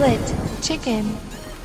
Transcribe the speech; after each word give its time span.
Split 0.00 0.20
Chicken. 0.62 1.04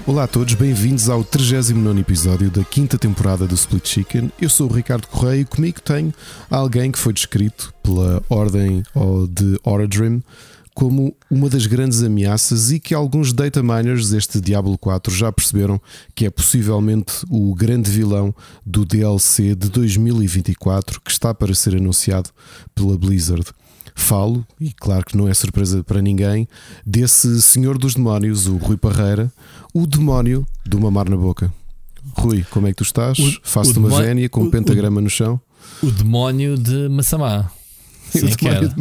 Olá 0.05 0.25
a 0.25 0.27
todos, 0.27 0.55
bem-vindos 0.55 1.09
ao 1.09 1.23
39 1.23 2.01
episódio 2.01 2.51
da 2.51 2.65
quinta 2.65 2.97
temporada 2.97 3.47
do 3.47 3.55
Split 3.55 3.87
Chicken. 3.87 4.29
Eu 4.41 4.49
sou 4.49 4.69
o 4.69 4.73
Ricardo 4.73 5.07
Correia 5.07 5.39
e 5.39 5.45
comigo 5.45 5.79
tenho 5.79 6.13
alguém 6.49 6.91
que 6.91 6.99
foi 6.99 7.13
descrito 7.13 7.73
pela 7.81 8.21
ordem 8.29 8.83
de 9.29 9.57
Oradrim 9.63 10.21
como 10.73 11.15
uma 11.31 11.49
das 11.49 11.65
grandes 11.65 12.03
ameaças 12.03 12.73
e 12.73 12.79
que 12.81 12.93
alguns 12.93 13.31
data 13.31 13.63
miners 13.63 14.09
deste 14.09 14.41
Diablo 14.41 14.77
4 14.77 15.15
já 15.15 15.31
perceberam 15.31 15.79
que 16.13 16.25
é 16.25 16.29
possivelmente 16.29 17.25
o 17.29 17.55
grande 17.55 17.89
vilão 17.89 18.35
do 18.65 18.83
DLC 18.83 19.55
de 19.55 19.69
2024 19.69 20.99
que 20.99 21.09
está 21.09 21.33
para 21.33 21.55
ser 21.55 21.77
anunciado 21.77 22.31
pela 22.75 22.97
Blizzard 22.97 23.45
falo, 23.95 24.45
e 24.59 24.71
claro 24.73 25.05
que 25.05 25.17
não 25.17 25.27
é 25.27 25.33
surpresa 25.33 25.83
para 25.83 26.01
ninguém, 26.01 26.47
desse 26.85 27.41
senhor 27.41 27.77
dos 27.77 27.95
demónios, 27.95 28.45
o 28.45 28.57
Rui 28.57 28.77
Parreira, 28.77 29.31
o 29.73 29.87
demónio 29.87 30.45
do 30.65 30.79
mamar 30.79 31.09
na 31.09 31.15
boca. 31.15 31.51
Rui, 32.13 32.45
como 32.51 32.67
é 32.67 32.71
que 32.71 32.75
tu 32.75 32.83
estás? 32.83 33.17
Faço-te 33.41 33.79
uma 33.79 34.01
vénia 34.01 34.29
com 34.29 34.43
um 34.43 34.51
pentagrama 34.51 34.99
o, 34.99 35.03
no 35.03 35.09
chão. 35.09 35.41
O 35.81 35.89
demónio 35.89 36.57
de 36.57 36.87
Massamá. 36.89 37.49
Sim, 38.11 38.25
o, 38.25 38.35
demónio 38.35 38.69
de, 38.69 38.75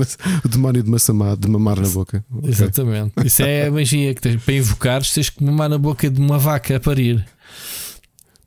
o, 0.45 0.49
demónio 0.49 0.83
de, 0.83 0.91
Massamá, 0.91 1.35
de 1.35 1.49
mamar 1.49 1.81
na 1.81 1.89
boca. 1.89 2.25
Exatamente. 2.43 3.13
Okay. 3.17 3.27
Isso 3.27 3.43
é 3.43 3.67
a 3.67 3.71
magia 3.71 4.15
que 4.15 4.21
tens 4.21 4.43
para 4.43 4.55
invocares, 4.55 5.13
tens 5.13 5.31
que 5.31 5.43
mamar 5.43 5.71
na 5.71 5.79
boca 5.79 6.11
de 6.11 6.21
uma 6.21 6.39
vaca 6.39 6.77
a 6.77 6.81
parir. 6.81 7.25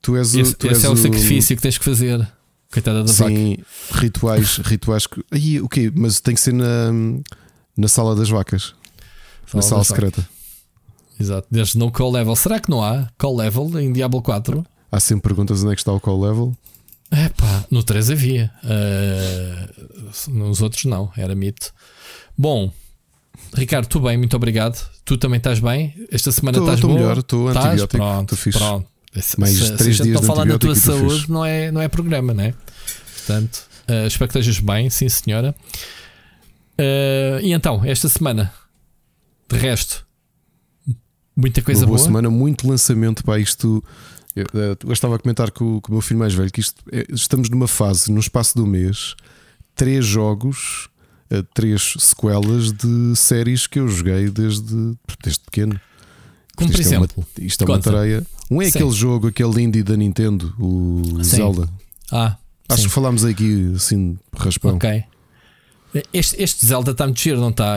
Tu 0.02 0.16
és 0.16 0.36
o, 0.36 0.40
esse, 0.40 0.54
tu 0.54 0.68
esse 0.68 0.76
és 0.76 0.84
é 0.84 0.90
o, 0.90 0.94
o 0.94 0.98
sacrifício 0.98 1.56
que 1.56 1.62
tens 1.62 1.78
que 1.78 1.84
fazer. 1.84 2.26
Coitada 2.72 3.04
da 3.04 3.08
Sim, 3.08 3.58
vaca. 3.58 4.00
rituais, 4.02 4.58
rituais. 4.66 5.08
Que... 5.08 5.24
Aí, 5.32 5.62
o 5.62 5.70
quê? 5.70 5.92
Mas 5.96 6.20
tem 6.20 6.36
que 6.36 6.42
ser 6.42 6.54
na, 6.54 6.92
na 7.78 7.88
sala 7.88 8.16
das 8.16 8.30
vacas. 8.30 8.74
Sala 9.46 9.56
na 9.56 9.62
sala 9.62 9.84
secreta. 9.84 10.22
Vacas. 10.22 10.38
Exato. 11.20 11.48
Desde 11.50 11.78
no 11.78 11.92
call 11.92 12.12
level. 12.12 12.36
Será 12.36 12.60
que 12.60 12.70
não 12.70 12.84
há 12.84 13.10
call 13.18 13.36
level 13.38 13.80
em 13.80 13.92
Diablo 13.92 14.22
4? 14.22 14.66
Há 14.92 15.00
sempre 15.00 15.30
perguntas 15.30 15.64
onde 15.64 15.74
é 15.74 15.76
que 15.76 15.82
está 15.82 15.92
o 15.92 16.00
call 16.00 16.22
level. 16.22 16.56
É 17.10 17.30
pá, 17.30 17.66
no 17.72 17.84
3 17.84 18.12
havia. 18.12 18.52
Uh, 18.64 20.32
nos 20.32 20.62
outros 20.62 20.86
não, 20.86 21.12
era 21.16 21.34
mito. 21.34 21.74
Bom, 22.38 22.72
Ricardo, 23.54 23.88
tu 23.88 24.00
bem, 24.00 24.18
muito 24.18 24.36
obrigado. 24.36 24.78
Tu 25.06 25.18
também 25.18 25.38
estás 25.38 25.60
bem? 25.60 25.94
Esta 26.12 26.32
semana 26.32 26.60
estás 26.60 26.80
boa? 26.80 26.92
Estou 26.92 26.94
melhor, 26.94 27.18
estou 27.18 27.48
antibiótico. 27.48 27.88
Pronto, 27.88 28.34
estou 28.34 28.38
fixe. 28.38 28.60
Pronto. 28.60 28.88
Mais 29.38 29.52
se, 29.54 29.76
três 29.76 29.98
se 29.98 30.04
dias 30.04 30.20
estão 30.20 30.36
falando 30.36 30.50
da 30.50 30.60
tua 30.60 30.76
saúde, 30.76 31.30
não 31.30 31.46
é, 31.46 31.72
não 31.72 31.82
é 31.82 31.88
programa, 31.88 32.34
né? 32.34 32.54
Portanto, 33.16 33.68
uh, 33.90 34.08
espero 34.08 34.32
que 34.32 34.38
estejas 34.38 34.60
bem, 34.60 34.90
sim 34.90 35.10
senhora. 35.10 35.56
Uh, 36.80 37.42
e 37.42 37.54
então, 37.54 37.84
esta 37.84 38.08
semana, 38.08 38.54
de 39.50 39.58
resto, 39.58 40.06
muita 41.36 41.62
coisa 41.62 41.82
Uma 41.82 41.88
boa. 41.88 41.98
boa. 41.98 42.08
semana, 42.08 42.30
muito 42.30 42.68
lançamento 42.68 43.24
para 43.24 43.40
isto. 43.40 43.84
Eu, 44.36 44.44
eh, 44.54 44.78
eu, 44.86 44.94
estava 44.94 45.16
a 45.16 45.20
comentar 45.20 45.50
com, 45.50 45.82
com 45.82 45.92
o 45.92 45.96
meu 45.96 46.02
filho 46.02 46.20
mais 46.20 46.34
velho 46.34 46.52
que 46.52 46.60
isto, 46.60 46.76
é, 46.92 47.06
estamos 47.10 47.50
numa 47.50 47.68
fase, 47.68 48.12
no 48.12 48.20
espaço 48.20 48.56
do 48.56 48.68
mês, 48.68 49.16
três 49.74 50.06
jogos, 50.06 50.90
três 51.56 51.96
sequelas 51.98 52.72
de 52.72 53.16
séries 53.16 53.66
que 53.66 53.80
eu 53.80 53.88
joguei 53.88 54.30
desde, 54.30 54.96
desde 55.24 55.40
pequeno. 55.44 55.82
Como 56.58 56.72
por 56.72 56.80
isto 56.80 56.82
exemplo, 56.82 57.08
é 57.16 57.20
uma, 57.20 57.46
isto 57.46 57.64
é 57.64 57.68
uma 57.68 57.80
tareia. 57.80 58.26
Um 58.50 58.62
é 58.62 58.66
sim. 58.66 58.80
aquele 58.80 58.92
jogo, 58.92 59.28
aquele 59.28 59.62
indie 59.62 59.84
da 59.84 59.96
Nintendo, 59.96 60.54
o 60.60 61.24
sim. 61.24 61.38
Zelda. 61.38 61.70
Ah, 62.12 62.36
Acho 62.68 62.82
sim. 62.82 62.88
que 62.88 62.94
falámos 62.94 63.24
aqui 63.24 63.74
assim, 63.76 64.18
raspão. 64.36 64.76
Ok. 64.76 65.04
Este, 66.12 66.42
este 66.42 66.66
Zelda 66.66 66.92
está 66.92 67.06
muito 67.06 67.20
giro, 67.22 67.40
não 67.40 67.50
está? 67.50 67.76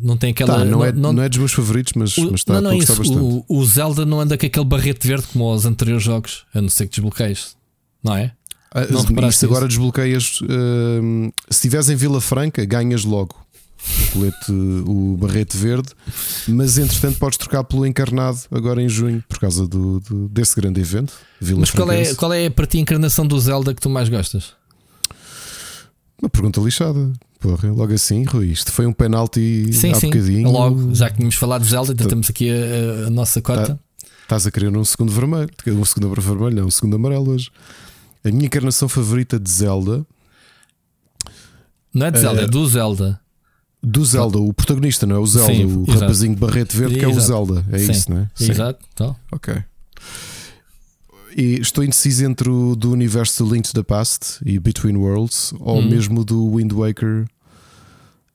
Não 0.00 0.16
tem 0.16 0.30
aquela. 0.30 0.58
Tá, 0.58 0.64
não, 0.64 0.84
é, 0.84 0.92
não, 0.92 1.12
não, 1.12 1.22
é 1.22 1.28
dos 1.28 1.38
meus 1.38 1.52
favoritos, 1.52 1.92
mas, 1.94 2.16
o, 2.16 2.30
mas 2.30 2.40
está 2.40 2.54
não, 2.54 2.62
não 2.62 2.70
é 2.72 2.76
isso. 2.76 2.94
bastante. 2.96 3.18
O, 3.18 3.44
o, 3.48 3.64
Zelda 3.66 4.06
não 4.06 4.20
anda 4.20 4.38
com 4.38 4.46
aquele 4.46 4.64
barrete 4.64 5.06
verde 5.06 5.26
como 5.32 5.52
os 5.52 5.66
anteriores 5.66 6.04
jogos, 6.04 6.44
a 6.54 6.60
não 6.60 6.68
ser 6.68 6.86
que 6.86 6.92
desbloqueies, 6.92 7.56
não 8.02 8.14
é? 8.14 8.32
Ah, 8.70 8.86
não 8.88 9.28
isto 9.28 9.44
agora 9.44 9.66
desbloqueias. 9.66 10.40
Uh, 10.40 11.32
se 11.50 11.58
estiveres 11.58 11.90
em 11.90 11.96
Vila 11.96 12.20
Franca, 12.20 12.64
ganhas 12.64 13.04
logo 13.04 13.41
o 13.84 14.12
colete, 14.12 14.52
o 14.86 15.16
barrete 15.16 15.56
verde, 15.56 15.90
mas 16.48 16.78
entretanto 16.78 17.18
podes 17.18 17.36
trocar 17.38 17.64
pelo 17.64 17.84
encarnado 17.84 18.38
agora 18.50 18.82
em 18.82 18.88
junho 18.88 19.22
por 19.28 19.38
causa 19.38 19.66
do, 19.66 20.00
do 20.00 20.28
desse 20.28 20.54
grande 20.54 20.80
evento. 20.80 21.12
Vila 21.40 21.60
mas 21.60 21.70
qual 21.70 21.90
é, 21.90 22.14
qual 22.14 22.32
é 22.32 22.48
para 22.48 22.66
ti 22.66 22.78
a 22.78 22.80
encarnação 22.80 23.26
do 23.26 23.38
Zelda 23.38 23.74
que 23.74 23.80
tu 23.80 23.90
mais 23.90 24.08
gostas? 24.08 24.54
Uma 26.20 26.30
pergunta 26.30 26.60
lixada. 26.60 27.12
Porra, 27.40 27.72
logo 27.72 27.92
assim, 27.92 28.22
Rui, 28.22 28.46
isto 28.46 28.70
foi 28.70 28.86
um 28.86 28.92
penalti 28.92 29.72
sim, 29.72 29.90
há 29.90 29.94
sim. 29.96 30.06
bocadinho. 30.06 30.48
Logo, 30.48 30.94
já 30.94 31.10
que 31.10 31.16
tínhamos 31.16 31.34
falado 31.34 31.64
de 31.64 31.70
Zelda, 31.70 31.92
então 31.92 32.06
temos 32.06 32.30
aqui 32.30 32.48
a, 32.48 33.08
a 33.08 33.10
nossa 33.10 33.42
cota. 33.42 33.78
Estás 34.22 34.46
a 34.46 34.50
querer 34.52 34.74
um 34.74 34.84
segundo 34.84 35.10
vermelho, 35.12 35.50
um 35.66 35.84
segundo 35.84 36.14
vermelho, 36.14 36.54
não, 36.54 36.66
um 36.66 36.70
segundo 36.70 36.94
amarelo 36.94 37.32
hoje. 37.32 37.50
A 38.24 38.28
minha 38.28 38.46
encarnação 38.46 38.88
favorita 38.88 39.40
de 39.40 39.50
Zelda. 39.50 40.06
Não 41.92 42.06
é 42.06 42.10
de 42.12 42.20
Zelda, 42.20 42.42
é, 42.42 42.44
é 42.44 42.46
do 42.46 42.66
Zelda. 42.68 43.20
Do 43.82 44.04
Zelda, 44.04 44.38
o 44.38 44.52
protagonista, 44.52 45.06
não 45.06 45.16
é 45.16 45.18
o 45.18 45.26
Zelda, 45.26 45.52
Sim, 45.52 45.64
o 45.64 45.82
exato. 45.82 45.98
rapazinho 46.00 46.34
de 46.34 46.40
barrete 46.40 46.76
verde 46.76 46.98
que 46.98 47.04
é 47.04 47.08
o 47.08 47.20
Zelda. 47.20 47.64
É 47.72 47.78
Sim. 47.78 47.90
isso, 47.90 48.10
não 48.12 48.18
é? 48.18 48.30
Sim. 48.34 48.50
Exato. 48.52 48.78
Então. 48.94 49.16
Ok. 49.32 49.54
E 51.36 51.54
estou 51.60 51.82
indeciso 51.82 52.24
entre 52.24 52.48
o 52.50 52.76
do 52.76 52.92
universo 52.92 53.44
Link 53.44 53.66
to 53.66 53.72
the 53.74 53.82
Past 53.82 54.38
e 54.44 54.58
Between 54.58 54.96
Worlds 54.96 55.52
ou 55.58 55.78
Hum. 55.80 55.88
mesmo 55.88 56.24
do 56.24 56.54
Wind 56.56 56.72
Waker 56.72 57.26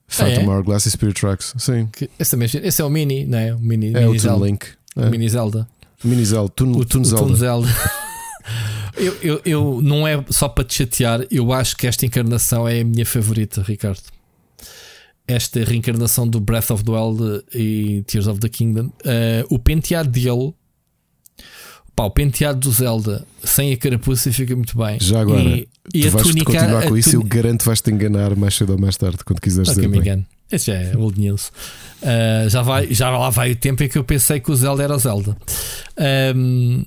Phantom 0.08 0.40
Ah, 0.40 0.42
é? 0.42 0.48
Hourglass 0.48 0.86
e 0.86 0.90
Spirit 0.90 1.20
Tracks. 1.20 1.54
Sim. 1.58 1.88
Que- 1.92 2.10
Esse, 2.18 2.30
também, 2.32 2.48
esse 2.52 2.82
é 2.82 2.84
o 2.84 2.90
Mini, 2.90 3.24
não 3.24 3.38
é? 3.38 3.54
O 3.54 3.58
Mini, 3.60 3.88
É 3.94 4.00
mini 4.04 4.16
o 4.16 4.18
Zelda. 4.18 4.46
Link. 4.46 4.66
O 4.96 5.02
É. 5.02 5.10
Mini 5.10 5.28
Zelda. 5.28 5.68
Mini 6.02 6.24
Zelda. 6.24 6.48
Toon, 6.56 6.72
O, 6.72 6.78
o 6.80 7.04
Zelda. 7.04 7.24
Toon 7.26 7.34
Zelda. 7.36 7.68
eu, 8.96 9.14
eu, 9.22 9.40
eu 9.44 9.80
não 9.82 10.06
é 10.08 10.24
só 10.30 10.48
para 10.48 10.64
te 10.64 10.74
chatear, 10.76 11.20
eu 11.30 11.52
acho 11.52 11.76
que 11.76 11.86
esta 11.86 12.04
encarnação 12.06 12.66
é 12.66 12.80
a 12.80 12.84
minha 12.84 13.04
favorita, 13.06 13.62
Ricardo. 13.62 14.00
Esta 15.28 15.62
reencarnação 15.62 16.26
do 16.26 16.40
Breath 16.40 16.70
of 16.70 16.82
the 16.82 16.90
Wild 16.90 17.44
e 17.54 18.02
Tears 18.06 18.26
of 18.26 18.40
the 18.40 18.48
Kingdom. 18.48 18.90
Eh, 19.04 19.44
o 19.50 19.58
penteado 19.58 20.08
dele, 20.08 20.54
pá, 21.94 22.04
o 22.04 22.10
penteado 22.10 22.58
do 22.60 22.72
Zelda 22.72 23.26
sem 23.44 23.72
a 23.72 23.76
carapuça 23.76 24.32
fica 24.32 24.56
muito 24.56 24.76
bem. 24.76 24.96
Já 25.00 25.20
agora, 25.20 25.40
e, 25.42 25.68
e 25.94 26.00
tu 26.02 26.08
a 26.08 26.10
vais 26.12 26.26
túnica. 26.26 26.52
continuar 26.52 26.86
com 26.88 26.96
isso 26.96 27.10
e 27.10 27.14
eu 27.16 27.22
garanto 27.22 27.60
que 27.60 27.66
vais-te 27.66 27.90
enganar 27.90 28.34
mais 28.36 28.54
cedo 28.56 28.72
ou 28.72 28.78
mais 28.80 28.96
tarde, 28.96 29.18
quando 29.24 29.40
quiseres 29.40 29.68
Ok, 29.68 29.82
dizer 29.82 29.88
me 29.88 30.02
bem. 30.02 30.12
engano. 30.12 30.26
Esse 30.50 30.68
já 30.68 30.74
é 30.78 30.96
old 30.96 31.20
news. 31.20 31.48
Uh, 32.02 32.48
já, 32.48 32.62
vai, 32.62 32.86
já 32.94 33.10
lá 33.10 33.28
vai 33.28 33.52
o 33.52 33.56
tempo 33.56 33.82
em 33.82 33.88
que 33.88 33.98
eu 33.98 34.04
pensei 34.04 34.40
que 34.40 34.50
o 34.50 34.56
Zelda 34.56 34.82
era 34.82 34.96
o 34.96 34.98
Zelda. 34.98 35.36
Um, 36.34 36.84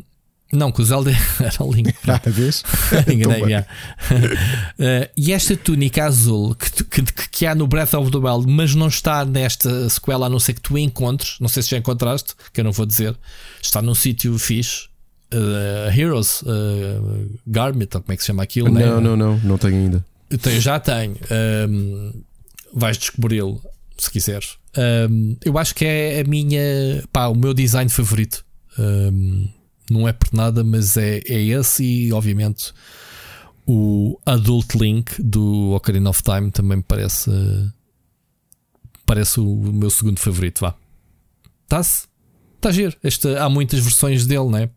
não, 0.52 0.72
que 0.72 0.82
o 0.82 0.86
Zelda 0.86 1.12
era 1.40 1.64
o 1.64 1.72
Link. 1.74 1.94
Ah, 2.08 2.22
vês? 2.26 2.64
Enganei, 3.08 3.50
já. 3.50 3.62
Uh, 3.62 5.10
e 5.18 5.32
esta 5.32 5.56
túnica 5.58 6.06
azul 6.06 6.56
que, 6.56 6.84
que, 6.84 7.02
que- 7.30 7.46
há 7.46 7.56
no 7.56 7.68
Breath 7.68 7.94
of 7.94 8.12
the 8.12 8.18
Wild, 8.18 8.46
mas 8.52 8.76
não 8.76 8.88
está 8.88 9.26
nesta 9.26 9.90
sequela, 9.90 10.28
a 10.28 10.30
não 10.30 10.40
ser 10.40 10.54
que 10.54 10.62
tu 10.62 10.78
encontres. 10.78 11.38
Não 11.40 11.48
sei 11.48 11.64
se 11.64 11.70
já 11.72 11.78
encontraste, 11.78 12.34
que 12.54 12.60
eu 12.60 12.64
não 12.64 12.72
vou 12.72 12.86
dizer. 12.86 13.16
Está 13.62 13.82
num 13.82 13.96
sítio 13.96 14.38
fixe. 14.38 14.88
uh, 15.34 15.90
Heroes 15.98 16.42
uh, 16.44 17.40
Garment, 17.48 17.88
ou 17.96 18.02
como 18.02 18.14
é 18.14 18.16
que 18.16 18.22
se 18.24 18.28
chama 18.28 18.44
aquilo? 18.44 18.72
né? 18.72 18.86
Não, 18.86 19.02
não, 19.02 19.16
não, 19.18 19.38
não 19.40 19.58
tenho 19.58 19.76
ainda. 19.76 20.06
Eu 20.30 20.38
tenho, 20.38 20.62
já 20.62 20.80
tenho. 20.80 21.16
Um, 21.70 22.14
vais 22.74 22.98
descobri-lo 22.98 23.62
se 23.98 24.10
quiseres. 24.10 24.56
Um, 25.10 25.36
eu 25.44 25.58
acho 25.58 25.76
que 25.76 25.84
é 25.84 26.22
a 26.22 26.24
minha, 26.24 27.04
pá, 27.12 27.28
o 27.28 27.36
meu 27.36 27.54
design 27.54 27.90
favorito. 27.90 28.46
Um, 28.80 29.50
não 29.92 30.08
é 30.08 30.14
por 30.14 30.34
nada, 30.34 30.64
mas 30.64 30.98
é, 30.98 31.20
é 31.28 31.42
esse 31.42 31.84
e, 31.84 32.14
obviamente, 32.14 32.74
o 33.68 34.20
Adult 34.26 34.76
Link 34.76 35.22
do 35.22 35.72
Ocarina 35.72 36.10
of 36.10 36.24
Time 36.24 36.52
também 36.52 36.78
me 36.78 36.84
parece, 36.84 37.32
parece 39.06 39.40
o 39.40 39.46
meu 39.46 39.90
segundo 39.90 40.20
favorito. 40.20 40.62
Vá, 40.62 40.76
está-se, 41.64 42.08
está 42.56 42.72
giro. 42.72 42.96
Este, 43.04 43.28
há 43.36 43.50
muitas 43.50 43.80
versões 43.80 44.26
dele, 44.26 44.50
né? 44.50 44.70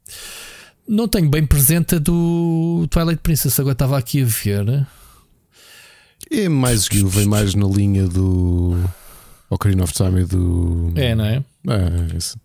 Não 0.86 1.08
tenho 1.08 1.30
bem 1.30 1.46
presente 1.46 1.94
a 1.94 1.98
do 1.98 2.86
Twilight 2.90 3.22
Princess. 3.22 3.58
Agora 3.58 3.72
estava 3.72 3.96
aqui 3.96 4.22
a 4.22 4.26
ver. 4.26 4.86
É 6.30 6.48
mais 6.48 6.88
que 6.88 7.02
vem 7.04 7.26
mais 7.26 7.54
na 7.54 7.66
linha 7.66 8.06
do 8.06 8.78
Ocarina 9.48 9.84
of 9.84 9.94
Time 9.94 10.22
e 10.22 10.24
do. 10.24 10.92
É, 10.94 11.14
não 11.14 11.24
é? 11.24 11.42
É, 11.68 12.16
isso. 12.16 12.38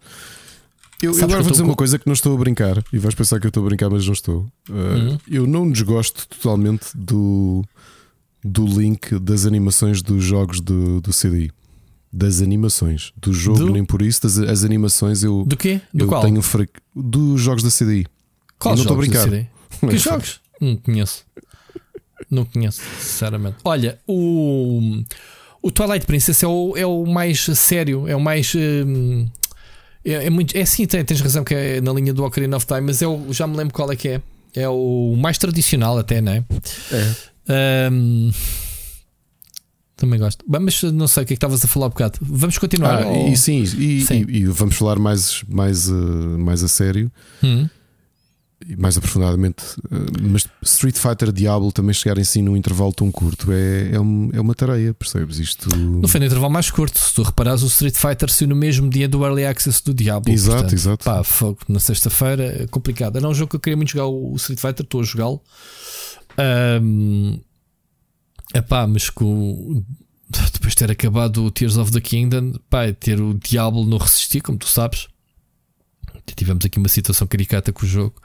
Eu, 1.02 1.14
eu 1.18 1.24
agora 1.24 1.42
vou 1.42 1.52
dizer 1.52 1.64
uma 1.64 1.70
com- 1.70 1.78
coisa 1.78 1.98
que 1.98 2.06
não 2.08 2.14
estou 2.14 2.36
a 2.36 2.38
brincar 2.38 2.84
e 2.92 2.98
vais 3.00 3.16
pensar 3.16 3.40
que 3.40 3.46
eu 3.46 3.50
estou 3.50 3.64
a 3.64 3.68
brincar, 3.68 3.90
mas 3.90 4.06
não 4.06 4.14
estou. 4.14 4.42
Uh, 4.70 4.74
Uhum. 4.74 5.18
Eu 5.28 5.48
não 5.48 5.70
desgosto 5.72 6.28
totalmente 6.28 6.88
do, 6.96 7.64
do 8.44 8.66
link 8.66 9.18
das 9.20 9.46
animações 9.46 10.02
dos 10.02 10.24
jogos 10.24 10.60
do, 10.60 11.00
do 11.02 11.12
CDI. 11.12 11.52
Das 12.12 12.42
animações. 12.42 13.14
Do 13.16 13.32
jogo, 13.32 13.60
Do? 13.60 13.70
nem 13.72 13.86
por 13.86 14.02
isso. 14.02 14.24
Das, 14.24 14.38
as 14.40 14.64
animações 14.64 15.24
eu, 15.24 15.46
Do 15.46 15.56
quê? 15.56 15.80
Do 15.94 16.06
eu 16.06 16.08
qual? 16.10 16.22
tenho 16.24 16.40
um 16.40 16.42
fra... 16.42 16.68
Dos 16.96 17.40
jogos 17.40 17.62
da 17.64 17.70
CDI. 17.70 18.06
Qual 18.58 18.76
não 18.76 18.82
estou 18.82 18.96
a 18.96 19.00
brincar. 19.00 19.24
CD? 19.24 19.46
Que 19.90 19.98
jogos? 19.98 20.42
Não 20.60 20.76
conheço. 20.76 21.24
Não 22.30 22.44
conheço, 22.46 22.82
sinceramente. 23.00 23.58
Olha, 23.64 23.98
o, 24.08 25.02
o 25.62 25.72
Twilight 25.72 26.06
Princess 26.06 26.44
é 26.44 26.48
o, 26.48 26.76
é 26.76 26.86
o 26.86 27.06
mais 27.06 27.40
sério, 27.46 28.08
é 28.08 28.16
o 28.16 28.20
mais. 28.20 28.54
hum, 28.56 29.28
É, 30.06 30.26
é, 30.26 30.30
muito, 30.30 30.56
é 30.58 30.66
sim, 30.66 30.86
tens 30.86 31.20
razão 31.22 31.44
que 31.44 31.54
é 31.54 31.82
na 31.82 31.92
linha 31.94 32.14
do 32.14 32.24
Ocarina 32.24 32.56
of 32.58 32.66
Time, 32.66 32.82
mas 32.82 33.02
eu 33.02 33.28
já 33.32 33.46
me 33.46 33.56
lembro 33.58 33.74
qual 33.74 33.92
é 33.92 33.96
que 33.96 34.08
é. 34.08 34.22
É 34.56 34.68
o 34.68 35.16
mais 35.18 35.38
tradicional, 35.38 35.98
até, 36.00 36.22
não 36.22 36.32
é? 36.32 36.44
É. 36.92 37.90
Um, 37.92 38.32
também 39.96 40.18
gosto. 40.20 40.44
Mas 40.48 40.82
não 40.84 41.08
sei 41.08 41.24
o 41.24 41.26
que 41.26 41.34
é 41.34 41.36
que 41.36 41.38
estavas 41.38 41.64
a 41.64 41.68
falar 41.68 41.88
um 41.88 41.90
bocado. 41.90 42.18
Vamos 42.22 42.58
continuar. 42.58 43.04
Ah, 43.04 43.08
ou... 43.08 43.28
e 43.28 43.38
sim, 43.38 43.62
e, 43.62 44.02
Sim. 44.02 44.26
e- 44.28 44.38
e 44.38 44.46
vamos 44.46 44.76
falar 44.76 44.98
mais, 44.98 45.44
mais, 45.48 45.88
uh, 45.90 45.94
mais 46.40 46.64
a 46.64 46.68
sério 46.68 47.12
Hum. 47.44 47.68
E 48.68 48.76
mais 48.76 48.98
aprofundadamente. 48.98 49.64
Uh, 49.86 50.12
mas 50.32 50.48
Street 50.64 50.98
Fighter 50.98 51.32
Diablo 51.32 51.72
também 51.72 51.94
chegar 51.94 52.18
em 52.18 52.24
si 52.24 52.42
num 52.42 52.58
intervalo 52.58 52.92
tão 52.94 53.10
curto 53.12 53.52
é, 53.52 53.92
é, 53.94 54.00
um- 54.00 54.30
é 54.34 54.40
uma 54.42 54.54
tarefa, 54.54 54.94
percebes? 54.94 55.40
Isto. 55.40 55.74
Não 55.78 56.08
foi 56.10 56.20
no 56.20 56.26
intervalo 56.26 56.52
mais 56.52 56.70
curto. 56.70 56.98
Se 57.00 57.14
tu 57.14 57.24
reparares, 57.24 57.62
o 57.64 57.68
Street 57.68 57.96
Fighter 57.96 58.30
saiu 58.32 58.50
no 58.50 58.56
mesmo 58.56 58.90
dia 58.90 59.08
do 59.08 59.24
Early 59.24 59.46
Access 59.46 59.82
do 59.84 59.94
Diablo. 59.94 60.32
Exato, 60.34 60.54
portanto, 60.58 60.74
exato. 60.74 61.06
Pá, 61.06 61.24
fogo. 61.24 61.60
Na 61.70 61.80
sexta-feira 61.80 62.64
é 62.64 62.68
complicado. 62.68 63.18
Era 63.18 63.28
um 63.30 63.34
jogo 63.34 63.50
que 63.52 63.56
eu 63.56 63.60
queria 63.60 63.78
muito 63.78 63.92
jogar 63.92 64.08
o 64.08 64.36
Street 64.36 64.60
Fighter, 64.60 64.84
estou 64.84 65.02
a 65.02 65.04
jogá-lo. 65.04 65.42
Ahm, 66.38 67.40
epá, 68.54 68.86
mas 68.88 69.10
com. 69.10 69.84
Depois 70.54 70.74
de 70.74 70.76
ter 70.78 70.92
acabado 70.92 71.44
o 71.44 71.50
Tears 71.52 71.78
of 71.78 71.92
the 71.92 72.00
Kingdom, 72.02 72.54
pá, 72.70 72.92
ter 72.94 73.20
o 73.20 73.34
Diablo 73.34 73.84
no 73.86 73.98
resistir, 73.98 74.42
como 74.42 74.58
tu 74.58 74.68
sabes. 74.68 75.08
Tivemos 76.36 76.66
aqui 76.66 76.78
uma 76.78 76.90
situação 76.90 77.28
caricata 77.28 77.72
com 77.72 77.86
o 77.86 77.88
jogo. 77.88 78.16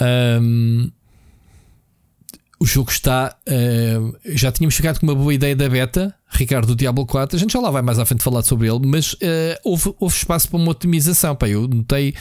Ahm, 0.00 0.90
o 2.58 2.66
jogo 2.66 2.90
está. 2.90 3.34
já 4.26 4.52
tínhamos 4.52 4.74
ficado 4.74 5.00
com 5.00 5.06
uma 5.06 5.14
boa 5.14 5.32
ideia 5.32 5.56
da 5.56 5.68
beta, 5.68 6.14
Ricardo, 6.28 6.68
do 6.68 6.76
Diablo 6.76 7.06
4. 7.06 7.36
A 7.36 7.40
gente 7.40 7.52
já 7.52 7.60
lá 7.60 7.70
vai 7.70 7.80
mais 7.80 7.98
à 7.98 8.04
frente 8.04 8.22
falar 8.22 8.42
sobre 8.42 8.68
ele, 8.68 8.86
mas 8.86 9.16
ah, 9.22 9.58
houve, 9.64 9.94
houve 9.98 10.14
espaço 10.14 10.48
para 10.50 10.58
uma 10.58 10.70
otimização. 10.70 11.34
Pá, 11.34 11.48
eu 11.48 11.66
notei 11.66 12.14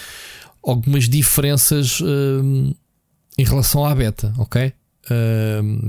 algumas 0.63 1.09
diferenças 1.09 2.00
em 3.38 3.44
relação 3.44 3.85
à 3.85 3.94
beta, 3.94 4.33
ok? 4.38 4.71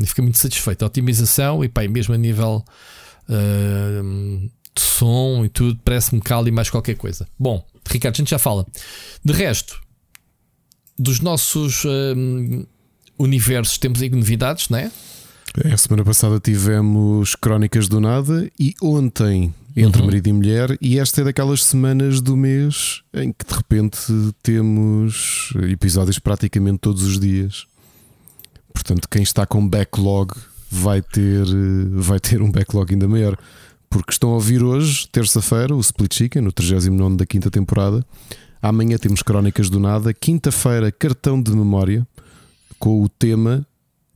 Fiquei 0.05 0.23
muito 0.23 0.39
satisfeito. 0.39 0.83
A 0.83 0.87
otimização 0.87 1.63
e 1.65 1.69
pá, 1.69 1.87
mesmo 1.87 2.13
a 2.15 2.19
nível 2.19 2.65
de 4.75 4.83
som 4.83 5.45
e 5.45 5.49
tudo, 5.49 5.79
parece-me 5.85 6.21
cá 6.21 6.39
ali 6.39 6.51
mais 6.51 6.71
qualquer 6.71 6.97
coisa. 6.97 7.27
Bom, 7.39 7.65
Ricardo, 7.89 8.15
a 8.15 8.19
gente 8.19 8.31
já 8.31 8.39
fala. 8.39 8.67
De 9.25 9.33
resto, 9.33 9.81
dos 10.99 11.21
nossos 11.21 11.85
ahm, 11.85 12.65
universos, 13.19 13.79
temos 13.79 14.01
aí 14.03 14.09
novidades, 14.11 14.69
não 14.69 14.79
é? 14.79 14.91
É, 15.65 15.73
A 15.73 15.77
semana 15.77 16.05
passada 16.05 16.39
tivemos 16.39 17.35
Crónicas 17.35 17.89
do 17.89 18.01
Nada 18.01 18.51
e 18.59 18.75
ontem 18.81 19.53
entre 19.77 20.01
Uhum. 20.01 20.07
marido 20.07 20.27
e 20.29 20.33
mulher, 20.33 20.79
e 20.81 20.99
esta 20.99 21.21
é 21.21 21.25
daquelas 21.25 21.63
semanas 21.65 22.21
do 22.21 22.37
mês 22.37 23.03
em 23.15 23.33
que 23.33 23.45
de 23.47 23.55
repente 23.55 23.99
temos 24.43 25.53
episódios 25.71 26.19
praticamente 26.19 26.79
todos 26.81 27.03
os 27.05 27.19
dias. 27.21 27.67
Portanto, 28.75 29.09
quem 29.09 29.23
está 29.23 29.47
com 29.47 29.67
backlog 29.67 30.33
vai 30.71 31.01
ter, 31.01 31.47
eh, 31.47 31.89
vai 31.93 32.19
ter 32.21 32.43
um 32.43 32.51
backlog 32.51 32.93
ainda 32.93 33.09
maior. 33.09 33.39
Porque 33.91 34.13
estão 34.13 34.31
a 34.31 34.35
ouvir 34.35 34.63
hoje, 34.63 35.09
terça-feira, 35.11 35.75
o 35.75 35.81
Split 35.81 36.15
Chicken, 36.15 36.43
no 36.43 36.53
39 36.53 37.17
da 37.17 37.27
quinta 37.27 37.51
temporada. 37.51 38.07
Amanhã 38.63 38.97
temos 38.97 39.21
Crónicas 39.23 39.69
do 39.69 39.81
Nada. 39.81 40.15
Quinta-feira, 40.15 40.93
cartão 40.93 41.43
de 41.43 41.51
memória 41.51 42.07
com 42.79 43.03
o 43.03 43.09
tema 43.09 43.67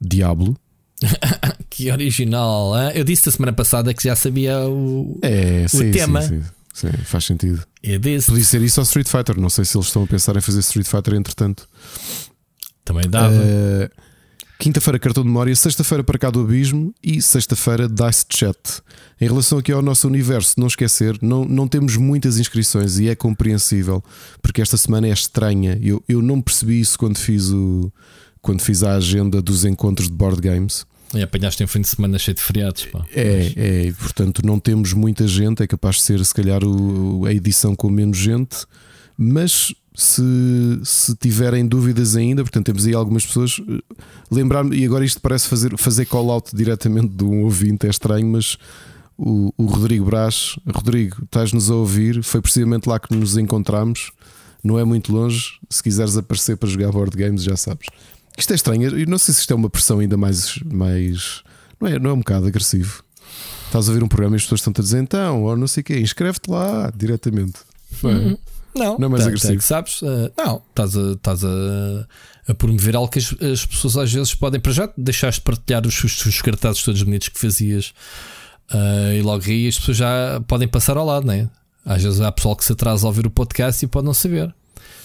Diablo. 0.00 0.56
Que 1.68 1.90
original. 1.90 2.72
hã? 2.72 2.90
Eu 2.90 3.02
disse 3.02 3.28
a 3.28 3.32
semana 3.32 3.52
passada 3.52 3.92
que 3.92 4.04
já 4.04 4.14
sabia 4.14 4.60
o. 4.60 5.18
É, 5.22 5.66
sim, 5.66 5.90
tema. 5.90 6.22
Sim, 6.22 6.40
sim, 6.72 6.88
sim, 6.88 6.96
faz 7.04 7.24
sentido. 7.24 7.64
Eu 7.82 7.98
disse. 7.98 8.28
Podia 8.28 8.44
ser 8.44 8.62
isso 8.62 8.78
ao 8.78 8.84
Street 8.84 9.08
Fighter. 9.08 9.40
Não 9.40 9.50
sei 9.50 9.64
se 9.64 9.76
eles 9.76 9.88
estão 9.88 10.04
a 10.04 10.06
pensar 10.06 10.36
em 10.36 10.40
fazer 10.40 10.60
Street 10.60 10.86
Fighter 10.86 11.14
entretanto. 11.14 11.68
Também 12.84 13.10
dava. 13.10 13.34
Eh, 13.34 13.90
Quinta-feira, 14.64 14.98
cartão 14.98 15.22
de 15.22 15.28
memória. 15.28 15.54
Sexta-feira, 15.54 16.02
para 16.02 16.18
cá 16.18 16.30
do 16.30 16.40
Abismo. 16.40 16.94
E 17.02 17.20
sexta-feira, 17.20 17.86
Dice 17.86 18.24
Chat. 18.32 18.56
Em 19.20 19.26
relação 19.26 19.58
aqui 19.58 19.70
ao 19.70 19.82
nosso 19.82 20.08
universo, 20.08 20.54
não 20.58 20.66
esquecer, 20.66 21.18
não, 21.20 21.44
não 21.44 21.68
temos 21.68 21.98
muitas 21.98 22.38
inscrições 22.38 22.98
e 22.98 23.06
é 23.10 23.14
compreensível, 23.14 24.02
porque 24.40 24.62
esta 24.62 24.78
semana 24.78 25.06
é 25.06 25.10
estranha. 25.12 25.78
Eu, 25.82 26.02
eu 26.08 26.22
não 26.22 26.40
percebi 26.40 26.80
isso 26.80 26.98
quando 26.98 27.18
fiz, 27.18 27.50
o, 27.50 27.92
quando 28.40 28.62
fiz 28.62 28.82
a 28.82 28.94
agenda 28.96 29.42
dos 29.42 29.66
encontros 29.66 30.08
de 30.08 30.14
board 30.14 30.40
games. 30.40 30.86
E 31.12 31.20
apanhaste 31.22 31.62
um 31.62 31.66
fim 31.66 31.82
de 31.82 31.88
semana 31.88 32.18
cheio 32.18 32.34
de 32.34 32.42
feriados. 32.42 32.86
Pá. 32.86 33.04
É, 33.14 33.52
é, 33.88 33.92
portanto, 33.92 34.40
não 34.46 34.58
temos 34.58 34.94
muita 34.94 35.28
gente. 35.28 35.62
É 35.62 35.66
capaz 35.66 35.96
de 35.96 36.02
ser, 36.04 36.24
se 36.24 36.32
calhar, 36.32 36.64
o- 36.64 37.26
a 37.26 37.34
edição 37.34 37.76
com 37.76 37.90
menos 37.90 38.16
gente. 38.16 38.64
Mas 39.16 39.74
se, 39.94 40.22
se 40.82 41.14
tiverem 41.16 41.66
dúvidas 41.66 42.16
ainda, 42.16 42.42
portanto, 42.42 42.66
temos 42.66 42.84
aí 42.86 42.94
algumas 42.94 43.24
pessoas. 43.24 43.60
eh, 43.68 43.80
Lembrar-me, 44.30 44.76
e 44.76 44.84
agora 44.84 45.04
isto 45.04 45.20
parece 45.20 45.46
fazer, 45.48 45.76
fazer 45.78 46.06
call-out 46.06 46.54
diretamente 46.54 47.08
de 47.14 47.24
um 47.24 47.44
ouvinte, 47.44 47.86
é 47.86 47.90
estranho, 47.90 48.26
mas 48.26 48.56
o, 49.16 49.52
o 49.56 49.66
Rodrigo 49.66 50.06
Brás, 50.06 50.56
Rodrigo, 50.66 51.22
estás-nos 51.24 51.70
a 51.70 51.74
ouvir? 51.74 52.22
Foi 52.24 52.40
precisamente 52.40 52.88
lá 52.88 52.98
que 52.98 53.14
nos 53.14 53.36
encontramos. 53.36 54.10
Não 54.62 54.78
é 54.78 54.84
muito 54.84 55.12
longe. 55.12 55.58
Se 55.70 55.82
quiseres 55.82 56.16
aparecer 56.16 56.56
para 56.56 56.68
jogar 56.68 56.90
board 56.90 57.16
games, 57.16 57.44
já 57.44 57.56
sabes. 57.56 57.86
Isto 58.36 58.52
é 58.52 58.56
estranho. 58.56 58.98
Eu 58.98 59.06
não 59.06 59.18
sei 59.18 59.32
se 59.34 59.40
isto 59.40 59.52
é 59.52 59.56
uma 59.56 59.70
pressão 59.70 60.00
ainda 60.00 60.16
mais. 60.16 60.58
mais 60.64 61.42
não, 61.80 61.88
é, 61.88 61.98
não 61.98 62.10
é 62.10 62.12
um 62.14 62.18
bocado 62.18 62.46
agressivo. 62.46 63.04
Estás 63.66 63.88
a 63.88 63.92
ver 63.92 64.02
um 64.02 64.08
programa 64.08 64.34
e 64.34 64.38
as 64.38 64.42
pessoas 64.42 64.60
estão-te 64.60 64.80
a 64.80 64.84
dizer 64.84 64.98
então, 65.02 65.42
ou 65.42 65.56
não 65.56 65.66
sei 65.66 65.80
o 65.82 65.84
quê, 65.84 66.00
inscreve-te 66.00 66.50
lá 66.50 66.92
diretamente. 66.96 67.60
Não 68.02 68.10
é? 68.10 68.38
Não, 68.74 68.98
Não 68.98 69.06
é 69.06 69.10
mais 69.10 69.22
tá- 69.24 69.28
agressivo. 69.28 69.52
tá 69.52 69.58
que 69.58 69.64
sabes? 69.64 70.00
Ah, 70.02 70.30
não, 70.46 70.62
estás, 70.70 70.96
a, 70.96 71.12
estás 71.12 71.44
a, 71.44 72.06
a 72.48 72.54
promover 72.54 72.96
algo 72.96 73.08
que 73.10 73.18
as, 73.18 73.34
as 73.40 73.64
pessoas 73.66 73.96
às 73.96 74.12
vezes 74.12 74.34
podem. 74.34 74.60
Para 74.60 74.72
já 74.72 74.88
deixaste 74.96 75.40
de 75.40 75.44
partilhar 75.44 75.86
os, 75.86 76.02
os, 76.04 76.26
os 76.26 76.42
cartazes 76.42 76.82
todos 76.82 77.02
bonitos 77.02 77.28
que 77.28 77.38
fazias 77.38 77.92
ah, 78.70 79.14
e 79.14 79.22
logo 79.22 79.44
aí 79.46 79.68
as 79.68 79.78
pessoas 79.78 79.96
já 79.96 80.42
podem 80.46 80.66
passar 80.68 80.96
ao 80.96 81.06
lado, 81.06 81.26
não 81.26 81.34
é? 81.34 81.48
Às 81.84 82.02
vezes 82.02 82.20
há 82.20 82.32
pessoal 82.32 82.56
que 82.56 82.64
se 82.64 82.72
atrasa 82.72 83.06
a 83.06 83.08
ouvir 83.08 83.26
o 83.26 83.30
podcast 83.30 83.84
e 83.84 83.88
pode 83.88 84.06
não 84.06 84.14
saber. 84.14 84.54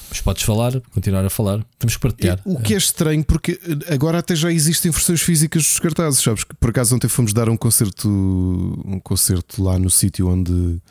Mas 0.09 0.21
podes 0.21 0.41
falar, 0.41 0.79
continuar 0.91 1.23
a 1.23 1.29
falar. 1.29 1.63
Temos 1.77 1.95
que 1.95 2.01
partilhar. 2.01 2.41
O 2.43 2.59
que 2.59 2.73
é 2.73 2.77
estranho, 2.77 3.23
porque 3.23 3.59
agora 3.93 4.17
até 4.17 4.33
já 4.35 4.51
existem 4.51 4.89
versões 4.89 5.21
físicas 5.21 5.61
dos 5.61 5.77
cartazes, 5.79 6.23
sabes? 6.23 6.43
Que 6.43 6.55
Por 6.55 6.71
acaso 6.71 6.95
ontem 6.95 7.07
fomos 7.07 7.31
dar 7.31 7.47
um 7.47 7.55
concerto, 7.55 8.09
um 8.09 8.99
concerto 8.99 9.61
lá 9.63 9.77
no 9.77 9.87
sítio 9.89 10.27
onde, 10.27 10.81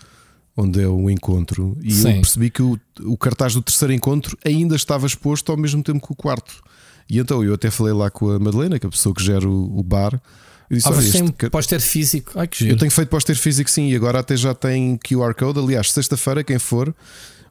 onde 0.60 0.82
é 0.82 0.88
o 0.88 1.08
encontro 1.08 1.78
e 1.84 1.92
Sim. 1.92 2.08
eu 2.16 2.20
percebi 2.22 2.50
que 2.50 2.60
o, 2.60 2.76
o 3.02 3.16
cartaz 3.16 3.54
do 3.54 3.62
terceiro 3.62 3.92
encontro 3.94 4.36
ainda 4.44 4.74
estava 4.74 5.06
exposto 5.06 5.52
ao 5.52 5.56
mesmo 5.56 5.84
tempo 5.84 6.04
que 6.04 6.12
o 6.12 6.16
quarto. 6.16 6.60
E 7.08 7.18
então 7.20 7.44
eu 7.44 7.54
até 7.54 7.70
falei 7.70 7.92
lá 7.94 8.10
com 8.10 8.28
a 8.30 8.38
Madalena, 8.40 8.76
que 8.78 8.84
é 8.84 8.88
a 8.88 8.90
pessoa 8.90 9.14
que 9.14 9.22
gera 9.22 9.48
o, 9.48 9.78
o 9.78 9.82
bar. 9.84 10.20
Eu 10.68 10.76
disse: 10.76 10.88
Ah, 10.88 10.90
"Olha, 10.90 11.00
vocês 11.00 11.14
este 11.14 11.32
ca- 11.32 11.48
póster 11.48 11.80
físico. 11.80 12.32
Ai 12.34 12.48
que 12.48 12.64
Eu 12.64 12.66
giro. 12.68 12.78
tenho 12.80 12.90
feito 12.90 13.08
póster 13.08 13.36
físico 13.36 13.70
sim, 13.70 13.88
e 13.88 13.94
agora 13.96 14.18
até 14.18 14.36
já 14.36 14.52
tem 14.52 14.98
QR 14.98 15.32
Code. 15.34 15.60
Aliás, 15.60 15.92
sexta-feira, 15.92 16.42
quem 16.42 16.58
for, 16.58 16.92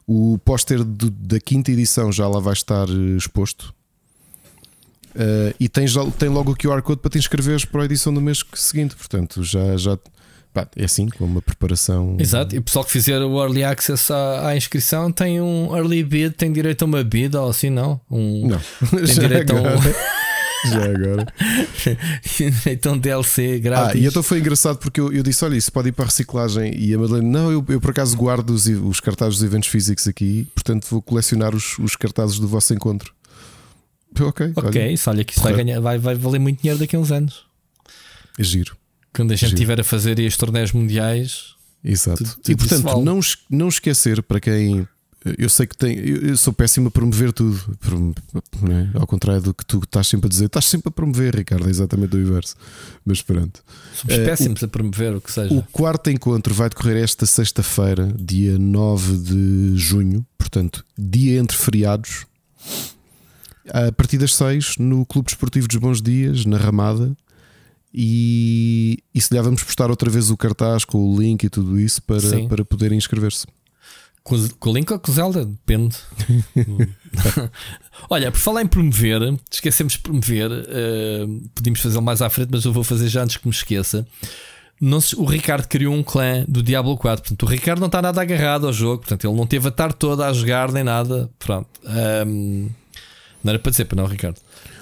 o 0.05 0.37
póster 0.43 0.83
da 0.83 1.39
quinta 1.39 1.71
edição 1.71 2.11
já 2.11 2.27
lá 2.27 2.39
vai 2.41 2.53
estar 2.53 2.87
eh, 2.89 3.15
exposto. 3.17 3.73
Eh, 5.15 5.55
e 5.61 5.69
tem, 5.69 5.87
já, 5.87 6.05
tem 6.11 6.29
logo 6.29 6.51
o 6.51 6.55
QR 6.55 6.81
Code 6.81 7.01
para 7.01 7.09
te 7.09 7.17
inscreveres 7.17 7.65
para 7.65 7.81
a 7.81 7.85
edição 7.85 8.13
do 8.13 8.21
mês 8.21 8.43
seguinte. 8.53 8.95
Portanto, 8.95 9.43
já, 9.43 9.75
já 9.77 9.97
pá, 10.65 10.67
é 10.75 10.85
assim, 10.85 11.07
com 11.07 11.25
uma 11.25 11.41
preparação. 11.41 12.17
Exato, 12.19 12.55
e 12.55 12.57
o 12.57 12.63
pessoal 12.63 12.83
que 12.83 12.91
fizer 12.91 13.21
o 13.21 13.39
early 13.41 13.63
access 13.63 14.11
à, 14.11 14.47
à 14.49 14.57
inscrição 14.57 15.11
tem 15.11 15.39
um 15.39 15.75
early 15.75 16.03
bid, 16.03 16.31
tem 16.35 16.51
direito 16.51 16.81
a 16.81 16.85
uma 16.85 17.03
bid 17.03 17.35
ou 17.37 17.49
assim, 17.49 17.69
não? 17.69 18.01
Um, 18.09 18.47
Não, 18.47 18.59
Tem 18.89 19.05
já 19.05 19.21
direito 19.21 19.51
a 19.51 19.55
um, 19.55 19.67
agora. 19.67 19.95
Já 20.71 20.83
agora. 20.85 21.33
um 22.91 22.97
DLC 22.97 23.53
Ah, 23.55 23.59
grátis. 23.59 24.01
e 24.01 24.05
então 24.07 24.23
foi 24.23 24.39
engraçado 24.39 24.77
porque 24.79 24.99
eu, 24.99 25.13
eu 25.13 25.21
disse: 25.21 25.45
Olha, 25.45 25.55
isso 25.55 25.71
pode 25.71 25.89
ir 25.89 25.91
para 25.91 26.05
a 26.05 26.07
reciclagem. 26.07 26.73
E 26.75 26.93
a 26.95 26.97
Madalena, 26.97 27.27
não, 27.27 27.51
eu, 27.51 27.63
eu 27.69 27.79
por 27.79 27.91
acaso 27.91 28.17
guardo 28.17 28.49
os, 28.49 28.65
os 28.65 28.99
cartazes 28.99 29.35
dos 29.35 29.43
eventos 29.43 29.69
físicos 29.69 30.07
aqui, 30.07 30.47
portanto 30.55 30.87
vou 30.89 30.99
colecionar 31.01 31.55
os, 31.55 31.77
os 31.77 31.95
cartazes 31.95 32.39
do 32.39 32.47
vosso 32.47 32.73
encontro. 32.73 33.13
Eu, 34.19 34.29
Ok, 34.29 34.51
Ok, 34.55 34.81
olha, 34.81 34.91
isso 34.91 35.09
olha 35.11 35.23
que 35.23 35.33
isso 35.33 35.43
vai, 35.43 35.53
ganhar, 35.53 35.79
vai, 35.79 35.99
vai 35.99 36.15
valer 36.15 36.39
muito 36.39 36.59
dinheiro 36.59 36.79
daqui 36.79 36.95
a 36.95 36.99
uns 36.99 37.11
anos. 37.11 37.45
é 38.39 38.43
giro. 38.43 38.75
Quando 39.17 39.31
a 39.33 39.35
gente 39.35 39.53
estiver 39.53 39.79
a 39.81 39.83
fazer 39.83 40.17
estes 40.19 40.37
torneios 40.37 40.71
mundiais. 40.71 41.55
Exato. 41.83 42.17
Tudo- 42.23 42.35
tudo 42.35 42.49
e 42.51 42.55
portanto, 42.55 42.83
vale. 42.83 43.03
não, 43.03 43.19
não 43.49 43.67
esquecer 43.67 44.23
para 44.23 44.39
quem. 44.39 44.87
Eu 45.37 45.49
sei 45.49 45.67
que 45.67 45.75
tem. 45.75 45.97
Eu, 45.97 46.37
sou 46.37 46.53
péssimo 46.53 46.87
a 46.87 46.91
promover 46.91 47.33
tudo. 47.33 47.59
Né? 48.61 48.89
Ao 48.93 49.05
contrário 49.05 49.41
do 49.41 49.53
que 49.53 49.65
tu 49.65 49.79
estás 49.83 50.07
sempre 50.07 50.27
a 50.27 50.29
dizer, 50.29 50.45
estás 50.45 50.63
sempre 50.65 50.87
a 50.87 50.91
promover, 50.91 51.35
Ricardo, 51.35 51.67
é 51.67 51.69
exatamente 51.69 52.15
o 52.15 52.21
inverso. 52.21 52.55
Mas 53.03 53.21
pronto. 53.21 53.61
Somos 53.93 54.15
Eh, 54.15 54.25
péssimos 54.25 54.63
a 54.63 54.67
promover 54.69 55.15
o 55.15 55.19
que 55.19 55.31
seja. 55.31 55.53
O 55.53 55.61
quarto 55.63 56.09
encontro 56.09 56.53
vai 56.53 56.69
decorrer 56.69 57.03
esta 57.03 57.25
sexta-feira, 57.25 58.13
dia 58.17 58.57
9 58.57 59.17
de 59.17 59.73
junho, 59.75 60.25
portanto, 60.37 60.85
dia 60.97 61.39
entre 61.39 61.57
feriados, 61.57 62.25
a 63.73 63.91
partir 63.91 64.17
das 64.17 64.33
6 64.35 64.77
no 64.77 65.05
Clube 65.05 65.25
Desportivo 65.25 65.67
dos 65.67 65.77
Bons 65.77 66.01
Dias, 66.01 66.45
na 66.45 66.57
Ramada. 66.57 67.15
E, 67.93 68.99
e 69.13 69.21
se 69.21 69.33
lhe 69.33 69.41
vamos 69.41 69.63
postar 69.63 69.89
outra 69.89 70.09
vez 70.09 70.29
o 70.29 70.37
cartaz 70.37 70.85
com 70.85 70.97
o 70.97 71.19
link 71.19 71.43
e 71.43 71.49
tudo 71.49 71.79
isso 71.79 72.01
para, 72.03 72.19
Sim. 72.19 72.47
para 72.47 72.63
poderem 72.63 72.97
inscrever-se. 72.97 73.47
Com, 74.27 74.35
com 74.59 74.71
o 74.71 74.73
Link 74.73 74.91
ou 74.91 74.99
com 74.99 75.09
o 75.09 75.13
Zelda? 75.13 75.45
Depende. 75.45 75.95
Olha, 78.09 78.29
por 78.29 78.37
falar 78.37 78.61
em 78.61 78.67
promover, 78.67 79.21
esquecemos 79.49 79.93
de 79.93 79.99
promover, 79.99 80.51
uh, 80.51 81.49
podíamos 81.55 81.79
fazer 81.79 82.01
mais 82.01 82.21
à 82.21 82.29
frente, 82.29 82.49
mas 82.51 82.65
eu 82.65 82.73
vou 82.73 82.83
fazer 82.83 83.07
já 83.07 83.23
antes 83.23 83.37
que 83.37 83.47
me 83.47 83.53
esqueça. 83.53 84.05
Não 84.81 84.99
se, 84.99 85.15
o 85.15 85.23
Ricardo 85.23 85.65
criou 85.67 85.95
um 85.95 86.03
clã 86.03 86.43
do 86.45 86.61
Diablo 86.61 86.97
4. 86.97 87.23
Portanto, 87.23 87.43
o 87.43 87.45
Ricardo 87.45 87.79
não 87.79 87.87
está 87.87 88.01
nada 88.01 88.21
agarrado 88.21 88.67
ao 88.67 88.73
jogo. 88.73 88.99
Portanto, 88.99 89.25
ele 89.25 89.35
não 89.35 89.47
teve 89.47 89.69
a 89.69 89.71
tarde 89.71 89.95
toda 89.95 90.27
a 90.27 90.33
jogar 90.33 90.73
nem 90.73 90.83
nada. 90.83 91.31
Pronto. 91.39 91.69
Um, 92.27 92.69
não 93.43 93.51
era 93.53 93.59
para 93.59 93.71
dizer, 93.71 93.85
para 93.85 93.95
não, 93.95 94.05
Ricardo. 94.05 94.39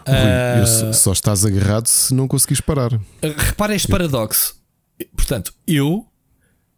Rui, 0.07 0.89
uh, 0.89 0.93
só 0.93 1.11
estás 1.11 1.45
agarrado 1.45 1.87
se 1.87 2.13
não 2.13 2.27
conseguires 2.27 2.61
parar. 2.61 2.99
Repara 3.21 3.75
este 3.75 3.87
paradoxo. 3.87 4.55
Portanto, 5.15 5.53
eu 5.67 6.05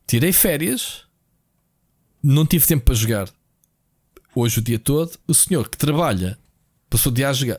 tirei 0.06 0.32
férias, 0.32 1.04
não 2.24 2.46
tive 2.46 2.66
tempo 2.66 2.86
para 2.86 2.96
jogar. 2.96 3.30
Hoje 4.34 4.60
o 4.60 4.62
dia 4.62 4.80
todo, 4.80 5.18
o 5.28 5.34
senhor 5.34 5.70
que 5.70 5.78
trabalha 5.78 6.38
passou 6.90 7.12
o 7.12 7.16
dia 7.16 7.30
a 7.30 7.34
jogar. 7.34 7.58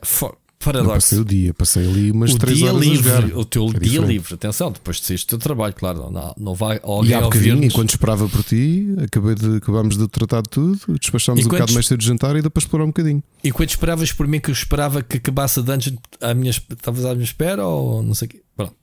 Paradoxo. 0.61 0.89
Não 0.89 0.95
passei 0.95 1.19
o 1.19 1.25
dia, 1.25 1.53
passei 1.53 1.87
ali 1.87 2.11
umas 2.11 2.35
3 2.35 2.63
horas 2.63 2.81
livre, 2.81 3.09
a 3.09 3.21
jogar. 3.21 3.37
O 3.37 3.45
teu 3.45 3.65
dia 3.67 3.79
diferente. 3.79 4.07
livre, 4.07 4.33
atenção, 4.33 4.69
depois 4.69 4.97
de 4.97 5.05
saíste 5.05 5.27
do 5.27 5.29
teu 5.29 5.39
trabalho, 5.39 5.73
claro, 5.73 6.11
não, 6.11 6.35
não 6.37 6.53
vai 6.53 6.81
alguém 6.83 7.11
E 7.11 7.13
há 7.13 7.21
bocadinho, 7.21 7.63
enquanto 7.63 7.91
esperava 7.91 8.27
por 8.27 8.43
ti, 8.43 8.93
acabei 9.01 9.35
de, 9.35 9.55
acabámos 9.55 9.97
de 9.97 10.05
tratar 10.09 10.41
de 10.41 10.49
tudo, 10.49 10.77
despachámos 10.99 11.45
um 11.45 11.49
bocado 11.49 11.71
mais 11.71 11.87
cedo 11.87 12.01
de 12.01 12.05
jantar 12.05 12.35
e 12.35 12.41
depois 12.41 12.65
explorar 12.65 12.83
um 12.83 12.87
bocadinho. 12.87 13.23
E 13.41 13.53
quando 13.53 13.69
esperavas 13.69 14.11
por 14.11 14.27
mim 14.27 14.41
que 14.41 14.49
eu 14.49 14.53
esperava 14.53 15.01
que 15.01 15.15
acabasse 15.15 15.59
a 15.59 15.63
dungeon, 15.63 15.95
à 16.19 16.33
minha, 16.33 16.51
estavas 16.51 17.05
à 17.05 17.13
minha 17.13 17.23
espera 17.23 17.65
ou 17.65 18.03
não 18.03 18.13
sei 18.13 18.25
o 18.25 18.29
quê? 18.31 18.41
Pronto. 18.57 18.75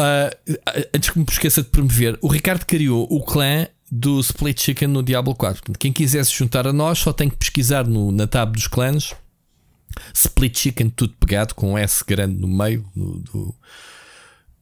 Uh, 0.00 0.58
antes 0.92 1.10
que 1.10 1.18
me 1.18 1.26
esqueça 1.30 1.62
de 1.62 1.68
promover, 1.68 2.18
o 2.20 2.26
Ricardo 2.26 2.64
criou 2.64 3.06
o 3.08 3.22
clã 3.22 3.68
do 3.88 4.18
Split 4.18 4.60
Chicken 4.60 4.88
no 4.88 5.00
Diablo 5.00 5.32
4. 5.32 5.62
Portanto, 5.62 5.78
quem 5.78 5.92
quisesse 5.92 6.36
juntar 6.36 6.66
a 6.66 6.72
nós 6.72 6.98
só 6.98 7.12
tem 7.12 7.28
que 7.28 7.36
pesquisar 7.36 7.86
no, 7.86 8.10
na 8.10 8.26
tab 8.26 8.52
dos 8.52 8.66
clãs 8.66 9.14
Split 10.14 10.58
Chicken, 10.58 10.90
tudo 10.90 11.14
pegado 11.18 11.54
com 11.54 11.72
um 11.72 11.78
S 11.78 12.04
grande 12.06 12.36
no 12.36 12.48
meio 12.48 12.84
do, 12.94 13.54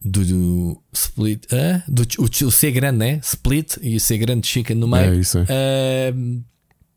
do, 0.01 0.25
do, 0.25 0.83
Split. 0.93 1.45
Uh, 1.47 1.83
do, 1.89 2.03
o, 2.19 2.47
o, 2.47 2.53
C 2.53 2.71
grande, 2.71 2.99
né? 2.99 3.21
Split 3.23 3.77
e 3.83 3.97
o 3.97 4.01
C 4.01 4.19
grande 4.19 4.47
Chicken 4.47 4.77
no 4.77 4.89
meio. 4.89 5.15
É 5.15 5.17
isso. 5.17 5.39
É. 5.49 6.13
Uh, 6.15 6.45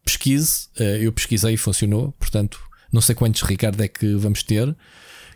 pesquise, 0.04 0.68
uh, 0.80 0.84
eu 0.84 1.12
pesquisei 1.12 1.54
e 1.54 1.58
funcionou. 1.58 2.14
Portanto, 2.14 2.60
não 2.92 3.02
sei 3.02 3.16
quantos 3.16 3.42
Ricardo 3.42 3.82
é 3.82 3.88
que 3.88 4.16
vamos 4.16 4.44
ter. 4.44 4.76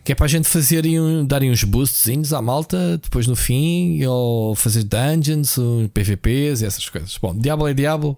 Que 0.04 0.12
é 0.12 0.14
para 0.14 0.26
a 0.26 0.28
gente 0.28 0.46
fazerem, 0.46 1.26
darem 1.26 1.50
uns 1.50 1.64
boostzinhos 1.64 2.32
à 2.32 2.40
malta 2.40 2.96
depois 2.98 3.26
no 3.26 3.34
fim, 3.34 4.04
ou 4.04 4.54
fazer 4.54 4.84
dungeons, 4.84 5.56
PVPs 5.92 6.60
e 6.60 6.66
essas 6.66 6.88
coisas. 6.88 7.18
Bom, 7.20 7.36
Diablo 7.36 7.66
é 7.66 7.74
Diablo. 7.74 8.16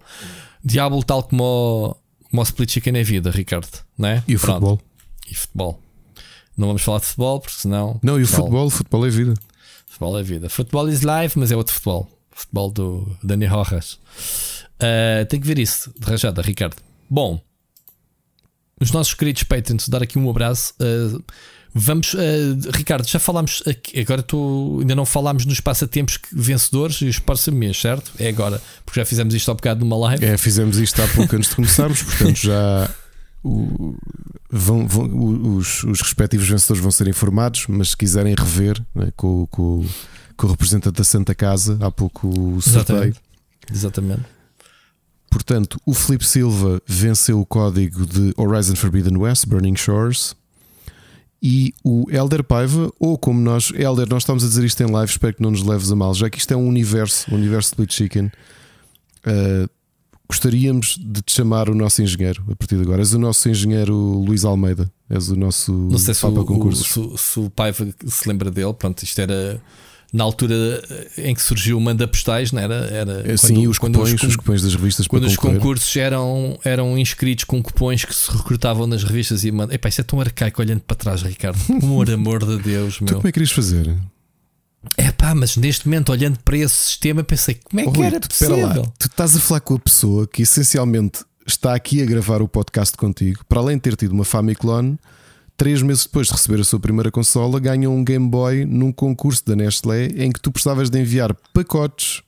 Diablo, 0.63 1.03
tal 1.03 1.23
como 1.23 1.97
como 2.29 2.41
o 2.41 2.43
split 2.43 2.71
chicken 2.71 2.97
é 2.97 3.03
vida, 3.03 3.31
Ricardo, 3.31 3.69
não 3.97 4.09
é? 4.09 4.23
E 4.27 4.35
o 4.35 4.39
Pronto. 4.39 4.53
futebol. 4.53 4.81
E 5.29 5.35
futebol. 5.35 5.83
Não 6.57 6.67
vamos 6.67 6.81
falar 6.81 6.99
de 6.99 7.05
futebol, 7.05 7.39
porque 7.39 7.55
senão. 7.57 7.99
Não, 8.03 8.19
e 8.19 8.23
o 8.23 8.27
futebol, 8.27 8.69
futebol 8.69 9.05
é 9.05 9.09
vida. 9.09 9.33
Futebol 9.85 10.19
é 10.19 10.23
vida. 10.23 10.49
Futebol 10.49 10.89
is 10.89 11.01
live, 11.01 11.33
mas 11.37 11.51
é 11.51 11.55
outro 11.55 11.73
futebol. 11.73 12.09
Futebol 12.31 12.71
do 12.71 13.17
Dani 13.23 13.45
Rojas. 13.45 13.93
Uh, 14.75 15.25
tem 15.29 15.39
que 15.39 15.47
ver 15.47 15.59
isso, 15.59 15.93
de 15.97 16.05
rajada, 16.05 16.41
Ricardo. 16.41 16.77
Bom, 17.09 17.41
os 18.79 18.91
nossos 18.91 19.13
queridos 19.13 19.43
Patreons, 19.43 19.89
dar 19.89 20.03
aqui 20.03 20.17
um 20.17 20.29
abraço. 20.29 20.73
Uh, 20.79 21.23
Vamos, 21.73 22.13
uh, 22.13 22.17
Ricardo, 22.73 23.07
já 23.07 23.19
falámos 23.19 23.61
aqui, 23.67 23.99
agora 23.99 24.23
tu 24.23 24.77
ainda 24.81 24.95
não 24.95 25.05
falámos 25.05 25.45
nos 25.45 25.59
passatempos 25.59 26.17
vencedores 26.31 27.01
e 27.01 27.05
os 27.05 27.19
mês, 27.53 27.79
certo? 27.79 28.11
É 28.17 28.27
agora, 28.27 28.61
porque 28.83 28.99
já 28.99 29.05
fizemos 29.05 29.33
isto 29.35 29.51
há 29.51 29.53
bocado 29.53 29.79
numa 29.81 29.97
live. 29.97 30.25
É, 30.25 30.35
fizemos 30.35 30.77
isto 30.77 31.01
há 31.01 31.07
pouco 31.07 31.35
antes 31.35 31.49
de 31.49 31.55
começarmos, 31.55 32.01
portanto 32.01 32.37
já 32.37 32.89
o, 33.43 33.95
vão, 34.49 34.87
vão, 34.87 35.57
os, 35.57 35.83
os, 35.83 36.01
respectivos 36.01 36.47
vencedores 36.47 36.81
vão 36.81 36.91
ser 36.91 37.07
informados, 37.07 37.65
mas 37.67 37.89
se 37.89 37.97
quiserem 37.97 38.33
rever 38.37 38.81
né, 38.95 39.11
com, 39.15 39.45
com, 39.47 39.85
com, 40.35 40.47
o 40.47 40.49
representante 40.49 40.97
da 40.97 41.03
Santa 41.03 41.35
Casa, 41.35 41.77
há 41.81 41.91
pouco 41.91 42.27
o 42.27 42.61
sorteio. 42.61 42.97
Exatamente. 42.97 43.19
Exatamente. 43.71 44.21
Portanto, 45.29 45.79
o 45.85 45.93
Felipe 45.93 46.25
Silva 46.25 46.81
venceu 46.87 47.39
o 47.39 47.45
código 47.45 48.05
de 48.07 48.33
Horizon 48.35 48.75
Forbidden 48.75 49.17
West, 49.17 49.45
Burning 49.45 49.75
Shores 49.75 50.35
e 51.41 51.73
o 51.83 52.05
Elder 52.09 52.43
Paiva, 52.43 52.91
ou 52.99 53.17
como 53.17 53.39
nós, 53.39 53.71
Elder, 53.73 54.07
nós 54.09 54.23
estamos 54.23 54.43
a 54.43 54.47
dizer 54.47 54.65
isto 54.65 54.81
em 54.83 54.91
live, 54.91 55.09
espero 55.11 55.35
que 55.35 55.41
não 55.41 55.51
nos 55.51 55.63
leves 55.63 55.91
a 55.91 55.95
mal, 55.95 56.13
já 56.13 56.29
que 56.29 56.37
isto 56.37 56.53
é 56.53 56.57
um 56.57 56.67
universo, 56.67 57.31
um 57.31 57.35
universo 57.35 57.69
Split 57.69 57.93
Chicken. 57.93 58.25
Uh, 59.25 59.69
gostaríamos 60.27 60.99
de 60.99 61.21
te 61.21 61.33
chamar 61.33 61.69
o 61.69 61.75
nosso 61.75 62.01
engenheiro 62.01 62.43
a 62.51 62.55
partir 62.55 62.75
de 62.75 62.83
agora. 62.83 63.01
És 63.01 63.13
o 63.13 63.19
nosso 63.19 63.49
engenheiro 63.49 63.95
Luís 63.95 64.45
Almeida, 64.45 64.91
és 65.09 65.29
o 65.29 65.35
nosso 65.35 65.71
não 65.71 65.97
sei 65.97 66.13
se 66.13 66.25
o, 66.25 66.45
concurso. 66.45 67.13
O, 67.13 67.17
se, 67.17 67.23
se 67.23 67.39
o 67.39 67.49
Paiva 67.49 67.87
se 68.05 68.27
lembra 68.27 68.51
dele, 68.51 68.73
pronto, 68.73 69.01
isto 69.01 69.19
era 69.19 69.61
na 70.11 70.23
altura 70.23 70.81
em 71.17 71.35
que 71.35 71.41
surgiu 71.41 71.77
o 71.77 71.81
manda 71.81 72.07
postais, 72.07 72.51
não 72.51 72.61
era? 72.61 72.75
era 72.91 73.37
Sim, 73.37 73.55
quando, 73.55 73.69
os, 73.69 73.77
cupões, 73.77 74.13
os, 74.13 74.23
os, 74.23 74.35
cupões 74.35 74.61
das 74.63 74.73
revistas 74.73 75.07
Quando 75.07 75.25
os 75.25 75.37
concursos 75.37 75.95
eram, 75.95 76.59
eram 76.63 76.97
inscritos 76.97 77.45
com 77.45 77.61
cupões 77.61 78.03
que 78.03 78.15
se 78.15 78.31
recrutavam 78.31 78.87
nas 78.87 79.03
revistas 79.03 79.43
e 79.43 79.51
manda. 79.51 79.73
Epá, 79.73 79.89
isso 79.89 80.01
é 80.01 80.03
tão 80.03 80.19
arcaico 80.19 80.61
olhando 80.61 80.81
para 80.81 80.95
trás, 80.95 81.21
Ricardo. 81.21 81.59
Por 81.79 82.09
amor 82.09 82.43
de 82.45 82.57
Deus, 82.57 82.99
meu. 82.99 83.07
Tu 83.07 83.15
como 83.15 83.27
é 83.27 83.31
que 83.31 83.33
querias 83.33 83.51
fazer? 83.51 83.95
É 84.97 85.11
pá, 85.11 85.35
mas 85.35 85.57
neste 85.57 85.87
momento, 85.87 86.11
olhando 86.11 86.39
para 86.39 86.57
esse 86.57 86.75
sistema, 86.75 87.23
pensei 87.23 87.59
como 87.63 87.81
é 87.81 87.91
que 87.91 88.01
era 88.01 88.19
tu, 88.19 88.29
possível? 88.29 88.65
Lá, 88.65 88.73
tu 88.97 89.07
estás 89.07 89.35
a 89.35 89.39
falar 89.39 89.59
com 89.59 89.75
a 89.75 89.79
pessoa 89.79 90.25
que 90.25 90.41
essencialmente 90.41 91.19
está 91.45 91.75
aqui 91.75 92.01
a 92.01 92.05
gravar 92.05 92.41
o 92.41 92.47
podcast 92.47 92.95
contigo, 92.95 93.43
para 93.47 93.59
além 93.59 93.75
de 93.75 93.81
ter 93.81 93.95
tido 93.95 94.11
uma 94.13 94.23
Famiclone 94.23 94.97
três 95.59 95.81
meses 95.81 96.05
depois 96.05 96.27
de 96.27 96.33
receber 96.33 96.61
a 96.61 96.63
sua 96.63 96.79
primeira 96.79 97.11
consola, 97.11 97.59
ganhou 97.59 97.93
um 97.93 98.01
Game 98.01 98.29
Boy 98.29 98.63
num 98.63 98.93
concurso 98.93 99.45
da 99.45 99.57
Nestlé 99.57 100.05
em 100.15 100.31
que 100.31 100.39
tu 100.39 100.51
precisavas 100.51 100.89
de 100.89 100.97
enviar 100.97 101.35
pacotes 101.53 102.23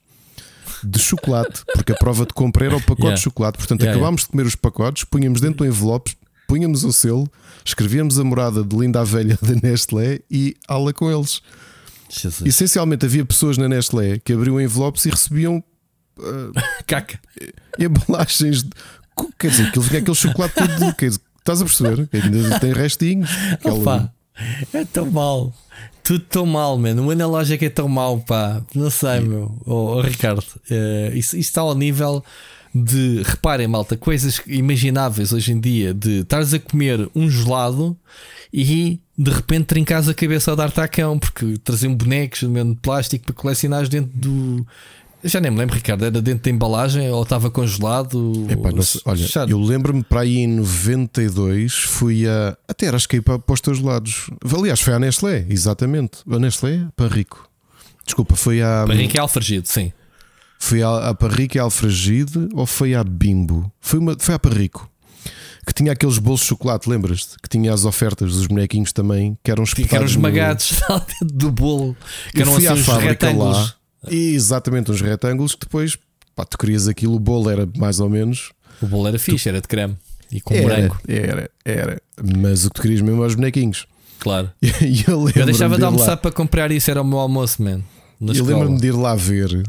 de 0.84 0.98
chocolate, 0.98 1.62
porque 1.72 1.92
a 1.92 1.96
prova 1.96 2.26
de 2.26 2.34
compra 2.34 2.66
era 2.66 2.76
o 2.76 2.80
pacote 2.80 3.00
yeah. 3.00 3.16
de 3.16 3.22
chocolate. 3.22 3.56
Portanto, 3.56 3.80
yeah, 3.80 3.96
acabámos 3.98 4.20
yeah. 4.20 4.26
de 4.26 4.32
comer 4.32 4.46
os 4.46 4.54
pacotes, 4.54 5.04
punhamos 5.04 5.40
dentro 5.40 5.58
do 5.58 5.66
envelope, 5.66 6.14
punhamos 6.46 6.84
o 6.84 6.92
selo, 6.92 7.26
escrevíamos 7.64 8.18
a 8.18 8.24
morada 8.24 8.62
de 8.62 8.76
linda 8.76 9.00
a 9.00 9.04
velha 9.04 9.38
da 9.40 9.54
Nestlé 9.66 10.20
e 10.30 10.54
aula 10.68 10.92
com 10.92 11.10
eles. 11.10 11.40
Jesus. 12.10 12.46
Essencialmente 12.46 13.06
havia 13.06 13.24
pessoas 13.24 13.56
na 13.56 13.66
Nestlé 13.66 14.18
que 14.18 14.34
abriam 14.34 14.60
envelopes 14.60 15.06
e 15.06 15.10
recebiam 15.10 15.64
uh, 16.18 16.52
caca 16.86 17.18
embalagens. 17.78 18.62
De, 18.62 18.70
quer 19.38 19.48
dizer, 19.48 19.68
aquilo 19.68 19.84
vinha 19.86 20.00
aquele 20.00 20.16
chocolate 20.16 20.54
todo. 20.54 20.94
Quer 20.96 21.06
dizer, 21.08 21.21
Estás 21.42 21.60
a 21.60 21.64
perceber? 21.64 22.08
Ainda 22.12 22.60
tem 22.60 22.72
restinhos. 22.72 23.28
Opa, 23.64 24.12
é 24.72 24.84
tão 24.84 25.10
mal. 25.10 25.52
Tudo 26.04 26.20
tão 26.20 26.46
mal, 26.46 26.78
mano. 26.78 27.06
O 27.06 27.10
analógico 27.10 27.64
é 27.64 27.68
tão 27.68 27.88
mal, 27.88 28.20
pá. 28.20 28.62
Não 28.74 28.90
sei, 28.90 29.20
meu. 29.20 29.52
Oh, 29.66 29.96
oh 29.96 30.00
Ricardo, 30.00 30.40
uh, 30.40 31.16
isso, 31.16 31.36
isso 31.36 31.50
está 31.50 31.62
ao 31.62 31.74
nível 31.74 32.24
de, 32.72 33.22
reparem, 33.24 33.66
malta, 33.66 33.96
coisas 33.96 34.40
imagináveis 34.46 35.32
hoje 35.32 35.52
em 35.52 35.60
dia 35.60 35.92
de 35.92 36.20
estares 36.20 36.54
a 36.54 36.60
comer 36.60 37.10
um 37.14 37.28
gelado 37.28 37.96
e 38.52 39.00
de 39.18 39.30
repente 39.30 39.66
trincas 39.66 40.08
a 40.08 40.14
cabeça 40.14 40.52
a 40.52 40.54
dar 40.54 40.70
tacão 40.70 41.18
porque 41.18 41.58
traziam 41.58 41.94
bonecos 41.94 42.40
de 42.40 42.74
plástico 42.80 43.26
para 43.26 43.34
colecionar 43.34 43.86
dentro 43.88 44.12
do 44.14 44.66
já 45.24 45.40
nem 45.40 45.50
me 45.50 45.58
lembro, 45.58 45.76
Ricardo, 45.76 46.04
era 46.04 46.20
dentro 46.20 46.44
da 46.44 46.50
embalagem 46.50 47.08
ou 47.10 47.22
estava 47.22 47.50
congelado? 47.50 48.46
Epá, 48.48 48.70
olha, 49.04 49.26
eu 49.48 49.60
lembro-me 49.60 50.02
para 50.02 50.22
aí 50.22 50.38
em 50.38 50.48
92 50.48 51.74
fui 51.74 52.26
a. 52.26 52.56
Até 52.66 52.88
acho 52.88 53.08
que 53.08 53.16
ia 53.16 53.22
para, 53.22 53.38
para 53.38 53.54
os 53.54 53.60
teus 53.60 53.80
lados. 53.80 54.30
Aliás, 54.56 54.80
foi 54.80 54.94
à 54.94 54.98
Nestlé, 54.98 55.46
exatamente. 55.48 56.18
A 56.28 56.38
Nestlé, 56.38 56.88
Parrico. 56.96 57.48
Desculpa, 58.04 58.34
foi 58.34 58.62
a. 58.62 58.84
Parrico 58.86 59.16
e 59.16 59.20
Alfragide, 59.20 59.68
sim. 59.68 59.92
Foi 60.58 60.82
a, 60.82 61.08
a 61.10 61.14
Parrico 61.14 61.56
e 61.56 61.60
Alfragide 61.60 62.48
ou 62.54 62.66
foi 62.66 62.94
a 62.94 63.04
Bimbo? 63.04 63.70
Foi, 63.80 63.98
uma, 63.98 64.16
foi 64.18 64.34
a 64.34 64.38
Parrico. 64.38 64.88
Que 65.64 65.72
tinha 65.72 65.92
aqueles 65.92 66.18
bolsos 66.18 66.46
de 66.46 66.48
chocolate, 66.48 66.90
lembras-te? 66.90 67.36
Que 67.40 67.48
tinha 67.48 67.72
as 67.72 67.84
ofertas 67.84 68.32
dos 68.34 68.48
bonequinhos 68.48 68.92
também, 68.92 69.38
que 69.44 69.50
eram 69.50 69.62
espetados. 69.62 69.90
Que 69.90 69.96
eram 69.96 70.06
esmagados 70.06 70.72
no... 71.22 71.28
do 71.28 71.50
bolo. 71.52 71.96
Que 72.32 72.42
eram 72.42 72.56
assim 72.56 72.66
à 72.66 72.76
fábrica 72.76 73.30
lá 73.30 73.72
e 74.10 74.34
exatamente 74.34 74.90
uns 74.90 75.00
retângulos 75.00 75.54
que 75.54 75.60
depois 75.60 75.96
pá, 76.34 76.44
tu 76.44 76.58
querias 76.58 76.88
aquilo, 76.88 77.14
o 77.14 77.20
bolo 77.20 77.50
era 77.50 77.68
mais 77.76 78.00
ou 78.00 78.08
menos. 78.08 78.52
O 78.80 78.86
bolo 78.86 79.08
era 79.08 79.18
fixe, 79.18 79.44
tu... 79.44 79.48
era 79.48 79.60
de 79.60 79.68
creme 79.68 79.96
e 80.30 80.40
com 80.40 80.54
era, 80.54 80.64
branco. 80.64 80.98
Era, 81.06 81.50
era. 81.64 82.02
Mas 82.36 82.64
o 82.64 82.70
que 82.70 82.74
tu 82.74 82.82
querias 82.82 83.02
mesmo 83.02 83.18
eram 83.18 83.28
os 83.28 83.34
bonequinhos. 83.34 83.86
Claro. 84.18 84.50
E 84.62 85.04
eu, 85.06 85.28
eu 85.28 85.46
deixava 85.46 85.76
de, 85.76 85.84
almoçar 85.84 86.12
lá... 86.12 86.16
para 86.16 86.32
comprar 86.32 86.72
isso, 86.72 86.90
era 86.90 87.02
o 87.02 87.04
meu 87.04 87.18
almoço, 87.18 87.62
man. 87.62 87.82
Eu 88.20 88.44
lembro-me 88.44 88.80
de 88.80 88.86
ir 88.86 88.92
lá 88.92 89.16
ver, 89.16 89.62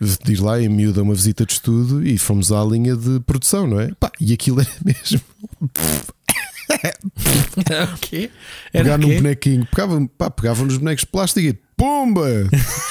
de 0.00 0.32
ir 0.32 0.40
lá 0.40 0.60
em 0.60 0.68
miúda 0.68 1.02
uma 1.02 1.14
visita 1.14 1.44
de 1.44 1.52
estudo 1.52 2.06
e 2.06 2.18
fomos 2.18 2.50
à 2.50 2.64
linha 2.64 2.96
de 2.96 3.20
produção, 3.20 3.66
não 3.66 3.78
é? 3.78 3.92
Pá, 4.00 4.10
e 4.20 4.32
aquilo 4.32 4.60
era 4.60 4.70
mesmo. 4.84 5.20
o 7.94 7.98
quê? 8.00 8.30
Era 8.72 8.84
Pegar 8.84 8.98
num 8.98 9.14
bonequinho, 9.14 9.66
pegavam, 9.66 10.06
pá, 10.06 10.30
pegavam 10.30 10.66
nos 10.66 10.78
bonecos 10.78 11.02
de 11.02 11.10
plástico 11.10 11.46
e 11.46 11.58
pumba! 11.76 12.26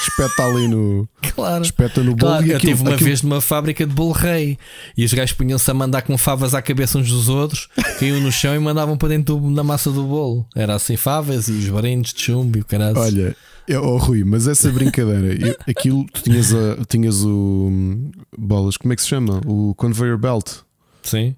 Espeta 0.06 0.44
ali 0.44 0.68
no. 0.68 1.08
Claro. 1.36 1.62
Espeta 1.64 2.00
no 2.02 2.14
bolo 2.16 2.32
Claro, 2.32 2.46
eu 2.46 2.56
aquilo, 2.56 2.72
tive 2.72 2.82
uma 2.82 2.94
aquilo- 2.94 3.08
vez 3.08 3.20
numa 3.22 3.40
fábrica 3.42 3.86
de 3.86 3.92
bolo 3.92 4.12
rei 4.12 4.56
e 4.96 5.04
os 5.04 5.12
gajos 5.12 5.36
punham-se 5.36 5.70
a 5.70 5.74
mandar 5.74 6.00
com 6.00 6.16
favas 6.16 6.54
à 6.54 6.62
cabeça 6.62 6.96
uns 6.96 7.10
dos 7.10 7.28
outros, 7.28 7.68
caíam 8.00 8.18
no 8.20 8.32
chão 8.32 8.54
e 8.54 8.58
mandavam 8.58 8.96
para 8.96 9.08
dentro 9.10 9.36
do- 9.36 9.54
da 9.54 9.62
massa 9.62 9.90
do 9.90 10.02
bolo. 10.04 10.46
Era 10.56 10.74
assim 10.76 10.96
favas 10.96 11.48
e 11.48 11.52
os 11.52 11.68
brindes 11.68 12.14
de 12.14 12.22
chumbo 12.22 12.56
e 12.56 12.62
o 12.62 12.64
caralho. 12.64 12.98
Olha, 12.98 13.36
eu, 13.68 13.82
oh, 13.84 13.98
Rui, 13.98 14.24
mas 14.24 14.48
essa 14.48 14.70
brincadeira, 14.70 15.34
eu- 15.46 15.56
aquilo 15.68 16.06
tu 16.10 16.22
tinhas, 16.22 16.54
a, 16.54 16.76
tinhas 16.88 17.22
o. 17.22 17.68
hum, 17.70 18.10
Bolas, 18.38 18.78
como 18.78 18.94
é 18.94 18.96
que 18.96 19.02
se 19.02 19.08
chama? 19.08 19.42
O 19.44 19.74
conveyor 19.74 20.16
belt. 20.16 20.60
Sim. 21.02 21.36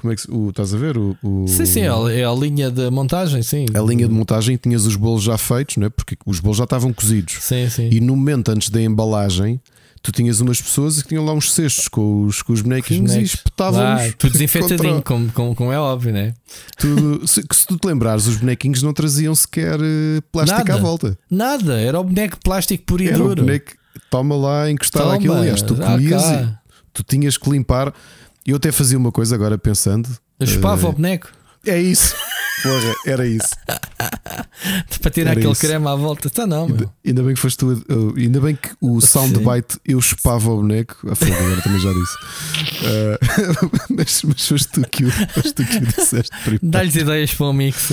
Como 0.00 0.12
é 0.12 0.16
que 0.16 0.30
o, 0.30 0.50
estás 0.50 0.72
a 0.72 0.78
ver? 0.78 0.96
O, 0.96 1.16
o- 1.22 1.46
Sim, 1.46 1.66
sim, 1.66 1.80
é 1.82 1.88
a- 1.88 2.12
é 2.12 2.24
a 2.24 2.32
linha 2.32 2.70
de 2.70 2.88
montagem, 2.90 3.42
sim. 3.42 3.66
a 3.74 3.80
linha 3.80 4.08
de 4.08 4.14
montagem 4.14 4.56
tinhas 4.56 4.86
os 4.86 4.96
bolos 4.96 5.22
já 5.22 5.36
feitos, 5.36 5.76
não 5.76 5.86
é? 5.86 5.90
Porque 5.90 6.16
os 6.24 6.40
bolos 6.40 6.56
já 6.58 6.64
estavam 6.64 6.92
cozidos. 6.92 7.34
Sim, 7.40 7.68
sim. 7.68 7.88
E 7.92 8.00
no 8.00 8.16
momento 8.16 8.50
antes 8.50 8.70
da 8.70 8.80
embalagem, 8.80 9.60
tu 10.02 10.10
tinhas 10.10 10.40
umas 10.40 10.58
pessoas 10.60 11.02
que 11.02 11.08
tinham 11.10 11.22
lá 11.24 11.34
uns 11.34 11.52
cestos 11.52 11.86
com 11.88 12.24
os, 12.24 12.40
com 12.40 12.54
os 12.54 12.62
bonequinhos 12.62 13.12
e 13.14 13.20
espetavam-nos. 13.22 14.00
Ah, 14.08 14.12
tudo 14.16 14.32
desinfetadinho, 14.32 14.78
contra- 14.94 15.02
como, 15.02 15.32
como, 15.32 15.54
como 15.54 15.72
é 15.72 15.78
óbvio, 15.78 16.12
né? 16.14 16.32
tudo- 16.78 17.26
se, 17.28 17.42
se 17.52 17.66
tu 17.66 17.76
te 17.76 17.86
lembrares, 17.86 18.26
os 18.26 18.36
bonequinhos 18.36 18.82
não 18.82 18.94
traziam 18.94 19.34
sequer 19.34 19.78
eh, 19.78 20.20
plástico 20.32 20.58
Nada. 20.66 20.74
à 20.74 20.76
volta. 20.78 21.18
Nada, 21.30 21.78
era 21.78 22.00
o 22.00 22.04
boneco 22.04 22.36
de 22.36 22.40
plástico 22.42 22.84
puro 22.84 23.02
e 23.02 23.08
Era 23.08 23.22
o 23.22 23.28
duro. 23.28 23.42
boneco, 23.42 23.72
toma 24.10 24.34
lá, 24.34 24.70
encostado 24.70 25.02
Toma, 25.02 25.14
àquilo. 25.16 25.34
Aliás, 25.34 25.60
tu 25.60 25.74
comias 25.74 26.22
cá. 26.22 26.42
e 26.42 26.60
tu 26.94 27.02
tinhas 27.04 27.36
que 27.36 27.50
limpar. 27.50 27.92
Eu 28.50 28.56
até 28.56 28.72
fazia 28.72 28.98
uma 28.98 29.12
coisa 29.12 29.34
agora 29.34 29.56
pensando. 29.56 30.08
Eu 30.38 30.46
chupava 30.46 30.86
eh, 30.86 30.90
o 30.90 30.92
boneco 30.92 31.28
É 31.66 31.80
isso. 31.80 32.14
Porra, 32.62 32.94
era 33.06 33.26
isso. 33.26 33.48
para 35.00 35.10
tirar 35.10 35.30
Era 35.30 35.40
aquele 35.40 35.52
isso. 35.52 35.60
creme 35.62 35.86
à 35.88 35.94
volta. 35.94 36.26
Está 36.28 36.46
não, 36.46 36.66
meu. 36.66 36.76
Ainda, 36.76 36.92
ainda 37.06 37.22
bem 37.22 37.34
que 37.34 37.40
foste 37.40 37.56
tu. 37.56 37.70
a- 37.88 38.20
ainda 38.20 38.38
bem 38.40 38.54
que 38.54 38.70
o 38.82 39.00
soundbite 39.00 39.78
eu 39.86 39.98
chupava 40.02 40.50
o 40.50 40.56
boneco. 40.56 41.10
A 41.10 41.14
fogo, 41.14 41.32
agora 41.32 41.62
também 41.62 41.80
já 41.80 41.90
disse. 41.90 42.16
Eh, 42.84 43.18
mas, 43.96 44.22
mas 44.24 44.46
foste 44.48 44.68
tu 44.72 44.82
que 44.90 45.04
o, 45.06 45.10
foste 45.10 45.54
tu 45.54 45.64
que 45.64 45.76
o 45.78 45.86
disseste. 45.86 46.30
Dá-lhes 46.62 46.96
ideias 46.96 47.32
para 47.32 47.46
o 47.46 47.52
mix. 47.54 47.88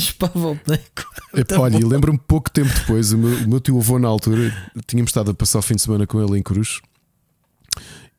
Chupava 0.00 0.38
o 0.38 0.54
boneco. 0.64 1.04
Epá, 1.34 1.58
Olha, 1.58 1.76
e 1.76 1.84
lembro-me 1.84 2.18
pouco 2.18 2.50
tempo 2.50 2.72
depois, 2.74 3.12
o 3.12 3.18
meu, 3.18 3.44
o 3.44 3.48
meu 3.48 3.60
tio 3.60 3.78
avô 3.78 3.98
na 3.98 4.08
altura, 4.08 4.54
tínhamos 4.86 5.10
estado 5.10 5.30
a 5.32 5.34
passar 5.34 5.58
o 5.58 5.62
fim 5.62 5.74
de 5.74 5.82
semana 5.82 6.06
com 6.06 6.22
ele 6.22 6.38
em 6.38 6.42
Cruz 6.42 6.80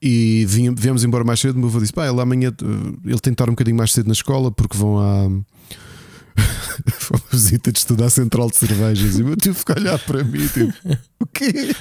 e 0.05 0.45
vinha, 0.45 0.73
viemos 0.75 1.05
embora 1.05 1.23
mais 1.23 1.39
cedo. 1.39 1.55
O 1.55 1.59
meu 1.59 1.69
avô 1.69 1.79
disse: 1.79 1.93
Pá, 1.93 2.05
ele 2.05 2.19
amanhã 2.19 2.49
eh, 2.49 2.99
ele 3.05 3.19
tem 3.19 3.31
que 3.31 3.35
estar 3.35 3.47
um 3.47 3.53
bocadinho 3.53 3.77
mais 3.77 3.93
cedo 3.93 4.07
na 4.07 4.11
escola 4.11 4.51
porque 4.51 4.77
vão 4.77 4.99
à. 4.99 5.29
Foi 6.99 7.17
uma 7.17 7.29
visita 7.31 7.71
de 7.71 7.79
estudo 7.79 8.03
à 8.03 8.09
central 8.09 8.49
de 8.49 8.57
cervejas. 8.57 9.17
E 9.17 9.23
o 9.23 9.27
meu 9.27 9.37
tio 9.37 9.53
ficou 9.53 9.77
a 9.77 9.79
olhar 9.79 9.99
para 9.99 10.21
mim, 10.25 10.45
tipo, 10.47 10.73
o 11.21 11.25
quê? 11.25 11.73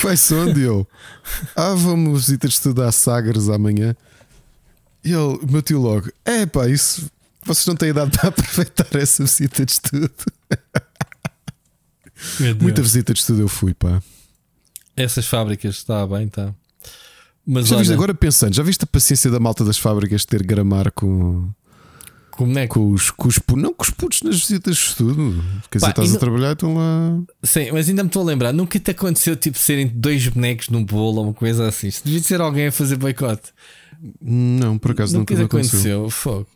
Vai-se 0.00 0.32
onde 0.32 0.60
eu? 0.60 0.86
Ah, 1.56 1.74
vamos 1.74 2.26
visita 2.26 2.46
de 2.46 2.54
estudo 2.54 2.82
à 2.82 2.92
Sagres 2.92 3.48
amanhã. 3.48 3.96
E 5.04 5.08
ele, 5.08 5.38
o 5.42 5.50
meu 5.50 5.60
tio 5.60 5.80
logo, 5.80 6.08
é 6.24 6.46
pá, 6.46 6.68
isso 6.68 7.10
vocês 7.44 7.66
não 7.66 7.74
têm 7.74 7.88
idade 7.88 8.16
para 8.16 8.28
aproveitar 8.28 8.94
essa 8.96 9.24
visita 9.24 9.66
de 9.66 9.72
estudo. 9.72 10.14
Muita 12.60 12.80
visita 12.80 13.12
de 13.12 13.18
estudo 13.18 13.40
eu 13.42 13.48
fui, 13.48 13.74
pá. 13.74 14.00
Essas 14.96 15.26
fábricas, 15.26 15.74
está 15.74 16.06
bem, 16.06 16.26
está. 16.26 16.54
Mas 17.46 17.66
Já 17.68 17.74
olha, 17.76 17.82
viste, 17.82 17.92
agora 17.94 18.14
pensando, 18.14 18.54
já 18.54 18.62
viste 18.62 18.84
a 18.84 18.86
paciência 18.86 19.30
da 19.30 19.38
malta 19.38 19.64
das 19.64 19.76
fábricas 19.78 20.22
de 20.22 20.26
ter 20.28 20.42
gramar 20.42 20.90
com, 20.92 21.48
com 22.30 22.46
boneco. 22.46 22.74
com, 22.80 22.90
os, 22.92 23.10
com 23.10 23.28
os 23.28 23.38
não 23.56 23.74
com 23.74 23.82
os 23.82 23.90
putos 23.90 24.22
nas 24.22 24.36
visitas 24.40 24.76
de 24.76 24.82
estudo? 24.82 25.44
Quer 25.70 25.78
dizer, 25.78 25.86
Pá, 25.86 25.90
estás 25.90 26.12
e 26.12 26.16
a 26.16 26.18
trabalhar, 26.18 26.52
estão 26.52 26.74
lá. 26.74 27.20
Sim, 27.42 27.70
mas 27.72 27.88
ainda 27.88 28.02
me 28.02 28.08
estou 28.08 28.22
a 28.22 28.24
lembrar. 28.24 28.52
Nunca 28.52 28.78
te 28.80 28.90
aconteceu 28.90 29.36
tipo 29.36 29.58
serem 29.58 29.86
dois 29.88 30.26
bonecos 30.28 30.68
num 30.70 30.82
bolo 30.84 31.18
ou 31.18 31.24
uma 31.24 31.34
coisa 31.34 31.68
assim. 31.68 31.88
Isto 31.88 32.04
devia 32.06 32.22
ser 32.22 32.40
alguém 32.40 32.68
a 32.68 32.72
fazer 32.72 32.96
boicote. 32.96 33.52
Não, 34.20 34.78
por 34.78 34.90
acaso 34.92 35.16
Nunca 35.18 35.34
nunca 35.34 35.44
aconteceu. 35.58 36.00
aconteceu. 36.00 36.10
Fogo. 36.10 36.46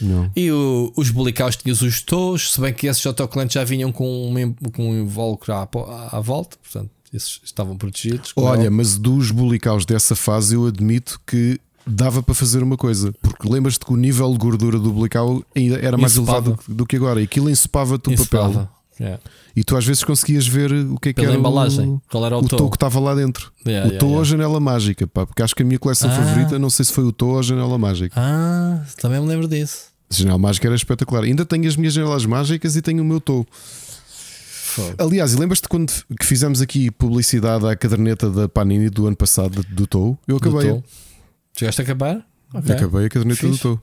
Não. 0.00 0.30
E 0.34 0.50
o- 0.50 0.90
os 0.96 1.10
bolicaus 1.10 1.54
tinhas 1.56 1.82
os 1.82 2.00
tos, 2.00 2.52
se 2.54 2.60
bem 2.60 2.72
que 2.72 2.86
esses 2.86 3.04
autocolantes 3.06 3.54
já 3.54 3.62
vinham 3.62 3.92
com 3.92 4.32
um, 4.34 4.70
com 4.70 4.90
um 4.90 5.02
invólucro 5.02 5.52
à, 5.52 5.68
à 6.12 6.20
volta, 6.20 6.56
portanto, 6.62 6.90
esses 7.12 7.40
estavam 7.44 7.76
protegidos. 7.76 8.32
é 8.36 8.40
Olha, 8.40 8.50
óbvio. 8.58 8.72
mas 8.72 8.96
dos 8.98 9.30
bolicaus 9.30 9.84
dessa 9.84 10.14
fase 10.16 10.54
eu 10.54 10.66
admito 10.66 11.20
que 11.26 11.60
dava 11.86 12.22
para 12.22 12.34
fazer 12.34 12.62
uma 12.62 12.76
coisa, 12.76 13.12
porque 13.22 13.48
lembras-te 13.48 13.84
que 13.86 13.92
o 13.92 13.96
nível 13.96 14.32
de 14.32 14.38
gordura 14.38 14.78
do 14.78 14.92
bolical 14.92 15.42
ainda 15.54 15.76
era 15.78 15.96
mais 15.96 16.12
Ensopava. 16.12 16.48
elevado 16.50 16.62
do, 16.68 16.84
que 16.84 16.96
agora, 16.96 17.20
e 17.20 17.24
aquilo 17.24 17.48
ensopava-te 17.48 18.08
o 18.10 18.12
Isso 18.12 18.28
papel. 18.28 18.68
Yeah. 18.98 19.20
E 19.54 19.62
tu 19.62 19.76
às 19.76 19.84
vezes 19.84 20.02
conseguias 20.02 20.46
ver 20.48 20.72
o 20.72 20.98
que 20.98 21.10
é 21.10 21.12
que 21.12 21.20
Pela 21.20 21.32
era 21.32 21.38
embalagem, 21.38 21.86
o, 21.86 22.02
qual 22.10 22.24
era 22.24 22.36
o, 22.36 22.40
o 22.40 22.70
que 22.70 22.76
estava 22.76 22.98
lá 22.98 23.14
dentro. 23.14 23.52
Yeah, 23.66 23.88
o 23.88 23.92
yeah, 23.92 24.06
ou 24.08 24.20
a 24.20 24.24
janela 24.24 24.58
mágica, 24.58 25.06
pá, 25.06 25.26
porque 25.26 25.42
acho 25.42 25.54
que 25.54 25.62
a 25.62 25.66
minha 25.66 25.78
coleção 25.78 26.10
Ah. 26.10 26.14
favorita, 26.14 26.58
não 26.58 26.70
sei 26.70 26.84
se 26.86 26.92
foi 26.94 27.04
o 27.04 27.14
ou 27.22 27.38
a 27.38 27.42
janela 27.42 27.76
mágica. 27.76 28.18
Ah, 28.18 28.82
também 29.00 29.20
me 29.20 29.26
lembro 29.28 29.46
disso. 29.46 29.88
A 30.10 30.14
janela 30.14 30.38
mágica 30.38 30.66
era 30.66 30.74
espetacular. 30.74 31.24
Ainda 31.24 31.44
tenho 31.44 31.68
as 31.68 31.76
minhas 31.76 31.92
janelas 31.92 32.24
mágicas 32.24 32.74
e 32.74 32.80
tenho 32.82 33.02
o 33.02 33.06
meu 33.06 33.20
tow. 33.20 33.46
Fogo. 34.76 34.94
Aliás, 34.98 35.34
lembras-te 35.34 35.68
quando 35.68 35.92
que 36.18 36.24
fizemos 36.26 36.60
aqui 36.60 36.90
publicidade 36.90 37.66
à 37.66 37.74
caderneta 37.76 38.30
da 38.30 38.48
Panini 38.48 38.88
do 38.90 39.06
ano 39.06 39.16
passado 39.16 39.62
do 39.70 39.86
tow? 39.86 40.18
Eu 40.28 40.36
acabei. 40.36 40.82
Chegaste 41.58 41.80
a 41.80 41.84
acabar? 41.84 42.26
Ok. 42.54 42.74
Acabei 42.74 43.06
a 43.06 43.08
caderneta 43.08 43.40
Fixe. 43.40 43.52
do 43.52 43.58
tow. 43.58 43.80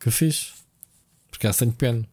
Que 0.00 0.10
fixe. 0.10 0.48
Porque 1.30 1.46
há 1.46 1.52
tenho 1.52 1.72
pena. 1.72 2.04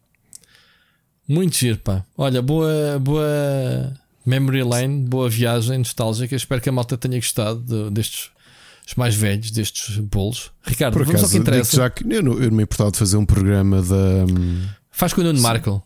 Muito 1.28 1.56
giro, 1.56 1.78
pá. 1.78 2.04
Olha, 2.16 2.42
boa, 2.42 2.98
boa 3.00 3.92
memory 4.26 4.62
lane, 4.62 5.04
boa 5.06 5.28
viagem 5.30 5.78
nostálgica. 5.78 6.34
Espero 6.36 6.60
que 6.60 6.68
a 6.68 6.72
malta 6.72 6.96
tenha 6.98 7.16
gostado 7.16 7.60
de- 7.60 7.90
destes 7.90 8.30
os 8.86 8.94
mais 8.96 9.14
velhos, 9.14 9.50
destes 9.50 9.96
bolos. 9.98 10.50
Ricardo, 10.62 10.92
Por 10.94 11.04
vamos 11.04 11.14
ao 11.14 11.20
acaso, 11.26 11.32
que 11.32 11.38
interessa. 11.38 11.76
já 11.76 11.88
que 11.90 12.04
eu 12.04 12.22
não, 12.22 12.32
eu 12.34 12.50
não 12.50 12.56
me 12.56 12.64
importava 12.64 12.90
de 12.90 12.98
fazer 12.98 13.16
um 13.16 13.24
programa 13.24 13.80
da. 13.80 14.26
Faz 14.90 15.12
com 15.12 15.20
o 15.20 15.24
Nuno 15.24 15.40
Markle. 15.40 15.80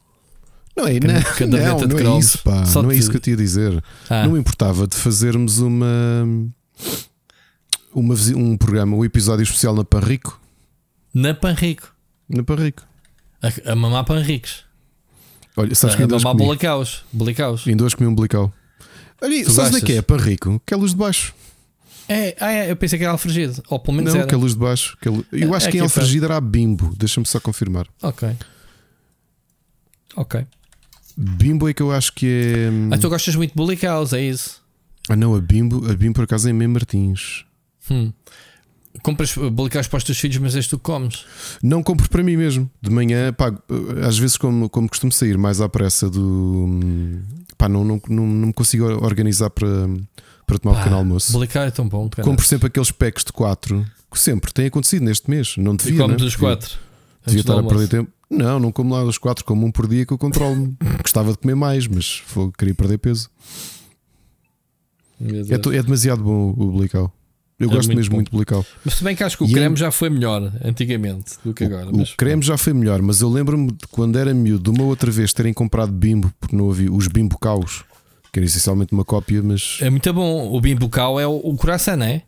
Não 0.76 0.86
é, 0.86 1.00
não, 1.00 1.78
não, 1.78 1.88
não 1.88 2.16
é 2.16 2.18
isso, 2.18 2.38
pá. 2.42 2.66
Só 2.66 2.82
não 2.82 2.90
é 2.90 2.96
isso 2.96 3.10
que 3.10 3.16
eu 3.16 3.20
te 3.20 3.30
ia 3.30 3.36
dizer. 3.36 3.82
Ah, 4.10 4.26
Não 4.26 4.36
importava 4.36 4.86
de 4.86 4.94
fazermos 4.96 5.58
uma, 5.58 5.86
uma 7.94 8.14
um 8.36 8.56
programa, 8.58 8.94
um 8.96 9.04
episódio 9.04 9.42
especial 9.42 9.74
na 9.74 9.84
Parrico. 9.84 10.38
na 11.14 11.32
Panrico. 11.34 11.94
Na 12.28 12.42
Parrico. 12.42 12.82
A, 13.42 13.72
a 13.72 13.74
mamar 13.76 14.04
Panricos. 14.04 14.64
Olha, 15.56 15.74
sabes 15.74 15.94
A, 15.94 15.96
que 15.96 16.02
a 16.02 16.04
ainda 16.04 16.16
hoje 16.16 16.24
mamar 16.24 16.46
bolicaus. 16.46 17.04
Bolicaus. 17.12 17.66
ainda 17.66 17.84
hoje 17.84 17.96
comi 17.96 18.08
um 18.10 18.14
blical. 18.14 18.52
Olha, 19.22 19.44
Tu 19.44 19.50
sabes 19.52 19.70
onde 19.74 19.82
é 19.82 19.86
que 19.86 19.92
é? 19.94 20.02
Parrico? 20.02 20.60
Que 20.66 20.74
é 20.74 20.76
a 20.76 20.80
luz 20.80 20.90
de 20.90 20.98
baixo. 20.98 21.34
É, 22.08 22.36
ah, 22.38 22.52
é, 22.52 22.70
eu 22.70 22.76
pensei 22.76 22.98
que 22.98 23.04
era 23.04 23.12
alfragido. 23.12 23.62
Ou 23.68 23.80
pelo 23.80 23.96
menos 23.96 24.12
Não, 24.12 24.20
era. 24.20 24.28
que 24.28 24.34
é 24.34 24.38
a 24.38 24.40
luz 24.40 24.52
de 24.52 24.58
baixo. 24.58 24.96
que 25.00 25.08
é 25.08 25.10
a 25.10 25.14
lu- 25.14 25.26
Eu 25.32 25.54
É- 25.54 25.56
acho 25.56 25.68
é 25.68 25.70
que 25.70 25.76
em 25.78 25.80
aqui 25.80 25.84
Alfragida 25.86 26.26
era 26.26 26.36
a 26.36 26.40
Bimbo. 26.40 26.94
Deixa-me 26.96 27.26
só 27.26 27.40
confirmar. 27.40 27.86
Ok. 28.02 28.28
Ok. 30.16 30.46
Bimbo 31.16 31.68
é 31.68 31.72
que 31.74 31.82
eu 31.82 31.90
acho 31.92 32.12
que 32.12 32.26
é. 32.26 32.94
Ah, 32.94 32.98
tu 32.98 33.08
gostas 33.08 33.34
muito 33.36 33.50
de 33.52 33.56
bolicaus, 33.56 34.12
é 34.12 34.20
isso? 34.22 34.60
Ah, 35.08 35.16
não, 35.16 35.34
a 35.34 35.40
Bimbo, 35.40 35.88
a 35.90 35.94
Bimbo 35.94 36.14
por 36.14 36.24
acaso 36.24 36.48
é 36.48 36.50
em 36.52 36.66
Martins. 36.68 37.44
Hum. 37.90 38.12
Compras 39.02 39.34
bolicaus 39.52 39.86
para 39.86 39.98
os 39.98 40.04
teus 40.04 40.18
filhos, 40.18 40.38
mas 40.38 40.56
és 40.56 40.66
tu 40.66 40.78
que 40.78 40.84
comes. 40.84 41.24
Não 41.62 41.82
compro 41.82 42.08
para 42.08 42.22
mim 42.22 42.36
mesmo. 42.36 42.68
De 42.80 42.90
manhã, 42.90 43.32
pá, 43.32 43.52
às 44.06 44.18
vezes, 44.18 44.36
como, 44.36 44.68
como 44.68 44.88
costumo 44.88 45.12
sair 45.12 45.36
mais 45.38 45.60
à 45.60 45.68
pressa 45.68 46.08
do. 46.10 46.68
Pá, 47.58 47.68
não, 47.68 47.84
não, 47.84 48.00
não, 48.08 48.26
não 48.26 48.46
me 48.48 48.52
consigo 48.52 48.84
organizar 49.04 49.50
para, 49.50 49.68
para 50.46 50.58
tomar 50.58 50.72
o 50.72 50.74
Pá, 50.76 50.80
pequeno 50.82 50.96
almoço. 50.96 51.32
Bolical 51.32 51.64
é 51.64 51.70
tão 51.70 51.86
bom. 51.88 52.08
cara. 52.08 52.26
Compro 52.26 52.44
sempre 52.44 52.66
aqueles 52.68 52.90
packs 52.90 53.24
de 53.24 53.32
4 53.32 53.86
que 54.10 54.18
sempre 54.18 54.52
tem 54.52 54.66
acontecido 54.66 55.04
neste 55.04 55.28
mês. 55.30 55.56
Não 55.58 55.74
E 55.74 55.76
devia. 55.76 55.98
comes 55.98 56.20
né? 56.20 56.26
os 56.26 56.32
Devia- 56.32 56.48
quatro. 56.48 56.68
Devia 57.26 57.40
antes 57.40 57.44
do 57.44 57.52
estar 57.52 57.58
a 57.58 57.62
perder 57.68 57.88
tempo. 57.88 58.10
Não, 58.28 58.58
não 58.58 58.72
como 58.72 58.92
lá 58.94 59.04
os 59.04 59.18
4, 59.18 59.44
como 59.44 59.66
um 59.66 59.70
por 59.70 59.86
dia 59.88 60.04
que 60.04 60.12
eu 60.12 60.18
controlo-me. 60.18 60.76
Gostava 61.02 61.30
de 61.32 61.38
comer 61.38 61.54
mais, 61.54 61.86
mas 61.86 62.22
vou, 62.34 62.50
queria 62.52 62.74
perder 62.74 62.98
peso. 62.98 63.30
É, 65.50 65.56
to- 65.58 65.72
é 65.72 65.82
demasiado 65.82 66.22
bom 66.22 66.54
o 66.56 66.72
blical. 66.72 67.12
Eu 67.58 67.70
É 67.70 67.72
gosto 67.72 67.86
muito 67.88 67.96
mesmo 67.96 68.10
bom. 68.10 68.16
muito 68.16 68.30
do 68.30 68.36
blical. 68.36 68.66
Mas 68.84 68.94
se 68.94 69.04
bem 69.04 69.16
que 69.16 69.24
acho 69.24 69.38
que 69.38 69.44
o 69.44 69.46
E 69.46 69.52
creme 69.52 69.74
em- 69.74 69.78
já 69.78 69.90
foi 69.90 70.10
melhor 70.10 70.52
antigamente 70.62 71.36
do 71.42 71.54
que 71.54 71.64
agora. 71.64 71.88
O 71.90 71.96
mas- 71.96 72.12
creme 72.14 72.42
já 72.42 72.58
foi 72.58 72.74
melhor, 72.74 73.00
mas 73.00 73.22
eu 73.22 73.30
lembro-me 73.30 73.68
de 73.68 73.86
quando 73.90 74.18
era 74.18 74.34
miúdo, 74.34 74.70
de 74.70 74.78
uma 74.78 74.86
outra 74.86 75.10
vez 75.10 75.32
terem 75.32 75.54
comprado 75.54 75.90
bimbo, 75.90 76.30
porque 76.38 76.54
não 76.54 76.70
havia 76.70 76.92
os 76.92 77.08
bimbo 77.08 77.38
caos, 77.38 77.82
que 78.30 78.38
era 78.38 78.44
essencialmente 78.44 78.92
uma 78.92 79.06
cópia, 79.06 79.42
mas 79.42 79.78
É 79.80 79.88
muito 79.88 80.12
bom. 80.12 80.52
O 80.54 80.60
bimbucal 80.60 81.18
é 81.18 81.26
o, 81.26 81.36
o 81.36 81.56
coração, 81.56 81.96
não 81.96 82.04
é? 82.04 82.22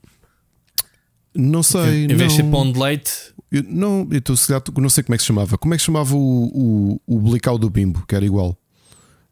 Não 1.38 1.62
sei. 1.62 2.04
em 2.04 2.08
vez 2.08 2.32
de 2.32 2.36
ser 2.38 2.50
pão 2.50 2.70
de 2.70 2.78
leite, 2.78 3.12
eu, 3.50 3.62
não, 3.62 4.06
eu 4.10 4.18
estou 4.18 4.36
não 4.78 4.90
sei 4.90 5.04
como 5.04 5.14
é 5.14 5.16
que 5.16 5.22
se 5.22 5.28
chamava. 5.28 5.56
Como 5.56 5.72
é 5.72 5.76
que 5.76 5.80
se 5.80 5.86
chamava 5.86 6.14
o, 6.14 6.18
o, 6.18 7.00
o 7.06 7.20
blical 7.20 7.56
do 7.56 7.70
bimbo, 7.70 8.04
que 8.06 8.14
era 8.14 8.24
igual, 8.24 8.56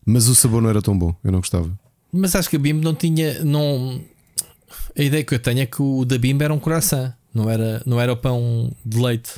mas 0.05 0.29
o 0.29 0.35
sabor 0.35 0.63
não 0.63 0.71
era 0.71 0.81
tão 0.81 0.97
bom, 0.97 1.15
eu 1.23 1.33
não 1.33 1.41
gostava. 1.41 1.71
mas 2.13 2.35
acho 2.35 2.49
que 2.49 2.57
a 2.57 2.59
bimbo 2.59 2.83
não 2.83 2.95
tinha. 2.95 3.45
Não... 3.45 4.01
A 4.97 5.03
ideia 5.03 5.25
que 5.25 5.35
eu 5.35 5.39
tenho 5.39 5.61
é 5.61 5.67
que 5.67 5.83
o 5.83 6.05
da 6.05 6.17
bimbo 6.17 6.43
era 6.43 6.55
um 6.55 6.59
coração, 6.59 7.13
não 7.35 7.51
era, 7.51 7.83
não 7.85 8.01
era 8.01 8.13
o 8.13 8.17
pão 8.17 8.73
de 8.85 8.99
leite. 8.99 9.33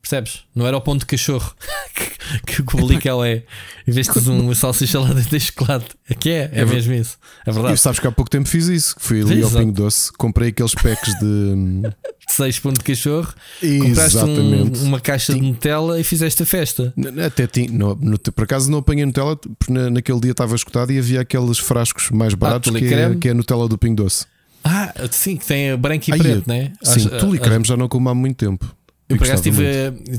Percebes? 0.00 0.44
Não 0.54 0.66
era 0.66 0.76
o 0.76 0.80
pão 0.80 0.96
de 0.96 1.04
cachorro. 1.04 1.54
que 2.46 2.60
o 2.60 2.64
Colicão 2.64 3.24
é, 3.24 3.42
em 3.86 3.92
vez 3.92 4.06
de 4.06 4.30
uma 4.30 4.54
salsicha 4.54 5.00
lá 5.00 5.12
dentro 5.12 5.30
de 5.30 5.40
chocolate, 5.40 5.86
aqui 6.10 6.30
é, 6.30 6.50
é, 6.52 6.60
é 6.60 6.64
mesmo 6.64 6.92
isso. 6.94 7.18
É 7.46 7.52
verdade. 7.52 7.74
E 7.74 7.78
sabes 7.78 7.98
que 7.98 8.06
há 8.06 8.12
pouco 8.12 8.30
tempo 8.30 8.48
fiz 8.48 8.66
isso, 8.68 8.96
que 8.96 9.02
fui 9.02 9.22
ali 9.22 9.42
ao 9.42 9.50
Pingo 9.50 9.72
Doce, 9.72 10.12
comprei 10.12 10.48
aqueles 10.48 10.74
packs 10.74 11.14
de 11.18 11.82
6 12.28 12.58
pão 12.58 12.72
de 12.72 12.80
cachorro, 12.80 13.32
compraste 13.80 14.18
um, 14.18 14.72
uma 14.84 15.00
caixa 15.00 15.34
de 15.34 15.40
Nutella 15.40 16.00
e 16.00 16.04
fizeste 16.04 16.42
a 16.42 16.46
festa. 16.46 16.92
Até 17.24 17.46
tinha, 17.46 17.70
no, 17.70 17.94
no, 17.94 18.18
por 18.18 18.44
acaso 18.44 18.70
não 18.70 18.78
apanhei 18.78 19.06
Nutella, 19.06 19.36
porque 19.36 19.72
na, 19.72 19.90
naquele 19.90 20.20
dia 20.20 20.32
estava 20.32 20.54
escutado 20.54 20.92
e 20.92 20.98
havia 20.98 21.20
aqueles 21.20 21.58
frascos 21.58 22.10
mais 22.10 22.34
ah, 22.34 22.36
baratos 22.36 22.74
ah, 22.74 22.78
que, 22.78 22.94
é, 22.94 23.14
que 23.14 23.28
é 23.28 23.30
a 23.30 23.34
Nutella 23.34 23.68
do 23.68 23.78
Pingo 23.78 23.96
Doce. 23.96 24.26
Ah, 24.62 24.92
sim, 25.10 25.36
que 25.36 25.46
tem 25.46 25.76
branco 25.76 26.10
e 26.10 26.12
Ai, 26.12 26.18
preto, 26.18 26.48
né? 26.48 26.72
Sim, 26.82 27.08
as, 27.12 27.20
tule 27.20 27.38
creme 27.38 27.64
já 27.64 27.76
não 27.76 27.88
como 27.88 28.08
há 28.08 28.14
muito 28.14 28.36
tempo. 28.36 28.77
Eu, 29.08 29.16
por 29.16 29.26
acaso 29.26 29.42
tive, 29.42 29.64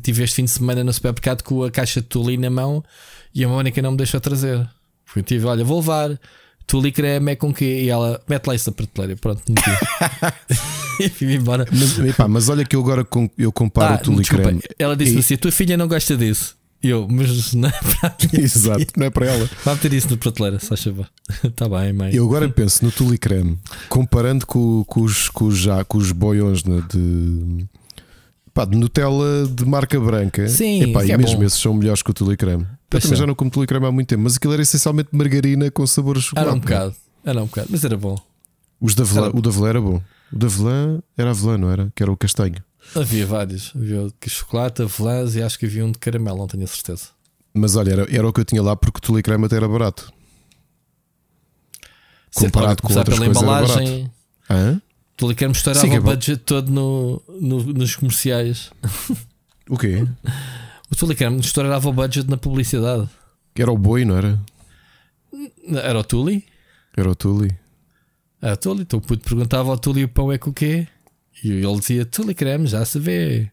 tive 0.02 0.24
este 0.24 0.36
fim 0.38 0.46
de 0.46 0.52
semana 0.52 0.84
no 0.84 0.92
supermercado 0.92 1.44
com 1.44 1.64
a 1.64 1.70
caixa 1.70 2.02
de 2.02 2.08
tule 2.08 2.38
na 2.38 2.50
mão 2.50 2.84
e 3.34 3.44
a 3.44 3.48
Mónica 3.48 3.82
não 3.82 3.92
me 3.92 3.98
deixou 3.98 4.20
trazer. 4.20 4.68
Fui 5.06 5.22
tive, 5.22 5.46
olha, 5.46 5.64
vou 5.64 5.80
levar. 5.80 6.20
Tule 6.66 6.92
creme 6.92 7.32
é 7.32 7.36
com 7.36 7.52
quê? 7.52 7.82
E 7.84 7.90
ela 7.90 8.22
mete 8.28 8.46
lá 8.46 8.54
isso 8.54 8.70
na 8.70 8.76
prateleira. 8.76 9.16
Pronto, 9.18 9.42
e 11.00 11.10
fui 11.10 11.34
embora. 11.34 11.66
Mas, 11.72 11.98
epá, 12.00 12.28
mas 12.28 12.48
olha 12.48 12.64
que 12.64 12.76
eu 12.76 12.80
agora 12.82 13.08
eu 13.38 13.52
comparo 13.52 13.96
ah, 13.96 13.98
o 13.98 14.04
tule 14.04 14.24
creme. 14.24 14.62
Ela 14.78 14.96
disse 14.96 15.16
e... 15.16 15.20
assim: 15.20 15.34
a 15.34 15.38
tua 15.38 15.52
filha 15.52 15.76
não 15.76 15.88
gosta 15.88 16.16
disso. 16.16 16.56
Eu, 16.82 17.08
mas 17.10 17.54
não 17.54 17.68
é 17.68 17.72
para 17.72 18.16
Exato, 18.40 18.86
não 18.96 19.08
é 19.08 19.10
para 19.10 19.26
ela. 19.26 19.50
Vai 19.66 19.74
meter 19.74 19.94
isso 19.94 20.12
na 20.12 20.18
prateleira, 20.18 20.60
só 20.60 20.76
chava. 20.76 21.10
Está 21.44 21.68
bem, 21.68 21.92
mãe. 21.92 22.14
Eu 22.14 22.26
agora 22.26 22.48
penso 22.48 22.86
no 22.86 22.92
tule 22.92 23.18
creme, 23.18 23.58
comparando 23.90 24.46
com, 24.46 24.84
com, 24.86 25.02
os, 25.02 25.28
com, 25.28 25.46
os, 25.46 25.58
já, 25.58 25.84
com 25.84 25.98
os 25.98 26.12
boiões 26.12 26.64
né, 26.64 26.82
de 26.90 27.66
Pá, 28.54 28.66
de 28.66 28.78
Nutella 28.78 29.48
de 29.48 29.66
marca 29.66 30.00
branca. 30.00 30.48
Sim, 30.48 30.84
Epá, 30.84 31.06
e 31.06 31.12
é 31.12 31.18
mesmo 31.18 31.38
bom. 31.38 31.44
esses 31.44 31.60
são 31.60 31.74
melhores 31.74 32.02
que 32.02 32.12
o 32.12 32.14
Tule 32.14 32.36
Creme. 32.36 32.66
Eu 32.92 33.00
também 33.00 33.18
já 33.18 33.28
não 33.28 33.36
como 33.36 33.52
Tule 33.52 33.68
Creme 33.68 33.86
há 33.86 33.92
muito 33.92 34.08
tempo, 34.08 34.24
mas 34.24 34.38
aquilo 34.38 34.54
era 34.54 34.62
essencialmente 34.62 35.10
margarina 35.12 35.70
com 35.70 35.86
sabor 35.86 36.18
a 36.18 36.20
chocolate. 36.20 36.48
Era 36.48 36.56
um 36.56 36.60
bocado, 36.60 36.96
era 37.24 37.44
um 37.44 37.46
bocado, 37.46 37.68
mas 37.70 37.84
era 37.84 37.96
bom. 37.96 38.18
Os 38.82 38.96
da. 38.96 39.04
O 39.04 39.42
da 39.42 39.50
Velã 39.50 39.70
era 39.70 39.82
bom. 39.82 40.02
O 40.32 40.38
da 40.38 40.48
Velã 40.48 41.00
era 41.18 41.30
avelã, 41.32 41.58
não 41.58 41.70
era? 41.70 41.92
Que 41.96 42.04
era 42.04 42.12
o 42.12 42.18
castanho. 42.18 42.64
Havia 42.96 43.26
vários. 43.26 43.74
Havia 43.76 44.08
de 44.08 44.30
chocolate, 44.30 44.82
avelãs 44.82 45.36
e 45.36 45.42
acho 45.42 45.60
que 45.60 45.66
havia 45.66 45.86
um 45.86 45.92
de 45.92 46.00
caramelo, 46.00 46.38
não 46.38 46.48
tenho 46.48 46.64
a 46.64 46.68
certeza. 46.68 47.10
Mas 47.54 47.76
olha, 47.76 47.92
era, 47.92 48.16
era 48.16 48.28
o 48.28 48.34
que 48.34 48.40
eu 48.40 48.46
tinha 48.46 48.62
lá 48.62 48.76
porque 48.76 48.98
o 48.98 49.02
Tule 49.02 49.22
Creme 49.22 49.46
até 49.46 49.56
era 49.56 49.68
barato. 49.68 50.12
Comparado 52.34 52.82
com 52.82 52.94
outras 52.94 53.18
coisas 53.18 53.42
embalagem... 53.42 53.88
era 53.88 53.98
barato. 53.98 54.12
Hã? 54.50 54.82
Tu 55.20 55.26
ali 55.26 55.36
quer 55.36 55.50
mostrar 55.50 55.76
Sim, 55.76 55.90
o 55.90 55.94
é 55.96 56.00
budget 56.00 56.38
todo 56.46 56.72
no, 56.72 57.22
no, 57.42 57.62
nos 57.74 57.94
comerciais. 57.94 58.72
O 59.70 59.78
quê? 59.78 60.08
O 60.90 60.96
Tuli 60.96 61.14
misturava 61.30 61.90
o 61.90 61.94
budget 61.94 62.28
na 62.30 62.38
publicidade. 62.38 63.08
Que 63.54 63.62
era 63.62 63.70
o 63.70 63.78
boi, 63.78 64.06
não 64.06 64.18
era? 64.18 64.40
Era 65.68 66.00
o 66.00 66.04
Tuli? 66.06 66.46
Era 66.96 67.12
o 67.12 67.16
Tuli. 67.16 67.56
Era 68.42 68.54
o 68.54 68.58
Tuli. 68.58 68.82
Então 68.84 68.98
o 68.98 69.02
puto 69.02 69.28
perguntava 69.28 69.70
ao 69.70 69.78
Tuli 69.78 70.06
o 70.06 70.10
pão 70.10 70.32
é 70.32 70.38
com 70.38 70.52
o 70.52 70.54
quê? 70.54 70.88
E 71.44 71.52
ele 71.52 71.80
dizia 71.80 72.06
Tuli 72.06 72.34
creme, 72.34 72.66
já 72.66 72.86
se 72.86 72.98
vê. 72.98 73.52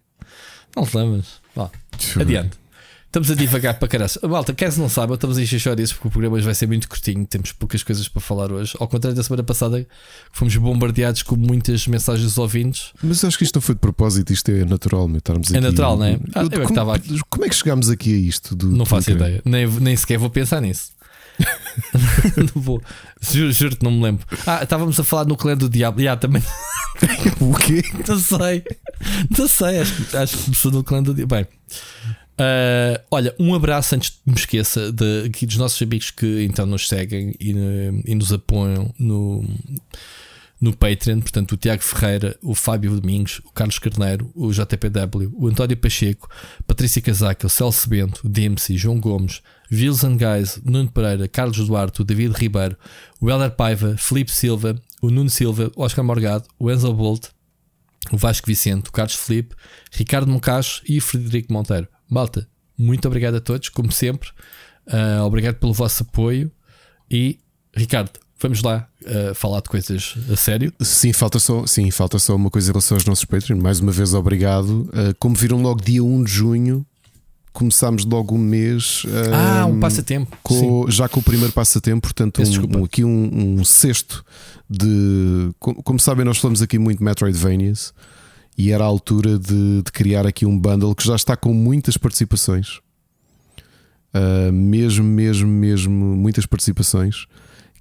Não 0.76 0.87
te 0.87 0.96
lembras? 0.96 1.40
adiante. 2.20 2.57
Estamos 3.07 3.31
a 3.31 3.35
divagar 3.35 3.79
para 3.79 3.88
caralho. 3.88 4.11
Malta, 4.29 4.55
se 4.71 4.79
não 4.79 4.88
sabe, 4.88 5.14
estamos 5.14 5.38
a 5.38 5.42
encher 5.42 5.75
disso 5.75 5.95
porque 5.95 6.09
o 6.09 6.11
programa 6.11 6.37
hoje 6.37 6.45
vai 6.45 6.55
ser 6.55 6.66
muito 6.66 6.87
curtinho. 6.88 7.25
Temos 7.25 7.51
poucas 7.53 7.83
coisas 7.83 8.07
para 8.09 8.21
falar 8.21 8.53
hoje. 8.53 8.75
Ao 8.79 8.87
contrário 8.87 9.16
da 9.16 9.23
semana 9.23 9.42
passada, 9.42 9.87
fomos 10.33 10.55
bombardeados 10.57 11.23
com 11.23 11.35
muitas 11.35 11.87
mensagens 11.87 12.27
dos 12.27 12.38
ouvintes. 12.38 12.92
Mas 13.03 13.25
acho 13.25 13.38
que 13.38 13.45
isto 13.45 13.55
não 13.55 13.62
foi 13.62 13.75
de 13.75 13.81
propósito, 13.81 14.33
isto 14.33 14.51
é 14.51 14.64
natural, 14.64 15.09
meu, 15.09 15.19
estarmos 15.19 15.51
é 15.51 15.57
aqui. 15.57 15.66
É 15.66 15.71
natural, 15.71 15.97
não 15.97 16.05
é? 16.05 16.19
Ah, 16.35 16.42
eu 16.42 16.51
como, 16.51 16.64
estava 16.64 16.97
aqui. 16.97 17.19
como 17.31 17.45
é 17.47 17.49
que 17.49 17.55
chegámos 17.55 17.88
aqui 17.88 18.12
a 18.12 18.19
isto? 18.19 18.55
Do, 18.55 18.66
não 18.66 18.85
faço 18.85 19.11
ideia, 19.11 19.40
nem, 19.45 19.66
nem 19.66 19.97
sequer 19.97 20.19
vou 20.19 20.29
pensar 20.29 20.61
nisso. 20.61 20.90
não 22.55 22.62
vou, 22.62 22.83
juro-te, 23.21 23.83
não 23.83 23.90
me 23.90 24.03
lembro. 24.03 24.27
Ah, 24.47 24.62
estávamos 24.62 24.99
a 24.99 25.05
falar 25.05 25.25
no 25.25 25.37
clã 25.37 25.57
do 25.57 25.69
diabo. 25.69 26.03
Já, 26.03 26.16
também. 26.16 26.42
o 27.40 27.55
quê? 27.55 27.83
Não 28.07 28.19
sei, 28.19 28.64
não 29.37 29.49
sei. 29.49 29.81
Acho, 29.81 30.16
acho 30.16 30.37
que 30.37 30.45
começou 30.45 30.73
no 30.73 30.85
clã 30.85 31.03
do 31.03 31.14
diabo. 31.14 31.35
Bem, 31.35 31.47
Uh, 32.38 33.01
olha, 33.11 33.35
um 33.38 33.55
abraço 33.55 33.94
antes 33.94 34.11
de 34.11 34.18
me 34.27 34.38
esqueça 34.38 34.92
de, 34.92 35.25
aqui 35.27 35.46
dos 35.46 35.57
nossos 35.57 35.81
amigos 35.81 36.11
que 36.11 36.44
então 36.44 36.66
nos 36.66 36.87
seguem 36.87 37.35
e, 37.40 37.55
e 38.05 38.14
nos 38.14 38.31
apoiam 38.31 38.94
no, 38.99 39.42
no 40.61 40.77
Patreon. 40.77 41.20
Portanto, 41.20 41.53
o 41.53 41.57
Tiago 41.57 41.83
Ferreira, 41.83 42.37
o 42.42 42.55
Fábio 42.55 43.01
Domingos, 43.01 43.40
o 43.44 43.51
Carlos 43.53 43.79
Carneiro, 43.79 44.31
o 44.35 44.53
JPW, 44.53 45.33
o 45.35 45.49
António 45.49 45.79
Pacheco, 45.79 46.29
Patrícia 46.66 47.01
Casaca, 47.01 47.46
o 47.46 47.51
Celso 47.51 47.88
Bento, 47.88 48.27
o 48.27 48.29
Dempsey, 48.29 48.77
João 48.77 49.01
Gomes, 49.01 49.40
Vils 49.70 50.05
and 50.05 50.18
Guys, 50.18 50.61
Nuno 50.62 50.90
Pereira, 50.90 51.27
Carlos 51.29 51.57
Duarte, 51.66 52.03
o 52.03 52.05
David 52.05 52.35
Ribeiro, 52.37 52.77
o 53.18 53.31
Helder 53.31 53.53
Paiva, 53.53 53.96
Felipe 53.96 54.31
Silva, 54.31 54.77
o 55.01 55.11
Nuno 55.11 55.31
Silva, 55.31 55.72
o 55.75 55.83
Oscar 55.83 56.05
Morgado, 56.05 56.44
o 56.59 56.70
Enzo 56.70 56.92
Bolt, 56.92 57.29
o 58.12 58.18
Vasco 58.18 58.46
Vicente, 58.46 58.90
o 58.90 58.92
Carlos 58.92 59.16
Felipe, 59.16 59.55
Ricardo 59.90 60.31
Moncacho 60.31 60.83
e 60.87 60.99
o 60.99 61.03
Frederico 61.03 61.51
Monteiro. 61.51 61.88
Malta, 62.09 62.49
muito 62.79 63.07
obrigado 63.07 63.37
a 63.37 63.40
todos, 63.40 63.69
como 63.69 63.90
sempre. 63.90 64.29
Uh, 64.87 65.23
obrigado 65.25 65.57
pelo 65.57 65.73
vosso 65.73 66.03
apoio. 66.03 66.51
E, 67.11 67.38
Ricardo, 67.75 68.11
vamos 68.40 68.62
lá 68.62 68.88
uh, 69.03 69.35
falar 69.35 69.61
de 69.61 69.69
coisas 69.69 70.14
a 70.31 70.37
sério. 70.37 70.73
Sim, 70.81 71.12
falta 71.12 71.38
só, 71.38 71.66
sim, 71.66 71.90
falta 71.90 72.19
só 72.19 72.37
uma 72.37 72.51
coisa 72.51 72.71
em 72.71 72.73
relação 72.73 72.97
aos 72.97 73.05
nossos 73.05 73.25
Patreon. 73.25 73.59
Mais 73.59 73.81
uma 73.81 73.92
vez, 73.92 74.14
obrigado. 74.14 74.88
Uh, 74.92 75.14
como 75.19 75.35
viram 75.35 75.61
logo 75.62 75.83
dia 75.83 76.05
1 76.05 76.25
de 76.25 76.33
junho, 76.33 76.87
começámos 77.53 78.05
logo 78.05 78.35
um 78.35 78.38
mês. 78.38 79.05
ah, 79.33 79.66
um 79.66 79.81
passatempo. 79.81 80.37
Com, 80.42 80.90
já 80.90 81.09
com 81.09 81.21
o 81.21 81.23
primeiro 81.23 81.53
passatempo, 81.53 82.03
portanto, 82.03 82.42
um, 82.42 82.81
um, 82.81 82.85
aqui 82.85 83.03
um, 83.03 83.59
um, 83.59 83.64
sexto 83.64 84.25
de. 84.69 85.51
Como, 85.59 85.83
como, 85.83 85.99
sabem, 85.99 86.25
nós 86.25 86.38
falamos 86.38 86.61
aqui 86.62 86.79
muito 86.79 87.03
Metroidvanias 87.03 87.92
e 88.57 88.71
era 88.71 88.85
a 88.85 88.87
altura 88.87 89.38
de, 89.38 89.83
de, 89.83 89.92
criar 89.92 90.27
aqui 90.27 90.47
um 90.47 90.59
bundle 90.59 90.95
que 90.95 91.07
já 91.07 91.14
está 91.14 91.37
com 91.37 91.53
muitas 91.53 91.97
participações. 91.97 92.81
Uh, 94.14 94.51
mesmo, 94.51 95.05
mesmo, 95.05 95.49
mesmo, 95.49 96.16
muitas 96.16 96.47
participações. 96.47 97.27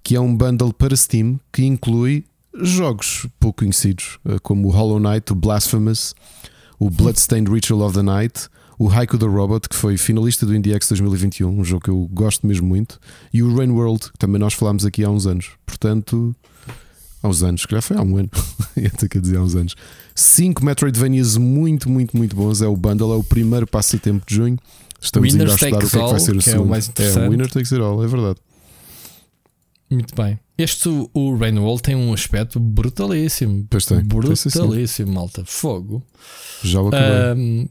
Que 0.04 0.16
é 0.16 0.20
um 0.20 0.36
bundle 0.36 0.74
para 0.74 0.96
Steam 0.96 1.40
que 1.52 1.64
inclui 1.64 2.26
jogos 2.62 3.26
pouco 3.40 3.60
conhecidos, 3.60 4.20
uh, 4.26 4.40
como 4.42 4.68
o 4.68 4.72
Hollow 4.72 5.00
Knight, 5.00 5.32
o 5.32 5.36
Blasphemous, 5.36 6.14
o 6.78 6.90
Bloodstained 6.90 7.50
Ritual 7.50 7.82
of 7.82 7.96
the 7.96 8.04
Night, 8.04 8.50
o 8.78 8.90
Haiku 8.90 9.18
the 9.18 9.26
Robot, 9.26 9.70
que 9.70 9.76
foi 9.76 9.98
finalista 9.98 10.46
do 10.46 10.54
IndieX 10.54 10.90
2021, 10.90 11.60
um 11.60 11.64
jogo 11.64 11.84
que 11.84 11.90
eu 11.90 12.10
gosto 12.12 12.46
mesmo 12.46 12.68
muito, 12.68 13.00
e 13.34 13.42
o 13.42 13.56
Rain 13.56 13.72
World, 13.72 14.12
que 14.12 14.18
também 14.18 14.40
nós 14.40 14.54
falámos 14.54 14.86
aqui 14.86 15.04
há 15.04 15.10
uns 15.10 15.26
anos. 15.26 15.52
Portanto, 15.66 16.36
há 17.22 17.28
uns 17.28 17.44
anos, 17.44 17.66
que 17.66 17.74
já 17.74 17.82
foi 17.82 17.98
há 17.98 18.02
um 18.02 18.18
ano, 18.18 18.30
até 18.94 19.08
que 19.08 19.20
dizer 19.20 19.38
há 19.38 19.42
uns 19.42 19.56
anos. 19.56 19.76
Cinco 20.14 20.64
Metroidvanias 20.64 21.38
muito, 21.38 21.90
muito, 21.90 22.16
muito 22.16 22.36
bons. 22.36 22.62
É 22.62 22.68
o 22.68 22.76
bundle, 22.76 23.14
é 23.14 23.18
o 23.18 23.24
primeiro 23.24 23.68
passatempo 23.68 24.26
de 24.26 24.36
junho. 24.36 24.58
Estamos 25.02 25.32
Winner 25.32 25.48
ainda 25.48 25.54
a 25.54 25.56
estudar 25.56 25.78
o 25.78 25.80
que 25.80 25.86
é 25.86 25.90
que 25.90 26.12
vai 26.12 26.20
ser 26.20 26.36
o 26.36 26.42
segundo. 26.42 26.62
É, 26.62 26.66
o 26.66 26.70
mais 26.70 26.92
é 26.98 27.30
Winner 27.30 27.50
Takes 27.50 27.74
It 27.74 27.84
All, 27.84 28.04
é 28.04 28.08
verdade. 28.08 28.40
Muito 29.90 30.16
bem. 30.16 30.40
Este, 30.58 30.90
o 31.14 31.36
Rainwall, 31.36 31.80
tem 31.80 31.96
um 31.96 32.14
aspecto 32.14 32.60
brutalíssimo. 32.60 33.68
Pois 33.70 33.86
tem. 33.86 34.00
Brutalíssimo, 34.02 35.14
malta. 35.14 35.44
Fogo. 35.46 36.02
Já 36.64 36.82
o 36.82 36.88
acabei. 36.88 37.44
Um, 37.44 37.70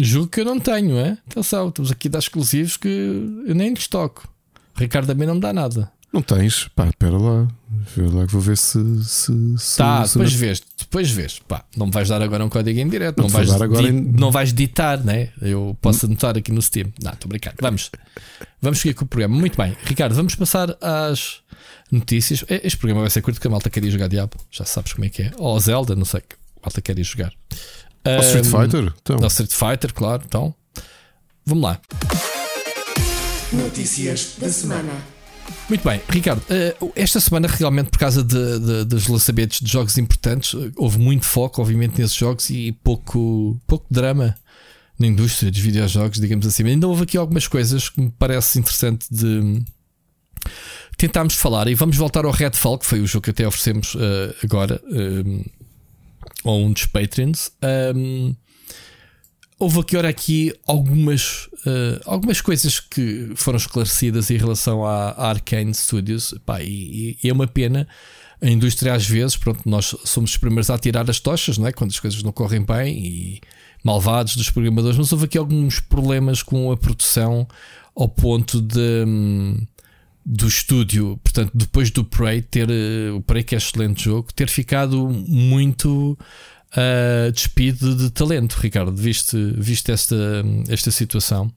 julgo 0.00 0.28
que 0.28 0.40
eu 0.40 0.44
não 0.44 0.58
tenho, 0.58 0.98
é? 0.98 1.18
Atenção, 1.30 1.68
estamos 1.68 1.92
aqui 1.92 2.08
a 2.08 2.12
dar 2.12 2.18
exclusivos 2.18 2.76
que 2.76 2.88
eu 2.88 3.54
nem 3.54 3.70
lhes 3.72 3.86
toco. 3.86 4.28
Ricardo 4.74 5.06
também 5.06 5.28
não 5.28 5.34
me 5.34 5.40
dá 5.40 5.52
nada. 5.52 5.92
Não 6.14 6.22
tens? 6.22 6.68
Pá, 6.76 6.86
espera 6.86 7.18
lá. 7.18 7.48
Espera 7.88 8.08
lá 8.08 8.24
que 8.24 8.32
vou 8.32 8.40
ver 8.40 8.56
se. 8.56 8.78
se, 9.02 9.32
se 9.58 9.76
tá, 9.76 10.06
se 10.06 10.14
depois 10.14 10.32
não... 10.32 10.38
vês. 10.38 10.62
Depois 10.78 11.10
vês. 11.10 11.40
Pá, 11.40 11.64
não 11.76 11.86
me 11.86 11.92
vais 11.92 12.08
dar 12.08 12.22
agora 12.22 12.44
um 12.44 12.48
código 12.48 12.78
em 12.78 12.88
direto. 12.88 13.16
Não, 13.18 13.24
não 13.24 13.30
vais, 13.30 13.48
dar 13.48 13.60
agora 13.60 13.82
di... 13.82 13.88
em... 13.88 14.00
não 14.00 14.30
vais 14.30 14.52
ditar, 14.52 15.02
né? 15.02 15.30
Eu 15.42 15.76
posso 15.82 16.06
anotar 16.06 16.38
aqui 16.38 16.52
no 16.52 16.62
Steam. 16.62 16.92
Não, 17.02 17.12
estou 17.12 17.28
brincando. 17.28 17.56
Vamos. 17.60 17.90
Vamos 18.62 18.78
seguir 18.78 18.94
com 18.94 19.04
o 19.04 19.08
programa. 19.08 19.36
Muito 19.36 19.56
bem. 19.58 19.76
Ricardo, 19.82 20.14
vamos 20.14 20.36
passar 20.36 20.76
às 20.80 21.40
notícias. 21.90 22.44
Este 22.48 22.78
programa 22.78 23.00
vai 23.00 23.10
ser 23.10 23.20
curto 23.20 23.34
porque 23.34 23.48
a 23.48 23.50
malta 23.50 23.68
quer 23.68 23.84
ir 23.84 23.90
jogar 23.90 24.06
Diabo. 24.06 24.36
Já 24.52 24.64
sabes 24.64 24.92
como 24.92 25.06
é 25.06 25.08
que 25.08 25.22
é. 25.22 25.32
Ou 25.36 25.58
Zelda, 25.58 25.96
não 25.96 26.04
sei. 26.04 26.20
A 26.20 26.66
malta 26.66 26.80
quer 26.80 26.96
ir 26.96 27.02
jogar. 27.02 27.32
Ou 28.06 28.20
Street 28.20 28.46
Fighter? 28.46 28.94
Então. 29.02 29.18
Ou 29.18 29.26
Street 29.26 29.50
Fighter, 29.50 29.92
claro. 29.92 30.22
Então, 30.24 30.54
vamos 31.44 31.64
lá. 31.64 31.80
Notícias 33.52 34.36
da 34.38 34.48
semana. 34.48 35.13
Muito 35.68 35.82
bem, 35.82 36.00
Ricardo, 36.08 36.42
eh, 36.50 36.76
esta 36.94 37.20
semana, 37.20 37.48
realmente, 37.48 37.90
por 37.90 37.98
causa 37.98 38.22
de, 38.22 38.58
de, 38.58 38.84
dos 38.84 39.08
lançamentos 39.08 39.60
de 39.60 39.70
jogos 39.70 39.96
importantes, 39.96 40.54
eh, 40.54 40.70
houve 40.76 40.98
muito 40.98 41.24
foco, 41.24 41.62
obviamente, 41.62 42.00
nesses 42.00 42.16
jogos 42.16 42.50
e 42.50 42.72
pouco, 42.84 43.58
pouco 43.66 43.86
drama 43.90 44.36
na 44.98 45.06
indústria 45.06 45.50
dos 45.50 45.60
videojogos, 45.60 46.20
digamos 46.20 46.46
assim. 46.46 46.64
Ainda 46.64 46.86
houve 46.86 47.04
aqui 47.04 47.16
algumas 47.16 47.48
coisas 47.48 47.88
que 47.88 48.00
me 48.00 48.10
parece 48.10 48.58
interessante 48.58 49.06
de 49.10 49.62
tentarmos 50.96 51.34
falar 51.34 51.66
e 51.68 51.74
vamos 51.74 51.96
voltar 51.96 52.24
ao 52.24 52.30
Redfall, 52.30 52.78
que 52.78 52.86
foi 52.86 53.00
o 53.00 53.06
jogo 53.06 53.24
que 53.24 53.30
até 53.30 53.46
oferecemos 53.46 53.94
uh, 53.94 54.34
agora 54.42 54.80
um, 54.84 55.44
a 56.44 56.52
um 56.52 56.72
dos 56.72 56.86
Patreons. 56.86 57.50
Um, 57.94 58.34
houve 59.64 59.80
aqui, 59.80 59.96
ora 59.96 60.08
aqui 60.08 60.52
algumas, 60.66 61.46
uh, 61.66 62.00
algumas 62.04 62.40
coisas 62.40 62.78
que 62.78 63.32
foram 63.34 63.56
esclarecidas 63.56 64.30
em 64.30 64.36
relação 64.36 64.84
à, 64.84 65.30
Arcane 65.30 65.74
Studios. 65.74 66.34
E, 66.60 67.16
e, 67.22 67.28
é 67.28 67.32
uma 67.32 67.46
pena. 67.46 67.88
A 68.42 68.48
indústria, 68.48 68.92
às 68.92 69.06
vezes, 69.06 69.36
pronto, 69.36 69.62
nós 69.64 69.96
somos 70.04 70.32
os 70.32 70.36
primeiros 70.36 70.68
a 70.68 70.78
tirar 70.78 71.08
as 71.08 71.18
tochas, 71.18 71.56
não 71.56 71.66
é? 71.66 71.72
quando 71.72 71.90
as 71.90 72.00
coisas 72.00 72.22
não 72.22 72.30
correm 72.30 72.62
bem 72.62 72.98
e 72.98 73.40
malvados 73.82 74.36
dos 74.36 74.50
programadores, 74.50 74.98
mas 74.98 75.10
houve 75.12 75.24
aqui 75.24 75.38
alguns 75.38 75.80
problemas 75.80 76.42
com 76.42 76.70
a 76.70 76.76
produção 76.76 77.48
ao 77.96 78.08
ponto 78.08 78.60
de. 78.60 79.04
Hum, 79.06 79.66
do 80.26 80.48
estúdio, 80.48 81.20
portanto, 81.22 81.50
depois 81.52 81.90
do 81.90 82.02
Prey 82.02 82.40
ter 82.40 82.66
uh, 82.70 83.16
o 83.16 83.20
Prey 83.20 83.42
que 83.42 83.54
é 83.54 83.58
excelente 83.58 84.04
jogo, 84.04 84.32
ter 84.32 84.48
ficado 84.48 85.06
muito 85.28 86.16
uh, 86.74 87.32
despido 87.32 87.94
de 87.94 88.10
talento, 88.10 88.54
Ricardo. 88.54 88.94
Viste, 88.94 89.36
viste 89.56 89.92
esta, 89.92 90.16
esta 90.68 90.90
situação? 90.90 91.50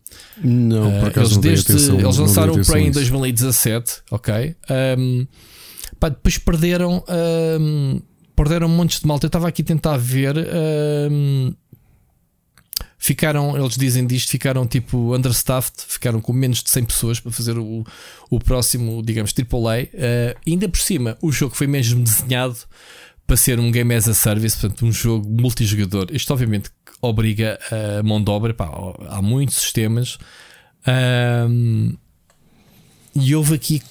Não, 0.43 0.91
por 0.99 1.06
eh, 1.06 1.08
acaso 1.08 1.34
eles, 1.34 1.63
desde, 1.63 1.71
atenção, 1.73 1.99
eles 1.99 2.17
lançaram 2.17 2.53
o 2.53 2.65
Prey 2.65 2.88
em 2.88 2.91
2017, 2.91 4.01
ok? 4.12 4.56
Um, 4.97 5.27
pá, 5.99 6.10
depois 6.10 6.38
perderam, 6.38 7.03
um, 7.60 8.01
perderam 8.36 8.69
montes 8.69 8.99
de 8.99 9.08
malta. 9.08 9.25
Eu 9.25 9.30
estava 9.30 9.47
aqui 9.47 9.62
a 9.62 9.65
tentar 9.65 9.97
ver. 9.97 10.36
Um, 11.12 11.53
ficaram, 12.97 13.56
eles 13.58 13.77
dizem 13.77 14.06
disto, 14.06 14.30
ficaram 14.30 14.65
tipo 14.67 15.15
understaffed, 15.15 15.84
ficaram 15.88 16.19
com 16.19 16.34
menos 16.34 16.63
de 16.63 16.69
100 16.69 16.86
pessoas 16.86 17.19
para 17.19 17.32
fazer 17.32 17.58
o, 17.58 17.84
o 18.30 18.39
próximo, 18.39 19.01
digamos, 19.03 19.34
AAA. 19.34 19.84
Uh, 19.84 20.39
ainda 20.45 20.67
por 20.67 20.80
cima, 20.80 21.17
o 21.21 21.32
jogo 21.32 21.56
foi 21.56 21.67
mesmo 21.67 22.03
desenhado 22.03 22.58
para 23.27 23.35
ser 23.35 23.59
um 23.59 23.69
game 23.69 23.93
as 23.93 24.07
a 24.07 24.13
service, 24.13 24.57
portanto, 24.57 24.85
um 24.85 24.91
jogo 24.91 25.29
multijogador. 25.29 26.07
Isto, 26.11 26.31
obviamente, 26.31 26.71
obriga 27.01 27.59
a 27.99 28.01
mão 28.01 28.23
de 28.23 28.31
obra. 28.31 28.53
Pá, 28.53 28.69
há 29.09 29.21
muitos 29.21 29.57
sistemas. 29.57 30.17
Um, 30.87 31.93
e 33.13 33.35
houve 33.35 33.53
aqui 33.53 33.81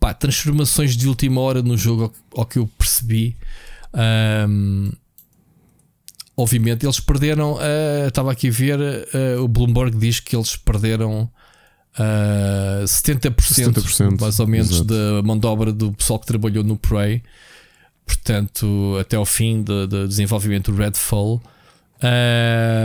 pá, 0.00 0.14
transformações 0.14 0.96
de 0.96 1.06
última 1.06 1.38
hora 1.42 1.62
no 1.62 1.76
jogo, 1.76 2.04
ao, 2.04 2.40
ao 2.40 2.46
que 2.46 2.58
eu 2.58 2.66
percebi. 2.78 3.36
Um, 4.48 4.90
obviamente, 6.34 6.86
eles 6.86 6.98
perderam. 6.98 7.54
Uh, 7.56 8.08
estava 8.08 8.32
aqui 8.32 8.48
a 8.48 8.52
ver, 8.52 8.80
uh, 8.80 9.42
o 9.42 9.46
Bloomberg 9.48 9.98
diz 9.98 10.18
que 10.18 10.34
eles 10.34 10.56
perderam. 10.56 11.30
Uh, 11.98 12.84
70%, 12.84 13.34
70% 13.34 14.20
mais 14.20 14.38
ou 14.38 14.46
menos 14.46 14.82
da 14.82 15.20
mão 15.24 15.36
de 15.36 15.46
obra 15.48 15.72
do 15.72 15.92
pessoal 15.92 16.20
que 16.20 16.26
trabalhou 16.26 16.62
no 16.62 16.76
Prey 16.76 17.24
portanto, 18.08 18.96
até 19.00 19.16
ao 19.16 19.26
fim 19.26 19.62
do, 19.62 20.08
desenvolvimento 20.08 20.72
do 20.72 20.78
Redfall. 20.78 21.42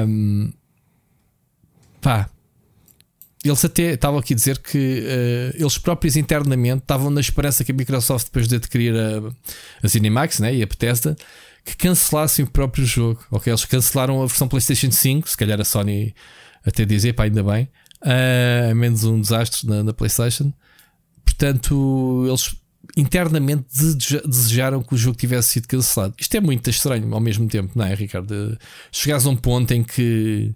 Um, 0.07 0.51
pá, 2.01 2.29
eles 3.43 3.63
até 3.63 3.93
estavam 3.93 4.19
aqui 4.19 4.33
a 4.33 4.35
dizer 4.35 4.59
que 4.59 4.77
uh, 4.77 5.57
eles 5.61 5.77
próprios 5.77 6.15
internamente 6.15 6.83
estavam 6.83 7.09
na 7.09 7.21
esperança 7.21 7.63
que 7.63 7.71
a 7.71 7.75
Microsoft, 7.75 8.25
depois 8.25 8.47
de 8.47 8.55
adquirir 8.55 8.93
a, 8.95 9.85
a 9.85 9.87
Cinemax 9.87 10.39
né, 10.39 10.53
e 10.53 10.61
a 10.61 10.65
Bethesda, 10.65 11.15
que 11.65 11.75
cancelassem 11.75 12.45
o 12.45 12.49
próprio 12.49 12.85
jogo. 12.85 13.23
Ok, 13.31 13.51
eles 13.51 13.65
cancelaram 13.65 14.21
a 14.21 14.25
versão 14.25 14.47
PlayStation 14.47 14.91
5, 14.91 15.29
se 15.29 15.37
calhar 15.37 15.59
a 15.59 15.63
Sony 15.63 16.13
até 16.65 16.85
dizer, 16.85 17.13
pá, 17.13 17.23
ainda 17.23 17.43
bem, 17.43 17.69
uh, 18.01 18.75
menos 18.75 19.03
um 19.03 19.19
desastre 19.19 19.67
na, 19.67 19.83
na 19.83 19.93
PlayStation. 19.93 20.53
Portanto, 21.25 22.25
eles 22.27 22.55
internamente 22.95 23.65
desejaram 24.25 24.83
que 24.83 24.93
o 24.93 24.97
jogo 24.97 25.17
tivesse 25.17 25.49
sido 25.49 25.67
cancelado. 25.67 26.13
Isto 26.19 26.35
é 26.37 26.39
muito 26.39 26.69
estranho 26.69 27.13
ao 27.13 27.19
mesmo 27.19 27.47
tempo, 27.47 27.71
não 27.75 27.85
é, 27.85 27.93
Ricardo? 27.95 28.57
Chegares 28.91 29.25
a 29.25 29.29
um 29.29 29.35
ponto 29.35 29.71
em 29.71 29.83
que 29.83 30.53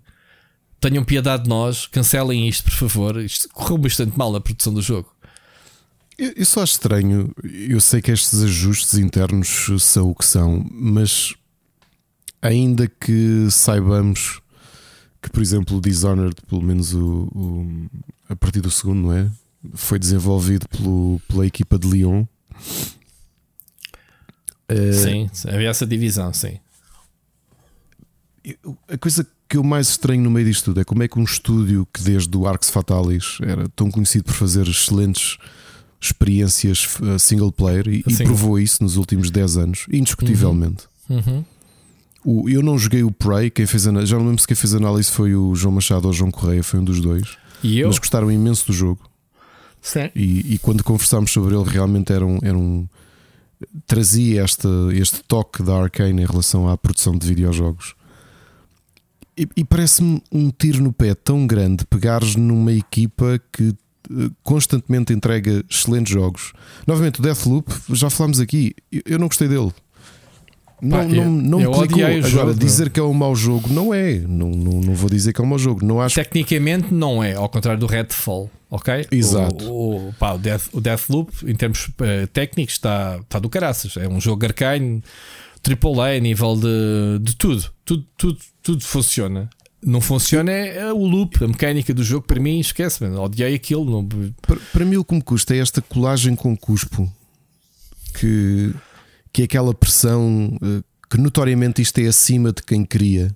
tenham 0.79 1.03
piedade 1.03 1.43
de 1.43 1.49
nós, 1.49 1.87
cancelem 1.87 2.47
isto, 2.47 2.63
por 2.65 2.73
favor. 2.73 3.21
Isto 3.21 3.49
correu 3.49 3.77
bastante 3.77 4.17
mal 4.17 4.35
a 4.35 4.41
produção 4.41 4.73
do 4.73 4.81
jogo. 4.81 5.11
Eu, 6.17 6.45
só 6.45 6.63
acho 6.63 6.73
estranho. 6.73 7.31
Eu 7.43 7.79
sei 7.79 8.01
que 8.01 8.11
estes 8.11 8.41
ajustes 8.41 8.95
internos 8.95 9.67
são 9.79 10.09
o 10.09 10.15
que 10.15 10.25
são, 10.25 10.65
mas 10.71 11.35
ainda 12.41 12.87
que 12.87 13.47
saibamos 13.51 14.41
que, 15.21 15.29
por 15.29 15.41
exemplo, 15.41 15.77
o 15.77 15.81
Dishonored, 15.81 16.35
pelo 16.47 16.61
menos 16.61 16.93
o, 16.93 17.29
o 17.33 17.89
a 18.29 18.35
partir 18.35 18.61
do 18.61 18.71
segundo, 18.71 19.07
não 19.07 19.13
é? 19.13 19.29
Foi 19.73 19.99
desenvolvido 19.99 20.67
pelo, 20.69 21.21
pela 21.27 21.45
equipa 21.45 21.77
de 21.77 21.87
Lyon. 21.87 22.25
Uh, 24.69 24.93
sim, 24.93 25.29
havia 25.47 25.69
essa 25.69 25.85
divisão, 25.85 26.33
sim. 26.33 26.59
A 28.87 28.97
coisa 28.97 29.25
que 29.47 29.57
eu 29.57 29.63
mais 29.63 29.89
estranho 29.89 30.21
no 30.21 30.29
meio 30.29 30.45
disto 30.45 30.65
tudo 30.65 30.81
é 30.81 30.83
como 30.83 31.03
é 31.03 31.07
que 31.07 31.17
um 31.17 31.23
estúdio 31.23 31.87
que 31.93 32.01
desde 32.01 32.35
o 32.35 32.45
Arx 32.47 32.69
Fatalis 32.69 33.37
era 33.41 33.67
tão 33.69 33.89
conhecido 33.89 34.25
por 34.25 34.33
fazer 34.33 34.67
excelentes 34.67 35.37
experiências 35.99 36.97
eh, 37.01 37.17
single 37.17 37.51
player 37.51 37.87
e, 37.87 38.03
e 38.07 38.23
provou 38.23 38.59
isso 38.59 38.83
nos 38.83 38.97
últimos 38.97 39.31
10 39.31 39.57
anos, 39.57 39.85
indiscutivelmente. 39.91 40.85
Uhum. 41.09 41.17
Uhum. 41.17 41.45
O, 42.23 42.49
eu 42.49 42.61
não 42.61 42.77
joguei 42.77 43.03
o 43.03 43.11
Prey, 43.11 43.49
quem 43.49 43.65
fez 43.65 43.83
já 43.83 43.91
não 43.91 44.25
lembro 44.25 44.41
se 44.41 44.47
quem 44.47 44.55
fez 44.55 44.73
análise 44.73 45.09
foi 45.09 45.33
o 45.33 45.55
João 45.55 45.75
Machado 45.75 46.05
ou 46.05 46.11
o 46.11 46.13
João 46.13 46.29
Correia, 46.29 46.61
foi 46.61 46.79
um 46.79 46.83
dos 46.83 46.99
dois. 46.99 47.37
E 47.63 47.79
eu? 47.79 47.87
Mas 47.87 47.97
gostaram 47.97 48.31
imenso 48.31 48.67
do 48.67 48.73
jogo. 48.73 49.06
E, 50.15 50.53
e, 50.53 50.57
quando 50.59 50.83
conversámos 50.83 51.31
sobre 51.31 51.55
ele, 51.55 51.63
realmente 51.63 52.11
era 52.11 52.25
um, 52.25 52.39
era 52.41 52.57
um 52.57 52.87
trazia 53.85 54.43
este, 54.43 54.67
este 54.93 55.23
toque 55.23 55.63
da 55.63 55.75
Arkane 55.75 56.21
em 56.21 56.25
relação 56.25 56.67
à 56.67 56.77
produção 56.77 57.17
de 57.17 57.27
videojogos. 57.27 57.95
E, 59.37 59.47
e 59.55 59.63
parece-me 59.63 60.21
um 60.31 60.51
tiro 60.51 60.81
no 60.81 60.91
pé 60.91 61.13
tão 61.15 61.45
grande 61.45 61.85
pegares 61.85 62.35
numa 62.35 62.71
equipa 62.71 63.39
que 63.51 63.75
eh, 64.09 64.29
constantemente 64.43 65.13
entrega 65.13 65.63
excelentes 65.69 66.11
jogos. 66.11 66.53
Novamente, 66.85 67.19
o 67.19 67.23
Deathloop, 67.23 67.71
já 67.89 68.09
falámos 68.09 68.39
aqui, 68.39 68.73
eu 69.05 69.19
não 69.19 69.27
gostei 69.27 69.47
dele. 69.47 69.71
Não, 70.79 70.97
Pá, 70.97 71.03
não, 71.05 71.31
não 71.31 71.61
eu 71.61 71.71
me 71.71 71.77
Agora, 71.77 72.21
jogo, 72.21 72.53
dizer 72.53 72.91
que 72.91 72.99
é 72.99 73.03
um 73.03 73.13
mau 73.13 73.35
jogo 73.35 73.67
não 73.73 73.93
é. 73.93 74.19
Não, 74.19 74.49
não, 74.49 74.79
não 74.79 74.93
vou 74.93 75.09
dizer 75.09 75.33
que 75.33 75.41
é 75.41 75.43
um 75.43 75.47
mau 75.47 75.57
jogo. 75.57 75.83
Não 75.83 75.99
acho... 75.99 76.15
Tecnicamente 76.15 76.93
não 76.93 77.23
é, 77.23 77.33
ao 77.33 77.49
contrário 77.49 77.79
do 77.79 77.87
Redfall. 77.87 78.49
Ok? 78.69 79.07
Exato. 79.11 79.65
O, 79.65 80.09
o, 80.09 80.13
pá, 80.13 80.33
o, 80.33 80.37
Death, 80.37 80.67
o 80.73 80.81
Deathloop, 80.81 81.31
em 81.49 81.55
termos 81.55 81.87
uh, 81.87 82.27
técnicos, 82.31 82.75
está, 82.75 83.19
está 83.21 83.39
do 83.39 83.49
caraças. 83.49 83.97
É 83.97 84.07
um 84.07 84.21
jogo 84.21 84.45
arcane, 84.45 85.01
AAA, 85.65 86.19
nível 86.19 86.55
de, 86.55 87.19
de 87.21 87.35
tudo. 87.35 87.65
Tudo, 87.83 88.05
tudo. 88.15 88.37
tudo 88.61 88.83
funciona. 88.83 89.49
Não 89.83 90.01
funciona 90.01 90.51
é, 90.51 90.77
é 90.77 90.93
o 90.93 91.05
loop, 91.05 91.43
a 91.43 91.47
mecânica 91.47 91.93
do 91.93 92.03
jogo. 92.03 92.27
Para 92.27 92.39
mim, 92.39 92.59
esquece, 92.59 93.03
mano. 93.03 93.21
odiei 93.21 93.55
aquilo. 93.55 93.89
Não... 93.89 94.07
Para, 94.41 94.57
para 94.73 94.85
mim, 94.85 94.97
o 94.97 95.05
que 95.05 95.15
me 95.15 95.21
custa 95.21 95.55
é 95.55 95.59
esta 95.59 95.81
colagem 95.81 96.35
com 96.35 96.55
cuspo 96.55 97.11
que 98.19 98.73
que 99.37 99.43
é 99.43 99.45
aquela 99.45 99.71
pressão 99.71 100.57
eh, 100.63 100.81
que 101.07 101.15
notoriamente 101.19 101.79
isto 101.79 101.99
é 101.99 102.07
acima 102.07 102.51
de 102.51 102.63
quem 102.63 102.83
cria. 102.83 103.35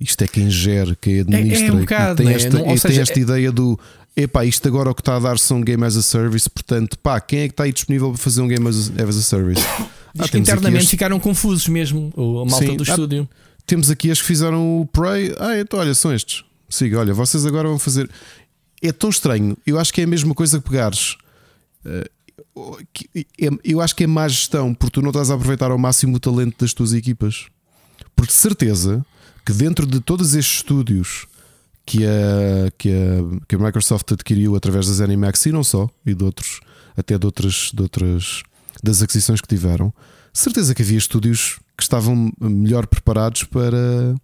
Isto 0.00 0.24
é 0.24 0.26
quem 0.26 0.50
gera, 0.50 0.96
quem 1.00 1.20
administra. 1.20 1.66
É, 1.66 1.68
é 1.68 1.72
um 1.72 1.78
bocado, 1.78 2.16
tem, 2.16 2.26
né? 2.26 2.34
esta, 2.34 2.58
Não, 2.58 2.76
seja, 2.76 2.88
tem 2.88 2.98
esta 2.98 3.20
é... 3.20 3.22
ideia 3.22 3.52
do 3.52 3.78
epá, 4.16 4.44
isto 4.44 4.66
agora 4.66 4.90
o 4.90 4.94
que 4.94 5.02
está 5.02 5.14
a 5.14 5.20
dar 5.20 5.38
são 5.38 5.60
game 5.60 5.84
as 5.84 5.96
a 5.96 6.02
service, 6.02 6.50
portanto, 6.50 6.98
pá, 6.98 7.20
quem 7.20 7.42
é 7.42 7.46
que 7.46 7.52
está 7.52 7.62
aí 7.62 7.72
disponível 7.72 8.10
para 8.10 8.18
fazer 8.18 8.40
um 8.40 8.48
game 8.48 8.66
as 8.66 8.90
a, 8.90 9.04
as 9.08 9.16
a 9.16 9.22
service? 9.22 9.62
Diz 10.16 10.26
ah, 10.26 10.28
que 10.28 10.38
internamente 10.38 10.78
este... 10.78 10.90
ficaram 10.90 11.20
confusos 11.20 11.68
mesmo, 11.68 12.12
a 12.16 12.50
malta 12.50 12.66
Sim, 12.66 12.76
do 12.76 12.82
ah, 12.82 12.90
estúdio. 12.90 13.28
Temos 13.64 13.90
aqui 13.92 14.10
as 14.10 14.20
que 14.20 14.26
fizeram 14.26 14.80
o 14.80 14.86
Prey. 14.86 15.32
Ah, 15.38 15.60
então 15.60 15.78
olha, 15.78 15.94
são 15.94 16.12
estes. 16.12 16.42
Siga, 16.68 16.98
olha, 16.98 17.14
vocês 17.14 17.46
agora 17.46 17.68
vão 17.68 17.78
fazer. 17.78 18.10
É 18.82 18.90
tão 18.90 19.10
estranho. 19.10 19.56
Eu 19.64 19.78
acho 19.78 19.94
que 19.94 20.00
é 20.00 20.04
a 20.04 20.08
mesma 20.08 20.34
coisa 20.34 20.58
que 20.58 20.68
pegares. 20.68 21.16
Uh, 21.84 21.98
é, 21.98 22.08
eu 23.64 23.80
acho 23.80 23.96
que 23.96 24.04
é 24.04 24.06
má 24.06 24.28
gestão 24.28 24.74
porque 24.74 24.92
tu 24.92 25.02
não 25.02 25.10
estás 25.10 25.30
a 25.30 25.34
aproveitar 25.34 25.70
ao 25.70 25.78
máximo 25.78 26.16
o 26.16 26.20
talento 26.20 26.56
das 26.60 26.72
tuas 26.72 26.92
equipas. 26.92 27.46
Porque 28.14 28.32
de 28.32 28.38
certeza 28.38 29.04
que 29.44 29.52
dentro 29.52 29.86
de 29.86 30.00
todos 30.00 30.34
estes 30.34 30.56
estúdios 30.56 31.26
que 31.84 32.04
a, 32.06 32.70
que 32.78 32.90
a, 32.90 33.46
que 33.46 33.56
a 33.56 33.58
Microsoft 33.58 34.12
adquiriu 34.12 34.56
através 34.56 34.86
das 34.86 35.00
Animax 35.00 35.46
e 35.46 35.52
não 35.52 35.62
só, 35.62 35.88
e 36.04 36.14
de 36.14 36.24
outros, 36.24 36.60
até 36.96 37.18
de 37.18 37.26
outras, 37.26 37.70
de 37.74 37.82
outras 37.82 38.42
das 38.82 39.02
aquisições 39.02 39.40
que 39.40 39.48
tiveram, 39.48 39.92
certeza 40.32 40.74
que 40.74 40.82
havia 40.82 40.98
estúdios 40.98 41.58
que 41.76 41.82
estavam 41.82 42.32
melhor 42.40 42.86
preparados 42.86 43.44
para, 43.44 44.14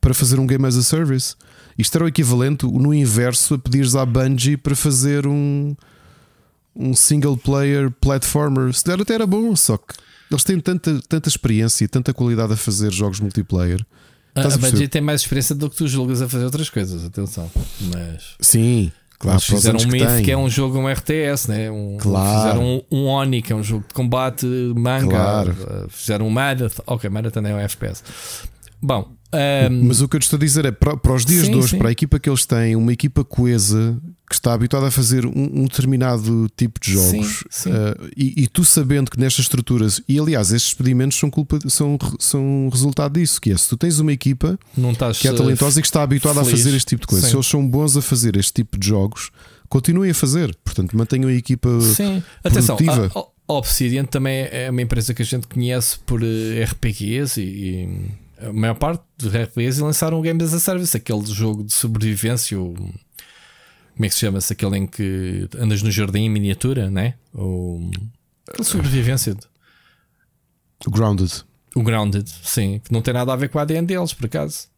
para 0.00 0.14
fazer 0.14 0.40
um 0.40 0.46
game 0.46 0.66
as 0.66 0.76
a 0.76 0.82
service. 0.82 1.34
Isto 1.78 1.96
era 1.96 2.04
o 2.04 2.08
equivalente 2.08 2.66
no 2.66 2.92
inverso 2.92 3.54
a 3.54 3.58
pedires 3.58 3.94
à 3.94 4.04
Bungie 4.04 4.56
para 4.56 4.74
fazer 4.74 5.26
um, 5.26 5.74
um 6.74 6.94
single 6.94 7.36
player 7.36 7.90
platformer. 7.90 8.72
Se 8.72 8.84
der 8.84 9.00
até 9.00 9.14
era 9.14 9.26
bom, 9.26 9.54
só 9.56 9.76
que 9.76 9.94
eles 10.30 10.44
têm 10.44 10.60
tanta, 10.60 11.00
tanta 11.08 11.28
experiência 11.28 11.84
e 11.84 11.88
tanta 11.88 12.14
qualidade 12.14 12.52
a 12.52 12.56
fazer 12.56 12.92
jogos 12.92 13.20
multiplayer. 13.20 13.84
A, 14.34 14.42
a 14.42 14.56
Bungie 14.56 14.86
tem 14.86 15.02
mais 15.02 15.22
experiência 15.22 15.54
do 15.54 15.68
que 15.68 15.76
tu 15.76 15.88
julgas 15.88 16.22
a 16.22 16.28
fazer 16.28 16.44
outras 16.44 16.70
coisas, 16.70 17.04
atenção. 17.04 17.50
Mas 17.92 18.36
sim, 18.40 18.92
claro. 19.18 19.38
Eles 19.38 19.44
fizeram 19.44 19.80
um 19.80 19.86
Myth, 19.88 20.16
que, 20.18 20.22
que, 20.22 20.30
é 20.30 20.36
um 20.36 20.48
jogo, 20.48 20.78
um 20.78 20.88
RTS, 20.88 21.48
né? 21.48 21.70
um, 21.70 21.96
claro. 21.98 22.38
fizeram 22.38 22.64
um, 22.64 22.96
um 22.96 23.06
Oni, 23.06 23.42
que 23.42 23.52
é 23.52 23.56
um 23.56 23.62
jogo 23.62 23.84
de 23.88 23.94
combate 23.94 24.46
manga. 24.76 25.08
Claro. 25.08 25.56
Fizeram 25.88 26.28
um 26.28 26.30
Marathon, 26.30 26.82
ok, 26.86 27.10
Marathon 27.10 27.40
é 27.40 27.54
um 27.54 27.58
FPS. 27.58 28.04
Bom, 28.80 29.12
um... 29.32 29.84
Mas 29.84 30.00
o 30.00 30.08
que 30.08 30.16
eu 30.16 30.20
te 30.20 30.24
estou 30.24 30.36
a 30.36 30.40
dizer 30.40 30.64
é 30.64 30.72
para, 30.72 30.96
para 30.96 31.12
os 31.12 31.24
dias 31.24 31.46
sim, 31.46 31.52
de 31.52 31.58
hoje, 31.58 31.68
sim. 31.70 31.78
para 31.78 31.88
a 31.88 31.92
equipa 31.92 32.20
que 32.20 32.30
eles 32.30 32.46
têm, 32.46 32.76
uma 32.76 32.92
equipa 32.92 33.24
coesa 33.24 34.00
que 34.30 34.36
está 34.36 34.52
habituada 34.52 34.86
a 34.86 34.90
fazer 34.92 35.26
um, 35.26 35.32
um 35.34 35.64
determinado 35.64 36.48
tipo 36.56 36.78
de 36.80 36.92
jogos 36.92 37.42
sim, 37.50 37.68
uh, 37.68 38.10
e, 38.16 38.44
e, 38.44 38.46
tu 38.46 38.64
sabendo 38.64 39.10
que 39.10 39.18
nestas 39.18 39.46
estruturas, 39.46 40.00
e 40.08 40.20
aliás, 40.20 40.52
estes 40.52 40.70
expedimentos 40.70 41.18
são, 41.18 41.28
culpa, 41.28 41.58
são, 41.68 41.98
são 42.16 42.68
resultado 42.70 43.18
disso, 43.18 43.40
que 43.40 43.50
é 43.50 43.56
se 43.56 43.68
tu 43.68 43.76
tens 43.76 43.98
uma 43.98 44.12
equipa 44.12 44.56
que 45.20 45.26
é 45.26 45.32
talentosa 45.32 45.80
e 45.80 45.82
que 45.82 45.88
está 45.88 46.04
habituada 46.04 46.42
a 46.42 46.44
fazer 46.44 46.72
este 46.76 46.90
tipo 46.90 47.00
de 47.00 47.08
coisas, 47.08 47.28
se 47.28 47.34
eles 47.34 47.46
são 47.46 47.66
bons 47.66 47.96
a 47.96 48.02
fazer 48.02 48.36
este 48.36 48.52
tipo 48.52 48.78
de 48.78 48.86
jogos, 48.86 49.32
continuem 49.68 50.12
a 50.12 50.14
fazer. 50.14 50.56
Portanto, 50.62 50.96
mantenham 50.96 51.28
a 51.28 51.34
equipa 51.34 51.68
Sim. 51.80 52.22
Atenção, 52.44 52.76
produtiva. 52.76 53.10
A, 53.12 53.52
a 53.52 53.56
Obsidian 53.56 54.04
também 54.04 54.46
é 54.52 54.70
uma 54.70 54.80
empresa 54.80 55.12
que 55.12 55.22
a 55.22 55.24
gente 55.24 55.48
conhece 55.48 55.98
por 56.06 56.22
eh, 56.22 56.62
RPGs 56.62 57.40
e, 57.40 57.44
e 57.44 58.46
a 58.46 58.52
maior 58.52 58.74
parte 58.74 59.02
dos 59.18 59.34
RPGs 59.34 59.82
lançaram 59.82 60.20
o 60.20 60.22
Game 60.22 60.40
as 60.42 60.54
a 60.54 60.60
Service, 60.60 60.96
aquele 60.96 61.26
jogo 61.26 61.64
de 61.64 61.72
sobrevivência. 61.72 62.56
Como 64.00 64.06
é 64.06 64.08
que 64.08 64.14
se 64.14 64.20
chama-se? 64.20 64.50
Aquele 64.54 64.78
em 64.78 64.86
que 64.86 65.46
andas 65.58 65.82
no 65.82 65.90
jardim 65.90 66.20
em 66.20 66.30
miniatura, 66.30 66.90
né? 66.90 67.16
Ou, 67.34 67.90
aquele 68.48 68.64
sobrevivência. 68.64 69.36
O 70.86 70.90
Grounded. 70.90 71.44
O 71.76 71.82
Grounded, 71.82 72.26
sim. 72.42 72.80
Que 72.82 72.90
não 72.90 73.02
tem 73.02 73.12
nada 73.12 73.30
a 73.30 73.36
ver 73.36 73.50
com 73.50 73.58
a 73.58 73.62
ADN 73.62 73.86
deles, 73.86 74.14
por 74.14 74.24
acaso. 74.24 74.68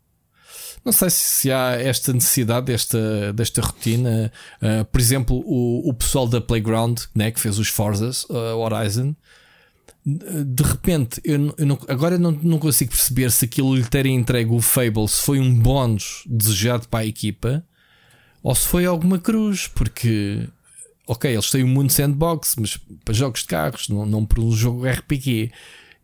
Não 0.85 0.93
sei 0.93 1.09
se 1.09 1.53
há 1.53 1.81
esta 1.81 2.13
necessidade 2.13 2.67
desta, 2.67 3.33
desta 3.33 3.61
rotina. 3.61 4.33
Uh, 4.61 4.85
por 4.87 5.01
exemplo, 5.01 5.37
o, 5.47 5.89
o 5.89 5.95
pessoal 5.95 6.27
da 6.27 6.41
Playground, 6.41 7.03
né, 7.15 7.31
que 7.31 7.39
fez 7.39 7.61
os 7.61 7.69
Forzas, 7.69 8.25
uh, 8.25 8.57
Horizon, 8.59 9.15
de 10.05 10.65
repente, 10.65 11.21
eu, 11.25 11.55
eu 11.57 11.67
não, 11.67 11.79
agora 11.87 12.19
não, 12.19 12.33
não 12.33 12.59
consigo 12.59 12.91
perceber 12.91 13.31
se 13.31 13.45
aquilo 13.45 13.77
lhe 13.77 13.85
terem 13.85 14.17
entregue 14.17 14.51
o 14.51 14.61
Fable 14.61 15.07
se 15.07 15.23
foi 15.23 15.39
um 15.39 15.55
bónus 15.55 16.25
desejado 16.27 16.89
para 16.89 17.05
a 17.05 17.07
equipa 17.07 17.65
ou 18.43 18.55
se 18.55 18.67
foi 18.67 18.85
alguma 18.85 19.19
cruz, 19.19 19.69
porque 19.69 20.49
ok, 21.07 21.31
eles 21.31 21.51
têm 21.51 21.65
um 21.65 21.69
mundo 21.69 21.93
sandbox, 21.93 22.57
mas 22.59 22.79
para 23.05 23.15
jogos 23.15 23.41
de 23.41 23.47
carros, 23.47 23.89
não, 23.89 24.07
não 24.07 24.25
para 24.25 24.41
um 24.41 24.53
jogo 24.53 24.87
RPG. 24.87 25.53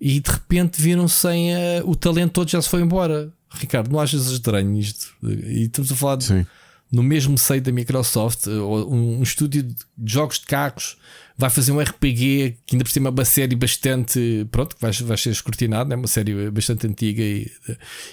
E 0.01 0.21
de 0.21 0.31
repente 0.31 0.81
viram 0.81 1.09
sem 1.09 1.55
uh, 1.55 1.59
o 1.85 1.97
talento 1.97 2.33
todo 2.33 2.51
já 2.51 2.63
se 2.63 2.69
foi 2.69 2.83
embora. 2.83 3.33
Ricardo, 3.51 3.91
não 3.91 3.99
achas 3.99 4.31
estranho 4.31 4.79
isto? 4.79 5.13
E 5.23 5.65
estamos 5.65 5.91
a 5.91 5.97
falar 5.97 6.17
de, 6.17 6.47
no 6.93 7.03
mesmo 7.03 7.37
seio 7.37 7.61
da 7.61 7.73
Microsoft, 7.73 8.47
um, 8.47 9.19
um 9.19 9.23
estúdio 9.23 9.63
de 9.63 9.75
jogos 10.05 10.39
de 10.39 10.47
carros 10.47 10.97
vai 11.37 11.49
fazer 11.49 11.71
um 11.71 11.81
RPG 11.81 12.59
que 12.67 12.75
ainda 12.75 12.85
por 12.85 12.91
cima 12.91 13.09
é 13.09 13.13
uma 13.13 13.25
série 13.25 13.55
bastante. 13.55 14.47
Pronto, 14.51 14.75
que 14.75 14.83
vai, 14.83 14.91
vai 14.93 15.17
ser 15.17 15.31
escrutinado, 15.31 15.93
é 15.93 15.97
uma 15.97 16.09
série 16.09 16.51
bastante 16.51 16.87
antiga 16.87 17.23
e, 17.23 17.51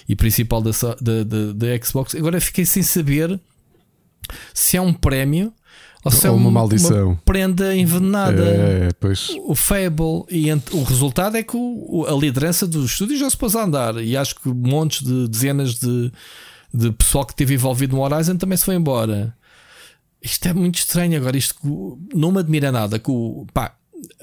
e 0.08 0.14
principal 0.14 0.62
da, 0.62 0.70
da, 1.00 1.24
da, 1.24 1.52
da 1.52 1.84
Xbox. 1.84 2.14
Agora 2.14 2.40
fiquei 2.40 2.64
sem 2.64 2.84
saber 2.84 3.40
se 4.52 4.76
é 4.76 4.80
um 4.80 4.92
prémio 4.92 5.52
ou 6.06 6.12
se 6.12 6.24
é 6.24 6.30
uma, 6.30 6.52
maldição. 6.52 7.08
Uma 7.08 7.16
prenda 7.24 7.74
envenenada. 7.74 8.44
É, 8.44 8.88
pois. 9.00 9.30
O 9.44 9.56
Fable. 9.56 10.24
E 10.30 10.52
o 10.52 10.84
resultado 10.84 11.36
é 11.36 11.42
que 11.42 11.56
o, 11.56 12.06
a 12.08 12.12
liderança 12.12 12.64
do 12.64 12.84
estúdio 12.84 13.18
já 13.18 13.28
se 13.28 13.36
pôs 13.36 13.56
a 13.56 13.64
andar. 13.64 13.96
E 13.96 14.16
acho 14.16 14.36
que 14.36 14.48
montes 14.48 15.04
de 15.04 15.26
dezenas 15.26 15.74
de, 15.74 16.12
de 16.72 16.92
pessoal 16.92 17.26
que 17.26 17.32
esteve 17.32 17.54
envolvido 17.54 17.96
no 17.96 18.02
Horizon 18.02 18.36
também 18.36 18.56
se 18.56 18.64
foi 18.64 18.76
embora. 18.76 19.36
Isto 20.22 20.46
é 20.46 20.52
muito 20.52 20.78
estranho 20.78 21.16
agora. 21.16 21.36
Isto 21.36 21.98
não 22.14 22.30
me 22.30 22.38
admira 22.38 22.70
nada. 22.70 23.00
Que 23.00 23.10
o, 23.10 23.44
pá, 23.52 23.74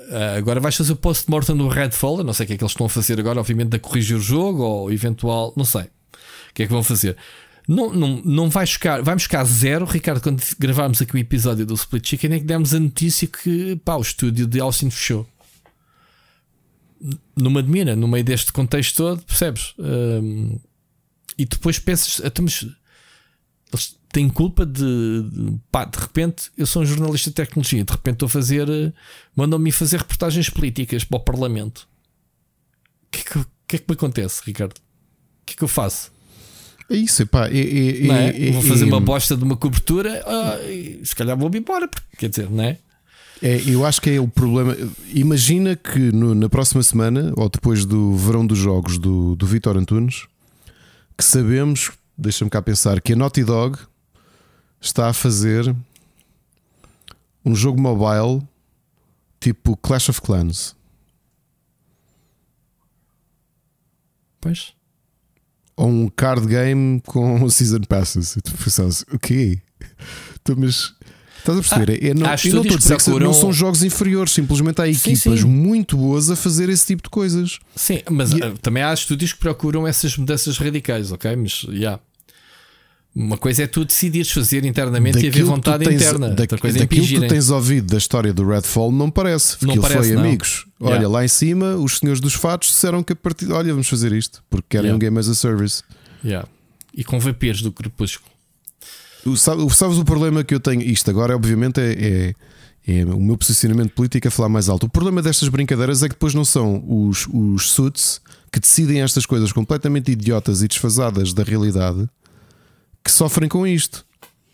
eh, 0.10 0.36
agora 0.38 0.62
vais 0.62 0.78
fazer 0.78 0.94
o 0.94 0.96
post-mortem 0.96 1.58
do 1.58 1.68
Redfall. 1.68 2.20
Eu 2.20 2.24
não 2.24 2.32
sei 2.32 2.46
o 2.46 2.48
que 2.48 2.54
é 2.54 2.58
que 2.58 2.64
eles 2.64 2.72
estão 2.72 2.86
a 2.86 2.90
fazer 2.90 3.20
agora, 3.20 3.42
obviamente, 3.42 3.76
a 3.76 3.80
corrigir 3.80 4.16
o 4.16 4.22
jogo 4.22 4.64
ou 4.64 4.90
eventual. 4.90 5.54
Não 5.58 5.66
sei 5.66 5.84
o 5.84 6.54
que 6.54 6.64
é 6.64 6.66
que 6.66 6.72
vão 6.72 6.84
fazer. 6.84 7.18
Não, 7.68 7.94
não, 7.94 8.22
não 8.26 8.50
vai 8.50 8.66
buscar, 8.66 9.02
vai 9.02 9.16
buscar 9.16 9.44
zero, 9.46 9.86
Ricardo. 9.86 10.22
Quando 10.22 10.44
gravarmos 10.60 11.02
aqui 11.02 11.16
o 11.16 11.18
episódio 11.18 11.66
do 11.66 11.74
Split 11.76 12.08
Chicken, 12.08 12.34
é 12.34 12.40
que 12.40 12.46
demos 12.46 12.74
a 12.74 12.80
notícia 12.80 13.28
que 13.28 13.76
pá, 13.78 13.96
o 13.96 14.02
estúdio 14.02 14.46
de 14.46 14.60
Austin 14.60 14.90
fechou. 14.90 15.28
Não 17.36 17.52
me 17.52 17.60
admira, 17.60 17.96
no 17.96 18.08
meio 18.08 18.24
deste 18.24 18.52
contexto 18.52 18.98
todo, 18.98 19.22
percebes? 19.24 19.74
Um, 19.78 20.60
e 21.38 21.46
depois 21.46 21.80
pensas, 21.80 22.20
estamos, 22.24 22.68
eles 23.72 23.98
têm 24.12 24.30
culpa 24.30 24.66
de, 24.66 24.82
de, 25.32 25.60
pá, 25.72 25.84
de 25.86 25.98
repente 25.98 26.52
eu 26.58 26.66
sou 26.66 26.84
um 26.84 26.86
jornalista 26.86 27.30
de 27.30 27.36
tecnologia, 27.36 27.84
de 27.84 27.92
repente 27.92 28.16
estou 28.16 28.28
a 28.28 28.30
fazer, 28.30 28.70
eh, 28.70 28.94
mandam-me 29.36 29.72
fazer 29.72 29.98
reportagens 29.98 30.50
políticas 30.50 31.04
para 31.04 31.18
o 31.18 31.20
Parlamento. 31.20 31.88
O 33.08 33.12
que, 33.12 33.20
é 33.20 33.24
que, 33.24 33.46
que, 33.68 33.76
é 33.76 33.80
que 33.80 33.86
me 33.90 33.96
acontece, 33.96 34.42
Ricardo? 34.46 34.78
O 34.78 35.46
que 35.46 35.54
é 35.54 35.56
que 35.58 35.64
eu 35.64 35.68
faço? 35.68 36.13
É 36.90 36.96
isso, 36.96 37.26
pá. 37.28 37.48
É, 37.48 37.58
é, 37.58 38.08
é, 38.08 38.50
é 38.50 38.52
vou 38.52 38.62
fazer 38.62 38.86
uma 38.86 39.00
bosta 39.00 39.36
de 39.36 39.44
uma 39.44 39.56
cobertura, 39.56 40.24
ah, 40.26 40.58
se 41.04 41.16
calhar 41.16 41.38
vou-me 41.38 41.60
embora, 41.60 41.90
quer 42.18 42.30
dizer, 42.30 42.50
não 42.50 42.64
é? 42.64 42.78
É, 43.42 43.62
eu 43.68 43.86
acho 43.86 44.02
que 44.02 44.10
é 44.10 44.22
o 44.22 44.28
problema. 44.28 44.76
Imagina 45.14 45.76
que 45.76 46.00
no, 46.00 46.34
na 46.34 46.48
próxima 46.48 46.82
semana, 46.82 47.34
ou 47.36 47.50
depois 47.50 47.86
do 47.86 48.16
verão 48.16 48.48
dos 48.48 48.58
jogos 48.58 48.98
do, 48.98 49.36
do 49.36 49.46
Vitor 49.46 49.78
Antunes, 49.78 50.28
que 51.18 51.24
sabemos, 51.26 51.92
deixa-me 52.18 52.50
cá 52.50 52.62
pensar, 52.62 53.02
que 53.02 53.12
a 53.12 53.16
Naughty 53.18 53.44
Dog 53.44 53.78
está 54.80 55.10
a 55.10 55.14
fazer 55.14 55.76
um 57.46 57.54
jogo 57.54 57.82
mobile 57.82 58.48
tipo 59.42 59.76
Clash 59.76 60.08
of 60.08 60.22
Clans. 60.22 60.74
Pois. 64.40 64.74
Ou 65.76 65.88
um 65.88 66.10
card 66.10 66.48
game 66.48 67.02
com 67.02 67.48
season 67.50 67.82
passes. 67.82 68.36
E 68.36 68.42
tu 68.42 68.52
pensas, 68.54 69.04
o 69.12 69.20
quê? 69.20 69.60
Tu, 70.44 70.56
mas 70.58 70.94
Estás 71.44 71.58
a 71.58 71.62
perceber? 71.62 71.92
Ah, 71.92 72.08
é, 72.08 72.14
não, 72.14 72.22
eu 72.22 72.54
não 72.54 72.62
estou 72.62 72.76
a 72.76 72.78
dizer 72.78 72.96
procuram... 72.96 73.18
que 73.18 73.24
não 73.26 73.34
são 73.34 73.52
jogos 73.52 73.84
inferiores, 73.84 74.32
simplesmente 74.32 74.82
há 74.82 74.88
equipas 74.88 75.20
sim, 75.20 75.38
sim. 75.38 75.46
muito 75.46 75.98
boas 75.98 76.32
a 76.32 76.38
fazer 76.38 76.70
esse 76.70 76.88
tipo 76.88 77.04
de 77.04 77.10
coisas. 77.10 77.60
Sim, 77.76 78.02
mas 78.10 78.32
e... 78.32 78.38
uh, 78.38 78.58
também 78.60 78.82
há 78.82 78.94
estúdios 78.94 79.34
que 79.34 79.40
procuram 79.40 79.86
essas 79.86 80.16
mudanças 80.16 80.58
radicais, 80.58 81.12
ok? 81.12 81.36
Mas 81.36 81.52
já. 81.52 81.72
Yeah. 81.72 82.00
Uma 83.16 83.38
coisa 83.38 83.64
é 83.64 83.68
tu 83.68 83.86
decidires 83.86 84.32
fazer 84.32 84.66
internamente 84.66 85.16
daquilo 85.16 85.36
e 85.36 85.42
haver 85.42 85.44
vontade 85.44 85.86
tens, 85.86 86.02
interna. 86.02 86.30
Da, 86.30 86.44
Outra 86.44 86.58
coisa 86.58 86.78
é 86.78 86.82
daquilo 86.82 87.06
que 87.06 87.20
tu 87.20 87.28
tens 87.28 87.52
ouvido 87.52 87.92
da 87.92 87.98
história 87.98 88.34
do 88.34 88.48
Redfall 88.48 88.92
não 88.92 89.12
parece. 89.12 89.58
Porque 89.58 89.76
não 89.76 89.82
parece, 89.82 90.08
foi 90.08 90.16
não. 90.16 90.24
amigos. 90.24 90.66
Olha, 90.80 90.94
yeah. 90.94 91.08
lá 91.08 91.24
em 91.24 91.28
cima, 91.28 91.76
os 91.76 92.00
senhores 92.00 92.20
dos 92.20 92.34
fatos 92.34 92.70
disseram 92.70 93.04
que 93.04 93.14
a 93.14 93.16
partir. 93.16 93.52
Olha, 93.52 93.72
vamos 93.72 93.88
fazer 93.88 94.12
isto 94.14 94.44
porque 94.50 94.66
querem 94.70 94.88
yeah. 94.88 94.96
um 94.96 95.00
game 95.00 95.20
as 95.20 95.30
a 95.30 95.36
service. 95.36 95.84
Yeah. 96.26 96.48
E 96.92 97.04
com 97.04 97.20
vampiros 97.20 97.62
do 97.62 97.72
crepúsculo. 97.72 98.32
Sabes, 99.38 99.76
sabes 99.78 99.98
o 99.98 100.04
problema 100.04 100.44
que 100.44 100.54
eu 100.54 100.60
tenho? 100.60 100.82
Isto 100.82 101.12
agora, 101.12 101.36
obviamente, 101.36 101.80
é, 101.80 102.34
é, 102.88 103.00
é, 103.00 103.06
o 103.06 103.20
meu 103.20 103.38
posicionamento 103.38 103.92
político 103.92 104.28
a 104.28 104.32
falar 104.32 104.50
mais 104.50 104.68
alto. 104.70 104.88
O 104.88 104.90
problema 104.90 105.22
destas 105.22 105.50
brincadeiras 105.50 106.02
é 106.02 106.10
que 106.10 106.16
depois 106.16 106.34
não 106.34 106.44
são 106.44 106.84
os, 106.88 107.28
os 107.32 107.70
suits 107.70 108.20
que 108.52 108.60
decidem 108.60 109.02
estas 109.02 109.26
coisas 109.26 109.52
completamente 109.52 110.12
idiotas 110.12 110.64
e 110.64 110.68
desfasadas 110.68 111.32
da 111.32 111.44
realidade 111.44 112.10
que 113.04 113.12
sofrem 113.12 113.50
com 113.50 113.68
isto. 113.68 114.06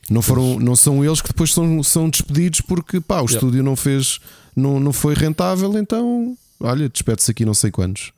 Não, 0.10 0.22
foram, 0.22 0.60
não 0.60 0.76
são 0.76 1.06
eles 1.06 1.22
que 1.22 1.28
depois 1.28 1.54
são, 1.54 1.84
são 1.84 2.10
despedidos 2.10 2.62
porque 2.62 3.00
pá, 3.00 3.18
o 3.18 3.26
yeah. 3.26 3.34
estúdio 3.36 3.64
não 3.64 3.76
fez, 3.76 4.20
não, 4.56 4.80
não 4.80 4.92
foi 4.92 5.14
rentável, 5.14 5.78
então 5.78 6.36
olha, 6.60 6.90
despede-se 6.90 7.30
aqui 7.30 7.46
não 7.46 7.54
sei 7.54 7.70
quantos. 7.70 8.12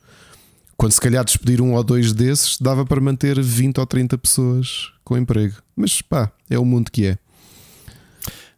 Quando 0.77 0.93
se 0.93 1.01
calhar 1.01 1.23
despedir 1.23 1.61
um 1.61 1.73
ou 1.73 1.83
dois 1.83 2.13
desses, 2.13 2.57
dava 2.57 2.85
para 2.85 3.01
manter 3.01 3.39
20 3.39 3.79
ou 3.79 3.85
30 3.85 4.17
pessoas 4.17 4.91
com 5.03 5.17
emprego. 5.17 5.55
Mas 5.75 6.01
pá, 6.01 6.31
é 6.49 6.57
o 6.57 6.65
mundo 6.65 6.89
que 6.89 7.05
é. 7.05 7.17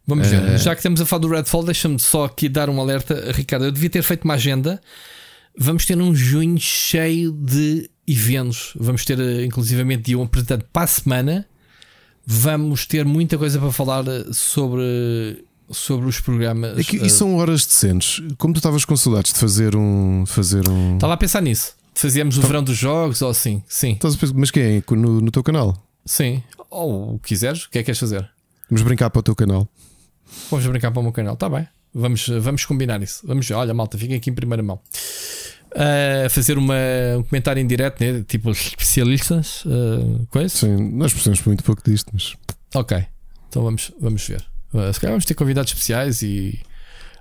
Vamos 0.06 0.28
ver. 0.28 0.42
Uh... 0.42 0.58
Já 0.58 0.74
que 0.74 0.80
estamos 0.80 1.00
a 1.00 1.06
falar 1.06 1.20
do 1.20 1.28
Redfall, 1.28 1.64
deixa-me 1.64 1.98
só 1.98 2.24
aqui 2.24 2.48
dar 2.48 2.70
um 2.70 2.80
alerta. 2.80 3.32
Ricardo, 3.32 3.66
eu 3.66 3.72
devia 3.72 3.90
ter 3.90 4.02
feito 4.02 4.24
uma 4.24 4.34
agenda. 4.34 4.80
Vamos 5.56 5.84
ter 5.84 5.98
um 5.98 6.14
junho 6.14 6.58
cheio 6.58 7.32
de 7.32 7.90
eventos. 8.06 8.72
Vamos 8.76 9.04
ter, 9.04 9.18
eh, 9.18 9.44
inclusivamente, 9.44 10.04
dia 10.04 10.18
um 10.18 10.22
apresentado 10.22 10.64
para 10.72 10.84
a 10.84 10.86
semana 10.86 11.46
vamos 12.26 12.86
ter 12.86 13.04
muita 13.04 13.36
coisa 13.38 13.58
para 13.58 13.72
falar 13.72 14.04
sobre, 14.32 15.44
sobre 15.70 16.08
os 16.08 16.20
programas. 16.20 16.78
É 16.78 16.84
que, 16.84 16.96
e 16.96 17.10
são 17.10 17.36
horas 17.36 17.64
decentes. 17.66 18.22
Como 18.38 18.54
tu 18.54 18.58
estavas 18.58 18.84
com 18.84 18.96
saudades 18.96 19.32
de 19.32 19.38
fazer 19.38 19.76
um. 19.76 20.24
Fazer 20.26 20.68
um... 20.68 20.94
Estava 20.94 21.14
a 21.14 21.16
pensar 21.16 21.40
nisso. 21.40 21.74
Fazíamos 21.94 22.36
o 22.36 22.40
então, 22.40 22.48
verão 22.48 22.62
dos 22.64 22.76
jogos 22.76 23.22
ou 23.22 23.30
assim. 23.30 23.62
Sim. 23.68 23.98
Mas 24.34 24.50
quem 24.50 24.62
é? 24.62 24.82
No, 24.90 25.20
no 25.20 25.30
teu 25.30 25.42
canal? 25.42 25.76
Sim. 26.04 26.42
Ou 26.70 27.14
o 27.14 27.18
que 27.18 27.28
quiseres. 27.28 27.64
O 27.64 27.70
que 27.70 27.78
é 27.78 27.82
que 27.82 27.86
queres 27.86 27.98
fazer? 27.98 28.28
Vamos 28.68 28.82
brincar 28.82 29.10
para 29.10 29.20
o 29.20 29.22
teu 29.22 29.36
canal. 29.36 29.68
Vamos 30.50 30.66
brincar 30.66 30.90
para 30.90 31.00
o 31.00 31.02
meu 31.02 31.12
canal. 31.12 31.34
Está 31.34 31.48
bem. 31.48 31.68
Vamos, 31.94 32.26
vamos 32.40 32.64
combinar 32.64 33.00
isso. 33.02 33.24
Vamos, 33.24 33.48
olha, 33.52 33.72
malta, 33.72 33.96
fiquem 33.96 34.16
aqui 34.16 34.28
em 34.28 34.34
primeira 34.34 34.62
mão 34.62 34.80
a 35.74 36.30
fazer 36.30 36.56
uma, 36.58 36.74
um 37.18 37.22
comentário 37.24 37.60
em 37.60 37.66
direto, 37.66 38.00
né? 38.00 38.24
tipo 38.26 38.50
especialistas, 38.50 39.64
uh, 39.64 40.26
coisa. 40.30 40.48
Sim, 40.48 40.76
nós 40.92 41.12
precisamos 41.12 41.42
muito 41.44 41.64
pouco 41.64 41.82
disto, 41.84 42.10
mas. 42.12 42.34
Ok, 42.74 43.04
então 43.48 43.62
vamos, 43.62 43.92
vamos 44.00 44.26
ver. 44.26 44.44
Uh, 44.72 44.92
se 44.92 45.00
calhar 45.00 45.12
vamos 45.12 45.24
ter 45.24 45.34
convidados 45.34 45.70
especiais 45.72 46.22
e 46.22 46.58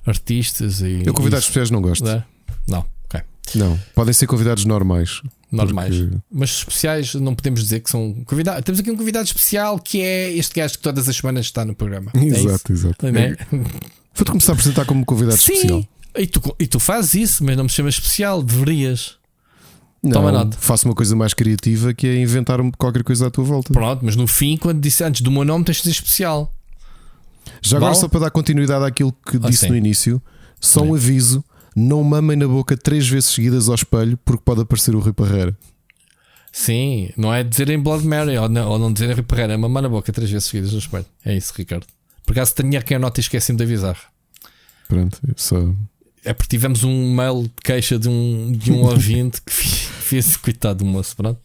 artistas. 0.06 0.82
E, 0.82 1.04
Eu, 1.06 1.14
convidados 1.14 1.46
especiais, 1.46 1.70
não 1.72 1.82
gosto. 1.82 2.04
Não, 2.04 2.24
não. 2.68 2.86
ok. 3.06 3.22
Não, 3.56 3.80
podem 3.96 4.14
ser 4.14 4.28
convidados 4.28 4.66
normais. 4.66 5.22
Normais. 5.52 5.96
Porque- 5.96 6.18
Mas 6.32 6.50
especiais 6.50 7.14
não 7.14 7.36
podemos 7.36 7.62
dizer 7.62 7.80
que 7.82 7.90
são 7.90 8.14
convidados. 8.26 8.64
Temos 8.64 8.80
aqui 8.80 8.90
um 8.90 8.98
convidado 8.98 9.26
especial 9.26 9.78
que 9.80 10.02
é 10.02 10.32
este 10.32 10.56
gajo 10.56 10.74
que 10.74 10.80
todas 10.80 11.08
as 11.08 11.16
semanas 11.16 11.46
está 11.46 11.64
no 11.64 11.76
programa. 11.76 12.12
É? 12.16 12.26
Exato, 12.26 12.74
exato. 12.74 13.12
Não 13.12 13.20
é? 13.20 13.36
Vou-te 14.16 14.32
começar 14.32 14.52
a 14.52 14.56
apresentar 14.56 14.86
como 14.86 15.06
convidado 15.06 15.36
especial. 15.38 15.86
E 16.16 16.28
tu, 16.28 16.56
e 16.60 16.68
tu 16.68 16.80
fazes 16.80 17.14
isso, 17.16 17.44
mas 17.44 17.58
não 17.58 17.64
me 17.64 17.70
chamas 17.70 17.96
especial, 17.96 18.42
deverias. 18.44 19.16
Não, 20.02 20.12
Toma 20.14 20.32
nota. 20.32 20.58
faço 20.60 20.88
uma 20.88 20.94
coisa 20.94 21.16
mais 21.16 21.34
criativa 21.34 21.94
que 21.94 22.06
é 22.06 22.18
inventar 22.22 22.60
qualquer 22.78 23.04
coisa 23.04 23.28
à 23.28 23.32
tua 23.32 23.44
volta. 23.46 23.72
Pronto, 23.72 24.04
mas 24.04 24.16
no 24.16 24.28
fim, 24.28 24.58
quando 24.58 24.82
disse 24.82 25.04
antes 25.04 25.22
do 25.22 25.32
meu 25.32 25.46
nome, 25.46 25.64
tens 25.64 25.78
de 25.78 25.84
dizer 25.84 25.94
especial. 25.96 26.54
Já 27.62 27.78
agora, 27.78 27.96
só 27.96 28.08
para 28.08 28.20
dar 28.22 28.32
continuidade 28.32 28.84
àquilo 28.86 29.12
que 29.26 29.38
Ah, 29.38 29.50
disse 29.50 29.62
sim. 29.66 29.70
no 29.70 29.78
início, 29.78 30.22
só 30.60 30.82
um 30.82 30.94
aviso: 30.94 31.44
não 31.76 32.04
mamem 32.04 32.36
na 32.38 32.48
boca 32.48 32.76
três 32.76 33.08
vezes 33.08 33.30
seguidas 33.30 33.70
ao 33.70 33.76
espelho, 33.76 34.18
porque 34.26 34.42
pode 34.46 34.62
aparecer 34.62 34.94
o 34.94 35.00
Rui 35.00 35.14
Parreira. 35.14 35.58
Sim, 36.52 37.10
não 37.18 37.34
é 37.34 37.44
dizer 37.44 37.70
em 37.70 37.80
Blood 37.80 38.06
Mary 38.06 38.38
ou 38.38 38.48
não, 38.48 38.70
ou 38.70 38.78
não 38.78 38.94
dizer 38.94 39.10
em 39.10 39.14
Rui 39.14 39.24
Pereira, 39.24 39.54
é 39.54 39.58
mamar 39.58 39.82
na 39.84 39.90
boca 39.90 40.12
três 40.12 40.30
vezes 40.30 40.48
seguidas 40.50 40.72
no 40.74 40.80
espelho. 40.80 41.06
É 41.26 41.36
isso, 41.36 41.52
Ricardo. 41.56 41.88
Por 42.26 42.34
acaso 42.34 42.54
tinha 42.56 42.84
a 42.96 43.00
nota 43.00 43.20
e 43.20 43.22
esqueci-me 43.22 43.58
de 43.58 43.64
avisar. 43.64 43.98
Pronto, 44.88 45.20
só. 45.36 45.58
É 46.26 46.34
porque 46.34 46.50
tivemos 46.50 46.84
um 46.84 47.14
mail 47.14 47.44
de 47.44 47.52
queixa 47.64 48.00
de 48.00 48.08
um, 48.08 48.52
de 48.52 48.72
um 48.72 48.82
ouvinte 48.86 49.42
que 49.42 49.52
fez 49.52 50.38
coitado 50.38 50.80
do 50.80 50.86
moço. 50.86 51.16
Pronto. 51.16 51.40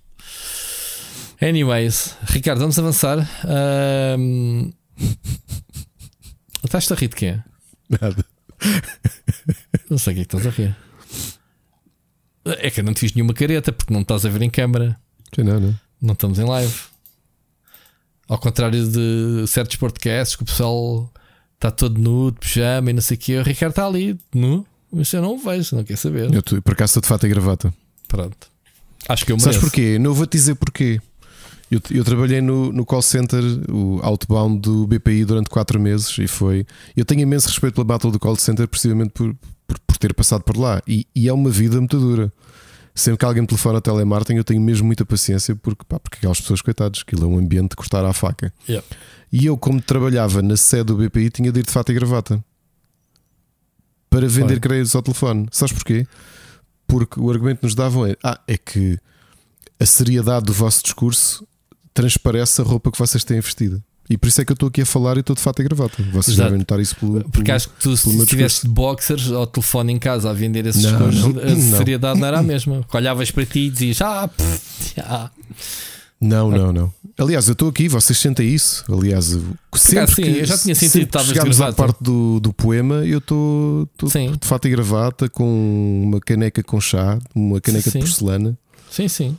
Anyways, 1.40 2.16
Ricardo, 2.24 2.60
vamos 2.60 2.78
avançar. 2.78 3.18
Ahm, 3.44 4.70
Estás-te 6.64 6.92
a 6.92 6.96
rir 6.96 7.08
de 7.08 7.16
quê? 7.16 7.38
Nada. 7.88 8.24
Não 9.88 9.96
sei 9.98 10.12
o 10.12 10.16
que 10.16 10.22
é 10.22 10.24
que 10.24 10.36
estás 10.36 10.46
a 10.46 10.50
rir. 10.50 10.76
É 12.44 12.70
que 12.70 12.80
eu 12.80 12.84
não 12.84 12.92
te 12.92 13.00
fiz 13.00 13.14
nenhuma 13.14 13.32
careta 13.32 13.72
porque 13.72 13.92
não 13.92 14.00
estás 14.02 14.24
a 14.26 14.28
ver 14.28 14.42
em 14.42 14.50
câmara. 14.50 14.98
Sim, 15.34 15.44
Não, 15.44 15.60
não. 15.60 15.80
Não 16.00 16.12
estamos 16.14 16.38
em 16.38 16.44
live. 16.44 16.74
Ao 18.28 18.38
contrário 18.38 18.86
de 18.86 19.46
certos 19.46 19.76
podcasts 19.76 20.36
que 20.36 20.42
o 20.42 20.46
pessoal 20.46 21.12
está 21.58 21.70
todo 21.72 22.00
nu, 22.00 22.30
de 22.30 22.38
pijama 22.38 22.90
e 22.90 22.92
não 22.92 23.02
sei 23.02 23.16
o 23.16 23.20
quê. 23.20 23.36
O 23.38 23.42
Ricardo 23.42 23.72
está 23.72 23.86
ali, 23.86 24.16
nu. 24.32 24.64
Mas 24.90 25.12
eu 25.12 25.20
não 25.20 25.34
o 25.34 25.38
vejo, 25.38 25.76
não 25.76 25.84
quer 25.84 25.96
saber. 25.96 26.32
Eu 26.32 26.42
tô, 26.42 26.62
por 26.62 26.72
acaso 26.72 26.92
estou 26.92 27.02
de 27.02 27.08
fato 27.08 27.26
e 27.26 27.28
gravata. 27.28 27.74
Pronto. 28.06 28.48
Acho 29.08 29.26
que 29.26 29.32
eu 29.32 29.38
Sabes 29.38 29.56
mereço. 29.56 29.66
porquê? 29.66 29.98
Não 29.98 30.14
vou-te 30.14 30.32
dizer 30.32 30.54
porquê. 30.54 31.00
Eu, 31.70 31.80
eu 31.90 32.02
trabalhei 32.02 32.40
no, 32.40 32.72
no 32.72 32.86
call 32.86 33.02
center, 33.02 33.42
o 33.70 34.00
outbound 34.02 34.60
do 34.60 34.86
BPI 34.86 35.26
durante 35.26 35.50
4 35.50 35.78
meses 35.78 36.16
e 36.18 36.26
foi. 36.26 36.66
Eu 36.96 37.04
tenho 37.04 37.20
imenso 37.20 37.48
respeito 37.48 37.74
pela 37.74 37.84
battle 37.84 38.10
do 38.10 38.18
call 38.18 38.36
center 38.36 38.66
precisamente 38.66 39.10
por, 39.10 39.36
por, 39.66 39.78
por 39.80 39.98
ter 39.98 40.14
passado 40.14 40.42
por 40.42 40.56
lá. 40.56 40.80
E, 40.86 41.06
e 41.14 41.28
é 41.28 41.32
uma 41.32 41.50
vida 41.50 41.76
muito 41.78 41.98
dura. 41.98 42.32
Sempre 42.98 43.18
que 43.18 43.24
alguém 43.24 43.42
me 43.42 43.46
telefona 43.46 43.78
a 43.78 43.80
telemarketing, 43.80 44.38
eu 44.38 44.42
tenho 44.42 44.60
mesmo 44.60 44.84
muita 44.84 45.06
paciência 45.06 45.54
porque, 45.54 45.84
pá, 45.88 46.00
porque 46.00 46.16
aquelas 46.16 46.40
pessoas, 46.40 46.60
coitados, 46.60 47.04
aquilo 47.06 47.26
é 47.26 47.28
um 47.28 47.38
ambiente 47.38 47.70
de 47.70 47.76
cortar 47.76 48.04
à 48.04 48.12
faca. 48.12 48.52
Yeah. 48.68 48.84
E 49.32 49.46
eu, 49.46 49.56
como 49.56 49.80
trabalhava 49.80 50.42
na 50.42 50.56
sede 50.56 50.84
do 50.84 50.96
BPI, 50.96 51.30
tinha 51.30 51.52
de 51.52 51.60
ir 51.60 51.62
de 51.64 51.70
fato 51.70 51.92
e 51.92 51.94
gravata 51.94 52.44
para 54.10 54.26
vender 54.26 54.54
Foi. 54.54 54.60
créditos 54.60 54.96
ao 54.96 55.02
telefone. 55.02 55.46
Sabes 55.52 55.72
porquê? 55.72 56.08
Porque 56.88 57.20
o 57.20 57.30
argumento 57.30 57.60
que 57.60 57.66
nos 57.66 57.76
davam 57.76 58.04
é: 58.04 58.16
ah, 58.20 58.40
é 58.48 58.58
que 58.58 58.98
a 59.78 59.86
seriedade 59.86 60.46
do 60.46 60.52
vosso 60.52 60.82
discurso 60.82 61.46
transparece 61.94 62.60
a 62.60 62.64
roupa 62.64 62.90
que 62.90 62.98
vocês 62.98 63.22
têm 63.22 63.40
vestida. 63.40 63.80
E 64.10 64.16
por 64.16 64.26
isso 64.28 64.40
é 64.40 64.44
que 64.44 64.50
eu 64.52 64.54
estou 64.54 64.68
aqui 64.68 64.80
a 64.82 64.86
falar 64.86 65.16
e 65.16 65.20
estou 65.20 65.36
de 65.36 65.42
fato 65.42 65.60
e 65.60 65.64
gravata. 65.64 66.02
Vocês 66.12 66.28
Exato. 66.36 66.44
devem 66.48 66.58
notar 66.60 66.80
isso 66.80 66.96
pelo. 66.96 67.20
Porque 67.24 67.42
pelo- 67.44 67.56
acho 67.56 67.68
que 67.68 67.74
tu, 67.80 67.96
se 67.96 68.16
estivesse 68.16 68.62
de 68.66 68.68
boxers 68.72 69.30
ao 69.30 69.46
telefone 69.46 69.92
em 69.92 69.98
casa 69.98 70.30
a 70.30 70.32
vender 70.32 70.64
esses 70.66 70.82
Não, 70.84 70.98
não, 70.98 71.40
a 71.42 71.54
não. 71.54 71.76
seriedade 71.78 72.18
não 72.18 72.26
era 72.26 72.38
a 72.38 72.42
mesma. 72.44 72.84
Que 72.90 72.96
Olhavas 72.96 73.30
para 73.30 73.44
ti 73.44 73.60
e 73.66 73.70
dizias: 73.70 74.00
Ah, 74.00 74.26
pff, 74.26 75.00
ah. 75.00 75.30
Não, 76.20 76.50
não, 76.50 76.72
não. 76.72 76.92
Aliás, 77.16 77.46
eu 77.48 77.52
estou 77.52 77.68
aqui, 77.68 77.86
vocês 77.88 78.18
sentem 78.18 78.48
isso. 78.48 78.84
Aliás, 78.92 79.32
eu- 79.32 79.42
sempre 79.76 80.06
sim, 80.14 80.22
que, 80.22 80.38
eu 80.38 80.44
já 80.46 80.56
tinha 80.58 80.74
sentido 80.74 81.06
que 81.16 81.24
chegámos 81.24 81.60
à 81.60 81.72
parte 81.72 82.02
do, 82.02 82.40
do 82.40 82.52
poema, 82.52 83.04
eu 83.04 83.18
estou 83.18 83.88
de 83.98 84.46
fato 84.46 84.66
e 84.66 84.70
gravata 84.70 85.28
com 85.28 86.02
uma 86.04 86.18
caneca 86.20 86.62
com 86.62 86.80
chá, 86.80 87.18
uma 87.34 87.60
caneca 87.60 87.90
Sim. 87.90 87.98
de 88.00 88.04
porcelana. 88.06 88.58
Sim, 88.90 89.06
sim. 89.06 89.38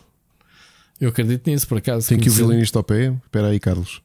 Eu 1.01 1.09
acredito 1.09 1.49
nisso, 1.49 1.65
por 1.67 1.77
acaso. 1.77 2.07
Tem 2.09 2.17
aqui 2.17 2.29
o 2.29 2.33
violinista 2.33 2.77
ao 2.79 2.83
pé. 2.83 3.13
Espera 3.25 3.47
aí, 3.47 3.59
Carlos. 3.59 4.01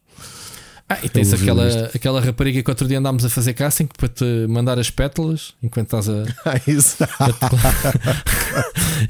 Ah, 0.89 0.99
e 1.03 1.09
tens 1.09 1.33
aquela, 1.33 1.67
aquela 1.95 2.21
rapariga 2.21 2.63
que 2.63 2.71
outro 2.71 2.87
dia 2.87 2.99
andámos 2.99 3.25
a 3.25 3.31
fazer 3.31 3.55
casting 3.55 3.89
para 3.97 4.07
te 4.09 4.25
mandar 4.49 4.79
as 4.79 4.91
pétalas 4.91 5.55
enquanto 5.63 5.87
estás 5.87 6.09
a, 6.11 6.25
Ah, 6.45 6.61
isso. 6.67 6.97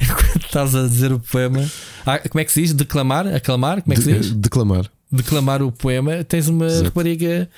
enquanto 0.00 0.44
estás 0.46 0.74
a 0.74 0.82
dizer 0.86 1.12
o 1.12 1.18
poema. 1.20 1.68
Ah, 2.06 2.18
como 2.28 2.40
é 2.40 2.44
que 2.44 2.52
se 2.52 2.62
diz? 2.62 2.72
Declamar? 2.72 3.26
Aclamar? 3.26 3.82
Como 3.82 3.92
é 3.92 3.96
que 3.96 4.02
se 4.02 4.12
diz? 4.12 4.26
De- 4.28 4.34
declamar. 4.36 4.90
Declamar 5.10 5.62
o 5.62 5.70
poema. 5.72 6.24
Tens 6.24 6.48
uma 6.48 6.66
Exato. 6.66 6.84
rapariga 6.84 7.48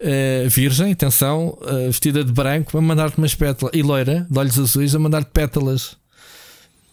eh, 0.00 0.46
virgem, 0.48 0.92
atenção, 0.92 1.56
eh, 1.66 1.86
vestida 1.86 2.22
de 2.24 2.32
branco, 2.32 2.76
a 2.76 2.80
mandar-te 2.80 3.18
umas 3.18 3.34
pétalas. 3.34 3.74
E 3.74 3.82
loira, 3.82 4.26
de 4.30 4.38
olhos 4.38 4.58
azuis, 4.58 4.94
a 4.94 4.98
mandar-te 4.98 5.30
pétalas 5.30 5.96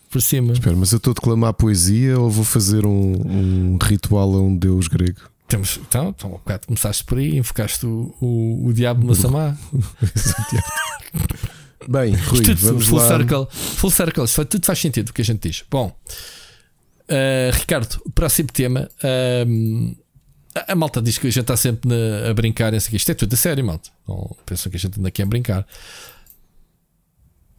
por 0.09 0.21
cima. 0.21 0.53
Espera, 0.53 0.75
mas 0.75 0.91
eu 0.91 0.97
estou 0.97 1.11
a 1.11 1.13
declamar 1.15 1.53
poesia 1.53 2.17
ou 2.19 2.29
vou 2.29 2.45
fazer 2.45 2.85
um, 2.85 2.91
um 2.93 3.77
ritual 3.81 4.33
a 4.35 4.41
um 4.41 4.55
deus 4.55 4.87
grego? 4.87 5.19
Temos, 5.47 5.77
então, 5.77 6.09
então, 6.09 6.29
um 6.29 6.33
bocado 6.33 6.67
começaste 6.67 7.03
por 7.03 7.17
aí, 7.17 7.37
enfocaste 7.37 7.85
o, 7.85 8.15
o, 8.21 8.67
o 8.67 8.73
diabo 8.73 9.05
no 9.05 9.13
samá. 9.13 9.57
Bem, 11.87 12.15
Rui, 12.15 12.43
Tudo 12.43 12.55
vamos 12.61 12.87
full 12.87 12.97
lá. 12.97 13.07
circle, 13.07 13.47
full 13.51 13.91
circle, 13.91 14.23
isso 14.23 14.45
tudo 14.45 14.65
faz 14.65 14.79
sentido 14.79 15.09
o 15.09 15.13
que 15.13 15.21
a 15.21 15.25
gente 15.25 15.49
diz. 15.49 15.63
Bom, 15.69 15.93
eh, 17.09 17.51
Ricardo, 17.53 18.01
o 18.05 18.11
próximo 18.11 18.49
tema. 18.51 18.89
ehm, 19.03 19.93
a, 20.55 20.71
a 20.71 20.75
malta 20.75 21.01
diz 21.01 21.17
que 21.17 21.27
a 21.27 21.29
gente 21.29 21.41
está 21.41 21.57
sempre 21.57 21.89
na- 21.89 22.29
a 22.29 22.33
brincar. 22.33 22.73
Isto 22.73 23.11
é 23.11 23.13
tudo 23.13 23.33
a 23.33 23.37
sério, 23.37 23.65
malta. 23.65 23.89
Não 24.07 24.33
pensam 24.45 24.69
que 24.71 24.77
a 24.77 24.79
gente 24.79 24.97
anda 24.97 25.09
aqui 25.09 25.21
a 25.21 25.25
brincar. 25.25 25.67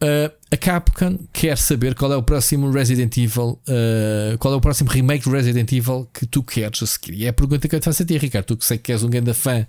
Eh, 0.07 0.31
a 0.51 0.57
Capcom 0.57 1.17
quer 1.33 1.57
saber 1.57 1.95
qual 1.95 2.13
é 2.13 2.15
o 2.15 2.21
próximo 2.21 2.69
Resident 2.69 3.17
Evil, 3.17 3.59
eh, 3.67 4.35
qual 4.37 4.53
é 4.53 4.57
o 4.57 4.61
próximo 4.61 4.87
remake 4.87 5.23
do 5.23 5.31
Resident 5.31 5.71
Evil 5.71 6.07
que 6.13 6.27
tu 6.27 6.43
queres 6.43 6.83
a 6.83 6.85
seguir. 6.85 7.15
E 7.15 7.25
é 7.25 7.29
a 7.29 7.33
pergunta 7.33 7.67
que 7.67 7.75
eu 7.75 7.79
te 7.79 7.85
faço 7.85 8.03
a 8.03 8.05
ti, 8.05 8.15
Ricardo. 8.15 8.45
Tu 8.45 8.57
que 8.57 8.65
sei 8.65 8.77
que 8.77 8.91
és 8.91 9.01
um 9.01 9.09
grande 9.09 9.33
fã 9.33 9.65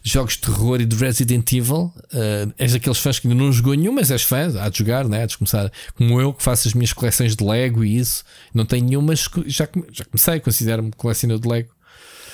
de 0.00 0.12
jogos 0.12 0.34
de 0.34 0.42
terror 0.42 0.80
e 0.80 0.84
de 0.84 0.94
Resident 0.94 1.52
Evil, 1.52 1.92
eh, 2.12 2.46
és 2.58 2.72
daqueles 2.72 2.98
fãs 3.00 3.18
que 3.18 3.26
ainda 3.26 3.42
não 3.42 3.50
jogou 3.50 3.74
nenhum, 3.74 3.92
mas 3.92 4.12
és 4.12 4.22
fã, 4.22 4.52
há 4.60 4.68
de 4.68 4.78
jogar, 4.78 5.08
né? 5.08 5.24
há 5.24 5.26
de 5.26 5.36
começar. 5.36 5.70
Como 5.96 6.20
eu, 6.20 6.32
que 6.32 6.42
faço 6.44 6.68
as 6.68 6.74
minhas 6.74 6.92
coleções 6.92 7.34
de 7.34 7.44
Lego 7.44 7.82
e 7.82 7.98
isso, 7.98 8.22
não 8.54 8.64
tenho 8.64 8.86
nenhuma, 8.86 9.16
já, 9.16 9.68
já 9.90 10.04
comecei, 10.04 10.38
considero-me 10.38 10.92
colecionador 10.92 11.42
de 11.42 11.48
Lego. 11.48 11.70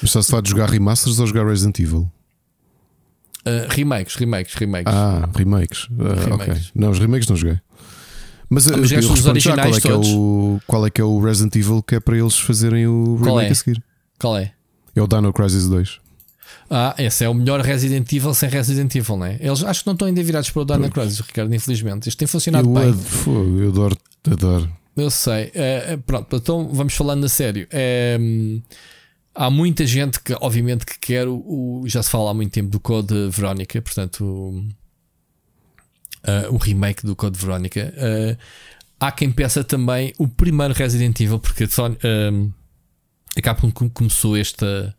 Mas 0.02 0.10
só 0.10 0.20
se 0.20 0.30
fala 0.30 0.42
de 0.42 0.50
jogar 0.50 0.68
remasters 0.68 1.18
ou 1.18 1.26
jogar 1.26 1.46
Resident 1.46 1.78
Evil? 1.78 2.10
Eh, 3.44 3.66
remakes, 3.70 4.14
remakes, 4.16 4.54
remakes. 4.54 4.92
Ah, 4.92 5.28
remakes. 5.36 5.88
Ah, 5.98 6.24
Remakes. 6.24 6.32
ok. 6.56 6.62
Não, 6.74 6.90
os 6.90 6.98
remakes 6.98 7.28
não 7.28 7.36
joguei. 7.36 7.58
Mas, 8.50 8.66
Ah, 8.66 8.72
eu, 8.74 8.78
mas 8.78 8.92
eu 8.92 8.98
os 9.00 9.08
respondo 9.10 9.40
já 9.40 9.54
qual 9.56 9.66
é, 9.74 9.80
que 9.80 9.86
é 9.88 9.90
todos? 9.90 10.08
o, 10.10 10.60
qual 10.66 10.86
é 10.86 10.90
que 10.90 11.00
é 11.00 11.04
o 11.04 11.20
Resident 11.20 11.54
Evil 11.56 11.82
que 11.82 11.94
é 11.96 12.00
para 12.00 12.16
eles 12.16 12.38
fazerem 12.38 12.86
o 12.86 13.18
Qual 13.22 13.36
remake 13.36 13.48
é? 13.48 13.52
a 13.52 13.54
seguir. 13.54 13.82
Qual 14.18 14.36
é? 14.36 14.52
É 14.96 15.02
o 15.02 15.06
Dino 15.06 15.32
Crisis 15.32 15.68
2. 15.68 16.00
Ah, 16.70 16.94
esse 16.98 17.24
é 17.24 17.28
o 17.28 17.34
melhor 17.34 17.60
Resident 17.60 18.10
Evil 18.12 18.34
sem 18.34 18.48
Resident 18.48 18.94
Evil, 18.94 19.16
não 19.16 19.26
é? 19.26 19.36
Eles 19.40 19.62
acho 19.62 19.80
que 19.80 19.86
não 19.86 19.92
estão 19.94 20.08
ainda 20.08 20.22
virados 20.22 20.50
para 20.50 20.62
o 20.62 20.64
Dino 20.64 20.90
Crisis, 20.90 21.20
Ricardo, 21.20 21.54
infelizmente. 21.54 22.08
Isto 22.08 22.18
tem 22.18 22.28
funcionado 22.28 22.68
Eu, 22.68 22.74
bem. 22.74 22.88
ad- 22.90 22.98
fogo, 23.02 23.60
eu 23.60 23.68
adoro, 23.68 23.96
adoro. 24.30 24.68
Eu 24.96 25.10
sei. 25.10 25.50
É, 25.54 25.92
é, 25.92 25.96
pronto, 25.96 26.34
então 26.36 26.68
vamos 26.72 26.94
falando 26.94 27.24
a 27.24 27.28
sério. 27.28 27.66
É, 27.70 28.16
hum, 28.20 28.60
há 29.38 29.48
muita 29.50 29.86
gente 29.86 30.20
que, 30.20 30.34
obviamente, 30.40 30.84
que 30.84 30.98
quer 30.98 31.26
o, 31.28 31.36
o- 31.36 31.82
Já 31.86 32.02
se 32.02 32.10
fala 32.10 32.30
há 32.30 32.34
muito 32.34 32.52
tempo 32.52 32.68
do 32.70 32.80
Code 32.80 33.14
Verónica, 33.30 33.80
portanto, 33.80 34.24
o, 34.24 34.64
ah, 36.24 36.48
o 36.50 36.56
remake 36.56 37.06
do 37.06 37.14
Code 37.16 37.38
Verónica. 37.38 37.94
Ah, 37.96 39.06
há 39.06 39.12
quem 39.12 39.30
peça 39.30 39.62
também 39.64 40.12
o 40.18 40.26
primeiro 40.26 40.74
Resident 40.74 41.18
Evil, 41.20 41.38
porque 41.38 41.64
a 41.64 41.68
Sony, 41.68 41.96
hum, 42.32 42.50
a 43.36 43.40
Capcom 43.40 43.70
com- 43.70 43.88
começou 43.88 44.36
esta, 44.36 44.94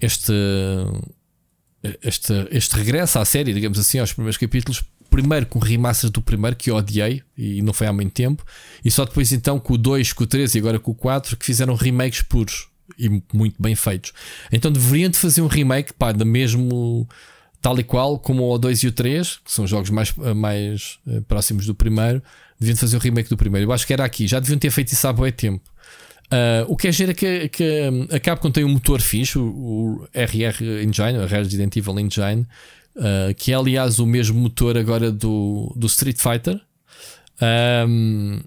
este, 0.00 0.32
este, 2.02 2.32
este 2.50 2.76
regresso 2.76 3.18
à 3.18 3.24
série, 3.24 3.52
digamos 3.52 3.78
assim, 3.78 3.98
aos 3.98 4.12
primeiros 4.12 4.36
capítulos. 4.38 4.82
Primeiro 5.10 5.44
com 5.44 5.58
o 5.58 5.62
remaster 5.62 6.08
do 6.08 6.22
primeiro, 6.22 6.56
que 6.56 6.70
eu 6.70 6.76
odiei 6.76 7.22
e 7.36 7.60
não 7.60 7.74
foi 7.74 7.86
há 7.86 7.92
muito 7.92 8.12
tempo, 8.14 8.42
e 8.82 8.90
só 8.90 9.04
depois 9.04 9.30
então 9.30 9.60
com 9.60 9.74
o 9.74 9.78
2, 9.78 10.10
com 10.14 10.24
o 10.24 10.26
3 10.26 10.54
e 10.54 10.58
agora 10.58 10.78
com 10.80 10.90
o 10.90 10.94
4 10.94 11.36
que 11.36 11.44
fizeram 11.44 11.74
remakes 11.74 12.22
puros 12.22 12.68
e 12.98 13.08
muito 13.32 13.60
bem 13.60 13.74
feitos. 13.74 14.12
Então 14.50 14.70
deveriam 14.70 15.10
de 15.10 15.18
fazer 15.18 15.42
um 15.42 15.46
remake 15.46 15.92
pá, 15.92 16.12
da 16.12 16.24
mesmo 16.24 17.08
tal 17.60 17.78
e 17.78 17.84
qual 17.84 18.18
como 18.18 18.52
o 18.52 18.58
2 18.58 18.82
e 18.82 18.86
o 18.88 18.92
3, 18.92 19.36
que 19.44 19.52
são 19.52 19.66
jogos 19.66 19.90
mais, 19.90 20.12
mais 20.34 20.98
eh, 21.06 21.20
próximos 21.28 21.64
do 21.64 21.74
primeiro, 21.74 22.20
deviam 22.58 22.74
de 22.74 22.80
fazer 22.80 22.96
o 22.96 23.00
remake 23.00 23.28
do 23.28 23.36
primeiro. 23.36 23.68
Eu 23.68 23.72
acho 23.72 23.86
que 23.86 23.92
era 23.92 24.04
aqui, 24.04 24.26
já 24.26 24.40
deviam 24.40 24.58
ter 24.58 24.70
feito 24.70 24.92
isso 24.92 25.06
há 25.06 25.12
bom 25.12 25.30
tempo. 25.30 25.62
Ah, 26.32 26.64
o 26.66 26.76
que 26.76 26.88
é 26.88 26.92
giro 26.92 27.10
é 27.10 27.14
que, 27.14 27.48
que 27.50 27.90
a 28.10 28.18
Capcom 28.18 28.50
tem 28.50 28.64
um 28.64 28.70
motor 28.70 29.02
fixe, 29.02 29.38
o, 29.38 29.42
o 29.42 30.08
RR 30.14 30.82
Engine, 30.82 31.18
o 31.18 31.26
Resident 31.26 31.76
Evil 31.76 32.00
Engine, 32.00 32.46
ah, 32.96 33.34
que 33.36 33.52
é 33.52 33.54
aliás 33.54 33.98
o 33.98 34.06
mesmo 34.06 34.40
motor 34.40 34.78
agora 34.78 35.12
do, 35.12 35.72
do 35.76 35.86
Street 35.86 36.16
Fighter. 36.18 36.58
Um, 37.88 38.40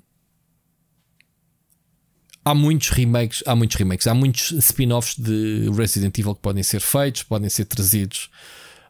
há 2.45 2.53
muitos 2.53 2.89
remakes, 2.89 3.43
há 3.47 3.55
muitos 3.55 3.75
remakes, 3.75 4.05
há 4.05 4.13
muitos 4.13 4.51
spin-offs 4.51 5.17
de 5.17 5.69
Resident 5.75 6.17
Evil 6.17 6.35
que 6.35 6.41
podem 6.41 6.61
ser 6.61 6.79
feitos, 6.79 7.23
podem 7.23 7.49
ser 7.49 7.65
trazidos 7.65 8.29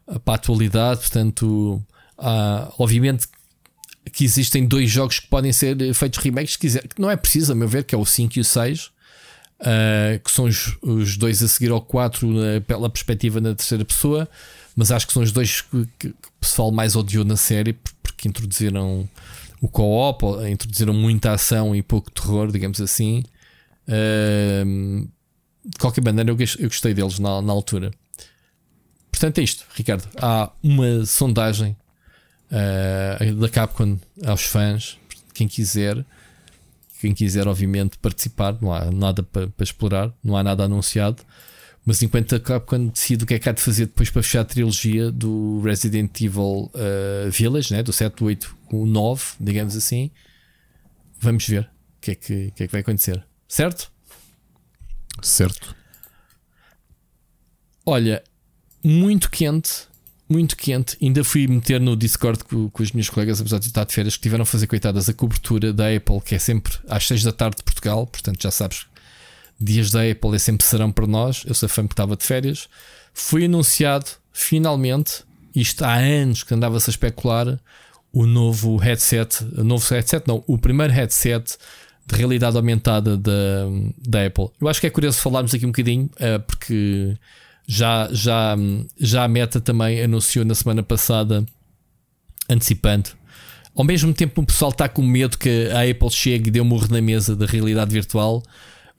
uh, 0.06 0.20
para 0.20 0.34
a 0.34 0.36
atualidade. 0.36 1.00
Portanto, 1.00 1.82
há, 2.18 2.70
obviamente 2.78 3.26
que 4.12 4.24
existem 4.24 4.66
dois 4.66 4.90
jogos 4.90 5.18
que 5.18 5.26
podem 5.26 5.52
ser 5.52 5.76
feitos 5.94 6.22
remakes, 6.22 6.56
que 6.56 6.68
não 6.98 7.10
é 7.10 7.16
preciso, 7.16 7.52
a 7.52 7.54
meu 7.54 7.66
ver, 7.66 7.82
que 7.82 7.94
é 7.94 7.98
o 7.98 8.04
5 8.04 8.38
e 8.38 8.40
o 8.40 8.44
6, 8.44 8.84
uh, 8.84 8.90
que 10.22 10.30
são 10.30 10.44
os, 10.44 10.76
os, 10.80 11.16
dois 11.16 11.42
a 11.42 11.48
seguir 11.48 11.70
ao 11.70 11.80
4 11.80 12.28
uh, 12.28 12.60
pela 12.60 12.88
perspectiva 12.88 13.40
na 13.40 13.54
terceira 13.54 13.84
pessoa, 13.84 14.28
mas 14.76 14.92
acho 14.92 15.06
que 15.06 15.12
são 15.12 15.22
os 15.22 15.32
dois 15.32 15.62
que, 15.62 15.88
que, 15.98 16.08
que 16.10 16.28
o 16.28 16.40
pessoal 16.40 16.70
mais 16.70 16.94
odiou 16.94 17.24
na 17.24 17.36
série 17.36 17.72
porque 18.02 18.28
introduziram 18.28 19.08
o 19.60 19.68
co-op, 19.68 20.24
introduziram 20.48 20.92
muita 20.92 21.32
ação 21.32 21.74
e 21.74 21.82
pouco 21.82 22.10
terror, 22.10 22.52
digamos 22.52 22.80
assim. 22.80 23.24
De 23.86 25.78
qualquer 25.78 26.02
maneira, 26.02 26.30
eu, 26.30 26.36
gostei 26.68 26.94
deles 26.94 27.18
na, 27.18 27.42
na, 27.42 27.52
altura. 27.52 27.90
Portanto, 29.10 29.38
é 29.38 29.42
isto, 29.42 29.64
Ricardo. 29.74 30.08
Há 30.20 30.52
uma 30.62 31.04
sondagem 31.04 31.76
uh, 32.50 33.34
da 33.34 33.48
Capcom 33.48 33.98
aos 34.24 34.42
fãs, 34.42 34.98
quem 35.34 35.48
quiser. 35.48 36.04
Quem 37.00 37.12
quiser, 37.12 37.46
obviamente, 37.46 37.98
participar, 37.98 38.56
não 38.60 38.72
há 38.72 38.90
nada 38.90 39.22
para, 39.22 39.48
para 39.48 39.64
explorar, 39.64 40.12
não 40.24 40.36
há 40.36 40.42
nada 40.42 40.64
anunciado. 40.64 41.22
Mas 41.84 42.02
enquanto 42.02 42.34
a 42.34 42.40
Capcom 42.40 42.88
decide 42.88 43.22
o 43.22 43.26
que 43.26 43.34
é 43.34 43.38
que 43.38 43.48
há 43.48 43.52
de 43.52 43.60
fazer 43.60 43.86
depois 43.86 44.10
para 44.10 44.20
fechar 44.20 44.40
a 44.40 44.44
trilogia 44.44 45.10
do 45.12 45.60
Resident 45.60 46.20
Evil 46.20 46.70
uh, 46.74 47.30
Village, 47.30 47.72
né? 47.72 47.80
do 47.80 47.92
7, 47.92 48.24
8, 48.24 48.56
o 48.72 48.86
9, 48.86 49.24
digamos 49.38 49.76
assim, 49.76 50.10
vamos 51.20 51.46
ver 51.46 51.62
o 51.62 52.00
que 52.00 52.10
é 52.10 52.14
que, 52.16 52.50
que, 52.56 52.64
é 52.64 52.66
que 52.66 52.72
vai 52.72 52.80
acontecer. 52.80 53.24
Certo? 53.48 53.90
Certo. 55.22 55.74
Olha, 57.84 58.22
muito 58.82 59.30
quente, 59.30 59.86
muito 60.28 60.56
quente. 60.56 60.96
Ainda 61.00 61.22
fui 61.22 61.46
meter 61.46 61.80
no 61.80 61.96
Discord 61.96 62.44
com, 62.44 62.68
com 62.68 62.82
os 62.82 62.92
meus 62.92 63.08
colegas, 63.08 63.40
apesar 63.40 63.58
de 63.58 63.66
estar 63.66 63.84
de 63.84 63.92
férias, 63.92 64.16
que 64.16 64.22
tiveram 64.22 64.42
a 64.42 64.46
fazer 64.46 64.66
coitadas 64.66 65.08
a 65.08 65.14
cobertura 65.14 65.72
da 65.72 65.94
Apple, 65.94 66.20
que 66.20 66.34
é 66.34 66.38
sempre 66.38 66.74
às 66.88 67.06
6 67.06 67.22
da 67.22 67.32
tarde 67.32 67.58
de 67.58 67.62
Portugal. 67.62 68.06
Portanto, 68.06 68.42
já 68.42 68.50
sabes, 68.50 68.86
dias 69.58 69.90
da 69.90 70.02
Apple 70.02 70.34
é 70.34 70.38
sempre 70.38 70.66
serão 70.66 70.90
para 70.90 71.06
nós. 71.06 71.44
Eu 71.46 71.54
sou 71.54 71.68
fã 71.68 71.86
que 71.86 71.92
estava 71.92 72.16
de 72.16 72.24
férias. 72.24 72.68
Foi 73.14 73.44
anunciado, 73.44 74.06
finalmente, 74.32 75.24
isto 75.54 75.84
há 75.84 75.94
anos 75.94 76.42
que 76.42 76.52
andava-se 76.52 76.90
a 76.90 76.92
especular, 76.92 77.58
o 78.12 78.26
novo 78.26 78.76
headset, 78.76 79.44
o 79.56 79.64
novo 79.64 79.86
headset, 79.88 80.26
não, 80.26 80.42
o 80.46 80.58
primeiro 80.58 80.92
headset 80.92 81.56
de 82.06 82.16
realidade 82.16 82.56
aumentada 82.56 83.16
da, 83.16 83.66
da 84.06 84.26
Apple. 84.26 84.48
Eu 84.60 84.68
acho 84.68 84.80
que 84.80 84.86
é 84.86 84.90
curioso 84.90 85.20
falarmos 85.20 85.52
aqui 85.52 85.64
um 85.64 85.70
bocadinho, 85.70 86.04
uh, 86.04 86.40
porque 86.46 87.16
já, 87.66 88.08
já, 88.12 88.56
já 88.98 89.24
a 89.24 89.28
Meta 89.28 89.60
também 89.60 90.00
anunciou 90.00 90.44
na 90.44 90.54
semana 90.54 90.82
passada, 90.82 91.44
antecipando. 92.48 93.10
Ao 93.74 93.84
mesmo 93.84 94.14
tempo, 94.14 94.40
o 94.40 94.46
pessoal 94.46 94.70
está 94.70 94.88
com 94.88 95.02
medo 95.02 95.36
que 95.36 95.68
a 95.68 95.82
Apple 95.90 96.10
chegue 96.10 96.48
e 96.48 96.50
dê 96.50 96.60
um 96.60 96.64
morro 96.64 96.86
na 96.90 97.02
mesa 97.02 97.34
da 97.34 97.44
realidade 97.44 97.92
virtual 97.92 98.42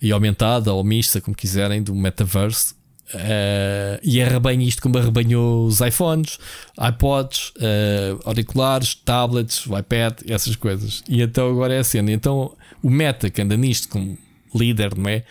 e 0.01 0.11
aumentada 0.11 0.73
ou 0.73 0.83
mista, 0.83 1.21
como 1.21 1.35
quiserem, 1.35 1.81
do 1.81 1.95
metaverse. 1.95 2.75
Uh, 3.13 3.97
e 4.03 4.21
arrebanha 4.21 4.67
isto 4.67 4.81
como 4.81 4.97
arrebanhou 4.97 5.65
os 5.65 5.79
iPhones, 5.79 6.37
iPods, 6.77 7.53
uh, 7.55 8.19
auriculares, 8.25 8.95
tablets, 8.95 9.65
iPad, 9.65 10.19
essas 10.27 10.57
coisas. 10.57 11.03
E 11.07 11.21
então 11.21 11.49
agora 11.49 11.73
é 11.73 11.79
a 11.79 11.83
cena. 11.85 12.11
Então 12.11 12.53
o 12.81 12.89
Meta, 12.89 13.29
que 13.29 13.41
anda 13.41 13.57
nisto 13.57 13.89
como 13.89 14.17
líder, 14.53 14.95
não 14.97 15.09
é? 15.09 15.23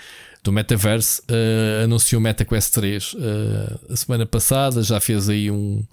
Do 0.43 0.53
metaverse, 0.53 1.21
uh, 1.23 1.85
anunciou 1.85 2.21
o 2.21 2.23
MetaQuest 2.23 2.73
3 2.73 3.15
uh, 3.15 3.19
a 3.91 3.97
semana 3.97 4.25
passada. 4.25 4.81
Já 4.83 5.01
fez 5.01 5.29
aí 5.29 5.51
um, 5.51 5.85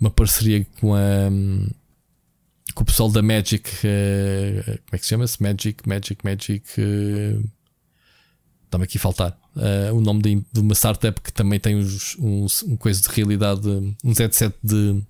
uma 0.00 0.10
parceria 0.10 0.66
com 0.80 0.94
a. 0.94 1.28
Um, 1.30 1.68
com 2.74 2.82
o 2.82 2.86
pessoal 2.86 3.10
da 3.10 3.20
Magic, 3.20 3.68
uh, 3.68 4.64
como 4.64 4.92
é 4.92 4.98
que 4.98 5.02
se 5.04 5.08
chama-se? 5.08 5.42
Magic, 5.42 5.86
Magic, 5.86 6.24
Magic. 6.24 6.64
Está-me 8.64 8.84
aqui 8.84 8.96
a 8.96 9.00
faltar. 9.00 9.38
o 9.92 10.00
nome 10.00 10.22
de, 10.22 10.42
de, 10.52 10.60
uma 10.60 10.74
startup 10.74 11.20
que 11.20 11.32
também 11.32 11.58
tem 11.58 11.76
uns, 11.76 12.16
uns, 12.18 12.62
um 12.62 12.76
coisa 12.76 13.02
de 13.02 13.08
realidade, 13.08 13.68
um 13.68 14.12
headset 14.16 14.54
de 14.62 15.02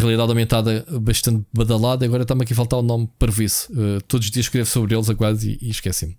realidade 0.00 0.28
aumentada 0.30 0.84
bastante 1.00 1.44
badalada. 1.52 2.04
Agora 2.04 2.22
está-me 2.22 2.42
aqui 2.42 2.52
a 2.52 2.56
faltar 2.56 2.78
o 2.78 2.82
nome 2.82 3.08
para 3.18 3.30
Uh, 3.30 4.00
todos 4.08 4.26
os 4.26 4.30
dias 4.30 4.46
escrevo 4.46 4.68
sobre 4.68 4.94
eles 4.94 5.08
agora 5.08 5.36
e, 5.42 5.58
e 5.62 5.70
esqueci-me. 5.70 6.16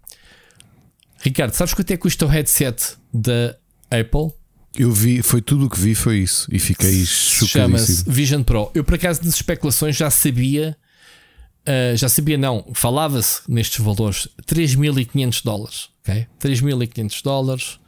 Ricardo, 1.19 1.53
sabes 1.53 1.73
quanto 1.73 1.91
é 1.91 1.97
que 1.97 2.01
custa 2.01 2.25
o 2.25 2.29
headset 2.29 2.95
da 3.13 3.55
Apple? 3.89 4.31
Eu 4.77 4.91
vi, 4.91 5.21
foi 5.21 5.41
tudo 5.41 5.65
o 5.65 5.69
que 5.69 5.79
vi, 5.79 5.95
foi 5.95 6.17
isso. 6.19 6.47
E 6.51 6.59
fiquei 6.59 7.05
Chama-se 7.05 8.03
Vision 8.07 8.43
Pro. 8.43 8.71
Eu, 8.73 8.83
por 8.83 8.95
acaso, 8.95 9.21
nas 9.23 9.35
especulações 9.35 9.95
já 9.95 10.09
sabia, 10.09 10.77
uh, 11.67 11.95
já 11.95 12.09
sabia, 12.09 12.37
não, 12.37 12.65
falava-se 12.73 13.41
nestes 13.47 13.83
valores: 13.83 14.27
3.500 14.45 15.43
dólares. 15.43 15.89
Ok? 16.01 16.27
3.500 16.39 17.23
dólares 17.23 17.79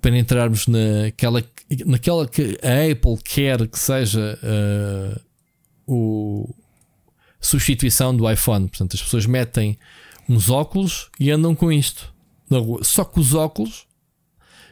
para 0.00 0.18
entrarmos 0.18 0.66
naquela, 0.66 1.42
naquela 1.86 2.26
que 2.26 2.58
a 2.62 2.92
Apple 2.92 3.16
quer 3.22 3.66
que 3.66 3.78
seja 3.78 4.38
uh, 4.42 5.20
o 5.86 6.54
substituição 7.40 8.16
do 8.16 8.30
iPhone. 8.30 8.68
Portanto, 8.68 8.94
as 8.94 9.02
pessoas 9.02 9.26
metem 9.26 9.78
uns 10.28 10.48
óculos 10.48 11.10
e 11.20 11.30
andam 11.30 11.54
com 11.54 11.70
isto 11.70 12.12
na 12.48 12.58
rua. 12.58 12.82
Só 12.82 13.04
que 13.04 13.20
os 13.20 13.34
óculos, 13.34 13.86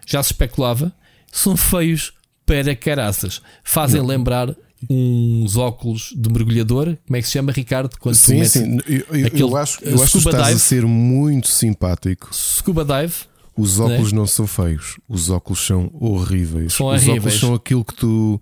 já 0.07 0.23
se 0.23 0.33
especulava, 0.33 0.93
são 1.31 1.57
feios 1.57 2.13
para 2.47 2.75
caraças. 2.75 3.43
Fazem 3.63 4.01
Não. 4.01 4.09
lembrar 4.09 4.55
uns 4.91 5.57
óculos 5.57 6.13
de 6.17 6.29
mergulhador. 6.29 6.97
Como 7.07 7.17
é 7.17 7.21
que 7.21 7.27
se 7.27 7.33
chama, 7.33 7.53
Ricardo? 7.53 7.97
Quando 7.99 8.15
sim, 8.15 8.45
sim. 8.45 8.79
Eu, 8.87 9.17
eu, 9.17 9.29
eu 9.29 9.57
acho, 9.57 9.83
eu 9.85 10.03
acho 10.03 10.13
que 10.13 10.19
estás 10.19 10.47
dive. 10.47 10.57
a 10.57 10.59
ser 10.59 10.87
muito 10.87 11.49
simpático. 11.49 12.35
Scuba 12.35 12.85
Dive 12.85 13.15
os 13.57 13.79
óculos 13.79 14.13
não, 14.13 14.19
é? 14.19 14.21
não 14.23 14.27
são 14.27 14.47
feios, 14.47 14.99
os 15.09 15.31
óculos 15.31 15.65
são 15.65 15.91
horríveis. 15.95 16.75
São 16.75 16.87
os 16.87 17.03
horríveis. 17.03 17.19
óculos 17.19 17.41
são 17.41 17.55
aquilo 17.55 17.85
que 17.85 17.95
tu 17.95 18.41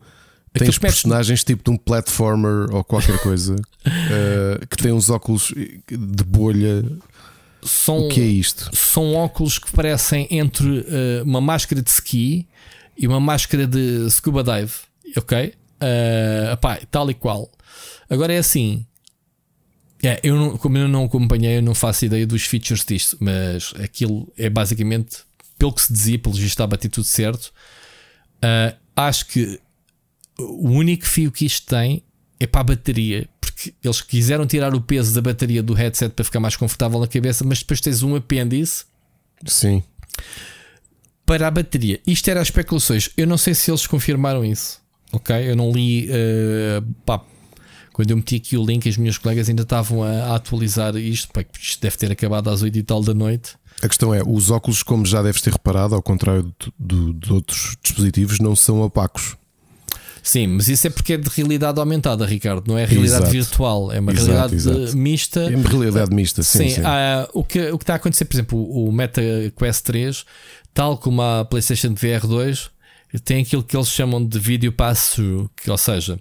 tens 0.52 0.78
personagens 0.78 1.44
tipo 1.44 1.64
de 1.64 1.70
um 1.70 1.76
platformer 1.76 2.72
ou 2.74 2.84
qualquer 2.84 3.18
coisa 3.22 3.54
uh, 3.54 4.66
que 4.66 4.76
tem 4.76 4.92
uns 4.92 5.10
óculos 5.10 5.52
de 5.88 6.24
bolha. 6.24 6.84
São, 7.62 8.06
o 8.06 8.08
que 8.08 8.20
é 8.20 8.24
isto? 8.24 8.74
São 8.74 9.14
óculos 9.14 9.58
que 9.58 9.70
parecem 9.70 10.26
entre 10.30 10.66
uh, 10.66 11.24
uma 11.24 11.40
máscara 11.40 11.82
de 11.82 11.90
ski 11.90 12.48
e 12.96 13.06
uma 13.06 13.20
máscara 13.20 13.66
de 13.66 14.08
scuba 14.10 14.42
dive, 14.42 14.72
ok? 15.16 15.54
Uh, 15.82 16.52
epá, 16.52 16.78
tal 16.90 17.10
e 17.10 17.14
qual. 17.14 17.50
Agora 18.08 18.32
é 18.32 18.38
assim: 18.38 18.86
é, 20.02 20.20
eu 20.22 20.34
não, 20.34 20.56
como 20.56 20.78
eu 20.78 20.88
não 20.88 21.04
acompanhei, 21.04 21.58
eu 21.58 21.62
não 21.62 21.74
faço 21.74 22.06
ideia 22.06 22.26
dos 22.26 22.44
features 22.44 22.84
disto, 22.84 23.16
mas 23.20 23.74
aquilo 23.82 24.32
é 24.36 24.48
basicamente, 24.48 25.18
pelo 25.58 25.72
que 25.72 25.82
se 25.82 25.92
dizia, 25.92 26.18
pelo 26.18 26.34
visto 26.34 26.48
está 26.48 26.64
a 26.64 26.66
bater 26.66 26.88
tudo 26.88 27.04
certo. 27.04 27.52
Uh, 28.36 28.76
acho 28.96 29.26
que 29.26 29.60
o 30.38 30.70
único 30.70 31.06
fio 31.06 31.30
que 31.30 31.44
isto 31.44 31.66
tem 31.66 32.02
é 32.38 32.46
para 32.46 32.62
a 32.62 32.64
bateria, 32.64 33.28
porque 33.40 33.74
eles 33.84 34.00
quiseram 34.00 34.46
tirar 34.46 34.74
o 34.74 34.80
peso 34.80 35.14
da 35.14 35.20
bateria 35.20 35.62
do 35.62 35.74
headset 35.74 36.14
para 36.14 36.24
ficar 36.24 36.40
mais 36.40 36.56
confortável 36.56 36.98
na 36.98 37.06
cabeça, 37.06 37.44
mas 37.44 37.58
depois 37.58 37.80
tens 37.80 38.02
um 38.02 38.16
apêndice. 38.16 38.84
Sim. 39.46 39.82
Para 41.26 41.46
a 41.46 41.50
bateria. 41.50 42.00
Isto 42.06 42.30
era 42.30 42.40
as 42.40 42.48
especulações. 42.48 43.10
Eu 43.16 43.26
não 43.26 43.36
sei 43.36 43.54
se 43.54 43.70
eles 43.70 43.86
confirmaram 43.86 44.44
isso. 44.44 44.80
Ok? 45.12 45.36
Eu 45.36 45.54
não 45.54 45.70
li. 45.70 46.08
Uh, 46.08 46.82
pá, 47.04 47.22
quando 48.00 48.12
eu 48.12 48.16
meti 48.16 48.36
aqui 48.36 48.56
o 48.56 48.64
link, 48.64 48.88
as 48.88 48.96
minhas 48.96 49.18
colegas 49.18 49.50
ainda 49.50 49.62
estavam 49.62 50.02
a, 50.02 50.34
atualizar 50.34 50.96
isto, 50.96 51.28
porque 51.34 51.50
isto 51.60 51.82
deve 51.82 51.98
ter 51.98 52.10
acabado 52.10 52.48
às 52.48 52.62
8 52.62 52.78
e 52.78 52.82
tal 52.82 53.02
da 53.02 53.12
noite. 53.12 53.56
A 53.82 53.88
questão 53.88 54.14
é: 54.14 54.22
os 54.26 54.50
óculos, 54.50 54.82
como 54.82 55.04
já 55.04 55.22
deves 55.22 55.42
ter 55.42 55.52
reparado, 55.52 55.94
ao 55.94 56.00
contrário 56.00 56.50
de, 56.78 57.12
de 57.12 57.30
outros 57.30 57.76
dispositivos, 57.82 58.38
não 58.38 58.56
são 58.56 58.80
opacos. 58.80 59.36
Sim, 60.22 60.46
mas 60.46 60.68
isso 60.68 60.86
é 60.86 60.90
porque 60.90 61.12
é 61.12 61.16
de 61.18 61.28
realidade 61.28 61.78
aumentada, 61.78 62.24
Ricardo, 62.24 62.66
não 62.66 62.78
é 62.78 62.86
realidade 62.86 63.24
exato. 63.24 63.30
virtual, 63.30 63.92
é 63.92 64.00
uma 64.00 64.12
exato, 64.12 64.30
realidade 64.30 64.54
exato. 64.54 64.96
mista. 64.96 65.40
É 65.40 65.56
uma 65.56 65.68
realidade 65.68 66.14
mista, 66.14 66.42
sim. 66.42 66.58
sim, 66.58 66.74
sim. 66.76 66.80
Uh, 66.80 67.28
o, 67.34 67.44
que, 67.44 67.70
o 67.70 67.76
que 67.76 67.82
está 67.82 67.94
a 67.94 67.96
acontecer, 67.96 68.24
por 68.24 68.34
exemplo, 68.34 68.62
o 68.62 68.90
Meta 68.90 69.20
Quest 69.58 69.84
3, 69.84 70.24
tal 70.72 70.96
como 70.96 71.20
a 71.20 71.44
PlayStation 71.44 71.94
VR 71.94 72.26
2, 72.26 72.70
tem 73.24 73.42
aquilo 73.42 73.62
que 73.62 73.76
eles 73.76 73.88
chamam 73.88 74.24
de 74.24 74.38
vídeo 74.38 74.72
pass-through, 74.72 75.50
ou 75.66 75.78
seja, 75.78 76.18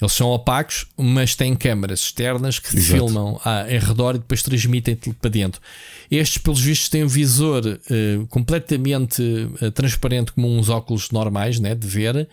eles 0.00 0.12
são 0.12 0.28
opacos, 0.28 0.86
mas 0.96 1.34
têm 1.34 1.54
câmaras 1.54 2.00
externas 2.00 2.58
que 2.58 2.76
Exato. 2.76 2.92
filmam 2.92 3.40
ah, 3.44 3.66
em 3.68 3.78
redor 3.78 4.14
e 4.14 4.18
depois 4.18 4.42
transmitem 4.42 4.96
para 4.96 5.30
dentro. 5.30 5.60
Estes, 6.10 6.38
pelos 6.38 6.60
vistos, 6.60 6.88
têm 6.88 7.04
um 7.04 7.08
visor 7.08 7.62
uh, 7.66 8.26
completamente 8.28 9.22
uh, 9.22 9.70
transparente, 9.70 10.32
como 10.32 10.48
uns 10.48 10.68
óculos 10.68 11.10
normais 11.10 11.60
né, 11.60 11.74
de 11.74 11.86
ver. 11.86 12.28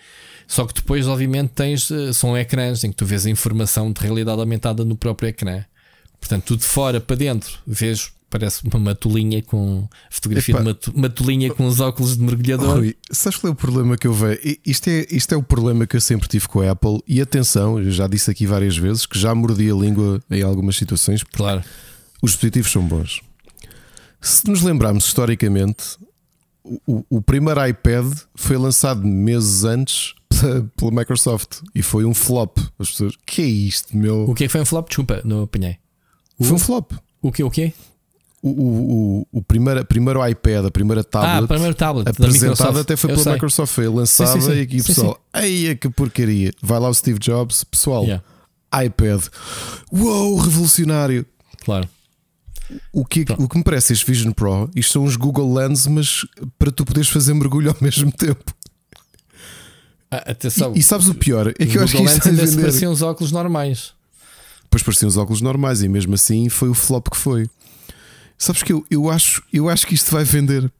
Só 0.48 0.66
que 0.66 0.74
depois, 0.74 1.08
obviamente, 1.08 1.50
tens, 1.50 1.90
uh, 1.90 2.14
são 2.14 2.38
ecrãs 2.38 2.84
em 2.84 2.90
que 2.90 2.96
tu 2.96 3.06
vês 3.06 3.26
a 3.26 3.30
informação 3.30 3.92
de 3.92 4.02
realidade 4.02 4.40
aumentada 4.40 4.86
no 4.86 4.96
próprio 4.96 5.30
ecrã. 5.30 5.64
Portanto, 6.20 6.46
tu 6.46 6.58
de 6.58 6.64
fora 6.64 7.00
para 7.00 7.16
dentro 7.16 7.60
vês 7.68 8.12
parece 8.30 8.64
uma 8.66 8.80
matolinha 8.80 9.42
com 9.42 9.88
fotografia 10.10 10.56
Epa. 10.56 10.74
de 10.74 10.90
uma 10.90 11.02
matolinha 11.02 11.54
com 11.54 11.66
os 11.66 11.80
óculos 11.80 12.18
de 12.18 12.24
mergulhador. 12.24 12.78
Rui, 12.78 12.96
sabes 13.12 13.38
qual 13.40 13.52
é 13.52 13.54
o 13.54 13.56
problema 13.56 13.98
que 13.98 14.08
eu 14.08 14.14
vejo? 14.14 14.40
Isto 14.66 14.90
é, 14.90 15.06
isto 15.10 15.34
é 15.34 15.38
o 15.38 15.44
problema 15.44 15.88
que 15.88 15.96
eu 15.96 16.02
sempre 16.02 16.28
tive 16.28 16.48
com 16.48 16.62
a 16.62 16.72
Apple. 16.72 17.02
E 17.08 17.22
atenção, 17.22 17.80
eu 17.80 17.92
já 17.92 18.08
disse 18.08 18.30
aqui 18.30 18.46
várias 18.46 18.78
vezes 18.78 19.06
que 19.06 19.18
já 19.18 19.34
mordi 19.34 19.72
a 19.72 19.76
língua 19.76 20.22
em 20.30 20.42
algumas 20.42 20.76
situações. 20.76 21.24
Claro. 21.24 21.64
Os 22.22 22.32
dispositivos 22.32 22.72
são 22.72 22.86
bons. 22.86 23.22
Se 24.20 24.48
nos 24.50 24.62
lembrarmos 24.62 25.06
historicamente, 25.06 25.98
o, 26.86 27.06
o 27.10 27.22
primeiro 27.22 27.66
iPad 27.66 28.12
foi 28.36 28.58
lançado 28.58 29.06
meses 29.06 29.64
antes 29.64 30.14
pela 30.76 30.92
Microsoft 30.92 31.62
e 31.74 31.82
foi 31.82 32.04
um 32.06 32.14
flop. 32.14 32.58
As 32.78 32.90
pessoas, 32.90 33.14
que 33.26 33.42
é 33.42 33.46
isto, 33.46 33.96
meu? 33.96 34.30
O 34.30 34.36
que 34.36 34.44
é 34.44 34.48
que 34.48 34.52
foi 34.52 34.62
um 34.62 34.66
flop? 34.66 34.88
Desculpa, 34.88 35.22
não 35.24 35.44
apanhei. 35.44 35.78
Foi 36.40 36.54
um 36.54 36.60
flop. 36.60 36.92
O 37.22 37.32
que? 37.32 37.44
O 37.44 37.50
quê? 37.50 37.74
O, 38.44 38.50
o, 38.50 39.28
o, 39.32 39.42
primeiro, 39.42 39.84
primeiro 39.84 40.26
iPad, 40.26 40.66
a 40.66 40.72
primeira 40.72 41.04
tablet, 41.04 41.44
ah, 41.44 41.48
primeiro 41.48 41.74
tablet 41.74 42.08
apresentada 42.08 42.82
até 42.82 42.96
foi 42.96 43.16
pela 43.16 43.34
Microsoft, 43.34 43.74
foi 43.74 43.88
lançada 43.88 44.34
sim, 44.34 44.42
sim, 44.42 44.52
sim. 44.52 44.58
e 44.58 44.62
aqui 44.62 44.80
o 44.80 44.84
pessoal, 44.84 45.20
eia 45.34 45.76
que 45.76 45.90
porcaria. 45.90 46.54
Vai 46.62 46.80
lá 46.80 46.88
o 46.88 46.94
Steve 46.94 47.18
Jobs, 47.18 47.64
pessoal, 47.64 48.04
yeah. 48.04 48.24
iPad, 48.86 49.24
uou, 49.92 50.38
revolucionário. 50.38 51.26
Claro. 51.66 51.90
O 52.94 53.06
que, 53.06 53.26
o 53.38 53.48
que 53.48 53.58
me 53.58 53.64
parece 53.64 53.94
este 53.94 54.06
Vision 54.06 54.32
Pro, 54.32 54.70
isto 54.76 54.94
são 54.94 55.04
os 55.04 55.16
Google 55.16 55.54
Lens, 55.54 55.88
mas 55.88 56.26
para 56.60 56.70
tu 56.70 56.86
poderes 56.86 57.10
fazer 57.10 57.34
mergulho 57.34 57.72
ao 57.72 57.78
mesmo 57.82 58.12
tempo. 58.12 58.54
Ah, 60.12 60.32
atenção. 60.32 60.74
E, 60.76 60.80
e, 60.80 60.84
sabes 60.84 61.08
o 61.08 61.16
pior? 61.16 61.48
É 61.48 61.66
que 61.66 61.78
eu 61.78 61.84
acho 61.84 61.98
que 61.98 62.04
isto 62.04 62.28
ainda 62.28 62.46
vender... 62.46 62.62
pareciam 62.62 62.92
os 62.92 63.02
óculos 63.02 63.32
normais. 63.32 63.94
Pois 64.70 64.84
pareciam 64.84 65.08
os 65.08 65.18
óculos 65.18 65.42
normais 65.42 65.82
e 65.82 65.88
mesmo 65.88 66.14
assim 66.14 66.50
foi 66.50 66.70
o 66.70 66.74
flop 66.74 67.08
que 67.10 67.18
foi. 67.18 67.50
Sabes 68.38 68.64
que 68.64 68.72
eu, 68.72 68.86
eu, 68.90 69.10
acho, 69.10 69.44
eu 69.52 69.68
acho 69.68 69.88
que 69.88 69.96
isto 69.96 70.12
vai 70.12 70.24
vender. 70.24 70.72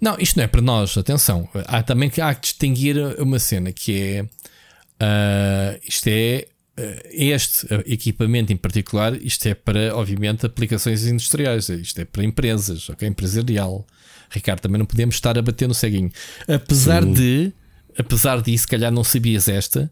Não, 0.00 0.16
isto 0.18 0.36
não 0.36 0.44
é 0.44 0.46
para 0.46 0.60
nós, 0.60 0.96
atenção. 0.96 1.48
Há 1.66 1.82
também 1.82 2.10
que 2.10 2.20
há 2.20 2.34
que 2.34 2.42
distinguir 2.42 2.96
uma 3.18 3.38
cena 3.38 3.72
que 3.72 4.00
é 4.00 4.22
uh, 4.22 5.80
isto 5.86 6.06
é 6.08 6.46
uh, 6.78 7.08
este 7.10 7.66
equipamento 7.86 8.52
em 8.52 8.56
particular, 8.56 9.14
isto 9.22 9.46
é 9.46 9.54
para, 9.54 9.94
obviamente, 9.96 10.46
aplicações 10.46 11.06
industriais, 11.06 11.68
isto 11.68 12.00
é 12.00 12.04
para 12.04 12.24
empresas, 12.24 12.88
ok? 12.88 13.08
Empresarial. 13.08 13.86
Ricardo, 14.30 14.60
também 14.60 14.78
não 14.78 14.86
podemos 14.86 15.14
estar 15.14 15.38
a 15.38 15.42
bater 15.42 15.66
no 15.66 15.74
ceguinho. 15.74 16.10
Apesar 16.46 17.02
Sim. 17.02 17.12
de, 17.14 17.52
apesar 17.96 18.42
disso, 18.42 18.62
se 18.62 18.68
calhar 18.68 18.92
não 18.92 19.02
sabias 19.02 19.48
esta, 19.48 19.90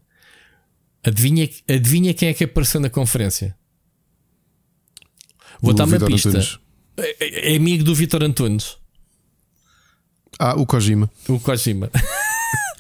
adivinha, 1.03 1.49
adivinha 1.69 2.13
quem 2.13 2.29
é 2.29 2.35
que 2.35 2.45
apareceu 2.45 2.81
na 2.81 2.91
conferência? 2.91 3.57
Vou 5.61 5.75
dar 5.75 5.85
uma 5.85 5.99
pista. 6.01 6.39
É, 6.99 7.17
é, 7.21 7.53
é, 7.53 7.57
amigo 7.57 7.85
do 7.85 7.95
Vitor 7.95 8.23
Antunes. 8.23 8.77
Ah, 10.39 10.55
o 10.55 10.67
Kojima. 10.67 11.11
O 11.29 11.39
Kojima. 11.41 11.91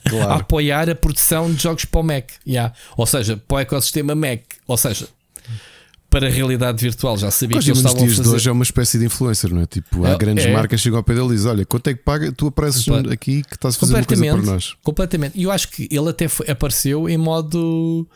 Claro. 0.08 0.30
a 0.30 0.36
apoiar 0.36 0.88
a 0.88 0.94
produção 0.94 1.52
de 1.52 1.60
jogos 1.60 1.84
para 1.84 2.00
o 2.00 2.04
Mac. 2.04 2.30
Yeah. 2.46 2.72
Ou 2.96 3.04
seja, 3.06 3.36
para 3.36 3.56
o 3.56 3.58
ecossistema 3.58 4.14
Mac. 4.14 4.40
Ou 4.64 4.76
seja, 4.76 5.08
para 6.08 6.28
a 6.28 6.30
realidade 6.30 6.80
virtual. 6.80 7.18
Já 7.18 7.30
sabia 7.30 7.56
Kojima 7.56 7.74
que 7.74 7.78
eles 7.80 7.90
estavam 7.90 8.06
dias 8.06 8.12
a 8.12 8.16
fazer... 8.16 8.30
de 8.30 8.36
hoje 8.36 8.48
é 8.48 8.52
uma 8.52 8.62
espécie 8.62 8.98
de 8.98 9.06
influencer, 9.06 9.52
não 9.52 9.62
é? 9.62 9.66
Tipo, 9.66 10.04
há 10.04 10.10
é, 10.10 10.16
grandes 10.16 10.46
é. 10.46 10.52
marcas 10.52 10.80
que 10.80 10.84
chegam 10.84 10.98
ao 10.98 11.02
pé 11.02 11.14
dele 11.14 11.26
e 11.26 11.30
dizem: 11.30 11.50
Olha, 11.50 11.66
quanto 11.66 11.88
é 11.88 11.94
que 11.94 12.02
paga? 12.04 12.30
Tu 12.30 12.46
apareces 12.46 12.86
aqui 13.10 13.42
que 13.42 13.56
estás 13.56 13.74
a 13.74 13.78
fazer 13.78 13.94
uma 13.94 14.04
coisa 14.04 14.24
para 14.24 14.42
nós. 14.42 14.76
Completamente. 14.82 15.36
E 15.36 15.42
eu 15.42 15.50
acho 15.50 15.68
que 15.68 15.88
ele 15.90 16.08
até 16.08 16.28
foi, 16.28 16.48
apareceu 16.48 17.08
em 17.08 17.18
modo 17.18 18.08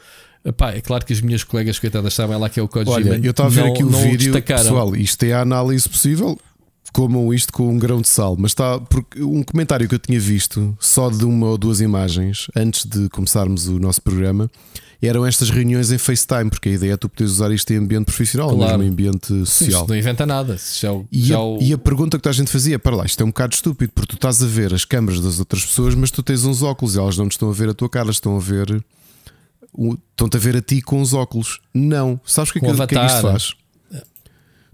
Epá, 0.44 0.72
é 0.72 0.80
claro 0.80 1.04
que 1.04 1.12
as 1.12 1.20
minhas 1.20 1.44
colegas 1.44 1.78
coitadas 1.78 2.14
sabem 2.14 2.38
lá 2.38 2.48
que 2.48 2.58
é 2.58 2.62
o 2.62 2.68
Kojima. 2.68 2.94
Olha, 2.94 3.20
eu 3.22 3.30
estava 3.30 3.48
a 3.48 3.52
ver 3.52 3.64
não, 3.64 3.72
aqui 3.72 3.84
o 3.84 3.90
vídeo, 3.90 4.32
destacaram. 4.32 4.62
pessoal, 4.62 4.96
isto 4.96 5.22
é 5.24 5.32
a 5.32 5.42
análise 5.42 5.88
possível. 5.88 6.38
Comam 6.92 7.32
isto 7.32 7.52
com 7.52 7.68
um 7.68 7.78
grão 7.78 8.00
de 8.00 8.08
sal, 8.08 8.36
mas 8.36 8.50
está 8.50 8.80
porque 8.80 9.22
um 9.22 9.44
comentário 9.44 9.88
que 9.88 9.94
eu 9.94 9.98
tinha 9.98 10.18
visto 10.18 10.76
só 10.80 11.08
de 11.08 11.24
uma 11.24 11.46
ou 11.46 11.58
duas 11.58 11.80
imagens 11.80 12.48
antes 12.56 12.84
de 12.84 13.08
começarmos 13.10 13.68
o 13.68 13.78
nosso 13.78 14.02
programa 14.02 14.50
eram 15.02 15.24
estas 15.24 15.48
reuniões 15.48 15.90
em 15.90 15.98
FaceTime, 15.98 16.50
porque 16.50 16.68
a 16.68 16.72
ideia 16.72 16.92
é 16.92 16.96
tu 16.96 17.08
poderes 17.08 17.32
usar 17.32 17.50
isto 17.52 17.70
em 17.72 17.76
ambiente 17.76 18.04
profissional, 18.06 18.54
claro. 18.54 18.78
mesmo 18.78 18.82
em 18.82 18.88
ambiente 18.88 19.28
social. 19.46 19.82
Isto 19.82 19.88
não 19.88 19.96
inventa 19.96 20.26
nada. 20.26 20.58
Já, 20.58 20.92
e, 21.10 21.24
já 21.24 21.36
a, 21.36 21.42
o... 21.42 21.58
e, 21.60 21.72
a, 21.72 21.78
pergunta 21.78 22.18
que 22.18 22.28
a 22.28 22.32
gente 22.32 22.50
fazia, 22.50 22.78
para 22.78 22.96
lá, 22.96 23.06
isto 23.06 23.20
é 23.22 23.24
um 23.24 23.28
bocado 23.28 23.54
estúpido, 23.54 23.92
porque 23.94 24.08
tu 24.08 24.16
estás 24.16 24.42
a 24.42 24.46
ver 24.46 24.74
as 24.74 24.84
câmaras 24.84 25.20
das 25.20 25.38
outras 25.38 25.64
pessoas, 25.64 25.94
mas 25.94 26.10
tu 26.10 26.22
tens 26.22 26.44
uns 26.44 26.62
óculos 26.62 26.96
e 26.96 26.98
elas 26.98 27.16
não 27.16 27.28
te 27.28 27.32
estão 27.32 27.48
a 27.48 27.52
ver 27.52 27.70
a 27.70 27.74
tua 27.74 27.88
cara, 27.88 28.10
estão 28.10 28.36
a 28.36 28.40
ver 28.40 28.84
estão-te 29.76 30.36
a 30.36 30.40
ver 30.40 30.56
a 30.56 30.62
ti 30.62 30.80
com 30.80 31.00
os 31.00 31.14
óculos. 31.14 31.60
Não. 31.72 32.20
Sabes 32.24 32.50
o 32.50 32.52
que, 32.54 32.58
é 32.58 32.62
que, 32.62 32.74
que, 32.74 32.82
é 32.82 32.86
que 32.86 33.06
isto 33.06 33.22
faz? 33.22 33.54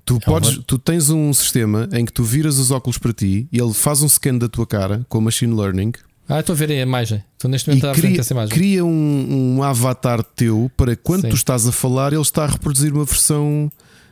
Tu, 0.05 0.17
é 0.17 0.21
podes, 0.21 0.61
tu 0.65 0.79
tens 0.79 1.11
um 1.11 1.33
sistema 1.33 1.89
em 1.93 2.05
que 2.05 2.13
tu 2.13 2.23
viras 2.23 2.59
os 2.59 2.71
óculos 2.71 2.97
para 2.97 3.13
ti 3.13 3.49
e 3.51 3.59
ele 3.59 3.75
faz 3.75 4.03
um 4.03 4.09
scan 4.09 4.39
da 4.39 4.49
tua 4.49 4.67
cara 4.67 5.05
com 5.09 5.21
machine 5.21 5.53
learning. 5.53 5.93
Ah, 6.29 6.41
estou 6.41 6.55
a 6.55 6.57
ver 6.57 6.71
a 6.71 6.75
imagem. 6.75 7.23
Estou 7.35 7.51
neste 7.51 7.69
momento 7.69 7.89
a 7.89 7.93
cria, 7.93 8.21
essa 8.21 8.33
imagem. 8.33 8.55
Cria 8.55 8.85
um, 8.85 9.57
um, 9.57 9.63
avatar 9.63 10.23
teu 10.23 10.71
para 10.77 10.95
quando 10.97 11.23
Sim. 11.23 11.29
tu 11.31 11.37
estás 11.37 11.67
a 11.67 11.73
falar, 11.73 12.13
ele 12.13 12.23
está 12.23 12.45
a 12.45 12.47
reproduzir 12.47 12.93
uma 12.93 13.05
versão 13.05 13.71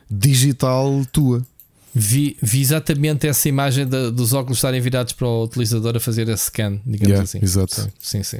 digital 0.09 1.05
tua. 1.11 1.45
Vi, 1.93 2.37
vi 2.41 2.61
exatamente 2.61 3.25
essa 3.25 3.47
imagem 3.47 3.87
de, 3.87 4.11
dos 4.11 4.33
óculos 4.33 4.57
estarem 4.57 4.81
virados 4.81 5.13
para 5.13 5.27
o 5.27 5.43
utilizador 5.43 5.95
a 5.95 5.99
fazer 5.99 6.27
esse 6.27 6.45
scan, 6.45 6.79
digamos 6.85 7.07
yeah, 7.07 7.23
assim. 7.23 7.39
Exato. 7.41 7.73
Sim, 7.99 8.21
sim. 8.21 8.23
sim. 8.23 8.39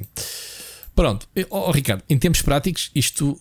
Pronto, 0.96 1.28
oh, 1.50 1.72
Ricardo, 1.72 2.04
em 2.10 2.18
termos 2.18 2.42
práticos, 2.42 2.90
isto 2.96 3.38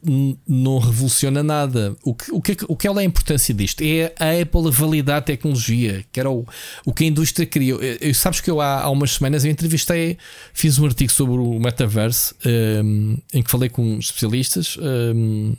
não 0.47 0.79
revoluciona 0.79 1.41
nada. 1.41 1.97
O 2.03 2.13
que, 2.13 2.33
o, 2.33 2.43
que, 2.43 2.57
o 2.67 2.77
que 2.77 2.89
é 2.89 2.91
a 2.91 3.05
importância 3.05 3.55
disto? 3.55 3.81
É 3.81 4.13
a 4.19 4.43
Apple 4.43 4.73
validar 4.73 5.19
a 5.19 5.23
tecnologia, 5.23 6.05
que 6.11 6.19
era 6.19 6.29
o, 6.29 6.45
o 6.85 6.93
que 6.93 7.05
a 7.05 7.07
indústria 7.07 7.47
criou. 7.47 7.81
Eu, 7.81 8.13
sabes 8.13 8.41
que 8.41 8.51
eu 8.51 8.61
há, 8.61 8.83
há 8.83 8.91
umas 8.91 9.13
semanas 9.13 9.45
eu 9.45 9.53
entrevistei, 9.53 10.19
fiz 10.53 10.81
um 10.81 10.87
artigo 10.87 11.13
sobre 11.13 11.37
o 11.37 11.61
metaverse 11.61 12.35
um, 12.45 13.19
em 13.33 13.41
que 13.41 13.49
falei 13.49 13.69
com 13.69 14.01
especialistas. 14.01 14.77
Um, 14.81 15.55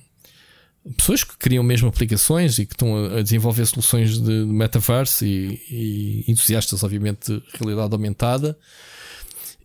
pessoas 0.98 1.24
que 1.24 1.38
criam 1.38 1.64
mesmo 1.64 1.88
aplicações 1.88 2.60
e 2.60 2.66
que 2.66 2.74
estão 2.74 3.06
a 3.06 3.22
desenvolver 3.22 3.66
soluções 3.68 4.20
de 4.20 4.32
metaverse 4.32 5.26
e, 5.26 6.26
e 6.28 6.32
entusiastas, 6.32 6.84
obviamente, 6.84 7.32
de 7.32 7.42
realidade 7.58 7.94
aumentada. 7.94 8.58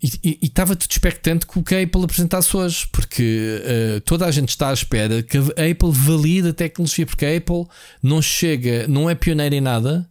E 0.03 0.39
estava 0.41 0.75
tudo 0.75 0.91
expectante 0.91 1.47
que 1.47 1.59
o 1.59 1.63
que 1.63 1.75
a 1.75 1.83
Apple 1.83 2.05
apresentasse 2.05 2.57
hoje, 2.57 2.89
porque 2.91 3.63
uh, 3.63 4.01
toda 4.01 4.25
a 4.25 4.31
gente 4.31 4.49
está 4.49 4.71
à 4.71 4.73
espera 4.73 5.23
que 5.23 5.37
a 5.37 5.41
Apple 5.41 5.93
valide 5.93 6.49
a 6.49 6.53
tecnologia, 6.55 7.05
porque 7.05 7.27
a 7.27 7.37
Apple 7.37 7.67
não 8.03 8.23
chega, 8.23 8.89
não 8.89 9.11
é 9.11 9.15
pioneira 9.15 9.55
em 9.55 9.61
nada. 9.61 10.09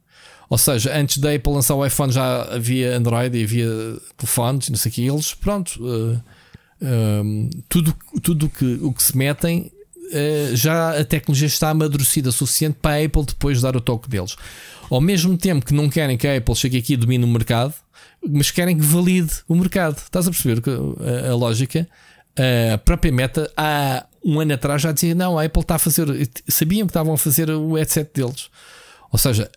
Ou 0.47 0.59
seja, 0.59 0.95
antes 0.95 1.17
da 1.17 1.33
Apple 1.33 1.53
lançar 1.53 1.73
o 1.73 1.83
iPhone 1.83 2.11
já 2.11 2.43
havia 2.53 2.95
Android 2.95 3.35
e 3.35 3.43
havia 3.43 3.67
telefones 4.15 4.67
e 4.67 4.71
não 4.71 4.77
sei 4.77 4.91
o 4.91 4.93
que. 4.93 5.07
Eles, 5.07 5.33
pronto, 5.33 5.79
uh, 5.83 6.21
tudo, 7.67 7.95
tudo 8.21 8.47
que, 8.47 8.79
o 8.81 8.93
que 8.93 9.01
se 9.01 9.17
metem, 9.17 9.71
uh, 10.11 10.55
já 10.55 10.99
a 10.99 11.03
tecnologia 11.03 11.47
está 11.47 11.71
amadurecida 11.71 12.29
o 12.29 12.31
suficiente 12.31 12.77
para 12.79 13.01
a 13.01 13.05
Apple 13.05 13.25
depois 13.25 13.59
dar 13.59 13.75
o 13.75 13.81
toque 13.81 14.07
deles. 14.07 14.35
Ao 14.87 15.01
mesmo 15.01 15.35
tempo 15.35 15.65
que 15.65 15.73
não 15.73 15.89
querem 15.89 16.15
que 16.15 16.27
a 16.27 16.37
Apple 16.37 16.55
chegue 16.55 16.77
aqui 16.77 16.93
e 16.93 16.97
domine 16.97 17.23
o 17.23 17.27
mercado 17.27 17.73
mas 18.27 18.51
querem 18.51 18.77
que 18.77 18.83
valide 18.83 19.33
o 19.47 19.55
mercado. 19.55 19.97
Estás 19.97 20.27
a 20.27 20.31
perceber 20.31 20.61
a, 21.25 21.31
a 21.31 21.35
lógica? 21.35 21.87
A 22.73 22.77
própria 22.77 23.11
meta, 23.11 23.51
há 23.55 24.05
um 24.23 24.39
ano 24.39 24.53
atrás 24.53 24.81
já 24.81 24.91
dizia: 24.91 25.15
não, 25.15 25.37
a 25.37 25.43
Apple 25.43 25.61
está 25.61 25.75
a 25.75 25.79
fazer, 25.79 26.07
sabiam 26.47 26.87
que 26.87 26.91
estavam 26.91 27.13
a 27.13 27.17
fazer 27.17 27.49
o 27.49 27.75
headset 27.75 28.11
deles. 28.13 28.49
Ou 29.11 29.19
seja, 29.19 29.49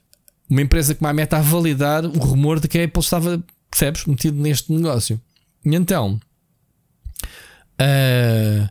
uma 0.48 0.62
empresa 0.62 0.94
como 0.94 1.08
a 1.08 1.12
meta 1.12 1.36
a 1.38 1.40
validar 1.40 2.04
o 2.04 2.18
rumor 2.18 2.60
de 2.60 2.68
que 2.68 2.78
a 2.78 2.84
Apple 2.84 3.00
estava, 3.00 3.42
percebes, 3.70 4.04
metido 4.04 4.40
neste 4.40 4.72
negócio. 4.72 5.20
E 5.64 5.74
então, 5.74 6.20
uh, 7.80 8.68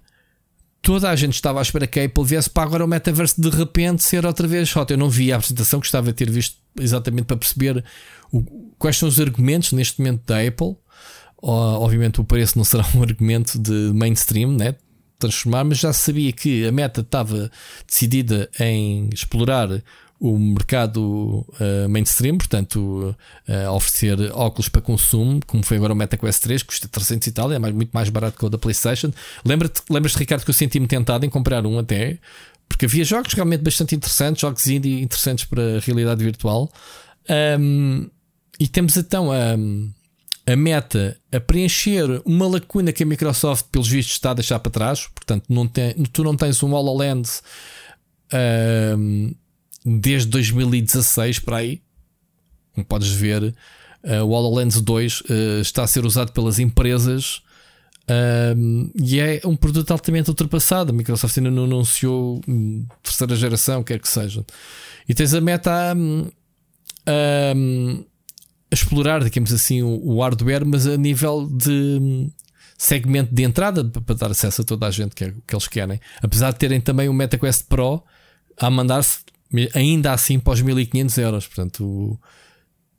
toda 0.81 1.09
a 1.09 1.15
gente 1.15 1.33
estava 1.33 1.59
à 1.59 1.61
espera 1.61 1.87
que 1.87 1.99
a 1.99 2.05
Apple 2.05 2.23
viesse 2.23 2.49
para 2.49 2.63
agora 2.63 2.85
o 2.85 2.87
metaverse 2.87 3.39
de 3.39 3.49
repente 3.49 4.03
ser 4.03 4.25
outra 4.25 4.47
vez 4.47 4.75
hot. 4.75 4.91
Eu 4.91 4.97
não 4.97 5.09
vi 5.09 5.31
a 5.31 5.37
apresentação, 5.37 5.79
gostava 5.79 6.07
de 6.07 6.13
ter 6.13 6.29
visto 6.29 6.57
exatamente 6.79 7.25
para 7.25 7.37
perceber 7.37 7.83
quais 8.81 8.97
são 8.97 9.07
os 9.07 9.19
argumentos 9.19 9.71
neste 9.73 9.99
momento 9.99 10.23
da 10.25 10.41
Apple. 10.41 10.75
obviamente 11.41 12.19
o 12.19 12.23
preço 12.23 12.57
não 12.57 12.65
será 12.65 12.83
um 12.95 13.03
argumento 13.03 13.59
de 13.59 13.91
mainstream, 13.93 14.51
né? 14.51 14.75
transformar, 15.19 15.63
mas 15.63 15.77
já 15.77 15.93
sabia 15.93 16.31
que 16.31 16.65
a 16.67 16.71
meta 16.71 17.01
estava 17.01 17.51
decidida 17.87 18.49
em 18.59 19.07
explorar 19.13 19.69
o 20.19 20.35
mercado 20.35 21.45
uh, 21.59 21.87
mainstream, 21.87 22.39
portanto, 22.39 23.15
uh, 23.47 23.71
oferecer 23.71 24.19
óculos 24.33 24.67
para 24.67 24.81
consumo, 24.81 25.39
como 25.45 25.63
foi 25.63 25.77
agora 25.77 25.93
o 25.93 25.95
Meta 25.95 26.17
Quest 26.17 26.41
3, 26.41 26.63
que 26.63 26.67
custa 26.69 26.87
300 26.87 27.27
e 27.27 27.31
tal, 27.31 27.51
é 27.51 27.59
mais, 27.59 27.73
muito 27.73 27.91
mais 27.91 28.09
barato 28.09 28.37
que 28.37 28.45
o 28.45 28.49
da 28.49 28.57
PlayStation. 28.57 29.11
Lembra-te, 29.45 29.81
lembras-te, 29.91 30.17
Ricardo, 30.17 30.43
que 30.43 30.49
eu 30.49 30.55
senti-me 30.55 30.87
tentado 30.87 31.23
em 31.23 31.29
comprar 31.29 31.65
um 31.67 31.77
até, 31.77 32.17
porque 32.67 32.85
havia 32.85 33.03
jogos 33.03 33.33
realmente 33.33 33.61
bastante 33.61 33.95
interessantes, 33.95 34.41
jogos 34.41 34.65
indie 34.65 35.01
interessantes 35.01 35.45
para 35.45 35.77
a 35.77 35.79
realidade 35.79 36.23
virtual. 36.23 36.67
Um, 37.59 38.09
e 38.61 38.67
temos 38.67 38.95
então 38.95 39.31
a, 39.31 39.55
a 40.45 40.55
meta 40.55 41.17
a 41.31 41.39
preencher 41.39 42.21
uma 42.23 42.47
lacuna 42.47 42.93
que 42.93 43.01
a 43.01 43.05
Microsoft, 43.07 43.65
pelos 43.71 43.87
vistos, 43.87 44.13
está 44.13 44.29
a 44.29 44.33
deixar 44.35 44.59
para 44.59 44.71
trás. 44.71 45.07
Portanto, 45.07 45.45
não 45.49 45.67
tem, 45.67 45.95
tu 46.13 46.23
não 46.23 46.37
tens 46.37 46.61
um 46.61 46.71
HoloLens 46.71 47.41
um, 48.95 49.33
desde 49.83 50.29
2016 50.29 51.39
para 51.39 51.57
aí. 51.57 51.81
Como 52.75 52.85
podes 52.85 53.09
ver, 53.09 53.55
uh, 54.03 54.23
o 54.23 54.29
HoloLens 54.29 54.79
2 54.79 55.21
uh, 55.21 55.61
está 55.61 55.81
a 55.81 55.87
ser 55.87 56.05
usado 56.05 56.31
pelas 56.31 56.59
empresas 56.59 57.41
um, 58.55 58.91
e 58.93 59.19
é 59.19 59.41
um 59.43 59.55
produto 59.55 59.89
altamente 59.89 60.29
ultrapassado. 60.29 60.91
A 60.91 60.93
Microsoft 60.93 61.35
ainda 61.35 61.49
não 61.49 61.63
anunciou 61.63 62.39
hum, 62.47 62.85
terceira 63.01 63.35
geração, 63.35 63.83
quer 63.83 63.99
que 63.99 64.07
seja. 64.07 64.45
E 65.09 65.15
tens 65.15 65.33
a 65.33 65.41
meta 65.41 65.95
um, 65.97 66.29
a 68.71 68.75
explorar, 68.75 69.23
digamos 69.23 69.51
assim, 69.51 69.81
o, 69.83 69.99
o, 70.03 70.21
hardware, 70.21 70.65
mas 70.65 70.87
a 70.87 70.95
nível 70.95 71.47
de 71.47 71.99
hum, 72.01 72.31
segmento 72.77 73.33
de 73.33 73.43
entrada 73.43 73.83
para 73.83 74.15
dar 74.15 74.31
acesso 74.31 74.61
a 74.61 74.65
toda 74.65 74.87
a 74.87 74.91
gente 74.91 75.13
que, 75.13 75.25
é, 75.25 75.33
que 75.45 75.53
eles 75.53 75.67
querem. 75.67 75.99
Apesar 76.21 76.51
de 76.51 76.59
terem 76.59 76.79
também 76.79 77.09
o 77.09 77.13
MetaQuest 77.13 77.65
Pro 77.67 78.03
a 78.57 78.69
mandar-se 78.69 79.19
ainda 79.75 80.13
assim 80.13 80.39
para 80.39 80.53
os 80.53 80.61
1500 80.61 81.17
euros, 81.17 81.47
portanto, 81.47 82.19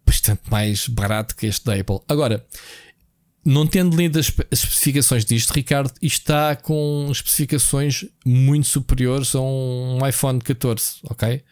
bastante 0.05 0.43
mais 0.51 0.87
barato 0.87 1.35
que 1.35 1.47
este 1.47 1.65
da 1.65 1.75
Apple. 1.75 2.01
Agora, 2.07 2.45
não 3.45 3.67
tendo 3.67 3.97
lido 3.97 4.19
as 4.19 4.33
especificações 4.51 5.25
disto, 5.25 5.53
Ricardo, 5.53 5.93
está 6.01 6.55
com 6.55 7.09
especificações 7.11 8.05
muito 8.25 8.67
superiores 8.67 9.35
a 9.35 9.41
um 9.41 9.99
iPhone 10.07 10.39
14, 10.39 10.97
ok? 11.05 11.43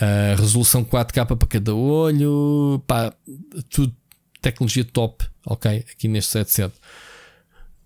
A 0.00 0.36
resolução 0.36 0.84
4K 0.84 1.26
para 1.26 1.46
cada 1.48 1.74
olho, 1.74 2.82
pá, 2.86 3.12
tudo 3.70 3.92
tecnologia 4.40 4.84
top, 4.84 5.24
ok? 5.44 5.84
Aqui 5.92 6.06
neste 6.06 6.32
77. 6.32 6.74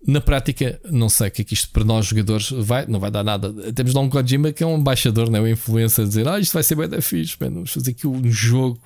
Na 0.05 0.21
prática, 0.21 0.79
não 0.91 1.09
sei 1.09 1.29
que 1.29 1.41
é 1.41 1.45
que 1.45 1.53
isto 1.53 1.69
para 1.69 1.83
nós 1.83 2.05
jogadores 2.05 2.49
vai, 2.51 2.85
não 2.85 2.99
vai 2.99 3.09
dar 3.09 3.23
nada. 3.23 3.51
Temos 3.73 3.93
lá 3.93 4.01
um 4.01 4.09
Kojima 4.09 4.51
que 4.51 4.63
é 4.63 4.67
um 4.67 4.77
embaixador, 4.77 5.29
não 5.29 5.39
é? 5.39 5.41
um 5.41 5.47
influencer, 5.47 6.03
a 6.03 6.07
dizer: 6.07 6.27
Ah, 6.27 6.39
isto 6.39 6.53
vai 6.53 6.61
ser 6.61 6.75
bem 6.75 6.89
da 6.89 7.01
fixe, 7.01 7.35
man. 7.39 7.51
vamos 7.51 7.71
fazer 7.71 7.91
aqui 7.91 8.05
um 8.05 8.29
jogo 8.29 8.79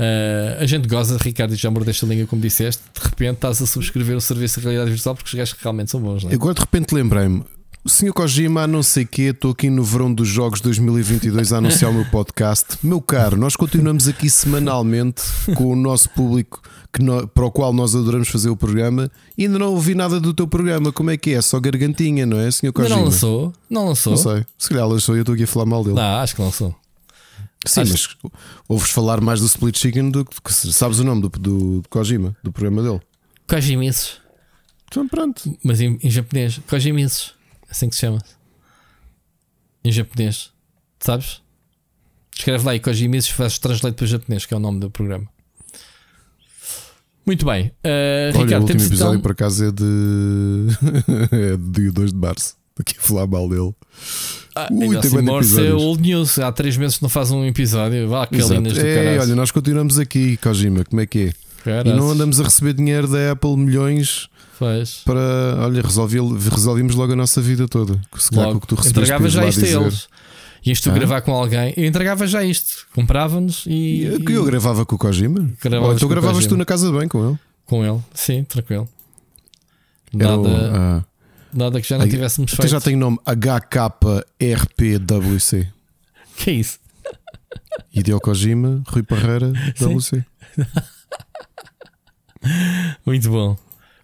Uh, 0.00 0.56
a 0.58 0.64
gente 0.64 0.88
goza, 0.88 1.18
Ricardo, 1.20 1.54
já 1.54 1.70
mordeste 1.70 2.06
a 2.06 2.08
linha, 2.08 2.26
como 2.26 2.40
disseste. 2.40 2.82
De 2.94 3.06
repente 3.06 3.34
estás 3.34 3.60
a 3.60 3.66
subscrever 3.66 4.16
o 4.16 4.20
serviço 4.20 4.58
de 4.58 4.64
realidade 4.64 4.90
virtual 4.90 5.14
porque 5.14 5.28
os 5.28 5.34
gajos 5.34 5.54
realmente 5.60 5.90
são 5.90 6.00
bons. 6.00 6.24
Não 6.24 6.30
é? 6.30 6.34
Agora 6.34 6.54
de 6.54 6.60
repente 6.60 6.94
lembrei-me. 6.94 7.44
Senhor 7.86 8.12
Kojima, 8.12 8.66
não 8.66 8.82
sei 8.82 9.06
quê, 9.06 9.22
estou 9.30 9.52
aqui 9.52 9.70
no 9.70 9.82
verão 9.82 10.12
dos 10.12 10.28
jogos 10.28 10.60
2022 10.60 11.52
a 11.52 11.58
anunciar 11.58 11.90
o 11.90 11.94
meu 11.94 12.04
podcast. 12.04 12.76
Meu 12.82 13.00
caro, 13.00 13.38
nós 13.38 13.56
continuamos 13.56 14.06
aqui 14.06 14.28
semanalmente 14.28 15.22
com 15.56 15.72
o 15.72 15.74
nosso 15.74 16.10
público 16.10 16.60
que 16.92 17.02
no, 17.02 17.26
para 17.26 17.46
o 17.46 17.50
qual 17.50 17.72
nós 17.72 17.94
adoramos 17.94 18.28
fazer 18.28 18.50
o 18.50 18.56
programa 18.56 19.10
e 19.36 19.46
ainda 19.46 19.58
não 19.58 19.72
ouvi 19.72 19.94
nada 19.94 20.20
do 20.20 20.34
teu 20.34 20.46
programa. 20.46 20.92
Como 20.92 21.10
é 21.10 21.16
que 21.16 21.30
é? 21.30 21.40
Só 21.40 21.58
gargantinha, 21.58 22.26
não 22.26 22.38
é, 22.38 22.50
Senhor 22.50 22.72
Kojima? 22.72 22.96
Não 22.96 23.04
lançou, 23.04 23.52
não 23.68 23.88
lançou. 23.88 24.12
Não 24.12 24.18
sei, 24.18 24.44
se 24.58 24.68
calhar 24.68 24.86
lançou 24.86 25.14
e 25.14 25.18
eu 25.18 25.22
estou 25.22 25.34
aqui 25.34 25.44
a 25.44 25.46
falar 25.46 25.64
mal 25.64 25.82
dele. 25.82 25.96
Não, 25.96 26.16
acho 26.18 26.36
que 26.36 26.42
lançou. 26.42 26.76
Sim, 27.66 27.80
Acho... 27.80 27.92
mas 28.22 28.32
ouves 28.68 28.90
falar 28.90 29.20
mais 29.20 29.40
do 29.40 29.46
Split 29.46 29.78
Chicken 29.78 30.10
do 30.10 30.24
que 30.24 30.52
sabes 30.52 30.98
o 30.98 31.04
nome 31.04 31.22
do, 31.22 31.28
do, 31.28 31.80
do 31.80 31.88
Kojima, 31.88 32.36
do 32.42 32.52
programa 32.52 32.82
dele. 32.82 33.00
Kojimitsu. 33.46 34.20
Então 34.86 35.06
pronto. 35.08 35.56
Mas 35.62 35.80
em, 35.80 35.98
em 36.02 36.10
japonês, 36.10 36.60
Kojimitsu, 36.68 37.34
assim 37.70 37.88
que 37.88 37.94
se 37.94 38.00
chama. 38.00 38.18
Em 39.84 39.92
japonês, 39.92 40.52
sabes? 40.98 41.40
Escreve 42.36 42.64
lá 42.64 42.74
e 42.74 42.80
Kojimitsu 42.80 43.34
faz 43.34 43.58
translate 43.58 43.96
para 43.96 44.06
japonês, 44.06 44.46
que 44.46 44.54
é 44.54 44.56
o 44.56 44.60
nome 44.60 44.80
do 44.80 44.90
programa. 44.90 45.28
Muito 47.24 47.44
bem. 47.46 47.66
Uh, 47.84 48.34
Olha, 48.34 48.44
Ricardo, 48.44 48.62
o 48.62 48.66
último 48.66 48.80
episódio 48.82 49.12
então... 49.12 49.20
por 49.20 49.32
acaso 49.32 49.64
é 49.66 49.70
de. 49.70 50.66
é 51.52 51.56
de 51.56 51.70
dia 51.82 51.92
2 51.92 52.12
de 52.12 52.18
março. 52.18 52.56
Aqui 52.78 52.94
a 52.98 53.02
falar 53.02 53.26
mal 53.26 53.48
dele. 53.48 53.74
Ah, 54.56 54.68
Ui, 54.70 54.88
tem 54.88 54.98
assim, 54.98 55.22
Morse 55.22 55.66
é 55.66 55.72
old 55.72 56.02
news. 56.02 56.38
Há 56.38 56.50
três 56.50 56.76
meses 56.76 56.96
que 56.96 57.02
não 57.02 57.10
faz 57.10 57.30
um 57.30 57.44
episódio. 57.44 58.08
Vá, 58.08 58.26
calinas 58.26 58.72
do 58.72 58.80
é, 58.80 59.18
olha, 59.18 59.34
nós 59.34 59.50
continuamos 59.50 59.98
aqui, 59.98 60.36
Kojima. 60.38 60.84
Como 60.84 61.00
é 61.00 61.06
que 61.06 61.28
é? 61.28 61.32
Caraças. 61.64 61.92
E 61.92 61.96
não 61.96 62.10
andamos 62.10 62.40
a 62.40 62.44
receber 62.44 62.72
dinheiro 62.72 63.06
da 63.08 63.32
Apple 63.32 63.56
milhões 63.56 64.28
Faz. 64.58 65.02
para. 65.04 65.20
Olha, 65.58 65.82
resolvi, 65.82 66.18
resolvimos 66.50 66.94
logo 66.94 67.12
a 67.12 67.16
nossa 67.16 67.40
vida 67.40 67.68
toda. 67.68 68.00
Se 68.16 68.34
logo. 68.34 68.60
Que 68.60 68.66
tu 68.66 68.76
entregava 68.86 69.28
já 69.28 69.46
isto 69.46 69.64
a 69.64 69.68
eles. 69.68 70.08
Ias 70.64 70.80
tu 70.80 70.90
ah? 70.90 70.92
gravar 70.92 71.22
com 71.22 71.32
alguém, 71.32 71.72
eu 71.76 71.86
entregava 71.86 72.26
já 72.26 72.44
isto. 72.44 72.86
Comprava-nos 72.94 73.64
e. 73.66 74.18
Que 74.26 74.32
eu, 74.32 74.44
gravava 74.44 74.84
com 74.84 74.94
o 74.94 74.98
Kojima? 74.98 75.50
Ou 75.82 75.96
tu 75.96 76.06
gravavas 76.08 76.46
tu 76.46 76.56
na 76.56 76.64
casa 76.66 76.90
de 76.90 76.98
bem 76.98 77.08
com 77.08 77.28
ele? 77.28 77.38
Com 77.64 77.84
ele, 77.84 78.00
sim, 78.12 78.44
tranquilo. 78.44 78.88
Nada. 80.12 80.36
O, 80.36 80.46
ah. 80.48 81.04
Nada 81.52 81.80
que 81.80 81.88
já 81.88 81.98
não 81.98 82.08
tivéssemos 82.08 82.52
feito. 82.52 82.68
já 82.68 82.80
tem 82.80 82.96
nome 82.96 83.18
HKRPWC. 84.38 85.68
Que 86.36 86.50
é 86.50 86.54
isso? 86.54 86.78
Hideo 87.92 88.18
Kojima, 88.18 88.82
Rui 88.86 89.02
Parreira, 89.02 89.52
WC. 89.78 90.24
Muito 93.04 93.30
bom. 93.30 93.56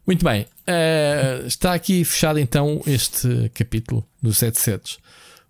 Muito 0.07 0.25
bem. 0.25 0.47
Uh, 0.69 1.47
está 1.47 1.75
aqui 1.75 2.05
fechado 2.05 2.39
então 2.39 2.81
este 2.87 3.51
capítulo 3.55 4.07
dos 4.23 4.39
700. 4.39 4.99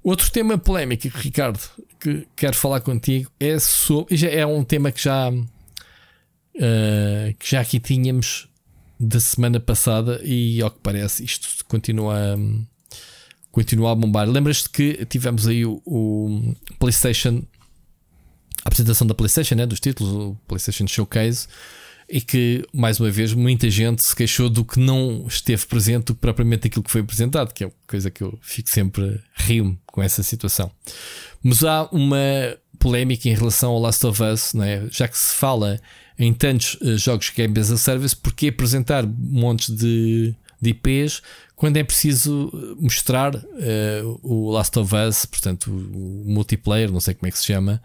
Outro 0.02 0.30
tema 0.30 0.56
polémico, 0.56 1.08
Ricardo, 1.18 1.58
que 1.98 2.26
quero 2.36 2.56
falar 2.56 2.80
contigo 2.80 3.30
é 3.40 3.58
sobre. 3.58 4.16
Já 4.16 4.28
é 4.28 4.46
um 4.46 4.62
tema 4.64 4.92
que 4.92 5.02
já, 5.02 5.30
uh, 5.30 5.44
que 7.38 7.50
já 7.50 7.60
aqui 7.60 7.80
tínhamos 7.80 8.48
da 8.98 9.20
semana 9.20 9.60
passada 9.60 10.20
e 10.24 10.62
ao 10.62 10.70
que 10.70 10.78
parece 10.82 11.22
isto 11.22 11.64
continua 11.66 12.38
continua 13.56 13.92
a 13.92 13.94
bombar. 13.94 14.28
Lembras-te 14.28 14.68
que 14.68 15.06
tivemos 15.06 15.48
aí 15.48 15.64
o, 15.64 15.80
o, 15.86 16.54
PlayStation, 16.78 17.42
a 18.62 18.68
apresentação 18.68 19.06
da 19.06 19.14
PlayStation, 19.14 19.54
né, 19.54 19.64
dos 19.64 19.80
títulos, 19.80 20.12
o 20.12 20.36
PlayStation 20.46 20.86
Showcase, 20.86 21.48
e 22.08 22.20
que 22.20 22.64
mais 22.72 23.00
uma 23.00 23.10
vez 23.10 23.32
muita 23.32 23.68
gente 23.68 24.02
se 24.02 24.14
queixou 24.14 24.48
do 24.48 24.64
que 24.64 24.78
não 24.78 25.24
esteve 25.26 25.66
presente 25.66 26.06
do 26.06 26.14
que 26.14 26.20
propriamente 26.20 26.68
aquilo 26.68 26.84
que 26.84 26.90
foi 26.90 27.00
apresentado, 27.00 27.52
que 27.52 27.64
é 27.64 27.66
uma 27.66 27.72
coisa 27.86 28.10
que 28.10 28.22
eu 28.22 28.38
fico 28.40 28.68
sempre 28.68 29.20
rio 29.34 29.78
com 29.86 30.02
essa 30.02 30.22
situação. 30.22 30.70
Mas 31.42 31.64
há 31.64 31.88
uma 31.90 32.18
polémica 32.78 33.28
em 33.28 33.34
relação 33.34 33.72
ao 33.72 33.80
Last 33.80 34.06
of 34.06 34.22
Us, 34.22 34.54
né? 34.54 34.86
já 34.90 35.08
que 35.08 35.18
se 35.18 35.34
fala 35.34 35.80
em 36.18 36.32
tantos 36.32 36.74
uh, 36.80 36.96
jogos 36.96 37.30
Game 37.30 37.58
as 37.58 37.70
a 37.70 37.76
Service, 37.76 38.14
porque 38.14 38.48
apresentar 38.48 39.06
montes 39.06 39.74
de, 39.74 40.34
de 40.60 40.70
IPs 40.70 41.22
quando 41.56 41.78
é 41.78 41.82
preciso 41.82 42.52
eh, 42.52 42.74
mostrar 42.78 43.34
uh, 43.34 44.20
o 44.22 44.50
Last 44.50 44.78
of 44.78 44.94
Us, 44.94 45.24
portanto, 45.24 45.72
o, 45.72 46.22
multiplayer, 46.26 46.92
não 46.92 47.00
sei 47.00 47.14
como 47.14 47.26
é 47.26 47.30
que 47.30 47.38
se 47.38 47.46
chama, 47.46 47.82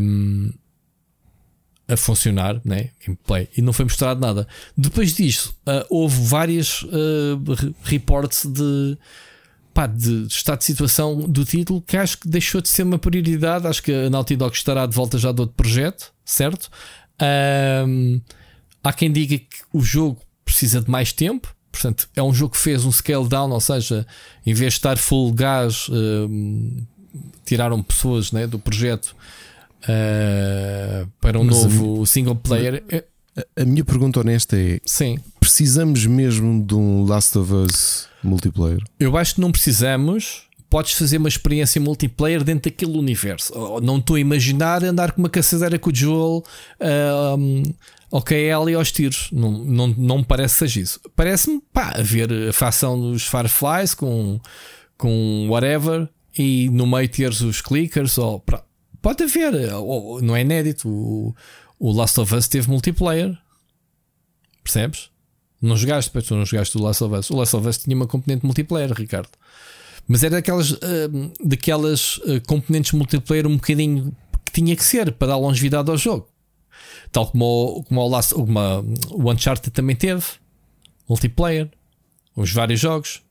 um, 0.00 0.50
a 1.92 1.96
funcionar, 1.96 2.60
né? 2.64 2.90
gameplay, 3.04 3.48
e 3.56 3.62
não 3.62 3.72
foi 3.72 3.84
mostrado 3.84 4.20
nada. 4.20 4.46
Depois 4.76 5.14
disso, 5.14 5.56
uh, 5.66 5.84
houve 5.90 6.20
várias 6.24 6.82
uh, 6.82 7.74
reports 7.84 8.46
de, 8.46 8.96
pá, 9.72 9.86
de 9.86 10.26
estado 10.26 10.58
de 10.58 10.64
situação 10.64 11.20
do 11.20 11.44
título 11.44 11.82
que 11.82 11.96
acho 11.96 12.18
que 12.18 12.28
deixou 12.28 12.60
de 12.60 12.68
ser 12.68 12.82
uma 12.82 12.98
prioridade. 12.98 13.66
Acho 13.66 13.82
que 13.82 13.92
a 13.92 14.10
Naughty 14.10 14.36
Dog 14.36 14.54
estará 14.54 14.86
de 14.86 14.94
volta 14.94 15.18
já 15.18 15.32
de 15.32 15.40
outro 15.40 15.54
projeto, 15.56 16.12
certo? 16.24 16.70
Um, 17.86 18.20
há 18.82 18.92
quem 18.92 19.12
diga 19.12 19.38
que 19.38 19.62
o 19.72 19.80
jogo 19.80 20.20
precisa 20.44 20.80
de 20.80 20.90
mais 20.90 21.12
tempo. 21.12 21.54
Portanto, 21.70 22.08
é 22.14 22.22
um 22.22 22.34
jogo 22.34 22.52
que 22.52 22.60
fez 22.60 22.84
um 22.84 22.92
scale 22.92 23.26
down, 23.26 23.50
ou 23.50 23.60
seja, 23.60 24.06
em 24.44 24.52
vez 24.52 24.74
de 24.74 24.78
estar 24.78 24.98
full 24.98 25.32
gás, 25.32 25.88
um, 25.88 26.84
tiraram 27.44 27.82
pessoas 27.82 28.30
né, 28.30 28.46
do 28.46 28.58
projeto 28.58 29.16
uh, 29.84 31.08
para 31.20 31.38
um 31.38 31.44
Mas 31.44 31.56
novo 31.56 32.02
a, 32.02 32.06
single 32.06 32.36
player. 32.36 32.82
A, 33.36 33.62
a, 33.62 33.64
minha 33.64 33.84
pergunta 33.84 34.20
honesta 34.20 34.56
é: 34.56 34.80
Sim. 34.84 35.18
precisamos 35.40 36.06
mesmo 36.06 36.64
de 36.64 36.74
um 36.74 37.04
Last 37.04 37.36
of 37.38 37.52
Us 37.52 38.08
multiplayer? 38.22 38.82
Eu 38.98 39.16
acho 39.16 39.36
que 39.36 39.40
não 39.40 39.52
precisamos 39.52 40.48
podes 40.72 40.94
fazer 40.94 41.18
uma 41.18 41.28
experiência 41.28 41.78
multiplayer 41.78 42.42
dentro 42.42 42.70
daquele 42.70 42.96
universo. 42.96 43.52
Não 43.82 43.98
estou 43.98 44.16
a 44.16 44.20
imaginar 44.20 44.82
andar 44.82 45.12
com 45.12 45.20
uma 45.20 45.28
caçadeira 45.28 45.78
com 45.78 45.90
o 45.90 45.94
Joel 45.94 46.42
um, 47.38 47.62
ok, 48.10 48.50
ali 48.50 48.72
aos 48.72 48.90
tiros. 48.90 49.28
Não, 49.32 49.50
não, 49.50 49.86
não 49.88 50.18
me 50.18 50.24
parece 50.24 50.54
seja 50.54 50.80
isso. 50.80 51.00
Parece-me 51.14 51.60
pá, 51.74 51.94
ver 52.02 52.32
a 52.48 52.54
facção 52.54 52.98
dos 52.98 53.26
Fireflies 53.26 53.92
com, 53.92 54.40
com 54.96 55.46
whatever 55.50 56.08
e 56.38 56.70
no 56.70 56.86
meio 56.86 57.06
teres 57.06 57.42
os 57.42 57.60
clickers. 57.60 58.16
Ou, 58.16 58.40
pra, 58.40 58.64
pode 59.02 59.24
haver, 59.24 59.74
ou, 59.74 60.22
não 60.22 60.34
é 60.34 60.40
inédito. 60.40 60.88
O, 60.88 61.34
o 61.78 61.92
Last 61.92 62.18
of 62.20 62.34
Us 62.34 62.48
teve 62.48 62.70
multiplayer, 62.70 63.36
percebes? 64.62 65.10
Não 65.60 65.76
jogaste, 65.76 66.10
tu 66.22 66.34
não 66.34 66.44
jogaste 66.44 66.76
o 66.76 66.82
Last 66.82 67.04
of 67.04 67.14
Us. 67.14 67.30
O 67.30 67.36
Last 67.36 67.56
of 67.56 67.68
Us 67.68 67.78
tinha 67.78 67.94
uma 67.94 68.06
componente 68.06 68.44
multiplayer, 68.44 68.92
Ricardo. 68.92 69.30
Mas 70.08 70.24
era 70.24 70.36
daquelas, 70.36 70.72
uh, 70.72 70.78
daquelas 71.44 72.16
uh, 72.18 72.40
componentes 72.46 72.92
multiplayer 72.92 73.46
um 73.46 73.56
bocadinho 73.56 74.16
que 74.44 74.52
tinha 74.52 74.74
que 74.74 74.84
ser 74.84 75.12
para 75.12 75.28
dar 75.28 75.36
longevidade 75.36 75.90
ao 75.90 75.96
jogo. 75.96 76.28
Tal 77.12 77.30
como 77.30 77.84
como 77.88 78.00
o, 78.00 78.08
Last, 78.08 78.34
uma, 78.34 78.80
o 79.10 79.30
Uncharted 79.30 79.70
também 79.70 79.94
teve 79.94 80.24
multiplayer, 81.08 81.70
os 82.34 82.52
vários 82.52 82.80
jogos. 82.80 83.22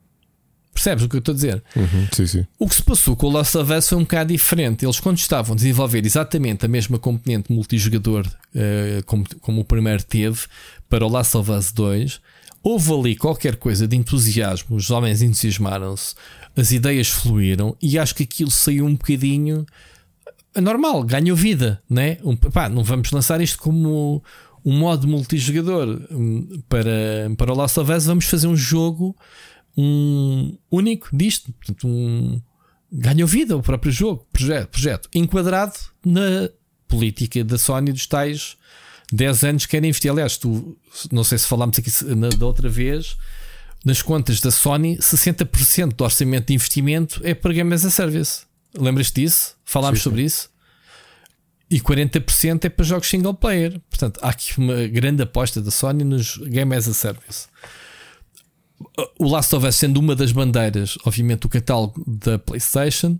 Percebes 0.73 1.03
o 1.03 1.09
que 1.09 1.17
eu 1.17 1.19
estou 1.19 1.33
a 1.33 1.35
dizer? 1.35 1.63
Uhum, 1.75 2.07
sim, 2.13 2.25
sim. 2.25 2.47
O 2.57 2.67
que 2.67 2.75
se 2.75 2.83
passou 2.83 3.15
com 3.15 3.27
o 3.27 3.31
Last 3.31 3.57
of 3.57 3.71
Us 3.71 3.89
foi 3.89 3.97
um 3.97 4.01
bocado 4.01 4.31
diferente. 4.31 4.85
Eles, 4.85 4.99
quando 4.99 5.17
estavam 5.17 5.53
a 5.53 5.55
desenvolver 5.55 6.05
exatamente 6.05 6.65
a 6.65 6.69
mesma 6.69 6.97
componente 6.97 7.51
multijogador 7.51 8.25
uh, 8.25 9.03
como, 9.05 9.25
como 9.41 9.61
o 9.61 9.65
primeiro 9.65 10.03
teve 10.03 10.39
para 10.89 11.05
o 11.05 11.09
Last 11.09 11.35
of 11.35 11.51
Us 11.51 11.71
2, 11.71 12.21
houve 12.63 12.93
ali 12.93 13.15
qualquer 13.15 13.57
coisa 13.57 13.87
de 13.87 13.97
entusiasmo. 13.97 14.75
Os 14.75 14.89
homens 14.89 15.21
entusiasmaram-se, 15.21 16.15
as 16.55 16.71
ideias 16.71 17.09
fluíram 17.09 17.75
e 17.81 17.99
acho 17.99 18.15
que 18.15 18.23
aquilo 18.23 18.51
saiu 18.51 18.85
um 18.85 18.93
bocadinho 18.93 19.65
normal, 20.59 21.03
ganhou 21.03 21.35
vida, 21.35 21.81
né? 21.89 22.17
Um, 22.23 22.35
pá, 22.35 22.67
não 22.67 22.83
vamos 22.83 23.11
lançar 23.11 23.39
isto 23.41 23.59
como 23.59 24.23
um 24.63 24.77
modo 24.77 25.07
multijogador 25.07 26.01
hum, 26.11 26.61
para, 26.67 27.31
para 27.37 27.53
o 27.53 27.55
Last 27.55 27.79
of 27.79 27.91
Us. 27.91 28.05
Vamos 28.05 28.25
fazer 28.25 28.47
um 28.47 28.55
jogo 28.55 29.15
um 29.77 30.57
único 30.69 31.15
disto. 31.15 31.51
Portanto, 31.53 31.87
um, 31.87 32.41
ganhou 32.91 33.27
vida 33.27 33.55
o 33.55 33.61
próprio 33.61 33.91
jogo, 33.91 34.27
projeto, 34.31 34.69
projeto, 34.69 35.09
enquadrado 35.13 35.73
na 36.05 36.49
política 36.87 37.43
da 37.43 37.57
Sony 37.57 37.93
dos 37.93 38.05
tais 38.05 38.57
10 39.13 39.43
anos 39.43 39.65
que 39.65 39.71
querem 39.71 39.89
investir. 39.89 40.11
Aliás, 40.11 40.37
tu, 40.37 40.77
não 41.11 41.23
sei 41.23 41.37
se 41.37 41.47
falámos 41.47 41.77
aqui 41.79 41.89
na, 42.15 42.29
da 42.29 42.45
outra 42.45 42.69
vez, 42.69 43.17
nas 43.85 44.01
contas 44.01 44.39
da 44.41 44.51
Sony, 44.51 44.97
60% 44.97 45.93
do 45.93 46.03
orçamento 46.03 46.47
de 46.47 46.53
investimento 46.53 47.21
é 47.23 47.33
para 47.33 47.53
Game 47.53 47.73
as 47.73 47.85
a 47.85 47.91
Service. 47.91 48.43
Lembras-te 48.77 49.21
disso? 49.21 49.55
Falámos 49.65 49.99
sim, 49.99 50.03
sim. 50.03 50.09
sobre 50.09 50.23
isso? 50.23 50.49
E 51.69 51.79
40% 51.79 52.65
é 52.65 52.69
para 52.69 52.83
jogos 52.83 53.07
single 53.07 53.33
player. 53.33 53.79
Portanto, 53.89 54.19
há 54.21 54.29
aqui 54.29 54.57
uma 54.57 54.85
grande 54.87 55.23
aposta 55.23 55.61
da 55.61 55.71
Sony 55.71 56.03
nos 56.03 56.37
Game 56.37 56.75
as 56.75 56.87
a 56.87 56.93
Service 56.93 57.47
o 59.19 59.29
Last 59.29 59.55
of 59.55 59.65
Us 59.65 59.75
sendo 59.75 59.99
uma 59.99 60.15
das 60.15 60.31
bandeiras, 60.31 60.97
obviamente, 61.05 61.41
do 61.41 61.49
catálogo 61.49 62.03
da 62.07 62.37
PlayStation, 62.37 63.17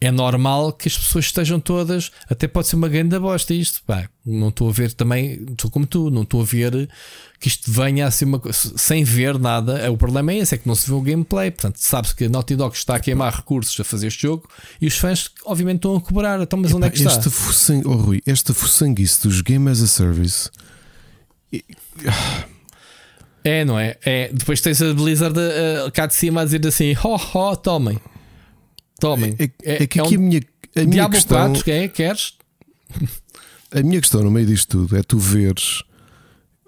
é 0.00 0.10
normal 0.10 0.72
que 0.72 0.88
as 0.88 0.98
pessoas 0.98 1.26
estejam 1.26 1.58
todas. 1.58 2.10
Até 2.28 2.46
pode 2.46 2.68
ser 2.68 2.76
uma 2.76 2.88
grande 2.88 3.18
bosta 3.18 3.54
isto. 3.54 3.82
Pá, 3.86 4.08
não 4.24 4.48
estou 4.48 4.68
a 4.68 4.72
ver 4.72 4.92
também, 4.92 5.42
estou 5.50 5.70
como 5.70 5.86
tu, 5.86 6.10
não 6.10 6.22
estou 6.22 6.42
a 6.42 6.44
ver 6.44 6.88
que 7.40 7.48
isto 7.48 7.70
venha 7.72 8.06
a 8.06 8.10
ser 8.10 8.26
uma 8.26 8.38
coisa 8.38 8.72
sem 8.76 9.04
ver 9.04 9.38
nada. 9.38 9.90
O 9.90 9.96
problema 9.96 10.32
é 10.32 10.38
esse: 10.38 10.54
é 10.54 10.58
que 10.58 10.68
não 10.68 10.74
se 10.74 10.86
vê 10.86 10.92
o 10.92 11.00
gameplay. 11.00 11.50
Portanto, 11.50 11.76
sabe-se 11.78 12.14
que 12.14 12.24
a 12.24 12.28
Naughty 12.28 12.56
Dog 12.56 12.76
está 12.76 12.96
a 12.96 13.00
queimar 13.00 13.34
recursos 13.34 13.78
a 13.80 13.84
fazer 13.84 14.08
este 14.08 14.22
jogo 14.22 14.48
e 14.80 14.86
os 14.86 14.98
fãs, 14.98 15.30
obviamente, 15.46 15.76
estão 15.76 15.96
a 15.96 16.00
cobrar. 16.00 16.40
Então, 16.42 16.58
mas 16.58 16.70
Epá, 16.70 16.76
onde 16.76 16.86
é 16.88 16.90
que 16.90 16.98
está? 16.98 17.10
Esta, 17.10 17.30
fuçang... 17.30 17.82
oh, 17.86 17.94
Rui, 17.94 18.22
esta 18.26 18.52
fuçanguice 18.52 19.22
dos 19.22 19.40
Game 19.40 19.70
as 19.70 19.80
a 19.80 19.86
Service. 19.86 20.50
É, 23.46 23.64
não 23.64 23.78
é? 23.78 23.96
é 24.04 24.28
depois 24.32 24.60
tens 24.60 24.82
a 24.82 24.92
Blizzard 24.92 25.38
uh, 25.38 25.92
cá 25.92 26.06
de 26.06 26.14
cima 26.16 26.40
a 26.40 26.44
dizer 26.44 26.66
assim: 26.66 26.94
ho, 26.94 27.14
ho, 27.14 27.56
tomem. 27.56 27.96
Tomem. 28.98 29.36
É, 29.38 29.44
é, 29.62 29.82
é 29.84 29.86
que 29.86 30.00
é 30.00 30.02
aqui 30.02 30.18
um 30.18 30.20
a 30.20 30.24
minha, 30.24 30.40
a 30.74 30.80
minha 30.80 30.90
Diablo 30.90 31.14
questão. 31.14 31.38
4, 31.38 31.64
que 31.64 31.70
é? 31.70 31.88
Queres? 31.88 32.32
A 33.70 33.82
minha 33.82 34.00
questão 34.00 34.22
no 34.22 34.30
meio 34.32 34.46
disto 34.46 34.78
tudo 34.78 34.96
é 34.96 35.02
tu 35.02 35.18
veres 35.18 35.82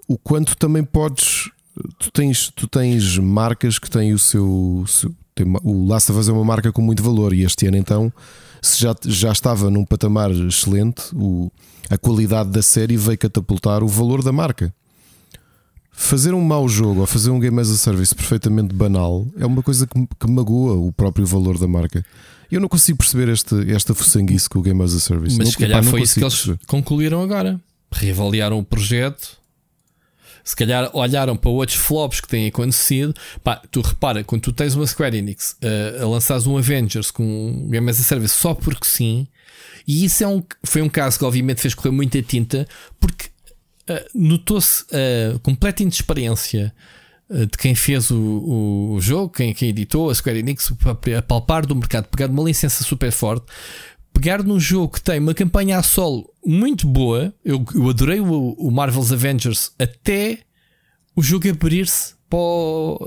o 0.06 0.16
quanto 0.16 0.56
também 0.56 0.84
podes. 0.84 1.50
Tu 1.98 2.12
tens, 2.12 2.50
tu 2.54 2.68
tens 2.68 3.18
marcas 3.18 3.78
que 3.78 3.90
têm 3.90 4.12
o 4.12 4.18
seu. 4.18 4.84
seu 4.86 5.12
tem, 5.34 5.46
o 5.64 5.86
Last 5.86 6.12
of 6.12 6.20
Us 6.20 6.28
é 6.28 6.32
uma 6.32 6.44
marca 6.44 6.70
com 6.72 6.80
muito 6.80 7.02
valor 7.02 7.32
e 7.32 7.42
este 7.42 7.66
ano 7.66 7.76
então, 7.76 8.12
se 8.62 8.80
já, 8.80 8.94
já 9.04 9.32
estava 9.32 9.68
num 9.68 9.84
patamar 9.84 10.30
excelente, 10.30 11.02
o, 11.14 11.50
a 11.90 11.98
qualidade 11.98 12.50
da 12.50 12.62
série 12.62 12.96
veio 12.96 13.18
catapultar 13.18 13.82
o 13.82 13.88
valor 13.88 14.22
da 14.22 14.32
marca. 14.32 14.72
Fazer 16.00 16.32
um 16.32 16.40
mau 16.40 16.68
jogo 16.68 17.00
ou 17.00 17.06
fazer 17.08 17.28
um 17.30 17.40
game 17.40 17.60
as 17.60 17.68
a 17.68 17.76
service 17.76 18.14
perfeitamente 18.14 18.72
banal 18.72 19.26
é 19.36 19.44
uma 19.44 19.64
coisa 19.64 19.84
que, 19.84 20.08
que 20.18 20.30
magoa 20.30 20.74
o 20.74 20.92
próprio 20.92 21.26
valor 21.26 21.58
da 21.58 21.66
marca. 21.66 22.04
Eu 22.50 22.60
não 22.60 22.68
consigo 22.68 22.98
perceber 22.98 23.28
este, 23.28 23.68
esta 23.72 23.92
fuçanguice 23.92 24.48
com 24.48 24.60
o 24.60 24.62
Game 24.62 24.80
as 24.80 24.94
a 24.94 25.00
Service. 25.00 25.36
Mas 25.36 25.46
não, 25.46 25.52
se 25.52 25.58
calhar 25.58 25.82
pá, 25.82 25.90
foi 25.90 26.02
isso 26.02 26.14
que 26.14 26.20
eles 26.20 26.34
perceber. 26.36 26.60
concluíram 26.68 27.20
agora. 27.20 27.60
Reavaliaram 27.90 28.60
o 28.60 28.64
projeto. 28.64 29.36
Se 30.44 30.54
calhar 30.54 30.88
olharam 30.94 31.36
para 31.36 31.50
outros 31.50 31.76
flops 31.76 32.20
que 32.20 32.28
têm 32.28 32.46
acontecido. 32.46 33.12
Pá, 33.42 33.60
tu 33.68 33.80
repara, 33.80 34.22
quando 34.22 34.42
tu 34.42 34.52
tens 34.52 34.76
uma 34.76 34.86
Square 34.86 35.18
Enix 35.18 35.56
uh, 35.64 36.04
a 36.04 36.08
lançares 36.08 36.46
um 36.46 36.56
Avengers 36.56 37.10
com 37.10 37.24
um 37.24 37.68
Game 37.70 37.90
as 37.90 37.98
a 38.00 38.04
Service 38.04 38.38
só 38.38 38.54
porque 38.54 38.86
sim, 38.86 39.26
e 39.86 40.04
isso 40.04 40.22
é 40.22 40.28
um, 40.28 40.44
foi 40.62 40.80
um 40.80 40.88
caso 40.88 41.18
que 41.18 41.24
obviamente 41.24 41.60
fez 41.60 41.74
correr 41.74 41.90
muita 41.90 42.22
tinta, 42.22 42.68
porque 43.00 43.30
notou-se 44.14 44.84
a 44.92 45.36
uh, 45.36 45.38
completa 45.40 45.82
inexperiência 45.82 46.74
uh, 47.28 47.46
de 47.46 47.58
quem 47.58 47.74
fez 47.74 48.10
o, 48.10 48.94
o, 48.94 49.00
jogo, 49.00 49.30
quem, 49.30 49.54
quem 49.54 49.70
editou, 49.70 50.10
a 50.10 50.14
Square 50.14 50.38
Enix, 50.38 50.72
a 51.16 51.22
palpar 51.22 51.66
do 51.66 51.74
mercado, 51.74 52.08
pegar 52.08 52.30
uma 52.30 52.42
licença 52.42 52.84
super 52.84 53.10
forte, 53.10 53.46
pegar 54.12 54.42
num 54.42 54.58
jogo 54.58 54.94
que 54.94 55.02
tem 55.02 55.18
uma 55.18 55.34
campanha 55.34 55.78
a 55.78 55.82
solo 55.82 56.28
muito 56.44 56.86
boa. 56.86 57.32
Eu, 57.44 57.64
eu 57.74 57.88
adorei 57.88 58.20
o, 58.20 58.54
o 58.58 58.70
Marvel's 58.70 59.12
Avengers 59.12 59.72
até 59.78 60.38
o 61.14 61.22
jogo 61.22 61.48
abrir-se. 61.48 62.16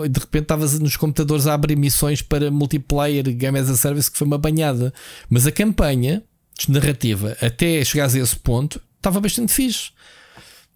De 0.09 0.19
repente 0.19 0.43
estavas 0.43 0.79
nos 0.79 0.97
computadores 0.97 1.45
a 1.45 1.53
abrir 1.53 1.75
missões 1.75 2.23
para 2.23 2.49
multiplayer 2.49 3.23
Game 3.35 3.57
as 3.59 3.69
a 3.69 3.77
Service 3.77 4.09
que 4.09 4.17
foi 4.17 4.25
uma 4.25 4.37
banhada. 4.37 4.91
Mas 5.29 5.45
a 5.45 5.51
campanha 5.51 6.23
narrativa 6.67 7.37
até 7.41 7.83
chegares 7.83 8.15
a 8.15 8.19
esse 8.19 8.35
ponto 8.35 8.81
estava 8.97 9.19
bastante 9.19 9.51
fixe. 9.51 9.91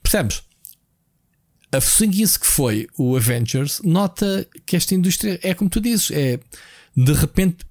Percebes? 0.06 0.44
A 1.72 1.82
sanguice 1.82 2.40
que 2.40 2.46
foi 2.46 2.88
o 2.96 3.18
Avengers 3.18 3.82
nota 3.84 4.48
que 4.66 4.76
esta 4.76 4.94
indústria 4.94 5.40
é 5.42 5.56
como 5.56 5.68
tu 5.68 5.82
dizes, 5.82 6.12
é 6.12 6.40
de 6.96 7.12
repente, 7.12 7.66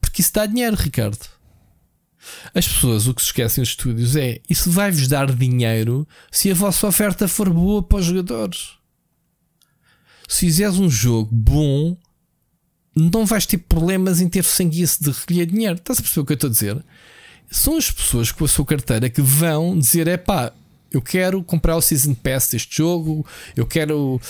porque 0.00 0.22
isso 0.22 0.32
dá 0.32 0.46
dinheiro, 0.46 0.76
Ricardo. 0.76 1.18
As 2.54 2.68
pessoas 2.68 3.08
o 3.08 3.14
que 3.14 3.20
se 3.20 3.28
esquecem 3.28 3.62
nos 3.62 3.70
estúdios 3.70 4.14
é 4.14 4.40
isso 4.48 4.70
vai-vos 4.70 5.08
dar 5.08 5.34
dinheiro 5.34 6.06
se 6.30 6.52
a 6.52 6.54
vossa 6.54 6.86
oferta 6.86 7.26
for 7.26 7.50
boa 7.50 7.82
para 7.82 7.98
os 7.98 8.06
jogadores. 8.06 8.70
Se 10.28 10.46
fizeres 10.46 10.78
um 10.78 10.88
jogo 10.88 11.28
bom, 11.34 11.96
não 12.94 13.26
vais 13.26 13.44
ter 13.44 13.58
problemas 13.58 14.20
em 14.20 14.28
ter 14.28 14.44
sanguice 14.44 15.02
de 15.02 15.10
recolher 15.10 15.46
dinheiro. 15.46 15.74
Estás 15.74 15.98
a 15.98 16.02
perceber 16.02 16.20
o 16.20 16.26
que 16.26 16.32
eu 16.32 16.34
estou 16.34 16.48
a 16.48 16.52
dizer? 16.52 16.84
São 17.50 17.76
as 17.76 17.90
pessoas 17.90 18.30
com 18.30 18.44
a 18.44 18.48
sua 18.48 18.64
carteira 18.64 19.10
que 19.10 19.20
vão 19.20 19.76
dizer: 19.76 20.06
é 20.06 20.16
pá, 20.16 20.52
eu 20.92 21.00
quero 21.00 21.42
comprar 21.42 21.76
o 21.76 21.80
Season 21.80 22.14
Pass 22.14 22.50
deste 22.50 22.76
jogo, 22.76 23.26
eu 23.56 23.66
quero 23.66 24.20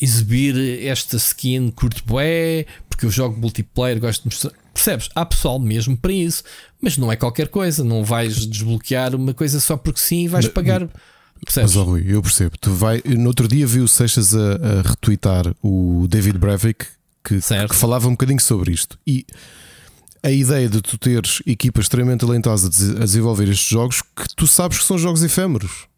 exibir 0.00 0.86
esta 0.86 1.16
skin 1.16 1.70
curto 1.70 2.02
bué, 2.06 2.64
porque 2.88 3.06
eu 3.06 3.10
jogo 3.10 3.38
multiplayer, 3.38 3.98
gosto 3.98 4.22
de 4.22 4.26
mostrar. 4.26 4.52
Percebes? 4.72 5.10
Há 5.14 5.26
pessoal 5.26 5.58
mesmo 5.58 5.96
para 5.96 6.12
isso, 6.12 6.44
mas 6.80 6.96
não 6.96 7.12
é 7.12 7.16
qualquer 7.16 7.48
coisa, 7.48 7.84
não 7.84 8.04
vais 8.04 8.46
desbloquear 8.46 9.14
uma 9.14 9.34
coisa 9.34 9.60
só 9.60 9.76
porque 9.76 10.00
sim 10.00 10.24
e 10.24 10.28
vais 10.28 10.48
pagar. 10.48 10.88
Percebes? 11.44 11.74
Mas, 11.74 11.76
oh, 11.76 11.84
Rui, 11.84 12.04
eu 12.06 12.22
percebo. 12.22 12.56
Tu 12.58 12.72
vai, 12.72 13.02
no 13.04 13.26
outro 13.26 13.48
dia 13.48 13.66
vi 13.66 13.80
o 13.80 13.88
Seixas 13.88 14.34
a, 14.34 14.38
a 14.38 14.82
retweetar 14.82 15.54
o 15.60 16.06
David 16.08 16.38
Brevik 16.38 16.86
que, 17.24 17.38
que, 17.40 17.74
falava 17.74 18.08
um 18.08 18.12
bocadinho 18.12 18.40
sobre 18.40 18.72
isto. 18.72 18.98
E 19.06 19.26
a 20.22 20.30
ideia 20.30 20.68
de 20.68 20.80
tu 20.80 20.96
teres 20.96 21.42
equipas 21.44 21.84
extremamente 21.84 22.20
talentosas 22.20 22.96
a 22.96 23.00
desenvolver 23.00 23.48
estes 23.48 23.68
jogos 23.68 24.02
que 24.02 24.34
tu 24.36 24.46
sabes 24.46 24.78
que 24.78 24.84
são 24.84 24.96
jogos 24.96 25.22
efêmeros 25.22 25.91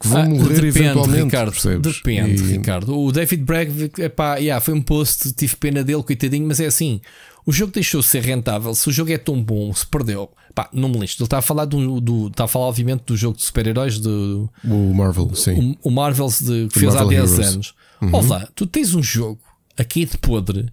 que 0.00 0.08
vão 0.08 0.22
ah, 0.22 0.28
morrer 0.28 0.54
depende, 0.54 0.78
eventualmente. 0.78 1.24
Ricardo, 1.24 1.52
percebes? 1.52 1.96
Depende, 1.96 2.42
e... 2.42 2.46
Ricardo. 2.46 2.98
O 2.98 3.12
David 3.12 3.44
Bragg, 3.44 3.90
epá, 3.98 4.36
yeah, 4.36 4.58
foi 4.64 4.72
um 4.72 4.80
post, 4.80 5.32
tive 5.32 5.56
pena 5.56 5.84
dele, 5.84 6.02
coitadinho, 6.02 6.48
mas 6.48 6.58
é 6.58 6.66
assim. 6.66 7.00
O 7.44 7.52
jogo 7.52 7.72
deixou 7.72 8.00
de 8.00 8.06
ser 8.06 8.22
rentável. 8.22 8.74
Se 8.74 8.88
o 8.88 8.92
jogo 8.92 9.12
é 9.12 9.18
tão 9.18 9.42
bom, 9.42 9.72
se 9.74 9.86
perdeu, 9.86 10.30
pá, 10.54 10.70
não 10.72 10.88
me 10.88 10.98
lixo. 10.98 11.16
Ele 11.18 11.26
está 11.26 11.38
a 11.38 11.42
falar 11.42 11.66
do, 11.66 12.00
do 12.00 12.28
está 12.28 12.44
a 12.44 12.48
falar, 12.48 12.66
obviamente, 12.66 13.02
do 13.04 13.16
jogo 13.16 13.36
de 13.36 13.42
super-heróis 13.42 13.98
do 13.98 14.50
o 14.64 14.94
Marvel, 14.94 15.34
sim. 15.34 15.76
O, 15.82 15.88
o 15.88 15.90
Marvels 15.90 16.40
de, 16.40 16.68
que 16.68 16.78
fez 16.78 16.94
Marvel 16.94 17.18
há 17.18 17.22
10 17.22 17.32
Heroes. 17.32 17.54
anos. 17.54 17.74
Uhum. 18.00 18.14
Olá, 18.14 18.48
tu 18.54 18.66
tens 18.66 18.94
um 18.94 19.02
jogo 19.02 19.40
aqui 19.76 20.06
de 20.06 20.16
podre 20.16 20.72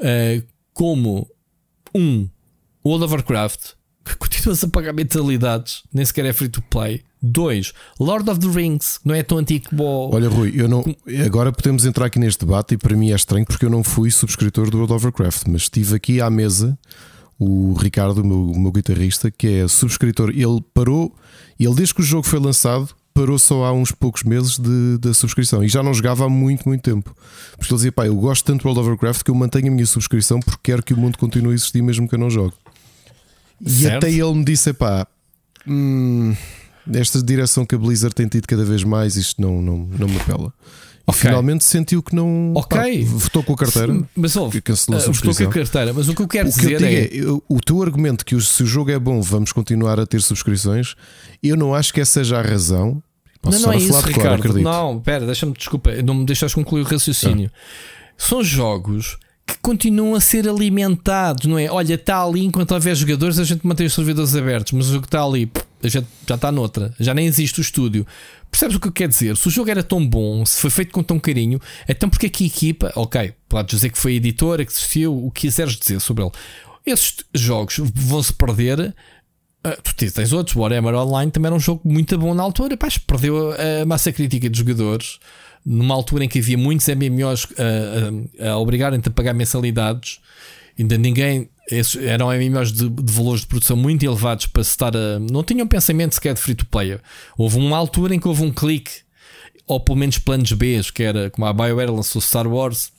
uh, 0.00 0.44
como 0.72 1.28
um 1.94 2.28
World 2.84 3.04
of 3.04 3.14
Warcraft 3.14 3.72
que 4.04 4.16
continuas 4.18 4.64
a 4.64 4.68
pagar 4.68 4.92
mentalidades, 4.92 5.82
nem 5.92 6.04
sequer 6.04 6.24
é 6.24 6.32
free 6.32 6.48
to 6.48 6.62
play. 6.62 7.02
Dois, 7.20 7.72
Lord 7.98 8.30
of 8.30 8.38
the 8.40 8.46
Rings, 8.46 9.00
não 9.04 9.14
é 9.14 9.22
tão 9.22 9.38
antigo 9.38 9.70
como. 9.70 10.10
Olha, 10.12 10.28
Rui, 10.28 10.52
eu 10.54 10.68
não. 10.68 10.84
Agora 11.24 11.50
podemos 11.50 11.84
entrar 11.84 12.06
aqui 12.06 12.18
neste 12.18 12.44
debate 12.44 12.74
e 12.74 12.78
para 12.78 12.96
mim 12.96 13.10
é 13.10 13.16
estranho 13.16 13.44
porque 13.44 13.64
eu 13.64 13.70
não 13.70 13.82
fui 13.82 14.10
subscritor 14.10 14.70
do 14.70 14.76
World 14.76 14.92
of 14.92 15.04
Warcraft, 15.06 15.48
mas 15.48 15.62
estive 15.62 15.96
aqui 15.96 16.20
à 16.20 16.30
mesa 16.30 16.78
o 17.38 17.74
Ricardo, 17.74 18.20
o 18.20 18.26
meu, 18.26 18.50
o 18.50 18.58
meu 18.58 18.72
guitarrista, 18.72 19.30
que 19.30 19.46
é 19.46 19.68
subscritor. 19.68 20.30
Ele 20.30 20.62
parou, 20.74 21.14
ele 21.58 21.74
desde 21.74 21.94
que 21.94 22.00
o 22.00 22.04
jogo 22.04 22.26
foi 22.26 22.40
lançado, 22.40 22.88
parou 23.14 23.38
só 23.38 23.64
há 23.64 23.72
uns 23.72 23.92
poucos 23.92 24.22
meses 24.22 24.58
de, 24.58 24.98
da 24.98 25.12
subscrição 25.14 25.62
e 25.64 25.68
já 25.68 25.82
não 25.82 25.94
jogava 25.94 26.24
há 26.24 26.28
muito, 26.28 26.68
muito 26.68 26.82
tempo. 26.82 27.14
Porque 27.56 27.72
ele 27.72 27.78
dizia, 27.78 27.92
pá, 27.92 28.06
eu 28.06 28.14
gosto 28.16 28.44
tanto 28.44 28.62
do 28.62 28.66
World 28.66 28.80
of 28.80 28.88
Warcraft 28.90 29.22
que 29.22 29.30
eu 29.30 29.34
mantenho 29.34 29.68
a 29.68 29.70
minha 29.70 29.86
subscrição 29.86 30.40
porque 30.40 30.60
quero 30.62 30.82
que 30.82 30.94
o 30.94 30.96
mundo 30.96 31.18
continue 31.18 31.52
a 31.52 31.54
existir 31.54 31.82
mesmo 31.82 32.08
que 32.08 32.14
eu 32.14 32.18
não 32.18 32.30
jogue. 32.30 32.54
E 33.60 33.88
até 33.88 34.10
ele 34.10 34.34
me 34.34 34.44
disse, 34.44 34.72
pá. 34.72 35.06
Hum, 35.66 36.34
esta 36.94 37.22
direção 37.22 37.64
que 37.64 37.74
a 37.74 37.78
Blizzard 37.78 38.14
tem 38.14 38.26
tido 38.28 38.46
cada 38.46 38.64
vez 38.64 38.84
mais, 38.84 39.16
isto 39.16 39.40
não, 39.40 39.60
não, 39.60 39.88
não 39.98 40.08
me 40.08 40.16
apela. 40.16 40.52
E 41.08 41.10
okay. 41.10 41.22
finalmente 41.22 41.64
sentiu 41.64 42.02
que 42.02 42.14
não. 42.14 42.52
Ok. 42.54 42.78
Pá, 42.78 43.10
votou 43.10 43.42
com 43.42 43.54
a 43.54 43.56
carteira. 43.56 43.98
Mas 44.14 44.36
ouve, 44.36 44.60
cancelou 44.60 45.00
uh, 45.00 45.12
votou 45.12 45.34
com 45.34 45.42
a 45.44 45.52
carteira. 45.52 45.92
Mas 45.94 46.06
o 46.06 46.14
que 46.14 46.20
eu 46.20 46.28
quero 46.28 46.50
o 46.50 46.52
que 46.52 46.58
dizer 46.58 46.82
eu 46.82 46.86
é... 46.86 47.36
é. 47.36 47.42
O 47.48 47.60
teu 47.60 47.82
argumento 47.82 48.26
que 48.26 48.38
se 48.40 48.62
o 48.62 48.66
jogo 48.66 48.90
é 48.90 48.98
bom, 48.98 49.22
vamos 49.22 49.50
continuar 49.50 49.98
a 49.98 50.06
ter 50.06 50.20
subscrições, 50.20 50.94
eu 51.42 51.56
não 51.56 51.74
acho 51.74 51.94
que 51.94 52.00
essa 52.00 52.12
seja 52.12 52.38
a 52.38 52.42
razão. 52.42 53.02
Posso 53.40 53.60
não, 53.60 53.68
não 53.68 53.72
é 53.72 53.76
isso, 53.78 54.00
Ricardo. 54.00 54.42
Claro, 54.42 54.60
não, 54.60 55.00
pera, 55.00 55.24
deixa-me, 55.24 55.52
desculpa, 55.52 55.90
não 56.02 56.14
me 56.14 56.26
deixas 56.26 56.52
concluir 56.52 56.82
o 56.82 56.84
raciocínio. 56.84 57.50
Ah. 57.54 58.12
São 58.18 58.42
jogos 58.42 59.16
que 59.46 59.56
continuam 59.62 60.14
a 60.14 60.20
ser 60.20 60.46
alimentados, 60.46 61.46
não 61.46 61.58
é? 61.58 61.70
Olha, 61.70 61.94
está 61.94 62.22
ali 62.22 62.44
enquanto 62.44 62.72
houver 62.72 62.94
jogadores, 62.94 63.38
a 63.38 63.44
gente 63.44 63.66
mantém 63.66 63.86
os 63.86 63.94
servidores 63.94 64.34
abertos, 64.34 64.72
mas 64.72 64.88
o 64.88 64.92
jogo 64.92 65.06
está 65.06 65.22
ali, 65.22 65.50
a 65.82 65.88
gente 65.88 66.06
já 66.26 66.34
está 66.34 66.50
noutra, 66.50 66.94
já 66.98 67.14
nem 67.14 67.26
existe 67.26 67.60
o 67.60 67.62
estúdio. 67.62 68.06
Percebes 68.50 68.76
o 68.76 68.80
que 68.80 68.88
eu 68.88 68.92
quero 68.92 69.10
dizer? 69.10 69.36
Se 69.36 69.46
o 69.46 69.50
jogo 69.50 69.70
era 69.70 69.82
tão 69.82 70.06
bom, 70.06 70.44
se 70.44 70.60
foi 70.60 70.70
feito 70.70 70.92
com 70.92 71.02
tão 71.02 71.18
carinho, 71.18 71.60
então 71.88 72.08
porque 72.08 72.26
é 72.26 72.28
que 72.28 72.44
a 72.44 72.46
equipa, 72.46 72.92
ok, 72.96 73.34
podes 73.48 73.76
dizer 73.76 73.90
que 73.90 73.98
foi 73.98 74.12
a 74.12 74.16
editora 74.16 74.64
que 74.64 74.72
assistiu, 74.72 75.26
o 75.26 75.30
que 75.30 75.42
quiseres 75.42 75.76
dizer 75.76 76.00
sobre 76.00 76.24
ele. 76.24 76.32
Esses 76.86 77.16
jogos 77.34 77.78
vão-se 77.94 78.32
perder. 78.32 78.94
Uh, 79.66 79.82
tu 79.82 79.94
tens 79.94 80.32
outros, 80.32 80.56
o 80.56 80.60
Warhammer 80.60 80.94
Online 80.94 81.30
também 81.30 81.48
era 81.48 81.56
um 81.56 81.60
jogo 81.60 81.82
muito 81.84 82.16
bom 82.16 82.32
na 82.32 82.42
altura, 82.42 82.76
pá, 82.76 82.88
perdeu 83.06 83.52
a 83.52 83.84
massa 83.84 84.12
crítica 84.12 84.48
dos 84.48 84.58
jogadores 84.58 85.18
numa 85.64 85.94
altura 85.94 86.24
em 86.24 86.28
que 86.28 86.38
havia 86.38 86.56
muitos 86.56 86.86
MMOs 86.88 87.46
a, 87.58 88.46
a, 88.46 88.52
a 88.52 88.58
obrigarem-te 88.58 89.08
a 89.08 89.10
pagar 89.10 89.34
mensalidades, 89.34 90.20
ainda 90.78 90.96
ninguém. 90.96 91.48
Eram 92.00 92.28
MMOs 92.28 92.72
de, 92.72 92.88
de, 92.88 93.12
valores 93.12 93.42
de 93.42 93.46
produção 93.46 93.76
muito 93.76 94.02
elevados 94.02 94.46
para 94.46 94.64
se 94.64 94.70
estar 94.70 94.96
a. 94.96 95.18
Não 95.18 95.44
tinham 95.44 95.66
pensamento 95.66 96.14
sequer 96.14 96.34
de 96.34 96.40
free 96.40 96.54
to 96.54 96.64
play. 96.64 96.98
Houve 97.36 97.58
uma 97.58 97.76
altura 97.76 98.14
em 98.14 98.18
que 98.18 98.26
houve 98.26 98.42
um 98.42 98.50
clique, 98.50 98.90
ou 99.66 99.78
pelo 99.78 99.98
menos 99.98 100.18
planos 100.18 100.50
B, 100.52 100.80
que 100.94 101.02
era 101.02 101.28
como 101.28 101.46
a 101.46 101.52
BioWare 101.52 101.90
lançou 101.90 102.22
Star 102.22 102.46
Wars, 102.46 102.90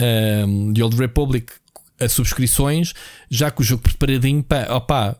um, 0.00 0.72
The 0.72 0.82
Old 0.82 0.96
Republic, 0.96 1.52
a 2.00 2.08
subscrições, 2.08 2.94
já 3.30 3.50
que 3.50 3.60
o 3.60 3.64
jogo 3.64 3.82
preparadinho 3.82 4.42
para. 4.42 4.74
Opa, 4.74 5.18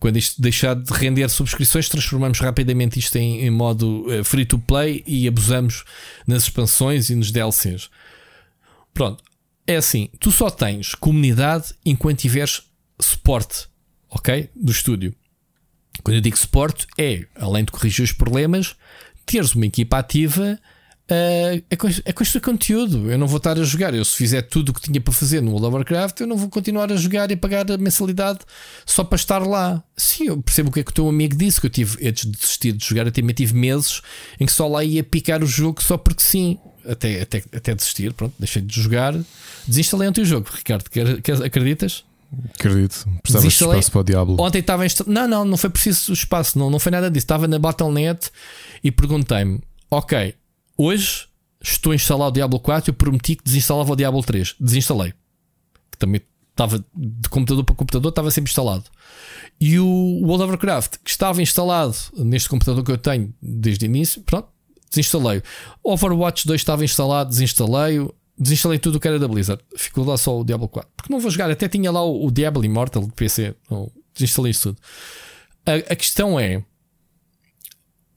quando 0.00 0.16
isto 0.16 0.42
deixar 0.42 0.74
de 0.74 0.92
render 0.92 1.28
subscrições, 1.30 1.88
transformamos 1.88 2.40
rapidamente 2.40 2.98
isto 2.98 3.16
em, 3.16 3.46
em 3.46 3.50
modo 3.50 4.06
uh, 4.08 4.24
free 4.24 4.44
to 4.44 4.58
play 4.58 5.02
e 5.06 5.26
abusamos 5.28 5.84
nas 6.26 6.42
expansões 6.42 7.10
e 7.10 7.14
nos 7.14 7.30
DLCs. 7.30 7.88
Pronto, 8.92 9.24
é 9.66 9.76
assim: 9.76 10.08
tu 10.18 10.30
só 10.30 10.50
tens 10.50 10.94
comunidade 10.94 11.74
enquanto 11.84 12.20
tiveres 12.20 12.62
suporte, 13.00 13.68
ok? 14.10 14.50
Do 14.54 14.72
estúdio. 14.72 15.14
Quando 16.02 16.16
eu 16.16 16.20
digo 16.20 16.36
suporte, 16.36 16.86
é 16.98 17.26
além 17.36 17.64
de 17.64 17.72
corrigir 17.72 18.04
os 18.04 18.12
problemas, 18.12 18.74
teres 19.26 19.54
uma 19.54 19.66
equipa 19.66 19.98
ativa 19.98 20.58
é, 21.06 21.62
construir 22.14 22.40
conteúdo. 22.40 23.10
Eu 23.10 23.18
não 23.18 23.26
vou 23.26 23.36
estar 23.36 23.58
a 23.58 23.62
jogar. 23.62 23.94
Eu, 23.94 24.04
se 24.04 24.16
fizer 24.16 24.42
tudo 24.42 24.70
o 24.70 24.72
que 24.72 24.80
tinha 24.80 25.00
para 25.00 25.12
fazer 25.12 25.42
no 25.42 25.50
World 25.50 25.66
of 25.66 25.76
Warcraft, 25.76 26.20
eu 26.20 26.26
não 26.26 26.36
vou 26.36 26.48
continuar 26.48 26.90
a 26.90 26.96
jogar 26.96 27.30
e 27.30 27.36
pagar 27.36 27.70
a 27.70 27.76
mensalidade 27.76 28.40
só 28.86 29.04
para 29.04 29.16
estar 29.16 29.46
lá. 29.46 29.82
Sim, 29.96 30.28
eu 30.28 30.42
percebo 30.42 30.70
o 30.70 30.72
que 30.72 30.80
é 30.80 30.82
que 30.82 30.90
o 30.90 30.94
teu 30.94 31.08
amigo 31.08 31.36
disse. 31.36 31.60
Que 31.60 31.66
eu 31.66 31.70
tive, 31.70 32.08
antes 32.08 32.24
de 32.24 32.32
desistir 32.32 32.72
de 32.72 32.84
jogar, 32.84 33.06
eu 33.06 33.12
também 33.12 33.34
tive 33.34 33.54
meses 33.54 34.00
em 34.40 34.46
que 34.46 34.52
só 34.52 34.66
lá 34.66 34.82
ia 34.82 35.04
picar 35.04 35.42
o 35.42 35.46
jogo 35.46 35.82
só 35.82 35.96
porque 35.96 36.22
sim. 36.22 36.58
Até, 36.86 37.22
até, 37.22 37.42
até 37.52 37.74
desistir, 37.74 38.12
pronto, 38.12 38.34
deixei 38.38 38.62
de 38.62 38.80
jogar. 38.80 39.14
Desinstalei 39.66 40.08
ontem 40.08 40.22
o 40.22 40.24
jogo, 40.24 40.48
Ricardo. 40.52 40.88
Quer, 40.90 41.20
quer, 41.22 41.42
acreditas? 41.42 42.04
Acredito. 42.54 43.06
Precisavas 43.22 43.52
de 43.52 43.64
espaço 43.64 43.92
para 43.92 44.00
o 44.00 44.04
Diablo. 44.04 44.36
Ontem 44.40 44.58
estava 44.58 44.84
instal... 44.84 45.06
Não, 45.08 45.28
não, 45.28 45.44
não 45.44 45.56
foi 45.56 45.70
preciso 45.70 46.12
espaço, 46.12 46.58
não, 46.58 46.68
não 46.68 46.78
foi 46.78 46.90
nada 46.90 47.10
disso. 47.10 47.24
Estava 47.24 47.46
na 47.46 47.58
Battle.net 47.58 48.30
e 48.82 48.90
perguntei-me: 48.90 49.60
Ok, 49.88 50.34
Hoje 50.76 51.28
estou 51.62 51.92
a 51.92 51.94
instalar 51.94 52.28
o 52.28 52.32
Diablo 52.32 52.58
4 52.58 52.90
eu 52.90 52.94
prometi 52.94 53.36
que 53.36 53.44
desinstalava 53.44 53.92
o 53.92 53.96
Diablo 53.96 54.22
3. 54.22 54.56
Desinstalei. 54.58 55.14
Que 55.90 55.98
também 55.98 56.20
estava 56.50 56.84
de 56.94 57.28
computador 57.28 57.64
para 57.64 57.74
computador, 57.74 58.08
estava 58.08 58.30
sempre 58.30 58.50
instalado. 58.50 58.84
E 59.60 59.78
o 59.78 59.86
World 60.22 60.44
of 60.44 60.50
Warcraft, 60.52 60.96
que 61.02 61.10
estava 61.10 61.40
instalado 61.40 61.96
neste 62.16 62.48
computador 62.48 62.84
que 62.84 62.90
eu 62.90 62.98
tenho 62.98 63.32
desde 63.40 63.84
o 63.84 63.86
início, 63.86 64.22
pronto, 64.22 64.48
desinstalei. 64.94 65.42
Overwatch 65.82 66.46
2 66.46 66.60
estava 66.60 66.84
instalado, 66.84 67.30
desinstalei. 67.30 68.06
Desinstalei 68.36 68.78
tudo 68.78 68.96
o 68.96 69.00
que 69.00 69.06
era 69.06 69.18
da 69.18 69.28
Blizzard. 69.28 69.62
Ficou 69.76 70.04
lá 70.04 70.16
só 70.16 70.40
o 70.40 70.44
Diablo 70.44 70.68
4. 70.68 70.90
Porque 70.96 71.12
não 71.12 71.20
vou 71.20 71.30
jogar. 71.30 71.50
Até 71.50 71.68
tinha 71.68 71.90
lá 71.90 72.02
o, 72.02 72.26
o 72.26 72.30
Diablo 72.30 72.64
Immortal 72.64 73.04
de 73.04 73.12
PC. 73.12 73.54
Desinstalei 74.14 74.50
isso 74.50 74.72
tudo. 74.72 74.78
A, 75.66 75.92
a 75.92 75.96
questão 75.96 76.38
é. 76.38 76.58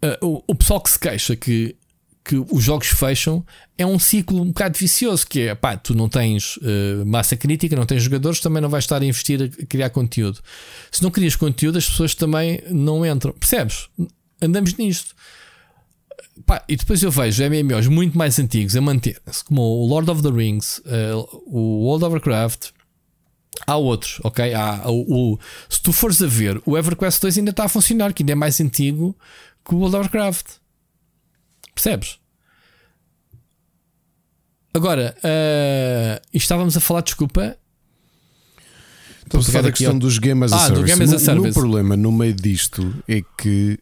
Uh, 0.03 0.25
o, 0.27 0.43
o 0.47 0.55
pessoal 0.55 0.79
que 0.81 0.91
se 0.91 0.99
queixa 0.99 1.35
que 1.35 1.75
que 2.27 2.35
os 2.35 2.61
jogos 2.61 2.89
fecham 2.89 3.43
é 3.77 3.85
um 3.85 3.97
ciclo 3.97 4.41
um 4.41 4.47
bocado 4.47 4.77
vicioso 4.77 5.25
que 5.25 5.43
é 5.43 5.55
pá, 5.55 5.77
tu 5.77 5.95
não 5.95 6.09
tens 6.09 6.57
uh, 6.57 7.05
massa 7.05 7.37
crítica, 7.37 7.73
não 7.73 7.85
tens 7.85 8.03
jogadores, 8.03 8.41
também 8.41 8.61
não 8.61 8.69
vais 8.69 8.83
estar 8.83 9.01
a 9.01 9.05
investir 9.05 9.41
a 9.41 9.65
criar 9.65 9.89
conteúdo. 9.91 10.39
Se 10.91 11.01
não 11.01 11.09
crias 11.09 11.37
conteúdo, 11.37 11.77
as 11.77 11.87
pessoas 11.87 12.13
também 12.13 12.61
não 12.69 13.05
entram. 13.05 13.31
Percebes? 13.31 13.87
Andamos 14.41 14.75
nisto. 14.75 15.15
Pá, 16.45 16.63
e 16.67 16.75
depois 16.75 17.03
eu 17.03 17.11
vejo 17.11 17.43
MMOs 17.43 17.87
muito 17.87 18.17
mais 18.17 18.39
antigos 18.39 18.75
a 18.75 18.81
manter-se, 18.81 19.43
como 19.43 19.61
o 19.61 19.85
Lord 19.85 20.09
of 20.09 20.21
the 20.21 20.29
Rings, 20.29 20.79
uh, 20.79 21.43
o 21.45 21.85
World 21.85 22.05
of 22.05 22.13
Warcraft. 22.13 22.69
Há 23.65 23.75
outros, 23.75 24.19
ok? 24.23 24.53
Há, 24.53 24.83
o, 24.87 25.33
o, 25.33 25.39
se 25.67 25.81
tu 25.81 25.91
fores 25.91 26.21
a 26.21 26.27
ver, 26.27 26.61
o 26.65 26.77
EverQuest 26.77 27.21
2 27.21 27.39
ainda 27.39 27.51
está 27.51 27.65
a 27.65 27.69
funcionar, 27.69 28.13
que 28.13 28.21
ainda 28.21 28.33
é 28.33 28.35
mais 28.35 28.61
antigo 28.61 29.15
que 29.65 29.73
o 29.73 29.79
World 29.79 29.97
of 29.97 30.03
Warcraft. 30.03 30.45
Percebes? 31.73 32.19
Agora, 34.73 35.15
uh, 35.17 36.27
estávamos 36.31 36.77
a 36.77 36.79
falar, 36.79 37.01
desculpa. 37.01 37.57
Estamos 39.25 39.49
a 39.49 39.51
falar 39.51 39.63
da 39.63 39.71
questão 39.71 39.93
ao... 39.93 39.99
dos 39.99 40.19
Game 40.19 40.43
as 40.45 40.53
a 40.53 40.55
ah, 40.55 40.59
Service. 40.59 40.81
Do 40.81 40.87
game 40.87 41.03
as 41.03 41.13
a 41.13 41.19
service. 41.19 41.39
O 41.39 41.43
meu 41.43 41.53
problema 41.53 41.97
no 41.97 42.11
meio 42.11 42.33
disto 42.33 42.93
é 43.07 43.21
que 43.37 43.79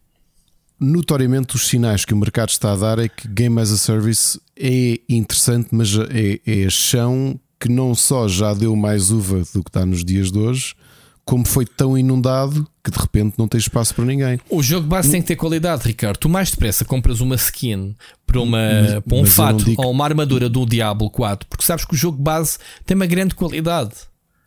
notoriamente 0.86 1.56
os 1.56 1.68
sinais 1.68 2.06
que 2.06 2.14
o 2.14 2.18
mercado 2.18 2.50
está 2.50 2.74
a 2.74 2.76
dar 2.76 3.00
é 3.00 3.10
que 3.10 3.28
Game 3.28 3.60
as 3.60 3.72
a 3.72 3.78
Service 3.78 4.40
é 4.58 5.00
interessante, 5.10 5.70
mas 5.72 5.90
é, 5.98 6.40
é 6.46 6.70
chão 6.70 7.40
que 7.60 7.70
não 7.70 7.96
só 7.96 8.28
já 8.28 8.54
deu 8.54 8.76
mais 8.76 9.12
uva 9.12 9.44
do 9.54 9.64
que 9.64 9.70
está 9.70 9.86
nos 9.86 10.04
dias 10.04 10.32
de 10.32 10.38
hoje, 10.38 10.76
como 11.24 11.46
foi 11.48 11.66
tão 11.66 11.98
inundado 11.98 12.68
que 12.84 12.92
de 12.92 13.00
repente 13.00 13.34
não 13.38 13.48
tem 13.48 13.58
espaço 13.58 13.96
para 13.96 14.06
ninguém. 14.06 14.40
O 14.48 14.62
jogo 14.62 14.86
base 14.86 15.10
tem 15.10 15.22
que 15.22 15.28
ter 15.28 15.36
qualidade, 15.36 15.88
Ricardo. 15.88 16.18
Tu 16.18 16.30
mais 16.30 16.52
depressa 16.52 16.86
compras 16.86 17.20
uma 17.20 17.36
skin 17.36 17.96
para, 18.28 18.40
uma, 18.40 18.58
mas, 18.58 19.04
para 19.04 19.18
um 19.18 19.26
fato 19.26 19.66
digo... 19.66 19.82
ou 19.82 19.92
uma 19.92 20.06
armadura 20.06 20.48
do 20.48 20.66
Diablo 20.66 21.10
4, 21.10 21.48
porque 21.50 21.66
sabes 21.66 21.84
que 21.84 21.96
o 21.96 21.98
jogo 21.98 22.22
base 22.22 22.60
tem 22.86 22.96
uma 22.96 23.08
grande 23.08 23.34
qualidade. 23.34 23.94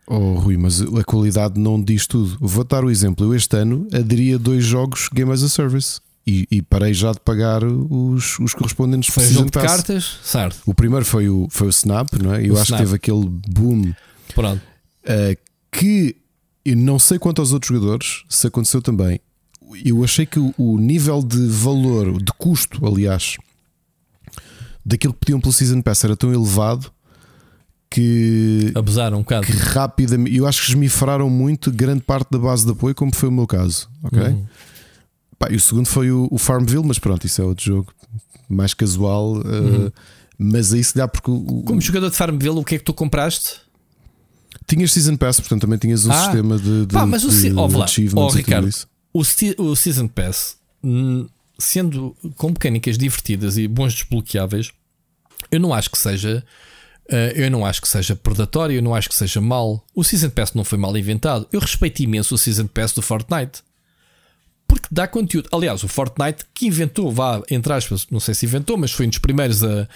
Oh, 0.07 0.35
Rui, 0.35 0.57
mas 0.57 0.81
a 0.81 1.05
qualidade 1.05 1.61
não 1.61 1.83
diz 1.83 2.07
tudo. 2.07 2.39
Vou 2.41 2.65
dar 2.65 2.83
o 2.85 2.91
exemplo. 2.91 3.27
Eu 3.27 3.35
este 3.35 3.57
ano 3.57 3.87
aderi 3.93 4.33
a 4.33 4.39
dois 4.39 4.65
jogos 4.65 5.09
Game 5.13 5.31
as 5.31 5.43
a 5.43 5.49
Service. 5.49 6.01
E, 6.29 6.47
e, 6.51 6.61
parei 6.61 6.93
já 6.93 7.13
de 7.13 7.21
pagar 7.21 7.65
os, 7.65 8.39
os 8.39 8.53
correspondentes 8.53 9.09
Foi 9.09 9.25
jogo 9.25 9.47
de 9.47 9.53
cartas, 9.53 10.19
certo? 10.23 10.61
O 10.67 10.75
primeiro 10.75 11.07
foi 11.07 11.27
o, 11.27 11.49
foi 11.49 11.69
o 11.69 11.71
Snap, 11.71 12.13
não 12.23 12.35
é? 12.35 12.47
Eu 12.47 12.53
o 12.53 12.57
acho 12.59 12.65
Snap. 12.65 12.81
que 12.81 12.85
teve 12.85 12.97
aquele 12.97 13.27
boom 13.49 13.95
Pronto. 14.35 14.61
Uh, 15.05 15.35
que 15.73 16.17
eu 16.67 16.77
não 16.77 16.99
sei 16.99 17.19
quanto 17.19 17.41
aos 17.41 17.53
outros 17.53 17.75
jogadores, 17.75 18.25
se 18.29 18.47
aconteceu 18.47 18.83
também. 18.83 19.19
Eu 19.83 20.05
achei 20.05 20.27
que 20.27 20.39
o 20.39 20.79
nível 20.79 21.23
de 21.23 21.47
valor, 21.47 22.23
de 22.23 22.33
custo, 22.35 22.87
aliás, 22.87 23.39
daquilo 24.85 25.15
que 25.15 25.21
pediam 25.21 25.41
pelo 25.41 25.53
Season 25.55 25.81
Pass 25.81 26.05
era 26.05 26.15
tão 26.15 26.31
elevado 26.31 26.93
que. 27.89 28.71
Abusaram 28.75 29.19
um 29.19 29.23
bocado. 29.23 29.47
Que 29.47 29.53
rapidamente. 29.53 30.37
Eu 30.37 30.47
acho 30.47 30.63
que 30.63 30.69
esmifraram 30.69 31.31
muito 31.31 31.73
grande 31.73 32.03
parte 32.03 32.31
da 32.31 32.39
base 32.39 32.67
de 32.67 32.73
apoio, 32.73 32.95
como 32.95 33.15
foi 33.15 33.31
o 33.31 33.33
meu 33.33 33.47
caso. 33.47 33.89
Ok? 34.03 34.21
Uhum. 34.21 34.47
Pá, 35.39 35.49
e 35.51 35.57
o 35.57 35.61
segundo 35.61 35.87
foi 35.87 36.11
o, 36.11 36.29
o, 36.31 36.39
Farmville, 36.39 36.85
mas 36.85 36.99
pronto, 36.99 37.25
isso 37.25 37.41
é 37.41 37.45
outro 37.45 37.65
jogo 37.65 37.95
mais 38.49 38.75
casual. 38.75 39.37
Uh, 39.37 39.47
uhum. 39.47 39.87
Uh, 39.87 39.93
mas 40.39 40.73
aí 40.73 40.83
se 40.83 40.97
dá 40.97 41.07
porque. 41.07 41.31
O, 41.31 41.63
como 41.65 41.81
jogador 41.81 42.11
de 42.11 42.17
Farmville, 42.17 42.59
o 42.59 42.65
que 42.65 42.75
é 42.75 42.79
que 42.79 42.85
tu 42.85 42.93
compraste? 42.93 43.61
Tinhas 44.67 44.93
Season 44.93 45.17
Pass, 45.17 45.41
portanto 45.41 45.63
também 45.63 45.79
tinhas 45.79 46.05
um 46.05 46.13
ah, 46.13 46.23
sistema 46.23 46.59
de, 46.59 46.87
de, 46.87 46.93
pá, 46.93 47.07
mas 47.07 47.25
o, 47.25 47.31
de, 47.31 47.53
oh, 47.55 47.83
achievements 47.83 48.35
oh, 48.35 48.37
Ricardo, 48.37 48.69
o, 49.13 49.21
o 49.63 49.77
Season 49.77 50.09
Pass, 50.09 50.57
hum, 50.83 51.27
sendo 51.59 52.15
com 52.37 52.49
mecânicas 52.49 52.99
divertidas 52.99 53.57
e 53.57 53.67
bons 53.67 53.95
desbloqueáveis, 53.95 54.73
eu 55.51 55.61
não 55.61 55.73
acho 55.73 55.91
que 55.91 55.99
seja. 55.99 56.45
Uh, 57.11 57.33
eu 57.35 57.51
não 57.51 57.65
acho 57.65 57.81
que 57.81 57.89
seja 57.89 58.15
predatório, 58.15 58.77
eu 58.77 58.83
não 58.83 58.95
acho 58.95 59.09
que 59.09 59.15
seja 59.15 59.41
mal. 59.41 59.83
O 59.95 60.05
Season 60.05 60.29
Pass 60.29 60.53
não 60.53 60.63
foi 60.63 60.77
mal 60.77 60.95
inventado. 60.97 61.49
Eu 61.51 61.61
respeito 61.61 62.03
imenso 62.03 62.35
o 62.35 62.39
Season 62.39 62.67
Pass 62.67 62.93
do 62.93 63.01
Fortnite. 63.01 63.63
Porque 64.69 64.87
dá 64.91 65.09
conteúdo. 65.09 65.49
Aliás, 65.51 65.83
o 65.83 65.89
Fortnite 65.89 66.45
que 66.55 66.67
inventou, 66.67 67.11
vá, 67.11 67.43
entre 67.51 67.73
aspas, 67.73 68.07
não 68.11 68.21
sei 68.21 68.35
se 68.35 68.47
inventou, 68.47 68.77
mas 68.77 68.93
foi 68.93 69.07
um 69.07 69.09
dos 69.09 69.19
primeiros 69.19 69.65
a, 69.65 69.89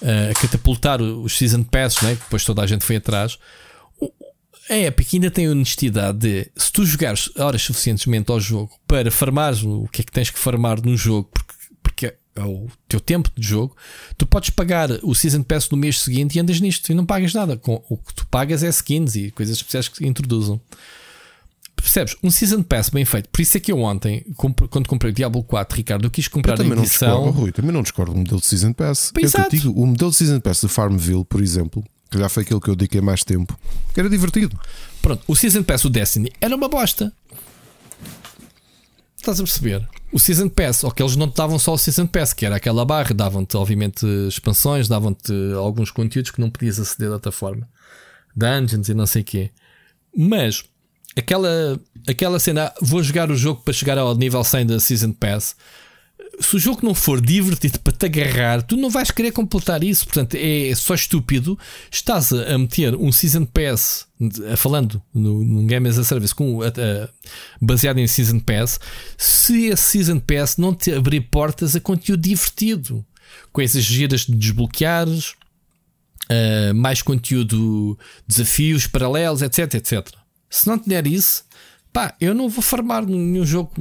a 0.00 0.34
catapultar 0.40 1.00
os 1.00 1.38
Season 1.38 1.62
Pass, 1.62 2.00
né? 2.02 2.14
depois 2.14 2.44
toda 2.44 2.62
a 2.62 2.66
gente 2.66 2.84
foi 2.84 2.96
atrás 2.96 3.38
a 4.68 4.76
Epic 4.76 5.14
ainda 5.14 5.30
tem 5.30 5.46
a 5.46 5.50
honestidade 5.50 6.18
de 6.18 6.50
se 6.56 6.72
tu 6.72 6.84
jogares 6.86 7.30
horas 7.36 7.62
suficientemente 7.62 8.30
ao 8.30 8.40
jogo 8.40 8.72
para 8.86 9.10
farmares 9.10 9.62
o 9.62 9.86
que 9.92 10.00
é 10.00 10.04
que 10.04 10.12
tens 10.12 10.30
que 10.30 10.38
farmar 10.38 10.82
num 10.82 10.96
jogo, 10.96 11.28
porque, 11.32 11.54
porque 11.82 12.06
é 12.36 12.42
o 12.42 12.68
teu 12.88 12.98
tempo 12.98 13.30
de 13.36 13.46
jogo, 13.46 13.76
tu 14.16 14.26
podes 14.26 14.50
pagar 14.50 14.90
o 15.02 15.14
Season 15.14 15.42
Pass 15.42 15.68
no 15.70 15.76
mês 15.76 16.00
seguinte 16.00 16.36
e 16.36 16.40
andas 16.40 16.60
nisto 16.60 16.90
e 16.90 16.94
não 16.94 17.06
pagas 17.06 17.34
nada. 17.34 17.60
O 17.88 17.96
que 17.96 18.14
tu 18.14 18.26
pagas 18.26 18.62
é 18.62 18.68
skins 18.68 19.14
e 19.14 19.30
coisas 19.30 19.56
especiais 19.56 19.88
que 19.88 20.06
introduzam. 20.06 20.60
Percebes? 21.84 22.16
Um 22.22 22.30
Season 22.30 22.62
Pass 22.62 22.88
bem 22.88 23.04
feito. 23.04 23.28
Por 23.28 23.42
isso 23.42 23.58
é 23.58 23.60
que 23.60 23.70
eu 23.70 23.78
ontem, 23.80 24.24
quando 24.70 24.88
comprei 24.88 25.12
o 25.12 25.14
Diablo 25.14 25.42
4, 25.42 25.76
Ricardo, 25.76 26.06
eu 26.06 26.10
quis 26.10 26.26
comprar 26.26 26.58
eu 26.58 26.64
a 26.64 26.76
edição. 26.78 27.08
Não 27.08 27.16
discordo, 27.18 27.40
Rui, 27.40 27.52
também 27.52 27.72
não 27.72 27.82
discordo 27.82 28.12
do 28.12 28.18
modelo 28.20 28.40
de 28.40 28.46
Season 28.46 28.72
Pass. 28.72 29.12
É 29.14 29.48
digo, 29.50 29.70
o 29.70 29.86
modelo 29.86 30.10
de 30.10 30.16
Season 30.16 30.40
Pass 30.40 30.62
do 30.62 30.68
Farmville, 30.70 31.26
por 31.26 31.42
exemplo, 31.42 31.84
que 32.10 32.16
já 32.18 32.26
foi 32.30 32.42
aquele 32.42 32.58
que 32.58 32.70
eu 32.70 32.74
dediquei 32.74 33.02
mais 33.02 33.22
tempo, 33.22 33.54
que 33.92 34.00
era 34.00 34.08
divertido. 34.08 34.58
Pronto, 35.02 35.22
o 35.28 35.36
Season 35.36 35.62
Pass 35.62 35.82
do 35.82 35.90
Destiny 35.90 36.32
era 36.40 36.56
uma 36.56 36.70
bosta. 36.70 37.12
Estás 39.18 39.38
a 39.38 39.42
perceber? 39.42 39.86
O 40.10 40.18
Season 40.18 40.48
Pass, 40.48 40.84
ou 40.84 40.90
que 40.90 41.02
eles 41.02 41.16
não 41.16 41.28
te 41.28 41.36
davam 41.36 41.58
só 41.58 41.74
o 41.74 41.78
Season 41.78 42.06
Pass, 42.06 42.32
que 42.32 42.46
era 42.46 42.56
aquela 42.56 42.86
barra, 42.86 43.12
davam-te, 43.12 43.58
obviamente, 43.58 44.06
expansões, 44.26 44.88
davam-te 44.88 45.34
alguns 45.54 45.90
conteúdos 45.90 46.30
que 46.30 46.40
não 46.40 46.48
podias 46.48 46.80
aceder 46.80 47.08
de 47.08 47.14
outra 47.14 47.30
forma. 47.30 47.68
Dungeons 48.34 48.88
e 48.88 48.94
não 48.94 49.04
sei 49.04 49.20
o 49.20 49.24
quê. 49.26 49.50
Mas 50.16 50.64
aquela, 51.16 51.80
aquela 52.06 52.38
cena, 52.38 52.72
vou 52.80 53.02
jogar 53.02 53.30
o 53.30 53.36
jogo 53.36 53.62
para 53.62 53.72
chegar 53.72 53.98
ao 53.98 54.14
nível 54.14 54.42
100 54.42 54.66
da 54.66 54.80
Season 54.80 55.12
Pass. 55.12 55.56
Se 56.40 56.56
o 56.56 56.58
jogo 56.58 56.80
não 56.82 56.94
for 56.94 57.20
divertido 57.20 57.78
para 57.78 57.92
te 57.92 58.06
agarrar, 58.06 58.62
tu 58.62 58.76
não 58.76 58.90
vais 58.90 59.10
querer 59.10 59.30
completar 59.30 59.84
isso. 59.84 60.04
Portanto, 60.04 60.34
é 60.34 60.74
só 60.74 60.94
estúpido. 60.94 61.56
Estás 61.90 62.32
a 62.32 62.58
meter 62.58 62.96
um 62.96 63.12
Season 63.12 63.44
Pass, 63.44 64.06
falando 64.56 65.00
num 65.12 65.66
Game 65.66 65.88
as 65.88 65.98
a 65.98 66.04
Service, 66.04 66.34
com, 66.34 66.60
a, 66.62 66.68
a, 66.68 67.08
baseado 67.60 67.98
em 67.98 68.06
Season 68.06 68.40
Pass. 68.40 68.80
Se 69.16 69.66
esse 69.66 69.82
Season 69.82 70.18
Pass 70.18 70.56
não 70.56 70.74
te 70.74 70.92
abrir 70.92 71.20
portas 71.20 71.76
a 71.76 71.80
conteúdo 71.80 72.22
divertido, 72.22 73.04
coisas 73.52 73.84
giras 73.84 74.22
de 74.22 74.34
desbloqueares, 74.34 75.34
uh, 76.30 76.74
mais 76.74 77.02
conteúdo, 77.02 77.98
desafios 78.26 78.86
paralelos, 78.86 79.42
etc, 79.42 79.74
etc. 79.74 80.23
Se 80.54 80.68
não 80.68 80.78
te 80.78 80.88
der 80.88 81.04
isso, 81.04 81.44
pá, 81.92 82.14
eu 82.20 82.32
não 82.32 82.48
vou 82.48 82.62
farmar 82.62 83.04
nenhum 83.04 83.44
jogo. 83.44 83.72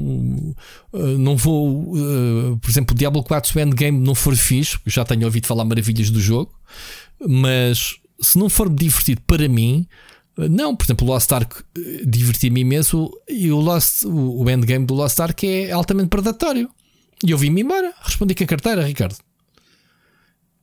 Uh, 0.92 1.18
não 1.20 1.38
vou, 1.38 1.94
uh, 1.96 2.58
por 2.60 2.70
exemplo, 2.70 2.96
o 2.96 2.98
Diablo 2.98 3.24
4 3.24 3.60
Endgame 3.60 4.00
não 4.00 4.16
for 4.16 4.36
fixe, 4.36 4.80
já 4.88 5.06
tenho 5.06 5.24
ouvido 5.26 5.46
falar 5.46 5.66
maravilhas 5.66 6.10
do 6.10 6.20
jogo, 6.20 6.52
mas 7.28 7.98
se 8.20 8.40
não 8.40 8.50
for 8.50 8.74
divertido 8.74 9.22
para 9.22 9.48
mim, 9.48 9.88
uh, 10.36 10.50
não, 10.50 10.76
por 10.76 10.86
exemplo, 10.86 11.08
o 11.08 11.12
Lost 11.12 11.32
Ark 11.32 11.64
diverti-me 12.08 12.62
imenso 12.62 13.12
e 13.30 13.52
o, 13.52 13.60
Lost, 13.60 14.04
o 14.06 14.50
endgame 14.50 14.88
do 14.88 14.96
Lost 14.96 15.20
Ark 15.20 15.46
é 15.46 15.72
altamente 15.72 16.10
predatório. 16.10 16.72
E 17.24 17.30
eu 17.30 17.38
vim-me 17.38 17.62
embora, 17.62 17.94
respondi 18.02 18.34
com 18.34 18.44
a 18.44 18.48
carteira, 18.48 18.84
Ricardo. 18.84 19.16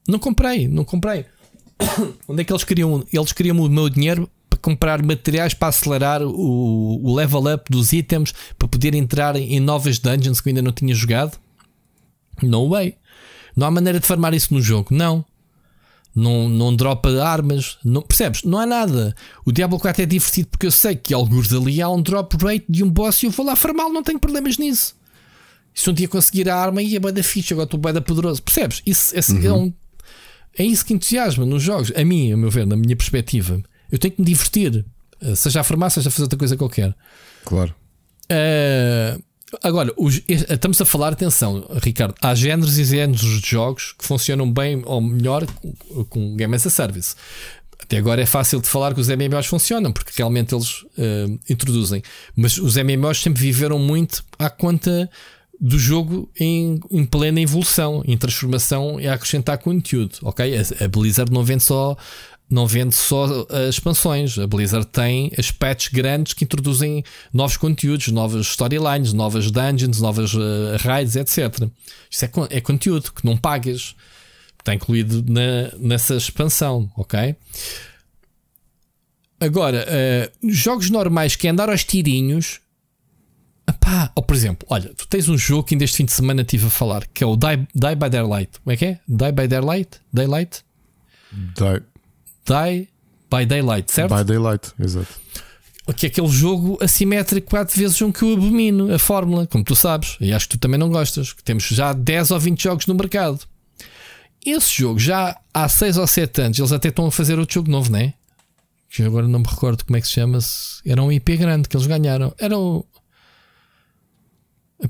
Não 0.08 0.18
comprei, 0.18 0.66
não 0.66 0.84
comprei. 0.84 1.24
Onde 2.26 2.42
é 2.42 2.44
que 2.44 2.52
eles 2.52 2.64
queriam? 2.64 3.04
Eles 3.12 3.32
queriam 3.32 3.56
o 3.58 3.68
meu 3.68 3.88
dinheiro 3.88 4.28
comprar 4.60 5.02
materiais 5.02 5.54
para 5.54 5.68
acelerar 5.68 6.22
o, 6.22 7.00
o 7.02 7.14
level 7.14 7.52
up 7.52 7.70
dos 7.70 7.92
itens 7.92 8.32
para 8.58 8.68
poder 8.68 8.94
entrar 8.94 9.36
em 9.36 9.60
novas 9.60 9.98
dungeons 9.98 10.40
que 10.40 10.48
eu 10.48 10.50
ainda 10.50 10.62
não 10.62 10.72
tinha 10.72 10.94
jogado? 10.94 11.38
No 12.42 12.68
way. 12.68 12.96
Não 13.56 13.66
há 13.66 13.70
maneira 13.70 14.00
de 14.00 14.06
farmar 14.06 14.34
isso 14.34 14.54
no 14.54 14.62
jogo. 14.62 14.94
Não. 14.94 15.24
Não, 16.14 16.48
não 16.48 16.74
dropa 16.74 17.10
armas. 17.22 17.78
Não, 17.84 18.02
percebes? 18.02 18.42
Não 18.42 18.58
há 18.58 18.66
nada. 18.66 19.14
O 19.44 19.52
Diablo 19.52 19.78
4 19.78 20.02
é 20.02 20.06
divertido 20.06 20.48
porque 20.48 20.66
eu 20.66 20.70
sei 20.70 20.96
que 20.96 21.14
alguns 21.14 21.52
ali 21.52 21.80
há 21.80 21.88
um 21.88 22.02
drop 22.02 22.36
rate 22.42 22.64
de 22.68 22.82
um 22.82 22.90
boss 22.90 23.22
e 23.22 23.26
eu 23.26 23.30
vou 23.30 23.46
lá 23.46 23.54
farmá-lo, 23.54 23.92
não 23.92 24.02
tenho 24.02 24.18
problemas 24.18 24.58
nisso. 24.58 24.94
Se 25.72 25.88
um 25.88 25.92
dia 25.92 26.08
conseguir 26.08 26.48
a 26.48 26.56
arma 26.56 26.82
e 26.82 26.96
a 26.96 27.00
banda 27.00 27.22
ficha, 27.22 27.54
agora 27.54 27.64
estou 27.64 27.78
bem 27.78 28.02
poderoso. 28.02 28.42
Percebes? 28.42 28.82
Isso, 28.84 29.16
esse 29.16 29.46
é, 29.46 29.50
uhum. 29.50 29.56
é, 29.56 29.64
um, 29.64 29.72
é 30.58 30.64
isso 30.64 30.84
que 30.84 30.92
entusiasma 30.92 31.46
nos 31.46 31.62
jogos. 31.62 31.92
A 31.94 32.04
mim, 32.04 32.32
a 32.32 32.36
meu 32.36 32.50
ver, 32.50 32.66
na 32.66 32.76
minha 32.76 32.96
perspectiva. 32.96 33.62
Eu 33.90 33.98
tenho 33.98 34.14
que 34.14 34.20
me 34.20 34.26
divertir, 34.26 34.84
eh, 35.20 35.34
seja 35.34 35.60
a 35.60 35.64
farmácia, 35.64 36.00
seja 36.00 36.08
a 36.08 36.12
fazer 36.12 36.24
outra 36.24 36.38
coisa 36.38 36.56
qualquer. 36.56 36.94
Claro. 37.44 37.74
Uh, 38.30 39.22
agora, 39.62 39.92
os, 39.96 40.22
estamos 40.28 40.80
a 40.80 40.84
falar, 40.84 41.12
atenção, 41.12 41.66
Ricardo, 41.82 42.14
há 42.22 42.34
géneros 42.34 42.78
e 42.78 42.84
géneros 42.84 43.40
de 43.40 43.48
jogos 43.48 43.92
que 43.98 44.04
funcionam 44.04 44.50
bem 44.50 44.82
ou 44.84 45.00
melhor 45.00 45.46
com, 45.46 46.04
com 46.04 46.36
Game 46.36 46.54
as 46.54 46.66
a 46.66 46.70
Service. 46.70 47.16
Até 47.82 47.96
agora 47.96 48.22
é 48.22 48.26
fácil 48.26 48.60
de 48.60 48.68
falar 48.68 48.94
que 48.94 49.00
os 49.00 49.08
MMOs 49.08 49.46
funcionam, 49.46 49.90
porque 49.90 50.12
realmente 50.14 50.54
eles 50.54 50.82
uh, 50.82 51.40
introduzem. 51.48 52.02
Mas 52.36 52.56
os 52.56 52.76
MMOs 52.76 53.20
sempre 53.20 53.42
viveram 53.42 53.78
muito 53.78 54.22
à 54.38 54.48
conta 54.48 55.10
do 55.60 55.78
jogo 55.78 56.30
em, 56.38 56.80
em, 56.90 57.04
plena 57.04 57.40
evolução, 57.40 58.02
em 58.06 58.16
transformação 58.16 58.98
e 59.00 59.06
a 59.06 59.14
acrescentar 59.14 59.58
conteúdo. 59.58 60.18
Ok? 60.22 60.56
A, 60.56 60.84
a 60.84 60.88
Blizzard 60.88 61.32
não 61.32 61.44
vende 61.44 61.64
só 61.64 61.96
não 62.50 62.66
vende 62.66 62.94
só 62.94 63.46
as 63.48 63.76
expansões. 63.76 64.36
A 64.38 64.46
Blizzard 64.46 64.86
tem 64.86 65.30
as 65.38 65.50
patches 65.52 65.92
grandes 65.92 66.32
que 66.32 66.44
introduzem 66.44 67.04
novos 67.32 67.56
conteúdos, 67.56 68.08
novas 68.08 68.46
storylines, 68.46 69.12
novas 69.12 69.50
dungeons, 69.50 70.00
novas 70.00 70.34
uh, 70.34 70.76
raids, 70.80 71.14
etc. 71.14 71.68
Isso 72.10 72.24
é, 72.24 72.30
é 72.50 72.60
conteúdo 72.60 73.12
que 73.12 73.24
não 73.24 73.36
pagas. 73.36 73.94
Está 74.58 74.74
incluído 74.74 75.24
na, 75.32 75.72
nessa 75.78 76.16
expansão, 76.16 76.90
ok? 76.96 77.36
Agora, 79.38 79.86
uh, 79.86 80.50
jogos 80.50 80.90
normais 80.90 81.36
que 81.36 81.46
é 81.46 81.50
andar 81.50 81.70
aos 81.70 81.84
tirinhos. 81.84 82.60
Epá, 83.66 84.10
ou 84.16 84.22
por 84.22 84.34
exemplo, 84.34 84.66
olha, 84.68 84.92
tu 84.94 85.06
tens 85.06 85.28
um 85.28 85.38
jogo 85.38 85.62
que 85.62 85.74
ainda 85.74 85.84
este 85.84 85.98
fim 85.98 86.04
de 86.04 86.12
semana 86.12 86.42
estive 86.42 86.66
a 86.66 86.70
falar, 86.70 87.06
que 87.06 87.22
é 87.22 87.26
o 87.26 87.36
Die, 87.36 87.68
Die 87.72 87.94
by 87.94 88.10
Daylight. 88.10 88.58
Como 88.58 88.72
é 88.72 88.76
que 88.76 88.84
é? 88.84 89.00
Die 89.06 89.32
by 89.32 89.46
Daylight? 89.46 90.00
Daylight? 90.12 90.64
Die. 91.32 91.89
Die 92.50 92.88
by 93.30 93.46
Daylight, 93.46 93.92
certo? 93.92 94.14
By 94.14 94.24
Daylight, 94.24 94.72
exato. 94.78 95.08
Que 95.96 96.06
é 96.06 96.08
aquele 96.08 96.28
jogo 96.28 96.78
assimétrico 96.80 97.50
quatro 97.50 97.76
vezes 97.76 98.00
um 98.02 98.12
que 98.12 98.22
eu 98.22 98.32
abomino, 98.34 98.92
a 98.92 98.98
fórmula, 98.98 99.46
como 99.46 99.64
tu 99.64 99.74
sabes, 99.74 100.16
e 100.20 100.32
acho 100.32 100.48
que 100.48 100.56
tu 100.56 100.60
também 100.60 100.78
não 100.78 100.88
gostas, 100.88 101.34
temos 101.44 101.64
já 101.64 101.92
10 101.92 102.30
ou 102.30 102.38
20 102.38 102.62
jogos 102.62 102.86
no 102.86 102.94
mercado. 102.94 103.40
Esse 104.44 104.82
jogo 104.82 104.98
já 104.98 105.38
há 105.52 105.68
6 105.68 105.96
ou 105.96 106.06
7 106.06 106.42
anos, 106.42 106.58
eles 106.58 106.72
até 106.72 106.88
estão 106.88 107.06
a 107.06 107.10
fazer 107.10 107.38
outro 107.38 107.54
jogo 107.54 107.70
novo, 107.70 107.90
não 107.90 107.98
é? 107.98 108.14
Que 108.88 109.02
agora 109.02 109.26
não 109.28 109.40
me 109.40 109.46
recordo 109.46 109.84
como 109.84 109.96
é 109.96 110.00
que 110.00 110.06
se 110.06 110.14
chama. 110.14 110.40
-se. 110.40 110.80
Era 110.84 111.02
um 111.02 111.12
IP 111.12 111.36
grande 111.36 111.68
que 111.68 111.76
eles 111.76 111.86
ganharam. 111.86 112.34
Era 112.38 112.58
o. 112.58 112.84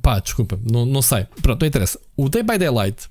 Pá, 0.00 0.20
desculpa, 0.20 0.58
não, 0.64 0.86
não 0.86 1.02
sei. 1.02 1.26
Pronto, 1.42 1.60
não 1.60 1.68
interessa. 1.68 2.00
O 2.16 2.28
Day 2.28 2.42
by 2.42 2.56
Daylight 2.56 3.08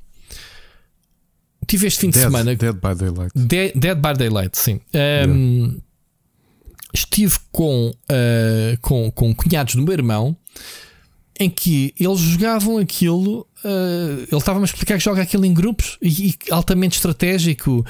tive 1.69 1.87
este 1.87 2.01
fim 2.01 2.09
Dead, 2.09 2.15
de 2.15 2.19
semana. 2.19 2.55
Dead 2.55 2.73
by 2.73 2.95
Daylight. 2.95 3.31
Dead, 3.35 3.71
Dead 3.75 3.97
by 3.97 4.13
Daylight, 4.17 4.57
sim. 4.57 4.81
Um, 4.93 4.97
yeah. 4.97 5.73
Estive 6.91 7.35
com, 7.51 7.91
uh, 7.91 8.77
com, 8.81 9.11
com 9.11 9.33
cunhados 9.35 9.75
do 9.75 9.83
meu 9.83 9.93
irmão 9.93 10.35
em 11.39 11.49
que 11.49 11.93
eles 11.97 12.19
jogavam 12.19 12.79
aquilo. 12.79 13.47
Uh, 13.63 14.25
ele 14.29 14.37
estava-me 14.37 14.63
a 14.63 14.65
explicar 14.65 14.97
que 14.97 15.03
joga 15.03 15.21
aquilo 15.21 15.45
em 15.45 15.53
grupos 15.53 15.97
e, 16.01 16.29
e 16.29 16.35
altamente 16.51 16.97
estratégico 16.97 17.85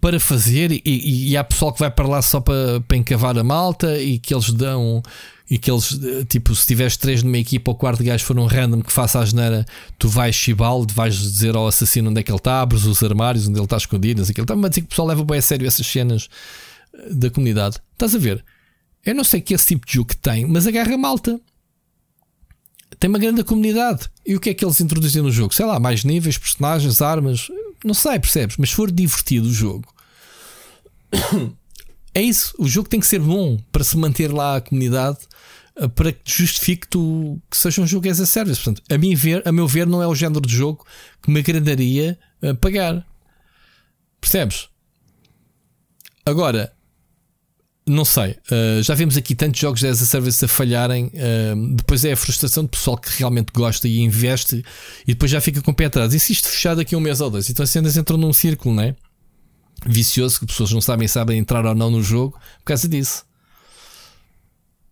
para 0.00 0.18
fazer. 0.18 0.72
E, 0.72 0.82
e, 0.84 1.30
e, 1.30 1.36
há 1.36 1.44
pessoal 1.44 1.72
que 1.72 1.78
vai 1.78 1.90
para 1.90 2.08
lá 2.08 2.22
só 2.22 2.40
para, 2.40 2.80
para 2.80 2.96
encavar 2.96 3.38
a 3.38 3.44
malta 3.44 3.98
e 3.98 4.18
que 4.18 4.34
eles 4.34 4.50
dão 4.50 5.02
e 5.50 5.56
que 5.56 5.70
eles, 5.70 5.98
eh, 6.02 6.24
tipo, 6.24 6.54
se 6.54 6.66
tiveres 6.66 6.96
três 6.96 7.22
numa 7.22 7.38
equipa, 7.38 7.70
o 7.70 7.74
quarto 7.74 8.04
gajo 8.04 8.24
for 8.24 8.38
um 8.38 8.44
random 8.44 8.82
que 8.82 8.92
faça 8.92 9.18
a 9.18 9.24
geneira, 9.24 9.64
tu 9.98 10.08
vais 10.08 10.34
chibá-lo, 10.34 10.86
vais 10.92 11.16
dizer 11.16 11.56
ao 11.56 11.66
assassino 11.66 12.10
onde 12.10 12.20
é 12.20 12.22
que 12.22 12.30
ele 12.30 12.38
está, 12.38 12.60
abres 12.60 12.84
os 12.84 13.02
armários 13.02 13.48
onde 13.48 13.58
ele 13.58 13.64
está 13.64 13.78
escondido, 13.78 14.20
assim, 14.20 14.32
estava 14.36 14.66
a 14.66 14.68
dizer 14.68 14.82
que 14.82 14.86
o 14.86 14.90
pessoal 14.90 15.08
leva 15.08 15.24
bem 15.24 15.38
a 15.38 15.42
sério 15.42 15.66
essas 15.66 15.86
cenas 15.86 16.28
eh, 16.94 17.14
da 17.14 17.30
comunidade. 17.30 17.78
Estás 17.94 18.14
a 18.14 18.18
ver? 18.18 18.44
Eu 19.04 19.14
não 19.14 19.24
sei 19.24 19.40
que 19.40 19.54
esse 19.54 19.66
tipo 19.66 19.86
de 19.86 19.94
jogo 19.94 20.14
tem, 20.16 20.44
mas 20.46 20.66
agarra 20.66 20.98
malta. 20.98 21.40
Tem 22.98 23.08
uma 23.08 23.18
grande 23.18 23.42
comunidade. 23.42 24.06
E 24.26 24.36
o 24.36 24.40
que 24.40 24.50
é 24.50 24.54
que 24.54 24.64
eles 24.64 24.80
introduzem 24.80 25.22
no 25.22 25.30
jogo? 25.30 25.54
Sei 25.54 25.64
lá, 25.64 25.78
mais 25.78 26.04
níveis, 26.04 26.36
personagens, 26.36 27.00
armas. 27.00 27.48
Não 27.84 27.94
sei, 27.94 28.18
percebes? 28.18 28.56
Mas 28.58 28.70
se 28.70 28.76
for 28.76 28.90
divertido 28.90 29.48
o 29.48 29.52
jogo, 29.52 29.86
é 32.12 32.20
isso. 32.20 32.54
O 32.58 32.66
jogo 32.68 32.88
tem 32.88 33.00
que 33.00 33.06
ser 33.06 33.20
bom 33.20 33.56
para 33.72 33.84
se 33.84 33.96
manter 33.96 34.32
lá 34.32 34.56
a 34.56 34.60
comunidade 34.60 35.18
para 35.94 36.12
que 36.12 36.20
justifique 36.24 36.88
tu, 36.88 37.40
que 37.50 37.56
seja 37.56 37.80
um 37.80 37.86
jogo 37.86 38.08
as 38.08 38.18
a 38.18 38.26
service. 38.26 38.60
Portanto, 38.60 38.82
a, 38.90 38.98
mim 38.98 39.14
ver, 39.14 39.46
a 39.46 39.52
meu 39.52 39.68
ver, 39.68 39.86
não 39.86 40.02
é 40.02 40.06
o 40.06 40.14
género 40.14 40.40
de 40.40 40.52
jogo 40.52 40.84
que 41.22 41.30
me 41.30 41.40
agradaria 41.40 42.18
uh, 42.42 42.56
pagar. 42.56 43.06
Percebes? 44.20 44.68
Agora, 46.26 46.72
não 47.86 48.04
sei. 48.04 48.32
Uh, 48.50 48.82
já 48.82 48.94
vimos 48.94 49.16
aqui 49.16 49.34
tantos 49.34 49.60
jogos 49.60 49.84
as 49.84 50.02
a 50.02 50.06
service 50.06 50.44
a 50.44 50.48
falharem. 50.48 51.12
Depois 51.76 52.04
é 52.04 52.12
a 52.12 52.16
frustração 52.16 52.64
do 52.64 52.70
pessoal 52.70 52.98
que 52.98 53.10
realmente 53.16 53.52
gosta 53.52 53.86
e 53.86 54.00
investe 54.00 54.64
e 55.06 55.14
depois 55.14 55.30
já 55.30 55.40
fica 55.40 55.62
com 55.62 55.70
o 55.70 55.74
pé 55.74 55.84
atrás. 55.84 56.12
E 56.12 56.18
se 56.18 56.32
isto 56.32 56.48
fechar 56.48 56.74
daqui 56.74 56.94
a 56.94 56.98
um 56.98 57.00
mês 57.00 57.20
ou 57.20 57.30
dois? 57.30 57.48
Então 57.48 57.62
as 57.62 57.70
cenas 57.70 57.96
entram 57.96 58.18
num 58.18 58.32
círculo, 58.32 58.74
não 58.74 58.82
é? 58.82 58.96
Vicioso, 59.86 60.40
que 60.40 60.46
pessoas 60.46 60.72
não 60.72 60.80
sabem 60.80 61.06
sabem 61.06 61.38
entrar 61.38 61.64
ou 61.64 61.74
não 61.74 61.88
no 61.88 62.02
jogo 62.02 62.36
por 62.58 62.64
causa 62.64 62.88
disso. 62.88 63.27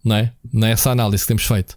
Não 0.07 0.15
é? 0.17 0.33
Não 0.53 0.69
é 0.69 0.75
análise 0.87 1.25
que 1.25 1.29
temos 1.29 1.45
feito. 1.45 1.77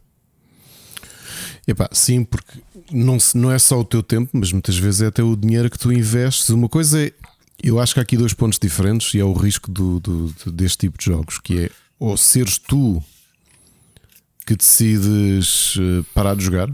Epá, 1.68 1.90
sim, 1.92 2.24
porque 2.24 2.60
não, 2.92 3.18
não 3.34 3.52
é 3.52 3.58
só 3.58 3.80
o 3.80 3.84
teu 3.84 4.04
tempo, 4.04 4.30
mas 4.34 4.52
muitas 4.52 4.78
vezes 4.78 5.02
é 5.02 5.08
até 5.08 5.24
o 5.24 5.36
dinheiro 5.36 5.70
que 5.70 5.80
tu 5.80 5.92
investes. 5.92 6.48
Uma 6.50 6.70
coisa 6.70 7.08
é, 7.08 7.12
eu 7.64 7.80
acho 7.80 7.96
que 7.96 8.00
há 8.00 8.04
aqui 8.04 8.16
dois 8.16 8.34
pontos 8.34 8.60
diferentes 8.60 9.16
e 9.16 9.20
é 9.20 9.24
o 9.24 9.34
risco 9.34 9.72
do, 9.72 10.00
do, 10.00 10.52
deste 10.52 10.78
tipo 10.78 11.00
de 11.00 11.06
jogos, 11.06 11.40
que 11.40 11.66
é 11.66 11.70
ou 12.00 12.16
seres 12.16 12.60
tu 12.60 13.04
que 14.46 14.56
decides 14.56 15.76
eh, 15.78 16.06
parar 16.14 16.36
de 16.36 16.44
jogar 16.44 16.70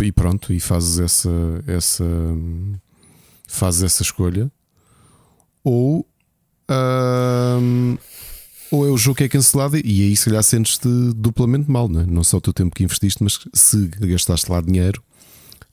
e 0.00 0.12
pronto, 0.12 0.52
e 0.52 0.60
fazes 0.60 0.98
essa, 1.00 1.30
essa, 1.66 2.04
fazes 3.48 3.82
essa 3.82 4.02
escolha, 4.02 4.50
ou 5.64 6.06
ou 8.70 8.86
é 8.86 8.90
o 8.90 8.96
jogo 8.96 9.16
que 9.16 9.24
é 9.24 9.28
cancelado 9.28 9.76
e 9.76 10.02
aí 10.02 10.16
se 10.16 10.26
calhar 10.26 10.42
sentes-te 10.42 10.88
duplamente 11.14 11.70
mal, 11.70 11.88
não, 11.88 12.00
é? 12.00 12.06
não 12.06 12.24
só 12.24 12.36
o 12.36 12.40
teu 12.40 12.52
tempo 12.52 12.74
que 12.74 12.84
investiste, 12.84 13.22
mas 13.22 13.38
se 13.54 13.86
gastaste 14.00 14.50
lá 14.50 14.60
dinheiro 14.60 15.02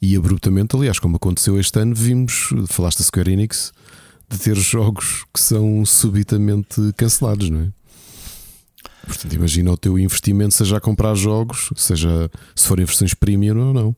e 0.01 0.15
abruptamente, 0.15 0.75
aliás, 0.75 0.99
como 0.99 1.15
aconteceu 1.15 1.59
este 1.59 1.79
ano, 1.79 1.95
vimos, 1.95 2.49
falaste 2.67 2.99
da 2.99 3.05
Square 3.05 3.31
Enix, 3.31 3.71
de 4.29 4.37
ter 4.37 4.55
jogos 4.55 5.25
que 5.33 5.39
são 5.39 5.85
subitamente 5.85 6.93
cancelados, 6.97 7.49
não 7.49 7.61
é? 7.61 7.71
Portanto, 9.05 9.33
imagina 9.33 9.71
o 9.71 9.77
teu 9.77 9.99
investimento 9.99 10.53
seja 10.53 10.77
a 10.77 10.81
comprar 10.81 11.13
jogos, 11.15 11.69
seja 11.75 12.29
se 12.55 12.67
forem 12.67 12.85
versões 12.85 13.13
premium 13.13 13.67
ou 13.67 13.73
não. 13.73 13.95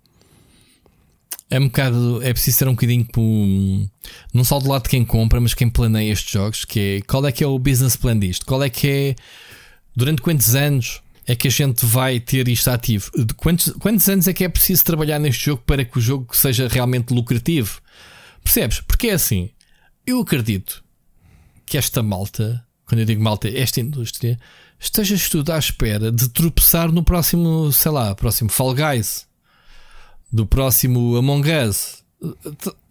É 1.50 1.60
um 1.60 1.68
bocado, 1.68 2.22
é 2.24 2.34
preciso 2.34 2.58
ser 2.58 2.68
um 2.68 2.74
bocadinho 2.74 3.08
como, 3.14 3.90
não 4.34 4.44
só 4.44 4.60
do 4.60 4.68
lado 4.68 4.84
de 4.84 4.90
quem 4.90 5.06
compra, 5.06 5.40
mas 5.40 5.54
quem 5.54 5.70
planeia 5.70 6.12
estes 6.12 6.32
jogos, 6.32 6.66
que 6.66 6.80
é 6.80 7.02
qual 7.02 7.26
é 7.26 7.32
que 7.32 7.44
é 7.44 7.48
o 7.48 7.58
business 7.58 7.96
plan 7.96 8.20
disto? 8.20 8.46
Qual 8.46 8.62
é 8.62 8.70
que 8.70 8.88
é 8.88 9.16
durante 9.96 10.22
quantos 10.22 10.56
anos 10.56 11.02
é 11.26 11.36
que 11.36 11.48
a 11.48 11.52
gente 11.52 11.86
vai 11.86 12.20
ter 12.20 12.50
isto 12.50 12.70
ativo? 12.70 13.10
De 13.16 13.34
quantos, 13.34 13.72
quantos 13.80 14.10
anos 14.10 14.28
é 14.28 14.34
que 14.34 14.44
é 14.44 14.50
preciso 14.50 14.84
trabalhar 14.84 15.20
neste 15.20 15.46
jogo 15.46 15.64
para 15.66 15.86
que 15.86 15.98
o 15.98 16.02
jogo 16.02 16.36
seja 16.36 16.68
realmente 16.68 17.14
lucrativo? 17.14 17.82
Percebes? 18.44 18.82
Porque 18.82 19.08
é 19.08 19.14
assim, 19.14 19.50
eu 20.06 20.20
acredito 20.20 20.84
que 21.66 21.78
esta 21.78 22.04
malta, 22.04 22.62
quando 22.86 23.00
eu 23.00 23.06
digo 23.06 23.24
malta, 23.24 23.48
esta 23.48 23.80
indústria, 23.80 24.38
estejas 24.80 25.30
tudo 25.30 25.52
à 25.52 25.58
espera 25.58 26.12
de 26.12 26.28
tropeçar 26.30 26.92
no 26.92 27.04
próximo, 27.04 27.72
sei 27.72 27.92
lá, 27.92 28.14
próximo 28.16 28.50
Fall 28.50 28.76
Guys 28.76 29.27
do 30.32 30.46
próximo 30.46 31.16
Among 31.16 31.50
Us, 31.52 32.04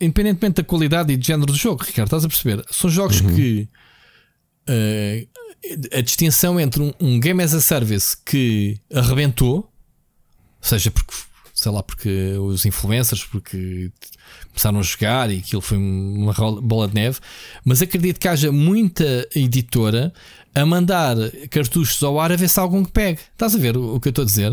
independentemente 0.01 0.57
da 0.57 0.65
qualidade 0.65 1.13
e 1.13 1.17
do 1.17 1.25
género 1.25 1.53
do 1.53 1.59
jogo, 1.59 1.83
Ricardo, 1.83 2.09
estás 2.09 2.25
a 2.25 2.29
perceber? 2.29 2.65
São 2.71 2.89
jogos 2.89 3.21
uhum. 3.21 3.35
que 3.35 3.69
uh, 4.69 5.97
a 5.97 6.01
distinção 6.01 6.61
entre 6.61 6.83
um, 6.83 6.93
um, 7.01 7.21
game 7.21 7.43
as 7.43 7.53
a 7.55 7.61
service 7.61 8.17
que 8.25 8.79
arrebentou, 8.93 9.71
seja 10.61 10.91
porque 10.91 11.15
sei 11.57 11.73
lá, 11.73 11.83
porque 11.83 12.37
os 12.39 12.67
influencers, 12.67 13.25
porque 13.25 13.91
começaram 14.51 14.79
a 14.79 14.83
jogar 14.83 15.31
e 15.31 15.39
aquilo 15.39 15.63
foi 15.63 15.79
uma 15.79 16.35
bola 16.61 16.87
de 16.87 16.95
neve, 16.95 17.19
mas 17.65 17.81
acredito 17.81 18.21
que 18.21 18.29
haja 18.29 18.53
muita 18.53 19.27
editora 19.35 20.13
a 20.57 20.65
mandar 20.65 21.15
cartuchos 21.51 22.03
ao 22.03 22.19
ar 22.19 22.33
a 22.33 22.37
ver 22.37 22.49
se 22.49 22.59
há 22.59 22.63
algum 22.63 22.83
que 22.83 22.91
pegue. 22.91 23.21
Estás 23.31 23.55
a 23.55 23.59
ver 23.59 23.77
o, 23.77 23.97
o 23.97 24.01
que 24.01 24.09
eu 24.09 24.11
estou 24.11 24.23
a 24.23 24.27
dizer? 24.27 24.53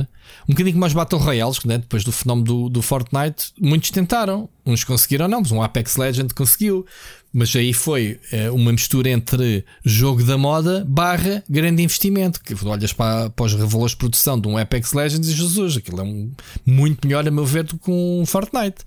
Um 0.50 0.52
bocadinho 0.52 0.78
mais 0.78 0.92
Battle 0.92 1.22
Royales, 1.22 1.64
né? 1.64 1.78
depois 1.78 2.04
do 2.04 2.12
fenómeno 2.12 2.46
do, 2.46 2.70
do 2.70 2.82
Fortnite, 2.82 3.54
muitos 3.58 3.90
tentaram. 3.90 4.50
Uns 4.66 4.84
conseguiram, 4.84 5.30
não, 5.30 5.40
mas 5.40 5.52
um 5.54 5.62
Apex 5.64 5.96
Legend 5.96 6.34
conseguiu. 6.34 6.86
Mas 7.32 7.56
aí 7.56 7.72
foi 7.72 8.20
é, 8.34 8.52
uma 8.52 8.74
mistura 8.74 9.10
entre 9.10 9.64
jogo 9.86 10.22
da 10.26 10.38
moda 10.38 10.86
barra 10.86 11.42
grande 11.50 11.82
investimento. 11.82 12.42
Que 12.44 12.54
olhas 12.66 12.92
para, 12.92 13.30
para 13.30 13.46
os 13.46 13.54
valores 13.54 13.92
de 13.94 13.98
produção 13.98 14.38
de 14.38 14.50
um 14.50 14.58
Apex 14.58 14.92
Legends 14.92 15.30
e 15.30 15.34
Jesus, 15.34 15.78
aquilo 15.78 16.02
é 16.02 16.04
um, 16.04 16.30
muito 16.66 17.08
melhor, 17.08 17.26
a 17.26 17.32
meu 17.32 17.46
ver, 17.46 17.64
do 17.64 17.80
que 17.80 17.90
um 17.90 18.26
Fortnite. 18.26 18.84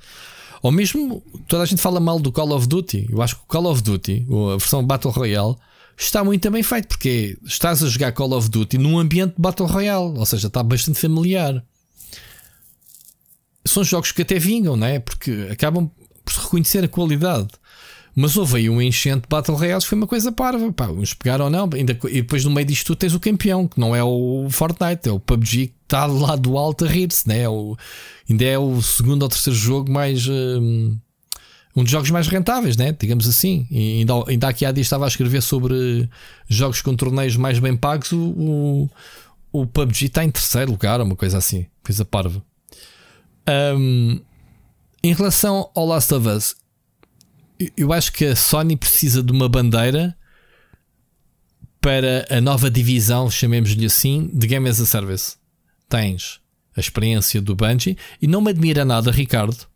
Ou 0.60 0.70
mesmo, 0.70 1.22
toda 1.48 1.62
a 1.62 1.66
gente 1.66 1.80
fala 1.80 1.98
mal 1.98 2.20
do 2.20 2.30
Call 2.30 2.52
of 2.52 2.66
Duty. 2.66 3.08
Eu 3.10 3.22
acho 3.22 3.36
que 3.36 3.42
o 3.42 3.46
Call 3.46 3.70
of 3.70 3.82
Duty, 3.82 4.26
a 4.52 4.58
versão 4.58 4.84
Battle 4.84 5.12
Royale, 5.12 5.56
está 5.96 6.22
muito 6.22 6.50
bem 6.50 6.62
feito, 6.62 6.88
porque 6.88 7.38
estás 7.44 7.82
a 7.82 7.88
jogar 7.88 8.12
Call 8.12 8.32
of 8.32 8.50
Duty 8.50 8.78
num 8.78 8.98
ambiente 8.98 9.34
de 9.36 9.42
Battle 9.42 9.68
Royale, 9.68 10.18
ou 10.18 10.26
seja, 10.26 10.48
está 10.48 10.62
bastante 10.62 10.98
familiar. 10.98 11.64
São 13.64 13.82
jogos 13.82 14.12
que 14.12 14.22
até 14.22 14.38
vingam, 14.38 14.76
não 14.76 14.86
é? 14.86 14.98
Porque 15.00 15.48
acabam 15.50 15.90
por 16.24 16.34
reconhecer 16.34 16.84
a 16.84 16.88
qualidade. 16.88 17.48
Mas 18.18 18.34
houve 18.34 18.56
aí 18.56 18.70
um 18.70 18.80
enchente 18.80 19.22
de 19.22 19.28
Battle 19.28 19.56
Royales, 19.56 19.84
foi 19.84 19.98
uma 19.98 20.06
coisa 20.06 20.32
parva. 20.32 20.72
Pá, 20.72 20.88
uns 20.88 21.12
pegaram 21.12 21.46
ou 21.46 21.50
não. 21.50 21.68
Ainda, 21.74 21.98
e 22.04 22.22
depois 22.22 22.44
no 22.44 22.50
meio 22.50 22.66
disto 22.66 22.86
tu 22.86 22.96
tens 22.96 23.12
o 23.12 23.20
campeão, 23.20 23.68
que 23.68 23.78
não 23.78 23.94
é 23.94 24.02
o 24.02 24.46
Fortnite, 24.48 25.08
é 25.08 25.12
o 25.12 25.20
PUBG 25.20 25.66
que 25.66 25.74
está 25.84 26.06
lá 26.06 26.34
do 26.34 26.56
alto 26.56 26.86
a 26.86 26.88
rir-se, 26.88 27.28
né? 27.28 27.40
É 27.40 27.46
ainda 28.28 28.44
é 28.44 28.58
o 28.58 28.80
segundo 28.80 29.22
ou 29.22 29.28
terceiro 29.28 29.58
jogo 29.58 29.92
mais. 29.92 30.26
Hum, 30.26 30.96
um 31.76 31.82
dos 31.82 31.92
jogos 31.92 32.10
mais 32.10 32.26
rentáveis, 32.26 32.76
né? 32.76 32.96
digamos 32.98 33.28
assim. 33.28 33.66
E 33.70 33.98
ainda, 34.00 34.14
ainda 34.26 34.48
aqui 34.48 34.64
há 34.64 34.72
dias 34.72 34.86
estava 34.86 35.04
a 35.04 35.08
escrever 35.08 35.42
sobre 35.42 36.08
jogos 36.48 36.80
com 36.80 36.96
torneios 36.96 37.36
mais 37.36 37.58
bem 37.58 37.76
pagos. 37.76 38.12
O, 38.12 38.18
o, 38.18 38.90
o 39.52 39.66
PUBG 39.66 40.06
está 40.06 40.24
em 40.24 40.30
terceiro 40.30 40.70
lugar, 40.70 41.00
uma 41.02 41.14
coisa 41.14 41.36
assim, 41.36 41.66
coisa 41.84 42.02
parva. 42.02 42.42
Um, 43.78 44.18
em 45.02 45.12
relação 45.12 45.70
ao 45.74 45.86
Last 45.86 46.12
of 46.14 46.26
Us, 46.26 46.56
eu 47.76 47.92
acho 47.92 48.10
que 48.12 48.24
a 48.24 48.34
Sony 48.34 48.76
precisa 48.76 49.22
de 49.22 49.30
uma 49.30 49.48
bandeira 49.48 50.16
para 51.80 52.26
a 52.30 52.40
nova 52.40 52.70
divisão, 52.70 53.30
chamemos-lhe 53.30 53.86
assim, 53.86 54.30
de 54.32 54.46
Game 54.46 54.68
as 54.68 54.80
a 54.80 54.86
Service. 54.86 55.36
Tens 55.88 56.40
a 56.74 56.80
experiência 56.80 57.40
do 57.40 57.54
Bungie 57.54 57.96
e 58.20 58.26
não 58.26 58.40
me 58.40 58.50
admira 58.50 58.84
nada, 58.84 59.10
Ricardo, 59.10 59.68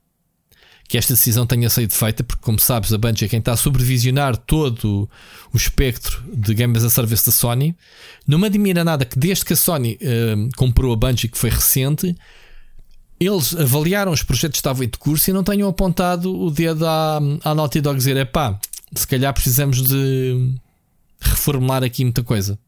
que 0.91 0.99
esta 0.99 1.15
decisão 1.15 1.47
tenha 1.47 1.71
sido 1.71 1.95
feita, 1.95 2.25
porque, 2.25 2.43
como 2.43 2.59
sabes, 2.59 2.93
a 2.93 2.99
Bungie 2.99 3.25
é 3.25 3.29
quem 3.29 3.39
está 3.39 3.53
a 3.53 3.57
supervisionar 3.57 4.37
todo 4.37 5.09
o 5.53 5.57
espectro 5.57 6.21
de 6.35 6.53
Game 6.53 6.77
as 6.77 6.83
a 6.83 6.91
Service 6.91 7.25
da 7.25 7.31
Sony. 7.31 7.77
Não 8.27 8.41
me 8.41 8.49
admira 8.49 8.83
nada 8.83 9.05
que, 9.05 9.17
desde 9.17 9.45
que 9.45 9.53
a 9.53 9.57
Sony 9.57 9.97
uh, 10.03 10.49
comprou 10.57 10.93
a 10.93 10.97
Bungie, 10.97 11.29
que 11.29 11.39
foi 11.39 11.49
recente, 11.49 12.13
eles 13.21 13.55
avaliaram 13.55 14.11
os 14.11 14.25
projetos 14.25 14.57
que 14.57 14.59
estavam 14.59 14.83
em 14.83 14.89
curso 14.89 15.31
e 15.31 15.33
não 15.33 15.45
tenham 15.45 15.69
apontado 15.69 16.37
o 16.37 16.51
dedo 16.51 16.85
à, 16.85 17.21
à 17.45 17.55
Naughty 17.55 17.81
Dog 17.81 17.97
dizer: 17.97 18.17
é 18.17 18.25
pá, 18.25 18.59
se 18.93 19.07
calhar 19.07 19.33
precisamos 19.33 19.81
de 19.87 20.57
reformular 21.21 21.85
aqui 21.85 22.03
muita 22.03 22.25
coisa. 22.25 22.59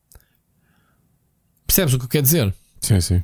Percebes 1.67 1.95
o 1.95 1.99
que 1.99 2.05
eu 2.05 2.09
quero 2.09 2.23
dizer? 2.23 2.55
Sim, 2.81 3.01
sim 3.01 3.21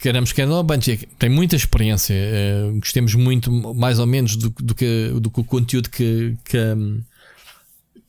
queremos 0.00 0.32
que 0.32 0.40
a 0.40 0.62
Bungie 0.62 0.96
tem 1.18 1.28
muita 1.28 1.54
experiência, 1.54 2.14
uh, 2.14 2.78
gostemos 2.78 3.14
muito, 3.14 3.52
mais 3.52 3.98
ou 3.98 4.06
menos, 4.06 4.34
do, 4.34 4.48
do, 4.50 4.74
que, 4.74 5.12
do 5.20 5.30
que 5.30 5.40
o 5.40 5.44
conteúdo 5.44 5.90
que, 5.90 6.36
que, 6.44 6.58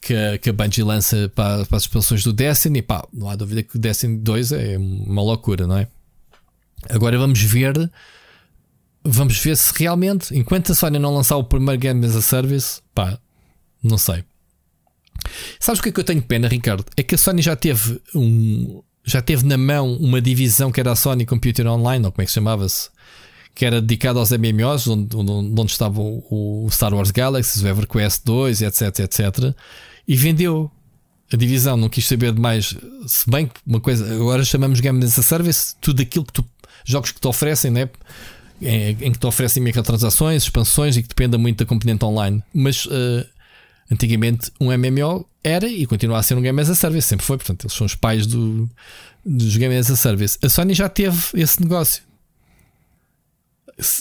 que, 0.02 0.16
a, 0.16 0.38
que 0.38 0.50
a 0.50 0.54
Bungie 0.54 0.84
lança 0.84 1.30
para, 1.36 1.66
para 1.66 1.78
as 1.78 1.84
expansões 1.84 2.24
do 2.24 2.32
Destiny. 2.32 2.82
Pá, 2.82 3.06
não 3.14 3.30
há 3.30 3.36
dúvida 3.36 3.62
que 3.62 3.76
o 3.76 3.80
Destiny 3.80 4.18
2 4.18 4.52
é 4.54 4.78
uma 4.78 5.22
loucura, 5.22 5.68
não 5.68 5.78
é? 5.78 5.88
Agora 6.90 7.18
vamos 7.18 7.42
ver. 7.42 7.92
Vamos 9.04 9.38
ver 9.40 9.58
se 9.58 9.74
realmente, 9.76 10.36
enquanto 10.38 10.72
a 10.72 10.76
Sony 10.76 11.00
não 11.00 11.14
lançar 11.14 11.36
o 11.36 11.44
primeiro 11.44 11.80
Game 11.80 12.06
as 12.06 12.16
a 12.16 12.22
Service, 12.22 12.82
pá, 12.94 13.20
não 13.84 13.98
sei. 13.98 14.24
Sabes 15.60 15.80
o 15.80 15.84
que 15.84 15.90
é 15.90 15.92
que 15.92 16.00
eu 16.00 16.04
tenho 16.04 16.22
pena, 16.22 16.48
Ricardo? 16.48 16.86
É 16.96 17.02
que 17.02 17.16
a 17.16 17.18
Sony 17.18 17.42
já 17.42 17.56
teve 17.56 18.00
um, 18.14 18.84
já 19.04 19.22
teve 19.22 19.46
na 19.46 19.58
mão 19.58 19.96
uma 19.96 20.22
divisão 20.22 20.72
que 20.72 20.80
era 20.80 20.92
a 20.92 20.96
Sony 20.96 21.26
Computer 21.26 21.68
Online, 21.68 22.06
ou 22.06 22.12
como 22.12 22.24
é 22.24 22.26
que 22.26 22.32
chamava-se, 22.32 22.90
que 23.54 23.66
era 23.66 23.82
dedicada 23.82 24.20
aos 24.20 24.32
MMOs, 24.32 24.88
onde, 24.88 25.16
onde, 25.16 25.32
onde 25.32 25.72
estava 25.72 26.00
o 26.00 26.68
Star 26.72 26.94
Wars 26.94 27.12
Galaxy, 27.12 27.64
o 27.64 27.68
EverQuest 27.68 28.24
2, 28.26 28.62
etc, 28.62 29.00
etc. 29.00 29.54
E 30.08 30.16
vendeu 30.16 30.72
a 31.32 31.36
divisão, 31.36 31.78
não 31.78 31.90
quis 31.90 32.08
saber 32.08 32.34
de 32.34 32.40
mais. 32.40 32.76
Se 33.08 33.30
bem 33.30 33.48
que 33.48 33.60
uma 33.66 33.80
coisa, 33.80 34.14
agora 34.14 34.44
chamamos 34.44 34.80
Game 34.80 35.04
as 35.04 35.18
a 35.18 35.24
Service, 35.24 35.76
tudo 35.82 36.02
aquilo 36.02 36.26
que 36.26 36.34
tu, 36.34 36.46
jogos 36.86 37.12
que 37.12 37.20
te 37.20 37.28
oferecem, 37.28 37.72
né? 37.72 37.90
em, 38.62 38.98
em 39.02 39.12
que 39.12 39.18
te 39.18 39.26
oferecem 39.26 39.62
microtransações, 39.64 40.44
expansões 40.44 40.96
e 40.96 41.02
que 41.02 41.10
dependa 41.10 41.38
muito 41.38 41.58
da 41.58 41.66
componente 41.66 42.06
online. 42.06 42.44
Mas 42.54 42.86
uh, 42.86 43.26
antigamente 43.92 44.52
um 44.60 44.68
MMO 44.72 45.28
era 45.44 45.68
e 45.68 45.86
continua 45.86 46.20
a 46.20 46.24
ser 46.24 46.36
um 46.36 46.42
Game 46.42 46.60
as 46.62 46.70
a 46.70 46.76
Service, 46.76 47.08
sempre 47.08 47.26
foi, 47.26 47.38
portanto, 47.38 47.66
eles 47.66 47.74
são 47.74 47.86
os 47.86 47.96
pais 47.96 48.26
do, 48.26 48.70
dos 49.26 49.58
Game 49.58 49.76
as 49.76 49.90
a 49.92 49.96
Service. 49.96 50.38
A 50.42 50.50
Sony 50.50 50.74
já 50.74 50.88
teve 50.88 51.20
esse 51.34 51.62
negócio. 51.62 52.04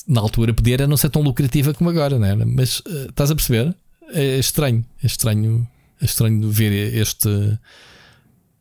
Na 0.07 0.21
altura 0.21 0.53
podia 0.53 0.75
era 0.75 0.87
não 0.87 0.97
ser 0.97 1.09
tão 1.11 1.23
lucrativa 1.23 1.73
como 1.73 1.91
agora, 1.91 2.19
não 2.19 2.27
é? 2.27 2.35
Mas 2.45 2.81
uh, 2.81 3.09
estás 3.09 3.31
a 3.31 3.35
perceber? 3.35 3.75
É 4.12 4.39
estranho, 4.39 4.85
é 5.03 5.07
estranho, 5.07 5.67
é 6.01 6.05
estranho 6.05 6.51
ver 6.51 6.73
este. 6.95 7.29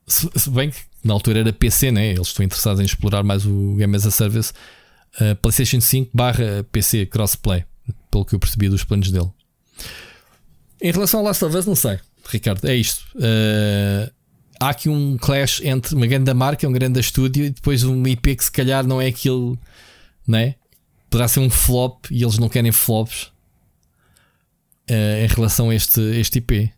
Se, 0.07 0.29
se 0.35 0.49
bem 0.49 0.71
que 0.71 0.77
na 1.03 1.13
altura 1.13 1.39
era 1.39 1.53
PC, 1.53 1.91
né? 1.91 2.11
Eles 2.11 2.27
estão 2.27 2.45
interessados 2.45 2.79
em 2.79 2.85
explorar 2.85 3.23
mais 3.23 3.45
o 3.45 3.75
Game 3.75 3.95
as 3.95 4.05
a 4.05 4.11
Service. 4.11 4.53
Uh, 5.15 5.35
PlayStation 5.35 5.81
5 5.81 6.11
barra 6.13 6.63
PC 6.71 7.07
crossplay, 7.07 7.65
pelo 8.09 8.23
que 8.23 8.35
eu 8.35 8.39
percebi 8.39 8.69
dos 8.69 8.83
planos 8.83 9.11
dele. 9.11 9.29
Em 10.81 10.91
relação 10.91 11.19
ao 11.19 11.25
Last 11.25 11.43
of 11.43 11.55
Us, 11.55 11.65
não 11.65 11.75
sei. 11.75 11.99
Ricardo, 12.29 12.67
é 12.67 12.75
isto. 12.75 13.03
Uh, 13.15 14.11
há 14.59 14.69
aqui 14.69 14.89
um 14.89 15.17
clash 15.17 15.61
entre 15.63 15.95
uma 15.95 16.07
grande 16.07 16.33
marca, 16.33 16.67
um 16.67 16.71
grande 16.71 16.99
estúdio 16.99 17.45
e 17.45 17.49
depois 17.49 17.83
um 17.83 18.05
IP 18.07 18.35
que 18.35 18.43
se 18.43 18.51
calhar 18.51 18.85
não 18.85 19.01
é 19.01 19.07
aquilo, 19.07 19.57
né? 20.27 20.55
Poderá 21.09 21.27
ser 21.27 21.39
um 21.39 21.49
flop 21.49 22.05
e 22.11 22.21
eles 22.23 22.37
não 22.37 22.47
querem 22.47 22.71
flops 22.71 23.23
uh, 24.89 25.23
em 25.23 25.27
relação 25.27 25.69
a 25.69 25.75
este, 25.75 25.99
este 26.19 26.37
IP, 26.37 26.71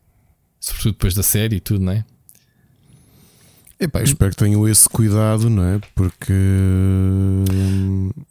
sobretudo 0.59 0.93
depois 0.93 1.13
da 1.13 1.23
série 1.23 1.57
e 1.57 1.59
tudo, 1.59 1.83
não 1.83 1.93
é? 1.93 2.05
Epá, 3.81 4.03
espero 4.03 4.29
que 4.29 4.37
tenham 4.37 4.67
esse 4.67 4.87
cuidado, 4.87 5.49
não 5.49 5.63
é? 5.63 5.81
Porque. 5.95 6.31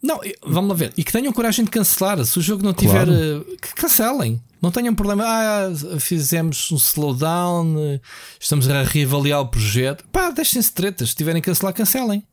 Não, 0.01 0.21
vamos 0.47 0.69
lá 0.69 0.75
ver. 0.75 0.93
E 0.95 1.03
que 1.03 1.11
tenham 1.11 1.33
coragem 1.33 1.65
de 1.65 1.71
cancelar. 1.71 2.23
Se 2.23 2.39
o 2.39 2.41
jogo 2.41 2.63
não 2.63 2.73
tiver. 2.73 3.05
Claro. 3.05 3.11
Eh, 3.13 3.57
que 3.61 3.75
cancelem. 3.75 4.41
Não 4.61 4.71
tenham 4.71 4.93
problema. 4.93 5.23
Ah, 5.25 5.99
fizemos 5.99 6.71
um 6.71 6.75
slowdown. 6.75 7.99
Estamos 8.39 8.69
a 8.69 8.83
reavaliar 8.83 9.41
o 9.41 9.47
projeto. 9.47 10.05
Pá, 10.11 10.29
deixem-se 10.29 10.71
tretas. 10.73 11.09
Se 11.09 11.15
tiverem 11.15 11.41
que 11.41 11.47
cancelar, 11.47 11.73
cancelem. 11.73 12.23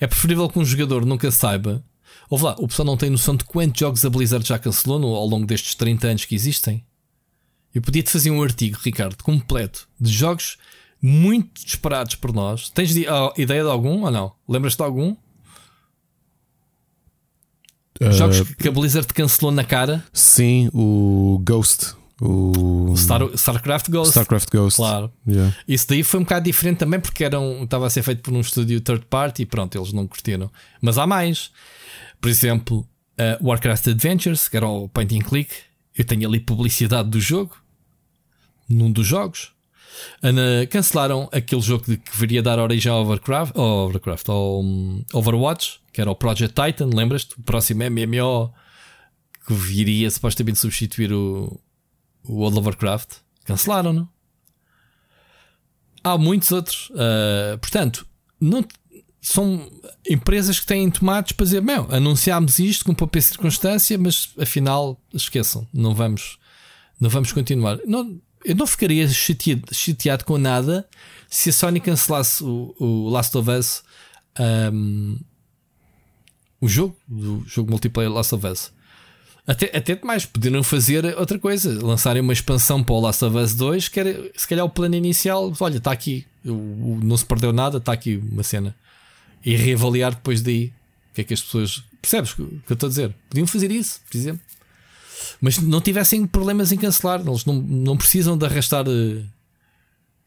É 0.00 0.06
preferível 0.06 0.48
que 0.48 0.58
um 0.58 0.64
jogador 0.64 1.04
nunca 1.04 1.30
saiba. 1.30 1.84
Ou 2.28 2.42
lá, 2.42 2.56
o 2.58 2.66
pessoal 2.66 2.86
não 2.86 2.96
tem 2.96 3.10
noção 3.10 3.36
de 3.36 3.44
quantos 3.44 3.78
jogos 3.78 4.04
a 4.04 4.10
Blizzard 4.10 4.46
já 4.46 4.58
cancelou 4.58 4.98
no, 4.98 5.14
ao 5.14 5.26
longo 5.26 5.46
destes 5.46 5.74
30 5.74 6.08
anos 6.08 6.24
que 6.24 6.34
existem. 6.34 6.84
Eu 7.74 7.82
podia-te 7.82 8.10
fazer 8.10 8.30
um 8.30 8.42
artigo, 8.42 8.78
Ricardo, 8.82 9.22
completo, 9.22 9.86
de 10.00 10.10
jogos 10.10 10.56
muito 11.00 11.64
esperados 11.64 12.14
por 12.14 12.32
nós. 12.32 12.70
Tens 12.70 12.94
de, 12.94 13.02
uh, 13.02 13.32
ideia 13.36 13.62
de 13.62 13.68
algum 13.68 14.02
ou 14.02 14.10
não? 14.10 14.32
Lembras-te 14.48 14.78
de 14.78 14.82
algum? 14.82 15.14
Uh, 18.00 18.12
Jogos 18.12 18.42
que 18.54 18.68
a 18.68 18.72
Blizzard 18.72 19.06
cancelou 19.12 19.52
na 19.52 19.64
cara? 19.64 20.04
Sim, 20.12 20.68
o 20.72 21.40
Ghost. 21.44 21.94
O 22.20 22.94
Star, 22.96 23.22
StarCraft 23.34 23.90
Ghost. 23.90 24.10
StarCraft 24.10 24.48
Ghost. 24.50 24.76
Claro. 24.76 25.12
Yeah. 25.28 25.54
Isso 25.68 25.86
daí 25.88 26.02
foi 26.02 26.20
um 26.20 26.22
bocado 26.22 26.46
diferente 26.46 26.78
também 26.78 26.98
porque 26.98 27.22
era 27.22 27.38
um, 27.38 27.64
estava 27.64 27.86
a 27.86 27.90
ser 27.90 28.02
feito 28.02 28.22
por 28.22 28.32
um 28.32 28.40
estúdio 28.40 28.80
third 28.80 29.04
party 29.06 29.42
e 29.42 29.46
pronto, 29.46 29.76
eles 29.76 29.92
não 29.92 30.06
curtiram. 30.06 30.50
Mas 30.80 30.96
há 30.96 31.06
mais. 31.06 31.50
Por 32.20 32.30
exemplo, 32.30 32.88
uh, 33.18 33.46
Warcraft 33.46 33.88
Adventures, 33.88 34.48
que 34.48 34.56
era 34.56 34.66
o 34.66 34.88
point 34.88 35.14
and 35.14 35.22
click. 35.22 35.50
Eu 35.94 36.04
tenho 36.04 36.26
ali 36.26 36.40
publicidade 36.40 37.10
do 37.10 37.20
jogo. 37.20 37.54
Num 38.68 38.90
dos 38.90 39.06
jogos. 39.06 39.52
Ana, 40.22 40.66
cancelaram 40.70 41.28
aquele 41.32 41.60
jogo 41.60 41.84
que 41.84 42.16
viria 42.16 42.42
dar 42.42 42.58
origem 42.58 42.90
ao 42.90 43.02
Overcraft, 43.02 43.56
ao, 43.56 43.88
Overcraft, 43.88 44.28
ao 44.28 44.60
um, 44.62 45.04
Overwatch, 45.12 45.80
que 45.92 46.00
era 46.00 46.10
o 46.10 46.14
Project 46.14 46.54
Titan, 46.54 46.90
lembras-te? 46.94 47.38
O 47.38 47.42
próximo 47.42 47.82
MMO 47.90 48.52
que 49.46 49.54
viria 49.54 50.10
supostamente 50.10 50.58
substituir 50.58 51.12
o, 51.12 51.60
o 52.24 52.34
World 52.34 52.58
of 52.58 52.66
Warcraft. 52.66 53.18
Cancelaram, 53.44 53.92
não? 53.92 54.08
Há 56.02 56.18
muitos 56.18 56.50
outros. 56.50 56.90
Uh, 56.90 57.56
portanto, 57.60 58.06
não, 58.40 58.64
são 59.20 59.70
empresas 60.08 60.58
que 60.58 60.66
têm 60.66 60.90
tomates 60.90 61.32
para 61.32 61.44
dizer: 61.44 61.62
meu, 61.62 61.86
anunciámos 61.90 62.58
isto 62.58 62.84
com 62.84 62.94
pouca 62.94 63.20
circunstância, 63.20 63.96
mas 63.96 64.30
afinal, 64.38 65.00
esqueçam, 65.14 65.66
não 65.72 65.94
vamos, 65.94 66.38
não 67.00 67.08
vamos 67.08 67.32
continuar. 67.32 67.78
Não, 67.86 68.20
eu 68.46 68.54
não 68.54 68.66
ficaria 68.66 69.08
chateado, 69.08 69.74
chateado, 69.74 70.24
com 70.24 70.38
nada 70.38 70.88
se 71.28 71.50
a 71.50 71.52
Sony 71.52 71.80
cancelasse 71.80 72.44
o, 72.44 72.74
o 72.78 73.08
Last 73.08 73.36
of 73.36 73.50
Us, 73.50 73.82
um, 74.72 75.18
o 76.60 76.68
jogo, 76.68 76.96
o 77.10 77.42
jogo 77.44 77.70
multiplayer 77.70 78.10
Last 78.10 78.32
of 78.34 78.46
Us. 78.46 78.72
Até, 79.44 79.76
até 79.76 80.00
mais, 80.02 80.24
poderiam 80.24 80.62
fazer 80.62 81.04
outra 81.18 81.38
coisa, 81.38 81.84
lançarem 81.84 82.22
uma 82.22 82.32
expansão 82.32 82.82
para 82.82 82.94
o 82.94 83.00
Last 83.00 83.24
of 83.24 83.36
Us 83.36 83.54
2, 83.54 83.88
que 83.88 84.00
era 84.00 84.30
se 84.36 84.46
calhar 84.46 84.64
o 84.64 84.70
plano 84.70 84.94
inicial. 84.94 85.52
Olha, 85.58 85.78
está 85.78 85.90
aqui, 85.90 86.24
não 86.44 87.16
se 87.16 87.26
perdeu 87.26 87.52
nada, 87.52 87.78
está 87.78 87.92
aqui 87.92 88.16
uma 88.16 88.44
cena. 88.44 88.74
E 89.44 89.56
reavaliar 89.56 90.14
depois 90.14 90.40
daí 90.40 90.72
o 91.10 91.14
que 91.14 91.20
é 91.20 91.24
que 91.24 91.34
as 91.34 91.42
pessoas. 91.42 91.82
Percebes 92.00 92.32
o 92.32 92.36
que 92.36 92.72
eu 92.72 92.74
estou 92.74 92.86
a 92.86 92.90
dizer? 92.90 93.14
Podiam 93.28 93.46
fazer 93.46 93.70
isso, 93.72 94.00
por 94.08 94.16
exemplo 94.16 94.40
mas 95.40 95.58
não 95.58 95.80
tivessem 95.80 96.26
problemas 96.26 96.72
em 96.72 96.76
cancelar. 96.76 97.20
Eles 97.20 97.44
não, 97.44 97.54
não 97.54 97.96
precisam 97.96 98.36
de 98.36 98.44
arrastar. 98.44 98.84
Eh, 98.88 99.22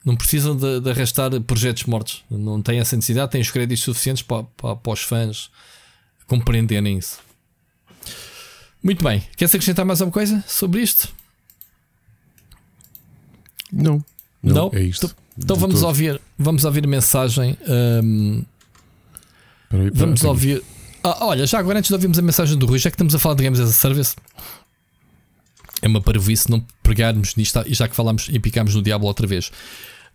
não 0.05 0.15
precisam 0.15 0.55
de, 0.55 0.79
de 0.79 0.89
arrastar 0.89 1.39
projetos 1.41 1.83
mortos. 1.83 2.23
Não 2.29 2.61
têm 2.61 2.79
essa 2.79 2.95
necessidade, 2.95 3.31
têm 3.31 3.41
os 3.41 3.51
créditos 3.51 3.83
suficientes 3.83 4.23
para, 4.23 4.43
para, 4.43 4.75
para 4.75 4.93
os 4.93 5.01
fãs 5.01 5.49
compreenderem 6.27 6.97
isso. 6.97 7.19
Muito 8.81 9.03
bem. 9.03 9.21
Queres 9.35 9.53
acrescentar 9.53 9.85
mais 9.85 10.01
alguma 10.01 10.13
coisa 10.13 10.43
sobre 10.47 10.81
isto? 10.81 11.09
Não. 13.71 14.03
Não, 14.41 14.55
não? 14.55 14.71
é 14.73 14.81
isto. 14.81 15.05
Então, 15.05 15.17
então 15.37 15.55
vamos 15.55 15.83
ouvir, 15.83 16.21
vamos 16.37 16.63
ouvir 16.63 16.85
a 16.85 16.87
mensagem. 16.87 17.57
Um, 17.67 18.43
peraí, 19.69 19.91
peraí, 19.91 19.91
vamos 19.93 20.23
ouvir. 20.23 20.63
Ah, 21.03 21.25
olha, 21.25 21.45
já 21.45 21.59
agora 21.59 21.79
antes 21.79 21.89
de 21.89 21.93
ouvirmos 21.93 22.17
a 22.19 22.21
mensagem 22.21 22.57
do 22.57 22.65
Rui, 22.65 22.79
já 22.79 22.89
que 22.89 22.95
estamos 22.95 23.13
a 23.15 23.19
falar 23.19 23.35
de 23.35 23.43
Games 23.43 23.59
as 23.59 23.69
a 23.69 23.73
Service, 23.73 24.15
é 25.81 25.87
uma 25.87 26.01
parvoíce 26.01 26.49
não 26.49 26.65
pegarmos 26.83 27.35
nisto, 27.35 27.61
já 27.67 27.87
que 27.87 27.95
falámos 27.95 28.29
e 28.31 28.39
picámos 28.39 28.75
no 28.75 28.81
Diablo 28.81 29.07
outra 29.07 29.27
vez. 29.27 29.51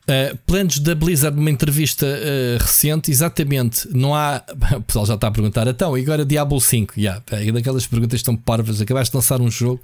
Uh, 0.04 0.36
planos 0.46 0.80
da 0.80 0.94
Blizzard 0.94 1.34
numa 1.34 1.50
entrevista 1.50 2.04
uh, 2.04 2.62
recente, 2.62 3.10
exatamente. 3.10 3.88
Não 3.90 4.14
há. 4.14 4.42
O 4.76 4.82
pessoal 4.82 5.06
já 5.06 5.14
está 5.14 5.28
a 5.28 5.30
perguntar, 5.30 5.66
então, 5.66 5.96
e 5.96 6.02
agora 6.02 6.26
Diablo 6.26 6.60
5? 6.60 6.94
Yeah, 6.98 7.22
é 7.30 7.50
daquelas 7.50 7.86
perguntas 7.86 8.20
estão 8.20 8.36
parvas. 8.36 8.80
Acabaste 8.82 9.12
de 9.12 9.16
lançar 9.16 9.40
um 9.40 9.50
jogo, 9.50 9.80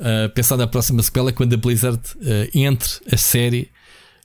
uh, 0.00 0.28
pensar 0.30 0.58
na 0.58 0.66
próxima 0.66 1.02
sequela 1.02 1.32
quando 1.32 1.54
a 1.54 1.56
Blizzard 1.56 1.98
uh, 2.16 2.50
entre 2.52 2.90
a 3.10 3.16
série, 3.16 3.70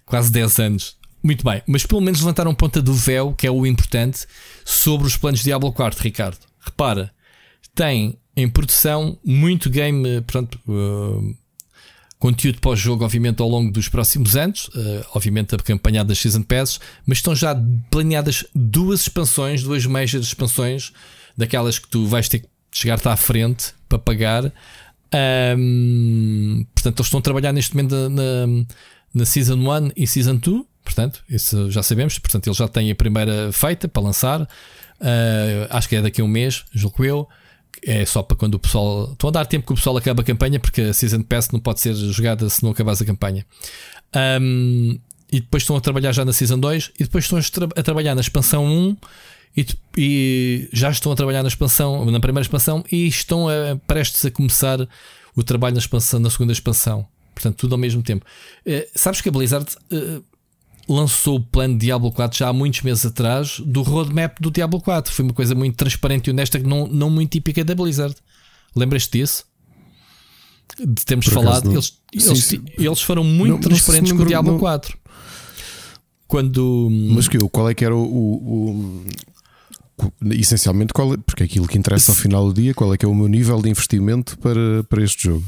quase 0.05 0.29
10 0.29 0.59
anos. 0.59 0.97
Muito 1.23 1.43
bem, 1.43 1.61
mas 1.67 1.85
pelo 1.85 2.01
menos 2.01 2.19
levantaram 2.19 2.53
ponta 2.53 2.81
do 2.81 2.93
véu, 2.93 3.33
que 3.33 3.47
é 3.47 3.51
o 3.51 3.65
importante, 3.65 4.25
sobre 4.65 5.07
os 5.07 5.15
planos 5.15 5.39
de 5.39 5.45
Diablo 5.45 5.71
4, 5.71 6.01
Ricardo. 6.01 6.39
Repara, 6.59 7.11
tem 7.73 8.17
em 8.39 8.49
produção, 8.49 9.17
muito 9.23 9.69
game, 9.69 10.21
portanto, 10.21 10.59
uh, 10.67 11.35
conteúdo 12.17 12.59
pós-jogo, 12.59 13.05
obviamente, 13.05 13.41
ao 13.41 13.47
longo 13.47 13.71
dos 13.71 13.87
próximos 13.87 14.35
anos, 14.35 14.67
uh, 14.69 15.05
obviamente 15.13 15.55
acompanhado 15.55 16.09
das 16.09 16.19
Season 16.19 16.43
Passes, 16.43 16.79
mas 17.05 17.19
estão 17.19 17.33
já 17.33 17.55
planeadas 17.89 18.45
duas 18.53 19.01
expansões, 19.01 19.63
duas 19.63 19.85
major 19.85 20.21
expansões, 20.21 20.91
daquelas 21.37 21.79
que 21.79 21.87
tu 21.87 22.05
vais 22.05 22.27
ter 22.27 22.39
que 22.39 22.49
chegar-te 22.71 23.07
à 23.07 23.15
frente 23.15 23.73
para 23.87 23.97
pagar. 23.97 24.51
Um, 25.57 26.65
portanto, 26.75 26.99
eles 26.99 27.07
estão 27.07 27.19
a 27.19 27.23
trabalhar 27.23 27.53
neste 27.53 27.75
momento 27.75 27.95
na, 27.95 28.09
na, 28.09 28.65
na 29.13 29.25
Season 29.25 29.55
1 29.55 29.91
e 29.95 30.05
Season 30.05 30.35
2. 30.35 30.63
Portanto, 30.83 31.23
isso 31.29 31.71
já 31.71 31.81
sabemos. 31.81 32.19
Portanto, 32.19 32.47
eles 32.47 32.57
já 32.57 32.67
têm 32.67 32.91
a 32.91 32.95
primeira 32.95 33.51
feita 33.51 33.87
para 33.87 34.01
lançar. 34.01 34.41
Uh, 34.41 35.67
acho 35.69 35.87
que 35.87 35.95
é 35.95 36.01
daqui 36.01 36.21
a 36.21 36.23
um 36.23 36.27
mês, 36.27 36.65
julgo 36.73 37.05
eu 37.05 37.27
é 37.83 38.05
só 38.05 38.21
para 38.21 38.37
quando 38.37 38.55
o 38.55 38.59
pessoal. 38.59 39.11
Estão 39.11 39.29
a 39.29 39.31
dar 39.31 39.45
tempo 39.45 39.65
que 39.65 39.73
o 39.73 39.75
pessoal 39.75 39.97
acabe 39.97 40.21
a 40.21 40.23
campanha, 40.23 40.59
porque 40.59 40.81
a 40.81 40.93
Season 40.93 41.21
Pass 41.21 41.49
não 41.51 41.59
pode 41.59 41.79
ser 41.79 41.93
jogada 41.95 42.49
se 42.49 42.63
não 42.63 42.71
acabares 42.71 43.01
a 43.01 43.05
campanha. 43.05 43.45
Um, 44.41 44.99
e 45.31 45.39
depois 45.39 45.63
estão 45.63 45.75
a 45.75 45.81
trabalhar 45.81 46.11
já 46.11 46.25
na 46.25 46.33
Season 46.33 46.59
2 46.59 46.91
e 46.99 47.03
depois 47.03 47.25
estão 47.25 47.37
a, 47.37 47.41
tra 47.41 47.67
a 47.75 47.83
trabalhar 47.83 48.15
na 48.15 48.21
expansão 48.21 48.65
1 48.65 48.97
e, 49.55 49.65
e, 49.97 50.69
já 50.73 50.89
estão 50.89 51.11
a 51.11 51.15
trabalhar 51.15 51.43
na 51.43 51.49
expansão, 51.49 52.05
na 52.05 52.19
primeira 52.19 52.41
expansão 52.41 52.83
e 52.91 53.07
estão 53.07 53.47
a, 53.47 53.75
prestes 53.87 54.25
a 54.25 54.31
começar 54.31 54.87
o 55.35 55.43
trabalho 55.43 55.75
na 55.75 55.79
expansão, 55.79 56.19
na 56.19 56.29
segunda 56.29 56.51
expansão. 56.51 57.07
Portanto, 57.33 57.57
tudo 57.57 57.73
ao 57.73 57.79
mesmo 57.79 58.01
tempo. 58.03 58.25
Uh, 58.65 58.85
sabes 58.93 59.21
que 59.21 59.29
a 59.29 59.31
Blizzard 59.31 59.65
uh, 59.91 60.23
lançou 60.89 61.35
o 61.37 61.39
plano 61.39 61.77
Diablo 61.77 62.11
4 62.11 62.37
já 62.37 62.49
há 62.49 62.53
muitos 62.53 62.81
meses 62.81 63.05
atrás 63.05 63.59
do 63.59 63.83
roadmap 63.83 64.39
do 64.41 64.49
Diablo 64.49 64.81
4. 64.81 65.13
Foi 65.13 65.23
uma 65.23 65.33
coisa 65.33 65.53
muito 65.53 65.75
transparente 65.75 66.27
e 66.27 66.31
honesta, 66.31 66.57
não, 66.59 66.87
não 66.87 67.09
muito 67.09 67.31
típica 67.31 67.63
da 67.63 67.75
Blizzard. 67.75 68.15
Lembras-te 68.75 69.19
disso? 69.19 69.45
De 70.77 71.05
termos 71.05 71.25
Por 71.25 71.35
falado, 71.35 71.71
eles, 71.71 71.85
sim, 71.85 72.29
eles, 72.29 72.43
sim. 72.43 72.63
eles, 72.77 73.01
foram 73.01 73.23
muito 73.23 73.53
não, 73.53 73.59
transparentes 73.59 74.11
com 74.11 74.21
o 74.21 74.25
Diablo 74.25 74.53
não... 74.53 74.59
4. 74.59 74.97
Quando. 76.27 76.89
Mas 77.11 77.27
que, 77.27 77.37
qual 77.49 77.69
é 77.69 77.73
que 77.73 77.83
era 77.83 77.95
o, 77.95 78.03
o, 78.03 79.05
o 79.97 80.31
essencialmente, 80.31 80.93
qual 80.93 81.13
é, 81.13 81.17
porque 81.17 81.43
é 81.43 81.45
aquilo 81.45 81.67
que 81.67 81.77
interessa 81.77 82.11
ao 82.11 82.15
final 82.15 82.47
do 82.47 82.53
dia, 82.53 82.73
qual 82.73 82.93
é 82.93 82.97
que 82.97 83.05
é 83.05 83.09
o 83.09 83.15
meu 83.15 83.27
nível 83.27 83.61
de 83.61 83.69
investimento 83.69 84.37
para, 84.37 84.83
para 84.87 85.03
este 85.03 85.23
jogo? 85.23 85.43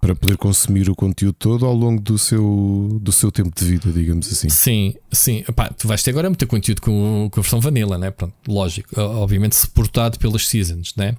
Para 0.00 0.14
poder 0.14 0.36
consumir 0.36 0.88
o 0.88 0.94
conteúdo 0.94 1.34
todo 1.34 1.66
ao 1.66 1.74
longo 1.74 2.00
do 2.00 2.16
seu, 2.16 2.98
do 3.00 3.10
seu 3.10 3.32
tempo 3.32 3.50
de 3.54 3.64
vida, 3.64 3.90
digamos 3.90 4.30
assim. 4.32 4.48
Sim, 4.48 4.94
sim. 5.10 5.44
Epá, 5.48 5.68
tu 5.70 5.88
vais 5.88 6.02
ter 6.02 6.10
agora 6.10 6.30
muito 6.30 6.46
conteúdo 6.46 6.80
com, 6.80 7.28
com 7.30 7.40
a 7.40 7.42
versão 7.42 7.60
vanilla, 7.60 7.98
né? 7.98 8.10
Pronto, 8.10 8.34
lógico. 8.46 9.00
Obviamente 9.00 9.56
suportado 9.56 10.18
pelas 10.18 10.46
seasons, 10.46 10.94
né? 10.96 11.16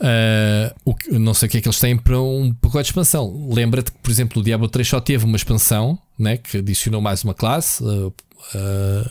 Uh, 0.00 0.74
o 0.84 0.94
que, 0.94 1.10
não 1.18 1.32
sei 1.32 1.46
o 1.46 1.50
que 1.50 1.58
é 1.58 1.60
que 1.60 1.68
eles 1.68 1.78
têm 1.78 1.96
para 1.96 2.20
um 2.20 2.52
pacote 2.54 2.84
de 2.84 2.88
expansão. 2.90 3.48
Lembra-te 3.52 3.92
que, 3.92 3.98
por 3.98 4.10
exemplo, 4.10 4.40
o 4.40 4.44
Diablo 4.44 4.68
3 4.68 4.86
só 4.86 5.00
teve 5.00 5.24
uma 5.24 5.36
expansão 5.36 5.98
né, 6.18 6.36
que 6.36 6.58
adicionou 6.58 7.00
mais 7.00 7.22
uma 7.22 7.34
classe 7.34 7.82
uh, 7.82 8.08
uh, 8.08 9.10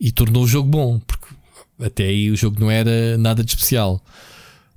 e 0.00 0.10
tornou 0.10 0.44
o 0.44 0.48
jogo 0.48 0.68
bom, 0.68 0.98
porque 1.00 1.26
até 1.80 2.04
aí 2.04 2.30
o 2.30 2.36
jogo 2.36 2.58
não 2.60 2.70
era 2.70 3.18
nada 3.18 3.44
de 3.44 3.50
especial. 3.50 4.00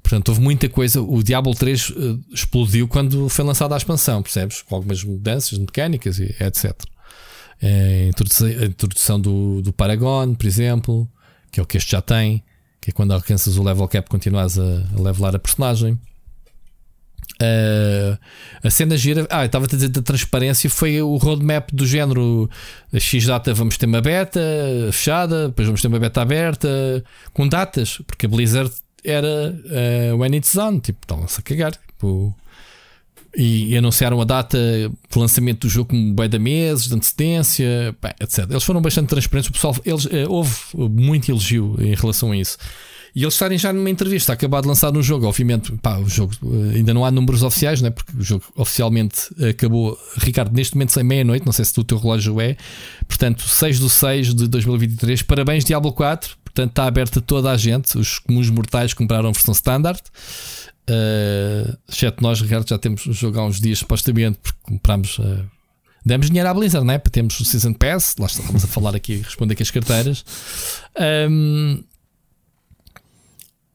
Portanto, 0.06 0.30
houve 0.30 0.40
muita 0.42 0.70
coisa. 0.70 1.02
O 1.02 1.24
Diablo 1.24 1.56
3 1.56 1.90
uh, 1.90 1.94
eh, 1.98 2.34
explodiu 2.36 2.88
quando 2.88 3.28
foi 3.28 3.44
lançada 3.44 3.74
a 3.74 3.78
expansão, 3.78 4.22
percebes? 4.22 4.62
Com 4.62 4.76
algumas 4.76 5.04
mudanças 5.04 5.58
mecânicas 5.58 6.20
e 6.20 6.26
etc. 6.40 6.80
É 7.60 8.12
a 8.62 8.66
introdução 8.66 9.20
do, 9.20 9.64
do 9.64 9.74
Paragon, 9.74 10.36
por 10.36 10.46
exemplo, 10.46 11.10
que 11.52 11.60
é 11.60 11.64
o 11.64 11.66
que 11.66 11.78
este 11.78 11.94
já 11.94 12.04
tem, 12.04 12.44
que 12.80 12.92
é 12.92 12.94
quando 12.94 13.14
alcanças 13.14 13.58
o 13.58 13.64
level 13.64 13.88
cap 13.88 14.08
continuas 14.08 14.60
a, 14.60 14.84
a 14.96 15.02
levelar 15.02 15.36
a 15.36 15.40
personagem. 15.40 15.94
Uh, 17.42 18.16
a 18.64 18.70
cena 18.70 18.96
gira. 18.96 19.26
Ah, 19.32 19.44
estava 19.44 19.66
a 19.66 19.68
dizer 19.68 19.90
da 19.90 20.04
transparência. 20.04 20.70
Foi 20.70 21.02
o 21.02 21.18
roadmap 21.18 21.72
do 21.74 21.88
género 21.88 22.48
X 22.94 23.26
data 23.26 23.56
vamos 23.56 23.76
ter 23.76 23.88
uma 23.88 24.02
beta 24.02 24.40
fechada, 24.92 25.48
depois 25.48 25.68
vamos 25.68 25.82
ter 25.82 25.88
uma 25.88 26.00
beta 26.00 26.22
aberta, 26.22 27.04
com 27.34 27.48
datas, 27.48 27.98
porque 28.06 28.28
a 28.28 28.30
Blizzard 28.30 28.72
era 29.06 29.56
uh, 30.14 30.18
when 30.18 30.36
it's 30.36 30.56
on, 30.58 30.80
tipo, 30.80 31.00
estavam-se 31.02 31.40
a 31.40 31.44
cagar. 31.44 31.72
Tipo, 31.72 32.36
e, 33.38 33.74
e, 33.74 33.78
anunciaram 33.78 34.22
a 34.22 34.24
data 34.24 34.58
de 34.58 35.20
lançamento 35.20 35.68
do 35.68 35.70
jogo 35.70 35.90
com 35.90 36.16
bem 36.16 36.30
da 36.30 36.40
meses, 36.40 36.86
de 36.86 36.96
antecedência, 36.96 37.96
etc. 38.20 38.50
Eles 38.50 38.64
foram 38.64 38.82
bastante 38.82 39.10
transparentes. 39.10 39.50
O 39.50 39.54
pessoal, 39.54 39.76
eles, 39.86 40.06
uh, 40.06 40.10
houve 40.30 40.54
muito 40.74 41.30
elogio 41.30 41.76
em 41.80 41.94
relação 41.94 42.32
a 42.32 42.38
isso. 42.38 42.58
E 43.16 43.24
eles 43.24 43.34
estarem 43.34 43.58
já 43.58 43.72
numa 43.72 43.90
entrevista, 43.90 44.34
acabado 44.34 44.64
de 44.64 44.68
lançar 44.68 44.96
um 44.96 45.02
jogo, 45.02 45.26
obviamente, 45.26 45.72
pá, 45.82 45.98
o 45.98 46.10
jogo 46.10 46.34
eh, 46.44 46.76
ainda 46.76 46.94
não 46.94 47.06
há 47.06 47.10
números 47.10 47.44
oficiais, 47.44 47.82
né? 47.82 47.90
porque 47.90 48.12
o 48.18 48.22
jogo 48.22 48.44
oficialmente 48.58 49.30
acabou, 49.42 49.98
Ricardo, 50.18 50.54
neste 50.54 50.76
momento 50.76 50.92
sem 50.92 51.02
meia-noite, 51.02 51.46
não 51.46 51.54
sei 51.54 51.64
se 51.64 51.80
o 51.80 51.84
teu 51.86 51.98
relógio 51.98 52.42
é, 52.42 52.58
portanto, 53.08 53.48
6 53.48 53.80
de 53.80 53.90
6 53.90 54.34
de 54.34 54.48
2023. 54.50 55.22
Parabéns, 55.22 55.64
Diablo 55.64 55.94
4, 55.94 56.36
portanto, 56.56 56.70
está 56.72 56.86
aberto 56.86 57.20
a 57.20 57.22
toda 57.22 57.52
a 57.52 57.58
gente. 57.58 57.98
Os 57.98 58.20
comuns 58.20 58.50
mortais 58.50 58.94
compraram 58.94 59.30
a 59.30 59.32
versão 59.32 59.52
standard. 59.52 60.02
Uh, 60.90 61.78
exceto 61.90 62.24
nós, 62.24 62.40
Ricardo, 62.40 62.68
já 62.68 62.78
temos 62.78 63.02
jogo 63.02 63.40
há 63.40 63.46
uns 63.46 63.60
dias, 63.60 63.80
supostamente, 63.80 64.40
porque 64.42 64.58
comprámos. 64.64 65.20
Uh, 65.20 65.44
demos 66.06 66.28
dinheiro 66.28 66.48
à 66.48 66.54
Blizzard, 66.54 66.88
né? 66.88 66.98
para 66.98 67.12
termos 67.12 67.38
o 67.40 67.46
Season 67.46 67.74
Pass. 67.74 68.16
Lá 68.18 68.28
estamos 68.28 68.64
a 68.64 68.68
falar 68.68 68.96
aqui, 68.96 69.18
responder 69.18 69.54
aqui 69.54 69.64
as 69.64 69.72
carteiras. 69.72 70.26
Um, 71.30 71.84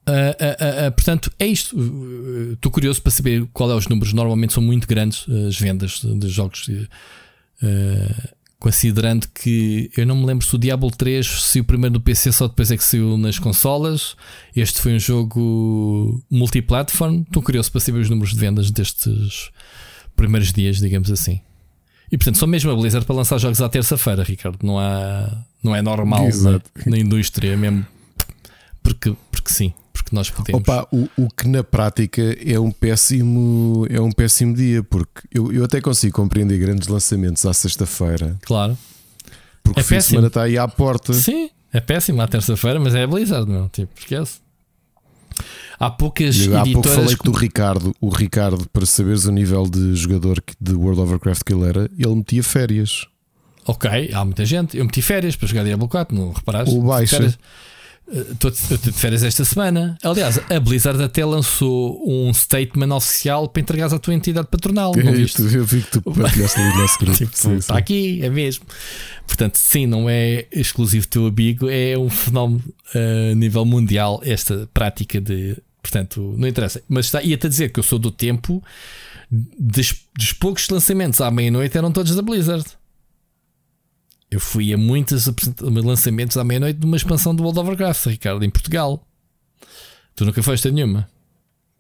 Uh, 0.09 0.35
uh, 0.43 0.89
uh, 0.89 0.93
portanto, 0.93 1.31
é 1.39 1.47
isto. 1.47 1.77
Estou 2.55 2.73
curioso 2.73 3.01
para 3.01 3.13
saber 3.13 3.47
qual 3.53 3.71
é 3.71 3.77
os 3.77 3.87
números. 3.87 4.13
Normalmente 4.13 4.53
são 4.53 4.63
muito 4.63 4.89
grandes 4.89 5.25
as 5.47 5.57
vendas 5.57 6.01
de, 6.01 6.19
de 6.19 6.29
jogos. 6.29 6.69
Considerando 8.61 9.27
que 9.35 9.91
eu 9.97 10.07
não 10.07 10.15
me 10.15 10.27
lembro 10.27 10.47
se 10.47 10.55
o 10.55 10.59
Diablo 10.59 10.91
3 10.91 11.27
saiu 11.27 11.65
primeiro 11.65 11.95
no 11.95 12.01
PC, 12.01 12.31
só 12.31 12.47
depois 12.47 12.71
é 12.71 12.77
que 12.77 12.85
saiu 12.85 13.17
nas 13.17 13.39
consolas. 13.39 14.15
Este 14.55 14.81
foi 14.81 14.95
um 14.95 14.99
jogo 14.99 16.23
multiplatform. 16.31 17.23
Estou 17.23 17.43
curioso 17.43 17.73
para 17.73 17.81
saber 17.81 18.01
os 18.01 18.11
números 18.11 18.35
de 18.35 18.39
vendas 18.39 18.71
destes 18.71 19.51
primeiros 20.15 20.53
dias, 20.53 20.77
digamos 20.77 21.11
assim. 21.11 21.41
E 22.13 22.19
portanto, 22.19 22.37
só 22.37 22.47
mesmo 22.47 22.71
a 22.71 22.77
Blizzard 22.77 23.07
para 23.07 23.17
lançar 23.17 23.39
jogos 23.39 23.63
à 23.63 23.69
terça-feira, 23.69 24.23
Ricardo. 24.23 24.59
Não, 24.63 24.79
há, 24.79 25.45
não 25.63 25.75
é 25.75 25.81
normal 25.81 26.29
na, 26.43 26.61
na 26.87 26.99
indústria 26.99 27.57
mesmo. 27.57 27.87
Porque, 28.83 29.17
porque 29.33 29.51
sim 29.51 29.73
porque 29.93 30.15
nós 30.15 30.31
podemos. 30.31 30.61
Opa, 30.61 30.87
o, 30.93 31.09
o 31.17 31.29
que 31.29 31.49
na 31.49 31.63
prática 31.63 32.23
é 32.45 32.59
um 32.59 32.71
péssimo, 32.71 33.87
é 33.91 34.01
um 34.01 34.13
péssimo 34.13 34.55
dia, 34.55 34.83
porque 34.83 35.23
eu, 35.33 35.53
eu 35.53 35.65
até 35.65 35.81
consigo 35.81 36.15
compreender 36.15 36.59
grandes 36.59 36.89
lançamentos 36.89 37.45
à 37.47 37.53
sexta-feira. 37.53 38.37
Claro. 38.43 38.77
Porque 39.63 39.81
é 39.81 39.83
o 39.83 39.87
fim 39.87 39.99
de 39.99 40.05
semana 40.05 40.27
está 40.29 40.43
aí 40.43 40.59
à 40.59 40.67
porta. 40.67 41.13
Sim, 41.13 41.51
é 41.73 41.81
péssimo 41.81 42.21
à 42.21 42.29
terça-feira, 42.29 42.81
mas 42.81 42.95
é 42.95 43.03
a 43.03 43.07
Blizzard, 43.07 43.51
meu. 43.51 43.69
Tipo, 43.69 43.93
esquece. 43.99 44.39
Há 45.79 45.91
poucas 45.91 46.39
eu, 46.39 46.59
Há 46.59 46.65
pouco 46.65 46.89
falei 46.89 47.17
do 47.25 47.33
Ricardo. 47.33 47.95
O 48.01 48.11
Ricardo, 48.11 48.69
para 48.71 48.85
saberes 48.85 49.25
o 49.25 49.33
nível 49.33 49.65
de 49.65 49.95
jogador 49.95 50.43
de 50.61 50.75
World 50.75 51.01
of 51.01 51.13
Warcraft 51.13 51.43
que 51.43 51.55
ele 51.55 51.67
era, 51.67 51.91
ele 51.99 52.15
metia 52.15 52.43
férias. 52.43 53.07
Ok, 53.65 54.11
há 54.13 54.25
muita 54.25 54.45
gente. 54.45 54.77
Eu 54.77 54.85
meti 54.85 55.01
férias 55.01 55.37
para 55.37 55.49
jogar 55.49 55.65
Diablo 55.65 55.89
4, 55.89 56.15
não 56.15 56.33
reparaste? 56.33 56.75
O 56.75 56.83
baixa. 56.83 57.17
Férias. 57.17 57.39
Estou 58.11 58.51
de 58.51 58.93
férias 58.93 59.23
esta 59.23 59.45
semana. 59.45 59.97
Aliás, 60.03 60.41
a 60.51 60.61
Blizzard 60.61 61.01
até 61.03 61.25
lançou 61.25 62.03
um 62.07 62.33
statement 62.35 62.95
oficial 62.95 63.49
para 63.49 63.63
entregares 63.63 63.93
à 63.93 63.99
tua 63.99 64.15
entidade 64.15 64.49
patronal. 64.49 64.93
Não 64.97 65.13
viste? 65.13 65.41
Eu 65.43 65.65
vi 65.65 65.83
que 65.83 65.93
tu 65.93 66.03
partilhaste 66.13 66.59
no 66.59 66.77
nosso 66.77 66.99
grupo. 66.99 67.17
tipo, 67.17 67.37
sim, 67.37 67.57
está 67.57 67.75
sim. 67.75 67.81
aqui, 67.81 68.21
é 68.23 68.29
mesmo. 68.29 68.65
Portanto, 69.27 69.57
sim, 69.57 69.87
não 69.87 70.11
é 70.11 70.47
exclusivo 70.51 71.07
teu 71.07 71.27
amigo, 71.27 71.69
é 71.69 71.97
um 71.97 72.11
fenómeno 72.11 72.63
a 72.95 73.33
uh, 73.33 73.35
nível 73.37 73.65
mundial 73.65 74.21
esta 74.25 74.69
prática 74.75 75.21
de. 75.21 75.57
Portanto, 75.81 76.35
não 76.37 76.49
interessa. 76.49 76.83
Mas 76.89 77.07
está, 77.07 77.23
ia-te 77.23 77.47
a 77.47 77.49
dizer 77.49 77.73
que 77.73 77.79
eu 77.79 77.85
sou 77.85 77.99
do 77.99 78.11
tempo 78.11 78.63
dos, 79.31 79.95
dos 80.17 80.33
poucos 80.33 80.69
lançamentos 80.69 81.21
à 81.21 81.31
meia-noite 81.31 81.79
eram 81.79 81.93
todos 81.93 82.15
da 82.15 82.23
Blizzard. 82.23 82.65
Eu 84.31 84.39
fui 84.39 84.73
a 84.73 84.79
muitos 84.79 85.29
lançamentos 85.61 86.37
à 86.37 86.45
meia-noite 86.45 86.79
de 86.79 86.87
uma 86.87 86.97
expansão 86.97 87.35
do 87.35 87.43
World 87.43 87.59
of 87.59 87.69
Warcraft, 87.69 88.07
Ricardo, 88.07 88.45
em 88.45 88.51
Portugal. 88.51 89.05
Tu 90.15 90.25
nunca 90.25 90.43
foste 90.43 90.69
a 90.69 90.71
nenhuma? 90.71 91.09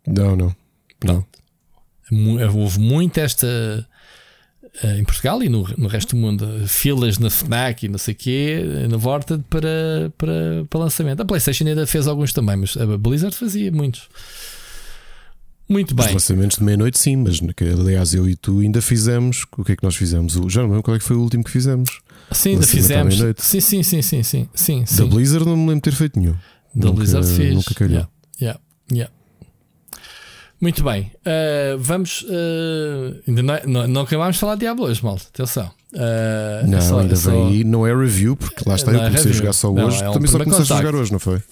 Não, 0.06 0.34
não. 0.34 0.54
Pronto. 0.98 1.28
Houve 2.52 2.80
muito 2.80 3.18
esta 3.18 3.86
eh, 4.82 4.98
em 4.98 5.04
Portugal 5.04 5.42
e 5.42 5.48
no, 5.48 5.68
no 5.76 5.88
resto 5.88 6.14
do 6.14 6.20
mundo, 6.20 6.46
filas 6.66 7.18
na 7.18 7.28
Fnac 7.28 7.84
e 7.84 7.88
não 7.88 7.98
sei 7.98 8.14
o 8.14 8.16
quê, 8.16 8.62
na 8.88 8.96
Vorta 8.96 9.38
para, 9.50 10.12
para, 10.16 10.64
para 10.68 10.80
lançamento. 10.80 11.20
A 11.20 11.24
PlayStation 11.24 11.66
ainda 11.66 11.86
fez 11.86 12.06
alguns 12.06 12.32
também, 12.32 12.56
mas 12.56 12.76
a 12.76 12.96
Blizzard 12.96 13.36
fazia 13.36 13.70
muitos. 13.72 14.08
Muito 15.68 15.94
bem. 15.94 16.06
Os 16.06 16.12
lançamentos 16.12 16.58
de 16.58 16.64
meia-noite, 16.64 16.98
sim, 16.98 17.16
mas 17.16 17.40
aliás 17.60 18.12
eu 18.14 18.28
e 18.28 18.34
tu 18.34 18.60
ainda 18.60 18.82
fizemos. 18.82 19.46
O 19.56 19.64
que 19.64 19.72
é 19.72 19.76
que 19.76 19.84
nós 19.84 19.94
fizemos? 19.94 20.32
Já 20.52 20.62
não 20.62 20.68
lembro 20.68 20.82
qual 20.82 20.96
é 20.96 20.98
que 20.98 21.04
foi 21.04 21.16
o 21.16 21.20
último 21.20 21.44
que 21.44 21.50
fizemos. 21.50 22.00
Sim, 22.32 22.50
ainda 22.50 22.66
fizemos. 22.66 23.14
Sim, 23.38 23.60
sim, 23.60 23.82
sim, 23.82 24.02
sim, 24.02 24.22
sim, 24.22 24.48
sim, 24.54 24.84
Da 24.96 25.06
Blizzard 25.06 25.44
não 25.44 25.56
me 25.56 25.62
lembro 25.62 25.76
de 25.76 25.80
ter 25.82 25.92
feito 25.92 26.18
nenhum. 26.18 26.34
Da 26.74 26.86
nunca, 26.86 26.92
Blizzard 26.98 27.26
fez. 27.26 27.54
Nunca 27.54 27.74
calhou. 27.74 27.94
Yeah, 27.96 28.10
yeah, 28.40 28.60
yeah. 28.92 29.12
Muito 30.60 30.84
bem, 30.84 31.10
uh, 31.20 31.78
vamos. 31.78 32.22
Uh, 32.22 33.22
ainda 33.26 33.42
não, 33.42 33.54
não, 33.66 33.88
não 33.88 34.00
acabámos 34.02 34.36
de 34.36 34.40
falar 34.40 34.54
de 34.54 34.60
Diablo 34.60 34.84
hoje, 34.84 35.02
malta. 35.02 35.24
Atenção. 35.32 35.70
Uh, 35.92 36.66
não, 36.68 36.78
é 36.78 36.80
só, 36.82 37.00
ainda 37.00 37.14
é 37.14 37.16
só... 37.16 37.30
vem 37.30 37.48
aí. 37.48 37.64
Não 37.64 37.86
é 37.86 37.96
review, 37.96 38.36
porque 38.36 38.62
lá 38.68 38.76
está, 38.76 38.92
eu 38.92 39.00
é 39.00 39.06
comecei 39.06 39.30
é 39.30 39.34
a 39.34 39.36
jogar 39.36 39.52
só 39.54 39.72
hoje. 39.72 39.98
Não, 39.98 40.06
é 40.06 40.10
um 40.10 40.12
Também 40.12 40.30
só 40.30 40.38
começaste 40.38 40.68
contacto. 40.68 40.72
a 40.72 40.76
jogar 40.76 40.94
hoje, 40.94 41.12
não 41.12 41.18
foi? 41.18 41.42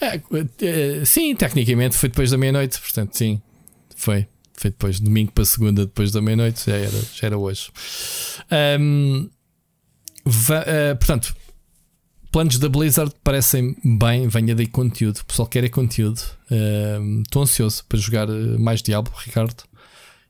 É, 0.00 1.04
sim, 1.04 1.34
tecnicamente 1.34 1.96
foi 1.96 2.08
depois 2.08 2.30
da 2.30 2.38
meia-noite, 2.38 2.80
portanto, 2.80 3.16
sim, 3.16 3.42
foi. 3.96 4.26
Foi 4.54 4.70
depois, 4.70 5.00
domingo 5.00 5.32
para 5.32 5.44
segunda, 5.44 5.84
depois 5.84 6.12
da 6.12 6.22
meia-noite, 6.22 6.70
já 6.70 6.76
era, 6.76 7.00
já 7.14 7.26
era 7.26 7.36
hoje. 7.36 7.68
Um, 8.80 9.28
uh, 10.26 10.96
portanto, 10.96 11.34
planos 12.32 12.58
da 12.58 12.68
Blizzard 12.68 13.12
parecem 13.22 13.76
bem, 13.84 14.26
venha 14.26 14.54
daí 14.54 14.66
conteúdo. 14.66 15.18
O 15.18 15.24
pessoal 15.26 15.46
quer 15.46 15.64
é 15.64 15.68
conteúdo. 15.68 16.20
Estou 17.24 17.42
uh, 17.42 17.44
ansioso 17.44 17.84
para 17.86 17.98
jogar 17.98 18.28
eh, 18.28 18.58
mais 18.58 18.82
Diablo, 18.82 19.12
Ricardo. 19.16 19.62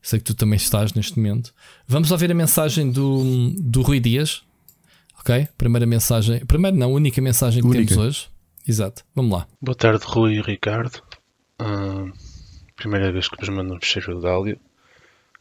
Sei 0.03 0.19
que 0.19 0.25
tu 0.25 0.35
também 0.35 0.57
estás 0.57 0.93
neste 0.95 1.17
momento. 1.17 1.55
Vamos 1.87 2.11
ouvir 2.11 2.31
a 2.33 2.35
mensagem 2.35 2.91
do, 2.91 3.51
do 3.57 3.83
Rui 3.83 4.01
Dias. 4.01 4.43
Ok? 5.21 5.47
Primeira 5.57 5.87
mensagem. 5.87 6.45
Primeiro, 6.45 6.77
não, 6.77 6.93
única 6.93 7.21
mensagem 7.23 7.63
que 7.63 7.69
única. 7.69 7.95
temos 7.95 8.05
hoje. 8.05 8.29
Exato. 8.67 9.05
Vamos 9.15 9.33
lá. 9.33 9.47
Boa 9.61 9.77
tarde, 9.77 10.05
Rui 10.05 10.35
e 10.35 10.43
Ricardo. 10.43 11.01
Uh, 11.61 12.13
primeira 12.75 13.13
vez 13.13 13.29
que 13.29 13.37
vos 13.37 13.49
mando 13.49 13.75
um 13.75 13.79
fecheiro 13.81 14.21
de 14.21 14.27
áudio. 14.27 14.61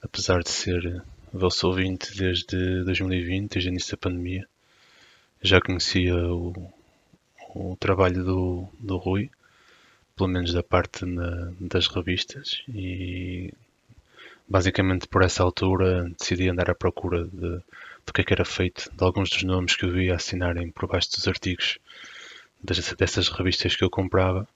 Apesar 0.04 0.44
de 0.44 0.50
ser 0.50 1.04
vosso 1.34 1.68
ouvinte 1.68 2.16
desde 2.16 2.84
2020, 2.84 3.52
desde 3.52 3.70
o 3.70 3.72
início 3.72 3.92
da 3.92 4.02
pandemia. 4.02 4.48
Já 5.42 5.60
conhecia 5.62 6.16
o, 6.16 6.54
o 7.56 7.76
trabalho 7.80 8.24
do, 8.24 8.68
do 8.80 8.98
Rui, 8.98 9.30
pelo 10.16 10.30
menos 10.30 10.54
da 10.54 10.62
parte 10.62 11.06
na, 11.06 11.52
das 11.60 11.88
revistas, 11.88 12.62
e 12.68 13.54
basicamente 14.48 15.08
por 15.08 15.24
essa 15.24 15.42
altura 15.42 16.12
decidi 16.20 16.50
andar 16.50 16.70
à 16.70 16.76
procura 16.76 17.24
de, 17.26 17.62
do 18.06 18.14
que, 18.14 18.22
é 18.22 18.24
que 18.24 18.34
era 18.34 18.46
feito, 18.46 18.92
de 18.94 19.04
alguns 19.04 19.30
dos 19.30 19.44
nomes 19.44 19.76
que 19.76 19.86
eu 19.86 19.92
via 19.92 20.16
assinarem 20.16 20.70
por 20.70 20.88
baixo 20.88 21.12
dos 21.12 21.28
artigos 21.28 21.80
das, 22.62 22.94
dessas 22.94 23.30
revistas 23.30 23.76
que 23.76 23.84
eu 23.84 23.90
comprava, 23.90 24.48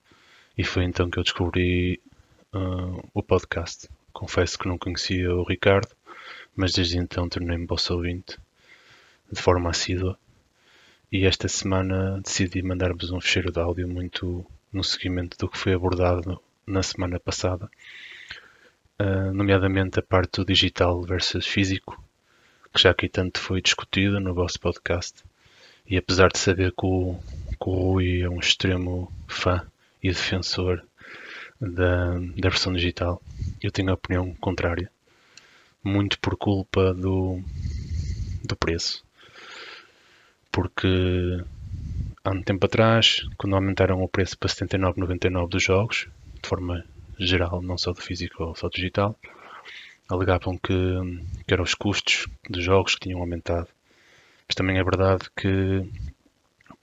e 0.57 0.63
foi 0.63 0.83
então 0.83 1.09
que 1.09 1.17
eu 1.17 1.23
descobri 1.23 1.99
uh, 2.53 3.09
o 3.13 3.23
podcast. 3.23 3.89
Confesso 4.13 4.57
que 4.59 4.67
não 4.67 4.77
conhecia 4.77 5.33
o 5.33 5.43
Ricardo, 5.43 5.89
mas 6.55 6.71
desde 6.73 6.97
então 6.97 7.27
tornei-me 7.27 7.65
vosso 7.65 7.93
ouvinte 7.93 8.37
de 9.31 9.41
forma 9.41 9.69
assídua. 9.69 10.17
E 11.11 11.25
esta 11.25 11.47
semana 11.47 12.19
decidi 12.21 12.61
mandar-vos 12.61 13.11
um 13.11 13.21
fecheiro 13.21 13.51
de 13.51 13.59
áudio 13.59 13.87
muito 13.87 14.45
no 14.71 14.83
seguimento 14.83 15.37
do 15.37 15.49
que 15.49 15.57
foi 15.57 15.73
abordado 15.73 16.41
na 16.65 16.81
semana 16.81 17.19
passada, 17.19 17.69
uh, 18.99 19.31
nomeadamente 19.33 19.99
a 19.99 20.03
parte 20.03 20.37
do 20.37 20.45
digital 20.45 21.01
versus 21.03 21.45
físico, 21.45 22.01
que 22.73 22.81
já 22.81 22.91
aqui 22.91 23.07
tanto 23.07 23.39
foi 23.39 23.61
discutido 23.61 24.19
no 24.19 24.33
vosso 24.33 24.59
podcast. 24.59 25.23
E 25.87 25.97
apesar 25.97 26.29
de 26.29 26.39
saber 26.39 26.71
que 26.71 26.85
o, 26.85 27.17
que 27.51 27.69
o 27.69 27.73
Rui 27.73 28.21
é 28.21 28.29
um 28.29 28.39
extremo 28.39 29.11
fã 29.27 29.65
e 30.01 30.09
defensor 30.09 30.83
da, 31.61 32.15
da 32.35 32.49
versão 32.49 32.73
digital, 32.73 33.21
eu 33.61 33.71
tenho 33.71 33.91
a 33.91 33.93
opinião 33.93 34.33
contrária 34.35 34.91
muito 35.85 36.19
por 36.19 36.35
culpa 36.35 36.93
do, 36.93 37.39
do 38.43 38.55
preço. 38.55 39.05
porque 40.51 40.87
há 42.23 42.31
um 42.31 42.41
tempo 42.41 42.65
atrás, 42.65 43.21
quando 43.37 43.55
aumentaram 43.55 44.01
o 44.01 44.07
preço 44.09 44.37
para 44.37 44.49
79,99 44.49 45.49
dos 45.49 45.63
jogos, 45.63 46.07
de 46.41 46.49
forma 46.49 46.83
geral, 47.19 47.61
não 47.61 47.77
só 47.77 47.93
do 47.93 48.01
físico 48.01 48.43
ou 48.43 48.55
só 48.55 48.67
digital, 48.67 49.17
alegavam 50.09 50.57
que, 50.57 50.73
que 51.47 51.53
eram 51.53 51.63
os 51.63 51.75
custos 51.75 52.27
dos 52.49 52.63
jogos 52.63 52.95
que 52.95 53.01
tinham 53.01 53.19
aumentado. 53.19 53.67
Mas 54.47 54.55
também 54.55 54.77
é 54.77 54.83
verdade 54.83 55.25
que 55.35 55.87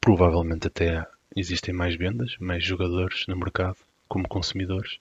provavelmente 0.01 0.66
até 0.66 1.07
existem 1.35 1.74
mais 1.74 1.97
vendas, 1.97 2.37
mais 2.39 2.65
jogadores 2.65 3.24
no 3.27 3.37
mercado 3.37 3.77
como 4.09 4.29
consumidores. 4.29 4.99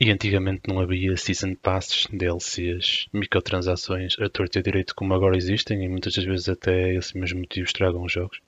E 0.00 0.10
antigamente 0.10 0.62
não 0.66 0.80
havia 0.80 1.16
Season 1.16 1.54
Passes, 1.54 2.06
DLCs, 2.10 3.06
microtransações 3.12 4.18
a 4.18 4.30
torto 4.30 4.56
e 4.56 4.60
a 4.60 4.62
direito 4.62 4.94
como 4.94 5.12
agora 5.12 5.36
existem 5.36 5.84
e 5.84 5.88
muitas 5.88 6.14
das 6.14 6.24
vezes 6.24 6.48
até 6.48 6.94
esses 6.94 7.12
mesmos 7.12 7.42
motivos 7.42 7.72
tragam 7.72 8.02
os 8.02 8.12
jogos. 8.12 8.40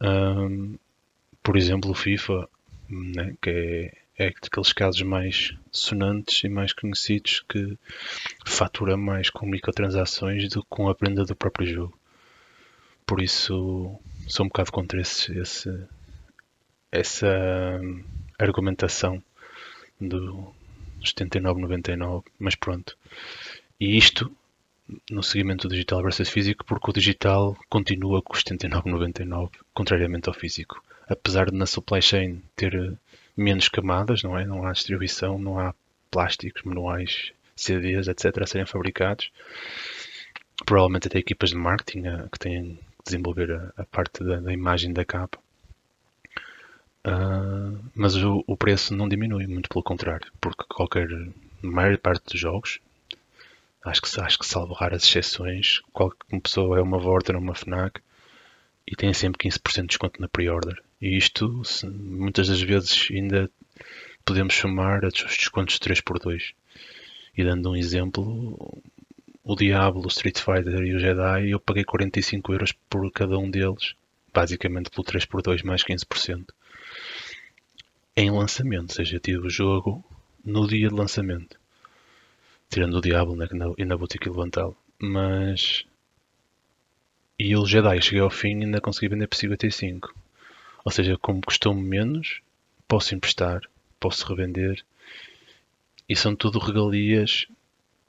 Um, 0.00 0.76
por 1.42 1.56
exemplo, 1.56 1.92
o 1.92 1.94
FIFA, 1.94 2.48
né, 2.88 3.34
que 3.40 3.50
é 3.50 3.92
é 4.18 4.32
daqueles 4.42 4.72
casos 4.72 5.00
mais 5.02 5.54
sonantes 5.70 6.42
e 6.42 6.48
mais 6.48 6.72
conhecidos 6.72 7.44
que 7.48 7.78
fatura 8.44 8.96
mais 8.96 9.30
com 9.30 9.46
microtransações 9.46 10.48
do 10.48 10.62
que 10.62 10.68
com 10.68 10.88
a 10.88 10.96
venda 11.00 11.24
do 11.24 11.36
próprio 11.36 11.66
jogo. 11.68 11.98
Por 13.06 13.22
isso 13.22 13.96
sou 14.26 14.44
um 14.44 14.48
bocado 14.48 14.72
contra 14.72 15.00
esse, 15.00 15.38
esse 15.38 15.86
essa 16.90 17.80
argumentação 18.36 19.22
do 20.00 20.52
79,99, 21.02 22.24
mas 22.38 22.54
pronto. 22.54 22.96
E 23.80 23.96
isto 23.96 24.30
no 25.10 25.22
segmento 25.22 25.68
digital 25.68 26.02
versus 26.02 26.28
físico, 26.28 26.64
porque 26.64 26.90
o 26.90 26.94
digital 26.94 27.56
continua 27.68 28.22
com 28.22 28.32
os 28.32 28.42
79,99, 28.42 29.50
contrariamente 29.74 30.28
ao 30.28 30.34
físico. 30.34 30.82
Apesar 31.08 31.50
de 31.50 31.56
na 31.56 31.66
supply 31.66 32.00
chain 32.00 32.42
ter 32.56 32.98
menos 33.36 33.68
camadas, 33.68 34.22
não 34.22 34.36
é? 34.36 34.44
Não 34.44 34.66
há 34.66 34.72
distribuição, 34.72 35.38
não 35.38 35.58
há 35.58 35.74
plásticos, 36.10 36.62
manuais, 36.64 37.32
CDs, 37.54 38.08
etc. 38.08 38.42
a 38.42 38.46
serem 38.46 38.66
fabricados. 38.66 39.30
Provavelmente 40.64 41.06
até 41.06 41.18
equipas 41.18 41.50
de 41.50 41.56
marketing 41.56 42.06
a, 42.06 42.28
que 42.28 42.38
têm 42.38 42.74
que 42.74 43.04
desenvolver 43.04 43.52
a, 43.52 43.82
a 43.82 43.84
parte 43.84 44.24
da, 44.24 44.40
da, 44.40 44.52
imagem 44.52 44.92
da 44.92 45.04
capa. 45.04 45.38
Uh, 47.06 47.78
mas 47.94 48.16
o, 48.16 48.44
o, 48.46 48.56
preço 48.56 48.94
não 48.94 49.08
diminui, 49.08 49.46
muito 49.46 49.68
pelo 49.68 49.82
contrário, 49.82 50.30
porque 50.40 50.64
qualquer, 50.68 51.08
maior 51.62 51.96
parte 51.98 52.24
dos 52.32 52.40
jogos, 52.40 52.80
acho 53.84 54.02
que, 54.02 54.20
acho 54.20 54.38
que 54.38 54.46
salvo 54.46 54.74
raras 54.74 55.04
exceções, 55.04 55.80
qualquer 55.92 56.40
pessoa 56.40 56.78
é 56.78 56.82
uma 56.82 56.98
Vorten 56.98 57.36
ou 57.36 57.42
uma 57.42 57.54
FNAC 57.54 58.00
e 58.86 58.96
tem 58.96 59.12
sempre 59.12 59.48
15% 59.48 59.82
de 59.82 59.86
desconto 59.88 60.20
na 60.20 60.28
pre-order. 60.28 60.82
E 61.00 61.16
isto, 61.16 61.62
muitas 61.84 62.48
das 62.48 62.60
vezes, 62.60 63.08
ainda 63.10 63.50
podemos 64.24 64.54
chamar 64.54 65.04
a 65.04 65.08
descontos 65.08 65.78
3x2. 65.78 66.54
E 67.36 67.44
dando 67.44 67.70
um 67.70 67.76
exemplo, 67.76 68.82
o 69.44 69.54
Diablo, 69.54 70.04
o 70.04 70.08
Street 70.08 70.38
Fighter 70.38 70.82
e 70.82 70.94
o 70.94 70.98
Jedi, 70.98 71.50
eu 71.50 71.60
paguei 71.60 71.84
45 71.84 72.52
euros 72.52 72.72
por 72.90 73.10
cada 73.12 73.38
um 73.38 73.50
deles, 73.50 73.94
basicamente 74.32 74.90
pelo 74.90 75.04
3x2 75.04 75.64
mais 75.64 75.84
15%. 75.84 76.46
Em 78.20 78.32
lançamento, 78.32 78.94
seja, 78.94 79.20
tive 79.20 79.46
o 79.46 79.48
jogo 79.48 80.04
no 80.44 80.66
dia 80.66 80.88
de 80.88 80.94
lançamento. 80.96 81.56
Tirando 82.68 82.94
o 82.94 83.00
Diablo 83.00 83.36
né, 83.36 83.46
e 83.78 83.84
na 83.84 83.96
boutique 83.96 84.28
levantá-lo. 84.28 84.76
Mas. 84.98 85.84
E 87.38 87.54
o 87.54 87.64
Jedi 87.64 88.02
cheguei 88.02 88.20
ao 88.20 88.28
fim 88.28 88.58
e 88.58 88.64
ainda 88.64 88.80
consegui 88.80 89.06
vender 89.06 89.28
por 89.28 89.36
55. 89.36 90.12
Ou 90.84 90.90
seja, 90.90 91.16
como 91.16 91.40
custou-me 91.40 91.80
menos, 91.80 92.40
posso 92.88 93.14
emprestar, 93.14 93.60
posso 94.00 94.26
revender. 94.26 94.84
E 96.08 96.16
são 96.16 96.34
tudo 96.34 96.58
regalias 96.58 97.46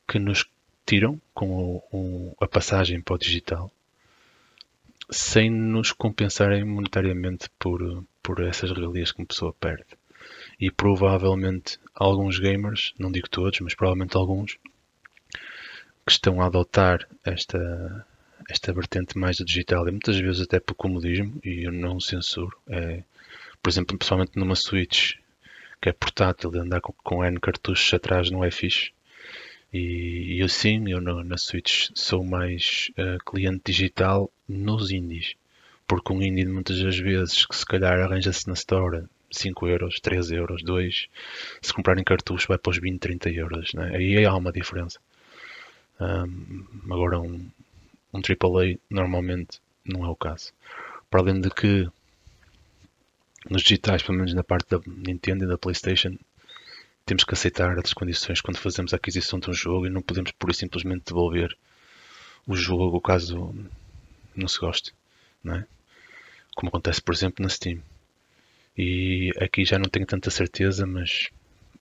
que 0.08 0.18
nos 0.18 0.44
tiram 0.88 1.22
com 1.36 1.52
o, 1.52 1.84
o, 1.92 2.36
a 2.42 2.48
passagem 2.48 3.00
para 3.00 3.14
o 3.14 3.20
digital, 3.20 3.72
sem 5.12 5.52
nos 5.52 5.92
compensarem 5.92 6.64
monetariamente 6.66 7.48
por, 7.60 8.04
por 8.24 8.42
essas 8.42 8.72
regalias 8.72 9.12
que 9.12 9.20
uma 9.20 9.28
pessoa 9.28 9.54
perde. 9.54 9.99
E 10.60 10.70
provavelmente 10.70 11.80
alguns 11.96 12.38
gamers, 12.40 12.94
não 13.00 13.12
digo 13.12 13.30
todos, 13.30 13.60
mas 13.62 13.74
provavelmente 13.74 14.18
alguns, 14.18 14.58
que 16.06 16.12
estão 16.12 16.42
a 16.42 16.48
adotar 16.48 17.08
esta, 17.24 18.06
esta 18.50 18.74
vertente 18.74 19.18
mais 19.18 19.38
do 19.38 19.46
digital 19.46 19.88
e 19.88 19.92
muitas 19.92 20.20
vezes 20.20 20.42
até 20.42 20.60
por 20.60 20.74
comodismo, 20.74 21.40
e 21.44 21.66
eu 21.66 21.72
não 21.72 22.00
censuro. 22.00 22.58
É, 22.68 23.04
por 23.62 23.70
exemplo, 23.70 23.98
pessoalmente 23.98 24.38
numa 24.38 24.56
Switch 24.56 25.16
que 25.82 25.90
é 25.90 25.94
portátil, 25.94 26.52
de 26.52 26.60
andar 26.60 26.82
com, 26.82 26.94
com 26.94 27.24
N 27.24 27.40
cartuchos 27.40 27.94
atrás 27.94 28.30
não 28.30 28.44
é 28.44 28.52
fixe. 28.52 28.92
E, 29.72 30.36
e 30.36 30.40
eu 30.40 30.50
sim, 30.50 30.90
eu 30.90 31.00
no, 31.00 31.24
na 31.24 31.38
Switch 31.38 31.90
sou 31.94 32.24
mais 32.24 32.92
uh, 32.98 33.24
cliente 33.24 33.64
digital 33.66 34.32
nos 34.48 34.92
indies. 34.92 35.36
Porque 35.88 36.12
um 36.12 36.22
indie 36.22 36.46
muitas 36.46 36.82
das 36.82 36.98
vezes 36.98 37.46
que 37.46 37.56
se 37.56 37.66
calhar 37.66 38.00
arranja-se 38.00 38.48
na 38.48 38.54
Store 38.54 39.04
5 39.32 39.68
euros, 39.68 40.00
3 40.00 40.32
euros, 40.32 40.64
2, 40.64 41.08
se 41.62 41.74
comprarem 41.74 42.04
cartuchos 42.04 42.48
vai 42.48 42.58
para 42.58 42.70
os 42.72 42.78
20, 42.78 43.00
30 43.00 43.30
euros. 43.30 43.74
Né? 43.74 43.96
Aí 43.96 44.26
há 44.26 44.36
uma 44.36 44.52
diferença. 44.52 45.00
Um, 46.00 46.66
agora 46.86 47.20
um, 47.20 47.50
um 48.14 48.20
AAA 48.20 48.78
normalmente 48.90 49.60
não 49.86 50.06
é 50.06 50.08
o 50.08 50.16
caso. 50.16 50.54
Para 51.10 51.22
além 51.22 51.42
de 51.42 51.50
que 51.50 51.88
nos 53.50 53.62
digitais, 53.62 54.04
pelo 54.04 54.18
menos 54.18 54.34
na 54.34 54.44
parte 54.44 54.70
da 54.70 54.80
Nintendo 54.86 55.46
e 55.46 55.48
da 55.48 55.58
PlayStation, 55.58 56.18
temos 57.06 57.24
que 57.24 57.34
aceitar 57.34 57.78
as 57.80 57.94
condições 57.94 58.42
quando 58.42 58.58
fazemos 58.58 58.94
a 58.94 58.98
aquisição 58.98 59.40
de 59.40 59.50
um 59.50 59.54
jogo 59.54 59.88
e 59.88 59.90
não 59.90 60.02
podemos 60.02 60.32
por 60.32 60.54
simplesmente 60.54 61.06
devolver 61.08 61.58
o 62.46 62.56
jogo 62.56 63.02
caso 63.02 63.54
não 64.36 64.48
se 64.48 64.60
goste, 64.60 64.94
não 65.44 65.56
é? 65.56 65.66
Como 66.56 66.70
acontece, 66.70 67.02
por 67.02 67.14
exemplo, 67.14 67.44
na 67.44 67.50
Steam. 67.50 67.82
E 68.82 69.34
aqui 69.42 69.66
já 69.66 69.78
não 69.78 69.90
tenho 69.90 70.06
tanta 70.06 70.32
certeza, 70.32 70.88
mas 70.88 71.28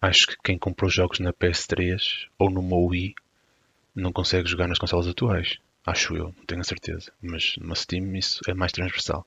acho 0.03 0.27
que 0.27 0.37
quem 0.43 0.59
comprou 0.59 0.91
jogos 0.91 1.21
na 1.21 1.33
PS3 1.33 2.27
ou 2.37 2.51
no 2.51 2.61
Wii 2.89 3.15
não 3.95 4.13
consegue 4.13 4.49
jogar 4.49 4.67
nas 4.67 4.81
consolas 4.81 5.07
atuais. 5.07 5.59
Acho 5.87 6.17
eu, 6.17 6.35
não 6.37 6.45
tenho 6.45 6.61
a 6.61 6.65
certeza. 6.65 7.13
Mas 7.23 7.55
numa 7.57 7.77
Steam 7.77 8.17
isso 8.17 8.41
é 8.49 8.53
mais 8.53 8.73
transversal. 8.73 9.25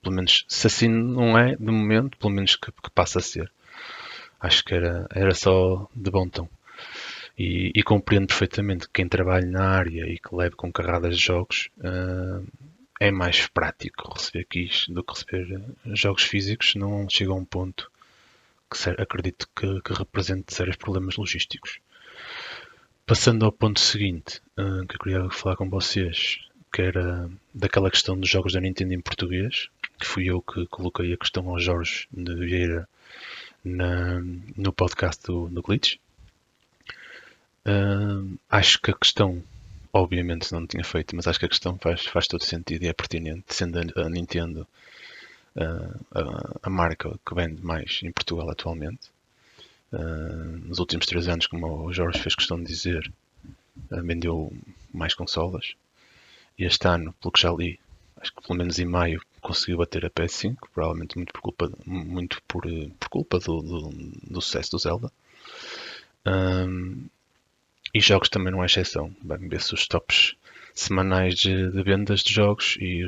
Pelo 0.00 0.14
menos, 0.14 0.44
se 0.46 0.68
assim 0.68 0.86
não 0.86 1.36
é, 1.36 1.56
de 1.56 1.64
momento, 1.64 2.16
pelo 2.18 2.32
menos 2.32 2.54
que, 2.54 2.70
que 2.70 2.90
passa 2.94 3.18
a 3.18 3.22
ser. 3.22 3.50
Acho 4.38 4.64
que 4.64 4.74
era, 4.74 5.08
era 5.12 5.34
só 5.34 5.90
de 5.96 6.12
bom 6.12 6.28
tom. 6.28 6.48
E, 7.36 7.72
e, 7.74 7.82
compreendo 7.82 8.28
perfeitamente 8.28 8.86
que 8.86 8.92
quem 8.92 9.08
trabalha 9.08 9.44
na 9.44 9.68
área 9.70 10.06
e 10.06 10.20
que 10.20 10.32
leve 10.32 10.54
com 10.54 10.70
carradas 10.70 11.16
de 11.16 11.24
jogos 11.24 11.68
uh, 11.78 12.46
é 13.00 13.10
mais 13.10 13.46
prático 13.46 14.12
receber 14.12 14.44
keys 14.44 14.86
do 14.88 15.02
que 15.02 15.12
receber 15.12 15.64
jogos 15.94 16.22
físicos. 16.22 16.74
Não 16.74 17.08
chega 17.08 17.32
a 17.32 17.34
um 17.34 17.44
ponto 17.44 17.90
que 18.70 18.90
acredito 18.90 19.48
que, 19.54 19.80
que 19.82 19.92
represente 19.92 20.54
sérios 20.54 20.76
problemas 20.76 21.16
logísticos. 21.16 21.78
Passando 23.06 23.46
ao 23.46 23.52
ponto 23.52 23.80
seguinte, 23.80 24.42
uh, 24.58 24.86
que 24.86 24.96
eu 24.96 25.00
queria 25.00 25.30
falar 25.30 25.56
com 25.56 25.70
vocês, 25.70 26.38
que 26.70 26.82
era 26.82 27.30
daquela 27.54 27.90
questão 27.90 28.18
dos 28.18 28.28
jogos 28.28 28.52
da 28.52 28.60
Nintendo 28.60 28.92
em 28.92 29.00
português, 29.00 29.68
que 29.98 30.06
fui 30.06 30.26
eu 30.26 30.42
que 30.42 30.66
coloquei 30.66 31.12
a 31.12 31.16
questão 31.16 31.48
ao 31.48 31.58
Jorge 31.58 32.06
de 32.12 32.34
Vieira 32.34 32.86
na, 33.64 34.20
no 34.56 34.72
podcast 34.72 35.24
do, 35.26 35.48
do 35.48 35.62
Glitch. 35.62 35.96
Uh, 37.66 38.38
acho 38.50 38.80
que 38.80 38.90
a 38.90 38.94
questão, 38.94 39.42
obviamente 39.92 40.52
não 40.52 40.66
tinha 40.66 40.84
feito, 40.84 41.14
mas 41.16 41.26
acho 41.26 41.38
que 41.38 41.46
a 41.46 41.48
questão 41.48 41.78
faz, 41.78 42.04
faz 42.06 42.26
todo 42.26 42.44
sentido 42.44 42.84
e 42.84 42.88
é 42.88 42.92
pertinente, 42.92 43.54
sendo 43.54 43.78
a, 43.78 44.08
Nintendo 44.08 44.66
uh, 45.56 46.06
a, 46.14 46.58
a 46.64 46.70
marca 46.70 47.18
que 47.26 47.34
vende 47.34 47.64
mais 47.64 48.00
em 48.02 48.12
Portugal 48.12 48.50
atualmente. 48.50 49.10
Uh, 49.92 50.66
nos 50.66 50.78
últimos 50.78 51.06
três 51.06 51.28
anos, 51.28 51.46
como 51.46 51.86
o 51.86 51.92
Jorge 51.92 52.20
fez 52.20 52.34
questão 52.34 52.58
de 52.58 52.66
dizer, 52.66 53.10
uh, 53.90 54.02
vendeu 54.02 54.52
mais 54.92 55.14
consolas. 55.14 55.74
E 56.58 56.64
este 56.64 56.86
ano, 56.86 57.14
pelo 57.20 57.32
que 57.32 57.40
já 57.40 57.52
li, 57.52 57.78
acho 58.16 58.34
que 58.34 58.42
pelo 58.42 58.58
menos 58.58 58.78
em 58.78 58.84
maio 58.84 59.22
conseguiu 59.40 59.78
bater 59.78 60.04
a 60.04 60.10
PS5, 60.10 60.56
provavelmente 60.74 61.16
muito 61.16 61.32
por 61.32 61.40
culpa, 61.40 61.70
muito 61.86 62.42
por, 62.46 62.64
por 62.98 63.08
culpa 63.08 63.38
do, 63.38 63.62
do, 63.62 63.90
do, 64.30 64.40
sucesso 64.40 64.72
do 64.72 64.78
Zelda. 64.78 65.12
Um, 66.26 67.06
e 67.94 68.00
jogos 68.00 68.28
também 68.28 68.52
não 68.52 68.62
é 68.62 68.66
exceção. 68.66 69.14
Bem, 69.22 69.48
ver-se 69.48 69.74
os 69.74 69.86
tops 69.86 70.36
semanais 70.74 71.34
de, 71.36 71.70
de, 71.70 71.82
vendas 71.82 72.20
de 72.20 72.32
jogos 72.32 72.76
e 72.80 73.04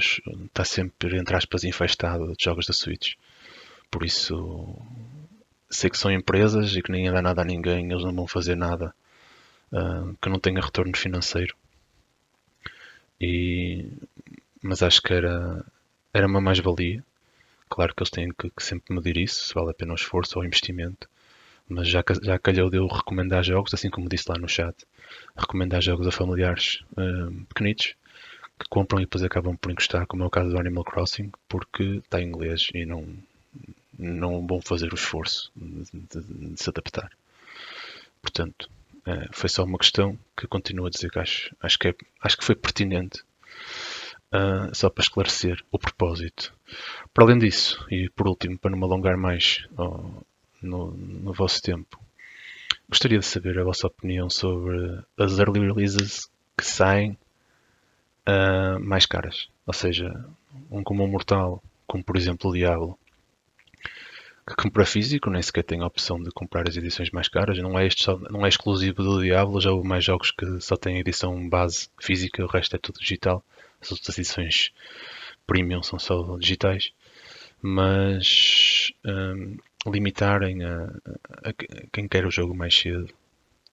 está 0.46 0.64
sempre, 0.64 1.16
entre 1.16 1.36
aspas, 1.36 1.64
infestado 1.64 2.34
de 2.36 2.44
jogos 2.44 2.66
da 2.66 2.72
Switch. 2.72 3.14
Por 3.90 4.04
isso, 4.04 4.76
sei 5.68 5.90
que 5.90 5.98
são 5.98 6.10
empresas 6.10 6.74
e 6.76 6.82
que 6.82 6.92
ninguém 6.92 7.12
dá 7.12 7.22
nada 7.22 7.42
a 7.42 7.44
ninguém, 7.44 7.90
eles 7.90 8.04
não 8.04 8.14
vão 8.14 8.26
fazer 8.26 8.56
nada 8.56 8.94
uh, 9.72 10.16
que 10.20 10.28
não 10.28 10.38
tenha 10.38 10.60
retorno 10.60 10.96
financeiro. 10.96 11.54
E 13.20 13.86
mas 14.62 14.82
acho 14.82 15.00
que 15.02 15.12
era, 15.12 15.64
era 16.12 16.26
uma 16.26 16.40
mais-valia. 16.40 17.04
Claro 17.68 17.94
que 17.94 18.02
eles 18.02 18.10
têm 18.10 18.30
que, 18.30 18.50
que, 18.50 18.62
sempre 18.62 18.94
medir 18.94 19.16
isso, 19.16 19.46
se 19.46 19.54
vale 19.54 19.70
a 19.70 19.74
pena 19.74 19.92
o 19.92 19.94
esforço 19.94 20.38
ou 20.38 20.42
o 20.42 20.46
investimento. 20.46 21.08
Mas 21.70 21.88
já, 21.88 22.02
já 22.20 22.36
calhou 22.36 22.68
de 22.68 22.78
eu 22.78 22.86
recomendar 22.88 23.44
jogos, 23.44 23.72
assim 23.72 23.88
como 23.88 24.08
disse 24.08 24.24
lá 24.28 24.36
no 24.36 24.48
chat, 24.48 24.76
recomendar 25.36 25.80
jogos 25.80 26.04
a 26.08 26.10
familiares 26.10 26.82
uh, 26.92 27.44
pequenitos 27.46 27.94
que 28.58 28.68
compram 28.68 28.98
e 28.98 29.04
depois 29.04 29.22
acabam 29.22 29.56
por 29.56 29.70
encostar, 29.70 30.04
como 30.06 30.24
é 30.24 30.26
o 30.26 30.30
caso 30.30 30.50
do 30.50 30.58
Animal 30.58 30.84
Crossing, 30.84 31.30
porque 31.48 31.84
está 32.04 32.20
em 32.20 32.26
inglês 32.26 32.68
e 32.74 32.84
não, 32.84 33.06
não 33.96 34.44
vão 34.44 34.60
fazer 34.60 34.92
o 34.92 34.96
esforço 34.96 35.52
de, 35.54 35.84
de, 35.92 36.50
de 36.50 36.60
se 36.60 36.68
adaptar. 36.68 37.10
Portanto, 38.20 38.68
uh, 39.06 39.28
foi 39.32 39.48
só 39.48 39.62
uma 39.62 39.78
questão 39.78 40.18
que 40.36 40.48
continuo 40.48 40.86
a 40.86 40.90
dizer 40.90 41.08
que 41.08 41.20
acho, 41.20 41.54
acho, 41.62 41.78
que, 41.78 41.88
é, 41.88 41.94
acho 42.20 42.36
que 42.36 42.44
foi 42.44 42.56
pertinente 42.56 43.22
Uh, 44.32 44.72
só 44.72 44.88
para 44.88 45.02
esclarecer 45.02 45.60
o 45.72 45.78
propósito. 45.78 46.54
Para 47.12 47.24
além 47.24 47.38
disso, 47.40 47.84
e 47.90 48.08
por 48.10 48.28
último, 48.28 48.56
para 48.56 48.70
não 48.70 48.78
me 48.78 48.84
alongar 48.84 49.16
mais 49.16 49.66
no, 50.62 50.92
no, 50.92 51.32
vosso 51.32 51.60
tempo, 51.62 51.98
gostaria 52.88 53.18
de 53.18 53.26
saber 53.26 53.58
a 53.58 53.64
vossa 53.64 53.86
opinião 53.86 54.28
sobre 54.28 55.02
as 55.18 55.38
early 55.38 55.60
releases 55.60 56.30
que 56.56 56.64
saem 56.64 57.18
uh, 58.26 58.78
mais 58.80 59.06
caras. 59.06 59.48
Ou 59.66 59.72
seja, 59.72 60.12
um 60.70 60.82
como 60.82 61.04
o 61.04 61.08
Mortal, 61.08 61.62
como 61.86 62.04
por 62.04 62.16
exemplo 62.16 62.50
o 62.50 62.54
Diablo, 62.54 62.98
que 64.46 64.56
compra 64.56 64.84
físico, 64.84 65.30
nem 65.30 65.42
sequer 65.42 65.62
tem 65.62 65.80
a 65.80 65.86
opção 65.86 66.20
de 66.20 66.30
comprar 66.30 66.68
as 66.68 66.76
edições 66.76 67.10
mais 67.10 67.28
caras. 67.28 67.58
Não 67.58 67.78
é, 67.78 67.88
só, 67.90 68.18
não 68.18 68.44
é 68.44 68.48
exclusivo 68.48 69.02
do 69.02 69.22
Diablo, 69.22 69.60
já 69.60 69.70
houve 69.70 69.86
mais 69.86 70.04
jogos 70.04 70.30
que 70.32 70.60
só 70.60 70.76
têm 70.76 70.98
edição 70.98 71.48
base 71.48 71.88
física, 72.00 72.44
o 72.44 72.48
resto 72.48 72.74
é 72.76 72.78
tudo 72.78 72.98
digital. 72.98 73.44
As 73.80 73.92
outras 73.92 74.18
edições 74.18 74.72
premium 75.46 75.82
são 75.82 75.98
só 75.98 76.36
digitais, 76.36 76.92
mas 77.62 78.92
um, 79.04 79.56
limitarem 79.86 80.64
a, 80.64 80.84
a, 81.44 81.52
quem 81.92 82.06
quer 82.08 82.26
o 82.26 82.30
jogo 82.30 82.54
mais 82.54 82.76
cedo 82.76 83.12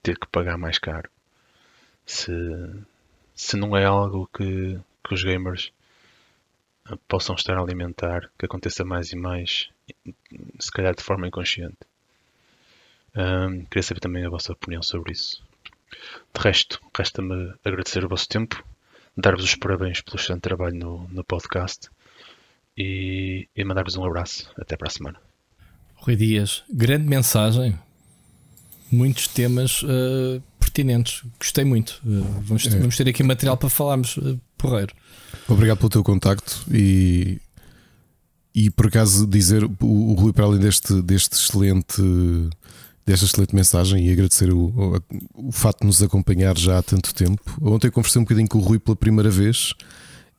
ter 0.02 0.18
que 0.18 0.28
pagar 0.28 0.58
mais 0.58 0.78
caro. 0.78 1.10
Se, 2.06 2.32
se 3.36 3.58
não 3.58 3.76
é 3.76 3.86
algo 3.86 4.30
que, 4.34 4.80
que 5.04 5.14
os 5.14 5.24
gamers 5.24 5.72
possam 7.08 7.36
estar 7.36 7.58
a 7.58 7.62
alimentar, 7.62 8.30
que 8.38 8.46
aconteça 8.46 8.86
mais 8.86 9.12
e 9.12 9.16
mais, 9.16 9.70
se 10.60 10.72
calhar 10.72 10.96
de 10.96 11.04
forma 11.04 11.28
inconsciente. 11.28 11.78
Um, 13.16 13.66
queria 13.66 13.84
saber 13.84 14.00
também 14.00 14.26
a 14.26 14.30
vossa 14.30 14.54
opinião 14.54 14.82
sobre 14.82 15.12
isso. 15.12 15.44
De 16.34 16.42
resto, 16.42 16.80
resta-me 16.96 17.54
agradecer 17.66 18.06
o 18.06 18.10
vosso 18.10 18.30
tempo 18.30 18.64
dar-vos 19.18 19.44
os 19.44 19.56
parabéns 19.56 20.02
pelo 20.02 20.18
excelente 20.18 20.44
trabalho 20.44 20.76
no, 20.76 21.08
no 21.10 21.24
podcast 21.24 21.90
e, 22.78 23.48
e 23.56 23.64
mandar-vos 23.64 23.98
um 23.98 24.06
abraço. 24.06 24.52
Até 24.58 24.78
para 24.78 24.88
a 24.88 24.92
semana. 24.92 25.27
Rui 25.98 26.16
Dias, 26.16 26.64
grande 26.72 27.06
mensagem, 27.06 27.78
muitos 28.92 29.28
temas 29.28 29.82
uh, 29.84 30.42
pertinentes. 30.60 31.24
Gostei 31.40 31.66
muito. 31.66 32.02
Uh, 32.06 32.24
vamos, 32.42 32.66
é. 32.66 32.70
vamos, 32.70 32.96
ter 32.96 33.08
aqui 33.08 33.24
material 33.24 33.58
para 33.58 33.70
falarmos 33.70 34.18
uh, 34.18 34.40
porreiro. 34.58 34.94
Obrigado 35.48 35.78
pelo 35.78 35.90
teu 35.90 36.04
contacto 36.04 36.64
e, 36.72 37.40
e 38.56 38.70
por 38.70 38.88
acaso 38.88 39.28
dizer 39.28 39.64
o, 39.64 39.76
o 39.82 40.14
Rui, 40.14 40.34
para 40.34 40.46
além 40.46 40.60
deste, 40.60 41.02
deste 41.02 41.36
excelente 41.36 42.02
desta 43.06 43.26
excelente 43.26 43.56
mensagem 43.56 44.06
e 44.06 44.12
agradecer 44.12 44.52
o, 44.52 44.68
o, 44.68 45.48
o 45.48 45.52
facto 45.52 45.80
de 45.80 45.88
nos 45.88 46.04
acompanhar 46.04 46.58
já 46.58 46.78
há 46.78 46.84
tanto 46.84 47.14
tempo. 47.16 47.42
Ontem 47.62 47.90
conversei 47.90 48.20
um 48.20 48.26
bocadinho 48.26 48.50
com 48.50 48.58
o 48.58 48.62
Rui 48.62 48.80
pela 48.80 48.98
primeira 48.98 49.30
vez 49.30 49.74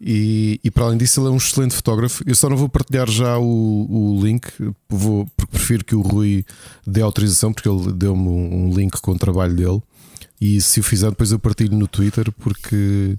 e, 0.01 0.61
e, 0.63 0.71
para 0.71 0.85
além 0.85 0.99
disso, 0.99 1.21
ele 1.21 1.29
é 1.29 1.31
um 1.31 1.37
excelente 1.37 1.75
fotógrafo. 1.75 2.23
Eu 2.27 2.35
só 2.35 2.49
não 2.49 2.57
vou 2.57 2.69
partilhar 2.69 3.11
já 3.11 3.39
o, 3.39 3.87
o 3.89 4.25
link, 4.25 4.47
vou, 4.89 5.27
porque 5.37 5.53
prefiro 5.53 5.85
que 5.85 5.95
o 5.95 6.01
Rui 6.01 6.45
dê 6.87 7.01
autorização, 7.01 7.53
porque 7.53 7.69
ele 7.69 7.93
deu-me 7.93 8.29
um, 8.29 8.67
um, 8.67 8.75
link 8.75 9.01
com 9.01 9.13
o 9.13 9.19
trabalho 9.19 9.55
dele. 9.55 9.83
E 10.41 10.61
se 10.61 10.79
o 10.79 10.83
fizer, 10.83 11.11
depois 11.11 11.33
eu 11.33 11.39
partilho 11.39 11.77
no 11.77 11.89
Twitter, 11.89 12.31
porque 12.33 13.19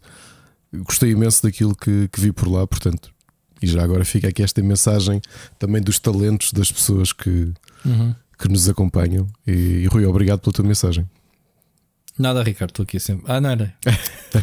gostei 0.86 1.12
imenso 1.12 1.44
daquilo 1.44 1.76
que, 1.76 2.08
que 2.08 2.22
vi 2.22 2.32
por 2.32 2.48
lá. 2.48 2.66
Portanto, 2.66 3.12
e 3.62 3.68
já 3.68 3.84
agora 3.84 4.06
fica 4.06 4.30
aqui 4.30 4.42
esta 4.42 4.62
mensagem 4.62 5.22
também 5.58 5.82
dos 5.82 6.00
talentos 6.00 6.54
das 6.54 6.72
pessoas 6.72 7.12
que, 7.12 7.52
uhum 7.86 8.16
que 8.40 8.48
nos 8.48 8.70
acompanham. 8.70 9.28
E, 9.46 9.52
e 9.52 9.86
Rui, 9.88 10.06
obrigado 10.06 10.40
pela 10.40 10.54
tua 10.54 10.66
mensagem. 10.66 11.06
Nada, 12.20 12.44
Ricardo, 12.44 12.72
estou 12.72 12.84
aqui 12.84 13.00
sempre. 13.00 13.24
Ah, 13.32 13.40
não 13.40 13.50
era. 13.50 13.74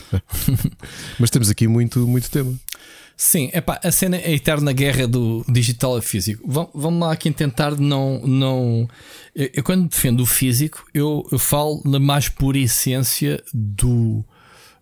Mas 1.21 1.29
temos 1.29 1.51
aqui 1.51 1.69
muito, 1.69 2.07
muito 2.09 2.31
tema. 2.31 2.55
Sim, 3.15 3.51
epá, 3.53 3.79
a 3.85 3.93
cena 3.93 4.17
é 4.17 4.29
a 4.29 4.33
eterna 4.33 4.73
guerra 4.73 5.07
do 5.07 5.45
digital 5.47 5.97
a 5.97 6.03
físico. 6.03 6.43
Vamos 6.75 7.01
lá 7.01 7.13
aqui 7.13 7.31
tentar 7.31 7.79
não. 7.79 8.21
não 8.27 8.89
eu, 9.35 9.51
eu 9.53 9.63
quando 9.63 9.89
defendo 9.89 10.21
o 10.21 10.27
físico, 10.27 10.87
eu, 10.95 11.27
eu 11.31 11.39
falo 11.39 11.83
na 11.85 11.99
mais 11.99 12.31
pura 12.31 12.57
essência 12.57 13.43
do, 13.53 14.25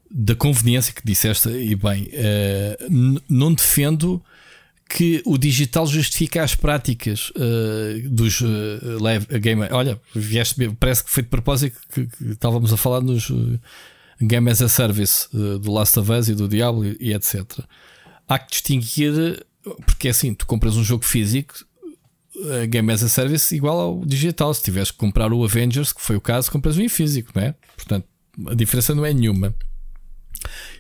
da 0.09 0.37
conveniência 0.37 0.95
que 0.95 1.03
disseste 1.05 1.49
e 1.49 1.75
bem. 1.75 2.05
Uh, 2.13 3.21
não 3.29 3.53
defendo 3.53 4.23
que 4.89 5.23
o 5.25 5.39
digital 5.39 5.87
justifica 5.87 6.43
as 6.43 6.55
práticas 6.55 7.31
uh, 7.31 8.09
dos 8.09 8.41
uh. 8.41 8.99
Olha, 9.71 10.01
vieste, 10.15 10.69
parece 10.79 11.05
que 11.05 11.11
foi 11.11 11.23
de 11.23 11.29
propósito 11.29 11.79
que, 11.93 12.07
que 12.07 12.25
estávamos 12.33 12.73
a 12.73 12.77
falar 12.77 13.01
nos 13.01 13.31
uh, 13.31 13.59
Game 14.21 14.49
as 14.51 14.63
a 14.63 14.69
Service 14.69 15.29
uh, 15.35 15.59
do 15.59 15.73
Last 15.73 15.99
of 15.99 16.13
Us 16.13 16.29
e 16.29 16.35
do 16.35 16.47
Diablo 16.47 16.85
e, 16.85 16.97
e, 17.01 17.13
etc. 17.13 17.45
Há 18.29 18.39
que 18.39 18.51
distinguir, 18.51 19.45
porque 19.87 20.09
é 20.09 20.11
assim, 20.11 20.35
tu 20.35 20.47
compras 20.47 20.77
um 20.77 20.85
jogo 20.85 21.05
físico, 21.05 21.55
Game 22.69 22.93
as 22.93 23.03
a 23.03 23.09
Service 23.09 23.55
igual 23.55 23.79
ao 23.79 24.05
digital. 24.05 24.53
Se 24.53 24.63
tiveres 24.63 24.91
que 24.91 24.97
comprar 24.97 25.33
o 25.33 25.45
Avengers, 25.45 25.93
que 25.93 26.01
foi 26.01 26.17
o 26.17 26.21
caso, 26.21 26.51
compras 26.51 26.77
um 26.77 26.83
em 26.83 26.89
físico, 26.89 27.31
não 27.35 27.43
é? 27.43 27.55
Portanto, 27.77 28.07
a 28.49 28.55
diferença 28.55 28.95
não 28.95 29.05
é 29.05 29.13
nenhuma. 29.13 29.55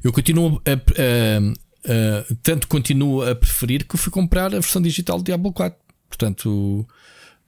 Eu 0.02 0.12
continuo 0.12 0.60
a, 0.66 0.72
a, 0.72 1.54
Uh, 1.84 2.34
tanto 2.42 2.66
continuo 2.66 3.22
a 3.22 3.34
preferir 3.34 3.86
que 3.86 3.96
fui 3.98 4.10
comprar 4.10 4.46
a 4.46 4.60
versão 4.60 4.80
digital 4.80 5.18
do 5.18 5.24
Diablo 5.24 5.52
4. 5.52 5.78
Portanto, 6.08 6.86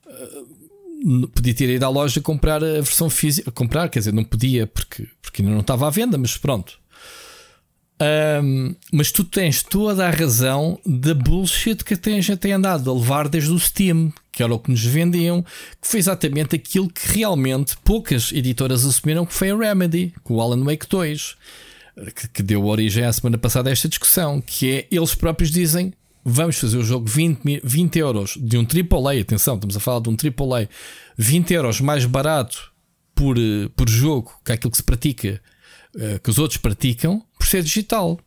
uh, 0.05 1.27
podia 1.29 1.53
ter 1.53 1.69
ido 1.69 1.83
à 1.83 1.89
loja 1.89 2.21
comprar 2.21 2.63
a 2.63 2.73
versão 2.73 3.09
física. 3.09 3.51
Comprar, 3.51 3.89
quer 3.89 3.99
dizer, 3.99 4.13
não 4.13 4.23
podia 4.23 4.67
porque, 4.67 5.07
porque 5.21 5.41
ainda 5.41 5.53
não 5.53 5.61
estava 5.61 5.87
à 5.87 5.89
venda, 5.89 6.17
mas 6.17 6.37
pronto. 6.37 6.79
Um, 8.43 8.75
mas 8.93 9.11
tu 9.11 9.23
tens 9.23 9.63
toda 9.63 10.05
a 10.05 10.11
razão 10.11 10.79
da 10.85 11.15
bullshit 11.15 11.83
que 11.83 11.95
a 11.95 12.21
gente 12.21 12.37
tem 12.37 12.51
andado 12.51 12.91
a 12.91 12.93
levar 12.93 13.27
desde 13.27 13.51
o 13.51 13.59
Steam, 13.59 14.13
que 14.31 14.43
era 14.43 14.53
o 14.53 14.59
que 14.59 14.69
nos 14.69 14.83
vendiam, 14.83 15.43
que 15.81 15.87
foi 15.87 15.99
exatamente 15.99 16.55
aquilo 16.55 16.87
que 16.89 17.17
realmente 17.17 17.75
poucas 17.83 18.31
editoras 18.31 18.85
assumiram 18.85 19.25
que 19.25 19.33
foi 19.33 19.49
a 19.49 19.57
Remedy, 19.57 20.13
com 20.23 20.35
o 20.35 20.41
Alan 20.41 20.63
Wake 20.63 20.87
2 20.87 21.35
que, 22.15 22.27
que 22.27 22.43
deu 22.43 22.65
origem 22.65 23.03
à 23.03 23.11
semana 23.11 23.37
passada 23.37 23.69
a 23.69 23.73
esta 23.73 23.87
discussão, 23.87 24.41
que 24.41 24.71
é 24.71 24.87
eles 24.91 25.15
próprios 25.15 25.51
dizem 25.51 25.93
vamos 26.29 26.57
fazer 26.57 26.77
o 26.77 26.83
jogo 26.83 27.07
20, 27.07 27.61
20 27.63 27.99
euros 27.99 28.37
de 28.37 28.57
um 28.57 28.63
AAA, 28.63 29.21
atenção, 29.21 29.55
estamos 29.55 29.77
a 29.77 29.79
falar 29.79 30.01
de 30.01 30.09
um 30.09 30.17
AAA, 30.17 30.67
20 31.17 31.53
euros 31.53 31.79
mais 31.79 32.03
barato 32.03 32.73
por, 33.15 33.37
eh, 33.37 33.69
por 33.75 33.89
jogo 33.89 34.33
que 34.43 34.51
aquilo 34.51 34.69
que 34.69 34.77
se 34.77 34.83
pratica, 34.83 35.41
eh, 35.97 36.19
que 36.19 36.29
os 36.29 36.37
outros 36.37 36.57
praticam, 36.57 37.23
por 37.37 37.47
ser 37.47 37.63
digital. 37.63 38.19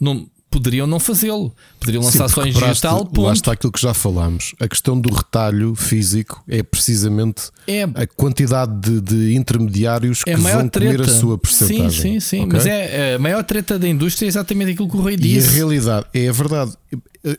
Não, 0.00 0.30
poderiam 0.50 0.86
não 0.86 0.98
fazê-lo. 0.98 1.54
Poderiam 1.78 2.02
lançar 2.02 2.28
Sim, 2.28 2.34
só 2.34 2.42
em 2.44 2.52
digital. 2.52 3.06
Ponto. 3.06 3.22
Lá 3.22 3.32
está 3.32 3.52
aquilo 3.52 3.72
que 3.72 3.80
já 3.80 3.94
falámos. 3.94 4.54
A 4.60 4.66
questão 4.66 5.00
do 5.00 5.14
retalho 5.14 5.74
físico 5.74 6.42
é 6.48 6.62
precisamente 6.62 7.44
é, 7.66 7.84
a 7.84 8.06
quantidade 8.06 8.72
de, 8.80 9.00
de 9.00 9.34
intermediários 9.34 10.22
é 10.26 10.34
que 10.34 10.40
vão 10.40 10.68
treta. 10.68 10.96
comer 10.96 11.00
a 11.02 11.08
sua 11.08 11.38
porcentagem. 11.38 11.90
Sim, 11.90 12.20
sim, 12.20 12.20
sim. 12.20 12.44
Okay? 12.44 12.52
Mas 12.52 12.66
é 12.66 13.14
a 13.14 13.18
maior 13.18 13.44
treta 13.44 13.78
da 13.78 13.88
indústria 13.88 14.26
é 14.26 14.28
exatamente 14.28 14.72
aquilo 14.72 14.90
que 14.90 14.96
o 14.96 15.02
Rei 15.02 15.16
disse. 15.16 15.46
E 15.46 15.50
a 15.50 15.52
realidade, 15.52 16.06
é 16.12 16.28
a 16.28 16.32
verdade. 16.32 16.72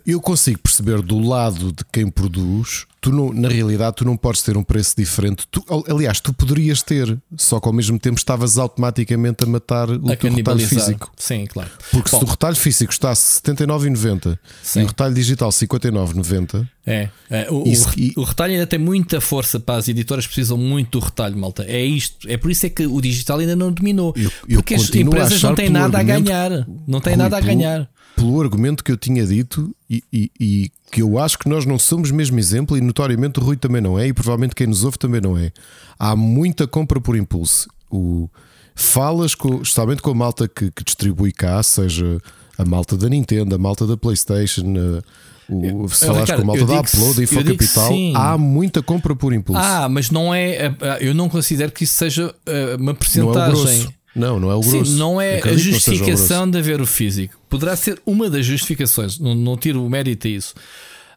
Eu 0.05 0.21
consigo 0.21 0.59
perceber 0.59 1.01
do 1.01 1.19
lado 1.19 1.71
de 1.71 1.83
quem 1.91 2.09
produz, 2.09 2.85
tu 3.01 3.11
não, 3.11 3.33
na 3.33 3.49
realidade 3.49 3.95
tu 3.95 4.05
não 4.05 4.15
podes 4.15 4.43
ter 4.43 4.55
um 4.55 4.63
preço 4.63 4.95
diferente. 4.95 5.47
Tu, 5.49 5.65
aliás, 5.89 6.19
tu 6.19 6.31
poderias 6.31 6.83
ter, 6.83 7.17
só 7.35 7.59
que 7.59 7.67
ao 7.67 7.73
mesmo 7.73 7.97
tempo 7.97 8.17
estavas 8.17 8.59
automaticamente 8.59 9.43
a 9.43 9.47
matar 9.47 9.89
o 9.89 10.11
a 10.11 10.15
teu 10.15 10.31
retalho 10.31 10.59
físico. 10.59 11.11
Sim, 11.17 11.47
claro. 11.47 11.69
Porque 11.89 12.11
Bom, 12.11 12.19
se 12.19 12.23
o 12.23 12.27
retalho 12.27 12.55
físico 12.55 12.93
está 12.93 13.09
a 13.09 13.13
79,90 13.13 14.37
e 14.75 14.83
o 14.83 14.85
retalho 14.85 15.15
digital 15.15 15.49
59,90. 15.49 16.67
É, 16.85 17.09
é 17.29 17.47
o, 17.51 17.67
isso, 17.67 17.89
o, 17.89 17.93
e... 17.99 18.13
o, 18.15 18.23
retalho 18.23 18.53
ainda 18.53 18.67
tem 18.67 18.79
muita 18.79 19.19
força 19.19 19.59
para 19.59 19.75
as 19.75 19.87
editoras 19.87 20.25
precisam 20.25 20.57
muito 20.57 20.99
do 20.99 21.05
retalho, 21.05 21.37
malta. 21.37 21.63
É 21.67 21.83
isto, 21.83 22.29
é 22.29 22.37
por 22.37 22.51
isso 22.51 22.67
é 22.67 22.69
que 22.69 22.85
o 22.85 23.01
digital 23.01 23.39
ainda 23.39 23.55
não 23.55 23.71
dominou. 23.71 24.13
Eu, 24.15 24.31
eu 24.47 24.57
porque 24.57 24.75
as 24.75 24.93
empresas 24.93 25.41
não 25.41 25.55
têm 25.55 25.69
nada 25.69 25.99
a 25.99 26.03
ganhar. 26.03 26.67
Não 26.87 27.01
têm 27.01 27.15
nada 27.15 27.37
a 27.37 27.41
ganhar 27.41 27.89
pelo 28.21 28.39
argumento 28.39 28.83
que 28.83 28.91
eu 28.91 28.97
tinha 28.97 29.25
dito 29.25 29.75
e, 29.89 30.03
e, 30.13 30.31
e, 30.39 30.71
que 30.91 31.01
eu 31.01 31.17
acho 31.17 31.39
que 31.39 31.49
nós 31.49 31.65
não 31.65 31.79
somos 31.79 32.11
mesmo 32.11 32.37
exemplo 32.37 32.77
e 32.77 32.81
notoriamente 32.81 33.39
o 33.39 33.43
Rui 33.43 33.57
também 33.57 33.81
não 33.81 33.97
é 33.97 34.07
e 34.07 34.13
provavelmente 34.13 34.53
quem 34.53 34.67
nos 34.67 34.83
ouve 34.83 34.99
também 34.99 35.19
não 35.19 35.35
é. 35.35 35.51
Há 35.97 36.15
muita 36.15 36.67
compra 36.67 37.01
por 37.01 37.15
impulso. 37.15 37.67
O, 37.89 38.29
falas 38.75 39.33
com, 39.33 39.63
justamente 39.63 40.03
com 40.03 40.11
a 40.11 40.15
malta 40.15 40.47
que, 40.47 40.69
que 40.69 40.83
distribui 40.83 41.31
cá, 41.31 41.63
seja 41.63 42.19
a 42.59 42.63
malta 42.63 42.95
da 42.95 43.09
Nintendo, 43.09 43.55
a 43.55 43.57
malta 43.57 43.87
da 43.87 43.97
PlayStation, 43.97 44.71
uh, 44.75 45.83
o, 45.83 45.89
se 45.89 46.05
falas 46.05 46.29
com 46.29 46.41
a 46.41 46.45
malta 46.45 46.65
da 46.65 46.79
Upload 46.79 47.23
e 47.23 47.25
for 47.25 47.43
Capital, 47.43 47.91
há 48.15 48.37
muita 48.37 48.83
compra 48.83 49.15
por 49.15 49.33
impulso. 49.33 49.61
Ah, 49.61 49.89
mas 49.89 50.11
não 50.11 50.33
é. 50.33 50.73
Eu 50.99 51.15
não 51.15 51.27
considero 51.27 51.71
que 51.71 51.85
isso 51.85 51.95
seja 51.95 52.33
uma 52.79 52.93
porcentagem. 52.93 53.89
Não, 54.15 54.39
não 54.39 54.51
é 54.51 54.55
o 54.55 54.59
grosso. 54.59 54.85
Sim, 54.85 54.97
não 54.97 55.21
é 55.21 55.41
a 55.41 55.53
justificação 55.55 56.49
de 56.49 56.57
haver 56.57 56.81
o 56.81 56.85
físico. 56.85 57.39
Poderá 57.49 57.75
ser 57.75 58.01
uma 58.05 58.29
das 58.29 58.45
justificações, 58.45 59.19
não, 59.19 59.33
não 59.33 59.57
tiro 59.57 59.85
o 59.85 59.89
mérito 59.89 60.27
a 60.27 60.29
isso. 60.29 60.53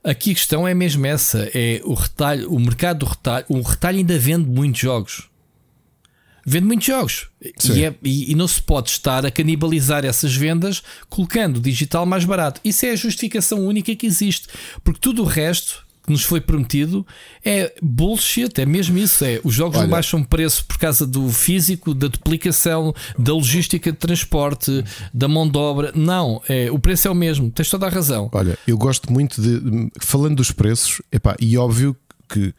Aqui 0.03 0.33
a 0.33 0.35
questão 0.35 0.69
é 0.69 0.75
mesmo 0.75 1.05
essa: 1.07 1.51
é 1.55 1.81
o 1.85 1.95
retalho, 1.95 2.53
o 2.53 2.61
mercado 2.61 2.99
do 2.99 3.07
retalho. 3.07 3.47
O 3.49 3.62
retalho 3.62 3.99
ainda 3.99 4.19
vende 4.19 4.49
muitos 4.49 4.81
jogos. 4.81 5.29
Vende 6.47 6.66
muitos 6.66 6.87
jogos 6.87 7.29
e, 7.65 7.85
é, 7.85 7.95
e, 8.03 8.33
e, 8.33 8.35
não 8.35 8.47
se 8.47 8.61
pode 8.61 8.91
estar 8.91 9.25
a 9.25 9.31
canibalizar 9.31 10.05
essas 10.05 10.37
vendas 10.37 10.83
colocando 11.09 11.57
o 11.57 11.61
digital 11.61 12.05
mais 12.05 12.27
barato. 12.27 12.61
Isso 12.62 12.85
é 12.85 12.91
a 12.91 12.97
justificação 12.97 13.66
única 13.66 13.97
que 13.97 14.07
existe, 14.07 14.49
porque 14.85 15.01
tudo 15.01 15.23
o 15.23 15.25
resto 15.25 15.84
que 16.05 16.12
nos 16.12 16.22
foi 16.22 16.40
prometido 16.40 17.06
é 17.44 17.74
bullshit, 17.82 18.60
é 18.60 18.66
mesmo 18.66 18.98
isso. 18.98 19.24
É 19.24 19.40
os 19.43 19.55
jogos 19.55 19.76
Olha, 19.76 19.86
não 19.86 19.90
baixam 19.90 20.22
preço 20.22 20.64
por 20.66 20.78
causa 20.78 21.06
do 21.06 21.28
físico, 21.31 21.94
da 21.94 22.09
duplicação, 22.09 22.94
da 23.18 23.32
logística 23.32 23.90
de 23.90 23.98
transporte, 23.98 24.85
da 25.12 25.26
mão 25.26 25.48
de 25.48 25.59
obra. 25.59 25.93
Não, 25.94 26.43
é, 26.48 26.70
o 26.70 26.78
preço 26.78 27.09
é 27.09 27.10
o 27.10 27.14
mesmo, 27.14 27.51
tens 27.51 27.70
toda 27.70 27.86
a 27.86 27.90
razão. 27.90 28.28
Olha, 28.32 28.59
eu 28.66 28.76
gosto 28.76 29.12
muito 29.12 29.40
de. 29.40 29.90
Falando 30.01 30.36
dos 30.36 30.51
preços, 30.51 31.01
epá, 31.10 31.36
e 31.40 31.56
óbvio 31.56 31.97
que 32.28 32.55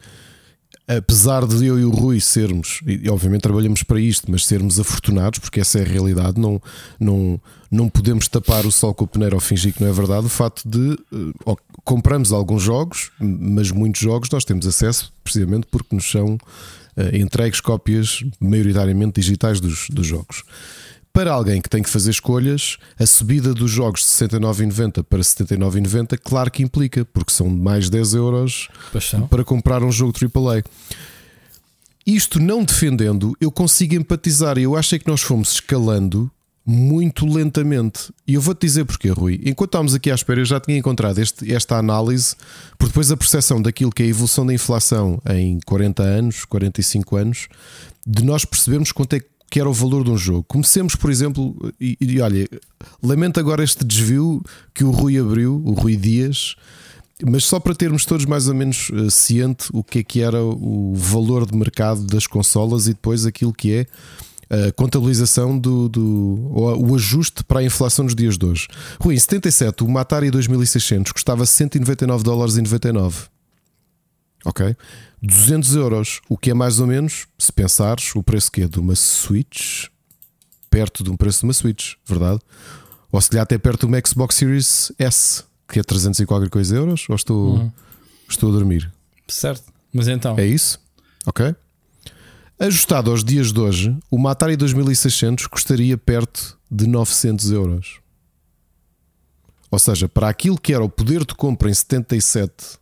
apesar 0.88 1.46
de 1.46 1.66
eu 1.66 1.78
e 1.78 1.84
o 1.84 1.90
Rui 1.90 2.20
sermos, 2.20 2.80
e 2.86 3.08
obviamente 3.10 3.42
trabalhamos 3.42 3.82
para 3.82 4.00
isto, 4.00 4.30
mas 4.30 4.46
sermos 4.46 4.78
afortunados, 4.78 5.40
porque 5.40 5.60
essa 5.60 5.78
é 5.78 5.82
a 5.82 5.84
realidade, 5.84 6.40
não, 6.40 6.62
não, 6.98 7.40
não 7.70 7.88
podemos 7.88 8.28
tapar 8.28 8.64
o 8.64 8.70
sol 8.70 8.94
com 8.94 9.04
o 9.04 9.08
peneiro 9.08 9.34
ou 9.34 9.40
fingir 9.40 9.74
que 9.74 9.82
não 9.82 9.88
é 9.88 9.92
verdade. 9.92 10.26
O 10.26 10.30
facto 10.30 10.68
de 10.68 10.98
uh, 11.12 11.58
compramos 11.84 12.32
alguns 12.32 12.62
jogos, 12.62 13.10
mas 13.18 13.70
muitos 13.72 14.00
jogos 14.00 14.30
nós 14.30 14.44
temos 14.44 14.66
acesso 14.66 15.12
precisamente 15.24 15.66
porque 15.70 15.94
nos 15.94 16.08
são 16.08 16.34
uh, 16.34 17.16
entregues 17.16 17.60
cópias 17.60 18.24
maioritariamente 18.38 19.20
digitais 19.20 19.60
dos, 19.60 19.88
dos 19.90 20.06
jogos. 20.06 20.44
Para 21.16 21.32
alguém 21.32 21.62
que 21.62 21.70
tem 21.70 21.82
que 21.82 21.88
fazer 21.88 22.10
escolhas, 22.10 22.76
a 22.98 23.06
subida 23.06 23.54
dos 23.54 23.70
jogos 23.70 24.00
de 24.00 24.06
69,90 24.06 25.02
para 25.02 25.20
79,90, 25.20 26.18
claro 26.22 26.50
que 26.50 26.62
implica, 26.62 27.06
porque 27.06 27.32
são 27.32 27.48
mais 27.48 27.88
10 27.88 28.12
euros 28.12 28.68
para 29.30 29.42
comprar 29.42 29.82
um 29.82 29.90
jogo 29.90 30.12
AAA. 30.12 30.62
Isto 32.06 32.38
não 32.38 32.62
defendendo, 32.62 33.34
eu 33.40 33.50
consigo 33.50 33.94
empatizar. 33.94 34.58
Eu 34.58 34.76
acho 34.76 34.94
é 34.94 34.98
que 34.98 35.08
nós 35.08 35.22
fomos 35.22 35.52
escalando 35.52 36.30
muito 36.66 37.24
lentamente. 37.24 38.12
E 38.28 38.34
eu 38.34 38.40
vou-te 38.42 38.66
dizer 38.66 38.84
porquê, 38.84 39.08
Rui. 39.08 39.40
Enquanto 39.46 39.70
estávamos 39.70 39.94
aqui 39.94 40.10
à 40.10 40.14
espera, 40.14 40.42
eu 40.42 40.44
já 40.44 40.60
tinha 40.60 40.76
encontrado 40.76 41.18
este, 41.18 41.50
esta 41.50 41.78
análise, 41.78 42.36
porque 42.76 42.90
depois 42.90 43.10
a 43.10 43.16
percepção 43.16 43.62
daquilo 43.62 43.90
que 43.90 44.02
é 44.02 44.04
a 44.04 44.10
evolução 44.10 44.44
da 44.44 44.52
inflação 44.52 45.18
em 45.30 45.60
40 45.64 46.02
anos, 46.02 46.44
45 46.44 47.16
anos, 47.16 47.48
de 48.06 48.22
nós 48.22 48.44
percebermos 48.44 48.92
quanto 48.92 49.14
é 49.14 49.20
que 49.20 49.35
era 49.54 49.68
o 49.68 49.72
valor 49.72 50.04
de 50.04 50.10
um 50.10 50.16
jogo. 50.16 50.44
Comecemos, 50.48 50.94
por 50.94 51.10
exemplo, 51.10 51.56
e, 51.80 51.96
e 52.00 52.20
olha, 52.20 52.48
lamento 53.02 53.40
agora 53.40 53.62
este 53.62 53.84
desvio 53.84 54.42
que 54.74 54.84
o 54.84 54.90
Rui 54.90 55.18
abriu, 55.18 55.62
o 55.64 55.72
Rui 55.72 55.96
Dias, 55.96 56.56
mas 57.24 57.44
só 57.44 57.58
para 57.58 57.74
termos 57.74 58.04
todos 58.04 58.26
mais 58.26 58.48
ou 58.48 58.54
menos 58.54 58.90
uh, 58.90 59.10
ciente 59.10 59.68
o 59.72 59.82
que 59.82 60.00
é 60.00 60.02
que 60.02 60.20
era 60.20 60.42
o 60.42 60.92
valor 60.94 61.46
de 61.46 61.56
mercado 61.56 62.04
das 62.04 62.26
consolas 62.26 62.86
e 62.86 62.90
depois 62.90 63.24
aquilo 63.24 63.52
que 63.52 63.72
é 63.72 63.86
a 64.48 64.72
contabilização 64.72 65.58
do, 65.58 65.88
do 65.88 66.50
o 66.52 66.94
ajuste 66.94 67.42
para 67.42 67.60
a 67.60 67.64
inflação 67.64 68.04
nos 68.04 68.14
dias 68.14 68.38
de 68.38 68.46
hoje. 68.46 68.68
Rui, 69.00 69.14
em 69.14 69.18
77, 69.18 69.82
o 69.82 69.98
Atari 69.98 70.30
2600 70.30 71.10
custava 71.12 71.44
199 71.44 72.22
dólares 72.22 72.56
e 72.56 72.62
99. 72.62 73.35
Ok? 74.46 74.76
200 75.20 75.74
euros, 75.74 76.20
o 76.28 76.38
que 76.38 76.50
é 76.50 76.54
mais 76.54 76.78
ou 76.78 76.86
menos, 76.86 77.26
se 77.36 77.52
pensares, 77.52 78.14
o 78.14 78.22
preço 78.22 78.50
que 78.52 78.62
é 78.62 78.68
de 78.68 78.78
uma 78.78 78.94
Switch, 78.94 79.86
perto 80.70 81.02
de 81.02 81.10
um 81.10 81.16
preço 81.16 81.40
de 81.40 81.46
uma 81.46 81.52
Switch, 81.52 81.94
verdade? 82.06 82.40
Ou 83.10 83.20
se 83.20 83.28
calhar 83.28 83.42
até 83.42 83.58
perto 83.58 83.80
de 83.80 83.86
uma 83.86 84.00
Xbox 84.06 84.36
Series 84.36 84.92
S, 84.98 85.42
que 85.68 85.80
é 85.80 85.82
300 85.82 86.20
e 86.20 86.26
qualquer 86.26 86.48
coisa 86.48 86.76
euros, 86.76 87.06
ou 87.08 87.16
estou, 87.16 87.56
uhum. 87.56 87.72
estou 88.28 88.50
a 88.50 88.52
dormir? 88.52 88.90
Certo, 89.26 89.64
mas 89.92 90.06
então. 90.06 90.38
É 90.38 90.46
isso? 90.46 90.78
Ok. 91.26 91.52
Ajustado 92.58 93.10
aos 93.10 93.24
dias 93.24 93.52
de 93.52 93.58
hoje, 93.58 93.98
o 94.08 94.28
Atari 94.28 94.56
2600 94.56 95.48
custaria 95.48 95.98
perto 95.98 96.56
de 96.70 96.86
900 96.86 97.50
euros. 97.50 98.00
Ou 99.70 99.78
seja, 99.78 100.08
para 100.08 100.28
aquilo 100.28 100.56
que 100.56 100.72
era 100.72 100.84
o 100.84 100.88
poder 100.88 101.24
de 101.24 101.34
compra 101.34 101.68
em 101.68 101.74
77 101.74 102.78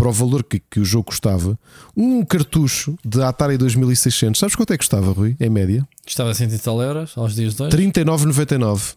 para 0.00 0.08
o 0.08 0.12
valor 0.12 0.42
que, 0.42 0.58
que 0.58 0.80
o 0.80 0.84
jogo 0.84 1.04
custava, 1.04 1.58
um 1.94 2.24
cartucho 2.24 2.96
de 3.04 3.22
Atari 3.22 3.58
2600, 3.58 4.40
sabes 4.40 4.56
quanto 4.56 4.72
é 4.72 4.78
que 4.78 4.78
custava, 4.78 5.12
Rui, 5.12 5.36
em 5.38 5.50
média? 5.50 5.86
Custava 6.02 6.32
100 6.32 6.54
e 6.54 6.58
tal 6.58 6.80
euros 6.80 7.12
aos 7.18 7.34
dias 7.34 7.54
de 7.54 7.62
hoje? 7.64 7.76
39,99. 7.76 8.94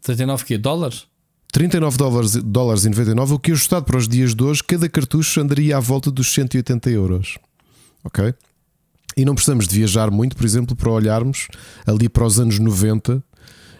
39 0.00 0.44
quê? 0.46 0.56
Dólares? 0.56 1.04
39 1.52 1.98
dólares, 1.98 2.32
dólares 2.32 2.84
e 2.86 2.88
99, 2.88 3.34
o 3.34 3.38
que 3.38 3.52
ajustado 3.52 3.84
para 3.84 3.98
os 3.98 4.08
dias 4.08 4.34
de 4.34 4.42
hoje, 4.42 4.64
cada 4.64 4.88
cartucho 4.88 5.38
andaria 5.38 5.76
à 5.76 5.80
volta 5.80 6.10
dos 6.10 6.32
180 6.32 6.88
euros. 6.88 7.36
Ok? 8.02 8.32
E 9.18 9.24
não 9.26 9.34
precisamos 9.34 9.68
de 9.68 9.76
viajar 9.76 10.10
muito, 10.10 10.34
por 10.34 10.46
exemplo, 10.46 10.74
para 10.74 10.90
olharmos 10.90 11.48
ali 11.86 12.08
para 12.08 12.24
os 12.24 12.40
anos 12.40 12.58
90, 12.58 13.22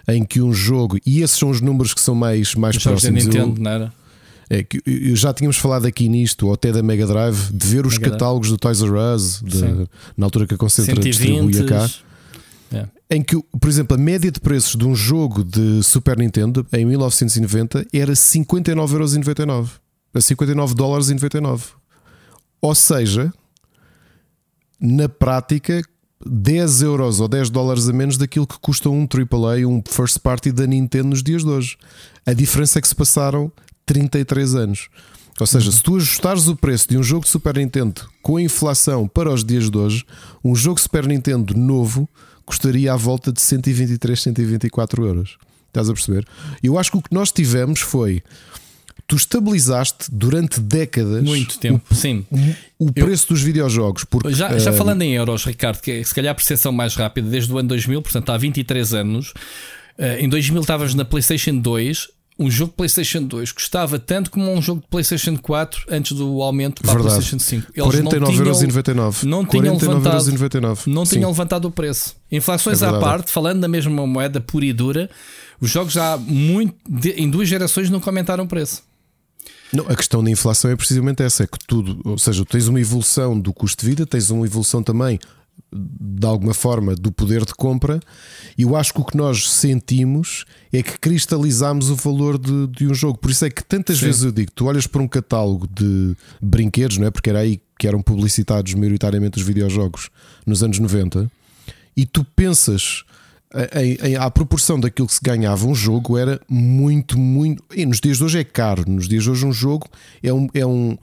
em 0.06 0.22
que 0.22 0.42
um 0.42 0.52
jogo, 0.52 0.98
e 1.06 1.22
esses 1.22 1.38
são 1.38 1.48
os 1.48 1.62
números 1.62 1.94
que 1.94 2.00
são 2.02 2.14
mais, 2.14 2.54
mais 2.54 2.76
próximos. 2.76 3.24
Nintendo, 3.24 3.56
eu, 3.56 3.62
não 3.62 3.70
era? 3.70 3.99
É 4.52 4.64
que 4.64 4.82
já 5.14 5.32
tínhamos 5.32 5.56
falado 5.56 5.86
aqui 5.86 6.08
nisto, 6.08 6.48
ou 6.48 6.54
até 6.54 6.72
da 6.72 6.82
Mega 6.82 7.06
Drive, 7.06 7.52
de 7.52 7.66
ver 7.68 7.86
os 7.86 7.96
Mega 7.96 8.10
catálogos 8.10 8.48
Drive. 8.48 8.58
do 8.58 8.60
Toys 8.60 8.82
R 8.82 9.14
Us, 9.14 9.40
de, 9.44 9.88
na 10.16 10.26
altura 10.26 10.44
que 10.44 10.54
a 10.54 10.58
Concentra 10.58 11.00
distribuía 11.00 11.64
cá. 11.64 11.88
É. 12.72 12.88
Em 13.08 13.22
que, 13.22 13.40
por 13.60 13.68
exemplo, 13.68 13.96
a 13.96 13.98
média 13.98 14.30
de 14.30 14.40
preços 14.40 14.76
de 14.76 14.84
um 14.84 14.94
jogo 14.94 15.44
de 15.44 15.82
Super 15.82 16.18
Nintendo 16.18 16.66
em 16.72 16.84
1990 16.84 17.86
era 17.92 18.12
59,99€. 18.12 19.68
A 20.12 20.20
59 20.20 20.74
dólares 20.74 21.08
e 21.08 21.14
99. 21.14 21.66
Ou 22.60 22.74
seja, 22.74 23.32
na 24.80 25.08
prática, 25.08 25.82
10 26.24 26.82
euros 26.82 27.20
ou 27.20 27.28
10 27.28 27.50
dólares 27.50 27.88
a 27.88 27.92
menos 27.92 28.16
daquilo 28.16 28.46
que 28.46 28.58
custa 28.60 28.88
um 28.90 29.06
AAA, 29.06 29.66
um 29.66 29.82
first 29.88 30.18
party 30.18 30.52
da 30.52 30.66
Nintendo 30.66 31.08
nos 31.08 31.22
dias 31.22 31.42
de 31.42 31.48
hoje. 31.48 31.76
A 32.26 32.32
diferença 32.32 32.78
é 32.78 32.82
que 32.82 32.88
se 32.88 32.94
passaram 32.94 33.52
33 33.90 34.54
anos. 34.54 34.88
Ou 35.40 35.46
seja, 35.46 35.72
se 35.72 35.82
tu 35.82 35.96
ajustares 35.96 36.46
o 36.46 36.54
preço 36.54 36.88
de 36.88 36.96
um 36.96 37.02
jogo 37.02 37.24
de 37.24 37.30
Super 37.30 37.56
Nintendo 37.56 38.02
com 38.22 38.36
a 38.36 38.42
inflação 38.42 39.08
para 39.08 39.32
os 39.32 39.44
dias 39.44 39.68
de 39.68 39.76
hoje, 39.76 40.04
um 40.44 40.54
jogo 40.54 40.80
Super 40.80 41.08
Nintendo 41.08 41.54
novo 41.54 42.08
custaria 42.46 42.92
à 42.92 42.96
volta 42.96 43.32
de 43.32 43.40
123, 43.40 44.20
124 44.20 45.04
euros. 45.04 45.38
Estás 45.66 45.90
a 45.90 45.92
perceber? 45.92 46.24
Eu 46.62 46.78
acho 46.78 46.92
que 46.92 46.98
o 46.98 47.02
que 47.02 47.12
nós 47.12 47.32
tivemos 47.32 47.80
foi. 47.80 48.22
Tu 49.08 49.16
estabilizaste 49.16 50.08
durante 50.12 50.60
décadas 50.60 51.24
muito 51.24 51.58
tempo, 51.58 51.84
o, 51.90 51.94
sim. 51.96 52.24
O, 52.78 52.92
preço 52.92 53.24
Eu, 53.24 53.34
dos 53.34 53.42
videojogos. 53.42 54.04
Porque, 54.04 54.32
já, 54.32 54.56
já 54.56 54.70
uh, 54.70 54.74
falando 54.74 55.02
em 55.02 55.14
euros, 55.14 55.44
Ricardo, 55.44 55.80
que 55.80 55.90
é 55.90 56.04
se 56.04 56.14
calhar 56.14 56.30
a 56.30 56.34
percepção 56.34 56.70
mais 56.70 56.94
rápida 56.94 57.28
desde 57.28 57.52
o 57.52 57.58
ano 57.58 57.70
2000, 57.70 58.02
portanto 58.02 58.30
há 58.30 58.38
23 58.38 58.94
anos. 58.94 59.30
Uh, 59.98 60.20
em 60.20 60.28
2000 60.28 60.60
estavas 60.60 60.94
na 60.94 61.04
PlayStation 61.04 61.58
2 61.58 62.19
um 62.40 62.50
jogo 62.50 62.70
de 62.70 62.76
PlayStation 62.76 63.22
2 63.22 63.52
custava 63.52 63.98
tanto 63.98 64.30
como 64.30 64.50
um 64.50 64.62
jogo 64.62 64.80
de 64.80 64.86
PlayStation 64.88 65.36
4 65.36 65.84
antes 65.90 66.16
do 66.16 66.40
aumento 66.40 66.80
para 66.80 66.94
Verdade. 66.94 67.16
PlayStation 67.16 67.38
5. 67.38 67.72
Eles 67.76 67.94
49,99€. 68.00 69.24
Não 69.24 69.44
tinham 69.44 69.76
levantado, 69.76 70.86
não 70.86 71.04
tinham 71.04 71.30
levantado 71.30 71.68
o 71.68 71.70
preço. 71.70 72.16
Inflações 72.32 72.80
é 72.80 72.86
à 72.86 72.98
parte, 72.98 73.30
falando 73.30 73.60
da 73.60 73.68
mesma 73.68 74.06
moeda 74.06 74.40
pura 74.40 74.64
e 74.64 74.72
dura, 74.72 75.10
os 75.60 75.68
jogos 75.68 75.92
já 75.92 76.16
muito, 76.16 76.74
em 77.14 77.28
duas 77.28 77.46
gerações 77.46 77.90
nunca 77.90 78.08
aumentaram 78.08 78.44
o 78.44 78.48
preço. 78.48 78.84
Não, 79.70 79.84
a 79.86 79.94
questão 79.94 80.24
da 80.24 80.30
inflação 80.30 80.70
é 80.70 80.76
precisamente 80.76 81.22
essa: 81.22 81.44
é 81.44 81.46
que 81.46 81.58
tudo, 81.66 82.00
ou 82.04 82.18
seja, 82.18 82.44
tens 82.46 82.68
uma 82.68 82.80
evolução 82.80 83.38
do 83.38 83.52
custo 83.52 83.84
de 83.84 83.90
vida, 83.90 84.06
tens 84.06 84.30
uma 84.30 84.46
evolução 84.46 84.82
também 84.82 85.18
de 85.72 86.26
alguma 86.26 86.54
forma 86.54 86.94
do 86.94 87.12
poder 87.12 87.44
de 87.44 87.54
compra, 87.54 88.00
e 88.56 88.62
eu 88.62 88.76
acho 88.76 88.92
que 88.92 89.00
o 89.00 89.04
que 89.04 89.16
nós 89.16 89.50
sentimos 89.50 90.44
é 90.72 90.82
que 90.82 90.98
cristalizamos 90.98 91.90
o 91.90 91.96
valor 91.96 92.38
de, 92.38 92.66
de 92.68 92.86
um 92.86 92.94
jogo. 92.94 93.18
Por 93.18 93.30
isso 93.30 93.44
é 93.44 93.50
que 93.50 93.64
tantas 93.64 93.98
Sim. 93.98 94.06
vezes 94.06 94.22
eu 94.22 94.32
digo: 94.32 94.50
tu 94.54 94.66
olhas 94.66 94.86
para 94.86 95.02
um 95.02 95.08
catálogo 95.08 95.68
de 95.68 96.16
brinquedos, 96.40 96.98
não 96.98 97.06
é? 97.06 97.10
Porque 97.10 97.30
era 97.30 97.40
aí 97.40 97.60
que 97.78 97.86
eram 97.86 98.02
publicitados 98.02 98.74
maioritariamente 98.74 99.38
os 99.38 99.44
videojogos 99.44 100.10
nos 100.46 100.62
anos 100.62 100.78
90, 100.78 101.30
e 101.96 102.06
tu 102.06 102.24
pensas. 102.24 103.04
Em, 103.74 104.10
em, 104.10 104.14
à 104.14 104.30
proporção 104.30 104.78
daquilo 104.78 105.08
que 105.08 105.14
se 105.14 105.20
ganhava 105.20 105.66
um 105.66 105.74
jogo 105.74 106.16
era 106.16 106.40
muito, 106.48 107.18
muito. 107.18 107.64
E 107.74 107.84
nos 107.84 107.98
dias 107.98 108.18
de 108.18 108.22
hoje 108.22 108.38
é 108.38 108.44
caro. 108.44 108.84
Nos 108.88 109.08
dias 109.08 109.24
de 109.24 109.30
hoje, 109.30 109.44
um 109.44 109.52
jogo 109.52 109.88
é 110.22 110.32
um, 110.32 110.46
é 110.54 110.64
um, 110.64 110.96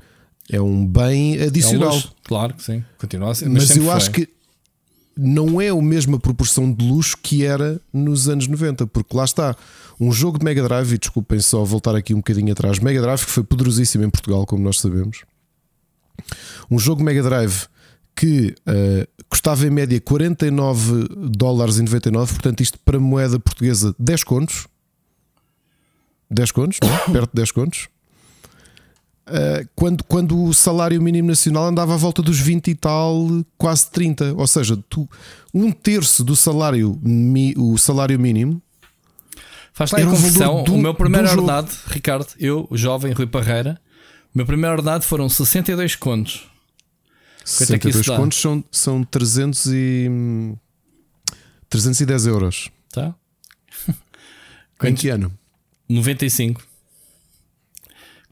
é 0.49 0.61
um 0.61 0.85
bem 0.85 1.41
adicional. 1.41 1.93
É 1.93 1.97
um 1.97 2.03
claro 2.23 2.53
que 2.53 2.63
sim, 2.63 2.83
continua 2.97 3.31
a 3.31 3.35
ser. 3.35 3.49
Mas, 3.49 3.67
mas 3.67 3.77
eu 3.77 3.83
foi. 3.83 3.93
acho 3.93 4.11
que 4.11 4.29
não 5.17 5.59
é 5.59 5.69
a 5.69 5.81
mesma 5.81 6.19
proporção 6.19 6.71
de 6.71 6.87
luxo 6.87 7.17
que 7.21 7.43
era 7.45 7.79
nos 7.91 8.29
anos 8.29 8.47
90, 8.47 8.87
porque 8.87 9.15
lá 9.15 9.25
está. 9.25 9.55
Um 9.99 10.11
jogo 10.11 10.37
de 10.37 10.45
Mega 10.45 10.61
Drive, 10.61 10.93
e 10.93 10.97
desculpem 10.97 11.39
só 11.39 11.63
voltar 11.63 11.95
aqui 11.95 12.13
um 12.13 12.17
bocadinho 12.17 12.51
atrás, 12.51 12.79
Mega 12.79 13.01
Drive 13.01 13.25
que 13.25 13.31
foi 13.31 13.43
poderosíssimo 13.43 14.03
em 14.03 14.09
Portugal, 14.09 14.45
como 14.45 14.63
nós 14.63 14.79
sabemos. 14.79 15.23
Um 16.69 16.77
jogo 16.77 17.03
Mega 17.03 17.23
Drive 17.23 17.65
que 18.15 18.55
uh, 18.67 19.07
custava 19.29 19.65
em 19.65 19.69
média 19.69 20.01
49 20.01 21.07
dólares 21.29 21.77
e 21.77 21.83
99, 21.83 22.33
portanto, 22.33 22.61
isto 22.61 22.79
para 22.79 22.99
moeda 22.99 23.39
portuguesa 23.39 23.95
10 23.99 24.23
contos. 24.23 24.67
10 26.29 26.51
contos, 26.51 26.79
não? 26.81 26.93
É? 26.93 26.97
perto 27.13 27.31
de 27.31 27.35
10 27.35 27.51
contos. 27.51 27.89
Uh, 29.27 29.67
quando, 29.75 30.03
quando 30.05 30.41
o 30.41 30.53
salário 30.53 31.01
mínimo 31.01 31.27
nacional 31.27 31.65
andava 31.65 31.93
à 31.93 31.97
volta 31.97 32.21
dos 32.21 32.39
20 32.39 32.69
e 32.69 32.75
tal, 32.75 33.27
quase 33.57 33.91
30. 33.91 34.33
Ou 34.35 34.47
seja, 34.47 34.77
tu, 34.89 35.07
um 35.53 35.71
terço 35.71 36.23
do 36.23 36.35
salário, 36.35 36.97
mi, 37.03 37.53
o 37.57 37.77
salário 37.77 38.17
mínimo. 38.17 38.61
Faz 39.73 39.91
lá 39.91 39.99
a 39.99 40.05
conversão. 40.05 40.63
Do, 40.63 40.73
o 40.73 40.77
meu 40.77 40.93
primeiro 40.93 41.29
ordenado, 41.29 41.69
Ricardo, 41.87 42.27
eu, 42.39 42.67
jovem 42.71 43.11
Rui 43.11 43.27
Parreira, 43.27 43.79
o 44.33 44.37
meu 44.37 44.45
primeiro 44.45 44.75
ordenado 44.77 45.03
foram 45.03 45.27
62 45.27 45.95
contos. 45.95 46.47
62 47.43 48.07
é 48.07 48.15
contos 48.15 48.39
são, 48.39 48.63
são 48.71 49.03
300 49.03 49.65
e, 49.67 50.09
310 51.69 52.27
euros. 52.27 52.69
Tá? 52.91 53.13
em 54.83 54.95
que 54.95 55.09
ano? 55.09 55.31
95. 55.89 56.66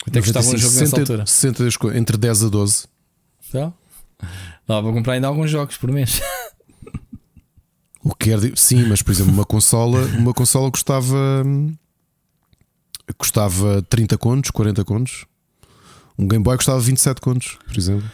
Quanto 0.06 0.18
é 0.18 0.22
que 0.22 0.28
estava 0.28 0.46
um 0.46 0.58
jogo 0.58 0.74
60, 0.74 0.84
nessa 0.84 1.00
altura? 1.00 1.26
62, 1.26 1.78
entre 1.96 2.16
10 2.16 2.44
a 2.44 2.50
12. 2.50 2.86
Então, 3.50 3.74
dá 4.68 4.82
para 4.82 4.94
comprar 4.94 5.14
ainda 5.14 5.28
alguns 5.28 5.50
jogos 5.50 5.78
por 5.78 5.92
mês. 5.92 6.22
O 8.08 8.14
que 8.14 8.30
quer 8.30 8.36
dizer, 8.36 8.56
sim, 8.56 8.86
mas 8.88 9.02
por 9.02 9.12
exemplo, 9.12 9.34
uma 9.34 9.44
consola, 9.44 10.06
uma 10.20 10.32
consola 10.32 10.70
custava 10.70 11.44
custava 13.18 13.82
30 13.82 14.16
contos, 14.20 14.52
40 14.52 14.86
contos. 14.86 15.26
Um 16.16 16.28
Game 16.28 16.44
Boy 16.44 16.56
custava 16.56 16.80
27 16.80 17.20
contos, 17.20 17.58
por 17.66 17.76
exemplo. 17.76 18.08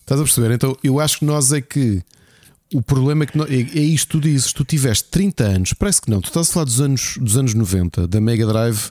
Estás 0.00 0.20
a 0.20 0.22
perceber? 0.22 0.54
Então 0.54 0.76
eu 0.80 1.00
acho 1.00 1.18
que 1.18 1.24
nós 1.24 1.52
é 1.52 1.60
que 1.60 2.00
o 2.72 2.80
problema 2.80 3.24
é 3.24 3.26
que 3.26 3.36
nós, 3.36 3.50
é, 3.50 3.54
é 3.54 3.82
isto 3.82 4.12
tu 4.12 4.20
dizes, 4.20 4.52
tu 4.52 4.64
tiveste 4.64 5.08
30 5.10 5.44
anos, 5.44 5.72
parece 5.72 6.00
que 6.00 6.08
não, 6.08 6.20
tu 6.20 6.26
estás 6.26 6.48
a 6.48 6.52
falar 6.52 6.66
dos 6.66 6.80
anos, 6.80 7.18
dos 7.20 7.36
anos 7.36 7.52
90, 7.52 8.06
da 8.06 8.20
Mega 8.20 8.46
Drive, 8.46 8.90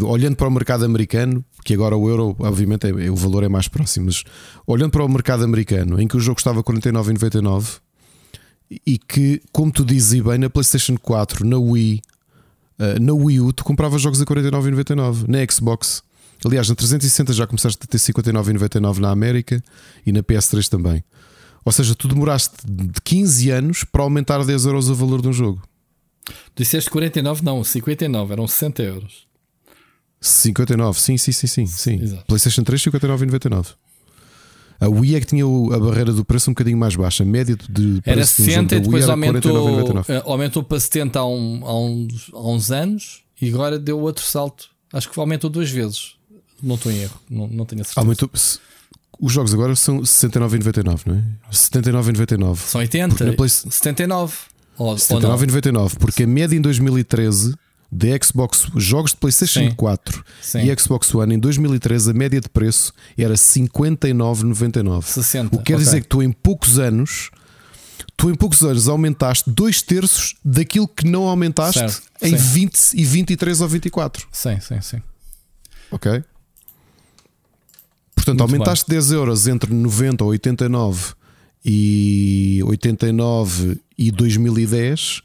olhando 0.00 0.36
para 0.36 0.48
o 0.48 0.50
mercado 0.50 0.84
americano, 0.84 1.44
que 1.64 1.74
agora 1.74 1.96
o 1.96 2.08
euro, 2.08 2.34
obviamente, 2.38 2.86
é, 2.86 3.10
o 3.10 3.16
valor 3.16 3.44
é 3.44 3.48
mais 3.48 3.68
próximo, 3.68 4.06
mas 4.06 4.24
olhando 4.66 4.90
para 4.90 5.04
o 5.04 5.08
mercado 5.08 5.44
americano, 5.44 6.00
em 6.00 6.08
que 6.08 6.16
o 6.16 6.20
jogo 6.20 6.38
estava 6.38 6.62
49,99 6.62 7.80
e 8.86 8.98
que, 8.98 9.42
como 9.52 9.70
tu 9.70 9.84
dizes 9.84 10.22
bem, 10.22 10.38
na 10.38 10.48
PlayStation 10.48 10.96
4, 10.96 11.46
na 11.46 11.58
Wii, 11.58 12.00
eh, 12.78 12.98
na 12.98 13.12
Wii 13.12 13.40
U, 13.40 13.52
tu 13.52 13.64
compravas 13.64 14.00
jogos 14.00 14.20
a 14.20 14.24
49,99, 14.24 15.28
na 15.28 15.38
Xbox. 15.50 16.02
Aliás, 16.44 16.68
na 16.68 16.74
360 16.74 17.32
já 17.32 17.46
começaste 17.46 17.78
a 17.82 17.86
ter 17.86 17.98
59,99 17.98 18.98
na 18.98 19.10
América 19.10 19.62
e 20.06 20.12
na 20.12 20.22
PS3 20.22 20.68
também. 20.68 21.04
Ou 21.64 21.70
seja, 21.70 21.94
tu 21.94 22.08
demoraste 22.08 22.56
de 22.64 23.00
15 23.04 23.50
anos 23.50 23.84
para 23.84 24.02
aumentar 24.02 24.44
10 24.44 24.64
euros 24.64 24.88
o 24.88 24.94
valor 24.94 25.22
de 25.22 25.28
um 25.28 25.32
jogo. 25.32 25.62
Disseste 26.56 26.90
49, 26.90 27.44
não, 27.44 27.62
59, 27.62 28.32
eram 28.32 28.48
60 28.48 28.82
euros. 28.82 29.31
59, 30.22 31.00
sim, 31.00 31.18
sim, 31.18 31.32
sim, 31.32 31.46
sim. 31.46 31.66
sim. 31.66 32.00
Exato. 32.00 32.24
PlayStation 32.26 32.62
3, 32.62 32.80
59,99. 32.80 33.66
A 34.80 34.88
Wii 34.88 35.16
é 35.16 35.20
que 35.20 35.26
tinha 35.26 35.44
a 35.44 35.78
barreira 35.78 36.12
do 36.12 36.24
preço 36.24 36.50
um 36.50 36.54
bocadinho 36.54 36.78
mais 36.78 36.96
baixa. 36.96 37.22
A 37.22 37.26
média 37.26 37.56
de 37.56 38.00
preço 38.02 38.02
era 38.04 38.24
60 38.24 38.76
e 38.76 38.80
depois 38.80 39.08
aumentou, 39.08 40.00
eh, 40.08 40.22
aumentou 40.24 40.62
para 40.62 40.80
70 40.80 41.18
há, 41.20 41.26
um, 41.26 41.60
há, 41.64 41.80
uns, 41.80 42.30
há 42.32 42.48
uns 42.48 42.70
anos 42.70 43.22
e 43.40 43.48
agora 43.48 43.78
deu 43.78 44.00
outro 44.00 44.24
salto. 44.24 44.70
Acho 44.92 45.10
que 45.10 45.18
aumentou 45.20 45.48
duas 45.48 45.70
vezes. 45.70 46.14
Não 46.60 46.76
estou 46.76 46.90
em 46.90 47.02
erro, 47.02 47.20
não, 47.28 47.46
não 47.48 47.64
tenho 47.64 47.82
a 47.82 47.84
certeza. 47.84 48.00
Aumentou, 48.00 48.30
os 49.20 49.32
jogos 49.32 49.54
agora 49.54 49.76
são 49.76 50.00
69,99, 50.00 51.00
não 51.06 51.14
é? 51.16 51.22
79,99. 51.52 52.56
São 52.56 52.80
80, 52.80 53.32
Play... 53.34 53.48
79. 53.48 54.34
79,99, 54.78 55.96
porque 55.98 56.24
a 56.24 56.26
média 56.26 56.56
em 56.56 56.60
2013 56.60 57.54
de 57.92 58.18
Xbox, 58.24 58.68
jogos 58.76 59.10
de 59.10 59.18
PlayStation 59.18 59.60
Sim. 59.60 59.70
4 59.72 60.24
Sim. 60.40 60.60
e 60.60 60.80
Xbox 60.80 61.14
One 61.14 61.34
em 61.34 61.38
2013, 61.38 62.10
a 62.10 62.14
média 62.14 62.40
de 62.40 62.48
preço 62.48 62.90
era 63.18 63.34
59,99. 63.34 65.02
60. 65.02 65.54
O 65.54 65.58
que 65.58 65.64
quer 65.64 65.74
okay. 65.74 65.84
dizer 65.84 66.00
que 66.00 66.08
tu 66.08 66.22
em 66.22 66.32
poucos 66.32 66.78
anos, 66.78 67.30
tu 68.16 68.30
em 68.30 68.34
poucos 68.34 68.62
anos 68.62 68.88
aumentaste 68.88 69.50
dois 69.50 69.82
terços 69.82 70.34
daquilo 70.42 70.88
que 70.88 71.06
não 71.06 71.28
aumentaste 71.28 71.80
certo. 71.80 72.02
em 72.22 72.38
sim. 72.38 72.60
20 72.66 72.94
e 72.94 73.04
23 73.04 73.60
ou 73.60 73.68
24. 73.68 74.26
Sim, 74.32 74.58
sim, 74.58 74.80
sim. 74.80 75.02
Ok? 75.90 76.24
Portanto, 78.14 78.38
Muito 78.38 78.54
aumentaste 78.54 78.86
bem. 78.88 78.98
10 78.98 79.12
euros 79.12 79.46
entre 79.46 79.74
90 79.74 80.24
ou 80.24 80.30
89 80.30 81.12
e 81.62 82.62
89 82.64 83.78
e 83.98 84.10
2010 84.10 85.22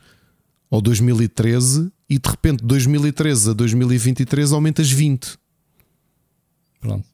ou 0.69 0.81
2013 0.81 1.91
e 2.10 2.18
de 2.18 2.30
repente 2.30 2.64
2013 2.64 3.52
a 3.52 3.53
2023 3.53 4.52
aumentas 4.52 4.89
20. 4.89 5.38
Pronto. 6.80 7.06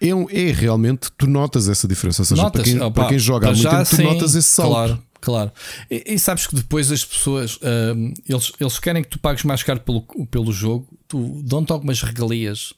É, 0.00 0.08
é 0.08 0.52
realmente, 0.52 1.10
tu 1.16 1.26
notas 1.26 1.68
essa 1.68 1.88
diferença. 1.88 2.22
Ou 2.22 2.26
seja, 2.26 2.42
notas, 2.42 2.62
para, 2.62 2.70
quem, 2.70 2.80
opa, 2.80 2.90
para 2.90 3.08
quem 3.08 3.18
joga 3.18 3.48
há 3.48 3.52
muito 3.52 3.68
tempo, 3.68 3.84
tu 3.84 3.96
sim, 3.96 4.02
notas 4.02 4.34
esse 4.34 4.48
salto. 4.48 4.72
Claro, 4.72 5.02
claro. 5.20 5.52
E, 5.90 6.14
e 6.14 6.18
sabes 6.18 6.46
que 6.46 6.54
depois 6.54 6.90
as 6.92 7.04
pessoas 7.04 7.56
uh, 7.56 8.14
eles, 8.28 8.52
eles 8.60 8.78
querem 8.78 9.02
que 9.02 9.08
tu 9.08 9.18
pagues 9.18 9.44
mais 9.44 9.62
caro 9.62 9.80
pelo, 9.80 10.02
pelo 10.26 10.52
jogo, 10.52 10.86
tu 11.08 11.42
dão-te 11.42 11.72
algumas 11.72 12.02
regalias 12.02 12.74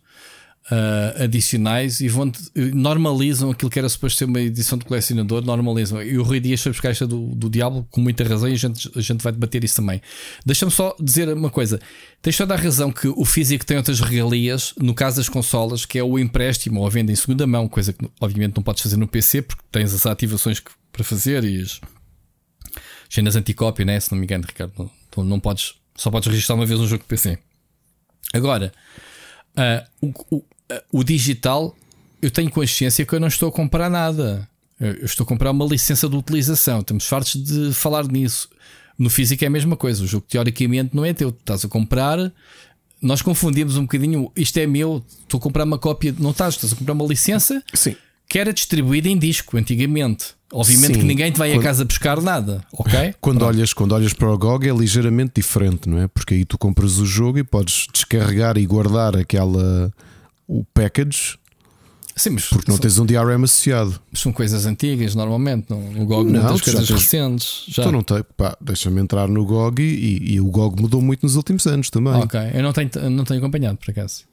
uh, 0.71 1.23
adicionais 1.23 2.01
e 2.01 2.09
vão 2.09 2.31
normalizam 2.75 3.51
aquilo 3.51 3.71
que 3.71 3.79
era 3.79 3.89
suposto 3.89 4.19
ser 4.19 4.25
uma 4.25 4.41
edição 4.41 4.79
de 4.79 4.85
colecionador, 4.85 5.45
normalizam. 5.45 6.03
E 6.03 6.19
o 6.19 6.23
Rui 6.23 6.41
Dias 6.41 6.63
foi 6.63 6.73
buscar 6.73 6.91
esta 6.91 7.07
do, 7.07 7.35
do 7.35 7.49
Diablo 7.49 7.87
com 7.91 8.01
muita 8.01 8.25
razão 8.25 8.49
e 8.49 8.53
a 8.53 8.57
gente, 8.57 8.91
a 8.95 9.01
gente 9.01 9.23
vai 9.23 9.33
debater 9.33 9.63
isso 9.65 9.77
também. 9.77 10.01
Deixa-me 10.45 10.73
só 10.73 10.95
dizer 11.01 11.29
uma 11.29 11.51
coisa: 11.51 11.81
tens 12.21 12.37
toda 12.37 12.55
a 12.55 12.57
razão 12.57 12.91
que 12.91 13.09
o 13.09 13.25
físico 13.25 13.65
tem 13.65 13.77
outras 13.77 14.01
regalias, 14.01 14.75
no 14.79 14.95
caso 14.95 15.17
das 15.17 15.29
consolas, 15.29 15.85
que 15.85 15.99
é 15.99 16.03
o 16.03 16.19
empréstimo 16.19 16.81
ou 16.81 16.87
a 16.87 16.91
venda 16.91 17.13
em 17.13 17.17
segunda 17.17 17.47
mão, 17.47 17.69
coisa 17.69 17.93
que 17.93 18.09
obviamente 18.21 18.57
não 18.57 18.63
podes 18.63 18.83
fazer 18.83 18.97
no 18.97 19.07
PC 19.07 19.43
porque 19.43 19.63
tens 19.71 19.95
as 19.95 20.07
ativações 20.07 20.61
que, 20.61 20.71
para 20.93 21.05
fazer 21.05 21.45
e 21.45 21.63
as 21.63 21.81
cenas 23.09 23.37
anticópia, 23.37 23.85
né? 23.85 24.01
se 24.01 24.11
não 24.11 24.19
me 24.19 24.25
engano, 24.25 24.45
Ricardo. 24.47 24.91
Não, 25.17 25.25
não 25.25 25.41
podes, 25.41 25.75
só 25.95 26.11
podes 26.11 26.29
registrar 26.29 26.57
uma 26.57 26.67
vez 26.67 26.79
um 26.81 26.87
jogo 26.87 27.03
de 27.03 27.09
PC. 27.09 27.39
Agora, 28.35 28.73
uh, 29.57 30.09
o 30.31 30.45
digital, 31.05 31.75
eu 32.21 32.31
tenho 32.31 32.51
consciência 32.51 33.05
que 33.05 33.15
eu 33.15 33.21
não 33.21 33.29
estou 33.29 33.49
a 33.49 33.53
comprar 33.53 33.89
nada. 33.89 34.49
Eu 34.79 35.05
estou 35.05 35.25
a 35.25 35.27
comprar 35.27 35.51
uma 35.51 35.65
licença 35.65 36.09
de 36.09 36.17
utilização. 36.17 36.81
Estamos 36.81 37.07
fartos 37.07 37.43
de 37.43 37.73
falar 37.73 38.07
nisso. 38.07 38.49
No 38.99 39.09
físico 39.09 39.43
é 39.45 39.47
a 39.47 39.51
mesma 39.51 39.77
coisa. 39.77 40.03
O 40.05 40.07
jogo 40.07 40.27
teoricamente 40.29 40.95
não 40.95 41.05
é 41.05 41.13
teu. 41.13 41.33
Tu 41.33 41.41
estás 41.41 41.65
a 41.65 41.69
comprar. 41.69 42.33
Nós 43.01 43.23
confundimos 43.23 43.77
um 43.77 43.83
bocadinho. 43.83 44.31
Isto 44.37 44.59
é 44.59 44.67
meu. 44.67 45.03
Estou 45.23 45.39
a 45.39 45.41
comprar 45.41 45.65
uma 45.65 45.79
cópia. 45.79 46.15
Não 46.19 46.31
estás, 46.31 46.55
estás 46.55 46.73
a 46.73 46.77
comprar 46.77 46.93
uma 46.93 47.07
licença 47.07 47.63
Sim. 47.73 47.97
que 48.29 48.39
era 48.39 48.53
distribuída 48.53 49.09
em 49.09 49.19
disco 49.19 49.57
antigamente. 49.57 50.37
Obviamente 50.53 50.95
Sim, 50.95 51.01
que 51.01 51.07
ninguém 51.07 51.33
te 51.33 51.39
vai 51.39 51.51
quando, 51.51 51.61
a 51.61 51.63
casa 51.65 51.85
buscar 51.85 52.23
nada, 52.23 52.65
ok? 52.73 53.15
Quando 53.21 53.43
olhas, 53.43 53.73
quando 53.73 53.93
olhas 53.93 54.13
para 54.13 54.33
o 54.33 54.39
GOG 54.39 54.69
é 54.69 54.73
ligeiramente 54.73 55.33
diferente, 55.35 55.89
não 55.89 55.99
é? 55.99 56.07
Porque 56.07 56.35
aí 56.35 56.45
tu 56.45 56.57
compras 56.57 56.99
o 56.99 57.05
jogo 57.05 57.39
e 57.39 57.43
podes 57.43 57.89
descarregar 57.93 58.57
e 58.57 58.65
guardar 58.65 59.17
aquela 59.17 59.93
o 60.47 60.65
package. 60.65 61.39
Sim, 62.15 62.31
mas 62.31 62.49
porque 62.49 62.71
não 62.71 62.77
são, 62.77 62.83
tens 62.83 62.99
um 62.99 63.05
DRM 63.05 63.45
associado. 63.45 64.01
São 64.15 64.33
coisas 64.33 64.65
antigas, 64.65 65.15
normalmente. 65.15 65.69
No, 65.69 65.93
no 65.93 66.07
GOG 66.07 66.33
não, 66.33 66.43
não 66.43 66.49
tens 66.49 66.63
coisas 66.63 66.87
tens, 66.87 66.99
recentes. 66.99 67.65
Já. 67.69 67.93
Não 67.93 68.03
pá, 68.03 68.57
deixa-me 68.59 69.03
entrar 69.03 69.29
no 69.29 69.45
GOG 69.45 69.83
e, 69.83 70.35
e, 70.35 70.41
o 70.41 70.47
GOG 70.47 70.81
mudou 70.81 71.03
muito 71.03 71.23
nos 71.25 71.37
últimos 71.37 71.67
anos 71.67 71.91
também. 71.91 72.15
Ok, 72.15 72.41
eu 72.55 72.63
não 72.63 72.73
tenho, 72.73 72.91
não 73.11 73.25
tenho 73.25 73.41
acompanhado 73.41 73.77
por 73.77 73.91
acaso. 73.91 74.25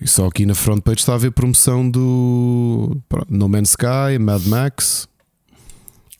E 0.00 0.08
só 0.08 0.26
aqui 0.26 0.46
na 0.46 0.54
front 0.54 0.82
page 0.82 1.00
está 1.00 1.12
a 1.12 1.16
haver 1.16 1.30
promoção 1.30 1.88
do 1.88 2.96
No 3.28 3.48
Man's 3.48 3.70
Sky, 3.70 4.18
Mad 4.18 4.44
Max. 4.46 5.06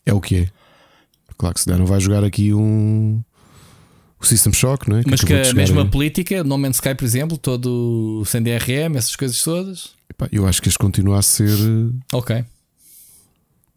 É 0.05 0.13
o 0.13 0.21
que 0.21 0.37
é. 0.37 0.49
Claro 1.39 1.55
que 1.55 1.61
se 1.63 1.67
der, 1.67 1.79
não 1.79 1.87
vai 1.87 1.99
jogar 1.99 2.25
aqui 2.25 2.53
um 2.53 3.23
o 4.21 4.25
System 4.27 4.53
Shock, 4.53 4.89
não 4.89 4.99
é? 4.99 5.05
Que 5.05 5.11
Mas 5.11 5.23
que 5.23 5.33
a 5.33 5.53
mesma 5.53 5.83
aí. 5.83 5.89
política, 5.91 6.43
No 6.45 6.57
Man's 6.59 6.77
Sky, 6.77 6.95
por 6.95 7.05
exemplo, 7.05 7.37
todo 7.37 8.23
sem 8.27 8.43
DRM, 8.43 8.97
essas 8.97 9.15
coisas 9.17 9.43
todas. 9.43 9.91
Epá, 10.09 10.29
eu 10.33 10.47
acho 10.47 10.63
que 10.63 10.69
este 10.69 10.79
continua 10.79 11.19
a 11.19 11.23
ser. 11.23 11.51
Eh, 11.51 11.93
ok. 12.13 12.45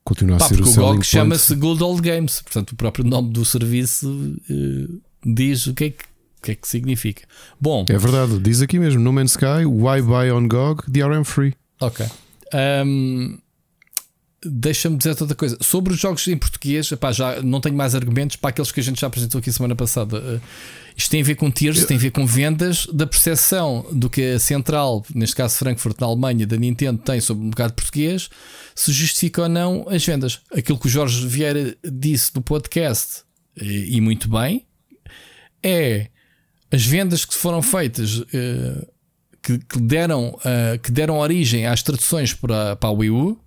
Continua 0.04 0.38
Pá, 0.38 0.46
a 0.46 0.48
ser 0.48 0.62
o, 0.62 0.70
o 0.70 0.74
GOG 0.74 1.04
chama-se 1.04 1.54
Good 1.56 1.84
Old 1.84 2.02
Games, 2.02 2.42
portanto, 2.42 2.72
o 2.72 2.76
próprio 2.78 3.04
nome 3.04 3.30
do 3.30 3.44
serviço 3.44 4.10
uh, 4.50 5.02
diz 5.26 5.68
o 5.68 5.74
que, 5.74 5.84
é 5.84 5.90
que, 5.90 6.04
o 6.40 6.42
que 6.44 6.52
é 6.52 6.56
que 6.56 6.68
significa. 6.68 7.24
Bom, 7.60 7.84
é 7.90 7.98
verdade, 7.98 8.40
diz 8.40 8.62
aqui 8.62 8.80
mesmo: 8.80 9.02
No 9.02 9.12
Man's 9.12 9.32
Sky, 9.32 9.66
why 9.66 10.02
buy 10.02 10.32
on 10.32 10.48
GOG, 10.48 10.84
DRM 10.88 11.26
free. 11.26 11.54
Ok. 11.82 12.06
Um, 12.86 13.38
deixa-me 14.46 14.98
dizer 14.98 15.10
outra 15.22 15.36
coisa. 15.36 15.58
Sobre 15.62 15.94
os 15.94 16.00
jogos 16.00 16.28
em 16.28 16.38
português, 16.38 16.92
epá, 16.92 17.12
já 17.12 17.42
não 17.42 17.60
tenho 17.60 17.76
mais 17.76 17.96
argumentos 17.96 18.36
para 18.36 18.52
aqueles 18.52 18.72
que 18.72 18.80
a 18.80 18.84
gente 18.84 19.02
já 19.02 19.08
apresentou 19.08 19.40
aqui 19.40 19.52
semana 19.52 19.76
passada. 19.76 20.20
Uh, 20.20 20.42
isto 20.96 21.10
tem 21.10 21.22
a 21.22 21.24
ver 21.24 21.36
com 21.36 21.50
tiers, 21.52 21.86
tem 21.86 21.98
a 21.98 22.00
ver 22.00 22.12
com 22.12 22.26
vendas, 22.26 22.88
da 22.88 23.06
percepção 23.06 23.86
do 23.92 24.10
que 24.10 24.34
a 24.34 24.40
central, 24.40 25.06
neste 25.14 25.36
caso 25.36 25.58
Frankfurt, 25.58 26.00
na 26.00 26.08
Alemanha, 26.08 26.46
da 26.46 26.58
Nintendo, 26.58 27.00
tem 27.00 27.20
sobre 27.20 27.44
o 27.44 27.46
mercado 27.46 27.74
português, 27.74 28.30
se 28.74 28.92
justifica 28.92 29.44
ou 29.44 29.50
não 29.50 29.86
as 29.90 30.04
vendas. 30.06 30.42
Aquilo 30.52 30.80
que 30.80 30.88
o 30.88 30.90
Jorge 30.90 31.28
Vieira 31.28 31.76
disse 31.84 32.34
do 32.34 32.42
podcast, 32.42 33.24
e, 33.60 33.98
e 33.98 34.02
muito 34.02 34.28
bem, 34.30 34.66
é 35.62 36.10
as 36.72 36.84
vendas 36.84 37.26
que 37.26 37.34
foram 37.34 37.62
feitas. 37.62 38.18
Uh, 38.18 38.88
que, 39.70 39.80
deram, 39.80 40.38
que 40.84 40.92
deram 40.92 41.20
origem 41.20 41.68
às 41.68 41.82
traduções 41.82 42.34
para, 42.34 42.76
para 42.76 42.90
a 42.90 42.92
Wii 42.92 43.12
U, 43.12 43.40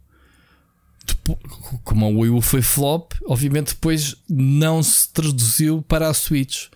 como 1.84 2.06
a 2.06 2.08
Wii 2.08 2.30
U 2.30 2.40
foi 2.40 2.62
flop, 2.62 3.12
obviamente 3.26 3.74
depois 3.74 4.16
não 4.28 4.82
se 4.82 5.08
traduziu 5.08 5.82
para 5.82 6.08
a 6.08 6.14
Switch. 6.14 6.66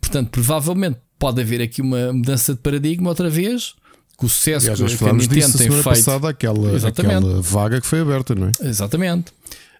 Portanto, 0.00 0.30
provavelmente 0.30 0.98
pode 1.18 1.40
haver 1.40 1.60
aqui 1.60 1.82
uma 1.82 2.12
mudança 2.12 2.54
de 2.54 2.60
paradigma 2.60 3.08
outra 3.08 3.28
vez. 3.28 3.74
Com 4.16 4.26
o 4.26 4.28
sucesso 4.28 4.72
Aliás, 4.72 4.92
que, 4.92 4.98
que 4.98 5.08
a 5.08 5.12
Nintendo 5.12 5.58
tem 5.58 5.70
feito. 5.70 5.84
Passada, 5.84 6.28
aquela, 6.28 6.76
aquela 6.76 7.40
vaga 7.40 7.80
que 7.80 7.86
foi 7.86 8.00
aberta, 8.00 8.34
não 8.34 8.48
é? 8.48 8.52
Exatamente. 8.62 9.32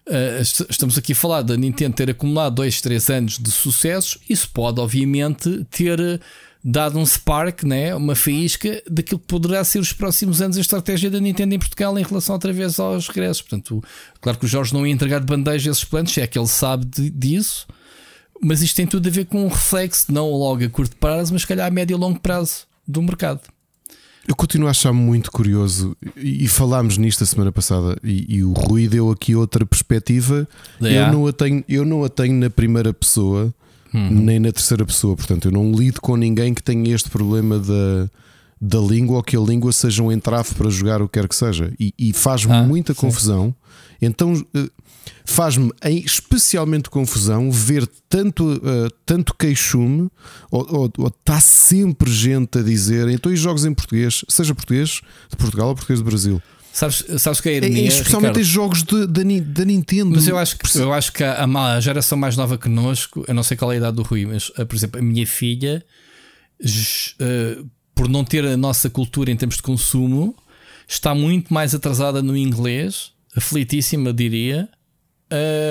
Uh, 0.07 0.41
estamos 0.69 0.97
aqui 0.97 1.11
a 1.11 1.15
falar 1.15 1.41
da 1.41 1.57
Nintendo 1.57 1.95
ter 1.95 2.09
acumulado 2.09 2.55
2, 2.55 2.81
3 2.81 3.09
anos 3.09 3.37
de 3.37 3.51
sucessos. 3.51 4.17
Isso 4.29 4.49
pode, 4.49 4.79
obviamente, 4.79 5.65
ter 5.69 6.21
dado 6.63 6.99
um 6.99 7.05
spark, 7.05 7.63
né, 7.63 7.95
uma 7.95 8.15
faísca 8.15 8.81
daquilo 8.89 9.19
que 9.19 9.27
poderá 9.27 9.63
ser 9.63 9.79
os 9.79 9.93
próximos 9.93 10.41
anos 10.41 10.57
a 10.57 10.61
estratégia 10.61 11.09
da 11.09 11.19
Nintendo 11.19 11.55
em 11.55 11.59
Portugal 11.59 11.97
em 11.97 12.03
relação 12.03 12.35
outra 12.35 12.51
vez 12.51 12.79
aos 12.79 13.07
regressos. 13.07 13.41
Portanto, 13.41 13.81
claro 14.19 14.37
que 14.37 14.45
o 14.45 14.47
Jorge 14.47 14.73
não 14.73 14.85
ia 14.85 14.93
entregar 14.93 15.19
de 15.19 15.25
bandeja 15.25 15.71
esses 15.71 15.83
planos, 15.83 16.17
é 16.17 16.27
que 16.27 16.37
ele 16.37 16.47
sabe 16.47 16.85
de, 16.85 17.09
disso, 17.09 17.65
mas 18.41 18.61
isto 18.61 18.75
tem 18.75 18.87
tudo 18.87 19.07
a 19.07 19.11
ver 19.11 19.25
com 19.25 19.45
um 19.45 19.47
reflexo, 19.47 20.11
não 20.11 20.29
logo 20.31 20.63
a 20.63 20.69
curto 20.69 20.95
prazo, 20.97 21.33
mas 21.33 21.43
se 21.43 21.47
calhar 21.47 21.67
a 21.67 21.71
médio 21.71 21.95
e 21.95 21.99
longo 21.99 22.19
prazo 22.19 22.67
do 22.87 23.01
mercado. 23.01 23.41
Eu 24.27 24.35
continuo 24.35 24.67
a 24.67 24.71
achar 24.71 24.93
muito 24.93 25.31
curioso 25.31 25.97
e, 26.15 26.47
falámos 26.47 26.97
nisto 26.97 27.23
a 27.23 27.25
semana 27.25 27.51
passada 27.51 27.97
e, 28.03 28.35
e, 28.35 28.43
o 28.43 28.51
Rui 28.51 28.87
deu 28.87 29.09
aqui 29.09 29.35
outra 29.35 29.65
perspectiva. 29.65 30.47
Yeah. 30.79 31.09
Eu, 31.09 31.17
não 31.17 31.25
a 31.25 31.33
tenho, 31.33 31.63
eu 31.67 31.83
não 31.83 32.03
a 32.03 32.09
tenho 32.09 32.35
na 32.35 32.49
primeira 32.49 32.93
pessoa 32.93 33.51
uhum. 33.93 34.09
nem 34.09 34.39
na 34.39 34.51
terceira 34.51 34.85
pessoa. 34.85 35.15
Portanto, 35.15 35.47
eu 35.47 35.51
não 35.51 35.71
lido 35.71 36.01
com 36.01 36.15
ninguém 36.15 36.53
que 36.53 36.63
tenha 36.63 36.93
este 36.93 37.09
problema 37.09 37.59
da, 37.59 38.09
da 38.59 38.79
língua 38.79 39.17
ou 39.17 39.23
que 39.23 39.35
a 39.35 39.39
língua 39.39 39.71
seja 39.71 40.03
um 40.03 40.11
entrave 40.11 40.53
para 40.55 40.69
jogar 40.69 41.01
o 41.01 41.07
que 41.07 41.19
quer 41.19 41.27
que 41.27 41.35
seja. 41.35 41.73
E, 41.79 41.93
e 41.97 42.13
faz-me 42.13 42.53
ah, 42.53 42.63
muita 42.63 42.93
sim. 42.93 42.99
confusão. 42.99 43.53
Então. 44.01 44.33
Uh, 44.33 44.69
faz-me 45.25 45.71
especialmente 46.05 46.89
confusão 46.89 47.51
ver 47.51 47.87
tanto, 48.07 48.45
uh, 48.45 48.89
tanto 49.05 49.35
queixume 49.35 50.09
ou 50.51 50.91
está 51.07 51.39
sempre 51.39 52.11
gente 52.11 52.59
a 52.59 52.61
dizer 52.63 53.07
então 53.09 53.31
e 53.31 53.35
jogos 53.35 53.65
em 53.65 53.73
português, 53.73 54.25
seja 54.27 54.55
português 54.55 55.01
de 55.29 55.37
Portugal 55.37 55.69
ou 55.69 55.75
português 55.75 55.99
do 55.99 56.05
Brasil. 56.05 56.41
Sabes, 56.79 57.03
sabes 57.17 57.41
que 57.41 57.49
é 57.49 57.51
a 57.51 57.55
ironia, 57.55 57.83
é, 57.83 57.87
Especialmente 57.87 58.39
em 58.39 58.43
jogos 58.43 58.83
de, 58.83 59.05
de, 59.05 59.41
da 59.41 59.65
Nintendo. 59.65 60.11
Mas 60.11 60.29
eu 60.29 60.37
acho 60.37 60.57
que, 60.57 60.77
eu 60.77 60.93
acho 60.93 61.11
que 61.11 61.21
a, 61.25 61.43
a, 61.43 61.79
geração 61.81 62.17
mais 62.17 62.37
nova 62.37 62.57
que 62.57 62.69
nós, 62.69 63.05
eu 63.27 63.33
não 63.33 63.43
sei 63.43 63.57
qual 63.57 63.69
é 63.73 63.75
a 63.75 63.77
idade 63.79 63.97
do 63.97 64.01
Rui, 64.01 64.25
mas 64.25 64.47
uh, 64.47 64.65
por 64.65 64.77
exemplo, 64.77 64.97
a 64.97 65.03
minha 65.03 65.27
filha, 65.27 65.83
uh, 66.63 67.69
por 67.93 68.07
não 68.07 68.23
ter 68.23 68.45
a 68.45 68.55
nossa 68.55 68.89
cultura 68.89 69.29
em 69.29 69.35
termos 69.35 69.57
de 69.57 69.61
consumo, 69.61 70.33
está 70.87 71.13
muito 71.13 71.53
mais 71.53 71.75
atrasada 71.75 72.23
no 72.23 72.37
inglês, 72.37 73.11
aflitíssima, 73.35 74.13
diria, 74.13 74.69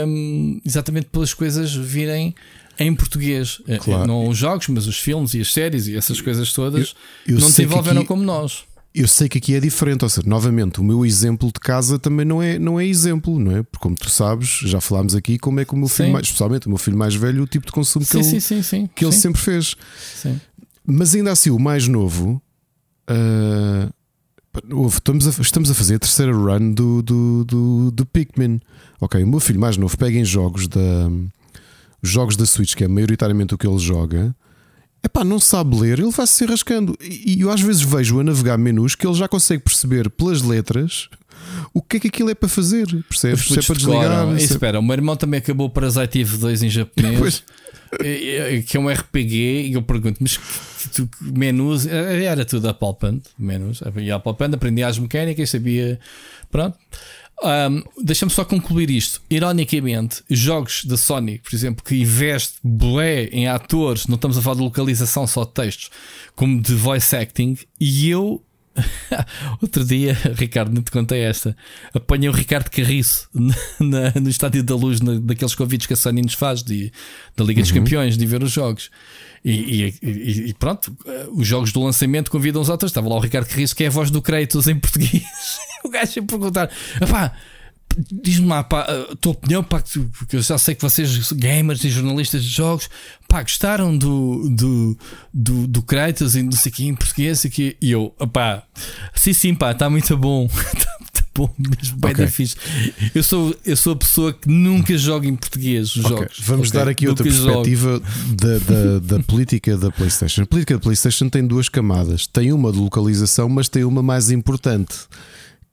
um, 0.06 0.60
exatamente 0.62 1.06
pelas 1.06 1.32
coisas 1.32 1.74
virem 1.74 2.34
em 2.78 2.94
português. 2.94 3.62
Eh, 3.66 3.78
claro. 3.78 4.06
Não 4.06 4.28
os 4.28 4.36
jogos, 4.36 4.68
mas 4.68 4.86
os 4.86 4.98
filmes 4.98 5.32
e 5.32 5.40
as 5.40 5.52
séries 5.52 5.86
e 5.88 5.96
essas 5.96 6.20
coisas 6.20 6.52
todas 6.52 6.94
eu, 7.26 7.34
eu 7.34 7.40
não 7.40 7.48
desenvolveram 7.48 8.00
aqui, 8.00 8.08
como 8.08 8.22
nós. 8.22 8.64
Eu 8.94 9.06
sei 9.06 9.28
que 9.28 9.38
aqui 9.38 9.54
é 9.54 9.60
diferente, 9.60 10.02
ou 10.02 10.08
seja, 10.08 10.26
novamente, 10.26 10.80
o 10.80 10.84
meu 10.84 11.04
exemplo 11.04 11.48
de 11.52 11.60
casa 11.60 11.98
também 11.98 12.24
não 12.24 12.42
é, 12.42 12.58
não 12.58 12.80
é 12.80 12.86
exemplo, 12.86 13.38
não 13.38 13.56
é? 13.56 13.62
Porque, 13.62 13.82
como 13.82 13.94
tu 13.94 14.08
sabes, 14.08 14.48
já 14.64 14.80
falámos 14.80 15.14
aqui 15.14 15.38
como 15.38 15.60
é 15.60 15.64
que 15.64 15.74
o 15.74 15.76
meu 15.76 15.88
filho, 15.88 16.12
mais, 16.12 16.26
especialmente 16.26 16.66
o 16.66 16.70
meu 16.70 16.78
filho 16.78 16.96
mais 16.96 17.14
velho, 17.14 17.42
o 17.42 17.46
tipo 17.46 17.66
de 17.66 17.72
consumo 17.72 18.04
sim, 18.04 18.18
que, 18.18 18.40
sim, 18.40 18.76
ele, 18.76 18.90
que 18.94 19.04
ele 19.04 19.12
sempre 19.12 19.40
fez. 19.40 19.76
Mas 20.84 21.14
ainda 21.14 21.30
assim, 21.30 21.50
o 21.50 21.58
mais 21.58 21.86
novo. 21.86 22.42
Uh, 23.10 23.92
estamos, 24.88 25.26
a, 25.26 25.42
estamos 25.42 25.70
a 25.70 25.74
fazer 25.74 25.96
a 25.96 25.98
terceira 25.98 26.32
run 26.32 26.72
do, 26.72 27.02
do, 27.02 27.44
do, 27.44 27.90
do 27.90 28.06
Pikmin. 28.06 28.60
Ok, 29.00 29.22
o 29.22 29.26
meu 29.26 29.40
filho 29.40 29.60
mais 29.60 29.76
novo 29.76 29.96
pega 29.96 30.18
em 30.18 30.24
jogos 30.24 30.66
da, 30.66 31.10
jogos 32.02 32.36
da 32.36 32.46
Switch, 32.46 32.74
que 32.74 32.84
é 32.84 32.88
maioritariamente 32.88 33.54
o 33.54 33.58
que 33.58 33.66
ele 33.66 33.78
joga. 33.78 34.34
Epá, 35.02 35.24
não 35.24 35.38
sabe 35.38 35.78
ler, 35.78 35.98
ele 35.98 36.10
vai-se 36.10 36.44
rascando. 36.44 36.96
E 37.00 37.40
eu 37.40 37.50
às 37.50 37.60
vezes 37.60 37.82
vejo 37.82 38.18
a 38.20 38.24
navegar 38.24 38.58
menus 38.58 38.94
que 38.94 39.06
ele 39.06 39.14
já 39.14 39.28
consegue 39.28 39.62
perceber 39.62 40.10
pelas 40.10 40.42
letras 40.42 41.08
o 41.72 41.80
que 41.80 41.96
é 41.96 42.00
que 42.00 42.08
aquilo 42.08 42.30
é 42.30 42.34
para 42.34 42.48
fazer. 42.48 42.86
Percebes? 43.08 43.46
Se 43.46 43.58
é 43.58 43.62
para 43.62 43.74
desligar. 43.76 44.38
E, 44.38 44.44
espera, 44.44 44.80
o 44.80 44.82
meu 44.82 44.94
irmão 44.94 45.16
também 45.16 45.38
acabou 45.38 45.70
Parasite 45.70 46.20
Eve 46.20 46.36
2 46.36 46.62
em 46.64 46.68
japonês. 46.70 47.44
que 48.66 48.76
é 48.76 48.80
um 48.80 48.88
RPG, 48.88 49.68
e 49.68 49.72
eu 49.72 49.82
pergunto, 49.82 50.18
mas 50.20 50.38
tu, 50.94 51.08
menus, 51.20 51.86
era 51.86 52.44
tudo 52.44 52.68
apalpante, 52.68 53.30
menus, 53.38 53.80
ia 53.96 54.16
apalpando, 54.16 54.56
aprendi 54.56 54.82
as 54.82 54.98
mecânicas, 54.98 55.48
sabia, 55.48 55.98
pronto. 56.50 56.76
Um, 57.42 57.82
Deixa-me 58.02 58.30
só 58.30 58.44
concluir 58.44 58.90
isto. 58.90 59.20
Ironicamente, 59.30 60.22
jogos 60.28 60.84
da 60.84 60.96
Sony, 60.96 61.38
por 61.38 61.54
exemplo, 61.54 61.84
que 61.84 61.94
investe 61.94 62.54
bué 62.62 63.28
em 63.30 63.46
atores, 63.46 64.06
não 64.06 64.16
estamos 64.16 64.36
a 64.36 64.42
falar 64.42 64.56
de 64.56 64.62
localização, 64.62 65.26
só 65.26 65.44
de 65.44 65.52
textos, 65.52 65.90
como 66.34 66.60
de 66.60 66.74
voice 66.74 67.14
acting, 67.14 67.56
e 67.80 68.10
eu. 68.10 68.42
Outro 69.60 69.84
dia, 69.84 70.16
Ricardo, 70.36 70.72
não 70.72 70.82
te 70.82 70.90
contei 70.90 71.20
esta. 71.20 71.56
Apanhei 71.92 72.28
o 72.28 72.32
Ricardo 72.32 72.70
Carriço 72.70 73.28
na, 73.80 74.12
no 74.20 74.28
Estádio 74.28 74.62
da 74.62 74.74
Luz, 74.74 75.00
na, 75.00 75.14
daqueles 75.14 75.54
convites 75.54 75.86
que 75.86 75.94
a 75.94 75.96
Sony 75.96 76.22
nos 76.22 76.34
faz 76.34 76.62
de, 76.62 76.92
da 77.36 77.44
Liga 77.44 77.60
uhum. 77.60 77.62
dos 77.62 77.72
Campeões, 77.72 78.16
de 78.16 78.26
ver 78.26 78.42
os 78.42 78.52
jogos. 78.52 78.90
E, 79.44 79.94
e, 80.02 80.48
e, 80.48 80.54
pronto, 80.54 80.96
os 81.32 81.46
jogos 81.46 81.72
do 81.72 81.82
lançamento 81.82 82.30
convidam 82.30 82.60
os 82.60 82.68
outros. 82.68 82.90
Estava 82.90 83.08
lá 83.08 83.16
o 83.16 83.20
Ricardo 83.20 83.48
Carriço, 83.48 83.74
que 83.74 83.84
é 83.84 83.86
a 83.86 83.90
voz 83.90 84.10
do 84.10 84.20
Kratos 84.20 84.66
em 84.66 84.78
português. 84.78 85.22
O 85.88 85.90
gajo 85.90 86.20
a 86.20 86.22
perguntar: 86.22 86.70
pá, 87.10 87.32
diz-me 88.10 88.46
lá 88.46 88.62
pá, 88.62 88.82
a 88.82 89.16
tua 89.16 89.32
opinião, 89.32 89.62
pá, 89.62 89.82
porque 90.18 90.36
eu 90.36 90.42
já 90.42 90.58
sei 90.58 90.74
que 90.74 90.82
vocês, 90.82 91.32
gamers 91.32 91.82
e 91.84 91.90
jornalistas 91.90 92.44
de 92.44 92.50
jogos, 92.50 92.88
pá, 93.26 93.42
gostaram 93.42 93.96
do, 93.96 94.48
do, 94.50 94.98
do, 95.32 95.66
do 95.66 95.82
Kratos 95.82 96.36
e 96.36 96.42
não 96.42 96.52
sei 96.52 96.70
aqui 96.70 96.86
em 96.86 96.94
português. 96.94 97.44
Aqui. 97.44 97.76
E 97.80 97.90
eu, 97.90 98.14
pá, 98.32 98.62
sim, 99.14 99.32
sim, 99.32 99.54
pá, 99.54 99.72
está 99.72 99.90
muito 99.90 100.16
bom. 100.16 100.48
bom, 101.34 101.50
mesmo 101.58 101.98
bem 101.98 102.12
okay. 102.12 102.26
fixe. 102.26 102.56
Eu 103.14 103.22
sou, 103.22 103.54
eu 103.64 103.76
sou 103.76 103.92
a 103.92 103.96
pessoa 103.96 104.32
que 104.32 104.48
nunca 104.48 104.96
joga 104.98 105.26
em 105.26 105.36
português 105.36 105.94
os 105.96 106.04
okay. 106.04 106.16
jogos. 106.16 106.40
Vamos 106.40 106.68
okay. 106.68 106.80
dar 106.80 106.88
aqui 106.88 107.08
outra 107.08 107.24
perspectiva 107.24 108.00
da, 108.30 108.58
da, 108.58 108.98
da, 108.98 109.22
política 109.22 109.76
da 109.76 109.90
PlayStation. 109.90 110.42
A 110.42 110.46
política 110.46 110.74
da 110.74 110.80
PlayStation 110.80 111.28
tem 111.28 111.46
duas 111.46 111.68
camadas. 111.68 112.26
Tem 112.26 112.52
uma 112.52 112.72
de 112.72 112.78
localização, 112.78 113.48
mas 113.48 113.68
tem 113.68 113.84
uma 113.84 114.02
mais 114.02 114.30
importante, 114.30 114.94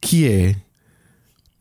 que 0.06 0.28
é 0.28 0.56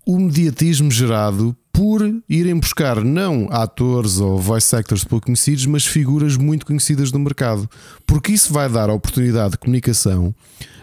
o 0.07 0.19
mediatismo 0.19 0.91
gerado 0.91 1.57
por 1.73 2.03
irem 2.29 2.55
buscar 2.59 3.03
não 3.03 3.49
atores 3.51 4.19
ou 4.19 4.39
voice 4.39 4.77
actors 4.77 5.03
pouco 5.03 5.27
conhecidos, 5.27 5.65
mas 5.65 5.87
figuras 5.87 6.37
muito 6.37 6.67
conhecidas 6.67 7.11
do 7.11 7.19
mercado. 7.19 7.69
Porque 8.07 8.33
isso 8.33 8.53
vai 8.53 8.69
dar 8.69 8.91
a 8.91 8.93
oportunidade 8.93 9.53
de 9.53 9.59
comunicação 9.59 10.35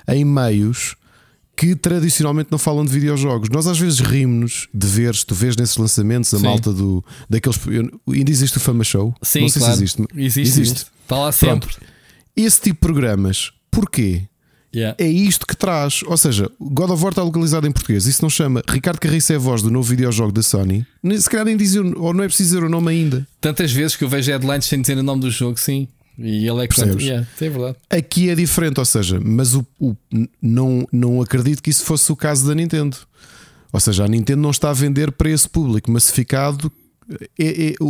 em 0.08 0.26
meios 0.26 0.96
que 1.56 1.76
tradicionalmente 1.76 2.50
não 2.52 2.58
falam 2.58 2.84
de 2.84 2.92
videojogos. 2.92 3.48
Nós 3.50 3.68
às 3.68 3.78
vezes 3.78 4.00
rimos 4.00 4.68
de 4.74 4.88
ver, 4.88 5.16
tu 5.18 5.36
vês 5.36 5.56
nesses 5.56 5.78
lançamentos 5.78 6.34
a 6.34 6.40
Sim. 6.40 6.44
malta 6.44 6.74
do 6.74 7.06
daqueles. 7.30 7.60
Ainda 8.12 8.32
existe 8.32 8.58
o 8.58 8.60
Fama 8.60 8.84
Show? 8.84 9.14
Sim, 9.22 9.42
não 9.42 9.50
sei 9.50 9.60
claro. 9.62 9.78
se 9.78 9.84
existe. 9.84 10.04
Existe. 10.16 10.62
existe. 10.62 10.86
Está 11.04 11.16
lá 11.16 11.32
sempre. 11.32 11.70
Pronto. 11.70 11.92
Esse 12.36 12.60
tipo 12.60 12.76
de 12.76 12.80
programas, 12.80 13.52
porquê? 13.70 14.24
Yeah. 14.73 14.95
É 14.98 15.07
isto 15.07 15.45
que 15.45 15.56
traz. 15.56 16.02
Ou 16.06 16.18
seja, 16.18 16.49
God 16.60 16.91
of 16.91 17.03
War 17.03 17.11
está 17.11 17.23
localizado 17.23 17.68
em 17.68 17.72
português. 17.72 18.06
Isso 18.06 18.22
não 18.22 18.30
chama. 18.30 18.64
Ricardo 18.69 18.99
Carriço 18.99 19.34
é 19.34 19.35
a 19.35 19.39
voz 19.39 19.61
do 19.61 19.69
novo 19.69 19.88
videojogo 19.88 20.31
da 20.31 20.41
Sony. 20.41 20.85
Se 21.19 21.30
calhar 21.30 21.45
nem 21.45 21.57
dizer, 21.57 21.80
ou 21.80 22.14
não 22.14 22.23
é 22.23 22.27
preciso 22.27 22.56
dizer 22.56 22.64
o 22.64 22.69
nome 22.69 22.91
ainda. 22.91 23.27
Tantas 23.39 23.72
vezes 23.72 23.95
que 23.95 24.03
eu 24.03 24.10
vejo 24.10 24.31
headlines 24.31 24.65
sem 24.65 24.81
dizer 24.81 24.98
o 24.98 25.03
nome 25.03 25.22
do 25.22 25.31
jogo, 25.31 25.60
sim. 25.60 25.88
E 26.18 26.48
ele 26.48 26.64
é 26.64 26.68
que 26.68 26.76
Percebes? 26.76 27.03
Yeah, 27.03 27.27
é 27.39 27.49
verdade. 27.49 27.77
Aqui 27.89 28.30
é 28.30 28.35
diferente, 28.35 28.80
ou 28.80 28.85
seja, 28.85 29.19
mas 29.19 29.56
o, 29.56 29.65
o, 29.80 29.95
não, 30.41 30.88
não 30.91 31.22
acredito 31.22 31.64
que 31.64 31.69
isso 31.69 31.84
fosse 31.84 32.11
o 32.11 32.15
caso 32.15 32.48
da 32.48 32.53
Nintendo. 32.53 32.95
Ou 33.73 33.80
seja, 33.80 34.03
a 34.03 34.07
Nintendo 34.07 34.41
não 34.41 34.52
está 34.52 34.69
a 34.69 34.73
vender 34.73 35.11
para 35.11 35.30
esse 35.30 35.48
público 35.48 35.89
massificado 35.89 36.72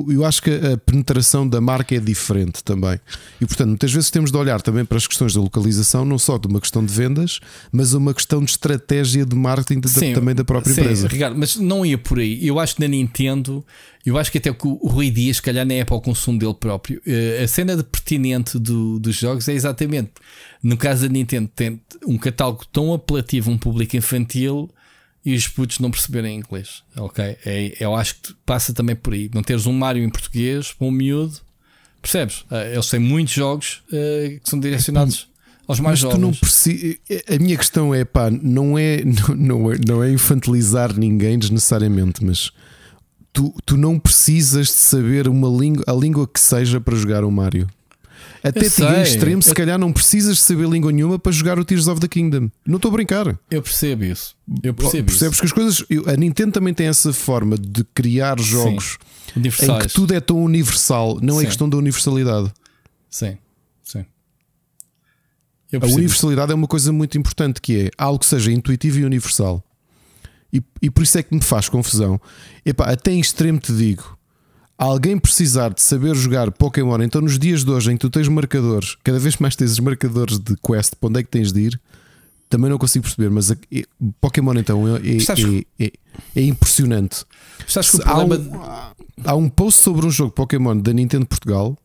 eu 0.08 0.26
acho 0.26 0.42
que 0.42 0.50
a 0.50 0.78
penetração 0.78 1.48
da 1.48 1.60
marca 1.60 1.96
é 1.96 2.00
diferente 2.00 2.64
também. 2.64 3.00
E 3.40 3.46
portanto, 3.46 3.70
muitas 3.70 3.92
vezes 3.92 4.10
temos 4.10 4.32
de 4.32 4.38
olhar 4.38 4.62
também 4.62 4.86
para 4.86 4.98
as 4.98 5.08
questões 5.08 5.34
da 5.34 5.42
localização, 5.42 6.06
não 6.06 6.18
só 6.20 6.38
de 6.38 6.48
uma 6.48 6.60
questão 6.60 6.86
de 6.86 6.94
vendas, 6.94 7.40
mas 7.72 7.94
uma 7.94 8.14
questão 8.14 8.44
de 8.44 8.52
estratégia 8.52 9.26
de 9.26 9.36
marketing 9.36 9.88
sim, 9.88 10.14
também 10.14 10.36
da 10.36 10.44
própria 10.44 10.74
sim, 10.74 10.82
empresa. 10.82 11.08
Ricardo, 11.08 11.38
mas 11.38 11.56
não 11.56 11.86
ia 11.86 11.98
por 11.98 12.20
aí. 12.20 12.46
Eu 12.46 12.60
acho 12.60 12.76
que 12.76 12.82
na 12.82 12.88
Nintendo, 12.88 13.66
eu 14.06 14.18
acho 14.18 14.32
que 14.32 14.38
até 14.38 14.52
que 14.52 14.68
o 14.68 14.88
Rui 14.88 15.10
Dias, 15.10 15.38
se 15.38 15.42
calhar, 15.42 15.66
nem 15.66 15.80
é 15.80 15.86
para 15.86 15.96
o 15.96 16.02
consumo 16.02 16.38
dele 16.40 16.54
próprio. 16.54 17.02
Eh, 17.06 17.42
a 17.44 17.48
cena 17.48 17.76
de 17.76 17.84
pertinente 17.84 18.58
do, 18.58 19.00
dos 19.00 19.16
jogos 19.16 19.48
é 19.48 19.54
exatamente 19.54 20.12
no 20.64 20.78
caso 20.78 21.08
da 21.08 21.14
Nintendo, 21.14 21.50
tem 21.56 21.82
um 22.06 22.18
catálogo 22.18 22.66
tão 22.72 22.94
apelativo 22.94 23.50
um 23.50 23.58
público 23.58 23.98
infantil 23.98 24.70
e 25.24 25.36
os 25.36 25.48
putos 25.48 25.80
não 25.80 25.92
perceberem 25.92 26.38
inglês. 26.38 26.84
Ok? 26.96 27.24
É, 27.46 27.78
eu 27.80 27.96
acho 27.96 28.16
que 28.16 28.34
passa 28.46 28.74
também 28.74 28.96
por 28.96 29.14
aí. 29.14 29.30
Não 29.34 29.44
teres 29.44 29.66
um 29.66 29.74
Mario 29.74 30.04
em 30.04 30.10
português 30.10 30.74
um 30.80 30.92
miúdo, 30.92 31.40
percebes? 32.02 32.42
Uh, 32.42 32.74
eles 32.74 32.90
têm 32.90 33.00
muitos 33.00 33.34
jogos 33.34 33.84
uh, 33.88 34.40
que 34.40 34.50
são 34.50 34.60
direcionados. 34.60 35.30
Aos 35.68 35.80
mais 35.80 36.00
jovens. 36.00 36.40
tu 36.40 36.48
não. 37.30 37.36
A 37.36 37.40
minha 37.40 37.56
questão 37.56 37.96
é 37.96 38.04
pá, 38.04 38.30
não 38.30 38.78
é, 38.78 39.04
não, 39.06 39.36
não, 39.36 39.72
é, 39.72 39.78
não 39.88 40.04
é 40.04 40.12
infantilizar 40.12 40.98
ninguém 40.98 41.40
desnecessariamente, 41.40 42.26
mas 42.26 42.52
tu, 43.32 43.54
tu 43.66 43.78
não 43.78 43.98
precisas 43.98 44.68
de 44.68 44.74
saber 44.74 45.28
uma 45.28 45.48
língua, 45.48 45.84
a 45.88 45.94
língua 45.94 46.28
que 46.28 46.40
seja 46.40 46.82
para 46.82 46.96
jogar 46.96 47.24
o 47.24 47.32
Mario. 47.32 47.70
Até 48.44 48.62
ti 48.62 48.84
em 48.84 49.02
extremo, 49.02 49.42
se 49.42 49.54
calhar 49.54 49.78
não 49.78 49.94
precisas 49.94 50.40
saber 50.40 50.68
língua 50.68 50.92
nenhuma 50.92 51.20
para 51.20 51.32
jogar 51.32 51.60
o 51.60 51.66
Tears 51.66 51.88
of 51.88 52.02
the 52.02 52.08
Kingdom. 52.08 52.50
Não 52.66 52.78
estou 52.78 52.90
a 52.90 52.92
brincar. 52.94 53.40
Eu 53.50 53.62
percebo 53.62 54.04
isso. 54.04 54.36
Eu 54.64 54.74
percebo 54.74 55.06
Percebes 55.06 55.34
isso. 55.34 55.42
que 55.42 55.46
as 55.46 55.52
coisas. 55.52 55.86
A 56.08 56.18
Nintendo 56.18 56.52
também 56.52 56.74
tem 56.74 56.88
essa 56.88 57.14
forma 57.14 57.56
de 57.58 57.84
criar 57.94 58.40
jogos 58.40 58.98
em 59.38 59.42
que 59.80 59.94
tudo 59.94 60.14
é 60.14 60.20
tão 60.20 60.44
universal. 60.44 61.20
Não 61.22 61.36
é 61.36 61.42
Sim. 61.42 61.46
é 61.46 61.48
questão 61.48 61.70
da 61.70 61.78
universalidade. 61.78 62.52
Sim. 63.10 63.38
Sim. 63.84 64.06
a 65.80 65.86
universalidade 65.86 66.52
é 66.52 66.56
uma 66.56 66.68
coisa 66.68 66.92
muito 66.92 67.18
importante 67.18 67.62
que 67.62 67.78
é 67.78 67.92
algo 67.98 68.20
que 68.20 68.26
seja 68.26 68.52
intuitivo 68.52 69.00
e 69.00 69.06
universal. 69.06 69.64
E, 70.52 70.62
e 70.82 70.90
por 70.90 71.04
isso 71.04 71.18
é 71.18 71.24
que 71.24 71.34
me 71.34 71.42
faz 71.42 71.70
confusão. 71.70 72.20
Epá, 72.66 72.86
até 72.86 73.12
em 73.12 73.20
extremo 73.20 73.60
te 73.60 73.72
digo 73.72 74.18
alguém 74.86 75.18
precisar 75.18 75.74
de 75.74 75.82
saber 75.82 76.16
jogar 76.16 76.52
Pokémon, 76.52 77.00
então 77.02 77.22
nos 77.22 77.38
dias 77.38 77.64
de 77.64 77.70
hoje 77.70 77.92
em 77.92 77.96
que 77.96 78.02
tu 78.02 78.10
tens 78.10 78.28
marcadores, 78.28 78.98
cada 79.04 79.20
vez 79.20 79.38
mais 79.38 79.56
tens 79.56 79.72
os 79.72 79.80
marcadores 79.80 80.40
de 80.40 80.56
quest, 80.56 80.96
para 80.96 81.10
onde 81.10 81.20
é 81.20 81.24
que 81.24 81.30
tens 81.30 81.52
de 81.52 81.62
ir, 81.62 81.82
também 82.50 82.70
não 82.70 82.80
consigo 82.80 83.04
perceber, 83.04 83.30
mas 83.30 83.52
a, 83.52 83.56
é, 83.72 83.84
Pokémon 84.20 84.56
então 84.56 84.86
é, 84.98 85.00
é, 85.00 85.86
é, 85.86 85.92
é 86.36 86.42
impressionante. 86.42 87.24
há, 88.06 88.24
um, 88.24 88.30
há 89.24 89.36
um 89.36 89.50
post 89.50 89.84
sobre 89.84 90.06
um 90.06 90.10
jogo 90.10 90.32
Pokémon 90.32 90.76
da 90.76 90.92
Nintendo 90.92 91.28
Portugal 91.28 91.78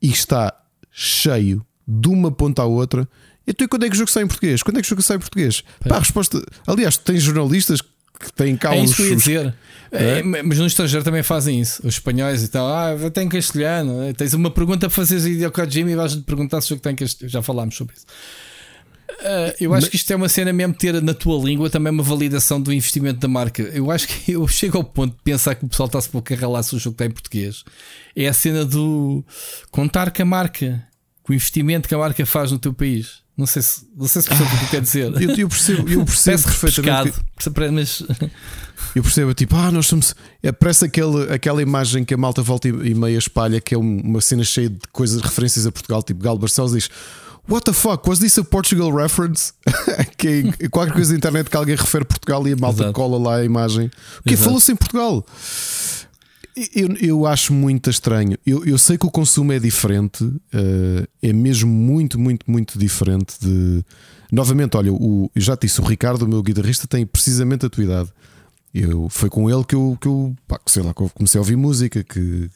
e 0.00 0.08
está 0.08 0.54
cheio 0.90 1.64
de 1.86 2.08
uma 2.08 2.32
ponta 2.32 2.62
à 2.62 2.64
outra. 2.64 3.06
Então, 3.46 3.68
quando 3.68 3.84
é 3.84 3.88
que 3.88 3.94
o 3.94 3.98
jogo 3.98 4.10
sai 4.10 4.22
em 4.22 4.26
português? 4.26 4.62
Quando 4.62 4.78
é 4.78 4.80
que 4.80 4.86
o 4.86 4.88
jogo 4.88 5.02
sai 5.02 5.16
em 5.18 5.20
português? 5.20 5.62
Pá, 5.86 5.96
a 5.96 5.98
resposta. 5.98 6.42
Aliás, 6.66 6.96
tens 6.96 7.22
jornalistas 7.22 7.80
que 7.80 7.89
têm 8.34 8.56
cá 8.56 8.74
é 8.74 8.80
uns. 8.80 8.90
Isso 8.90 8.96
que 8.96 9.02
eu 9.02 9.08
ia 9.08 9.16
dizer. 9.16 9.54
É? 9.92 10.22
Mas 10.22 10.58
no 10.58 10.66
estrangeiro 10.66 11.04
também 11.04 11.22
fazem 11.22 11.60
isso. 11.60 11.86
Os 11.86 11.94
espanhóis 11.94 12.42
e 12.42 12.48
tal. 12.48 12.66
Ah, 12.66 12.94
tem 13.12 13.28
castelhano. 13.28 14.02
É, 14.02 14.12
tens 14.12 14.34
uma 14.34 14.50
pergunta 14.50 14.88
para 14.88 14.90
fazer 14.90 15.44
ao 15.44 15.50
Kojima 15.50 15.90
e 15.90 15.96
vais-te 15.96 16.20
perguntar 16.22 16.60
se 16.60 16.68
o 16.68 16.70
jogo 16.70 16.82
tem 16.82 16.94
castelhano. 16.94 17.32
Já 17.32 17.42
falámos 17.42 17.76
sobre 17.76 17.96
isso. 17.96 18.06
Uh, 19.20 19.52
eu 19.60 19.74
acho 19.74 19.82
mas... 19.82 19.88
que 19.90 19.96
isto 19.96 20.10
é 20.12 20.16
uma 20.16 20.28
cena 20.28 20.52
mesmo 20.52 20.72
ter 20.72 21.02
na 21.02 21.12
tua 21.12 21.42
língua 21.44 21.68
também 21.68 21.92
uma 21.92 22.02
validação 22.02 22.60
do 22.60 22.72
investimento 22.72 23.18
da 23.18 23.28
marca. 23.28 23.62
Eu 23.62 23.90
acho 23.90 24.08
que 24.08 24.32
eu 24.32 24.46
chego 24.48 24.78
ao 24.78 24.84
ponto 24.84 25.14
de 25.14 25.22
pensar 25.22 25.54
que 25.54 25.64
o 25.64 25.68
pessoal 25.68 25.88
está-se 25.88 26.08
pouco 26.08 26.32
a 26.32 26.36
ralar 26.36 26.62
se 26.62 26.74
o 26.74 26.78
jogo 26.78 26.94
está 26.94 27.06
em 27.06 27.10
português. 27.10 27.64
É 28.16 28.28
a 28.28 28.32
cena 28.32 28.64
do 28.64 29.24
contar 29.70 30.10
que 30.10 30.22
a 30.22 30.24
marca, 30.24 30.82
que 31.24 31.32
o 31.32 31.34
investimento 31.34 31.88
que 31.88 31.94
a 31.94 31.98
marca 31.98 32.24
faz 32.24 32.50
no 32.52 32.58
teu 32.58 32.72
país. 32.72 33.20
Não 33.40 33.46
sei 33.46 33.62
se, 33.62 33.88
não 33.96 34.06
sei 34.06 34.20
se 34.20 34.28
percebe 34.28 34.54
o 34.54 34.58
que 34.58 34.66
quer 34.66 34.82
dizer. 34.82 35.12
Eu, 35.18 35.30
eu 35.34 35.48
percebo, 35.48 35.88
eu 35.88 36.04
percebo 36.04 36.42
perfeitamente. 36.42 37.14
Pescado, 37.34 37.72
mas... 37.72 38.02
Eu 38.94 39.02
percebo, 39.02 39.32
tipo, 39.32 39.56
ah, 39.56 39.70
nós 39.70 39.86
somos. 39.86 40.14
É, 40.42 40.52
parece 40.52 40.84
aquele, 40.84 41.32
aquela 41.32 41.62
imagem 41.62 42.04
que 42.04 42.12
a 42.12 42.18
malta 42.18 42.42
volta 42.42 42.68
e, 42.68 42.94
meia 42.94 43.16
espalha, 43.16 43.60
que 43.60 43.74
é 43.74 43.78
uma 43.78 44.20
cena 44.20 44.44
cheia 44.44 44.68
de 44.68 44.80
coisas, 44.92 45.22
referências 45.22 45.66
a 45.66 45.72
Portugal, 45.72 46.02
tipo 46.02 46.22
Galo 46.22 46.38
Barcelos 46.38 46.72
diz. 46.72 46.90
What 47.48 47.64
the 47.64 47.72
fuck? 47.72 48.06
Was 48.06 48.18
this 48.18 48.38
a 48.38 48.44
Portugal 48.44 48.94
reference? 48.94 49.54
que 50.18 50.52
é 50.60 50.68
qualquer 50.68 50.92
coisa 50.92 51.12
da 51.12 51.16
internet 51.16 51.48
que 51.48 51.56
alguém 51.56 51.76
refere 51.76 52.04
Portugal 52.04 52.46
e 52.46 52.52
a 52.52 52.56
malta 52.56 52.82
Exato. 52.82 52.92
cola 52.92 53.18
lá 53.18 53.36
a 53.36 53.44
imagem. 53.44 53.90
O 54.20 54.28
que 54.28 54.36
falou-se 54.36 54.70
em 54.70 54.76
Portugal? 54.76 55.24
Eu, 56.74 56.88
eu 57.00 57.26
acho 57.26 57.52
muito 57.54 57.88
estranho. 57.88 58.36
Eu, 58.44 58.64
eu 58.64 58.76
sei 58.76 58.98
que 58.98 59.06
o 59.06 59.10
consumo 59.10 59.52
é 59.52 59.58
diferente, 59.58 60.22
uh, 60.24 61.08
é 61.22 61.32
mesmo 61.32 61.70
muito, 61.70 62.18
muito, 62.18 62.50
muito 62.50 62.78
diferente 62.78 63.34
de. 63.40 63.84
Novamente, 64.30 64.76
olha, 64.76 64.92
o, 64.92 65.30
eu 65.34 65.42
já 65.42 65.56
te 65.56 65.66
disse, 65.66 65.80
o 65.80 65.84
Ricardo, 65.84 66.22
o 66.22 66.28
meu 66.28 66.42
guitarrista, 66.42 66.86
tem 66.86 67.06
precisamente 67.06 67.66
a 67.66 67.70
tua 67.70 67.84
idade. 67.84 68.10
Eu, 68.72 69.08
foi 69.08 69.28
com 69.28 69.50
ele 69.50 69.64
que 69.64 69.74
eu, 69.74 69.96
que 70.00 70.06
eu 70.06 70.36
pá, 70.46 70.60
sei 70.66 70.82
lá, 70.82 70.94
comecei 70.94 71.38
a 71.38 71.42
ouvir 71.42 71.56
música, 71.56 72.04
que, 72.04 72.48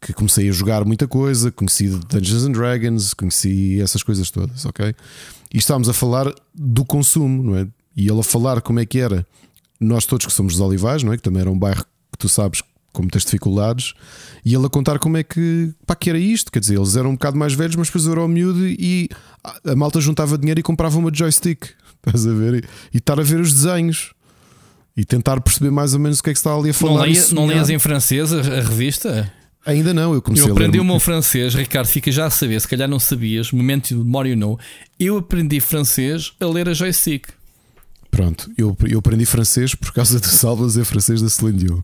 que 0.00 0.12
comecei 0.14 0.48
a 0.48 0.52
jogar 0.52 0.84
muita 0.84 1.06
coisa, 1.06 1.50
conheci 1.50 1.88
Dungeons 1.88 2.44
and 2.44 2.52
Dragons, 2.52 3.12
conheci 3.12 3.80
essas 3.80 4.02
coisas 4.02 4.30
todas, 4.30 4.64
ok? 4.64 4.94
E 5.52 5.58
estávamos 5.58 5.88
a 5.88 5.92
falar 5.92 6.32
do 6.54 6.84
consumo, 6.84 7.42
não 7.42 7.56
é? 7.56 7.66
E 7.94 8.08
ele 8.08 8.20
a 8.20 8.22
falar 8.22 8.62
como 8.62 8.80
é 8.80 8.86
que 8.86 8.98
era. 8.98 9.26
Nós 9.78 10.06
todos 10.06 10.24
que 10.26 10.32
somos 10.32 10.54
dos 10.54 10.60
Olivais, 10.60 11.02
não 11.02 11.12
é? 11.12 11.16
Que 11.16 11.22
também 11.22 11.42
era 11.42 11.50
um 11.50 11.58
bairro 11.58 11.84
que 12.12 12.18
tu 12.18 12.28
sabes 12.28 12.62
com 12.92 13.02
muitas 13.02 13.24
dificuldades, 13.24 13.94
e 14.44 14.54
ele 14.54 14.66
a 14.66 14.68
contar 14.68 14.98
como 14.98 15.16
é 15.16 15.22
que, 15.22 15.72
pá, 15.86 15.94
que 15.94 16.10
era 16.10 16.18
isto. 16.18 16.50
Quer 16.50 16.60
dizer, 16.60 16.76
eles 16.76 16.96
eram 16.96 17.10
um 17.10 17.14
bocado 17.14 17.36
mais 17.36 17.54
velhos, 17.54 17.76
mas 17.76 17.88
depois 17.88 18.06
eu 18.06 18.12
era 18.12 18.22
o 18.22 18.28
miúdo 18.28 18.66
e 18.66 19.08
a 19.64 19.76
malta 19.76 20.00
juntava 20.00 20.36
dinheiro 20.36 20.60
e 20.60 20.62
comprava 20.62 20.98
uma 20.98 21.10
joystick. 21.12 21.66
Estás 22.04 22.26
a 22.26 22.32
ver? 22.32 22.68
E, 22.92 22.98
estar 22.98 23.20
a 23.20 23.22
ver 23.22 23.40
os 23.40 23.52
desenhos 23.52 24.12
e 24.96 25.04
tentar 25.04 25.40
perceber 25.40 25.70
mais 25.70 25.94
ou 25.94 26.00
menos 26.00 26.18
o 26.18 26.22
que 26.22 26.30
é 26.30 26.32
que 26.32 26.38
está 26.38 26.54
ali 26.54 26.70
a 26.70 26.74
falar. 26.74 27.06
Não, 27.06 27.34
não 27.34 27.48
lias 27.48 27.70
em 27.70 27.78
francês 27.78 28.32
a, 28.32 28.38
a 28.38 28.60
revista? 28.62 29.32
Ainda 29.64 29.92
não, 29.92 30.14
eu 30.14 30.22
comecei 30.22 30.48
eu 30.48 30.52
aprendi 30.52 30.78
a 30.78 30.80
ler... 30.80 30.86
o 30.86 30.90
meu 30.90 30.98
francês, 30.98 31.54
Ricardo, 31.54 31.86
fica 31.86 32.10
já 32.10 32.26
a 32.26 32.30
saber, 32.30 32.58
se 32.60 32.66
calhar 32.66 32.88
não 32.88 32.98
sabias, 32.98 33.52
momento 33.52 33.88
de 33.88 33.94
memória 33.94 34.34
não. 34.34 34.58
Eu 34.98 35.18
aprendi 35.18 35.60
francês 35.60 36.32
a 36.40 36.46
ler 36.46 36.68
a 36.68 36.72
joystick. 36.72 37.28
Pronto, 38.10 38.50
eu, 38.56 38.76
eu 38.88 38.98
aprendi 38.98 39.26
francês 39.26 39.74
por 39.74 39.92
causa 39.92 40.18
do 40.20 40.26
Salvas 40.26 40.76
francês 40.88 41.20
da 41.20 41.28
Celine 41.28 41.58
Dion. 41.58 41.80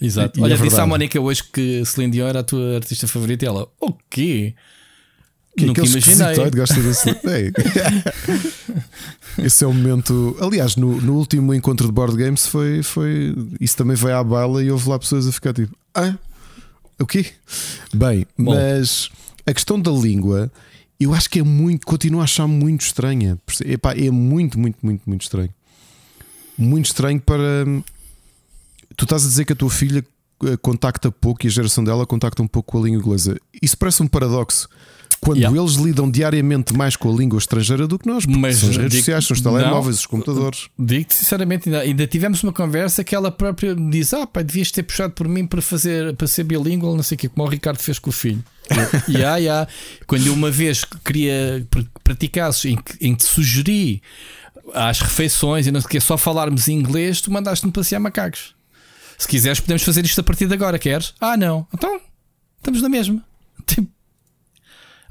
Exato. 0.00 0.40
E, 0.40 0.42
Olha, 0.42 0.54
é 0.54 0.56
disse 0.56 0.80
à 0.80 0.86
Mónica 0.86 1.20
hoje 1.20 1.42
que 1.52 1.84
Celine 1.84 2.12
Dion 2.12 2.26
era 2.26 2.40
a 2.40 2.44
tua 2.44 2.76
artista 2.76 3.06
favorita 3.06 3.44
e 3.44 3.48
ela, 3.48 3.68
o 3.80 3.92
quê? 4.08 4.54
Que 5.56 5.66
Nunca 5.66 5.84
imaginei. 5.84 6.50
Gosta 6.50 6.80
desse... 6.80 7.10
Esse 9.38 9.64
é 9.64 9.66
o 9.66 9.72
momento. 9.72 10.36
Aliás, 10.40 10.76
no, 10.76 11.00
no, 11.00 11.14
último 11.14 11.54
encontro 11.54 11.86
de 11.86 11.92
board 11.92 12.16
games 12.16 12.46
foi, 12.46 12.82
foi. 12.82 13.34
Isso 13.60 13.76
também 13.76 13.96
veio 13.96 14.16
à 14.16 14.24
bala 14.24 14.62
e 14.62 14.70
houve 14.70 14.88
lá 14.88 14.98
pessoas 14.98 15.26
a 15.26 15.32
ficar 15.32 15.52
tipo. 15.52 15.74
Ah, 15.94 16.14
o 16.98 17.06
quê? 17.06 17.26
Bem, 17.94 18.26
Bom. 18.38 18.54
mas 18.54 19.10
a 19.46 19.54
questão 19.54 19.80
da 19.80 19.90
língua, 19.90 20.50
eu 20.98 21.14
acho 21.14 21.28
que 21.28 21.40
é 21.40 21.42
muito. 21.42 21.86
Continuo 21.86 22.20
a 22.20 22.24
achar 22.24 22.46
muito 22.46 22.82
estranha. 22.82 23.38
Epá, 23.64 23.94
é 23.94 24.10
muito, 24.10 24.58
muito, 24.58 24.78
muito, 24.82 25.02
muito 25.06 25.22
estranho. 25.22 25.50
Muito 26.58 26.86
estranho 26.86 27.20
para 27.20 27.64
Tu 28.96 29.04
estás 29.04 29.24
a 29.24 29.28
dizer 29.28 29.44
que 29.44 29.52
a 29.52 29.56
tua 29.56 29.70
filha 29.70 30.04
eh, 30.44 30.56
contacta 30.56 31.10
pouco 31.10 31.44
e 31.44 31.48
a 31.48 31.50
geração 31.50 31.84
dela 31.84 32.06
contacta 32.06 32.42
um 32.42 32.48
pouco 32.48 32.72
com 32.72 32.78
a 32.78 32.86
língua 32.86 33.00
inglesa. 33.00 33.36
Isso 33.62 33.76
parece 33.76 34.02
um 34.02 34.06
paradoxo. 34.06 34.68
Quando 35.20 35.36
yeah. 35.36 35.58
eles 35.58 35.74
lidam 35.74 36.10
diariamente 36.10 36.72
mais 36.72 36.96
com 36.96 37.12
a 37.12 37.16
língua 37.16 37.38
estrangeira 37.38 37.86
do 37.86 37.98
que 37.98 38.08
nós, 38.08 38.24
Mas 38.24 38.56
são 38.56 38.70
as 38.70 38.76
redes 38.76 38.92
digo, 38.92 39.04
sociais, 39.04 39.26
são 39.26 39.34
os 39.34 39.40
telemóveis, 39.42 39.96
não, 39.96 40.00
os 40.00 40.06
computadores. 40.06 40.68
Digo-te 40.78 41.12
sinceramente, 41.12 41.68
ainda, 41.68 41.80
ainda, 41.82 42.06
tivemos 42.06 42.42
uma 42.42 42.52
conversa 42.52 43.04
que 43.04 43.14
ela 43.14 43.30
própria 43.30 43.74
me 43.74 43.90
diz: 43.90 44.14
Ah, 44.14 44.26
pai, 44.26 44.42
devias 44.42 44.70
ter 44.70 44.82
puxado 44.82 45.12
por 45.12 45.28
mim 45.28 45.46
para 45.46 45.60
fazer 45.60 46.16
para 46.16 46.26
ser 46.26 46.44
bilingual, 46.44 46.96
não 46.96 47.02
sei 47.02 47.16
o 47.16 47.18
que, 47.18 47.28
como 47.28 47.46
o 47.46 47.50
Ricardo 47.50 47.78
fez 47.78 47.98
com 47.98 48.08
o 48.08 48.12
filho. 48.12 48.42
E 49.08 49.12
yeah, 49.18 49.36
yeah. 49.36 49.68
Quando 50.06 50.26
eu 50.26 50.32
uma 50.32 50.50
vez 50.50 50.84
queria 51.04 51.66
praticasses 52.02 52.64
em 52.64 52.76
que, 52.76 53.06
em 53.06 53.14
que 53.14 53.22
te 53.22 53.28
sugeri 53.28 54.00
às 54.72 55.00
refeições 55.00 55.66
e 55.66 55.70
não 55.70 55.82
sei 55.82 55.86
o 55.86 55.90
que, 55.90 56.00
só 56.00 56.16
falarmos 56.16 56.66
inglês, 56.66 57.20
tu 57.20 57.30
mandaste-me 57.30 57.70
passear 57.70 58.00
macacos. 58.00 58.54
Se 59.20 59.28
quiseres, 59.28 59.60
podemos 59.60 59.82
fazer 59.82 60.02
isto 60.02 60.18
a 60.18 60.24
partir 60.24 60.46
de 60.46 60.54
agora. 60.54 60.78
Queres? 60.78 61.12
Ah, 61.20 61.36
não. 61.36 61.66
Então, 61.74 62.00
estamos 62.56 62.80
na 62.80 62.88
mesma. 62.88 63.22
Tipo, 63.66 63.86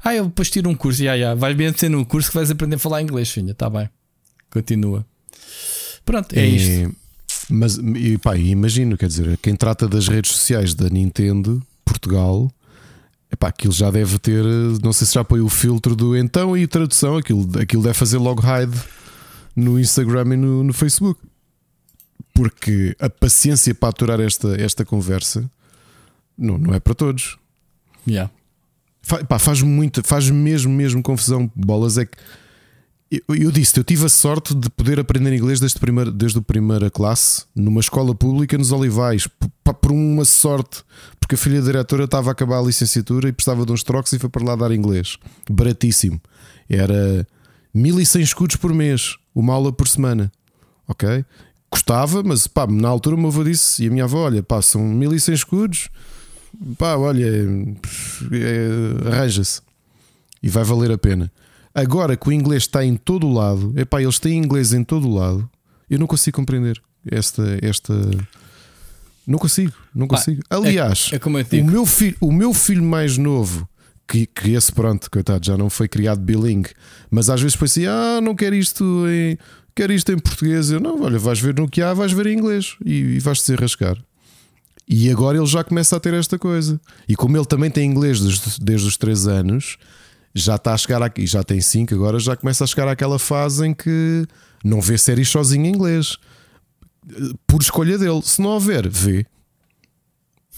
ah, 0.02 0.12
eu 0.12 0.24
depois 0.24 0.50
tiro 0.50 0.68
um 0.68 0.74
curso. 0.74 1.00
Ya, 1.00 1.14
ya. 1.14 1.32
Vais 1.36 1.56
bem 1.56 1.72
ter 1.72 1.88
no 1.88 2.04
curso 2.04 2.28
que 2.28 2.34
vais 2.34 2.50
aprender 2.50 2.74
a 2.74 2.78
falar 2.80 3.02
inglês, 3.02 3.30
filha. 3.30 3.52
Está 3.52 3.70
bem. 3.70 3.88
Continua. 4.50 5.06
Pronto, 6.04 6.34
é, 6.34 6.40
é 6.40 6.46
isto. 6.46 6.96
Mas, 7.48 7.76
e, 7.76 8.18
pá, 8.18 8.36
imagino, 8.36 8.98
quer 8.98 9.06
dizer, 9.06 9.38
quem 9.40 9.54
trata 9.54 9.86
das 9.86 10.08
redes 10.08 10.32
sociais 10.32 10.74
da 10.74 10.88
Nintendo 10.88 11.64
Portugal, 11.84 12.50
epá, 13.30 13.48
aquilo 13.48 13.72
já 13.72 13.92
deve 13.92 14.18
ter, 14.18 14.44
não 14.82 14.92
sei 14.92 15.06
se 15.06 15.14
já 15.14 15.22
põe 15.22 15.40
o 15.40 15.48
filtro 15.48 15.94
do 15.94 16.16
então 16.16 16.56
e 16.56 16.66
tradução, 16.66 17.16
aquilo, 17.16 17.48
aquilo 17.60 17.82
deve 17.82 17.94
fazer 17.94 18.18
logo 18.18 18.42
hide 18.42 18.76
no 19.54 19.78
Instagram 19.78 20.34
e 20.34 20.36
no, 20.36 20.64
no 20.64 20.72
Facebook 20.72 21.20
Porque 22.42 22.96
a 22.98 23.10
paciência 23.10 23.74
para 23.74 23.88
aturar 23.90 24.20
esta, 24.20 24.60
esta 24.60 24.84
conversa 24.84 25.50
não, 26.38 26.56
não 26.56 26.72
é 26.74 26.80
para 26.80 26.94
todos. 26.94 27.36
Yeah. 28.08 28.30
Fa- 29.02 29.24
pá, 29.24 29.38
faz 29.38 29.60
muito, 29.60 30.02
faz 30.02 30.30
mesmo, 30.30 30.72
mesmo 30.72 31.02
confusão. 31.02 31.50
Bolas 31.54 31.98
é 31.98 32.06
que 32.06 32.16
eu, 33.10 33.34
eu 33.34 33.50
disse, 33.50 33.78
eu 33.78 33.84
tive 33.84 34.06
a 34.06 34.08
sorte 34.08 34.54
de 34.54 34.70
poder 34.70 34.98
aprender 35.00 35.34
inglês 35.34 35.58
desde, 35.60 35.76
a 35.76 35.80
primeira- 35.80 36.10
desde 36.12 36.38
a 36.38 36.42
primeira 36.42 36.90
classe 36.90 37.44
numa 37.54 37.80
escola 37.80 38.14
pública 38.14 38.56
nos 38.56 38.72
Olivais, 38.72 39.26
P- 39.26 39.48
pá, 39.64 39.74
por 39.74 39.90
uma 39.92 40.24
sorte, 40.24 40.82
porque 41.18 41.34
a 41.34 41.38
filha 41.38 41.60
da 41.60 41.66
diretora 41.66 42.04
estava 42.04 42.30
a 42.30 42.32
acabar 42.32 42.58
a 42.58 42.62
licenciatura 42.62 43.28
e 43.28 43.32
precisava 43.32 43.66
de 43.66 43.72
uns 43.72 43.82
trocos 43.82 44.12
e 44.12 44.18
foi 44.18 44.30
para 44.30 44.44
lá 44.44 44.56
dar 44.56 44.72
inglês, 44.72 45.18
baratíssimo. 45.50 46.20
Era 46.68 47.26
1100 47.74 48.22
escudos 48.22 48.56
por 48.56 48.72
mês, 48.72 49.16
uma 49.34 49.52
aula 49.54 49.72
por 49.72 49.88
semana, 49.88 50.30
ok? 50.88 51.24
Custava, 51.70 52.22
mas 52.22 52.46
pá, 52.48 52.66
na 52.66 52.88
altura 52.88 53.14
o 53.14 53.18
meu 53.18 53.28
avô 53.28 53.44
disse 53.44 53.84
e 53.84 53.86
a 53.86 53.90
minha 53.90 54.04
avó: 54.04 54.24
Olha, 54.24 54.42
pá, 54.42 54.60
são 54.60 54.82
1100 54.82 55.34
escudos, 55.34 55.88
pá, 56.76 56.96
olha, 56.96 57.26
é, 58.32 59.08
arranja-se 59.08 59.62
e 60.42 60.48
vai 60.48 60.64
valer 60.64 60.90
a 60.90 60.98
pena. 60.98 61.30
Agora 61.72 62.16
que 62.16 62.28
o 62.28 62.32
inglês 62.32 62.64
está 62.64 62.84
em 62.84 62.96
todo 62.96 63.26
o 63.26 63.32
lado, 63.32 63.72
epá, 63.76 64.02
eles 64.02 64.18
têm 64.18 64.36
inglês 64.36 64.72
em 64.72 64.82
todo 64.82 65.08
o 65.08 65.14
lado, 65.14 65.48
eu 65.88 65.98
não 65.98 66.06
consigo 66.06 66.36
compreender 66.36 66.80
esta. 67.08 67.58
esta... 67.62 67.94
Não 69.26 69.38
consigo, 69.38 69.72
não 69.94 70.08
Pá, 70.08 70.16
consigo. 70.16 70.42
Aliás, 70.50 71.10
é 71.12 71.18
como 71.18 71.38
eu 71.38 71.44
te 71.44 71.60
o 71.60 71.64
meu, 71.64 71.86
filho, 71.86 72.16
o 72.20 72.32
meu 72.32 72.52
filho 72.52 72.82
mais 72.82 73.16
novo, 73.16 73.68
que, 74.08 74.26
que 74.26 74.54
esse 74.54 74.72
pronto, 74.72 75.08
coitado, 75.08 75.46
já 75.46 75.56
não 75.56 75.70
foi 75.70 75.86
criado 75.86 76.20
bilingue, 76.20 76.70
mas 77.08 77.30
às 77.30 77.40
vezes 77.40 77.56
foi 77.56 77.66
assim: 77.66 77.86
ah, 77.86 78.20
não 78.20 78.34
quero 78.34 78.56
isto 78.56 79.06
em, 79.08 79.38
quero 79.80 79.94
isto 79.94 80.12
em 80.12 80.18
português. 80.18 80.70
Eu 80.70 80.78
não, 80.78 81.00
olha, 81.02 81.18
vais 81.18 81.40
ver 81.40 81.54
no 81.54 81.66
que 81.66 81.80
há, 81.80 81.94
vais 81.94 82.12
ver 82.12 82.26
em 82.26 82.36
inglês 82.36 82.76
e, 82.84 82.92
e 82.92 83.18
vais-te 83.18 83.54
rascar. 83.54 83.96
E 84.86 85.08
agora 85.10 85.38
ele 85.38 85.46
já 85.46 85.64
começa 85.64 85.96
a 85.96 86.00
ter 86.00 86.12
esta 86.12 86.38
coisa. 86.38 86.78
E 87.08 87.16
como 87.16 87.36
ele 87.36 87.46
também 87.46 87.70
tem 87.70 87.88
inglês 87.88 88.20
desde, 88.20 88.60
desde 88.60 88.86
os 88.86 88.96
3 88.98 89.26
anos, 89.28 89.78
já 90.34 90.56
está 90.56 90.74
a 90.74 90.76
chegar 90.76 91.02
aqui, 91.02 91.26
já 91.26 91.42
tem 91.42 91.60
5, 91.62 91.94
agora 91.94 92.18
já 92.18 92.36
começa 92.36 92.64
a 92.64 92.66
chegar 92.66 92.88
àquela 92.88 93.18
fase 93.18 93.66
em 93.66 93.72
que 93.72 94.26
não 94.62 94.82
vê 94.82 94.98
séries 94.98 95.28
sozinho 95.30 95.64
em 95.64 95.70
inglês. 95.70 96.18
Por 97.46 97.62
escolha 97.62 97.96
dele. 97.96 98.20
Se 98.22 98.42
não 98.42 98.50
houver, 98.50 98.86
vê. 98.86 99.24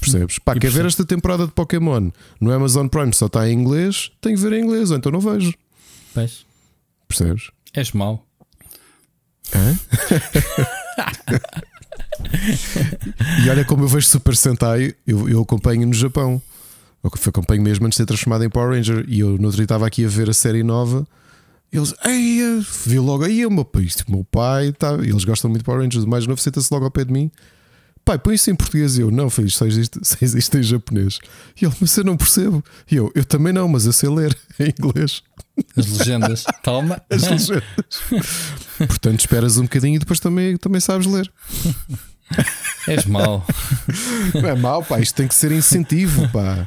Percebes? 0.01 0.40
Pá, 0.40 0.57
E 0.57 0.59
quer 0.59 0.70
ver 0.70 0.85
esta 0.86 1.05
temporada 1.05 1.47
de 1.47 1.53
Pokémon 1.53 2.11
no 2.40 2.51
Amazon 2.51 2.89
Prime 2.89 3.12
só 3.12 3.27
está 3.27 3.49
em 3.49 3.53
inglês, 3.53 4.11
tem 4.20 4.35
que 4.35 4.40
ver 4.40 4.55
em 4.55 4.65
inglês, 4.65 4.90
ou 4.90 4.97
então 4.97 5.12
não 5.12 5.20
vejo. 5.20 5.55
Pois. 6.12 6.44
Percebes? 7.07 7.51
És 7.73 7.93
mau. 7.93 8.27
E 13.44 13.51
olha 13.51 13.64
como 13.64 13.85
eu 13.85 13.89
vejo 13.89 14.06
Super 14.06 14.36
Sentai, 14.36 14.94
eu, 15.06 15.28
eu 15.28 15.43
acompanho 15.43 15.86
no 15.86 15.93
Japão. 15.93 16.40
Eu 17.02 17.10
acompanho 17.28 17.62
mesmo 17.62 17.86
antes 17.86 17.97
de 17.97 18.02
ser 18.02 18.06
transformado 18.06 18.44
em 18.44 18.51
Power 18.51 18.70
Ranger. 18.70 19.05
E 19.09 19.20
eu 19.20 19.36
no 19.36 19.44
outro 19.44 19.56
dia 19.56 19.64
estava 19.64 19.86
aqui 19.86 20.05
a 20.05 20.09
ver 20.09 20.31
a 20.31 20.32
série 20.32 20.62
nova. 20.62 21.06
Eles, 21.73 21.94
ei, 22.05 22.60
vi 22.86 22.98
logo 22.98 23.24
aí, 23.24 23.39
meu 23.48 23.48
o 23.48 24.10
meu 24.10 24.24
pai, 24.24 24.73
tá, 24.73 24.94
eles 24.94 25.24
gostam 25.24 25.51
muito 25.51 25.62
de 25.62 25.64
Power 25.64 25.81
Rangers. 25.81 26.05
O 26.05 26.09
mais 26.09 26.27
novo 26.27 26.40
senta-se 26.40 26.73
logo 26.73 26.85
ao 26.85 26.90
pé 26.90 27.05
de 27.05 27.12
mim. 27.12 27.31
Pai, 28.05 28.19
põe 28.19 28.35
isso 28.35 28.51
em 28.51 28.55
português. 28.55 28.98
E 28.98 29.01
eu, 29.01 29.10
não, 29.10 29.31
filho, 29.31 29.51
só 29.51 29.66
existe, 29.66 29.98
só 30.02 30.16
existe 30.20 30.59
em 30.59 30.62
japonês. 30.62 31.19
E 31.60 31.64
ele, 31.64 31.74
mas 31.81 31.97
eu 31.97 32.05
não 32.05 32.16
percebo. 32.16 32.62
E 32.90 32.97
eu, 32.97 33.10
eu 33.14 33.24
também 33.24 33.52
não, 33.52 33.66
mas 33.69 33.86
eu 33.86 33.93
sei 33.93 34.09
ler 34.09 34.36
em 34.60 34.73
inglês. 34.78 35.23
As 35.77 35.87
legendas. 35.99 36.45
Toma. 36.62 37.03
As 37.11 37.23
legendas. 37.23 37.62
Portanto, 38.79 39.20
esperas 39.20 39.57
um 39.59 39.62
bocadinho 39.62 39.97
e 39.97 39.99
depois 39.99 40.19
também, 40.20 40.57
também 40.57 40.81
sabes 40.81 41.07
ler. 41.07 41.31
És 42.89 43.05
mau. 43.05 43.47
Não 44.35 44.49
é 44.49 44.55
mau, 44.55 44.83
pá, 44.83 44.99
isto 45.01 45.15
tem 45.15 45.29
que 45.29 45.35
ser 45.35 45.53
incentivo, 45.53 46.29
pá. 46.31 46.65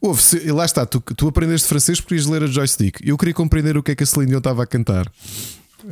Ouve, 0.00 0.22
se- 0.22 0.50
lá 0.50 0.64
está, 0.64 0.86
tu, 0.86 1.00
tu 1.00 1.28
aprendeste 1.28 1.68
francês 1.68 2.00
porque 2.00 2.14
querias 2.14 2.26
ler 2.26 2.42
a 2.42 2.46
joystick. 2.46 3.00
Eu 3.04 3.16
queria 3.18 3.34
compreender 3.34 3.76
o 3.76 3.82
que 3.82 3.92
é 3.92 3.94
que 3.94 4.02
a 4.02 4.06
Celine 4.06 4.30
Dion 4.30 4.38
estava 4.38 4.62
a 4.62 4.66
cantar. 4.66 5.06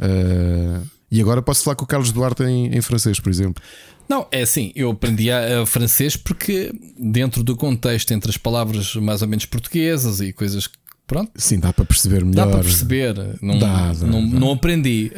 Ah, 0.00 0.80
e 1.10 1.20
agora 1.20 1.42
posso 1.42 1.62
falar 1.62 1.76
com 1.76 1.84
o 1.84 1.86
Carlos 1.86 2.10
Duarte 2.10 2.42
em, 2.44 2.74
em 2.74 2.80
francês, 2.80 3.20
por 3.20 3.28
exemplo. 3.28 3.62
Não, 4.08 4.26
é 4.32 4.42
assim, 4.42 4.72
eu 4.74 4.90
aprendi 4.90 5.30
a, 5.30 5.62
a 5.62 5.66
francês 5.66 6.16
porque, 6.16 6.72
dentro 6.98 7.42
do 7.44 7.54
contexto 7.54 8.12
entre 8.12 8.30
as 8.30 8.36
palavras 8.36 8.94
mais 8.96 9.20
ou 9.22 9.28
menos 9.28 9.44
portuguesas 9.46 10.20
e 10.20 10.32
coisas 10.32 10.66
que, 10.66 10.76
pronto, 11.12 11.30
Sim, 11.36 11.58
dá 11.60 11.72
para 11.72 11.84
perceber 11.84 12.24
melhor. 12.24 12.46
dá 12.46 12.52
para 12.52 12.62
perceber. 12.64 13.14
Não, 13.42 13.58
Dá, 13.58 13.92
dá, 13.92 14.06
não, 14.06 14.28
dá. 14.28 14.38
não 14.38 14.52
aprendi. 14.52 15.12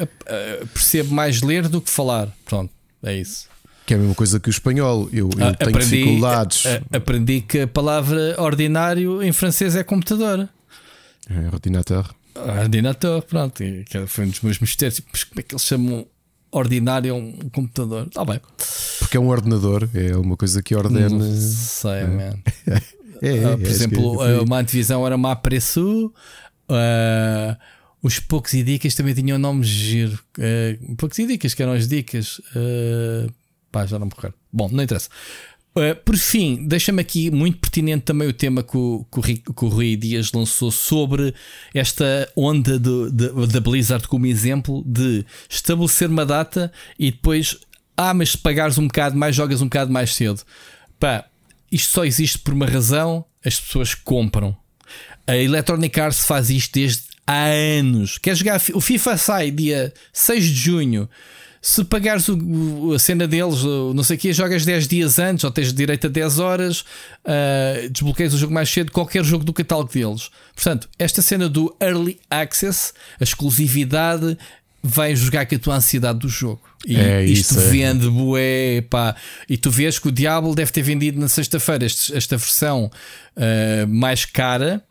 Percebo 0.73 1.15
mais 1.15 1.41
ler 1.43 1.69
do 1.69 1.81
que 1.81 1.91
falar. 1.91 2.29
Pronto, 2.45 2.73
é 3.03 3.17
isso. 3.17 3.49
Que 3.87 3.95
é 3.95 3.97
a 3.97 4.01
mesma 4.01 4.15
coisa 4.15 4.41
que 4.41 4.49
o 4.49 4.51
espanhol. 4.51 5.09
Eu, 5.13 5.29
eu 5.37 5.47
Ah, 5.47 5.55
tenho 5.55 5.79
dificuldades. 5.79 6.65
a- 6.67 6.83
a- 6.93 6.97
aprendi 6.97 7.41
que 7.43 7.61
a 7.61 7.67
palavra 7.69 8.35
ordinário 8.39 9.23
em 9.23 9.31
francês 9.33 9.77
é 9.77 9.85
computador. 9.85 10.49
É, 11.29 11.47
ordinateur. 11.53 12.11
Ordinateur, 12.35 13.23
pronto. 13.23 13.63
e 13.63 13.85
foi 14.07 14.25
um 14.25 14.29
dos 14.31 14.41
meus 14.41 14.59
mistérios. 14.59 15.01
Mas 15.13 15.25
como 15.25 15.41
é 15.41 15.43
que 15.43 15.55
eles 15.55 15.65
chamam 15.65 16.07
ordinário 16.51 17.13
a 17.13 17.17
um 17.17 17.33
computador? 17.53 18.07
Está 18.07 18.25
bem. 18.25 18.41
Porque 18.99 19.17
é 19.17 19.21
um 19.21 19.29
ordenador, 19.29 19.89
é 19.95 20.17
uma 20.17 20.37
coisa 20.37 20.63
que 20.63 20.75
ordena. 20.75 21.09
Não 21.11 21.37
sei, 21.41 22.05
man. 22.05 22.39
É, 23.23 23.37
é, 23.37 23.45
Ah, 23.45 23.57
por 23.59 23.67
é, 23.67 23.71
exemplo, 23.71 24.25
é- 24.25 24.37
a 24.37 24.43
uma 24.43 24.59
antivisão 24.59 25.07
era 25.07 25.17
má 25.17 25.35
preço. 25.37 26.13
ah, 26.69 27.57
os 28.03 28.19
poucos 28.19 28.53
e 28.53 28.63
dicas 28.63 28.95
também 28.95 29.15
tinham 29.15 29.39
nomes 29.39 29.67
giro. 29.67 30.19
Uh, 30.39 30.95
poucos 30.97 31.19
e 31.19 31.27
dicas, 31.27 31.55
que 31.55 31.63
eram 31.63 31.73
as 31.73 31.89
dicas. 31.89 32.41
ah, 32.55 33.27
pá, 33.73 33.87
já 33.87 33.99
não 33.99 34.07
me 34.07 34.13
recordo. 34.15 34.35
Bom, 34.53 34.69
não 34.71 34.85
interessa. 34.85 35.09
Ah, 35.77 35.95
por 36.05 36.15
fim, 36.17 36.67
deixa-me 36.69 37.01
aqui 37.01 37.31
muito 37.31 37.59
pertinente 37.59 38.05
também 38.05 38.29
o 38.29 38.33
tema 38.33 38.63
que 38.63 38.77
o, 38.77 39.07
que 39.11 39.19
o, 39.19 39.23
Ri- 39.23 39.39
que 39.57 39.65
o 39.65 39.69
Rui 39.69 39.97
Dias 39.97 40.31
lançou 40.33 40.71
sobre 40.71 41.35
esta 41.73 42.31
onda 42.37 42.79
da 42.79 43.61
Blizzard 43.61 44.07
como 44.07 44.27
exemplo 44.27 44.85
de 44.87 45.25
estabelecer 45.49 46.09
uma 46.11 46.27
data 46.27 46.71
e 46.99 47.11
depois, 47.11 47.57
ah, 47.97 48.13
mas 48.13 48.33
se 48.33 48.39
pagares 48.39 48.77
um 48.77 48.87
bocado 48.87 49.17
mais, 49.17 49.35
jogas 49.35 49.63
um 49.63 49.67
bocado 49.67 49.91
mais 49.91 50.15
cedo. 50.15 50.43
Pá, 51.01 51.25
isto 51.75 51.91
só 51.93 52.05
existe 52.05 52.39
por 52.39 52.55
uma 52.55 52.67
razão: 52.67 53.25
as 53.45 53.59
pessoas 53.59 53.95
compram. 53.95 54.57
A 55.27 55.37
Electronic 55.37 55.99
Arts 56.01 56.25
faz 56.27 56.51
isto 56.51 56.73
desde 56.75 57.03
há 57.27 57.45
anos. 57.79 58.19
Quer 58.19 58.35
jogar? 58.37 58.61
O 58.75 58.81
FIFA 58.81 59.17
sai 59.17 59.51
dia 59.51 59.93
6 60.13 60.45
de 60.45 60.55
junho. 60.55 61.09
Se 61.63 61.83
pagares 61.83 62.29
o- 62.29 62.93
a 62.95 62.99
cena 62.99 63.27
deles, 63.27 63.63
não 63.95 64.05
sei 64.05 64.17
o 64.17 64.21
quê, 64.21 64.35
jogas 64.35 64.67
10 64.67 64.87
dias 64.87 65.19
antes 65.19 65.45
ou 65.45 65.51
tens 65.51 65.73
direito 65.73 66.09
a 66.09 66.11
10 66.11 66.39
horas, 66.39 66.85
ah, 67.25 67.89
desbloqueias 67.91 68.35
o 68.35 68.39
jogo 68.39 68.53
mais 68.53 68.69
cedo, 68.69 68.93
qualquer 68.93 69.25
jogo 69.25 69.47
do 69.47 69.53
catálogo 69.55 69.91
deles. 69.91 70.29
Portanto, 70.55 70.87
esta 70.99 71.23
cena 71.23 71.49
do 71.49 71.75
Early 71.81 72.21
Access, 72.29 72.93
a 73.19 73.25
exclusividade, 73.25 74.37
vai 74.83 75.17
jogar 75.17 75.47
com 75.47 75.55
a 75.55 75.59
tua 75.59 75.77
ansiedade 75.77 76.19
do 76.19 76.29
jogo. 76.29 76.61
E 76.87 76.97
É 76.97 77.25
isto 77.25 77.53
isso, 77.53 77.61
é. 77.61 77.71
vende 77.71 78.09
bué, 78.09 78.83
pá. 78.83 79.17
E 79.49 79.57
tu 79.57 79.71
vês 79.71 79.99
que 79.99 80.09
o 80.09 80.13
Diablo 80.13 80.55
deve 80.55 80.71
ter 80.71 80.83
vendido 80.83 81.19
na 81.19 81.29
sexta-feira 81.29 81.87
esta 81.87 82.37
versão 82.37 82.91
ah, 83.37 83.87
mais 83.89 84.25
cara, 84.25 84.85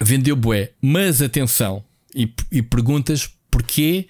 vendeu 0.00 0.36
bué. 0.36 0.72
Mas 0.80 1.20
atenção, 1.20 1.84
e, 2.14 2.32
e 2.50 2.62
perguntas 2.62 3.28
porquê, 3.50 4.06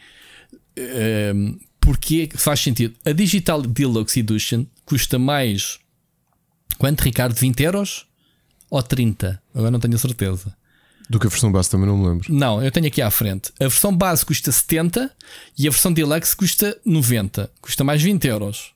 ah, 0.78 1.56
porquê 1.80 2.28
faz 2.34 2.60
sentido. 2.60 2.94
A 3.04 3.12
Digital 3.12 3.62
Deluxe 3.62 4.20
Edition 4.20 4.66
custa 4.84 5.18
mais 5.18 5.78
quanto, 6.78 7.00
Ricardo? 7.02 7.34
20 7.34 7.62
euros 7.62 8.06
ou 8.70 8.82
30? 8.82 9.40
Agora 9.54 9.70
não 9.70 9.80
tenho 9.80 9.94
a 9.94 9.98
certeza. 9.98 10.54
Do 11.08 11.20
que 11.20 11.26
a 11.26 11.30
versão 11.30 11.52
base 11.52 11.68
também 11.68 11.86
não 11.86 11.98
me 11.98 12.08
lembro. 12.08 12.32
Não, 12.32 12.62
eu 12.62 12.70
tenho 12.70 12.86
aqui 12.86 13.02
à 13.02 13.10
frente. 13.10 13.52
A 13.60 13.64
versão 13.64 13.94
base 13.94 14.24
custa 14.24 14.50
70 14.50 15.10
e 15.58 15.68
a 15.68 15.70
versão 15.70 15.92
deluxe 15.92 16.34
custa 16.34 16.78
90. 16.84 17.50
Custa 17.60 17.84
mais 17.84 18.02
20 18.02 18.24
euros. 18.26 18.72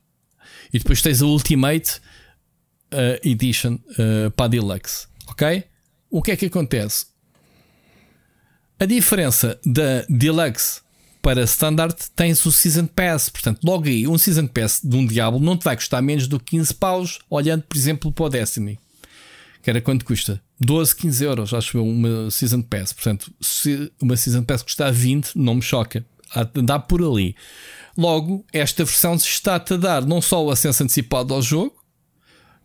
E 0.72 0.78
depois 0.78 1.00
tens 1.00 1.22
a 1.22 1.26
Ultimate 1.26 2.00
uh, 2.92 3.26
Edition 3.26 3.74
uh, 3.74 4.30
para 4.32 4.44
a 4.44 4.48
deluxe. 4.48 5.06
Ok? 5.28 5.64
O 6.10 6.22
que 6.22 6.32
é 6.32 6.36
que 6.36 6.46
acontece? 6.46 7.06
A 8.78 8.84
diferença 8.84 9.58
da 9.64 10.04
deluxe 10.08 10.82
para 11.22 11.42
standard 11.44 11.96
tens 12.14 12.44
o 12.44 12.52
Season 12.52 12.86
Pass. 12.86 13.30
Portanto, 13.30 13.60
logo 13.64 13.86
aí, 13.86 14.06
um 14.06 14.18
Season 14.18 14.46
Pass 14.46 14.80
de 14.84 14.96
um 14.96 15.06
Diablo 15.06 15.40
não 15.40 15.56
te 15.56 15.64
vai 15.64 15.76
custar 15.76 16.02
menos 16.02 16.28
do 16.28 16.38
que 16.38 16.56
15 16.56 16.74
paus, 16.74 17.18
olhando, 17.30 17.62
por 17.62 17.76
exemplo, 17.76 18.12
para 18.12 18.24
o 18.24 18.28
Destiny 18.28 18.78
que 19.62 19.70
era 19.70 19.80
quanto 19.80 20.04
custa? 20.04 20.40
12, 20.60 20.96
15 20.96 21.24
euros, 21.24 21.54
acho 21.54 21.78
eu, 21.78 21.86
uma 21.86 22.30
Season 22.30 22.62
Pass. 22.62 22.92
Portanto, 22.92 23.32
se 23.40 23.92
uma 24.00 24.16
Season 24.16 24.42
Pass 24.42 24.62
custar 24.62 24.92
20, 24.92 25.32
não 25.36 25.56
me 25.56 25.62
choca. 25.62 26.04
Andar 26.54 26.80
por 26.80 27.02
ali. 27.02 27.34
Logo, 27.96 28.44
esta 28.52 28.84
versão 28.84 29.14
está-te 29.14 29.74
a 29.74 29.76
dar 29.76 30.06
não 30.06 30.20
só 30.20 30.44
o 30.44 30.50
acesso 30.50 30.82
antecipado 30.82 31.32
ao 31.32 31.42
jogo, 31.42 31.74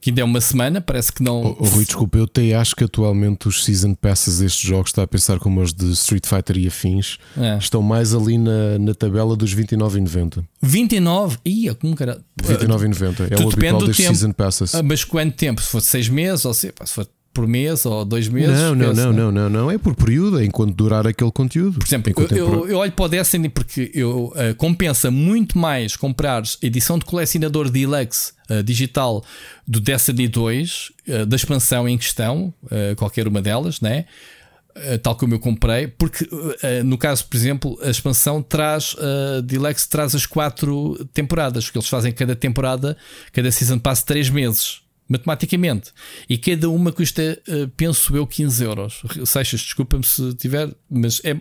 que 0.04 0.10
ainda 0.10 0.20
é 0.20 0.24
uma 0.26 0.42
semana, 0.42 0.82
parece 0.82 1.14
que 1.14 1.24
não. 1.24 1.42
Oh, 1.42 1.56
oh, 1.60 1.64
Rui, 1.64 1.86
desculpa, 1.86 2.18
eu 2.18 2.26
até 2.26 2.54
acho 2.56 2.76
que 2.76 2.84
atualmente 2.84 3.48
os 3.48 3.64
Season 3.64 3.94
Passes 3.94 4.40
destes 4.40 4.60
jogos, 4.60 4.90
está 4.90 5.04
a 5.04 5.08
pensar 5.08 5.40
como 5.40 5.62
os 5.62 5.74
de 5.74 5.94
Street 5.94 6.26
Fighter 6.28 6.58
e 6.58 6.68
afins, 6.68 7.18
é. 7.38 7.58
estão 7.58 7.82
mais 7.82 8.14
ali 8.14 8.38
na, 8.38 8.78
na 8.80 8.94
tabela 8.94 9.34
dos 9.34 9.56
29,90. 9.56 10.44
29? 10.62 11.38
Ia, 11.46 11.74
como 11.74 11.96
cara. 11.96 12.20
29,90 12.42 13.32
é 13.32 13.42
o 13.42 13.48
habitual 13.48 13.80
dos 13.80 13.96
Season 13.96 14.34
Passes. 14.34 14.76
Ah, 14.76 14.84
mas 14.84 15.06
quanto 15.06 15.38
tempo? 15.38 15.62
Se 15.62 15.70
for 15.70 15.80
6 15.80 16.10
meses 16.10 16.44
ou 16.44 16.54
se, 16.54 16.74
se 16.84 16.94
for 16.94 17.08
por 17.34 17.48
mês 17.48 17.86
ou 17.86 18.06
dois 18.06 18.28
meses. 18.28 18.58
Não, 18.58 18.76
não, 18.76 18.94
não, 18.94 19.12
não, 19.12 19.32
não, 19.32 19.50
não, 19.50 19.72
É 19.72 19.78
por 19.78 19.96
período, 19.96 20.40
é 20.40 20.46
enquanto 20.46 20.74
durar 20.74 21.08
aquele 21.08 21.32
conteúdo. 21.32 21.80
Por 21.80 21.88
exemplo, 21.88 22.14
eu, 22.16 22.38
eu, 22.38 22.68
eu, 22.70 22.78
olho 22.78 22.92
para 22.92 23.06
o 23.06 23.10
Destiny 23.10 23.50
porque 23.50 23.92
eu, 23.94 24.28
uh, 24.28 24.56
compensa 24.56 25.10
muito 25.10 25.58
mais 25.58 25.98
comprar 25.98 26.44
edição 26.62 27.00
de 27.00 27.06
colecionador 27.06 27.70
Deluxe 27.70 28.34
uh, 28.50 28.62
digital 28.62 29.24
do 29.68 29.80
Destiny 29.80 30.28
2, 30.28 30.92
uh, 31.08 31.26
da 31.26 31.36
expansão 31.36 31.90
em 31.90 31.98
questão, 31.98 32.54
qualquer 32.98 33.28
uma 33.28 33.42
delas, 33.42 33.82
né? 33.82 34.06
tal 35.04 35.16
como 35.16 35.36
eu 35.36 35.40
comprei, 35.40 35.88
porque 35.88 36.28
no 36.84 36.98
caso, 36.98 37.26
por 37.28 37.38
exemplo, 37.38 37.80
a 37.84 37.92
expansão 37.92 38.42
traz, 38.42 38.96
a 38.98 39.42
Deluxe 39.42 39.88
traz 39.88 40.16
as 40.16 40.26
quatro 40.26 41.08
temporadas, 41.14 41.70
que 41.70 41.78
eles 41.78 41.88
fazem 41.88 42.12
cada 42.12 42.36
temporada, 42.36 42.98
cada 43.32 43.52
season 43.52 43.78
pass 43.78 44.02
três 44.02 44.32
meses 44.32 44.83
matematicamente. 45.08 45.92
E 46.30 46.38
cada 46.38 46.70
uma 46.70 46.92
custa, 46.92 47.42
uh, 47.48 47.68
penso 47.70 48.16
eu, 48.16 48.26
15 48.26 48.64
euros. 48.64 49.02
Seixas, 49.26 49.62
desculpa-me 49.62 50.04
se 50.04 50.34
tiver, 50.36 50.74
mas 50.90 51.22
é, 51.24 51.36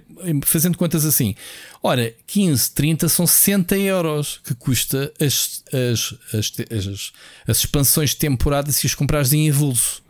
fazendo 0.44 0.76
contas 0.76 1.04
assim. 1.04 1.34
Ora, 1.82 2.14
15, 2.26 2.72
30 2.72 3.08
são 3.08 3.26
60 3.26 3.76
euros 3.78 4.40
que 4.44 4.54
custa 4.54 5.12
as, 5.20 5.62
as, 5.72 6.14
as, 6.34 6.52
as, 6.70 7.12
as 7.46 7.56
expansões 7.58 8.10
de 8.10 8.16
temporada 8.16 8.70
se 8.72 8.86
as 8.86 8.94
comprares 8.94 9.32
em 9.32 9.50
avulso. 9.50 10.02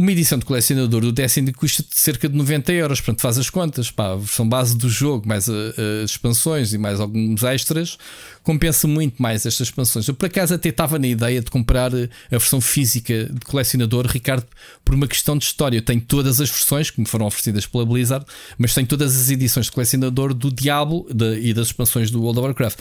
Uma 0.00 0.12
edição 0.12 0.38
de 0.38 0.46
colecionador 0.46 1.02
do 1.02 1.12
Destiny 1.12 1.52
custa 1.52 1.84
cerca 1.90 2.26
de 2.26 2.34
90 2.34 2.72
euros. 2.72 3.02
Portanto, 3.02 3.20
faz 3.20 3.36
as 3.36 3.50
contas. 3.50 3.90
Pá, 3.90 4.12
a 4.12 4.16
versão 4.16 4.48
base 4.48 4.74
do 4.74 4.88
jogo, 4.88 5.28
mais 5.28 5.46
a, 5.46 5.52
a, 5.52 6.04
as 6.04 6.12
expansões 6.12 6.72
e 6.72 6.78
mais 6.78 6.98
alguns 6.98 7.42
extras, 7.42 7.98
compensa 8.42 8.88
muito 8.88 9.20
mais 9.20 9.44
estas 9.44 9.68
expansões. 9.68 10.08
Eu, 10.08 10.14
por 10.14 10.24
acaso, 10.24 10.54
até 10.54 10.70
estava 10.70 10.98
na 10.98 11.06
ideia 11.06 11.42
de 11.42 11.50
comprar 11.50 11.94
a 11.94 12.08
versão 12.30 12.62
física 12.62 13.26
de 13.26 13.40
colecionador, 13.40 14.06
Ricardo, 14.06 14.46
por 14.82 14.94
uma 14.94 15.06
questão 15.06 15.36
de 15.36 15.44
história. 15.44 15.76
Eu 15.76 15.82
tenho 15.82 16.00
todas 16.00 16.40
as 16.40 16.48
versões 16.48 16.90
que 16.90 16.98
me 16.98 17.06
foram 17.06 17.26
oferecidas 17.26 17.66
pela 17.66 17.84
Blizzard, 17.84 18.24
mas 18.56 18.72
tenho 18.72 18.86
todas 18.86 19.14
as 19.14 19.28
edições 19.28 19.66
de 19.66 19.72
colecionador 19.72 20.32
do 20.32 20.50
Diablo 20.50 21.06
de, 21.12 21.40
e 21.40 21.52
das 21.52 21.66
expansões 21.66 22.10
do 22.10 22.22
World 22.22 22.38
of 22.38 22.46
Warcraft. 22.46 22.78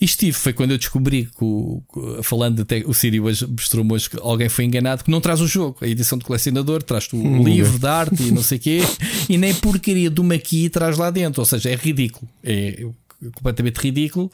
E 0.00 0.04
estive, 0.04 0.32
foi 0.32 0.52
quando 0.52 0.70
eu 0.70 0.78
descobri 0.78 1.24
que, 1.26 1.44
o, 1.44 1.82
falando 2.22 2.62
até, 2.62 2.84
o 2.86 2.94
Siri 2.94 3.18
hoje 3.18 3.46
mostrou-me 3.46 3.92
hoje 3.92 4.10
que 4.10 4.16
alguém 4.20 4.48
foi 4.48 4.64
enganado, 4.64 5.02
que 5.02 5.10
não 5.10 5.20
traz 5.20 5.40
o 5.40 5.46
jogo, 5.46 5.78
a 5.80 5.88
edição 5.88 6.16
de 6.16 6.24
colecionador, 6.24 6.82
traz-te 6.82 7.16
o 7.16 7.18
hum, 7.18 7.42
livro 7.42 7.78
de 7.78 7.86
arte 7.86 8.22
e 8.22 8.30
não 8.30 8.42
sei 8.42 8.58
o 8.58 8.60
quê, 8.60 8.80
e 9.28 9.36
nem 9.36 9.52
porcaria 9.54 10.08
de 10.08 10.20
uma 10.20 10.34
aqui 10.34 10.68
traz 10.68 10.96
lá 10.96 11.10
dentro, 11.10 11.40
ou 11.42 11.46
seja, 11.46 11.70
é 11.70 11.74
ridículo, 11.74 12.30
é 12.44 12.86
completamente 13.34 13.78
ridículo. 13.78 14.30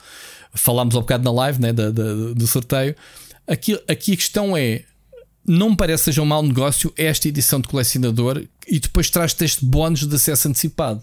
Falámos 0.53 0.95
há 0.95 0.99
um 0.99 1.01
bocado 1.01 1.25
na 1.25 1.33
live 1.33 1.61
né, 1.61 1.73
da, 1.73 1.91
da, 1.91 2.15
do 2.35 2.47
sorteio. 2.47 2.95
Aqui, 3.47 3.81
aqui 3.89 4.13
a 4.13 4.17
questão 4.17 4.57
é: 4.57 4.83
não 5.47 5.71
me 5.71 5.77
parece 5.77 6.03
que 6.03 6.05
seja 6.07 6.23
um 6.23 6.27
mau 6.27 6.43
negócio 6.43 6.93
esta 6.97 7.29
edição 7.29 7.61
de 7.61 7.69
colecionador 7.69 8.45
e 8.69 8.79
depois 8.79 9.11
traz-te 9.11 9.45
este 9.45 9.65
bónus 9.65 10.07
de 10.07 10.15
acesso 10.15 10.49
antecipado. 10.49 11.03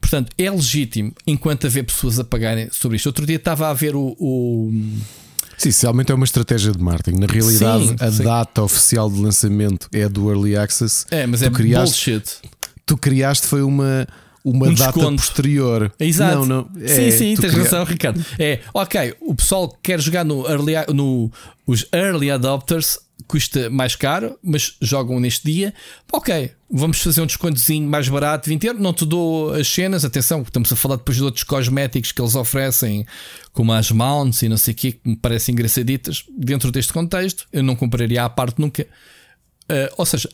Portanto, 0.00 0.30
é 0.38 0.50
legítimo 0.50 1.12
enquanto 1.26 1.66
haver 1.66 1.84
pessoas 1.84 2.18
a 2.18 2.24
pagarem 2.24 2.68
sobre 2.70 2.96
isto. 2.96 3.06
Outro 3.06 3.26
dia 3.26 3.36
estava 3.36 3.68
a 3.68 3.74
ver 3.74 3.96
o. 3.96 4.16
o... 4.18 4.72
Sim, 5.58 5.70
realmente 5.82 6.12
é 6.12 6.14
uma 6.14 6.24
estratégia 6.24 6.70
de 6.70 6.78
marketing. 6.78 7.18
Na 7.18 7.26
realidade, 7.26 7.88
sim, 7.88 7.96
a 7.98 8.12
sim. 8.12 8.22
data 8.22 8.62
oficial 8.62 9.10
de 9.10 9.20
lançamento 9.20 9.88
é 9.92 10.08
do 10.08 10.30
Early 10.30 10.56
Access. 10.56 11.06
É, 11.10 11.26
mas 11.26 11.40
tu 11.40 11.46
é 11.46 11.50
criaste, 11.50 12.10
bullshit. 12.10 12.36
Tu 12.84 12.96
criaste 12.96 13.46
foi 13.46 13.62
uma 13.62 14.06
uma 14.46 14.68
um 14.68 14.74
data 14.74 15.00
posterior. 15.00 15.92
Exato. 15.98 16.36
Não, 16.36 16.46
não, 16.46 16.70
é, 16.80 16.86
sim, 16.86 17.10
sim, 17.10 17.34
tens 17.34 17.52
razão, 17.52 17.82
Ricardo. 17.82 18.24
É, 18.38 18.60
ok, 18.72 19.14
o 19.20 19.34
pessoal 19.34 19.68
que 19.68 19.78
quer 19.82 20.00
jogar 20.00 20.24
no 20.24 20.46
early, 20.46 20.74
no, 20.94 21.32
os 21.66 21.84
early 21.92 22.30
adopters 22.30 23.00
custa 23.26 23.70
mais 23.70 23.96
caro, 23.96 24.38
mas 24.42 24.76
jogam 24.80 25.18
neste 25.18 25.44
dia. 25.50 25.74
Ok, 26.12 26.52
vamos 26.70 27.00
fazer 27.00 27.22
um 27.22 27.26
descontozinho 27.26 27.88
mais 27.88 28.08
barato, 28.08 28.48
20 28.48 28.66
euros. 28.66 28.82
Não 28.82 28.92
te 28.92 29.04
dou 29.04 29.52
as 29.54 29.66
cenas, 29.66 30.04
atenção, 30.04 30.42
estamos 30.42 30.72
a 30.72 30.76
falar 30.76 30.96
depois 30.96 31.16
de 31.16 31.24
outros 31.24 31.44
cosméticos 31.44 32.12
que 32.12 32.20
eles 32.20 32.34
oferecem, 32.34 33.06
como 33.52 33.72
as 33.72 33.90
mounts 33.90 34.42
e 34.42 34.48
não 34.48 34.56
sei 34.56 34.74
o 34.74 34.76
que, 34.76 34.92
que 34.92 35.08
me 35.08 35.16
parecem 35.16 35.54
engraçaditas. 35.54 36.24
Dentro 36.36 36.70
deste 36.70 36.92
contexto, 36.92 37.46
eu 37.52 37.62
não 37.62 37.74
compraria 37.74 38.24
à 38.24 38.28
parte 38.28 38.60
nunca. 38.60 38.86
Uh, 39.64 39.92
ou 39.96 40.06
seja, 40.06 40.28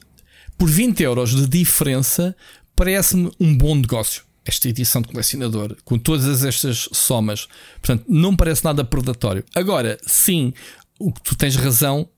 por 0.59 0.69
20 0.69 1.03
euros 1.03 1.35
de 1.35 1.47
diferença, 1.47 2.37
parece-me 2.77 3.31
um 3.41 3.57
bom 3.57 3.75
negócio. 3.75 4.25
Esta 4.45 4.69
edição 4.69 5.01
de 5.01 5.09
colecionador, 5.09 5.77
com 5.85 5.97
todas 5.97 6.45
estas 6.45 6.89
somas, 6.93 7.47
portanto, 7.81 8.05
não 8.09 8.35
parece 8.35 8.65
nada 8.65 8.85
predatório. 8.85 9.45
Agora, 9.55 9.99
sim, 10.05 10.53
o 10.99 11.13
que 11.13 11.23
tu 11.23 11.37
tens 11.37 11.55
razão 11.55 12.09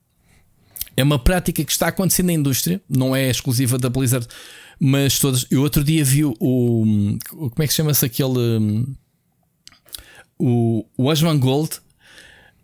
é 0.97 1.03
uma 1.03 1.19
prática 1.19 1.65
que 1.65 1.73
está 1.73 1.89
acontecendo 1.89 2.27
na 2.27 2.33
indústria, 2.33 2.81
não 2.89 3.15
é 3.15 3.29
exclusiva 3.29 3.79
da 3.79 3.89
Blizzard, 3.89 4.27
mas 4.79 5.19
todas. 5.19 5.47
Eu 5.51 5.62
outro 5.62 5.83
dia 5.83 6.05
vi 6.05 6.25
o. 6.25 6.35
o 6.41 7.19
como 7.51 7.62
é 7.62 7.66
que 7.66 7.75
chama-se 7.75 8.05
aquele. 8.05 8.87
O, 10.39 10.85
o 10.97 11.07
Osman 11.07 11.39
Gold 11.39 11.81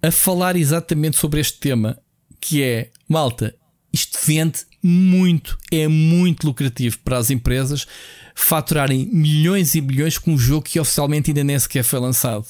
a 0.02 0.11
falar 0.11 0.57
exatamente 0.57 1.16
sobre 1.16 1.40
este 1.40 1.59
tema, 1.59 1.98
que 2.40 2.62
é 2.62 2.90
malta, 3.09 3.55
isto 3.93 4.19
vende 4.24 4.61
muito, 4.82 5.59
é 5.70 5.86
muito 5.86 6.47
lucrativo 6.47 6.98
para 7.01 7.19
as 7.19 7.31
empresas 7.31 7.86
faturarem 8.35 9.07
milhões 9.12 9.74
e 9.74 9.81
milhões 9.81 10.16
com 10.16 10.32
um 10.32 10.39
jogo 10.39 10.65
que 10.65 10.81
oficialmente 10.81 11.31
ainda 11.31 11.44
nem 11.44 11.59
sequer 11.59 11.85
foi 11.85 11.98
lançado. 11.98 12.47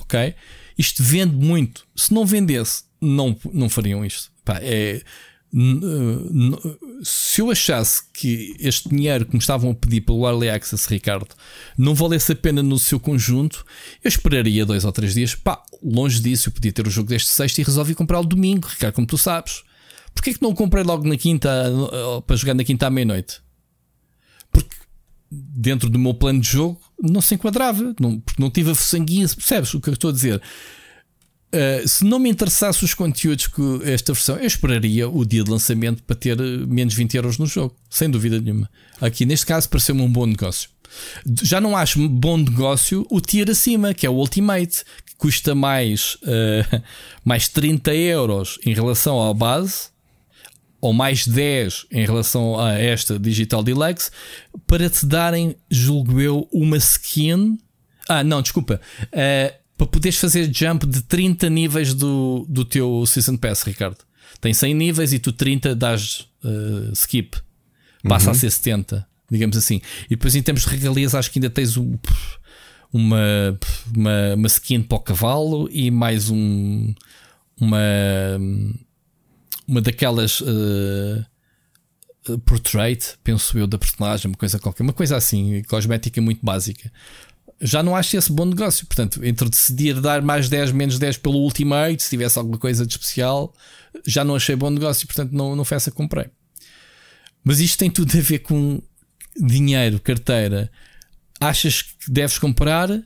Ok? 0.00 0.34
Isto 0.76 1.02
vende 1.02 1.34
muito. 1.34 1.86
Se 1.94 2.12
não 2.12 2.26
vendesse, 2.26 2.84
não, 3.00 3.36
não 3.52 3.68
fariam 3.68 4.04
isto. 4.04 4.30
Pá, 4.48 4.60
é, 4.62 5.02
se 7.02 7.42
eu 7.42 7.50
achasse 7.50 8.02
que 8.14 8.56
este 8.58 8.88
dinheiro 8.88 9.26
que 9.26 9.34
me 9.34 9.38
estavam 9.38 9.72
a 9.72 9.74
pedir 9.74 10.00
pelo 10.00 10.26
Early 10.26 10.48
Access, 10.48 10.88
Ricardo, 10.88 11.28
não 11.76 11.94
valesse 11.94 12.32
a 12.32 12.34
pena 12.34 12.62
no 12.62 12.78
seu 12.78 12.98
conjunto, 12.98 13.62
eu 14.02 14.08
esperaria 14.08 14.64
dois 14.64 14.86
ou 14.86 14.92
três 14.92 15.12
dias. 15.12 15.34
Pá, 15.34 15.62
longe 15.82 16.22
disso, 16.22 16.48
eu 16.48 16.52
podia 16.54 16.72
ter 16.72 16.86
o 16.86 16.90
jogo 16.90 17.10
deste 17.10 17.28
sexta 17.28 17.60
e 17.60 17.64
resolvi 17.64 17.94
comprar 17.94 18.20
o 18.20 18.24
domingo, 18.24 18.68
Ricardo, 18.68 18.94
como 18.94 19.06
tu 19.06 19.18
sabes. 19.18 19.64
Porquê 20.14 20.32
que 20.32 20.40
não 20.40 20.54
comprei 20.54 20.82
logo 20.82 21.06
na 21.06 21.18
quinta 21.18 21.50
para 22.26 22.36
jogar 22.36 22.54
na 22.54 22.64
quinta 22.64 22.86
à 22.86 22.90
meia-noite? 22.90 23.42
Porque 24.50 24.74
dentro 25.30 25.90
do 25.90 25.98
meu 25.98 26.14
plano 26.14 26.40
de 26.40 26.48
jogo 26.48 26.80
não 26.98 27.20
se 27.20 27.34
enquadrava, 27.34 27.94
não, 28.00 28.18
porque 28.18 28.40
não 28.40 28.50
tive 28.50 28.70
a 28.70 28.74
sanguinha, 28.74 29.28
percebes 29.28 29.74
o 29.74 29.80
que 29.80 29.90
eu 29.90 29.92
estou 29.92 30.08
a 30.08 30.14
dizer? 30.14 30.40
Uh, 31.48 31.88
se 31.88 32.04
não 32.04 32.18
me 32.18 32.28
interessasse 32.28 32.84
os 32.84 32.92
conteúdos 32.92 33.46
que 33.46 33.62
esta 33.84 34.12
versão, 34.12 34.36
eu 34.36 34.46
esperaria 34.46 35.08
o 35.08 35.24
dia 35.24 35.42
de 35.42 35.50
lançamento 35.50 36.02
para 36.02 36.14
ter 36.14 36.38
eh, 36.38 36.44
menos 36.66 36.92
20 36.92 37.14
euros 37.14 37.38
no 37.38 37.46
jogo, 37.46 37.74
sem 37.88 38.10
dúvida 38.10 38.38
nenhuma. 38.38 38.68
Aqui 39.00 39.24
neste 39.24 39.46
caso 39.46 39.66
pareceu-me 39.66 40.02
um 40.02 40.12
bom 40.12 40.26
negócio. 40.26 40.68
Já 41.42 41.58
não 41.58 41.74
acho 41.74 42.06
bom 42.06 42.36
negócio 42.36 43.06
o 43.10 43.18
tier 43.18 43.48
acima, 43.50 43.94
que 43.94 44.04
é 44.04 44.10
o 44.10 44.14
Ultimate, 44.14 44.84
que 45.06 45.16
custa 45.16 45.54
mais, 45.54 46.16
uh, 46.16 46.82
mais 47.24 47.48
30 47.48 47.94
euros 47.94 48.58
em 48.66 48.74
relação 48.74 49.26
à 49.26 49.32
base, 49.32 49.88
ou 50.82 50.92
mais 50.92 51.26
10 51.26 51.86
em 51.90 52.04
relação 52.04 52.60
a 52.60 52.74
esta 52.74 53.18
Digital 53.18 53.62
Deluxe, 53.62 54.10
para 54.66 54.90
te 54.90 55.06
darem, 55.06 55.56
julgo 55.70 56.20
eu, 56.20 56.46
uma 56.52 56.76
skin. 56.76 57.58
Ah, 58.06 58.22
não, 58.22 58.42
desculpa. 58.42 58.80
Uh, 59.04 59.67
para 59.78 59.86
poderes 59.86 60.18
fazer 60.18 60.52
jump 60.52 60.84
de 60.84 61.00
30 61.02 61.48
níveis 61.48 61.94
do, 61.94 62.44
do 62.48 62.64
teu 62.64 63.06
Season 63.06 63.36
Pass, 63.36 63.62
Ricardo. 63.62 63.98
Tem 64.40 64.52
100 64.52 64.74
níveis 64.74 65.12
e 65.12 65.20
tu 65.20 65.32
30 65.32 65.74
dás 65.76 66.28
uh, 66.44 66.92
skip. 66.92 67.38
Passa 68.02 68.26
uhum. 68.26 68.32
a 68.32 68.34
ser 68.34 68.50
70, 68.50 69.06
digamos 69.30 69.56
assim. 69.56 69.80
E 70.06 70.10
depois, 70.10 70.34
em 70.34 70.42
termos 70.42 70.62
de 70.62 70.68
regalias, 70.68 71.14
acho 71.14 71.30
que 71.30 71.38
ainda 71.38 71.48
tens 71.48 71.76
um, 71.76 71.96
uma, 72.92 73.58
uma, 73.94 74.34
uma 74.34 74.46
skin 74.48 74.82
para 74.82 74.98
o 74.98 75.00
cavalo 75.00 75.68
e 75.70 75.90
mais 75.90 76.28
um. 76.28 76.92
Uma. 77.60 77.78
Uma 79.66 79.80
daquelas. 79.80 80.40
Uh, 80.40 81.24
portrait, 82.44 83.14
penso 83.24 83.56
eu, 83.56 83.66
da 83.66 83.78
personagem, 83.78 84.30
uma 84.30 84.36
coisa 84.36 84.58
qualquer, 84.58 84.82
uma 84.82 84.92
coisa 84.92 85.16
assim, 85.16 85.62
cosmética 85.62 86.20
muito 86.20 86.44
básica 86.44 86.92
já 87.60 87.82
não 87.82 87.96
acho 87.96 88.16
esse 88.16 88.32
bom 88.32 88.44
negócio. 88.44 88.86
Portanto, 88.86 89.24
entre 89.24 89.48
decidir 89.48 90.00
dar 90.00 90.22
mais 90.22 90.48
10, 90.48 90.72
menos 90.72 90.98
10 90.98 91.18
pelo 91.18 91.38
Ultimate, 91.38 92.02
se 92.02 92.10
tivesse 92.10 92.38
alguma 92.38 92.58
coisa 92.58 92.86
de 92.86 92.92
especial, 92.92 93.52
já 94.06 94.24
não 94.24 94.36
achei 94.36 94.54
bom 94.54 94.70
negócio, 94.70 95.06
portanto, 95.06 95.32
não, 95.32 95.56
não 95.56 95.64
foi 95.64 95.76
essa 95.76 95.90
que 95.90 95.96
comprei. 95.96 96.26
Mas 97.42 97.60
isto 97.60 97.78
tem 97.78 97.90
tudo 97.90 98.16
a 98.16 98.20
ver 98.20 98.40
com 98.40 98.80
dinheiro, 99.36 100.00
carteira. 100.00 100.70
Achas 101.40 101.82
que 101.82 102.10
deves 102.10 102.38
comprar? 102.38 102.90
Eh, 102.90 103.04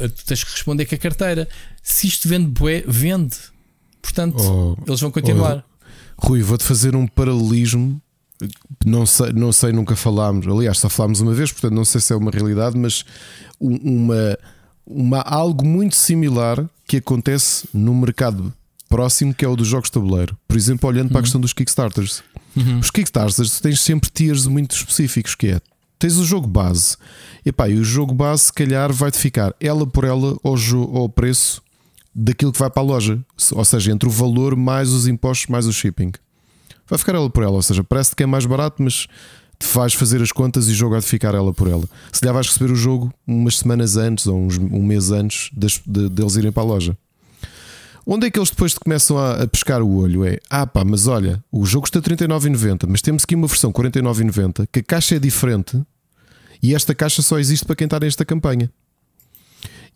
eh, 0.00 0.08
tu 0.08 0.24
tens 0.24 0.44
que 0.44 0.52
responder 0.52 0.86
com 0.86 0.94
a 0.94 0.98
carteira. 0.98 1.48
Se 1.82 2.06
isto 2.06 2.28
vende 2.28 2.48
bué, 2.48 2.84
vende. 2.86 3.36
Portanto, 4.02 4.36
oh, 4.38 4.76
eles 4.86 5.00
vão 5.00 5.10
continuar. 5.10 5.64
Oh, 6.18 6.28
Rui, 6.28 6.42
vou-te 6.42 6.64
fazer 6.64 6.94
um 6.94 7.06
paralelismo. 7.06 8.00
Não 8.84 9.06
sei, 9.06 9.32
não 9.32 9.52
sei, 9.52 9.72
nunca 9.72 9.96
falámos. 9.96 10.46
Aliás, 10.46 10.78
só 10.78 10.88
falámos 10.88 11.20
uma 11.20 11.32
vez, 11.32 11.52
portanto, 11.52 11.74
não 11.74 11.84
sei 11.84 12.00
se 12.00 12.12
é 12.12 12.16
uma 12.16 12.30
realidade, 12.30 12.76
mas 12.76 13.04
uma, 13.58 14.38
uma, 14.86 15.20
algo 15.20 15.66
muito 15.66 15.96
similar 15.96 16.64
que 16.86 16.98
acontece 16.98 17.68
no 17.72 17.94
mercado 17.94 18.52
próximo, 18.88 19.34
que 19.34 19.44
é 19.44 19.48
o 19.48 19.56
dos 19.56 19.66
jogos 19.66 19.88
de 19.88 19.92
tabuleiro. 19.92 20.36
Por 20.46 20.56
exemplo, 20.56 20.88
olhando 20.88 21.06
uhum. 21.06 21.08
para 21.08 21.18
a 21.18 21.20
uhum. 21.20 21.24
questão 21.24 21.40
dos 21.40 21.52
Kickstarters. 21.52 22.22
Uhum. 22.56 22.78
Os 22.78 22.90
Kickstarters 22.90 23.60
tens 23.60 23.80
sempre 23.80 24.10
tiers 24.10 24.46
muito 24.46 24.74
específicos, 24.76 25.34
que 25.34 25.48
é 25.48 25.60
tens 25.98 26.16
o 26.16 26.24
jogo 26.24 26.46
base. 26.46 26.96
E, 27.44 27.52
pá, 27.52 27.68
e 27.68 27.78
o 27.78 27.84
jogo 27.84 28.14
base, 28.14 28.44
se 28.44 28.52
calhar, 28.52 28.92
vai-te 28.92 29.18
ficar 29.18 29.54
ela 29.60 29.86
por 29.86 30.04
ela 30.04 30.36
ao, 30.42 30.56
ao 30.96 31.08
preço 31.08 31.62
daquilo 32.14 32.52
que 32.52 32.58
vai 32.58 32.70
para 32.70 32.82
a 32.82 32.86
loja. 32.86 33.18
Ou 33.52 33.64
seja, 33.64 33.92
entre 33.92 34.08
o 34.08 34.12
valor 34.12 34.56
mais 34.56 34.90
os 34.90 35.06
impostos 35.06 35.48
mais 35.48 35.66
o 35.66 35.72
shipping. 35.72 36.12
Vai 36.88 36.98
ficar 36.98 37.14
ela 37.14 37.28
por 37.28 37.42
ela. 37.42 37.52
Ou 37.52 37.62
seja, 37.62 37.82
parece 37.82 38.14
que 38.14 38.22
é 38.22 38.26
mais 38.26 38.46
barato, 38.46 38.82
mas 38.82 39.06
te 39.58 39.66
faz 39.66 39.94
fazer 39.94 40.20
as 40.20 40.32
contas 40.32 40.68
e 40.68 40.74
jogo 40.74 40.92
vai 40.92 41.02
ficar 41.02 41.34
ela 41.34 41.52
por 41.52 41.68
ela. 41.68 41.84
Se 42.12 42.24
lhe 42.24 42.32
vais 42.32 42.46
receber 42.46 42.70
o 42.70 42.76
jogo 42.76 43.12
umas 43.26 43.58
semanas 43.58 43.96
antes 43.96 44.26
ou 44.26 44.38
uns, 44.38 44.58
um 44.58 44.82
mês 44.82 45.10
antes 45.10 45.50
deles 45.52 45.80
de, 45.86 46.08
de 46.08 46.38
irem 46.38 46.52
para 46.52 46.62
a 46.62 46.66
loja. 46.66 46.96
Onde 48.08 48.26
é 48.26 48.30
que 48.30 48.38
eles 48.38 48.50
depois 48.50 48.72
te 48.72 48.78
começam 48.78 49.18
a, 49.18 49.42
a, 49.42 49.46
pescar 49.48 49.82
o 49.82 49.96
olho? 49.96 50.24
É, 50.24 50.38
ah 50.48 50.66
pá, 50.66 50.84
mas 50.84 51.08
olha, 51.08 51.42
o 51.50 51.66
jogo 51.66 51.86
está 51.86 52.00
39,90, 52.00 52.86
mas 52.86 53.02
temos 53.02 53.24
aqui 53.24 53.34
uma 53.34 53.48
versão 53.48 53.72
49,90 53.72 54.68
que 54.70 54.78
a 54.78 54.82
caixa 54.82 55.16
é 55.16 55.18
diferente 55.18 55.82
e 56.62 56.74
esta 56.74 56.94
caixa 56.94 57.20
só 57.20 57.38
existe 57.38 57.66
para 57.66 57.74
quem 57.74 57.86
está 57.86 57.98
nesta 57.98 58.24
campanha. 58.24 58.70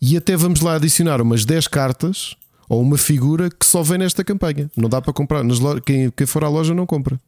E 0.01 0.17
até 0.17 0.35
vamos 0.35 0.59
lá 0.61 0.75
adicionar 0.75 1.21
umas 1.21 1.45
10 1.45 1.67
cartas 1.67 2.35
ou 2.71 2.81
uma 2.81 2.97
figura 2.97 3.49
que 3.49 3.65
só 3.65 3.83
vem 3.83 3.97
nesta 3.97 4.23
campanha. 4.23 4.71
Não 4.77 4.87
dá 4.87 5.01
para 5.01 5.11
comprar. 5.11 5.43
Nas 5.43 5.59
quem, 5.85 6.09
quem 6.09 6.25
for 6.25 6.41
à 6.41 6.47
loja 6.47 6.73
não 6.73 6.85
compra. 6.85 7.19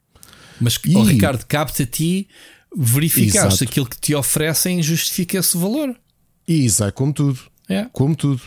Mas, 0.58 0.80
e... 0.86 0.96
oh, 0.96 1.04
Ricardo, 1.04 1.46
cabe-te 1.46 1.84
a 1.84 1.86
ti 1.86 2.30
verificar 2.74 3.48
Exato. 3.48 3.58
se 3.58 3.64
aquilo 3.66 3.86
que 3.86 4.00
te 4.00 4.16
oferecem 4.16 4.82
justifica 4.82 5.38
esse 5.38 5.58
valor. 5.58 5.94
E 6.48 6.66
isso 6.66 6.82
é 6.86 6.92
como 6.92 7.12
tudo. 7.12 7.38
É. 7.68 7.88
Como 7.92 8.16
tudo. 8.16 8.42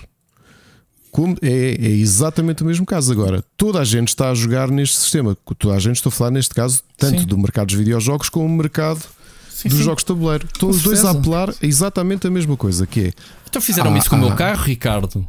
Como, 1.11 1.37
é, 1.43 1.75
é, 1.75 1.87
exatamente 1.87 2.63
o 2.63 2.67
mesmo 2.67 2.87
caso. 2.87 3.13
Agora, 3.13 3.45
toda 3.59 3.79
a 3.79 3.85
gente 3.85 4.09
está 4.09 4.31
a 4.31 4.35
jogar 4.35 4.71
neste 4.71 4.97
sistema. 4.97 5.37
Toda 5.59 5.75
a 5.75 5.79
gente, 5.79 5.97
estou 5.97 6.09
a 6.09 6.13
falar 6.13 6.31
neste 6.31 6.55
caso, 6.55 6.83
tanto 6.97 7.21
sim. 7.21 7.27
do 7.27 7.37
mercado 7.37 7.67
dos 7.67 7.77
videojogos 7.77 8.31
como 8.31 8.49
do 8.49 8.55
mercado 8.55 9.03
sim, 9.51 9.69
dos 9.69 9.77
sim. 9.77 9.85
jogos 9.85 10.03
de 10.03 10.07
tabuleiro. 10.07 10.47
Estão 10.47 10.71
os 10.71 10.83
dois 10.83 11.05
a 11.05 11.11
apelar 11.11 11.55
exatamente 11.61 12.27
a 12.27 12.31
mesma 12.31 12.57
coisa, 12.57 12.87
que 12.87 13.01
é. 13.09 13.13
Então 13.51 13.61
fizeram 13.61 13.95
ah, 13.95 13.99
isso 13.99 14.09
com 14.09 14.17
ah, 14.17 14.19
o 14.19 14.23
meu 14.23 14.33
ah. 14.33 14.35
carro, 14.35 14.63
Ricardo. 14.63 15.29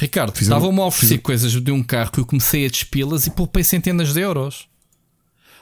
Ricardo, 0.00 0.34
estavam-me 0.40 0.80
a 0.80 0.86
oferecer 0.86 1.18
coisas 1.18 1.52
de 1.52 1.70
um 1.70 1.82
carro 1.82 2.10
que 2.10 2.20
eu 2.20 2.24
comecei 2.24 2.64
a 2.64 2.68
despê-las 2.68 3.26
e 3.26 3.30
poupei 3.30 3.62
centenas 3.62 4.14
de 4.14 4.20
euros. 4.20 4.66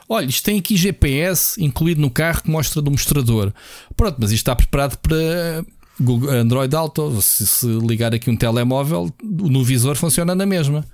Olha, 0.08 0.26
isto 0.26 0.44
tem 0.44 0.58
aqui 0.58 0.76
GPS 0.76 1.62
incluído 1.62 2.00
no 2.00 2.08
carro 2.08 2.42
que 2.42 2.50
mostra 2.50 2.80
do 2.80 2.90
mostrador. 2.90 3.52
Pronto, 3.96 4.16
mas 4.18 4.30
isto 4.30 4.42
está 4.42 4.54
preparado 4.54 4.96
para 4.98 5.64
Google, 6.00 6.30
Android 6.30 6.74
Auto, 6.74 7.20
se, 7.20 7.46
se, 7.46 7.66
ligar 7.66 8.14
aqui 8.14 8.30
um 8.30 8.36
telemóvel, 8.36 9.12
no 9.22 9.64
visor 9.64 9.96
funciona 9.96 10.34
na 10.36 10.46
mesma. 10.46 10.86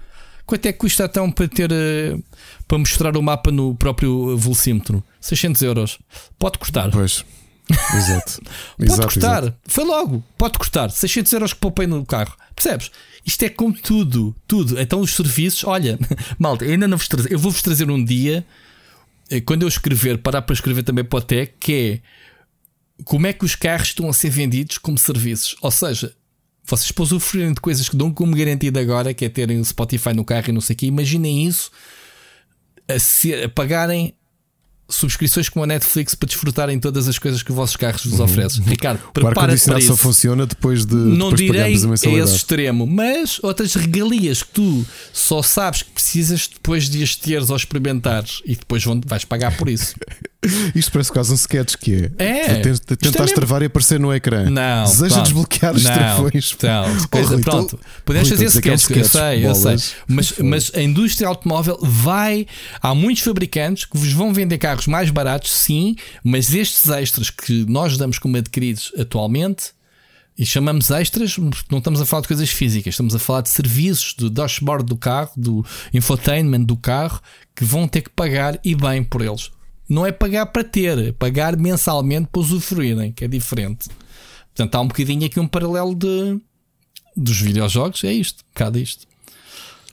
Quanto 0.47 0.67
é 0.67 0.73
que 0.73 0.79
custa 0.79 1.05
então 1.05 1.31
para 1.31 1.47
ter 1.47 1.71
eh, 1.71 2.19
para 2.67 2.79
mostrar 2.79 3.17
o 3.17 3.23
mapa 3.23 3.51
no 3.51 3.75
próprio 3.75 4.37
velocímetro? 4.37 5.05
600 5.21 5.63
euros. 5.63 5.99
Pode 6.39 6.59
cortar. 6.59 6.91
Pois. 6.91 7.25
Exato. 7.95 8.43
pode 8.77 8.93
exato, 8.93 9.09
cortar. 9.09 9.43
Exato. 9.43 9.59
Foi 9.67 9.85
logo. 9.85 10.25
Pode 10.37 10.59
cortar. 10.59 10.91
600 10.91 11.33
euros 11.33 11.53
que 11.53 11.61
poupei 11.61 11.87
no 11.87 12.05
carro. 12.05 12.35
Percebes? 12.55 12.91
Isto 13.25 13.45
é 13.45 13.49
com 13.49 13.73
tudo. 13.73 14.35
Tudo. 14.47 14.79
Então 14.81 15.01
os 15.01 15.15
serviços. 15.15 15.65
Olha, 15.65 15.99
malta, 16.39 16.65
ainda 16.65 16.87
não 16.87 16.99
vos 16.99 17.09
trazer. 17.09 17.33
Eu 17.33 17.39
vou-vos 17.39 17.63
trazer 17.63 17.91
um 17.91 18.03
dia. 18.03 18.45
Eh, 19.31 19.41
quando 19.41 19.63
eu 19.63 19.69
escrever, 19.69 20.19
parar 20.19 20.43
para 20.43 20.55
escrever 20.55 20.83
também 20.83 21.05
para 21.05 21.19
o 21.19 21.23
TEC, 21.23 21.55
que 21.59 21.73
é 21.73 22.01
como 23.05 23.27
é 23.27 23.33
que 23.33 23.45
os 23.45 23.55
carros 23.55 23.89
estão 23.89 24.09
a 24.09 24.13
ser 24.13 24.31
vendidos 24.31 24.79
como 24.79 24.99
serviços. 24.99 25.57
Ou 25.61 25.71
seja, 25.71 26.15
vocês 26.65 26.93
usufruírem 26.99 27.53
de 27.53 27.61
coisas 27.61 27.89
que 27.89 27.97
dão 27.97 28.13
como 28.13 28.37
garantido 28.37 28.79
agora, 28.79 29.13
que 29.13 29.25
é 29.25 29.29
terem 29.29 29.59
o 29.59 29.65
Spotify 29.65 30.13
no 30.15 30.25
carro 30.25 30.51
e 30.51 30.53
não 30.53 30.61
sei 30.61 30.75
o 30.75 30.77
quê, 30.77 30.87
imaginem 30.87 31.47
isso 31.47 31.71
a, 32.89 32.99
ser, 32.99 33.45
a 33.45 33.49
pagarem 33.49 34.15
subscrições 34.97 35.49
como 35.49 35.65
a 35.65 35.67
Netflix 35.67 36.15
para 36.15 36.27
desfrutarem 36.27 36.79
todas 36.79 37.09
as 37.09 37.19
coisas 37.19 37.43
que 37.43 37.51
os 37.51 37.57
vossos 37.57 37.77
carros 37.77 38.05
vos 38.05 38.19
uhum. 38.19 38.25
oferecem. 38.25 38.63
Uhum. 38.63 38.71
Ricardo, 38.71 39.01
prepara-te 39.13 39.65
para 39.65 39.79
isso. 39.79 39.89
só 39.89 39.97
funciona 39.97 40.47
depois 40.47 40.85
de 40.85 40.95
Não 40.95 41.31
depois 41.31 41.41
direi 41.41 41.63
a 41.65 42.25
esse 42.25 42.37
extremo, 42.37 42.87
mas 42.87 43.39
outras 43.43 43.75
regalias 43.75 44.43
que 44.43 44.51
tu 44.51 44.87
só 45.13 45.43
sabes 45.43 45.83
que 45.83 45.91
precisas 45.91 46.49
depois 46.49 46.89
de 46.89 47.03
as 47.03 47.17
teres 47.17 47.51
ou 47.51 47.57
experimentares 47.57 48.41
e 48.45 48.55
depois 48.57 48.85
vais 49.07 49.25
pagar 49.25 49.57
por 49.57 49.69
isso. 49.69 49.95
Isto 50.75 50.93
parece 50.93 51.13
quase 51.13 51.33
um 51.33 51.35
sketch 51.35 51.77
que 51.77 52.11
é. 52.19 52.25
É. 52.25 52.55
Tentas 52.61 53.31
é 53.31 53.35
travar 53.35 53.63
e 53.63 53.67
aparecer 53.67 53.99
no 53.99 54.13
ecrã. 54.13 54.49
Não. 54.51 54.85
Deseja 54.85 55.15
pronto, 55.15 55.25
desbloquear 55.25 55.75
os 55.75 55.85
não, 55.85 55.93
travões. 55.93 56.57
Não, 56.63 56.85
oh, 56.89 57.41
pronto. 57.41 57.81
Podemos 58.05 58.29
fazer 58.29 58.45
sketch, 58.47 58.67
é 58.67 58.73
um 58.73 58.75
sketch, 58.75 58.99
eu 58.99 59.05
sei, 59.05 59.47
eu 59.47 59.55
sei. 59.55 59.77
Mas, 60.07 60.33
mas 60.39 60.73
a 60.75 60.83
indústria 60.83 61.29
automóvel 61.29 61.79
vai. 61.83 62.47
Há 62.81 62.95
muitos 62.95 63.23
fabricantes 63.23 63.85
que 63.85 63.97
vos 63.97 64.13
vão 64.13 64.33
vender 64.33 64.59
carros 64.59 64.87
mais 64.87 65.11
baratos, 65.11 65.51
sim, 65.51 65.97
mas 66.23 66.53
estes 66.55 66.89
extras 66.89 67.31
que 67.31 67.65
nós 67.69 67.97
damos 67.97 68.19
como 68.19 68.37
adquiridos 68.37 68.93
atualmente. 68.99 69.73
E 70.37 70.45
chamamos 70.45 70.91
extras, 70.91 71.37
não 71.71 71.79
estamos 71.79 72.01
a 72.01 72.05
falar 72.05 72.23
de 72.23 72.27
coisas 72.27 72.51
físicas, 72.51 72.95
estamos 72.95 73.15
a 73.15 73.21
falar 73.21 73.43
de 73.43 73.51
serviços 73.51 74.15
do 74.15 74.29
dashboard 74.29 74.85
do 74.85 74.97
carro, 74.97 75.31
do 75.37 75.65
infotainment 75.93 76.65
do 76.65 76.77
carro, 76.77 77.21
que 77.55 77.65
vão 77.65 77.87
ter 77.87 78.03
que 78.03 78.11
pagar 78.11 78.59
e 78.65 78.75
bem 78.75 79.05
por 79.05 79.23
eles 79.23 79.53
não 79.89 80.07
é 80.07 80.13
pagar 80.13 80.47
para 80.47 80.65
ter, 80.65 80.99
é 80.99 81.13
pagar 81.13 81.57
mensalmente 81.57 82.29
para 82.31 82.41
usufruírem, 82.41 83.13
que 83.13 83.25
é 83.25 83.29
diferente. 83.29 83.89
Portanto, 84.55 84.75
há 84.75 84.81
um 84.81 84.89
bocadinho 84.89 85.27
aqui 85.27 85.41
um 85.41 85.49
paralelo 85.49 85.95
de, 85.95 86.41
dos 87.17 87.41
videojogos, 87.41 88.05
é 88.05 88.13
isto, 88.13 88.41
um 88.41 88.55
bocado 88.55 88.79
isto. 88.79 89.07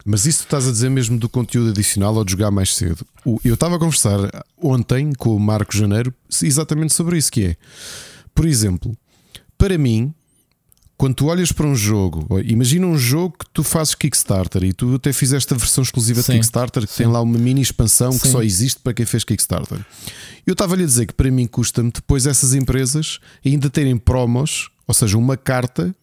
Mas 0.05 0.25
isso 0.25 0.43
estás 0.43 0.67
a 0.67 0.71
dizer 0.71 0.89
mesmo 0.89 1.17
do 1.17 1.29
conteúdo 1.29 1.69
adicional 1.69 2.15
ou 2.15 2.23
de 2.25 2.31
jogar 2.31 2.49
mais 2.49 2.75
cedo? 2.75 3.05
Eu 3.43 3.53
estava 3.53 3.75
a 3.75 3.79
conversar 3.79 4.45
ontem 4.57 5.13
com 5.13 5.35
o 5.35 5.39
Marco 5.39 5.75
Janeiro 5.75 6.13
exatamente 6.41 6.93
sobre 6.93 7.17
isso, 7.17 7.31
que 7.31 7.45
é, 7.45 7.55
por 8.33 8.45
exemplo, 8.45 8.97
para 9.57 9.77
mim, 9.77 10.13
quando 11.01 11.15
tu 11.15 11.25
olhas 11.25 11.51
para 11.51 11.65
um 11.65 11.73
jogo, 11.73 12.27
imagina 12.45 12.85
um 12.85 12.95
jogo 12.95 13.35
que 13.39 13.45
tu 13.51 13.63
fazes 13.63 13.95
Kickstarter 13.95 14.63
e 14.63 14.71
tu 14.71 14.93
até 14.93 15.11
fizeste 15.11 15.51
a 15.51 15.57
versão 15.57 15.81
exclusiva 15.81 16.21
sim, 16.21 16.33
de 16.33 16.37
Kickstarter 16.37 16.85
que 16.85 16.93
sim. 16.93 17.05
tem 17.05 17.11
lá 17.11 17.19
uma 17.19 17.39
mini 17.39 17.59
expansão 17.59 18.11
sim. 18.11 18.19
que 18.19 18.27
só 18.27 18.43
existe 18.43 18.79
para 18.81 18.93
quem 18.93 19.03
fez 19.03 19.23
Kickstarter. 19.23 19.83
Eu 20.45 20.51
estava-lhe 20.51 20.83
a 20.83 20.85
dizer 20.85 21.07
que 21.07 21.13
para 21.15 21.31
mim 21.31 21.47
custa-me 21.47 21.89
depois 21.89 22.27
essas 22.27 22.53
empresas 22.53 23.17
ainda 23.43 23.67
terem 23.67 23.97
promos, 23.97 24.69
ou 24.87 24.93
seja, 24.93 25.17
uma 25.17 25.35
carta 25.35 25.95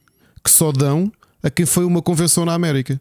que 0.43 0.51
só 0.51 0.73
dão 0.73 1.13
a 1.45 1.49
quem 1.49 1.65
foi 1.65 1.85
uma 1.85 2.03
convenção 2.03 2.45
na 2.45 2.55
América. 2.55 3.01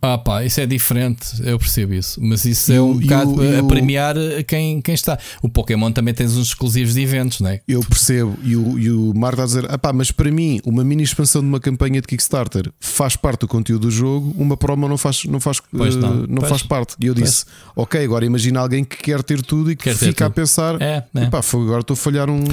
Ah, 0.00 0.18
pá, 0.18 0.44
isso 0.44 0.60
é 0.60 0.66
diferente, 0.66 1.26
eu 1.42 1.58
percebo 1.58 1.94
isso. 1.94 2.20
Mas 2.22 2.44
isso 2.44 2.70
é 2.70 2.80
um 2.80 2.98
bocado 2.98 3.36
a 3.58 3.62
premiar 3.64 4.14
quem, 4.46 4.80
quem 4.82 4.94
está. 4.94 5.18
O 5.42 5.48
Pokémon 5.48 5.90
também 5.90 6.12
tem 6.12 6.26
uns 6.26 6.36
exclusivos 6.36 6.94
de 6.94 7.00
eventos, 7.00 7.40
não 7.40 7.48
é? 7.48 7.60
Eu 7.66 7.80
percebo. 7.80 8.36
E 8.42 8.54
o, 8.54 8.78
e 8.78 8.90
o 8.90 9.14
Marco 9.14 9.40
está 9.40 9.42
a 9.42 9.46
dizer: 9.46 9.72
ah, 9.72 9.78
pá, 9.78 9.92
mas 9.92 10.12
para 10.12 10.30
mim, 10.30 10.60
uma 10.64 10.84
mini 10.84 11.02
expansão 11.02 11.40
de 11.40 11.48
uma 11.48 11.58
campanha 11.58 12.00
de 12.00 12.06
Kickstarter 12.06 12.70
faz 12.78 13.16
parte 13.16 13.40
do 13.40 13.48
conteúdo 13.48 13.82
do 13.82 13.90
jogo, 13.90 14.34
uma 14.36 14.56
promo 14.56 14.86
não 14.86 14.98
faz, 14.98 15.24
não 15.24 15.40
faz, 15.40 15.62
não, 15.72 15.86
uh, 15.86 16.26
não 16.28 16.42
faz 16.42 16.62
parte. 16.62 16.94
E 17.00 17.06
eu 17.06 17.14
disse: 17.14 17.46
pois. 17.46 17.86
ok, 17.86 18.04
agora 18.04 18.24
imagina 18.24 18.60
alguém 18.60 18.84
que 18.84 18.98
quer 18.98 19.22
ter 19.22 19.40
tudo 19.40 19.70
e 19.70 19.76
que 19.76 19.84
quer 19.84 19.96
fica 19.96 20.26
a 20.26 20.30
pensar: 20.30 20.80
é, 20.80 21.04
é. 21.14 21.26
Pá, 21.30 21.40
agora 21.54 21.80
estou 21.80 21.94
a 21.94 21.96
falhar 21.96 22.28
um. 22.28 22.44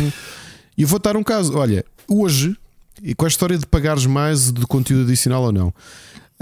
E 0.78 0.84
eu 0.84 0.88
vou 0.88 0.98
dar 0.98 1.18
um 1.18 1.24
caso: 1.24 1.58
olha, 1.58 1.84
hoje, 2.08 2.56
e 3.02 3.14
com 3.14 3.26
a 3.26 3.28
história 3.28 3.58
de 3.58 3.66
pagares 3.66 4.06
mais 4.06 4.52
de 4.52 4.66
conteúdo 4.66 5.04
adicional 5.04 5.44
ou 5.44 5.52
não. 5.52 5.74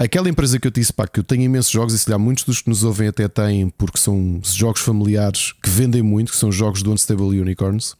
Aquela 0.02 0.28
empresa 0.28 0.58
que 0.58 0.66
eu 0.66 0.70
disse, 0.72 0.92
pá, 0.92 1.06
que 1.06 1.20
eu 1.20 1.22
tenho 1.22 1.42
imensos 1.42 1.70
jogos, 1.70 1.94
e 1.94 1.98
se 1.98 2.10
lá 2.10 2.18
muitos 2.18 2.42
dos 2.42 2.60
que 2.60 2.68
nos 2.68 2.82
ouvem 2.82 3.06
até 3.06 3.28
têm, 3.28 3.68
porque 3.68 3.98
são 3.98 4.40
jogos 4.42 4.80
familiares 4.80 5.52
que 5.62 5.70
vendem 5.70 6.02
muito, 6.02 6.32
que 6.32 6.36
são 6.36 6.50
jogos 6.50 6.82
do 6.82 6.90
Unstable 6.90 7.40
Unicorns. 7.40 7.94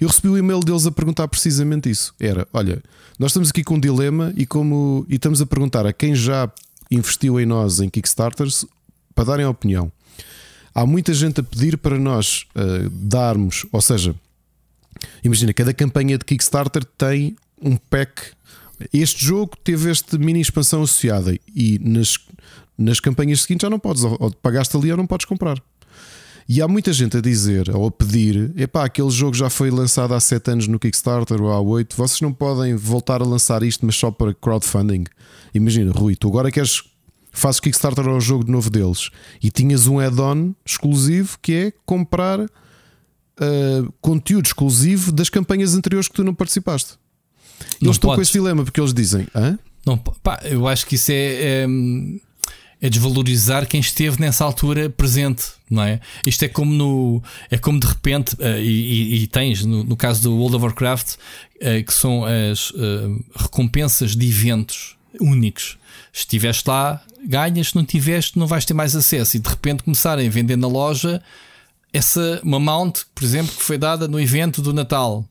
Eu 0.00 0.06
recebi 0.06 0.28
o 0.28 0.38
e-mail 0.38 0.60
deles 0.60 0.86
a 0.86 0.92
perguntar 0.92 1.26
precisamente 1.26 1.90
isso. 1.90 2.14
Era: 2.20 2.46
olha, 2.52 2.80
nós 3.18 3.32
estamos 3.32 3.50
aqui 3.50 3.64
com 3.64 3.74
um 3.74 3.80
dilema 3.80 4.32
e, 4.36 4.46
como, 4.46 5.04
e 5.08 5.16
estamos 5.16 5.42
a 5.42 5.46
perguntar 5.46 5.86
a 5.86 5.92
quem 5.92 6.14
já 6.14 6.48
investiu 6.88 7.40
em 7.40 7.46
nós 7.46 7.80
em 7.80 7.88
Kickstarters 7.88 8.64
para 9.12 9.24
darem 9.24 9.44
a 9.44 9.50
opinião. 9.50 9.90
Há 10.72 10.86
muita 10.86 11.12
gente 11.12 11.40
a 11.40 11.42
pedir 11.42 11.76
para 11.78 11.98
nós 11.98 12.46
uh, 12.54 12.88
darmos, 12.90 13.66
ou 13.72 13.82
seja, 13.82 14.14
imagina, 15.24 15.52
cada 15.52 15.74
campanha 15.74 16.16
de 16.16 16.24
Kickstarter 16.24 16.84
tem 16.96 17.34
um 17.60 17.76
pack 17.76 18.22
este 18.92 19.24
jogo 19.24 19.52
teve 19.62 19.90
esta 19.90 20.18
mini 20.18 20.40
expansão 20.40 20.82
associada 20.82 21.36
e 21.54 21.78
nas, 21.82 22.18
nas 22.76 23.00
campanhas 23.00 23.42
seguintes 23.42 23.62
já 23.62 23.70
não 23.70 23.78
podes, 23.78 24.04
ou 24.04 24.30
pagaste 24.42 24.76
ali 24.76 24.90
ou 24.90 24.96
não 24.96 25.06
podes 25.06 25.26
comprar. 25.26 25.62
E 26.48 26.60
há 26.60 26.66
muita 26.66 26.92
gente 26.92 27.16
a 27.16 27.20
dizer 27.20 27.70
ou 27.74 27.86
a 27.86 27.90
pedir: 27.92 28.52
epá, 28.56 28.84
aquele 28.84 29.10
jogo 29.10 29.36
já 29.36 29.48
foi 29.48 29.70
lançado 29.70 30.14
há 30.14 30.18
7 30.18 30.50
anos 30.50 30.66
no 30.66 30.80
Kickstarter 30.80 31.40
ou 31.40 31.52
há 31.52 31.60
8, 31.60 31.96
vocês 31.96 32.20
não 32.20 32.32
podem 32.32 32.74
voltar 32.74 33.22
a 33.22 33.24
lançar 33.24 33.62
isto, 33.62 33.86
mas 33.86 33.94
só 33.94 34.10
para 34.10 34.34
crowdfunding. 34.34 35.04
Imagina, 35.54 35.92
Rui, 35.92 36.16
tu 36.16 36.26
agora 36.26 36.50
queres 36.50 36.82
fazes 37.30 37.60
Kickstarter 37.60 38.06
ao 38.08 38.20
jogo 38.20 38.44
de 38.44 38.50
novo 38.50 38.68
deles 38.68 39.10
e 39.40 39.50
tinhas 39.50 39.86
um 39.86 40.00
add-on 40.00 40.52
exclusivo 40.66 41.38
que 41.40 41.52
é 41.52 41.72
comprar 41.86 42.40
uh, 42.40 42.48
conteúdo 44.00 44.46
exclusivo 44.46 45.12
das 45.12 45.30
campanhas 45.30 45.74
anteriores 45.74 46.08
que 46.08 46.14
tu 46.14 46.24
não 46.24 46.34
participaste. 46.34 46.99
Eles 47.60 47.80
não 47.80 47.90
estão 47.90 48.08
podes. 48.10 48.16
com 48.16 48.22
esse 48.22 48.32
dilema 48.32 48.64
porque 48.64 48.80
eles 48.80 48.94
dizem: 48.94 49.26
Hã? 49.34 49.58
Não, 49.84 49.96
pá, 49.96 50.40
eu 50.44 50.68
acho 50.68 50.86
que 50.86 50.94
isso 50.94 51.10
é, 51.10 51.14
é, 51.14 51.66
é, 52.80 52.90
desvalorizar 52.90 53.66
quem 53.66 53.80
esteve 53.80 54.20
nessa 54.20 54.44
altura 54.44 54.90
presente, 54.90 55.44
não 55.70 55.82
é? 55.82 56.00
Isto 56.26 56.44
é 56.44 56.48
como 56.48 56.72
no. 56.72 57.22
É 57.50 57.56
como 57.56 57.80
de 57.80 57.86
repente, 57.86 58.34
uh, 58.34 58.58
e, 58.58 59.14
e, 59.14 59.22
e, 59.22 59.26
tens, 59.26 59.64
no, 59.64 59.82
no, 59.84 59.96
caso 59.96 60.22
do 60.22 60.36
World 60.36 60.56
of 60.56 60.64
Warcraft, 60.66 61.14
uh, 61.14 61.84
que 61.84 61.92
são 61.92 62.24
as 62.24 62.70
uh, 62.70 63.24
recompensas 63.34 64.14
de 64.14 64.28
eventos 64.28 64.96
únicos. 65.18 65.78
Se 66.12 66.20
estiveste 66.20 66.68
lá, 66.68 67.02
ganhas, 67.26 67.68
se 67.68 67.76
não 67.76 67.84
tiveste, 67.84 68.38
não 68.38 68.46
vais 68.46 68.64
ter 68.64 68.74
mais 68.74 68.94
acesso. 68.94 69.36
E 69.36 69.40
de 69.40 69.48
repente 69.48 69.82
começarem 69.82 70.26
a 70.26 70.30
vender 70.30 70.56
na 70.56 70.68
loja 70.68 71.22
essa 71.92 72.40
uma 72.44 72.60
mount, 72.60 73.00
por 73.14 73.24
exemplo, 73.24 73.54
que 73.54 73.62
foi 73.62 73.78
dada 73.78 74.06
no 74.06 74.20
evento 74.20 74.62
do 74.62 74.72
Natal 74.72 75.26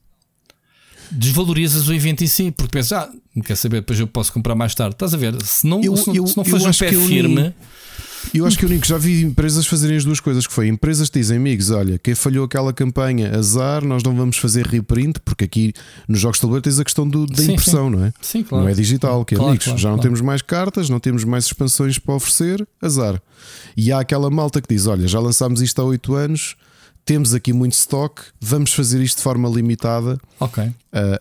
desvalorizas 1.11 1.88
o 1.88 1.94
evento 1.94 2.23
em 2.23 2.27
si, 2.27 2.52
porque 2.52 2.72
pensas, 2.72 2.94
ah, 2.94 3.10
não 3.36 3.44
quer 3.44 3.56
saber, 3.56 3.77
depois 3.77 3.99
eu 3.99 4.07
posso 4.07 4.31
comprar 4.31 4.56
mais 4.56 4.76
tarde. 4.76 4.95
Estás 4.95 5.14
a 5.14 5.18
ver? 5.18 5.36
Se 5.44 5.65
não, 5.65 5.81
eu, 5.81 5.95
se, 5.95 6.15
eu, 6.15 6.27
se 6.27 6.38
não 6.38 6.45
fores 6.45 6.65
um 6.65 6.72
pé 6.72 6.91
firme. 6.91 7.53
Eu 8.34 8.45
acho 8.45 8.57
que 8.57 8.65
eu 8.65 8.69
único 8.69 8.86
já 8.86 8.98
vi 8.98 9.22
empresas 9.22 9.65
fazerem 9.65 9.95
as 9.95 10.03
duas 10.03 10.19
coisas 10.19 10.45
que 10.45 10.53
foi 10.53 10.68
empresas 10.68 11.10
que 11.10 11.18
dizem 11.19 11.38
amigos, 11.38 11.72
olha, 11.72 11.98
quem 11.98 12.14
falhou 12.14 12.45
aquela 12.45 12.73
campanha, 12.73 13.36
azar, 13.36 13.84
nós 13.84 14.03
não 14.03 14.14
vamos 14.14 14.38
fazer 14.38 14.68
reprint, 14.68 15.19
porque 15.23 15.45
aqui 15.45 15.73
nos 16.07 16.19
jogos 16.19 16.38
de 16.38 16.41
tabuleiro 16.41 16.64
tens 16.64 16.80
a 16.80 16.84
questão 16.84 17.07
do, 17.07 17.26
da 17.26 17.41
sim, 17.41 17.53
impressão, 17.53 17.90
sim. 17.90 17.95
não 17.95 18.06
é? 18.06 18.14
Sim, 18.22 18.44
claro. 18.44 18.65
Não 18.65 18.72
é 18.72 18.73
digital, 18.73 19.23
que 19.23 19.36
é 19.36 19.38
claro, 19.38 19.52
amigos, 19.52 19.65
claro, 19.65 19.80
já 19.80 19.90
não 19.90 19.95
claro. 19.95 20.10
temos 20.10 20.22
mais 20.22 20.41
cartas, 20.41 20.90
não 20.90 20.99
temos 20.99 21.23
mais 21.23 21.45
expansões 21.45 21.98
para 21.98 22.14
oferecer, 22.14 22.68
azar. 22.81 23.22
E 23.76 23.91
há 23.91 23.99
aquela 23.99 24.30
malta 24.30 24.61
que 24.61 24.73
diz: 24.73 24.86
olha, 24.86 25.07
já 25.07 25.19
lançámos 25.19 25.61
isto 25.61 25.81
há 25.81 25.86
8 25.86 26.14
anos, 26.14 26.56
temos 27.05 27.34
aqui 27.34 27.51
muito 27.51 27.73
stock, 27.73 28.21
vamos 28.39 28.73
fazer 28.73 29.01
isto 29.01 29.17
de 29.17 29.23
forma 29.23 29.49
limitada. 29.49 30.19
Ok. 30.39 30.63
Uh, 30.63 30.73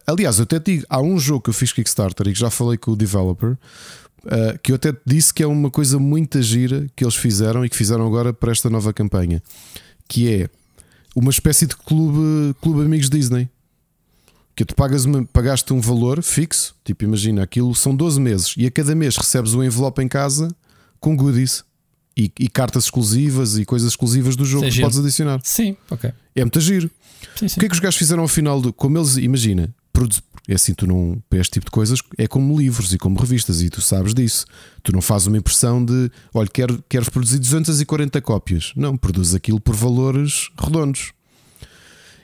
aliás, 0.07 0.39
eu 0.39 0.43
até 0.43 0.59
digo, 0.59 0.85
há 0.89 1.01
um 1.01 1.19
jogo 1.19 1.43
que 1.43 1.51
eu 1.51 1.55
fiz 1.55 1.73
Kickstarter 1.73 2.29
e 2.29 2.33
que 2.33 2.39
já 2.39 2.51
falei 2.51 2.77
com 2.77 2.93
o 2.93 2.97
developer. 2.97 3.57
Uh, 4.25 4.59
que 4.63 4.73
eu 4.73 4.77
até 4.77 4.93
disse 5.07 5.33
que 5.33 5.43
é 5.43 5.47
uma 5.47 5.71
coisa 5.71 5.99
muito 5.99 6.43
gira 6.43 6.87
que 6.95 7.05
eles 7.05 7.15
fizeram 7.15 7.65
e 7.65 7.69
que 7.69 7.77
fizeram 7.77 8.07
agora 8.07 8.33
para 8.33 8.53
esta 8.53 8.69
nova 8.69 8.93
campanha, 8.93 9.43
que 10.07 10.31
é 10.31 10.51
uma 11.15 11.31
espécie 11.31 11.67
de 11.67 11.77
clube, 11.77 12.55
clube 12.61 12.83
amigos 12.83 13.09
Disney. 13.09 13.49
Que 14.55 14.65
tu 14.65 14.75
pagas 14.75 15.05
uma, 15.05 15.25
pagaste 15.25 15.73
um 15.73 15.81
valor 15.81 16.21
fixo, 16.21 16.75
tipo 16.85 17.05
imagina, 17.05 17.45
aquilo 17.45 17.73
são 17.77 17.95
12 17.95 18.21
meses 18.21 18.55
e 18.57 18.67
a 18.67 18.71
cada 18.71 18.93
mês 18.93 19.17
recebes 19.17 19.55
um 19.55 19.63
envelope 19.63 20.03
em 20.03 20.09
casa 20.09 20.49
com 20.99 21.17
goodies 21.17 21.65
e, 22.19 22.33
e, 22.41 22.49
cartas 22.49 22.85
exclusivas 22.85 23.57
e 23.57 23.65
coisas 23.65 23.93
exclusivas 23.93 24.35
do 24.35 24.45
jogo 24.45 24.65
Sim, 24.65 24.73
que 24.73 24.81
podes 24.81 24.99
adicionar. 24.99 25.41
Sim, 25.45 25.77
ok. 25.89 26.13
É 26.35 26.41
muito 26.41 26.61
giro. 26.61 26.91
Sim, 27.37 27.47
sim. 27.47 27.57
O 27.57 27.61
que 27.61 27.67
é 27.67 27.69
que 27.69 27.75
os 27.77 27.81
gajos 27.81 27.97
fizeram 27.97 28.23
ao 28.23 28.29
final 28.29 28.61
do. 28.61 28.73
Como 28.73 28.99
eles, 28.99 29.17
imagina, 29.17 29.73
é 30.49 30.55
assim, 30.55 30.75
tu 30.75 30.85
não. 30.85 31.23
Para 31.31 31.39
este 31.39 31.53
tipo 31.53 31.67
de 31.67 31.71
coisas 31.71 32.01
é 32.17 32.27
como 32.27 32.59
livros 32.59 32.93
e 32.93 32.99
como 32.99 33.17
revistas, 33.21 33.63
e 33.63 33.71
tu 33.71 33.81
sabes 33.81 34.15
disso. 34.15 34.47
Tu 34.83 34.93
não 34.93 35.01
fazes 35.01 35.29
uma 35.29 35.39
impressão 35.39 35.85
de, 35.85 36.11
olha, 36.35 36.49
quero, 36.49 36.83
quero 36.89 37.09
produzir 37.09 37.39
240 37.39 38.21
cópias. 38.21 38.73
Não, 38.75 38.97
produz 38.97 39.33
aquilo 39.33 39.61
por 39.61 39.77
valores 39.77 40.51
redondos. 40.59 41.13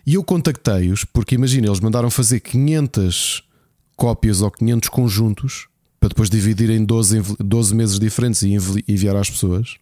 E 0.04 0.14
eu 0.14 0.24
contactei-os, 0.24 1.04
porque 1.04 1.36
imagina, 1.36 1.68
eles 1.68 1.80
mandaram 1.80 2.10
fazer 2.10 2.40
500 2.40 3.44
cópias 3.96 4.42
ou 4.42 4.50
500 4.50 4.88
conjuntos 4.88 5.68
para 6.00 6.08
depois 6.08 6.28
dividir 6.28 6.68
em 6.68 6.84
12, 6.84 7.22
12 7.38 7.74
meses 7.74 7.98
diferentes 7.98 8.42
e 8.42 8.54
enviar 8.88 9.16
às 9.16 9.30
pessoas 9.30 9.76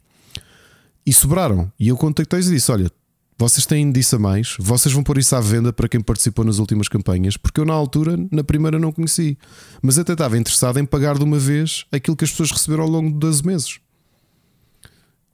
e 1.05 1.13
sobraram. 1.13 1.71
E 1.79 1.89
eu 1.89 1.97
contactei-os 1.97 2.49
e 2.49 2.55
disse: 2.55 2.71
Olha, 2.71 2.91
vocês 3.39 3.67
têm 3.67 3.91
disso 3.91 4.17
a 4.17 4.19
mais, 4.19 4.55
vocês 4.59 4.93
vão 4.93 5.03
pôr 5.03 5.19
isso 5.19 5.35
à 5.35 5.41
venda 5.41 5.73
para 5.73 5.89
quem 5.89 6.01
participou 6.01 6.45
nas 6.45 6.59
últimas 6.59 6.89
campanhas, 6.89 7.37
porque 7.37 7.61
eu 7.61 7.65
na 7.65 7.75
altura, 7.75 8.17
na 8.31 8.45
primeira, 8.45 8.79
não 8.79 8.93
conheci, 8.93 9.37
mas 9.83 9.99
até 9.99 10.13
estava 10.13 10.39
interessado 10.39 10.79
em 10.79 10.85
pagar 10.85 11.19
de 11.19 11.25
uma 11.25 11.39
vez 11.39 11.85
aquilo 11.91 12.17
que 12.17 12.25
as 12.25 12.31
pessoas 12.31 12.51
receberam 12.53 12.85
ao 12.85 12.91
longo 12.91 13.11
de 13.11 13.19
12 13.19 13.45
meses. 13.45 13.81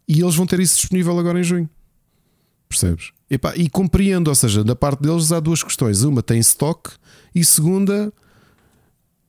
E 0.09 0.23
eles 0.23 0.35
vão 0.35 0.47
ter 0.47 0.59
isso 0.61 0.77
disponível 0.77 1.19
agora 1.19 1.39
em 1.39 1.45
junho. 1.45 1.69
Percebes? 2.69 3.13
e 3.57 3.69
compreendo, 3.69 4.29
ou 4.29 4.35
seja, 4.35 4.65
da 4.65 4.75
parte 4.75 5.03
deles 5.03 5.31
há 5.33 5.39
duas 5.39 5.63
questões. 5.63 6.03
Uma 6.03 6.23
tem 6.23 6.39
stock 6.39 6.91
e 7.35 7.45
segunda 7.45 8.11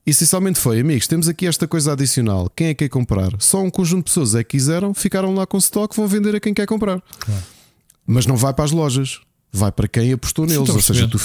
essencialmente 0.05 0.59
foi, 0.59 0.79
amigos, 0.79 1.07
temos 1.07 1.27
aqui 1.27 1.47
esta 1.47 1.67
coisa 1.67 1.93
adicional. 1.93 2.49
Quem 2.55 2.67
é 2.67 2.73
que 2.73 2.85
quer 2.85 2.89
comprar? 2.89 3.31
Só 3.39 3.61
um 3.61 3.69
conjunto 3.69 4.05
de 4.05 4.11
pessoas 4.11 4.35
é 4.35 4.43
que 4.43 4.51
quiseram, 4.57 4.93
ficaram 4.93 5.33
lá 5.33 5.45
com 5.45 5.57
stock, 5.57 5.95
vão 5.95 6.07
vender 6.07 6.35
a 6.35 6.39
quem 6.39 6.53
quer 6.53 6.65
comprar. 6.65 7.01
Claro. 7.19 7.43
Mas 8.05 8.25
não 8.25 8.35
vai 8.35 8.53
para 8.53 8.65
as 8.65 8.71
lojas, 8.71 9.19
vai 9.51 9.71
para 9.71 9.87
quem 9.87 10.11
apostou 10.13 10.45
neles. 10.45 10.69
Ou 10.69 10.81
seja, 10.81 11.07
tu 11.07 11.19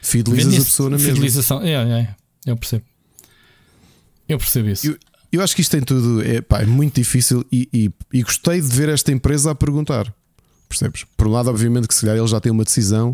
fidelizas 0.00 0.54
a 0.54 0.64
pessoa 0.64 0.90
na 0.90 0.96
mesma. 0.96 1.12
Fidelização, 1.12 1.62
é, 1.62 1.72
é, 1.72 2.14
eu 2.46 2.56
percebo. 2.56 2.84
Eu 4.28 4.38
percebo 4.38 4.68
isso. 4.68 4.86
Eu, 4.86 4.98
eu 5.32 5.42
acho 5.42 5.54
que 5.54 5.60
isto 5.60 5.70
tem 5.70 5.80
tudo, 5.80 6.22
é, 6.22 6.40
pá, 6.40 6.62
é 6.62 6.66
muito 6.66 6.94
difícil 6.94 7.44
e, 7.52 7.68
e, 7.72 7.90
e 8.12 8.22
gostei 8.22 8.60
de 8.60 8.66
ver 8.66 8.88
esta 8.88 9.12
empresa 9.12 9.50
a 9.50 9.54
perguntar. 9.54 10.12
Percebes? 10.70 11.04
Por 11.16 11.26
um 11.26 11.32
lado, 11.32 11.50
obviamente, 11.50 11.88
que 11.88 11.94
se 11.94 12.02
calhar 12.02 12.16
eles 12.16 12.30
já 12.30 12.40
têm 12.40 12.52
uma 12.52 12.62
decisão 12.62 13.12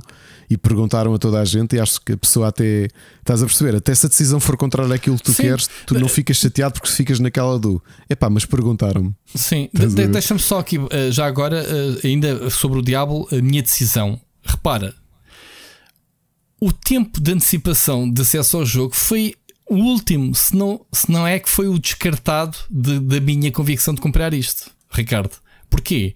e 0.49 0.59
perguntaram 0.59 1.15
a 1.15 1.19
toda 1.19 1.41
a 1.41 1.45
gente, 1.45 1.75
e 1.75 1.81
acho 1.81 1.99
que 2.03 2.13
a 2.13 2.17
pessoa 2.17 2.49
até 2.49 2.87
estás 3.19 3.43
a 3.43 3.47
perceber, 3.47 3.75
até 3.75 3.95
se 3.95 4.05
a 4.05 4.09
decisão 4.11 4.39
for 4.39 4.59
contrária 4.59 4.95
àquilo 4.95 5.17
que 5.17 5.23
tu 5.23 5.33
Sim. 5.33 5.43
queres, 5.45 5.71
tu 5.87 5.99
não 5.99 6.07
ficas 6.07 6.37
chateado 6.37 6.75
porque 6.75 6.89
ficas 6.89 7.19
naquela 7.19 7.59
do 7.59 7.83
epá, 8.11 8.29
mas 8.29 8.45
perguntaram-me. 8.45 9.15
Sim, 9.35 9.71
de 9.73 10.07
deixa-me 10.07 10.39
só 10.39 10.59
aqui, 10.59 10.77
eh, 10.91 11.11
já 11.11 11.25
agora, 11.25 11.65
eh, 11.67 12.07
ainda 12.07 12.51
sobre 12.51 12.79
o 12.79 12.83
Diabo, 12.83 13.27
a 13.33 13.37
minha 13.37 13.63
decisão. 13.63 14.21
Repara, 14.45 14.95
o 16.61 16.71
tempo 16.71 17.19
de 17.19 17.33
antecipação 17.33 18.09
de 18.09 18.21
acesso 18.21 18.59
ao 18.59 18.67
jogo 18.67 18.95
foi 18.95 19.35
o 19.67 19.77
último, 19.77 20.35
se 20.35 20.55
não, 20.55 20.85
se 20.93 21.11
não 21.11 21.27
é 21.27 21.39
que 21.39 21.49
foi 21.49 21.69
o 21.69 21.79
descartado 21.79 22.59
de, 22.71 23.01
da 23.01 23.19
minha 23.19 23.51
convicção 23.51 23.95
de 23.95 24.01
comprar 24.03 24.35
isto, 24.35 24.71
Ricardo. 24.91 25.39
Porquê? 25.69 26.15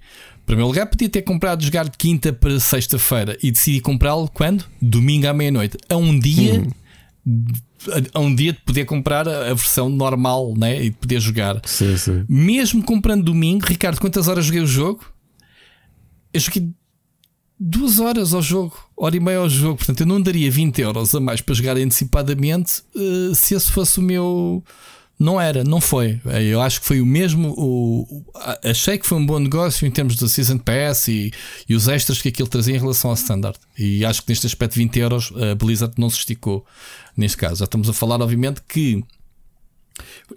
Primeiro 0.51 0.67
lugar, 0.67 0.87
podia 0.87 1.09
ter 1.09 1.23
comprado 1.23 1.63
jogar 1.63 1.85
de 1.85 1.97
quinta 1.97 2.33
para 2.33 2.59
sexta-feira 2.59 3.39
e 3.41 3.53
decidi 3.53 3.81
comprá-lo 3.81 4.29
quando? 4.29 4.65
Domingo 4.83 5.29
à 5.29 5.33
meia-noite. 5.33 5.79
A 5.89 5.97
um 5.97 6.19
dia. 6.19 6.65
Hum. 7.25 7.47
A 8.13 8.19
um 8.19 8.35
dia 8.35 8.53
de 8.53 8.61
poder 8.61 8.85
comprar 8.85 9.29
a 9.29 9.55
versão 9.55 9.89
normal 9.89 10.53
né? 10.57 10.85
e 10.85 10.91
de 10.91 10.97
poder 10.97 11.21
jogar. 11.21 11.61
Sim, 11.65 11.97
sim. 11.97 12.25
Mesmo 12.29 12.83
comprando 12.83 13.23
domingo, 13.25 13.65
Ricardo, 13.65 14.01
quantas 14.01 14.27
horas 14.27 14.45
joguei 14.45 14.61
o 14.61 14.67
jogo? 14.67 15.05
Eu 16.33 16.41
joguei 16.41 16.69
duas 17.59 18.01
horas 18.01 18.35
ao 18.35 18.43
jogo, 18.43 18.77
hora 18.97 19.17
e 19.17 19.21
meia 19.21 19.39
ao 19.39 19.49
jogo. 19.49 19.77
Portanto, 19.77 20.01
eu 20.01 20.07
não 20.07 20.21
daria 20.21 20.51
20 20.51 20.81
euros 20.81 21.15
a 21.15 21.21
mais 21.21 21.41
para 21.41 21.55
jogar 21.55 21.77
antecipadamente 21.77 22.83
uh, 22.95 23.35
se 23.37 23.55
esse 23.55 23.71
fosse 23.71 24.01
o 24.01 24.03
meu 24.03 24.65
não 25.21 25.39
era, 25.39 25.63
não 25.63 25.83
foi. 25.83 26.19
Eu 26.51 26.63
acho 26.63 26.81
que 26.81 26.87
foi 26.87 26.99
o 26.99 27.05
mesmo. 27.05 27.53
O, 27.59 28.25
achei 28.65 28.97
que 28.97 29.05
foi 29.05 29.19
um 29.19 29.27
bom 29.27 29.39
negócio 29.39 29.87
em 29.87 29.91
termos 29.91 30.17
de 30.17 30.27
Season 30.27 30.57
Pass 30.57 31.09
e, 31.09 31.31
e 31.69 31.75
os 31.75 31.89
extras 31.89 32.23
que 32.23 32.31
aquilo 32.31 32.49
trazia 32.49 32.75
em 32.75 32.79
relação 32.79 33.11
ao 33.11 33.15
Standard. 33.17 33.59
E 33.79 34.03
acho 34.03 34.23
que 34.23 34.31
neste 34.31 34.47
aspecto, 34.47 34.77
20 34.77 34.99
euros, 34.99 35.33
a 35.37 35.55
Blizzard 35.55 35.93
não 35.99 36.09
se 36.09 36.17
esticou 36.21 36.65
neste 37.15 37.37
caso. 37.37 37.57
Já 37.57 37.67
estamos 37.67 37.91
a 37.91 37.93
falar, 37.93 38.23
obviamente, 38.23 38.63
que 38.67 39.05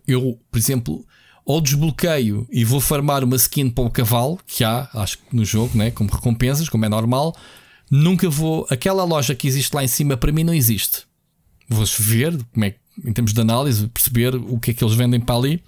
eu, 0.06 0.38
por 0.52 0.58
exemplo, 0.58 1.06
ou 1.46 1.62
desbloqueio 1.62 2.46
e 2.52 2.66
vou 2.66 2.82
farmar 2.82 3.24
uma 3.24 3.38
skin 3.38 3.70
para 3.70 3.86
o 3.86 3.90
cavalo, 3.90 4.38
que 4.46 4.66
há, 4.66 4.90
acho 4.96 5.18
que 5.18 5.34
no 5.34 5.46
jogo, 5.46 5.78
né, 5.78 5.92
como 5.92 6.12
recompensas, 6.12 6.68
como 6.68 6.84
é 6.84 6.90
normal. 6.90 7.34
Nunca 7.90 8.30
vou. 8.30 8.68
Aquela 8.70 9.06
loja 9.06 9.34
que 9.34 9.48
existe 9.48 9.74
lá 9.74 9.82
em 9.82 9.88
cima, 9.88 10.18
para 10.18 10.34
mim, 10.34 10.44
não 10.44 10.54
existe. 10.54 11.04
Vou 11.70 11.86
ver 12.00 12.38
como 12.52 12.66
é 12.66 12.72
que 12.72 12.83
em 13.04 13.14
termos 13.14 13.34
de 13.34 13.42
análise, 13.42 13.88
perceber 13.88 14.36
o 14.36 14.60
que 14.60 14.72
é 14.72 14.74
que 14.74 14.84
eles 14.84 14.96
vendem 14.96 15.20
para 15.20 15.36
ali. 15.36 15.64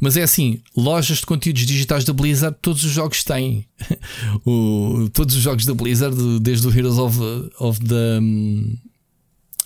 Mas 0.00 0.16
é 0.16 0.22
assim, 0.22 0.60
lojas 0.76 1.18
de 1.18 1.26
conteúdos 1.26 1.64
digitais 1.64 2.04
da 2.04 2.12
Blizzard, 2.12 2.56
todos 2.60 2.82
os 2.82 2.90
jogos 2.90 3.22
têm. 3.22 3.66
o, 4.44 5.08
todos 5.12 5.36
os 5.36 5.42
jogos 5.42 5.64
da 5.64 5.74
Blizzard, 5.74 6.40
desde 6.40 6.66
o 6.66 6.76
Heroes 6.76 6.98
of, 6.98 7.18
of 7.60 7.80
the. 7.80 8.18
Um, 8.20 8.76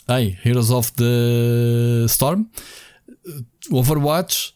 ai, 0.07 0.37
Heroes 0.45 0.71
of 0.71 0.93
the 0.93 2.05
Storm, 2.07 2.45
Overwatch, 3.71 4.53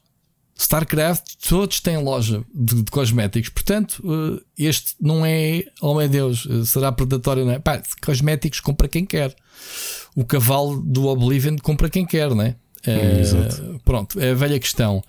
StarCraft, 0.61 1.37
todos 1.49 1.81
têm 1.81 1.97
loja 1.99 2.45
de, 2.55 2.83
de 2.83 2.91
cosméticos. 2.91 3.49
Portanto, 3.49 4.01
uh, 4.05 4.41
este 4.59 4.95
não 5.01 5.25
é, 5.25 5.65
oh 5.81 5.95
meu 5.95 6.09
Deus, 6.09 6.47
será 6.67 6.93
predatório, 6.93 7.45
não 7.45 7.53
é? 7.53 7.59
Pá, 7.59 7.83
cosméticos 8.03 8.61
compra 8.61 8.89
quem 8.89 9.05
quer 9.05 9.35
o 10.15 10.25
cavalo 10.25 10.81
do 10.83 11.07
Oblivion 11.07 11.57
compra 11.59 11.89
quem 11.89 12.05
quer, 12.05 12.35
né? 12.35 12.57
Uh, 12.87 13.79
pronto, 13.85 14.19
é 14.19 14.31
a 14.31 14.35
velha 14.35 14.59
questão. 14.59 15.03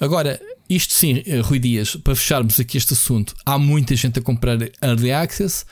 Agora, 0.00 0.40
isto 0.68 0.94
sim, 0.94 1.22
eh, 1.26 1.40
Rui 1.40 1.58
Dias, 1.58 1.94
para 1.94 2.16
fecharmos 2.16 2.58
aqui 2.58 2.76
este 2.76 2.94
assunto, 2.94 3.34
há 3.44 3.58
muita 3.58 3.94
gente 3.94 4.18
a 4.18 4.22
comprar 4.22 4.58
Early 4.82 5.12
Access. 5.12 5.64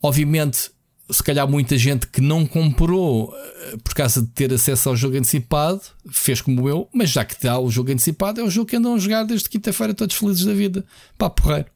Obviamente, 0.00 0.70
se 1.12 1.22
calhar 1.22 1.48
muita 1.48 1.76
gente 1.76 2.06
que 2.06 2.20
não 2.20 2.46
comprou 2.46 3.34
eh, 3.36 3.76
por 3.84 3.94
causa 3.94 4.22
de 4.22 4.28
ter 4.28 4.52
acesso 4.52 4.88
ao 4.88 4.96
jogo 4.96 5.16
antecipado, 5.16 5.82
fez 6.10 6.40
como 6.40 6.68
eu, 6.68 6.88
mas 6.92 7.10
já 7.10 7.24
que 7.24 7.40
dá 7.42 7.58
o 7.58 7.70
jogo 7.70 7.92
antecipado, 7.92 8.40
é 8.40 8.44
o 8.44 8.50
jogo 8.50 8.66
que 8.66 8.76
andam 8.76 8.94
a 8.94 8.98
jogar 8.98 9.24
desde 9.24 9.48
quinta-feira, 9.48 9.94
todos 9.94 10.16
felizes 10.16 10.44
da 10.44 10.54
vida. 10.54 10.84
Pá, 11.18 11.28
porreiro. 11.28 11.66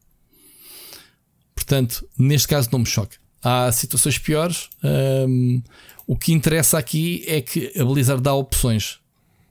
Portanto, 1.55 2.09
neste 2.19 2.49
caso 2.49 2.69
não 2.73 2.79
me 2.81 2.87
choca. 2.87 3.17
Há 3.43 3.71
situações 3.73 4.19
piores. 4.19 4.69
O 6.07 6.17
que 6.17 6.33
interessa 6.33 6.79
aqui 6.79 7.25
é 7.27 7.41
que 7.41 7.73
a 7.79 7.85
Blizzard 7.85 8.23
dá 8.23 8.35
opções. 8.35 8.99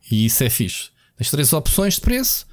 E 0.10 0.26
isso 0.26 0.44
é 0.44 0.50
fixe. 0.50 0.90
As 1.20 1.30
três 1.30 1.52
opções 1.52 1.96
de 1.96 2.02
preço. 2.02 2.46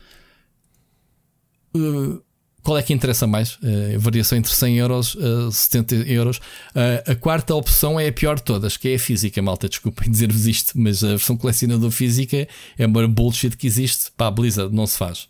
Uh, 1.75 2.23
qual 2.63 2.79
é 2.79 2.83
que 2.83 2.93
interessa 2.93 3.27
mais? 3.27 3.55
Uh, 3.57 3.99
variação 3.99 4.39
entre 4.39 4.53
100 4.53 4.79
euros 4.79 5.17
a 5.21 5.49
uh, 5.49 5.53
70 5.53 5.95
euros. 6.09 6.37
Uh, 6.37 7.11
a 7.11 7.15
quarta 7.15 7.55
opção 7.55 7.99
é 7.99 8.09
a 8.09 8.13
pior 8.13 8.37
de 8.37 8.43
todas, 8.43 8.77
que 8.77 8.89
é 8.89 8.95
a 8.95 8.99
física, 8.99 9.43
malta. 9.43 9.69
Desculpem 9.69 10.09
dizer-vos 10.11 10.47
isto, 10.47 10.73
mas 10.77 11.03
a 11.03 11.09
versão 11.09 11.37
colecionador 11.37 11.91
física 11.91 12.47
é 12.79 12.87
uma 12.87 13.07
bullshit 13.09 13.57
que 13.57 13.67
existe. 13.67 14.13
Pá, 14.17 14.31
Blizzard 14.31 14.75
não 14.75 14.87
se 14.87 14.97
faz. 14.97 15.29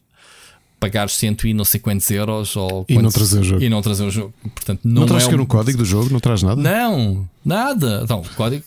Pagar 0.79 1.09
cento 1.09 1.47
e 1.47 1.55
não 1.55 1.65
sei 1.65 1.81
quantos 1.81 2.11
euros 2.11 2.57
ou 2.57 2.85
e 2.89 2.95
quantos, 2.95 3.03
não 3.03 3.11
trazer 3.11 3.39
o 3.39 3.45
jogo. 3.45 3.63
E 3.63 3.69
não 3.69 3.83
trazer 3.83 4.05
o 4.05 4.11
jogo. 4.11 4.35
Portanto, 4.55 4.81
não, 4.85 5.03
não 5.03 5.07
traz 5.07 5.25
é 5.25 5.29
que 5.29 5.35
um... 5.35 5.39
no 5.39 5.47
código 5.47 5.79
do 5.79 5.85
jogo? 5.85 6.11
Não 6.11 6.21
traz 6.21 6.43
nada? 6.43 6.61
Não, 6.61 7.27
nada. 7.45 8.01
Então, 8.03 8.23
código, 8.37 8.65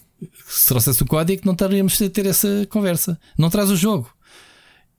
se 0.47 0.67
trouxesse 0.69 1.03
o 1.03 1.05
código, 1.05 1.41
não 1.45 1.53
estaríamos 1.53 2.01
a 2.01 2.09
ter 2.09 2.25
essa 2.25 2.65
conversa. 2.69 3.19
Não 3.37 3.49
traz 3.49 3.69
o 3.69 3.75
jogo. 3.75 4.09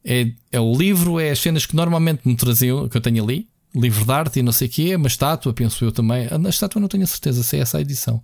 É, 0.05 0.31
é 0.53 0.61
o 0.61 0.73
livro, 0.77 1.19
é 1.19 1.31
as 1.31 1.41
cenas 1.41 1.67
que 1.67 1.75
normalmente 1.75 2.21
me 2.25 2.37
traziam, 2.37 2.89
que 2.89 2.97
eu 2.97 3.01
tenho 3.01 3.25
ali 3.25 3.49
livro 3.77 4.05
de 4.05 4.13
arte 4.13 4.41
e 4.41 4.43
não 4.43 4.53
sei 4.53 4.69
o 4.69 4.71
quê, 4.71 4.97
uma 4.97 5.07
estátua, 5.07 5.53
penso 5.53 5.85
eu 5.85 5.93
também. 5.93 6.27
A 6.27 6.49
estátua 6.49 6.81
não 6.81 6.89
tenho 6.89 7.05
a 7.05 7.07
certeza 7.07 7.43
se 7.43 7.57
é 7.57 7.61
essa 7.61 7.79
a 7.79 7.81
edição, 7.81 8.23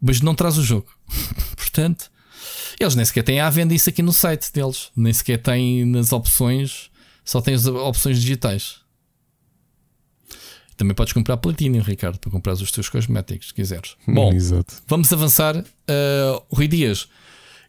mas 0.00 0.20
não 0.20 0.34
traz 0.34 0.58
o 0.58 0.62
jogo. 0.62 0.88
Portanto, 1.56 2.10
eles 2.78 2.94
nem 2.94 3.04
sequer 3.04 3.22
têm 3.22 3.40
à 3.40 3.48
venda 3.48 3.74
isso 3.74 3.88
aqui 3.88 4.02
no 4.02 4.12
site 4.12 4.52
deles, 4.52 4.90
nem 4.96 5.12
sequer 5.12 5.38
têm 5.40 5.84
nas 5.84 6.12
opções, 6.12 6.90
só 7.24 7.40
têm 7.40 7.54
as 7.54 7.66
opções 7.66 8.20
digitais. 8.20 8.82
Também 10.76 10.94
podes 10.94 11.12
comprar 11.12 11.36
Platinum, 11.36 11.80
Ricardo, 11.80 12.18
para 12.18 12.30
comprar 12.30 12.54
os 12.54 12.72
teus 12.72 12.88
cosméticos, 12.88 13.48
se 13.48 13.54
quiseres. 13.54 13.94
Bom, 14.08 14.32
Exato. 14.32 14.74
vamos 14.88 15.12
avançar. 15.12 15.56
Uh, 15.56 16.42
Rui 16.50 16.66
Dias, 16.66 17.08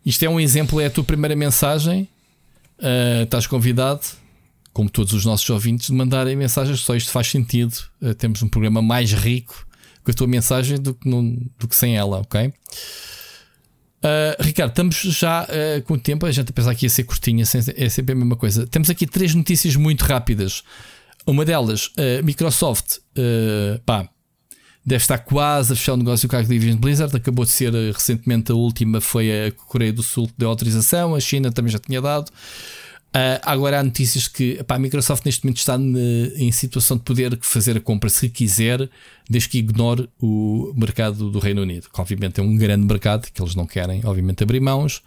isto 0.04 0.24
é 0.24 0.30
um 0.30 0.40
exemplo, 0.40 0.82
é 0.82 0.88
a 0.88 0.90
tua 0.90 1.04
primeira 1.04 1.36
mensagem. 1.36 2.10
Uh, 2.80 3.24
estás 3.24 3.46
convidado 3.46 4.02
como 4.74 4.90
todos 4.90 5.14
os 5.14 5.24
nossos 5.24 5.48
ouvintes, 5.50 5.88
de 5.88 5.94
mandarem 5.94 6.36
mensagens 6.36 6.80
só 6.80 6.96
isto 6.96 7.12
faz 7.12 7.28
sentido. 7.28 7.76
Uh, 8.02 8.14
temos 8.16 8.42
um 8.42 8.50
programa 8.50 8.82
mais 8.82 9.14
rico 9.14 9.68
com 10.04 10.12
a 10.12 10.14
tua 10.14 10.28
mensagem 10.28 10.82
do 10.82 10.94
que, 10.94 11.08
no, 11.08 11.38
do 11.58 11.68
que 11.68 11.76
sem 11.76 11.96
ela, 11.96 12.18
ok? 12.18 12.48
Uh, 12.48 14.44
Ricardo, 14.44 14.72
estamos 14.72 14.96
já 14.98 15.44
uh, 15.44 15.82
com 15.84 15.94
o 15.94 16.00
tempo, 16.00 16.26
a 16.26 16.32
gente 16.32 16.50
a 16.50 16.54
pensar 16.54 16.76
que 16.76 16.86
ia 16.86 16.90
ser 16.90 17.04
curtinha, 17.04 17.44
é 17.44 17.90
sempre 17.90 18.14
a 18.14 18.16
mesma 18.16 18.36
coisa. 18.36 18.66
Temos 18.68 18.90
aqui 18.90 19.06
três 19.06 19.34
notícias 19.34 19.76
muito 19.76 20.04
rápidas. 20.04 20.64
Uma 21.26 21.46
delas, 21.46 21.90
a 21.96 22.22
Microsoft, 22.22 22.98
pá, 23.86 24.10
deve 24.86 25.02
estar 25.02 25.20
quase 25.20 25.72
a 25.72 25.76
fechar 25.78 25.94
o 25.94 25.98
negócio 25.98 26.28
com 26.28 26.36
a 26.36 26.40
Activision 26.40 26.78
Blizzard. 26.78 27.16
Acabou 27.16 27.46
de 27.46 27.52
ser 27.52 27.72
recentemente 27.94 28.52
a 28.52 28.56
última, 28.56 29.00
foi 29.00 29.48
a 29.48 29.52
Coreia 29.54 29.94
do 29.94 30.04
Sul 30.04 30.28
que 30.28 30.34
deu 30.38 30.50
autorização, 30.50 31.16
a 31.16 31.22
China 31.22 31.50
também 31.50 31.72
já 31.72 31.80
tinha 31.80 32.02
dado. 32.02 32.30
Uh, 33.16 33.38
agora 33.44 33.80
há 33.80 33.84
notícias 33.84 34.28
que 34.28 34.58
epá, 34.60 34.74
a 34.74 34.80
Microsoft 34.80 35.24
neste 35.24 35.46
momento 35.46 35.58
está 35.58 35.78
ne, 35.78 36.34
em 36.36 36.52
situação 36.52 36.98
de 36.98 37.04
poder 37.04 37.38
fazer 37.44 37.78
a 37.78 37.80
compra 37.80 38.10
se 38.10 38.28
quiser, 38.28 38.90
desde 39.30 39.50
que 39.50 39.60
ignore 39.60 40.10
o 40.20 40.74
mercado 40.76 41.30
do 41.30 41.38
Reino 41.38 41.62
Unido, 41.62 41.90
que 41.94 42.02
obviamente 42.02 42.40
é 42.40 42.44
um 42.44 42.58
grande 42.58 42.88
mercado 42.88 43.32
que 43.32 43.40
eles 43.40 43.54
não 43.54 43.68
querem, 43.68 44.02
obviamente, 44.04 44.42
abrir 44.42 44.60
mãos. 44.60 45.04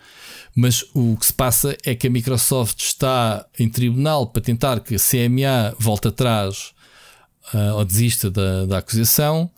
Mas 0.54 0.84
o 0.94 1.16
que 1.16 1.26
se 1.26 1.32
passa 1.32 1.76
é 1.84 1.96
que 1.96 2.06
a 2.06 2.10
Microsoft 2.10 2.78
está 2.80 3.44
em 3.58 3.68
tribunal 3.68 4.28
para 4.28 4.40
tentar 4.40 4.78
que 4.78 4.94
a 4.94 4.98
CMA 4.98 5.74
volte 5.76 6.06
atrás 6.06 6.72
uh, 7.52 7.74
ou 7.74 7.84
desista 7.84 8.30
da, 8.30 8.66
da 8.66 8.78
acusação. 8.78 9.50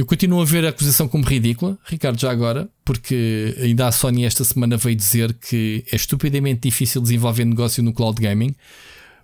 Eu 0.00 0.06
continuo 0.06 0.40
a 0.40 0.46
ver 0.46 0.64
a 0.64 0.70
acusação 0.70 1.06
como 1.06 1.26
ridícula, 1.26 1.78
Ricardo, 1.84 2.18
já 2.18 2.30
agora, 2.30 2.70
porque 2.86 3.54
ainda 3.60 3.86
a 3.86 3.92
Sony 3.92 4.24
esta 4.24 4.42
semana 4.44 4.78
veio 4.78 4.96
dizer 4.96 5.34
que 5.34 5.84
é 5.92 5.94
estupidamente 5.94 6.62
difícil 6.62 7.02
desenvolver 7.02 7.44
negócio 7.44 7.82
no 7.82 7.92
cloud 7.92 8.18
gaming. 8.18 8.54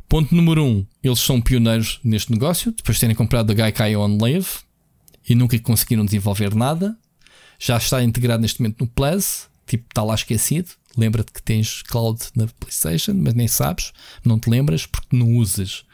Ponto 0.07 0.35
número 0.35 0.63
um, 0.63 0.87
eles 1.03 1.21
são 1.21 1.41
pioneiros 1.41 1.99
neste 2.05 2.31
negócio, 2.31 2.73
depois 2.73 2.97
de 2.97 3.01
terem 3.01 3.17
comprado 3.17 3.51
a 3.51 3.55
Gaikai 3.55 3.97
OnLive 3.97 4.49
e 5.27 5.35
nunca 5.35 5.59
conseguiram 5.61 6.05
desenvolver 6.05 6.55
nada. 6.55 6.95
Já 7.59 7.79
está 7.79 8.03
integrado 8.03 8.43
neste 8.43 8.61
momento 8.61 8.83
no 8.83 8.87
Plus, 8.87 9.49
tipo, 9.67 9.87
está 9.89 10.03
lá 10.03 10.15
esquecido. 10.15 10.69
Lembra-te 10.95 11.33
que 11.33 11.43
tens 11.43 11.81
cloud 11.81 12.21
na 12.35 12.49
PlayStation, 12.61 13.15
mas 13.15 13.33
nem 13.33 13.49
sabes, 13.49 13.95
não 14.23 14.39
te 14.39 14.51
lembras 14.51 14.85
porque 14.85 15.17
não 15.17 15.37
usas. 15.37 15.87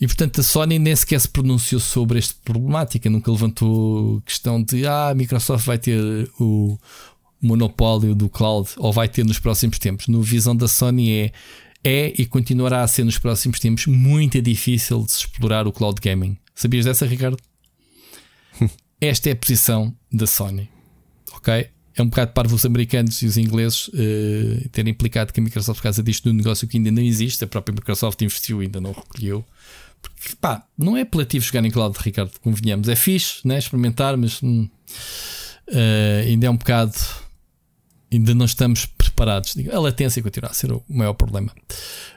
E 0.00 0.06
portanto 0.06 0.40
a 0.40 0.42
Sony 0.42 0.78
nem 0.78 0.96
sequer 0.96 1.20
se 1.20 1.28
pronunciou 1.28 1.80
sobre 1.80 2.18
esta 2.18 2.34
problemática, 2.42 3.10
nunca 3.10 3.30
levantou 3.30 4.22
questão 4.22 4.62
de 4.62 4.86
ah, 4.86 5.10
a 5.10 5.14
Microsoft 5.14 5.66
vai 5.66 5.78
ter 5.78 6.00
o 6.40 6.78
monopólio 7.40 8.14
do 8.14 8.28
cloud 8.28 8.70
ou 8.78 8.92
vai 8.92 9.08
ter 9.08 9.24
nos 9.24 9.38
próximos 9.38 9.78
tempos. 9.78 10.08
No 10.08 10.22
visão 10.22 10.56
da 10.56 10.68
Sony 10.68 11.10
é 11.10 11.32
é 11.82 12.12
e 12.18 12.26
continuará 12.26 12.82
a 12.82 12.88
ser 12.88 13.04
nos 13.04 13.18
próximos 13.18 13.58
tempos 13.58 13.86
muito 13.86 14.40
difícil 14.40 15.02
de 15.04 15.12
se 15.12 15.18
explorar 15.20 15.66
o 15.66 15.72
cloud 15.72 16.00
gaming. 16.00 16.36
Sabias 16.54 16.84
dessa, 16.84 17.06
Ricardo? 17.06 17.38
Esta 19.00 19.30
é 19.30 19.32
a 19.32 19.36
posição 19.36 19.94
da 20.12 20.26
Sony. 20.26 20.68
Ok? 21.32 21.68
É 21.96 22.02
um 22.02 22.06
bocado 22.06 22.32
para 22.32 22.46
os 22.48 22.66
americanos 22.66 23.20
e 23.22 23.26
os 23.26 23.36
ingleses 23.36 23.88
uh, 23.88 24.68
terem 24.70 24.92
implicado 24.92 25.32
que 25.32 25.40
a 25.40 25.42
Microsoft, 25.42 25.78
por 25.78 25.84
causa 25.84 26.02
disto, 26.02 26.28
no 26.28 26.34
negócio 26.34 26.68
que 26.68 26.76
ainda 26.76 26.90
não 26.90 27.02
existe, 27.02 27.42
a 27.44 27.46
própria 27.46 27.74
Microsoft 27.74 28.20
investiu 28.22 28.62
e 28.62 28.66
ainda 28.66 28.80
não 28.80 28.92
recolheu. 28.92 29.44
Porque, 30.02 30.36
pá, 30.40 30.66
não 30.76 30.96
é 30.96 31.02
apelativo 31.02 31.44
jogar 31.44 31.64
em 31.64 31.70
cloud, 31.70 31.96
Ricardo, 31.98 32.32
convenhamos. 32.40 32.88
É 32.88 32.96
fixe, 32.96 33.46
né? 33.46 33.58
Experimentar, 33.58 34.16
mas 34.16 34.42
hum, 34.42 34.68
uh, 35.68 36.26
ainda 36.26 36.46
é 36.46 36.50
um 36.50 36.56
bocado. 36.56 36.94
Ainda 38.12 38.34
não 38.34 38.44
estamos 38.44 38.86
preparados. 38.86 39.54
A 39.72 39.78
latência 39.78 40.22
continua 40.22 40.50
a 40.50 40.54
ser 40.54 40.72
o 40.72 40.82
maior 40.88 41.12
problema. 41.14 41.54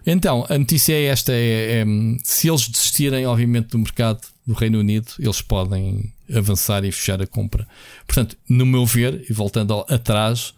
Então, 0.05 0.45
a 0.49 0.57
notícia 0.57 0.93
é 0.93 1.05
esta: 1.05 1.31
é, 1.31 1.81
é, 1.81 1.85
se 2.23 2.49
eles 2.49 2.67
desistirem, 2.67 3.25
obviamente, 3.25 3.69
do 3.69 3.79
mercado 3.79 4.21
do 4.45 4.53
Reino 4.53 4.79
Unido, 4.79 5.11
eles 5.19 5.41
podem 5.41 6.11
avançar 6.33 6.83
e 6.83 6.91
fechar 6.91 7.21
a 7.21 7.27
compra. 7.27 7.67
Portanto, 8.07 8.37
no 8.49 8.65
meu 8.65 8.85
ver, 8.85 9.25
e 9.29 9.33
voltando 9.33 9.85
atrás, 9.87 10.53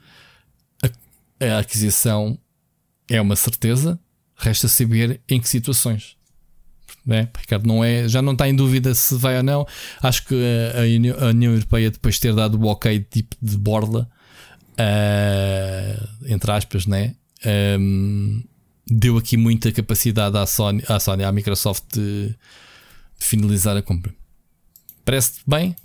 a, 0.82 1.46
a 1.46 1.60
aquisição 1.60 2.38
é 3.10 3.20
uma 3.20 3.36
certeza, 3.36 4.00
resta 4.36 4.68
saber 4.68 5.22
em 5.30 5.40
que 5.40 5.50
situações 5.50 6.16
né? 7.06 7.30
Ricardo 7.38 7.68
não 7.68 7.84
é, 7.84 8.08
já 8.08 8.22
não 8.22 8.34
está 8.34 8.50
em 8.50 8.56
dúvida 8.56 8.96
se 8.96 9.16
vai 9.16 9.38
ou 9.38 9.44
não. 9.44 9.68
Acho 10.02 10.26
que 10.26 10.36
a, 10.36 10.82
a 11.26 11.30
União 11.30 11.54
Europeia, 11.54 11.92
depois 11.92 12.16
de 12.16 12.22
ter 12.22 12.34
dado 12.34 12.60
o 12.60 12.66
ok 12.66 13.00
tipo 13.00 13.36
de 13.42 13.58
borla, 13.58 14.10
uh, 14.72 16.08
entre 16.26 16.52
aspas, 16.52 16.86
né? 16.86 17.16
Um, 17.80 18.44
deu 18.88 19.18
aqui 19.18 19.38
muita 19.38 19.72
capacidade 19.72 20.36
à 20.38 20.46
Sony, 20.46 20.84
à, 20.88 21.00
Sony, 21.00 21.24
à 21.24 21.32
Microsoft 21.32 21.84
de, 21.94 22.30
de 23.20 23.26
finalizar 23.26 23.78
a 23.78 23.82
compra. 23.82 24.14
Parece 25.04 25.42
bem? 25.46 25.76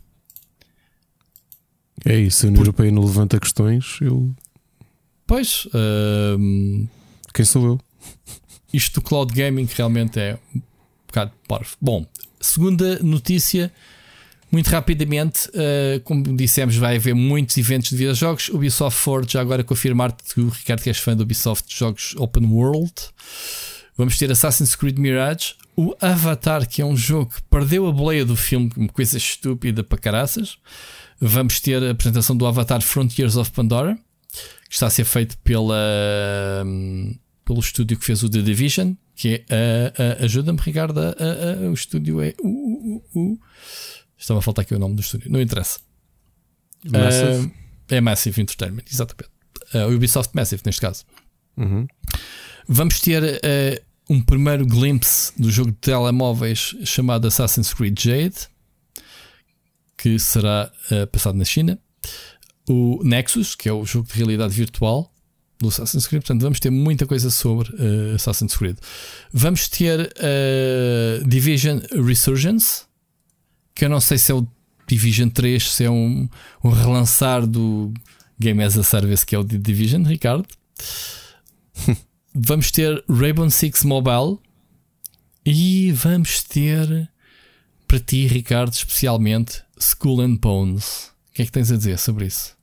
É 2.04 2.16
isso, 2.18 2.46
a 2.46 2.48
União 2.48 2.62
Por... 2.62 2.68
Europeia 2.68 2.90
não 2.90 3.04
levanta 3.04 3.38
questões, 3.38 3.98
eu. 4.00 4.34
Pois. 5.26 5.68
Um... 5.74 6.88
Quem 7.32 7.44
sou 7.44 7.64
eu? 7.64 7.80
Isto 8.72 9.00
do 9.00 9.02
cloud 9.02 9.32
gaming 9.34 9.68
realmente 9.76 10.18
é 10.18 10.38
bocado 11.10 11.32
parvo. 11.46 11.76
Bom, 11.80 12.06
segunda 12.40 12.98
notícia, 13.00 13.72
muito 14.50 14.68
rapidamente, 14.68 15.48
uh, 15.48 16.00
como 16.02 16.36
dissemos, 16.36 16.76
vai 16.76 16.96
haver 16.96 17.14
muitos 17.14 17.56
eventos 17.56 17.90
de 17.90 17.96
videojogos. 17.96 18.48
Ubisoft 18.48 18.98
Forge, 18.98 19.32
já 19.32 19.40
agora 19.40 19.62
confirmar-te 19.62 20.22
que 20.24 20.40
o 20.40 20.48
Ricardo 20.48 20.82
que 20.82 20.88
és 20.88 20.98
fã 20.98 21.16
do 21.16 21.22
Ubisoft 21.22 21.68
de 21.68 21.76
jogos 21.78 22.14
Open 22.16 22.46
World. 22.46 22.92
Vamos 23.96 24.16
ter 24.18 24.30
Assassin's 24.32 24.74
Creed 24.74 24.98
Mirage, 24.98 25.54
o 25.76 25.94
Avatar, 26.00 26.66
que 26.66 26.82
é 26.82 26.84
um 26.84 26.96
jogo 26.96 27.32
que 27.32 27.42
perdeu 27.42 27.86
a 27.86 27.92
boleia 27.92 28.24
do 28.24 28.34
filme, 28.34 28.70
uma 28.76 28.88
coisa 28.88 29.16
estúpida 29.16 29.84
para 29.84 29.98
caraças. 29.98 30.58
Vamos 31.20 31.60
ter 31.60 31.82
a 31.82 31.90
apresentação 31.90 32.36
do 32.36 32.46
Avatar 32.46 32.80
Frontiers 32.80 33.36
of 33.36 33.50
Pandora, 33.52 33.98
que 34.68 34.74
está 34.74 34.86
a 34.86 34.90
ser 34.90 35.04
feito 35.04 35.36
pela, 35.38 35.76
um, 36.64 37.14
pelo 37.44 37.60
estúdio 37.60 37.98
que 37.98 38.04
fez 38.04 38.22
o 38.22 38.28
The 38.28 38.40
Division, 38.40 38.94
que 39.20 39.44
é 39.50 39.92
uh, 39.98 40.22
uh, 40.22 40.24
ajuda-me, 40.24 40.58
Ricardo. 40.58 40.98
Uh, 40.98 41.68
o 41.68 41.74
estúdio 41.74 42.22
é. 42.22 42.34
Estava 44.16 44.38
a 44.38 44.42
faltar 44.42 44.62
aqui 44.62 44.74
o 44.74 44.78
nome 44.78 44.94
do 44.94 45.02
estúdio, 45.02 45.30
não 45.30 45.38
interessa. 45.38 45.78
Massive. 46.90 47.52
é 47.90 48.00
Massive 48.00 48.40
Entertainment, 48.40 48.84
exatamente. 48.90 49.30
o 49.74 49.94
Ubisoft 49.94 50.34
Massive, 50.34 50.62
neste 50.64 50.80
caso. 50.80 51.04
Uhum. 51.54 51.86
Vamos 52.66 52.98
ter 53.00 53.42
um 54.08 54.22
primeiro 54.22 54.64
glimpse 54.64 55.38
do 55.38 55.50
jogo 55.50 55.70
de 55.70 55.76
telemóveis 55.76 56.74
chamado 56.86 57.26
Assassin's 57.28 57.74
Creed 57.74 58.00
Jade, 58.00 58.48
que 59.98 60.18
será 60.18 60.72
uh, 60.90 61.06
passado 61.08 61.36
na 61.36 61.44
China. 61.44 61.78
O 62.66 63.02
Nexus, 63.04 63.54
que 63.54 63.68
é 63.68 63.72
o 63.72 63.84
jogo 63.84 64.08
de 64.08 64.14
realidade 64.14 64.54
virtual 64.54 65.12
do 65.60 65.68
Assassin's 65.68 66.06
Creed. 66.06 66.22
Portanto, 66.22 66.42
vamos 66.42 66.58
ter 66.58 66.70
muita 66.70 67.06
coisa 67.06 67.30
sobre 67.30 67.68
uh, 67.74 68.14
Assassin's 68.14 68.56
Creed. 68.56 68.76
Vamos 69.32 69.68
ter 69.68 70.00
uh, 70.00 71.28
Division 71.28 71.80
Resurgence, 72.04 72.84
que 73.74 73.84
eu 73.84 73.88
não 73.88 74.00
sei 74.00 74.18
se 74.18 74.32
é 74.32 74.34
o 74.34 74.46
Division 74.88 75.28
3, 75.28 75.62
se 75.72 75.84
é 75.84 75.90
um, 75.90 76.28
um 76.64 76.70
relançar 76.70 77.46
do 77.46 77.92
Game 78.38 78.62
as 78.64 78.76
a 78.76 78.82
Service, 78.82 79.24
que 79.24 79.34
é 79.34 79.38
o 79.38 79.44
The 79.44 79.58
Division, 79.58 80.04
Ricardo. 80.04 80.46
vamos 82.34 82.70
ter 82.70 83.04
Rainbow 83.08 83.48
Six 83.50 83.84
Mobile 83.84 84.38
e 85.44 85.92
vamos 85.92 86.42
ter 86.42 87.08
para 87.86 88.00
ti, 88.00 88.26
Ricardo, 88.26 88.72
especialmente 88.72 89.62
School 89.78 90.22
and 90.22 90.36
Bones. 90.36 91.10
O 91.30 91.34
que 91.34 91.42
é 91.42 91.44
que 91.44 91.52
tens 91.52 91.70
a 91.70 91.76
dizer 91.76 91.98
sobre 91.98 92.26
isso? 92.26 92.59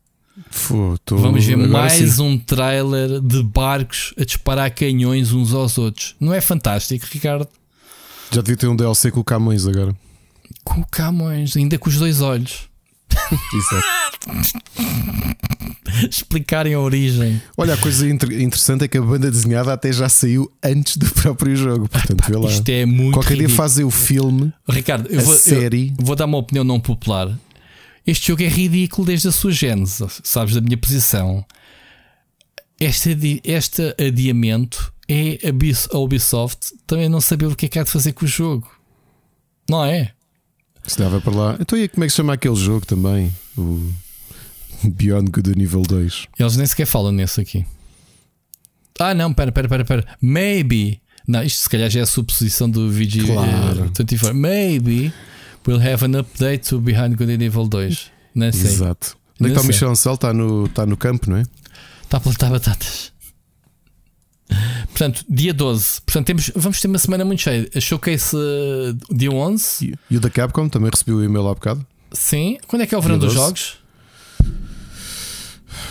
Vamos 1.09 1.45
ver 1.45 1.53
Agora 1.55 1.69
mais 1.69 1.93
sim. 1.93 2.21
um 2.21 2.37
trailer 2.37 3.19
de 3.21 3.43
barcos 3.43 4.13
a 4.19 4.23
disparar 4.23 4.73
canhões 4.73 5.31
uns 5.31 5.53
aos 5.53 5.77
outros. 5.77 6.15
Não 6.19 6.33
é 6.33 6.41
fantástico, 6.41 7.05
Ricardo? 7.09 7.47
Já 8.31 8.41
devia 8.41 8.57
ter 8.57 8.67
um 8.67 8.75
DLC 8.75 9.11
com 9.11 9.21
o 9.21 9.23
Camões 9.23 9.67
agora. 9.67 9.95
Com 10.63 10.81
o 10.81 10.85
Camões, 10.85 11.55
ainda 11.55 11.77
com 11.77 11.89
os 11.89 11.97
dois 11.97 12.21
olhos. 12.21 12.67
Explicarem 16.09 16.73
a 16.73 16.79
origem. 16.79 17.41
Olha, 17.57 17.73
a 17.73 17.77
coisa 17.77 18.07
interessante 18.07 18.83
é 18.83 18.87
que 18.87 18.97
a 18.97 19.01
banda 19.01 19.31
desenhada 19.31 19.73
até 19.73 19.91
já 19.91 20.07
saiu 20.09 20.51
antes 20.63 20.97
do 20.97 21.09
próprio 21.09 21.55
jogo. 21.55 21.89
Portanto, 21.89 22.23
ah, 22.23 22.41
pá, 22.41 22.49
Isto 22.49 22.69
é 22.69 22.85
muito. 22.85 23.13
Qualquer 23.13 23.31
ridículo. 23.31 23.47
dia 23.47 23.57
fazem 23.57 23.85
o 23.85 23.91
filme. 23.91 24.53
Ricardo, 24.69 25.07
eu 25.09 25.21
vou, 25.21 25.35
série. 25.35 25.93
Vou 25.97 26.15
dar 26.15 26.25
uma 26.25 26.37
opinião 26.37 26.63
não 26.63 26.79
popular. 26.79 27.29
Este 28.07 28.27
jogo 28.27 28.41
é 28.41 28.47
ridículo 28.47 29.05
desde 29.05 29.27
a 29.27 29.33
sua 29.33 29.51
gênese, 29.51 30.05
sabes 30.23 30.55
da 30.55 30.61
minha 30.61 30.77
posição. 30.77 31.45
Este, 32.79 33.41
este 33.43 33.93
adiamento 33.99 34.93
é 35.09 35.37
a 35.91 35.97
Ubisoft 35.97 36.73
também 36.87 37.09
não 37.09 37.19
saber 37.19 37.47
o 37.47 37.55
que 37.55 37.65
é 37.65 37.69
que 37.69 37.77
há 37.77 37.83
de 37.83 37.89
fazer 37.91 38.13
com 38.13 38.23
o 38.23 38.27
jogo. 38.27 38.71
Não 39.69 39.83
é? 39.83 40.13
Se 40.85 40.97
dava 40.97 41.19
para 41.19 41.35
lá. 41.35 41.57
Então, 41.59 41.77
e 41.77 41.89
como 41.89 42.05
é 42.05 42.07
que 42.07 42.11
se 42.11 42.17
chama 42.17 42.33
aquele 42.33 42.55
jogo 42.55 42.85
também? 42.85 43.29
O 43.57 43.91
Beyond 44.85 45.29
Good 45.29 45.57
nível 45.57 45.81
2. 45.81 46.27
Eles 46.39 46.55
nem 46.55 46.65
sequer 46.65 46.85
falam 46.85 47.11
nesse 47.11 47.41
aqui. 47.41 47.65
Ah, 48.97 49.13
não, 49.13 49.33
pera, 49.33 49.51
pera, 49.51 49.67
pera, 49.67 49.83
pera. 49.83 50.17
Maybe. 50.21 51.01
Não, 51.27 51.43
isto 51.43 51.59
se 51.59 51.69
calhar 51.69 51.89
já 51.89 51.99
é 51.99 52.03
a 52.03 52.05
suposição 52.05 52.69
do 52.69 52.89
VG 52.89 53.25
claro. 53.25 53.81
uh, 53.81 53.91
24. 53.97 54.33
Maybe 54.33 55.11
We'll 55.67 55.81
have 55.81 56.05
an 56.05 56.13
update 56.13 56.69
to 56.69 56.79
Behind 56.79 57.17
Good 57.17 57.29
and 57.29 57.43
Evil 57.43 57.67
2. 57.67 58.09
Não 58.33 58.51
sei. 58.53 58.71
Exato. 58.71 59.17
Onde 59.39 59.51
é 59.51 59.53
que 59.53 59.59
está 59.59 59.61
o 59.61 59.65
Michel 59.65 59.89
Ancel? 59.89 60.13
Está 60.13 60.33
no, 60.33 60.65
está 60.65 60.85
no 60.85 60.95
campo, 60.95 61.29
não 61.29 61.37
é? 61.37 61.43
Está 62.01 62.17
a 62.17 62.19
plantar 62.21 62.49
batatas. 62.49 63.11
Portanto, 64.87 65.25
dia 65.29 65.53
12. 65.53 66.01
Portanto, 66.01 66.25
temos, 66.25 66.51
vamos 66.55 66.79
ter 66.79 66.87
uma 66.87 66.97
semana 66.97 67.25
muito 67.25 67.41
cheia. 67.41 67.69
A 67.75 67.79
showcase 67.81 68.33
uh, 68.33 68.97
dia 69.13 69.29
11. 69.29 69.93
E, 70.09 70.15
o 70.15 70.21
da 70.21 70.29
Capcom 70.29 70.69
também 70.69 70.89
recebeu 70.89 71.17
o 71.17 71.23
e-mail 71.23 71.47
há 71.49 71.53
bocado? 71.53 71.85
Sim. 72.13 72.57
Quando 72.65 72.83
é 72.83 72.87
que 72.87 72.95
é 72.95 72.97
o 72.97 73.01
verão 73.01 73.19
dos 73.19 73.33
jogos? 73.33 73.77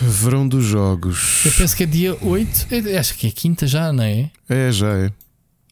Verão 0.01 0.47
dos 0.47 0.65
jogos. 0.65 1.45
Eu 1.45 1.51
penso 1.51 1.75
que 1.75 1.83
é 1.83 1.85
dia 1.85 2.17
8. 2.19 2.67
Eu 2.71 2.99
acho 2.99 3.13
que 3.13 3.27
é 3.27 3.31
quinta 3.31 3.67
já, 3.67 3.93
não 3.93 4.03
é? 4.03 4.31
É, 4.49 4.71
já 4.71 4.91
é. 4.97 5.11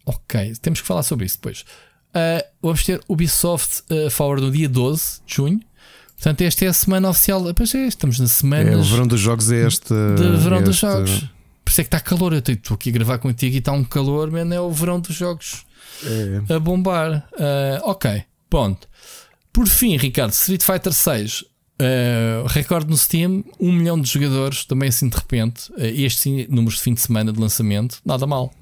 Ok, 0.05 0.53
temos 0.61 0.79
que 0.79 0.87
falar 0.87 1.01
sobre 1.01 1.25
isso 1.25 1.37
depois. 1.37 1.65
Uh, 2.15 2.41
vamos 2.61 2.83
ter 2.83 3.01
Ubisoft 3.09 3.83
uh, 3.91 4.09
Forward 4.09 4.45
no 4.45 4.51
dia 4.51 4.69
12 4.69 5.21
de 5.25 5.35
junho. 5.35 5.59
Portanto, 6.15 6.41
esta 6.41 6.63
é 6.63 6.67
a 6.69 6.73
semana 6.73 7.09
oficial. 7.09 7.43
Pois 7.53 7.75
é, 7.75 7.87
estamos 7.87 8.19
na 8.19 8.27
semana. 8.27 8.71
É, 8.71 8.77
o 8.77 8.83
verão 8.83 9.05
dos 9.05 9.19
jogos 9.19 9.51
é 9.51 9.65
esta. 9.65 9.93
De 10.15 10.37
verão 10.37 10.57
é 10.57 10.61
dos 10.61 10.77
jogos. 10.77 11.25
Por 11.63 11.71
isso 11.71 11.81
é 11.81 11.83
que 11.83 11.87
está 11.87 11.99
calor. 11.99 12.31
Eu 12.31 12.39
estou 12.39 12.75
aqui 12.75 12.89
a 12.89 12.93
gravar 12.93 13.17
contigo 13.17 13.53
e 13.53 13.59
está 13.59 13.73
um 13.73 13.83
calor, 13.83 14.31
man, 14.31 14.53
é 14.53 14.59
o 14.59 14.71
verão 14.71 14.99
dos 14.99 15.15
jogos 15.15 15.65
é. 16.47 16.53
a 16.53 16.59
bombar. 16.59 17.27
Uh, 17.33 17.89
ok, 17.89 18.23
ponto. 18.49 18.87
Por 19.51 19.67
fim, 19.67 19.97
Ricardo, 19.97 20.31
Street 20.31 20.63
Fighter 20.63 20.93
6. 20.93 21.41
Uh, 21.41 22.47
recorde 22.47 22.89
no 22.89 22.97
Steam, 22.97 23.43
1 23.59 23.67
um 23.67 23.71
milhão 23.73 23.99
de 23.99 24.09
jogadores, 24.09 24.63
também 24.63 24.87
assim 24.87 25.09
de 25.09 25.17
repente. 25.17 25.69
Uh, 25.73 25.83
estes 25.83 26.21
sim, 26.21 26.45
números 26.49 26.75
de 26.75 26.81
fim 26.81 26.93
de 26.93 27.01
semana 27.01 27.33
de 27.33 27.39
lançamento, 27.39 27.99
nada 28.05 28.25
mal. 28.25 28.53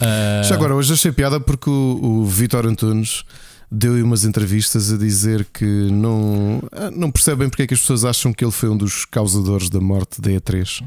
Uh... 0.00 0.44
Já 0.44 0.54
agora, 0.54 0.74
hoje 0.74 0.92
achei 0.92 1.12
piada 1.12 1.38
porque 1.38 1.70
o, 1.70 1.98
o 2.02 2.26
Vitor 2.26 2.66
Antunes 2.66 3.24
deu 3.72 4.04
umas 4.04 4.24
entrevistas 4.24 4.92
a 4.92 4.98
dizer 4.98 5.46
que 5.50 5.64
não, 5.64 6.62
ah, 6.70 6.90
não 6.90 7.10
percebem 7.10 7.48
porque 7.48 7.62
é 7.62 7.66
que 7.66 7.72
as 7.72 7.80
pessoas 7.80 8.04
acham 8.04 8.30
que 8.30 8.44
ele 8.44 8.52
foi 8.52 8.68
um 8.68 8.76
dos 8.76 9.06
causadores 9.06 9.70
da 9.70 9.80
morte 9.80 10.20
da 10.20 10.30
E3. 10.30 10.82
Uh, 10.82 10.86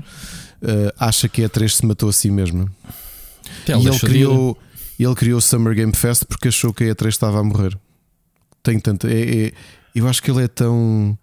ah, 0.97 1.07
acha 1.07 1.27
que 1.27 1.43
a 1.43 1.49
E3 1.49 1.69
se 1.69 1.85
matou 1.85 2.09
a 2.09 2.13
si 2.13 2.29
mesma. 2.29 2.71
Ele 3.67 3.79
e 3.79 3.87
ele 3.87 3.99
criou, 3.99 4.57
ele 4.99 5.15
criou 5.15 5.39
o 5.39 5.41
Summer 5.41 5.73
Game 5.73 5.95
Fest 5.95 6.25
porque 6.25 6.49
achou 6.49 6.71
que 6.71 6.83
a 6.83 6.95
E3 6.95 7.07
estava 7.07 7.39
a 7.39 7.43
morrer. 7.43 7.75
Tem 8.61 8.79
tanto. 8.79 9.07
É, 9.07 9.47
é, 9.47 9.51
eu 9.95 10.07
acho 10.07 10.21
que 10.21 10.29
ele 10.29 10.43
é 10.43 10.47
tão. 10.47 11.17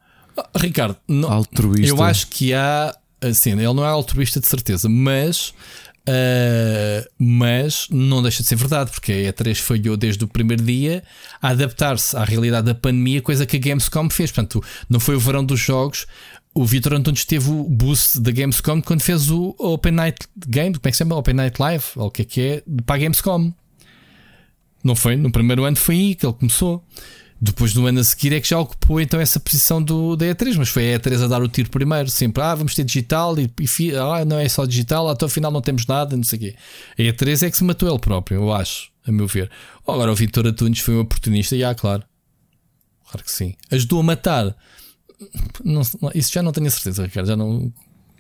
Ricardo, 0.56 0.96
não, 1.06 1.30
altruísta. 1.30 1.94
Eu 1.94 2.02
acho 2.02 2.26
que 2.26 2.52
há. 2.52 2.96
Assim, 3.20 3.52
ele 3.52 3.72
não 3.72 3.84
é 3.84 3.88
altruísta 3.88 4.40
de 4.40 4.48
certeza, 4.48 4.88
mas 4.88 5.54
Uh, 6.02 7.08
mas 7.16 7.86
não 7.90 8.22
deixa 8.22 8.42
de 8.42 8.48
ser 8.48 8.56
verdade, 8.56 8.90
porque 8.90 9.12
a 9.12 9.32
E3 9.32 9.56
falhou 9.56 9.96
desde 9.96 10.24
o 10.24 10.28
primeiro 10.28 10.62
dia 10.62 11.04
a 11.40 11.50
adaptar-se 11.50 12.16
à 12.16 12.24
realidade 12.24 12.66
da 12.66 12.74
pandemia, 12.74 13.22
coisa 13.22 13.46
que 13.46 13.56
a 13.56 13.60
Gamescom 13.60 14.10
fez. 14.10 14.32
Portanto, 14.32 14.62
não 14.88 14.98
foi 14.98 15.14
o 15.14 15.20
verão 15.20 15.44
dos 15.44 15.60
jogos. 15.60 16.06
O 16.54 16.66
Vitor 16.66 16.94
Antunes 16.94 17.24
teve 17.24 17.48
o 17.48 17.64
boost 17.64 18.20
da 18.20 18.30
Gamescom 18.30 18.82
quando 18.82 19.00
fez 19.00 19.30
o 19.30 19.54
Open 19.58 19.92
Night 19.92 20.26
Game, 20.36 20.74
como 20.74 20.88
é 20.88 20.90
que 20.90 20.96
se 20.96 20.98
chama? 20.98 21.16
Open 21.16 21.34
Night 21.34 21.60
Live, 21.60 21.84
ou 21.96 22.08
o 22.08 22.10
que 22.10 22.22
é 22.22 22.24
que 22.24 22.40
é, 22.40 22.62
para 22.84 22.96
a 22.96 22.98
Gamescom. 22.98 23.52
Não 24.84 24.96
foi? 24.96 25.16
No 25.16 25.30
primeiro 25.30 25.64
ano 25.64 25.76
foi 25.76 25.94
aí 25.94 26.14
que 26.14 26.26
ele 26.26 26.34
começou. 26.34 26.84
Depois 27.44 27.74
do 27.74 27.84
ano 27.88 27.98
a 27.98 28.04
seguir 28.04 28.32
é 28.32 28.40
que 28.40 28.48
já 28.48 28.60
ocupou 28.60 29.00
então 29.00 29.20
essa 29.20 29.40
posição 29.40 29.82
do, 29.82 30.14
da 30.14 30.26
E3, 30.26 30.54
mas 30.56 30.68
foi 30.68 30.94
a 30.94 31.00
E3 31.00 31.24
a 31.24 31.26
dar 31.26 31.42
o 31.42 31.48
tiro 31.48 31.68
primeiro, 31.70 32.08
sempre, 32.08 32.40
ah, 32.40 32.54
vamos 32.54 32.72
ter 32.72 32.84
digital 32.84 33.36
e, 33.36 33.52
e 33.58 33.96
ah, 33.96 34.24
não 34.24 34.38
é 34.38 34.48
só 34.48 34.64
digital, 34.64 35.08
até 35.08 35.24
o 35.24 35.28
final 35.28 35.50
não 35.50 35.60
temos 35.60 35.84
nada, 35.84 36.16
não 36.16 36.22
sei 36.22 36.38
o 36.38 36.42
quê. 36.42 36.56
A 36.96 37.02
E3 37.02 37.48
é 37.48 37.50
que 37.50 37.56
se 37.56 37.64
matou 37.64 37.88
ele 37.88 37.98
próprio, 37.98 38.36
eu 38.36 38.52
acho, 38.52 38.92
a 39.04 39.10
meu 39.10 39.26
ver. 39.26 39.50
Agora 39.84 40.12
o 40.12 40.14
Vitor 40.14 40.46
Atunes 40.46 40.78
foi 40.78 40.94
um 40.94 41.00
oportunista, 41.00 41.56
e 41.56 41.64
ah, 41.64 41.74
claro. 41.74 42.04
Claro 43.10 43.24
que 43.26 43.32
sim. 43.32 43.56
Ajudou 43.72 43.98
a 43.98 44.02
matar. 44.04 44.56
Não, 45.64 45.82
isso 46.14 46.32
já 46.32 46.44
não 46.44 46.52
tenho 46.52 46.68
a 46.68 46.70
certeza, 46.70 47.02
Ricardo, 47.02 47.26
já 47.26 47.36
não 47.36 47.72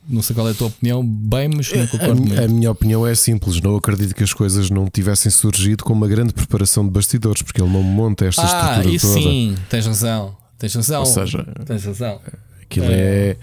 não 0.08 0.22
sei 0.22 0.34
qual 0.34 0.48
é 0.48 0.50
a 0.50 0.54
tua 0.54 0.68
opinião, 0.68 1.06
bem, 1.06 1.48
mas 1.48 1.72
não 1.72 1.86
concordo 1.86 2.12
a, 2.12 2.14
muito. 2.16 2.42
A 2.42 2.48
minha 2.48 2.70
opinião 2.70 3.06
é 3.06 3.14
simples. 3.14 3.60
Não 3.60 3.76
acredito 3.76 4.14
que 4.14 4.24
as 4.24 4.32
coisas 4.32 4.70
não 4.70 4.88
tivessem 4.88 5.30
surgido 5.30 5.84
com 5.84 5.92
uma 5.92 6.08
grande 6.08 6.32
preparação 6.32 6.84
de 6.84 6.90
bastidores, 6.90 7.42
porque 7.42 7.60
ele 7.60 7.70
não 7.70 7.82
monta 7.82 8.24
esta 8.26 8.42
ah, 8.42 8.46
estrutura 8.46 8.94
isso 8.94 9.06
toda. 9.08 9.20
sim, 9.20 9.56
tens 9.68 9.86
razão. 9.86 10.36
Tens 10.58 10.74
razão. 10.74 11.00
Ou 11.00 11.06
seja, 11.06 11.46
tens 11.64 11.84
razão. 11.84 12.20
Aquilo 12.62 12.86
é, 12.86 12.90
é 12.90 13.36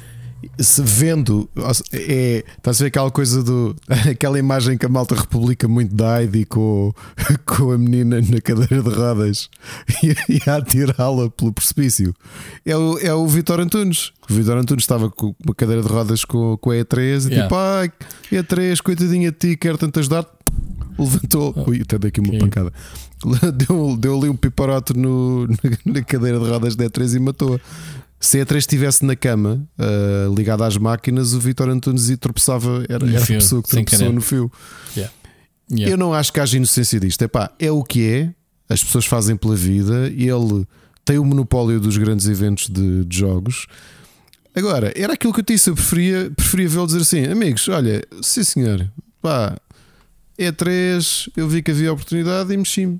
se 0.57 0.81
vendo, 0.81 1.49
é, 1.93 2.43
estás 2.57 2.79
a 2.79 2.83
ver 2.83 2.87
aquela 2.87 3.11
coisa 3.11 3.43
do 3.43 3.75
aquela 4.09 4.39
imagem 4.39 4.77
que 4.77 4.85
a 4.85 4.89
malta 4.89 5.15
republica 5.15 5.67
muito 5.67 5.93
da 5.93 6.21
Heidi 6.21 6.45
com, 6.45 6.93
com 7.45 7.71
a 7.71 7.77
menina 7.77 8.21
na 8.21 8.41
cadeira 8.41 8.81
de 8.81 8.89
rodas 8.89 9.49
e, 10.03 10.35
e 10.35 10.49
a 10.49 10.57
atirá-la 10.57 11.29
pelo 11.29 11.51
precipício. 11.51 12.13
É 12.65 12.75
o, 12.75 12.97
é 12.99 13.13
o 13.13 13.27
Vitor 13.27 13.59
Antunes. 13.59 14.11
O 14.29 14.33
Vitor 14.33 14.57
Antunes 14.57 14.83
estava 14.83 15.09
com 15.09 15.35
uma 15.43 15.53
cadeira 15.53 15.81
de 15.81 15.87
rodas 15.87 16.23
com, 16.23 16.57
com 16.57 16.71
a 16.71 16.75
E3 16.75 16.97
e 16.99 17.33
yeah. 17.33 17.43
tipo, 17.43 17.55
ai, 17.55 17.91
E3, 18.31 18.81
coitadinha 18.81 19.31
de 19.31 19.37
ti, 19.37 19.57
quero 19.57 19.77
tanto 19.77 19.99
ajudar. 19.99 20.25
Levantou, 20.97 21.53
oh. 21.55 21.69
ui, 21.69 21.81
até 21.81 21.97
daqui 21.97 22.19
uma 22.19 22.29
okay. 22.29 22.39
pancada. 22.39 22.73
Deu, 23.53 23.97
deu 23.97 24.17
ali 24.17 24.29
um 24.29 24.35
piparote 24.35 24.93
no, 24.93 25.47
na 25.85 26.01
cadeira 26.01 26.39
de 26.39 26.45
rodas 26.45 26.75
da 26.75 26.85
E3 26.85 27.15
e 27.15 27.19
matou-a. 27.19 27.59
Se 28.19 28.41
a 28.41 28.45
3 28.45 28.63
estivesse 28.63 29.05
na 29.05 29.15
cama, 29.15 29.65
uh, 29.77 30.33
ligada 30.35 30.65
às 30.65 30.75
máquinas, 30.75 31.33
o 31.33 31.39
Vitor 31.39 31.69
Antunes 31.69 32.15
tropeçava, 32.19 32.85
era, 32.89 33.07
era 33.07 33.23
a 33.23 33.25
pessoa 33.25 33.63
que 33.63 33.69
tropeçou 33.69 34.11
no 34.11 34.21
fio. 34.21 34.51
Yeah. 34.95 35.13
Yeah. 35.71 35.93
Eu 35.93 35.97
não 35.97 36.13
acho 36.13 36.33
que 36.33 36.39
haja 36.39 36.57
inocência 36.57 36.99
disto. 36.99 37.21
Epá, 37.21 37.51
é 37.57 37.71
o 37.71 37.83
que 37.83 38.05
é, 38.09 38.33
as 38.67 38.83
pessoas 38.83 39.05
fazem 39.05 39.37
pela 39.37 39.55
vida, 39.55 40.07
ele 40.07 40.67
tem 41.05 41.17
o 41.17 41.25
monopólio 41.25 41.79
dos 41.79 41.97
grandes 41.97 42.27
eventos 42.27 42.67
de, 42.67 43.05
de 43.05 43.17
jogos. 43.17 43.67
Agora, 44.55 44.91
era 44.95 45.13
aquilo 45.13 45.31
que 45.31 45.39
eu 45.39 45.45
disse, 45.45 45.69
eu 45.69 45.75
preferia, 45.75 46.31
preferia 46.35 46.67
vê-lo 46.67 46.87
dizer 46.87 47.01
assim: 47.01 47.25
amigos, 47.25 47.67
olha, 47.69 48.03
sim 48.21 48.43
senhor, 48.43 48.91
pá, 49.21 49.55
E3, 50.37 51.31
eu 51.37 51.47
vi 51.47 51.61
que 51.61 51.71
havia 51.71 51.93
oportunidade 51.93 52.53
e 52.53 52.57
mexi-me. 52.57 52.99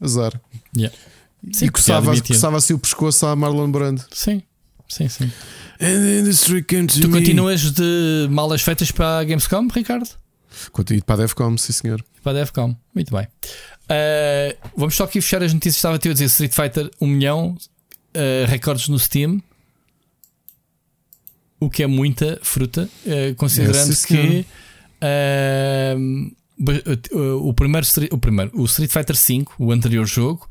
Azar. 0.00 0.40
Yeah. 0.76 0.96
Sim, 1.50 1.66
e 1.66 1.70
coçava, 1.70 2.20
coçava 2.20 2.56
assim 2.56 2.74
o 2.74 2.78
pescoço 2.78 3.26
à 3.26 3.34
Marlon 3.34 3.70
Brando. 3.70 4.04
Sim, 4.12 4.42
sim, 4.88 5.08
sim. 5.08 5.30
tu 7.00 7.10
continuas 7.10 7.72
de 7.72 8.28
malas 8.30 8.62
feitas 8.62 8.90
para 8.92 9.18
a 9.18 9.24
Gamescom, 9.24 9.66
Ricardo? 9.68 10.08
Continuo 10.70 11.02
para 11.04 11.22
a 11.22 11.26
Defcom, 11.26 11.56
sim 11.56 11.72
senhor. 11.72 12.04
Para 12.22 12.32
a 12.32 12.34
Defcom, 12.40 12.76
muito 12.94 13.14
bem. 13.14 13.24
Uh, 13.24 14.70
vamos 14.76 14.94
só 14.94 15.04
aqui 15.04 15.20
fechar 15.20 15.42
as 15.42 15.52
notícias. 15.52 15.76
Estava 15.76 15.96
a 15.96 15.98
te 15.98 16.08
a 16.08 16.12
dizer 16.12 16.26
Street 16.26 16.52
Fighter 16.52 16.90
1 17.00 17.06
milhão. 17.06 17.56
uh, 18.14 18.46
recordes 18.46 18.88
no 18.88 18.98
Steam, 18.98 19.42
o 21.58 21.70
que 21.70 21.82
é 21.82 21.86
muita 21.86 22.38
fruta, 22.42 22.88
uh, 23.06 23.34
considerando 23.36 23.94
que 24.06 24.46
uh, 25.02 26.30
o, 27.48 27.54
primeiro, 27.54 27.86
o 28.10 28.18
primeiro, 28.18 28.50
o 28.54 28.64
Street 28.64 28.90
Fighter 28.90 29.16
V, 29.16 29.44
o 29.58 29.72
anterior 29.72 30.06
jogo, 30.06 30.48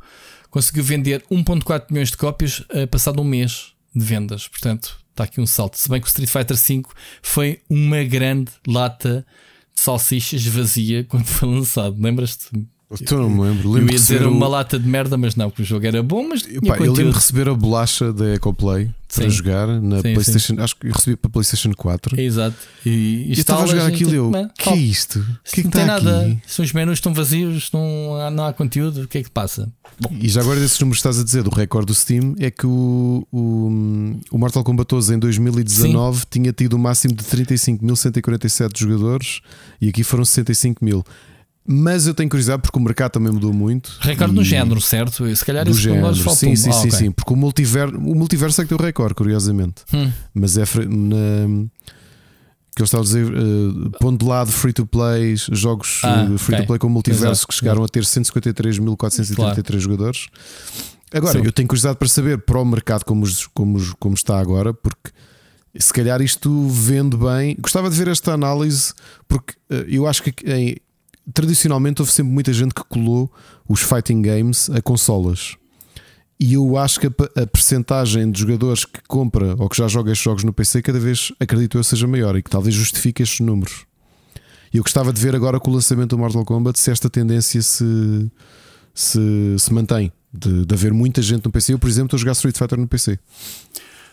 conseguiu 0.52 0.84
vender 0.84 1.24
1.4 1.32 1.86
milhões 1.90 2.12
de 2.12 2.18
cópias 2.18 2.64
passado 2.92 3.20
um 3.20 3.24
mês 3.26 3.74
de 3.96 4.06
vendas. 4.06 4.48
Portanto, 4.48 5.00
está 5.10 5.24
aqui 5.24 5.42
um 5.42 5.48
salto. 5.48 5.78
Se 5.78 5.90
bem 5.90 6.00
que 6.00 6.06
o 6.06 6.10
Street 6.10 6.30
Fighter 6.30 6.58
V 6.58 6.84
foi 7.22 7.62
uma 7.70 8.04
grande 8.04 8.52
lata 8.68 9.26
de 9.74 9.82
salsichas 9.82 10.46
vazia 10.46 11.04
quando 11.04 11.26
foi 11.28 11.50
lançado. 11.50 12.00
Lembras-te? 12.00 12.50
Tu 12.98 13.16
não 13.16 13.30
me 13.30 13.42
lembro. 13.42 13.72
lembro 13.72 13.90
eu 13.90 13.94
ia 13.94 14.00
dizer 14.00 14.28
uma 14.28 14.48
lata 14.48 14.78
de 14.78 14.88
merda, 14.88 15.18
mas 15.18 15.36
não, 15.36 15.50
porque 15.50 15.62
o 15.62 15.66
jogo 15.66 15.86
era 15.86 16.04
bom, 16.04 16.28
mas 16.28 16.44
Pá, 16.44 16.78
eu 16.78 16.94
lembro 16.94 17.12
de 17.12 17.18
receber 17.18 17.48
a 17.48 17.54
bolacha 17.54 18.12
da 18.12 18.34
EcoPlay 18.36 18.90
para 19.14 19.30
jogar 19.30 19.68
na 19.68 19.98
sim, 19.98 20.14
PlayStation. 20.14 20.56
Sim. 20.56 20.62
Acho 20.62 20.76
que 20.76 20.88
eu 20.88 20.92
recebi 20.92 21.16
para 21.16 21.30
PlayStation 21.30 21.72
4. 21.74 22.20
exato. 22.20 22.56
E, 22.86 23.26
e, 23.28 23.32
estava 23.34 23.64
a 23.64 23.66
jogar 23.66 23.88
aquilo 23.88 24.12
e 24.12 24.16
eu, 24.16 24.30
o 24.30 24.50
que 24.54 24.70
é 24.70 24.76
isto? 24.76 25.20
O 25.20 25.52
que 25.52 25.62
é 25.62 25.64
que 25.64 25.64
não 25.64 25.72
tem 25.72 25.82
está 25.82 25.94
nada. 25.94 26.22
Aqui? 26.22 26.40
Se 26.48 26.62
os 26.62 26.74
menus 26.74 26.94
estão 26.94 27.14
vazios, 27.14 27.70
não 27.72 28.16
há, 28.16 28.32
não 28.32 28.46
há 28.46 28.54
conteúdo, 28.54 29.04
o 29.04 29.08
que 29.08 29.20
é 29.20 29.24
que 29.24 29.30
passa? 29.30 29.72
Bom. 30.00 30.10
E 30.20 30.30
já 30.30 30.42
agora 30.42 30.60
desses 30.60 30.80
números 30.80 30.98
que 30.98 31.08
estás 31.08 31.20
a 31.20 31.24
dizer, 31.24 31.44
do 31.44 31.50
recorde 31.50 31.88
do 31.88 31.94
Steam, 31.94 32.36
é 32.40 32.50
que 32.50 32.66
o, 32.66 33.28
o, 33.32 33.68
o 34.32 34.38
Mortal 34.38 34.64
Kombat 34.64 34.90
12 34.90 35.16
em 35.16 35.20
2019 35.20 36.20
sim. 36.20 36.26
tinha 36.30 36.54
tido 36.54 36.74
o 36.74 36.76
um 36.78 36.80
máximo 36.80 37.14
de 37.14 37.24
35.147 37.24 38.80
jogadores 38.80 39.42
e 39.80 39.90
aqui 39.90 40.04
foram 40.04 40.26
65 40.26 40.84
mil. 40.84 41.04
Mas 41.66 42.08
eu 42.08 42.14
tenho 42.14 42.30
curiosidade 42.30 42.62
porque 42.62 42.78
o 42.78 42.82
mercado 42.82 43.12
também 43.12 43.32
mudou 43.32 43.54
muito. 43.54 43.96
Recorde 44.00 44.34
no 44.34 44.44
género, 44.44 44.82
certo? 44.82 45.34
Se 45.36 45.46
calhar 45.46 45.64
do 45.64 45.72
isso 45.72 45.80
género. 45.80 46.16
Sim, 46.16 46.56
sim, 46.56 46.70
ah, 46.70 46.74
sim, 46.74 46.88
okay. 46.88 46.92
sim. 46.92 47.12
Porque 47.12 47.32
o 47.32 47.36
multiverso, 47.36 47.96
o 47.98 48.16
multiverso 48.16 48.62
é 48.62 48.64
que 48.66 48.70
tem 48.70 48.78
o 48.78 48.82
recorde, 48.82 49.14
curiosamente. 49.14 49.84
Hum. 49.94 50.12
Mas 50.34 50.58
é 50.58 50.64
na, 50.88 51.68
que 52.76 52.82
eu 52.82 52.86
estava 52.86 53.04
a 53.04 53.06
dizer, 53.06 53.26
uh, 53.26 53.92
pondo 54.00 54.20
de 54.20 54.26
lado 54.26 54.52
free 54.52 54.74
to 54.74 54.86
play, 54.86 55.36
jogos 55.52 56.02
ah, 56.04 56.24
uh, 56.24 56.38
free 56.38 56.56
okay. 56.56 56.66
to 56.66 56.68
play 56.68 56.80
com 56.80 56.90
multiverso 56.90 57.26
Exato. 57.26 57.48
que 57.48 57.54
chegaram 57.54 57.84
a 57.84 57.88
ter 57.88 58.04
153.433 58.04 59.36
claro. 59.36 59.80
jogadores. 59.80 60.28
Agora, 61.14 61.40
sim. 61.40 61.46
eu 61.46 61.52
tenho 61.52 61.68
curiosidade 61.68 61.98
para 61.98 62.08
saber 62.08 62.40
para 62.40 62.60
o 62.60 62.66
mercado 62.66 63.04
como, 63.04 63.26
como, 63.54 63.80
como 64.00 64.16
está 64.16 64.40
agora, 64.40 64.74
porque 64.74 65.12
se 65.78 65.94
calhar 65.94 66.22
isto 66.22 66.68
vende 66.70 67.18
bem. 67.18 67.58
Gostava 67.60 67.90
de 67.90 67.98
ver 67.98 68.08
esta 68.08 68.34
análise, 68.34 68.94
porque 69.28 69.54
uh, 69.70 69.86
eu 69.88 70.08
acho 70.08 70.24
que 70.24 70.34
em 70.50 70.78
tradicionalmente 71.32 72.02
houve 72.02 72.12
sempre 72.12 72.34
muita 72.34 72.54
gente 72.54 72.74
que 72.74 72.84
colou 72.84 73.32
os 73.68 73.82
fighting 73.82 74.22
games 74.22 74.70
a 74.70 74.82
consolas. 74.82 75.56
E 76.40 76.54
eu 76.54 76.76
acho 76.76 77.00
que 77.00 77.08
a, 77.08 77.44
a 77.44 77.46
percentagem 77.46 78.32
de 78.32 78.40
jogadores 78.40 78.84
que 78.84 79.00
compra 79.08 79.56
ou 79.60 79.70
que 79.70 79.78
já 79.78 79.88
joga 79.88 80.12
estes 80.12 80.24
jogos 80.24 80.44
no 80.44 80.52
PC 80.52 80.82
cada 80.82 81.00
vez, 81.00 81.32
acredito 81.40 81.78
eu, 81.78 81.84
seja 81.84 82.08
maior 82.08 82.36
e 82.36 82.42
que 82.42 82.50
talvez 82.50 82.74
justifique 82.74 83.22
estes 83.22 83.42
números. 83.42 83.86
E 84.74 84.78
eu 84.78 84.84
gostava 84.84 85.12
de 85.12 85.22
ver 85.22 85.36
agora 85.36 85.60
com 85.60 85.70
o 85.70 85.74
lançamento 85.74 86.12
do 86.12 86.18
Mortal 86.18 86.44
Kombat 86.46 86.80
se 86.80 86.90
esta 86.90 87.10
tendência 87.10 87.62
se, 87.62 88.32
se, 88.94 89.20
se 89.60 89.74
mantém. 89.74 90.12
De, 90.34 90.66
de 90.66 90.74
haver 90.74 90.94
muita 90.94 91.22
gente 91.22 91.44
no 91.44 91.52
PC. 91.52 91.74
Eu, 91.74 91.80
por 91.80 91.90
exemplo, 91.90 92.06
estou 92.06 92.18
a 92.18 92.20
jogar 92.22 92.32
Street 92.32 92.58
Fighter 92.58 92.80
no 92.80 92.88
PC. 92.88 93.20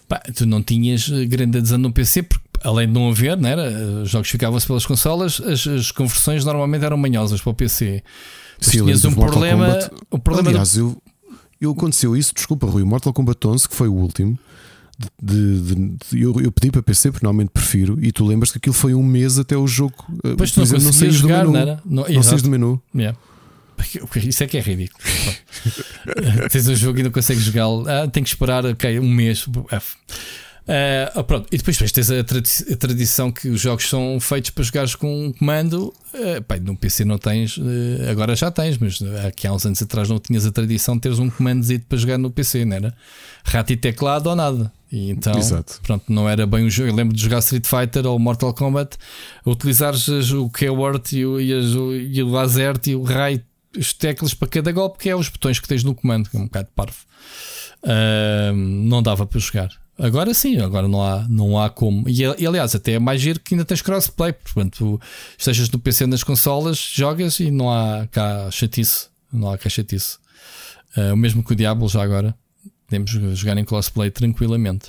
Pá, 0.08 0.20
tu 0.34 0.44
não 0.44 0.60
tinhas 0.60 1.08
grande 1.28 1.58
adesão 1.58 1.78
no 1.78 1.92
PC 1.92 2.24
porque 2.24 2.47
além 2.62 2.86
de 2.86 2.92
não 2.92 3.10
haver, 3.10 3.36
né, 3.36 3.54
os 4.02 4.10
jogos 4.10 4.28
ficavam-se 4.28 4.66
pelas 4.66 4.86
consolas, 4.86 5.40
as, 5.40 5.66
as, 5.66 5.90
conversões 5.90 6.44
normalmente 6.44 6.84
eram 6.84 6.96
manhosas 6.96 7.40
para 7.40 7.50
o 7.50 7.54
PC. 7.54 8.02
Sim, 8.60 8.84
tinhas 8.84 9.04
um 9.04 9.12
problema. 9.12 9.78
O 10.10 10.18
problema 10.18 10.50
Aliás, 10.50 10.74
do... 10.74 10.80
eu, 10.80 11.02
eu 11.60 11.70
aconteceu 11.72 12.16
isso, 12.16 12.34
desculpa, 12.34 12.66
Rui, 12.66 12.84
Mortal 12.84 13.12
Kombat 13.12 13.46
11, 13.46 13.68
que 13.68 13.74
foi 13.74 13.88
o 13.88 13.94
último. 13.94 14.38
De, 15.22 15.60
de, 15.60 15.74
de, 15.74 16.22
eu, 16.22 16.40
eu, 16.40 16.50
pedi 16.50 16.72
para 16.72 16.82
PC, 16.82 17.12
porque 17.12 17.24
normalmente 17.24 17.50
prefiro, 17.50 17.96
e 18.02 18.10
tu 18.10 18.26
lembras 18.26 18.50
que 18.50 18.58
aquilo 18.58 18.74
foi 18.74 18.94
um 18.94 19.02
mês 19.02 19.38
até 19.38 19.56
o 19.56 19.64
jogo. 19.64 19.94
Eh, 20.24 20.34
pois 20.36 20.50
tu 20.50 20.56
não, 20.56 20.64
exemplo, 20.64 20.84
não 20.86 20.92
saís 20.92 21.14
jogar, 21.14 21.44
do 21.44 21.52
menu. 21.52 21.66
Não, 21.84 22.04
não, 22.04 22.08
não 22.08 22.22
saís 22.24 22.42
do 22.42 22.50
menu. 22.50 22.82
Yeah. 22.92 23.16
Isso 24.26 24.42
é 24.42 24.46
que 24.48 24.56
é 24.56 24.60
ridículo. 24.60 25.02
Tens 26.50 26.66
um 26.66 26.74
jogo 26.74 26.98
e 26.98 27.02
não 27.04 27.12
consegues 27.12 27.44
jogá-lo. 27.44 27.88
Ah, 27.88 28.08
tem 28.08 28.24
que 28.24 28.28
esperar 28.28 28.64
okay, 28.66 28.98
um 28.98 29.08
mês. 29.08 29.46
Uh, 30.68 31.24
pronto. 31.24 31.46
E 31.50 31.56
depois, 31.56 31.78
depois 31.78 31.92
tens 31.92 32.10
a, 32.10 32.22
tradi 32.22 32.50
a, 32.70 32.76
tradição 32.76 33.32
que 33.32 33.48
os 33.48 33.58
jogos 33.58 33.88
são 33.88 34.20
feitos 34.20 34.50
para 34.50 34.62
jogares 34.62 34.94
com 34.94 35.26
um 35.26 35.32
comando. 35.32 35.94
Uh, 36.12 36.42
pá, 36.46 36.58
no 36.58 36.76
PC 36.76 37.06
não 37.06 37.16
tens, 37.16 37.56
uh, 37.56 37.62
agora 38.10 38.36
já 38.36 38.50
tens, 38.50 38.76
mas 38.76 39.00
aqui 39.24 39.46
há 39.46 39.52
uns 39.52 39.64
anos 39.64 39.80
atrás 39.80 40.10
não 40.10 40.18
tinhas 40.18 40.44
a 40.44 40.52
tradição 40.52 40.96
de 40.96 41.00
teres 41.00 41.18
um 41.18 41.30
comando 41.30 41.66
para 41.88 41.96
jogar 41.96 42.18
no 42.18 42.30
PC, 42.30 42.66
não 42.66 42.76
era? 42.76 42.94
Rato 43.44 43.72
e 43.72 43.76
teclado 43.78 44.28
ou 44.28 44.36
nada. 44.36 44.70
E 44.92 45.10
então, 45.10 45.38
Exato. 45.38 45.80
pronto, 45.82 46.04
não 46.12 46.28
era 46.28 46.46
bem 46.46 46.66
o 46.66 46.70
jogo. 46.70 46.90
Eu 46.90 46.94
lembro 46.94 47.16
de 47.16 47.22
jogar 47.22 47.38
Street 47.38 47.66
Fighter 47.66 48.06
ou 48.06 48.18
Mortal 48.18 48.52
Kombat, 48.52 48.98
utilizares 49.46 50.06
o 50.32 50.50
keyword 50.50 51.16
e 51.16 51.24
o, 51.24 51.40
e, 51.40 51.52
as, 51.52 51.66
e 51.66 52.22
o 52.22 52.30
laser 52.30 52.74
e 52.86 52.94
o 52.94 53.02
raio, 53.02 53.42
os 53.76 53.94
teclas 53.94 54.34
para 54.34 54.48
cada 54.48 54.70
golpe, 54.70 54.98
que 54.98 55.08
é 55.08 55.16
os 55.16 55.30
botões 55.30 55.58
que 55.60 55.68
tens 55.68 55.82
no 55.82 55.94
comando, 55.94 56.28
que 56.28 56.36
é 56.36 56.40
um 56.40 56.44
bocado 56.44 56.68
parvo. 56.76 56.98
Uh, 57.82 58.52
não 58.54 59.02
dava 59.02 59.26
para 59.26 59.38
jogar. 59.40 59.70
Agora 59.98 60.32
sim, 60.32 60.58
agora 60.58 60.86
não 60.86 61.02
há, 61.02 61.26
não 61.28 61.60
há 61.60 61.68
como. 61.68 62.08
E, 62.08 62.22
e 62.38 62.46
aliás, 62.46 62.74
até 62.74 62.92
é 62.92 62.98
mais 63.00 63.20
giro 63.20 63.40
que 63.40 63.54
ainda 63.54 63.64
tens 63.64 63.82
crossplay. 63.82 64.32
Portanto, 64.32 65.00
estejas 65.36 65.68
no 65.70 65.78
PC 65.78 66.06
nas 66.06 66.22
consolas, 66.22 66.78
jogas 66.78 67.40
e 67.40 67.50
não 67.50 67.68
há 67.70 68.06
cá 68.06 68.48
chatice. 68.50 69.08
Não 69.32 69.50
há 69.50 69.58
cá 69.58 69.68
chatice. 69.68 70.18
Uh, 70.96 71.12
o 71.12 71.16
mesmo 71.16 71.42
que 71.42 71.52
o 71.52 71.56
Diablo 71.56 71.88
já 71.88 72.02
agora. 72.02 72.34
Podemos 72.86 73.10
jogar 73.38 73.58
em 73.58 73.64
crossplay 73.64 74.10
tranquilamente. 74.10 74.88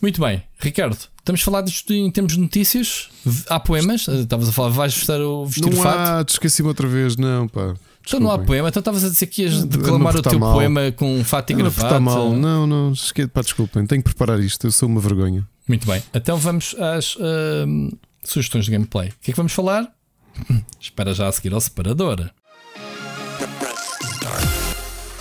Muito 0.00 0.20
bem, 0.20 0.42
Ricardo, 0.58 0.96
estamos 1.18 1.40
a 1.40 1.44
falar 1.44 1.60
disto 1.62 1.92
em 1.92 2.10
termos 2.10 2.32
de 2.32 2.40
notícias. 2.40 3.08
Há 3.48 3.60
poemas? 3.60 4.06
Estavas 4.08 4.48
a 4.48 4.52
falar, 4.52 4.70
vais 4.70 4.94
vestir 4.94 5.20
o, 5.20 5.44
vestir 5.44 5.70
não 5.70 5.82
fato? 5.82 5.98
Há, 5.98 6.24
esqueci-me 6.28 6.68
outra 6.68 6.86
vez, 6.86 7.16
não, 7.16 7.46
pá. 7.48 7.74
Então 8.08 8.20
não 8.20 8.30
há 8.30 8.38
poema, 8.38 8.68
então 8.68 8.80
estavas 8.80 9.04
a 9.04 9.10
dizer 9.10 9.26
que 9.26 9.42
ias 9.42 9.64
declamar 9.64 10.16
o 10.16 10.22
teu 10.22 10.38
mal. 10.38 10.54
poema 10.54 10.90
com 10.92 11.14
um 11.14 11.22
fato 11.22 11.50
e 11.50 11.54
gravata. 11.54 12.00
mal, 12.00 12.32
não, 12.32 12.66
não, 12.66 12.92
esquece, 12.92 13.28
pá, 13.28 13.42
desculpem, 13.42 13.86
tenho 13.86 14.02
que 14.02 14.08
preparar 14.08 14.40
isto, 14.40 14.66
eu 14.66 14.72
sou 14.72 14.88
uma 14.88 15.00
vergonha. 15.00 15.46
Muito 15.68 15.86
bem, 15.86 16.02
então 16.14 16.38
vamos 16.38 16.74
às 16.78 17.16
uh, 17.16 17.98
sugestões 18.24 18.64
de 18.64 18.70
gameplay. 18.70 19.10
O 19.10 19.12
que 19.20 19.30
é 19.30 19.32
que 19.32 19.36
vamos 19.36 19.52
falar? 19.52 19.92
Espera 20.80 21.12
já 21.12 21.28
a 21.28 21.32
seguir 21.32 21.52
ao 21.52 21.60
separador. 21.60 22.30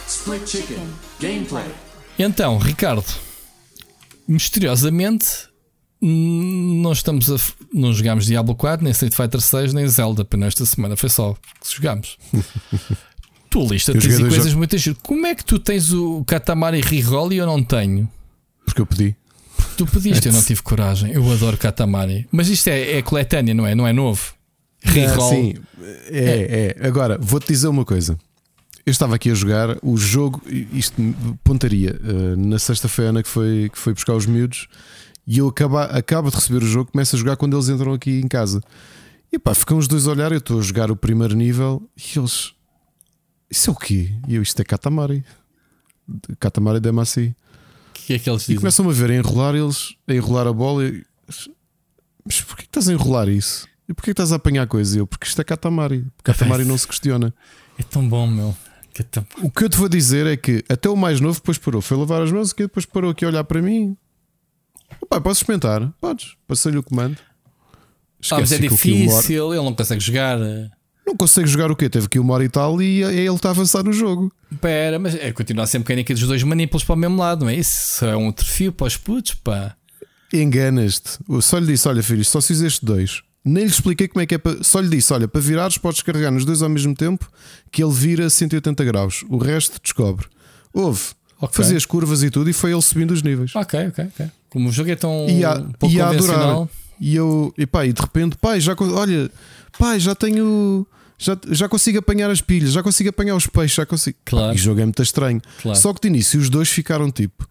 Split 0.07 0.47
Chicken 0.47 0.87
Gameplay. 1.19 1.65
Então, 2.17 2.57
Ricardo, 2.57 3.05
misteriosamente 4.25 5.49
não 6.01 6.91
estamos 6.91 7.31
a. 7.31 7.35
Não 7.73 7.91
jogámos 7.93 8.25
Diablo 8.25 8.55
4, 8.55 8.83
nem 8.83 8.91
Street 8.91 9.15
Fighter 9.15 9.41
6, 9.41 9.73
nem 9.73 9.87
Zelda 9.87 10.23
para 10.23 10.39
nesta 10.39 10.65
semana. 10.65 10.95
Foi 10.95 11.09
só 11.09 11.33
que 11.33 11.75
jogámos. 11.75 12.17
tu 13.49 13.67
lista 13.67 13.93
tens 13.93 14.19
coisas 14.19 14.51
já... 14.51 14.57
muitas. 14.57 14.85
Como 15.01 15.25
é 15.25 15.33
que 15.33 15.43
tu 15.43 15.57
tens 15.57 15.91
o 15.91 16.23
Katamari 16.25 16.81
Reroll 16.81 17.33
e 17.33 17.37
eu 17.37 17.45
não 17.45 17.63
tenho? 17.63 18.09
Porque 18.65 18.81
eu 18.81 18.85
pedi. 18.85 19.15
Tu 19.75 19.87
pediste, 19.87 20.27
eu 20.27 20.33
não 20.33 20.43
tive 20.43 20.61
coragem. 20.61 21.11
Eu 21.11 21.31
adoro 21.31 21.57
Katamari. 21.57 22.27
Mas 22.31 22.47
isto 22.47 22.67
é, 22.67 22.97
é 22.97 23.01
coletânea, 23.01 23.53
não 23.53 23.65
é? 23.65 23.73
Não 23.73 23.87
é 23.87 23.93
novo. 23.93 24.33
Reroll. 24.83 25.29
sim, 25.29 25.53
é, 26.09 26.75
é. 26.79 26.87
Agora, 26.87 27.17
vou-te 27.19 27.47
dizer 27.47 27.67
uma 27.67 27.83
coisa. 27.83 28.17
Eu 28.85 28.91
estava 28.91 29.15
aqui 29.15 29.29
a 29.31 29.33
jogar 29.33 29.77
o 29.83 29.97
jogo, 29.97 30.41
isto 30.71 30.95
pontaria, 31.43 31.99
uh, 32.01 32.37
na 32.37 32.57
sexta-feira 32.57 33.21
que 33.21 33.27
foi, 33.27 33.69
que 33.69 33.77
foi 33.77 33.93
buscar 33.93 34.13
os 34.13 34.25
miúdos 34.25 34.67
e 35.27 35.39
eu 35.39 35.49
acabo, 35.49 35.77
acabo 35.77 36.29
de 36.29 36.37
receber 36.37 36.63
o 36.63 36.67
jogo, 36.67 36.91
começo 36.91 37.15
a 37.15 37.19
jogar 37.19 37.35
quando 37.35 37.57
eles 37.57 37.67
entram 37.67 37.91
aqui 37.91 38.21
em 38.21 38.27
casa. 38.29 38.61
E 39.31 39.37
pá, 39.37 39.53
ficam 39.53 39.77
os 39.77 39.85
dois 39.85 40.07
a 40.07 40.11
olhar. 40.11 40.31
Eu 40.31 40.37
estou 40.37 40.57
a 40.57 40.61
jogar 40.61 40.89
o 40.89 40.95
primeiro 40.95 41.35
nível 41.35 41.83
e 41.97 42.17
eles. 42.17 42.53
Isso 43.51 43.69
é 43.69 43.73
o 43.73 43.75
quê? 43.75 44.13
E 44.25 44.35
eu, 44.35 44.41
isto 44.41 44.61
é 44.61 44.63
Katamari. 44.63 45.25
Katamari 46.39 46.79
Damacy. 46.79 47.35
O 47.89 47.93
que 47.93 48.13
é 48.13 48.19
que 48.19 48.29
eles 48.29 48.41
dizem? 48.43 48.55
E 48.55 48.57
começam-me 48.57 48.89
a 48.89 48.93
ver 48.93 49.11
a 49.11 49.15
enrolar 49.15 49.53
eles, 49.53 49.95
a 50.07 50.13
enrolar 50.13 50.47
a 50.47 50.53
bola. 50.53 50.85
E... 50.85 51.05
Mas 52.25 52.41
porquê 52.41 52.63
que 52.63 52.69
estás 52.69 52.87
a 52.87 52.93
enrolar 52.93 53.27
isso? 53.27 53.67
E 53.89 53.93
porquê 53.93 54.07
que 54.07 54.11
estás 54.11 54.31
a 54.31 54.37
apanhar 54.37 54.65
coisa? 54.65 54.95
E 54.95 54.99
eu, 54.99 55.07
porque 55.07 55.27
isto 55.27 55.41
é 55.41 55.43
Katamari. 55.43 56.07
Katamari 56.23 56.63
não 56.63 56.77
se 56.77 56.87
questiona. 56.87 57.33
É 57.77 57.83
tão 57.83 58.07
bom, 58.07 58.25
meu. 58.27 58.55
É. 58.97 59.45
O 59.45 59.51
que 59.51 59.65
eu 59.65 59.69
te 59.69 59.77
vou 59.77 59.89
dizer 59.89 60.25
é 60.25 60.35
que 60.37 60.63
até 60.69 60.89
o 60.89 60.95
mais 60.95 61.19
novo 61.19 61.35
depois 61.35 61.57
parou. 61.57 61.81
Foi 61.81 61.97
lavar 61.97 62.21
as 62.21 62.31
mãos 62.31 62.51
e 62.51 62.55
depois 62.55 62.85
parou 62.85 63.11
aqui 63.11 63.25
a 63.25 63.27
olhar 63.27 63.43
para 63.43 63.61
mim. 63.61 63.95
Opa, 65.01 65.21
podes 65.21 65.39
experimentar, 65.39 65.91
podes. 65.99 66.35
Passei-lhe 66.47 66.77
o 66.77 66.83
comando. 66.83 67.17
ah, 68.31 68.39
mas 68.39 68.51
é 68.51 68.57
difícil, 68.57 69.53
ele 69.53 69.63
não 69.63 69.73
consegue 69.73 70.01
jogar. 70.01 70.37
Não 71.05 71.15
consegue 71.15 71.47
jogar 71.47 71.71
o 71.71 71.75
quê? 71.75 71.89
Teve 71.89 72.09
que 72.09 72.19
uma 72.19 72.33
hora 72.33 72.43
e 72.43 72.49
tal 72.49 72.81
e 72.81 73.01
ele 73.01 73.33
está 73.33 73.47
a 73.49 73.51
avançar 73.51 73.81
no 73.81 73.93
jogo. 73.93 74.31
Pera, 74.59 74.99
mas 74.99 75.15
é 75.15 75.31
continuar 75.31 75.65
sempre 75.65 75.93
mecânica 75.93 76.13
dos 76.13 76.27
dois 76.27 76.43
manipulos 76.43 76.83
para 76.83 76.95
o 76.95 76.97
mesmo 76.97 77.17
lado, 77.17 77.45
não 77.45 77.49
é 77.49 77.55
isso? 77.55 78.03
É 78.03 78.15
um 78.17 78.29
trofio 78.31 78.73
para 78.73 78.87
os 78.87 78.97
putos, 78.97 79.33
pá. 79.35 79.75
Enganas-te. 80.33 81.17
Só 81.41 81.57
lhe 81.59 81.67
disse: 81.67 81.87
olha, 81.87 82.03
filho, 82.03 82.25
só 82.25 82.41
se 82.41 82.47
fizeste 82.49 82.85
dois. 82.85 83.21
Nem 83.45 83.63
lhe 83.63 83.69
expliquei 83.69 84.09
como 84.09 84.21
é 84.21 84.25
que 84.25 84.35
é 84.35 84.37
para. 84.37 84.61
Só 84.61 84.81
lhe 84.81 84.89
disse: 84.89 85.13
olha, 85.13 85.27
para 85.27 85.39
virares, 85.39 85.77
podes 85.77 86.01
carregar 86.01 86.31
nos 86.31 86.43
dois 86.43 86.61
ao 86.61 86.67
mesmo 86.67 86.93
tempo 86.93 87.29
que 87.71 87.81
ele 87.81 87.93
vira 87.93 88.29
180 88.29 88.83
graus. 88.83 89.23
O 89.29 89.37
resto 89.37 89.79
descobre. 89.81 90.27
Houve. 90.73 91.15
Ok. 91.39 91.55
fazia 91.55 91.77
as 91.77 91.85
curvas 91.85 92.23
e 92.23 92.31
tudo, 92.31 92.49
e 92.49 92.53
foi 92.53 92.71
ele 92.71 92.81
subindo 92.81 93.11
os 93.11 93.21
níveis. 93.21 93.55
Ok, 93.55 93.87
ok, 93.87 94.05
ok. 94.05 94.25
Como 94.57 94.69
o 94.69 94.71
jogo 94.71 94.89
é 94.89 94.95
tão 94.95 95.27
E 95.29 95.45
a- 95.45 95.61
pouco 95.77 95.93
e 95.95 95.99
convencional. 95.99 96.69
E 96.99 97.15
eu, 97.15 97.53
e 97.55 97.67
pá, 97.67 97.85
e 97.85 97.93
de 97.93 98.01
repente, 98.01 98.35
pai, 98.37 98.59
já, 98.59 98.75
olha, 98.79 99.29
pai, 99.77 99.99
já 99.99 100.15
tenho. 100.15 100.85
Já, 101.19 101.37
já 101.49 101.69
consigo 101.69 101.99
apanhar 101.99 102.29
as 102.31 102.41
pilhas, 102.41 102.71
já 102.71 102.81
consigo 102.81 103.09
apanhar 103.09 103.35
os 103.35 103.45
peixes, 103.45 103.75
já 103.75 103.85
consigo. 103.85 104.17
Claro. 104.25 104.47
Pá, 104.47 104.53
e 104.53 104.55
o 104.55 104.59
jogo 104.59 104.79
é 104.81 104.83
muito 104.83 105.01
estranho. 105.03 105.39
Claro. 105.61 105.77
Só 105.79 105.93
que 105.93 106.01
de 106.01 106.07
início 106.07 106.39
os 106.39 106.49
dois 106.49 106.69
ficaram 106.69 107.11
tipo: 107.11 107.47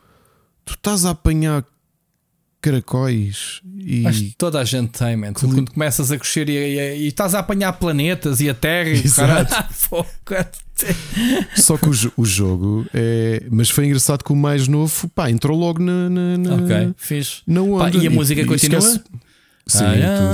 tu 0.65 0.75
estás 0.75 1.05
a 1.05 1.11
apanhar 1.11 1.65
caracóis 2.67 3.61
e. 3.79 4.01
Mas 4.01 4.35
toda 4.37 4.61
a 4.61 4.65
gente 4.65 4.99
tem, 4.99 5.17
man. 5.17 5.33
Quando 5.33 5.71
começas 5.71 6.11
a 6.11 6.19
crescer 6.19 6.49
e, 6.49 6.53
e, 6.53 7.05
e, 7.05 7.07
estás 7.07 7.35
a 7.35 7.39
apanhar 7.39 7.73
planetas 7.75 8.41
e 8.41 8.51
a 8.51 8.55
Terra 8.55 8.91
e 8.91 9.07
Só 11.57 11.79
que 11.79 11.89
o, 11.89 12.13
o, 12.17 12.25
jogo 12.25 12.85
é. 12.93 13.45
Mas 13.51 13.71
foi 13.71 13.87
engraçado 13.87 14.25
que 14.25 14.33
o 14.33 14.37
mais 14.37 14.67
novo 14.67 15.09
pá, 15.09 15.31
entrou 15.31 15.57
logo 15.57 15.81
na. 15.81 16.11
na, 16.11 16.39
na 16.39 16.55
ok, 16.57 16.95
fiz. 16.97 17.43
Na 17.47 17.61
pá, 17.79 17.91
e 17.91 18.07
a 18.07 18.11
música 18.11 18.41
e, 18.41 18.45
continua? 18.45 18.81
Sim, 18.81 19.01
tudo. 20.19 20.29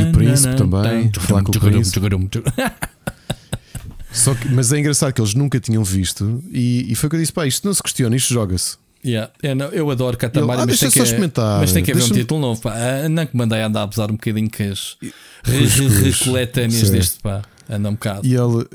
E 0.00 0.04
o 0.04 0.12
príncipe 0.12 0.54
também. 0.54 1.10
Só 4.12 4.34
que, 4.34 4.48
mas 4.48 4.72
é 4.72 4.78
engraçado 4.78 5.12
que 5.12 5.20
eles 5.20 5.34
nunca 5.34 5.60
tinham 5.60 5.84
visto 5.84 6.42
e, 6.50 6.90
e 6.90 6.94
foi 6.94 7.06
o 7.06 7.10
que 7.10 7.16
eu 7.16 7.20
disse: 7.20 7.32
pá, 7.32 7.46
isto 7.46 7.66
não 7.66 7.74
se 7.74 7.82
questiona, 7.82 8.16
isto 8.16 8.32
joga-se. 8.32 8.76
Yeah, 9.08 9.32
eu, 9.42 9.54
não- 9.56 9.68
eu 9.68 9.90
adoro 9.90 10.16
Katamari, 10.18 10.52
Ele, 10.52 10.62
ah, 10.62 10.66
mas, 10.66 10.78
tem 10.80 10.90
que, 10.90 10.98
experimentar, 11.00 11.60
mas 11.60 11.72
tem 11.72 11.82
que 11.84 11.92
haver 11.92 12.02
um 12.04 12.08
título 12.10 12.40
novo. 12.40 12.60
Pá. 12.60 12.74
Ah, 12.74 13.08
Não 13.08 13.24
que 13.26 13.36
mandei 13.36 13.62
andar 13.62 13.80
a 13.80 13.82
abusar 13.84 14.10
um 14.10 14.14
bocadinho 14.14 14.50
com 14.50 14.62
as 14.64 14.96
recoletâneas 16.02 16.90
deste 16.90 17.20
pá. 17.20 17.42
Anda 17.70 17.90
um 17.90 17.92
bocado. 17.92 18.26
E 18.26 18.34
ele, 18.34 18.66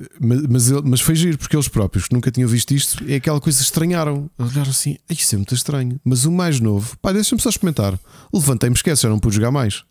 mas, 0.47 0.69
ele- 0.69 0.81
mas 0.85 1.01
foi 1.01 1.15
giro, 1.15 1.35
porque 1.35 1.55
eles 1.55 1.67
próprios 1.67 2.07
que 2.07 2.13
nunca 2.13 2.29
tinham 2.29 2.47
visto 2.47 2.75
isto, 2.75 3.03
é 3.09 3.15
aquela 3.15 3.41
coisa 3.41 3.59
estranharam. 3.59 4.29
Olharam 4.37 4.69
assim, 4.69 4.97
"Ei, 5.09 5.15
isso 5.17 5.33
é 5.33 5.37
muito 5.37 5.55
estranho. 5.55 5.99
Mas 6.05 6.25
o 6.25 6.31
mais 6.31 6.59
novo, 6.59 6.95
pá, 7.01 7.11
deixa-me 7.11 7.41
só 7.41 7.49
experimentar. 7.49 7.97
Levantei-me, 8.31 8.75
esquece, 8.75 9.01
já 9.01 9.09
não 9.09 9.17
pude 9.17 9.35
jogar 9.35 9.49
mais. 9.51 9.83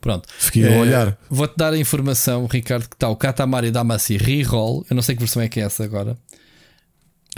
Pronto. 0.00 0.28
Fiquei 0.38 0.64
a 0.66 0.70
Eh, 0.72 0.78
olhar. 0.78 1.18
Vou-te 1.30 1.54
dar 1.56 1.72
a 1.72 1.78
informação, 1.78 2.46
Ricardo, 2.46 2.86
que 2.86 2.94
está 2.96 3.08
o 3.08 3.16
Katamari 3.16 3.70
Damacy 3.70 4.18
Reroll. 4.18 4.84
Eu 4.90 4.94
não 4.94 5.02
sei 5.02 5.14
que 5.14 5.20
versão 5.20 5.40
é 5.42 5.48
que 5.48 5.58
é 5.58 5.62
essa 5.64 5.82
agora. 5.82 6.16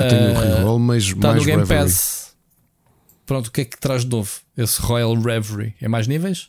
Eu 0.03 0.09
tenho 0.09 0.23
o 0.23 0.43
eh, 0.43 0.57
reroll, 0.57 0.79
mas 0.79 1.03
Está 1.05 1.29
mais 1.29 1.39
no 1.41 1.45
Game 1.47 1.63
Reverie. 1.63 1.85
Pass. 1.85 2.37
Pronto, 3.27 3.47
o 3.47 3.51
que 3.53 3.61
é 3.61 3.65
que 3.65 3.79
traz 3.79 4.05
de 4.05 4.11
novo? 4.11 4.31
Esse 4.57 4.81
Royal 4.83 5.15
Reverie. 5.21 5.75
É 5.81 5.89
mais 5.89 6.07
níveis? 6.09 6.49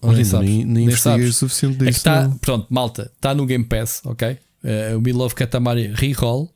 Ou 0.00 0.08
Olha, 0.10 0.16
nem 0.16 0.24
sabes? 0.24 0.48
nem, 0.50 0.64
nem 0.64 0.86
Nem 0.88 0.96
sabes? 0.96 1.28
o 1.30 1.32
suficiente 1.32 1.76
É 1.82 1.86
disso. 1.86 1.98
está, 1.98 2.28
não. 2.28 2.36
pronto, 2.38 2.66
malta, 2.68 3.10
está 3.14 3.34
no 3.34 3.46
Game 3.46 3.64
Pass, 3.64 4.00
ok? 4.04 4.36
Eh, 4.62 4.94
o 4.96 5.00
Me 5.00 5.12
Love 5.12 5.34
Katamari 5.34 5.86
Reroll. 5.94 6.50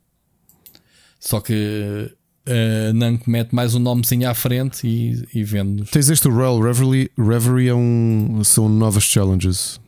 Só 1.20 1.40
que 1.40 2.10
eh, 2.46 2.92
não 2.94 3.18
mete 3.26 3.54
mais 3.54 3.74
um 3.74 3.78
nomezinho 3.78 4.28
à 4.28 4.34
frente 4.34 4.86
e, 4.86 5.26
e 5.34 5.44
vende. 5.44 5.84
Tens 5.84 6.08
este 6.10 6.28
Royal 6.28 6.60
Reverie, 6.60 7.10
Reverie 7.16 7.68
é 7.68 7.74
um, 7.74 8.42
são 8.44 8.68
novas 8.68 9.04
challenges 9.04 9.80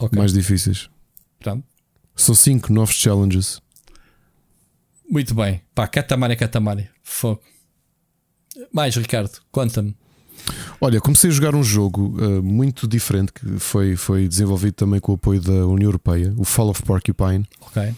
Ok, 0.00 0.16
mais 0.18 0.32
difíceis. 0.32 0.88
pronto. 1.40 1.64
São 2.16 2.34
cinco 2.34 2.72
novos 2.72 2.94
challenges. 2.94 3.60
Muito 5.08 5.34
bem. 5.34 5.60
Pá, 5.74 5.86
Katamari 5.86 6.36
Katamari. 6.36 6.88
Fogo. 7.02 7.40
Mais, 8.72 8.94
Ricardo, 8.96 9.30
conta-me. 9.50 9.94
Olha, 10.80 11.00
comecei 11.00 11.30
a 11.30 11.32
jogar 11.32 11.54
um 11.54 11.62
jogo 11.62 12.16
uh, 12.20 12.42
muito 12.42 12.86
diferente 12.86 13.32
que 13.32 13.58
foi, 13.58 13.96
foi 13.96 14.28
desenvolvido 14.28 14.74
também 14.74 15.00
com 15.00 15.12
o 15.12 15.14
apoio 15.14 15.40
da 15.40 15.66
União 15.66 15.88
Europeia, 15.88 16.34
o 16.36 16.44
Fall 16.44 16.68
of 16.70 16.82
Porcupine. 16.82 17.46
Ok. 17.60 17.94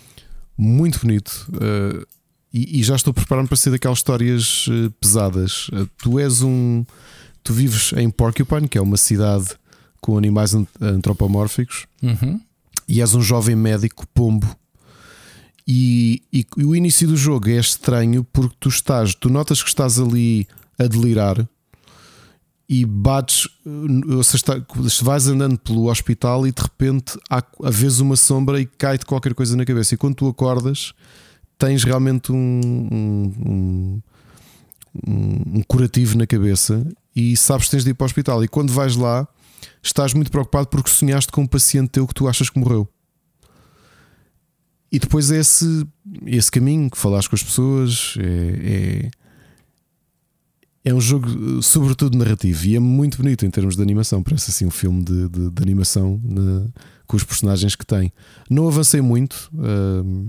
Muito 0.56 1.00
bonito. 1.00 1.46
uh, 1.54 2.06
e, 2.52 2.80
e 2.80 2.82
já 2.82 2.94
estou 2.96 3.12
preparando 3.12 3.48
para 3.48 3.56
ser 3.56 3.70
daquelas 3.70 3.98
histórias 3.98 4.66
uh, 4.68 4.90
pesadas. 5.00 5.68
Tu 5.98 6.18
és 6.18 6.42
um. 6.42 6.84
Tu 7.42 7.52
vives 7.52 7.92
em 7.94 8.08
Porcupine, 8.10 8.68
que 8.68 8.78
é 8.78 8.80
uma 8.80 8.96
cidade 8.96 9.48
com 10.00 10.16
animais 10.16 10.54
ant- 10.54 10.68
antropomórficos, 10.80 11.86
Uhum. 12.02 12.40
e 12.88 13.00
és 13.00 13.14
um 13.14 13.20
jovem 13.20 13.56
médico 13.56 14.06
pombo. 14.08 14.46
E, 15.68 16.22
e 16.32 16.46
o 16.64 16.76
início 16.76 17.08
do 17.08 17.16
jogo 17.16 17.48
é 17.50 17.56
estranho 17.58 18.22
porque 18.32 18.54
tu 18.60 18.68
estás, 18.68 19.14
tu 19.14 19.28
notas 19.28 19.62
que 19.62 19.68
estás 19.68 19.98
ali 19.98 20.46
a 20.78 20.86
delirar 20.86 21.48
e 22.68 22.84
bates, 22.84 23.48
ou 24.08 24.22
seja, 24.24 24.44
vais 25.02 25.26
andando 25.28 25.58
pelo 25.58 25.88
hospital 25.90 26.46
e 26.46 26.52
de 26.52 26.62
repente 26.62 27.18
há, 27.30 27.38
há 27.38 27.70
vez 27.70 28.00
uma 28.00 28.16
sombra 28.16 28.60
e 28.60 28.66
cai-te 28.66 29.06
qualquer 29.06 29.34
coisa 29.34 29.56
na 29.56 29.64
cabeça. 29.64 29.94
E 29.94 29.96
quando 29.96 30.14
tu 30.16 30.28
acordas, 30.28 30.92
tens 31.58 31.82
realmente 31.84 32.30
um, 32.32 32.36
um- 32.36 33.32
um- 33.46 34.02
um 35.58 35.62
curativo 35.66 36.16
na 36.16 36.26
cabeça 36.26 36.86
e 37.14 37.36
sabes 37.36 37.66
que 37.66 37.70
tens 37.72 37.84
de 37.84 37.90
ir 37.90 37.94
para 37.94 38.04
o 38.04 38.06
hospital. 38.06 38.42
E 38.44 38.48
quando 38.48 38.72
vais 38.72 38.96
lá, 38.96 39.26
estás 39.82 40.12
muito 40.14 40.30
preocupado 40.30 40.66
porque 40.68 40.90
sonhaste 40.90 41.30
com 41.32 41.42
um 41.42 41.46
paciente 41.46 41.90
teu 41.90 42.06
que 42.06 42.14
tu 42.14 42.26
achas 42.28 42.50
que 42.50 42.58
morreu. 42.58 42.88
E 44.96 44.98
depois 44.98 45.30
é 45.30 45.38
esse, 45.40 45.86
esse 46.24 46.50
caminho 46.50 46.90
que 46.90 46.96
falaste 46.96 47.28
com 47.28 47.36
as 47.36 47.42
pessoas. 47.42 48.14
É, 48.18 49.10
é, 50.84 50.90
é 50.90 50.94
um 50.94 51.00
jogo, 51.00 51.60
sobretudo 51.62 52.16
narrativo, 52.16 52.64
e 52.66 52.76
é 52.76 52.78
muito 52.80 53.18
bonito 53.18 53.44
em 53.44 53.50
termos 53.50 53.76
de 53.76 53.82
animação. 53.82 54.22
Parece 54.22 54.50
assim 54.50 54.64
um 54.66 54.70
filme 54.70 55.02
de, 55.04 55.28
de- 55.28 55.50
de 55.50 55.62
animação 55.62 56.20
na- 56.24 56.66
com 57.06 57.16
os 57.16 57.24
personagens 57.24 57.74
que 57.74 57.84
tem. 57.84 58.12
Não 58.48 58.68
avancei 58.68 59.00
muito. 59.00 59.50
hum, 59.52 60.28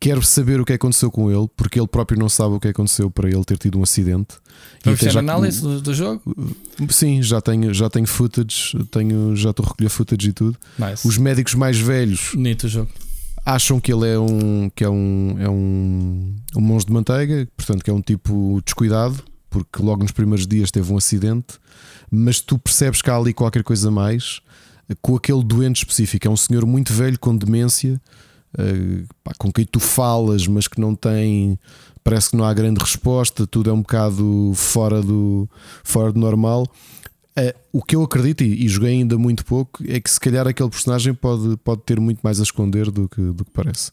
quero 0.00 0.22
saber 0.22 0.60
o 0.60 0.64
que 0.64 0.72
aconteceu 0.72 1.10
com 1.10 1.30
ele, 1.30 1.48
porque 1.56 1.78
ele 1.80 1.88
próprio 1.88 2.18
não 2.18 2.28
sabe 2.28 2.54
o 2.54 2.60
que 2.60 2.68
aconteceu 2.68 3.10
para 3.10 3.28
ele 3.28 3.44
ter 3.44 3.56
tido 3.58 3.78
um 3.78 3.82
acidente. 3.82 4.34
Ter 4.82 4.96
já- 5.12 5.18
análise 5.20 5.60
do, 5.62 5.80
do 5.80 5.94
jogo? 5.94 6.22
Sim, 6.90 7.20
já 7.22 7.40
tenho, 7.40 7.72
já 7.74 7.88
tenho 7.88 8.06
footage, 8.06 8.76
tenho, 8.90 9.34
já 9.34 9.50
estou 9.50 9.64
a 9.64 9.68
recolher 9.70 9.88
footage 9.88 10.28
e 10.28 10.32
tudo. 10.32 10.58
Nice. 10.78 11.06
Os 11.06 11.16
médicos 11.18 11.54
mais 11.54 11.78
velhos 11.78 12.30
Bonito 12.34 12.64
o 12.64 12.68
jogo. 12.68 12.90
Acham 13.48 13.80
que 13.80 13.90
ele 13.90 14.06
é 14.06 14.18
um 14.18 14.70
que 14.74 14.84
é 14.84 14.90
um 14.90 15.36
é 15.38 15.48
um, 15.48 16.36
um 16.54 16.60
monstro 16.60 16.92
de 16.92 16.94
manteiga, 16.94 17.48
portanto 17.56 17.82
que 17.82 17.90
é 17.90 17.92
um 17.92 18.02
tipo 18.02 18.60
descuidado, 18.62 19.22
porque 19.48 19.82
logo 19.82 20.02
nos 20.02 20.12
primeiros 20.12 20.46
dias 20.46 20.70
teve 20.70 20.92
um 20.92 20.98
acidente, 20.98 21.58
mas 22.10 22.40
tu 22.40 22.58
percebes 22.58 23.00
que 23.00 23.08
há 23.08 23.16
ali 23.16 23.32
qualquer 23.32 23.62
coisa 23.62 23.90
mais 23.90 24.42
com 25.00 25.16
aquele 25.16 25.42
doente 25.42 25.78
específico. 25.78 26.26
É 26.26 26.30
um 26.30 26.36
senhor 26.36 26.66
muito 26.66 26.92
velho 26.92 27.18
com 27.18 27.36
demência, 27.36 28.00
eh, 28.58 29.04
com 29.38 29.50
quem 29.50 29.64
tu 29.64 29.80
falas, 29.80 30.46
mas 30.46 30.68
que 30.68 30.80
não 30.80 30.94
tem, 30.94 31.58
parece 32.04 32.30
que 32.30 32.36
não 32.36 32.44
há 32.44 32.52
grande 32.52 32.80
resposta, 32.80 33.46
tudo 33.46 33.70
é 33.70 33.72
um 33.72 33.80
bocado 33.80 34.52
fora 34.54 35.02
do 35.02 35.48
fora 35.82 36.12
do 36.12 36.20
normal. 36.20 36.66
Eh, 37.38 37.54
o 37.72 37.82
que 37.82 37.94
eu 37.94 38.02
acredito, 38.02 38.42
e, 38.42 38.64
e 38.64 38.68
joguei 38.68 38.90
ainda 38.90 39.16
muito 39.16 39.44
pouco, 39.44 39.84
é 39.88 40.00
que 40.00 40.10
se 40.10 40.18
calhar 40.18 40.46
aquele 40.46 40.68
personagem 40.68 41.14
pode, 41.14 41.56
pode 41.58 41.82
ter 41.82 42.00
muito 42.00 42.18
mais 42.20 42.40
a 42.40 42.42
esconder 42.42 42.90
do 42.90 43.08
que, 43.08 43.20
do 43.20 43.44
que 43.44 43.50
parece. 43.52 43.92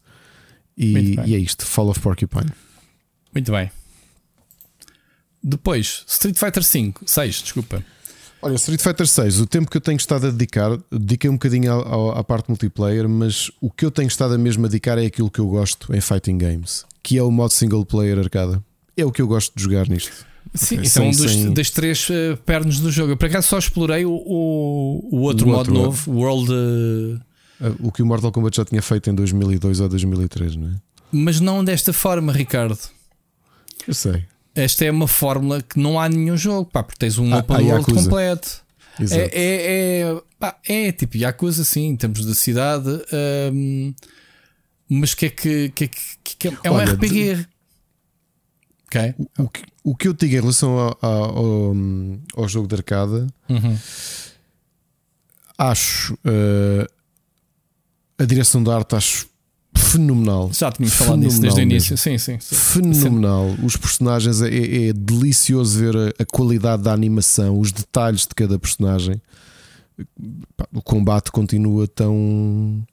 E, 0.76 1.16
e 1.26 1.36
é 1.36 1.38
isto: 1.38 1.64
Fall 1.66 1.90
of 1.90 2.00
Porcupine. 2.00 2.52
Muito 3.34 3.52
bem. 3.52 3.70
Depois, 5.44 6.04
Street 6.08 6.38
Fighter 6.38 6.64
V, 6.64 6.94
6, 7.06 7.42
desculpa. 7.44 7.86
Olha, 8.42 8.56
Street 8.56 8.82
Fighter 8.82 9.08
6, 9.08 9.42
o 9.42 9.46
tempo 9.46 9.70
que 9.70 9.78
eu 9.78 9.82
tenho 9.82 9.98
estado 9.98 10.28
a 10.28 10.32
dedicar, 10.32 10.78
dediquei 10.92 11.30
um 11.30 11.34
bocadinho 11.34 11.72
à, 12.12 12.24
parte 12.24 12.50
multiplayer, 12.50 13.08
mas 13.08 13.52
o 13.62 13.70
que 13.70 13.86
eu 13.86 13.92
tenho 13.92 14.08
estado 14.08 14.34
a 14.34 14.38
mesmo 14.38 14.66
a 14.66 14.68
dedicar 14.68 14.98
é 14.98 15.06
aquilo 15.06 15.30
que 15.30 15.40
eu 15.40 15.48
gosto 15.48 15.96
em 15.96 16.02
fighting 16.02 16.38
games, 16.38 16.84
que 17.04 17.18
é 17.18 17.24
o 17.24 17.30
modo 17.30 17.54
single 17.54 17.86
player 17.86 18.18
arcada. 18.18 18.64
É 18.98 19.06
o 19.06 19.12
que 19.12 19.22
eu 19.22 19.28
gosto 19.28 19.54
de 19.56 19.64
jogar 19.64 19.88
nisto. 19.88 20.26
Sim, 20.56 20.82
isso 20.82 21.00
é 21.00 21.02
um 21.04 21.12
dos, 21.12 21.32
sem- 21.32 21.54
das 21.54 21.70
três 21.70 22.08
eh, 22.10 22.36
pernas 22.46 22.80
do 22.80 22.92
jogo. 22.92 23.12
Eu 23.14 23.18
por 23.18 23.26
acaso 23.28 23.48
só 23.48 23.58
explorei 23.60 24.06
o, 24.06 24.12
o, 24.12 25.10
o 25.12 25.20
outro 25.22 25.46
O 25.46 25.50
modo 25.50 25.58
outro, 25.60 25.74
novo, 25.74 26.12
o 26.12 26.16
World. 26.18 26.52
eh, 27.62 27.72
O 27.82 27.92
que 27.92 28.02
o 28.02 28.06
Mortal 28.06 28.32
Kombat 28.32 28.58
já 28.58 28.66
tinha 28.66 28.82
feito 28.82 29.10
em 29.10 29.14
2002 29.16 29.80
ou 29.82 29.90
2003, 29.90 30.56
não 30.56 30.68
é? 30.70 30.72
Mas 31.12 31.40
não 31.40 31.64
desta 31.64 31.94
forma, 31.94 32.32
Ricardo. 32.34 32.78
Eu 33.88 33.94
sei. 33.94 34.24
Esta 34.54 34.86
é 34.86 34.92
uma 34.92 35.08
fórmula 35.08 35.62
que 35.62 35.78
não 35.80 36.00
há 36.00 36.08
nenhum 36.10 36.38
jogo, 36.38 36.70
pá, 36.72 36.82
porque 36.82 36.98
tens 37.00 37.18
um 37.18 37.34
Ah, 37.34 37.40
open 37.40 37.58
world 37.72 37.86
completo. 37.94 38.64
Exato. 39.00 39.22
É, 39.22 39.26
é, 39.34 40.02
é, 40.02 40.22
pá, 40.40 40.58
é 40.68 40.92
tipo 40.94 41.18
Yakuza, 41.18 41.62
assim, 41.64 41.88
em 41.88 41.96
termos 41.98 42.26
de 42.26 42.34
cidade. 42.34 42.90
hum, 43.54 43.94
mas 44.90 45.14
que 45.14 45.26
é 45.26 45.30
que, 45.30 45.70
que, 45.70 45.84
é 45.84 45.88
que- 45.88 46.00
que 46.40 46.48
é, 46.48 46.58
é 46.64 46.72
um 46.72 46.76
Olha, 46.76 46.94
RPG. 46.94 47.46
Ok? 48.88 49.16
O 49.40 49.50
que, 49.50 49.64
o 49.84 49.96
que 49.96 50.08
eu 50.08 50.14
te 50.14 50.26
digo 50.26 50.38
em 50.38 50.42
relação 50.42 50.78
ao, 50.78 50.98
ao, 51.02 51.74
ao- 52.38 52.48
jogo 52.48 52.68
de 52.68 52.76
arcada, 52.76 53.28
Uhum. 53.50 53.78
acho 55.58 56.18
eh, 56.26 56.88
a 58.18 58.26
direção 58.26 58.64
de 58.64 58.70
arte 58.70 58.96
acho 58.96 59.28
fenomenal. 59.76 60.50
Já 60.54 60.72
tínhamos 60.72 60.96
falado 60.96 61.18
nisso 61.20 61.42
desde 61.42 61.60
o 61.60 61.64
início. 61.64 61.98
Sim, 61.98 62.18
sim. 62.18 62.38
sim. 62.40 62.56
Fenomenal. 62.56 63.48
Os 63.64 63.76
personagens 63.76 64.42
é, 64.42 64.88
é 64.90 64.94
delicioso 64.94 65.78
ver 65.80 65.96
a, 65.98 66.24
a 66.24 66.26
qualidade 66.26 66.84
da 66.84 66.94
animação, 66.94 67.60
os 67.60 67.72
detalhes 67.72 68.22
de 68.22 68.34
cada 68.36 68.58
personagem. 68.58 69.22
O 70.74 70.82
combate 70.82 71.32
continua 71.32 71.88
tão 71.88 72.86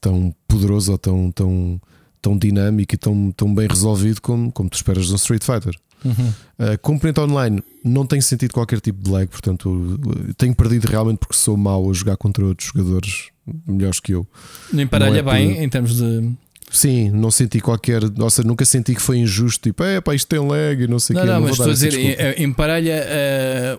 tão 0.00 0.34
poderoso 0.46 0.92
ou 0.92 0.98
tão, 0.98 1.32
tão, 1.32 1.80
tão 2.24 2.38
dinâmico 2.38 2.94
e 2.94 2.96
tão, 2.96 3.30
tão 3.32 3.54
bem 3.54 3.68
resolvido 3.68 4.22
como, 4.22 4.50
como 4.50 4.70
tu 4.70 4.76
esperas 4.76 5.06
de 5.06 5.12
um 5.12 5.16
Street 5.16 5.44
Fighter. 5.44 5.74
Uhum. 6.02 6.28
Uh, 6.58 6.78
componente 6.80 7.20
online 7.20 7.62
não 7.84 8.06
tem 8.06 8.20
sentido 8.20 8.52
qualquer 8.52 8.80
tipo 8.80 9.02
de 9.02 9.10
lag, 9.10 9.26
portanto 9.26 9.68
uh, 9.68 10.34
tenho 10.34 10.54
perdido 10.54 10.86
realmente 10.86 11.18
porque 11.18 11.34
sou 11.34 11.56
mau 11.56 11.90
a 11.90 11.92
jogar 11.92 12.16
contra 12.16 12.44
outros 12.44 12.68
jogadores 12.68 13.28
melhores 13.66 14.00
que 14.00 14.12
eu. 14.12 14.26
Não 14.72 14.82
emparelha 14.82 15.18
é 15.18 15.22
bem 15.22 15.54
por... 15.54 15.62
em 15.62 15.68
termos 15.68 15.96
de. 15.96 16.30
Sim, 16.70 17.10
não 17.10 17.30
senti 17.30 17.60
qualquer. 17.60 18.02
Nossa, 18.16 18.42
nunca 18.42 18.64
senti 18.64 18.94
que 18.94 19.02
foi 19.02 19.18
injusto. 19.18 19.62
Tipo, 19.62 19.84
é 19.84 20.00
pá, 20.00 20.14
isto 20.14 20.26
tem 20.26 20.38
lag 20.38 20.82
e 20.82 20.86
não 20.86 20.98
sei 20.98 21.16
o 21.16 21.20
que. 21.20 21.26
Não, 21.26 21.34
não, 21.34 21.40
mas 21.42 21.52
estou 21.52 21.68
a 21.68 21.72
dizer, 21.72 22.40
emparelha 22.40 23.04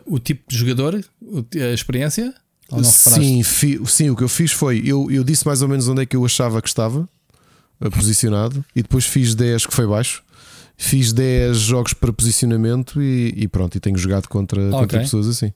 uh, 0.08 0.14
o 0.14 0.20
tipo 0.20 0.44
de 0.48 0.58
jogador, 0.58 1.04
a 1.56 1.74
experiência? 1.74 2.34
Sim, 2.84 3.44
fi, 3.44 3.80
sim, 3.86 4.10
o 4.10 4.16
que 4.16 4.24
eu 4.24 4.30
fiz 4.30 4.52
foi 4.52 4.82
eu, 4.84 5.12
eu 5.12 5.24
disse 5.24 5.46
mais 5.46 5.62
ou 5.62 5.68
menos 5.68 5.88
onde 5.88 6.02
é 6.02 6.06
que 6.06 6.16
eu 6.16 6.26
achava 6.26 6.60
que 6.62 6.68
estava 6.68 7.08
posicionado 7.92 8.64
e 8.76 8.82
depois 8.82 9.06
fiz 9.06 9.36
10 9.36 9.66
que 9.66 9.74
foi 9.74 9.86
baixo 9.88 10.24
fiz 10.78 11.14
10 11.14 11.58
jogos 11.58 11.94
para 11.94 12.12
posicionamento 12.12 13.02
e, 13.02 13.34
e 13.36 13.48
pronto, 13.48 13.76
e 13.76 13.80
tenho 13.80 13.98
jogado 13.98 14.28
contra, 14.28 14.62
okay. 14.62 14.80
contra 14.80 15.00
pessoas 15.00 15.28
assim. 15.28 15.54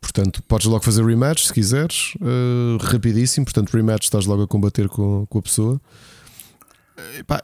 Portanto, 0.00 0.42
podes 0.42 0.66
logo 0.66 0.84
fazer 0.84 1.04
rematch 1.04 1.46
se 1.46 1.52
quiseres, 1.52 2.14
uh, 2.16 2.76
rapidíssimo. 2.80 3.44
Portanto, 3.44 3.74
rematch 3.74 4.04
estás 4.04 4.26
logo 4.26 4.42
a 4.42 4.46
combater 4.46 4.88
com, 4.88 5.26
com 5.28 5.38
a 5.38 5.42
pessoa. 5.42 5.80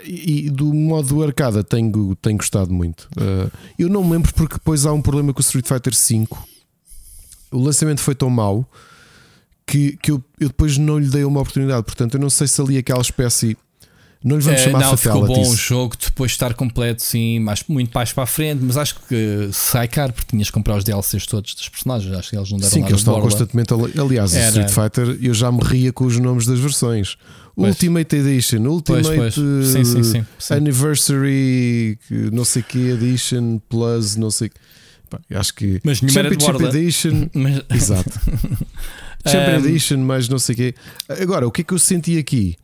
E, 0.05 0.47
e, 0.47 0.51
do 0.51 0.73
modo 0.73 1.23
arcada 1.23 1.65
tenho, 1.65 2.15
tenho 2.17 2.37
gostado 2.37 2.73
muito. 2.73 3.09
Uh, 3.17 3.51
eu 3.79 3.89
não 3.89 4.05
me 4.05 4.13
lembro 4.13 4.33
porque 4.35 4.55
depois 4.55 4.87
há 4.87 4.93
um 4.93 5.03
problema 5.03 5.33
com 5.33 5.41
o 5.41 5.43
Street 5.43 5.67
Fighter 5.67 5.93
V. 5.93 6.27
O 7.51 7.59
lançamento 7.59 8.01
foi 8.01 8.15
tão 8.15 8.31
mau 8.31 8.67
que, 9.67 9.97
que 10.03 10.11
eu, 10.11 10.23
eu 10.41 10.49
depois 10.49 10.79
não 10.79 10.99
lhe 10.99 11.09
dei 11.09 11.25
uma 11.25 11.41
oportunidade. 11.41 11.85
Portanto, 11.85 12.15
eu 12.15 12.21
não 12.21 12.31
sei 12.31 12.47
se 12.47 12.61
ali 12.61 12.79
aquela 12.79 13.01
espécie 13.01 13.57
não 14.25 14.37
lhe 14.37 14.43
vamos 14.43 14.61
é, 14.61 14.65
chamar 14.65 14.81
não, 14.81 14.97
Ficou 14.97 15.27
bom 15.27 15.49
o 15.49 15.57
jogo 15.57 15.97
depois 15.99 16.31
de 16.31 16.37
estar 16.37 16.55
completo, 16.55 17.03
sim, 17.03 17.41
mais, 17.41 17.65
muito 17.67 17.93
mais 17.93 18.13
para 18.13 18.23
a 18.23 18.27
frente, 18.27 18.63
mas 18.63 18.77
acho 18.77 18.95
que 19.09 19.49
sai 19.53 19.89
caro 19.89 20.13
porque 20.13 20.31
tinhas 20.31 20.49
que 20.49 20.53
comprar 20.53 20.77
os 20.77 20.85
DLCs 20.85 21.27
todos 21.27 21.55
dos 21.55 21.69
personagens. 21.69 22.15
Acho 22.15 22.31
que 22.31 22.37
eles 22.37 22.51
não 22.51 22.59
deram 22.59 22.73
Sim, 22.73 22.83
que 22.83 22.91
eles 22.91 23.01
estão 23.01 23.21
constantemente. 23.21 23.75
Aliás, 24.01 24.35
Era. 24.35 24.47
Street 24.47 24.71
Fighter 24.71 25.19
eu 25.21 25.35
já 25.35 25.51
me 25.51 25.61
ria 25.63 25.93
com 25.93 26.05
os 26.05 26.19
nomes 26.19 26.47
das 26.47 26.61
versões. 26.61 27.17
Pois. 27.57 27.75
Ultimate 27.75 28.17
Edition, 28.17 28.61
Ultimate 28.67 29.17
pois, 29.17 29.35
pois. 29.35 29.69
Sim, 29.69 29.85
sim, 29.85 30.03
sim, 30.05 30.25
Anniversary, 30.55 31.99
não 32.33 32.45
sei 32.45 32.63
que 32.63 32.79
Edition, 32.91 33.59
Plus, 33.69 34.17
não 34.17 34.31
sei. 34.31 34.51
acho 35.35 35.55
que 35.55 35.81
mas 35.85 35.99
Championship 35.99 36.65
Edition, 36.65 37.29
mas... 37.35 37.63
exato. 37.71 38.11
Champion 39.27 39.61
um... 39.61 39.67
Edition, 39.67 39.99
mas 39.99 40.29
não 40.29 40.39
sei 40.39 40.55
o 40.55 40.57
quê. 40.57 40.75
Agora, 41.09 41.47
o 41.47 41.51
que 41.51 41.63
é 41.63 41.65
que 41.65 41.73
eu 41.73 41.79
senti 41.79 42.19
aqui? 42.19 42.57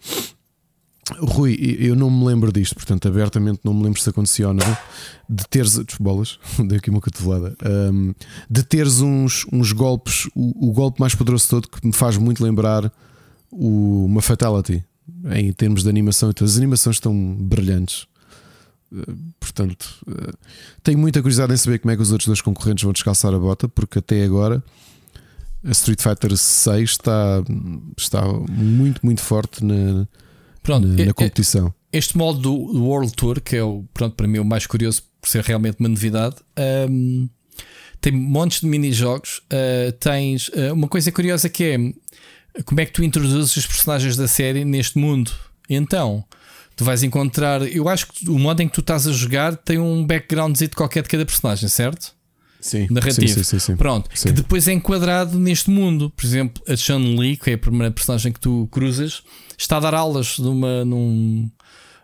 Rui, 1.16 1.56
eu 1.80 1.96
não 1.96 2.10
me 2.10 2.26
lembro 2.26 2.52
disto, 2.52 2.74
portanto, 2.74 3.08
abertamente 3.08 3.60
não 3.64 3.72
me 3.72 3.82
lembro 3.82 4.00
se 4.00 4.08
acontecia 4.10 4.48
ou 4.48 4.54
não, 4.54 4.76
de 5.28 5.44
teres. 5.48 5.78
Bolas, 5.98 6.38
dei 6.66 6.78
aqui 6.78 6.90
uma 6.90 7.00
cotovelada. 7.00 7.56
Um, 7.92 8.12
de 8.50 8.62
teres 8.62 9.00
uns, 9.00 9.46
uns 9.50 9.72
golpes, 9.72 10.28
o, 10.34 10.68
o, 10.68 10.72
golpe 10.72 11.00
mais 11.00 11.14
poderoso 11.14 11.48
todo 11.48 11.68
que 11.68 11.86
me 11.86 11.94
faz 11.94 12.16
muito 12.18 12.44
lembrar 12.44 12.92
o, 13.50 14.04
uma 14.04 14.20
Fatality 14.20 14.84
em 15.34 15.50
termos 15.52 15.82
de 15.82 15.88
animação. 15.88 16.30
Então, 16.30 16.44
as 16.44 16.56
animações 16.56 16.96
estão 16.96 17.14
brilhantes. 17.34 18.06
Uh, 18.92 19.16
portanto, 19.40 19.86
uh, 20.06 20.36
tenho 20.82 20.98
muita 20.98 21.22
curiosidade 21.22 21.54
em 21.54 21.56
saber 21.56 21.78
como 21.78 21.90
é 21.90 21.96
que 21.96 22.02
os 22.02 22.12
outros 22.12 22.26
dois 22.26 22.42
concorrentes 22.42 22.84
vão 22.84 22.92
descalçar 22.92 23.32
a 23.32 23.38
bota, 23.38 23.66
porque 23.66 23.98
até 23.98 24.22
agora 24.24 24.62
a 25.64 25.70
Street 25.72 26.00
Fighter 26.00 26.36
6 26.36 26.90
está, 26.90 27.42
está 27.96 28.22
muito, 28.48 29.00
muito 29.04 29.20
forte 29.20 29.64
na 29.64 30.06
Pronto, 30.62 30.86
na, 30.86 31.06
na 31.06 31.14
competição. 31.14 31.72
Este 31.92 32.16
modo 32.16 32.40
do 32.40 32.84
World 32.84 33.12
Tour, 33.14 33.40
que 33.40 33.56
é 33.56 33.62
o, 33.62 33.84
pronto, 33.94 34.14
para 34.14 34.28
mim 34.28 34.38
o 34.38 34.44
mais 34.44 34.66
curioso 34.66 35.02
por 35.20 35.28
ser 35.28 35.42
realmente 35.42 35.76
uma 35.80 35.88
novidade, 35.88 36.36
um, 36.90 37.28
tem 38.00 38.12
montes 38.12 38.60
de 38.60 38.66
mini-jogos. 38.66 39.38
Uh, 39.52 39.92
tens 39.98 40.48
uh, 40.48 40.72
uma 40.72 40.86
coisa 40.86 41.10
curiosa 41.10 41.48
que 41.48 41.64
é 41.64 42.62
como 42.64 42.80
é 42.80 42.86
que 42.86 42.92
tu 42.92 43.02
introduzes 43.02 43.56
os 43.56 43.66
personagens 43.66 44.16
da 44.16 44.28
série 44.28 44.64
neste 44.64 44.98
mundo. 44.98 45.32
Então, 45.68 46.24
tu 46.76 46.84
vais 46.84 47.02
encontrar. 47.02 47.62
Eu 47.62 47.88
acho 47.88 48.06
que 48.06 48.28
o 48.28 48.38
modo 48.38 48.60
em 48.60 48.68
que 48.68 48.74
tu 48.74 48.80
estás 48.80 49.06
a 49.06 49.12
jogar 49.12 49.56
tem 49.56 49.78
um 49.78 50.06
background 50.06 50.56
de 50.56 50.68
qualquer 50.68 51.02
de 51.02 51.08
cada 51.08 51.24
personagem, 51.24 51.68
certo? 51.68 52.14
Sim, 52.60 52.88
narrativo. 52.90 53.28
Sim, 53.28 53.42
sim, 53.42 53.58
sim, 53.58 53.76
Pronto, 53.76 54.10
que 54.10 54.32
depois 54.32 54.66
é 54.66 54.72
enquadrado 54.72 55.38
neste 55.38 55.70
mundo. 55.70 56.10
Por 56.10 56.24
exemplo, 56.24 56.62
a 56.68 56.74
Chun-Li, 56.74 57.36
que 57.36 57.50
é 57.50 57.54
a 57.54 57.58
primeira 57.58 57.92
personagem 57.92 58.32
que 58.32 58.40
tu 58.40 58.68
cruzas, 58.70 59.22
está 59.56 59.76
a 59.76 59.80
dar 59.80 59.94
aulas 59.94 60.38
numa, 60.38 60.84
num, 60.84 61.50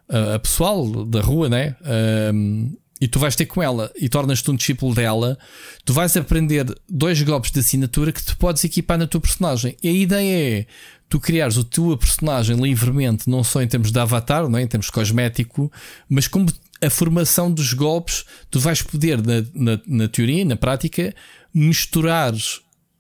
a, 0.09 0.35
a 0.35 0.39
pessoal 0.39 1.05
da 1.05 1.21
rua, 1.21 1.49
né? 1.49 1.77
Um, 2.33 2.77
e 3.01 3.09
tu 3.09 3.19
vais 3.19 3.35
ter 3.35 3.47
com 3.47 3.63
ela 3.63 3.91
e 3.97 4.09
tornas-te 4.09 4.51
um 4.51 4.55
discípulo 4.55 4.95
dela, 4.95 5.37
tu 5.85 5.93
vais 5.93 6.17
aprender 6.17 6.65
dois 6.89 7.21
golpes 7.23 7.51
de 7.51 7.61
assinatura 7.61 8.13
que 8.13 8.23
tu 8.23 8.37
podes 8.39 8.65
equipar 8.65 8.97
na 8.97 9.07
tua 9.07 9.21
personagem. 9.21 9.77
E 9.83 9.89
a 9.89 9.93
ideia 9.93 10.61
é 10.61 10.67
tu 11.09 11.21
criares 11.21 11.59
a 11.59 11.65
tua 11.65 11.99
personagem 11.99 12.57
livremente, 12.57 13.29
não 13.29 13.45
só 13.45 13.61
em 13.61 13.69
termos 13.69 13.91
de 13.91 13.99
avatar, 13.99 14.49
não 14.49 14.59
é? 14.59 14.63
em 14.63 14.67
termos 14.67 14.89
cosmético, 14.91 15.71
mas 16.09 16.27
como 16.29 16.47
a 16.83 16.91
formação 16.91 17.53
dos 17.53 17.73
golpes, 17.73 18.25
tu 18.51 18.59
vais 18.59 18.83
poder, 18.83 19.19
na, 19.25 19.45
na, 19.55 19.81
na 19.87 20.09
teoria, 20.09 20.45
na 20.45 20.57
prática, 20.57 21.15
misturar 21.53 22.35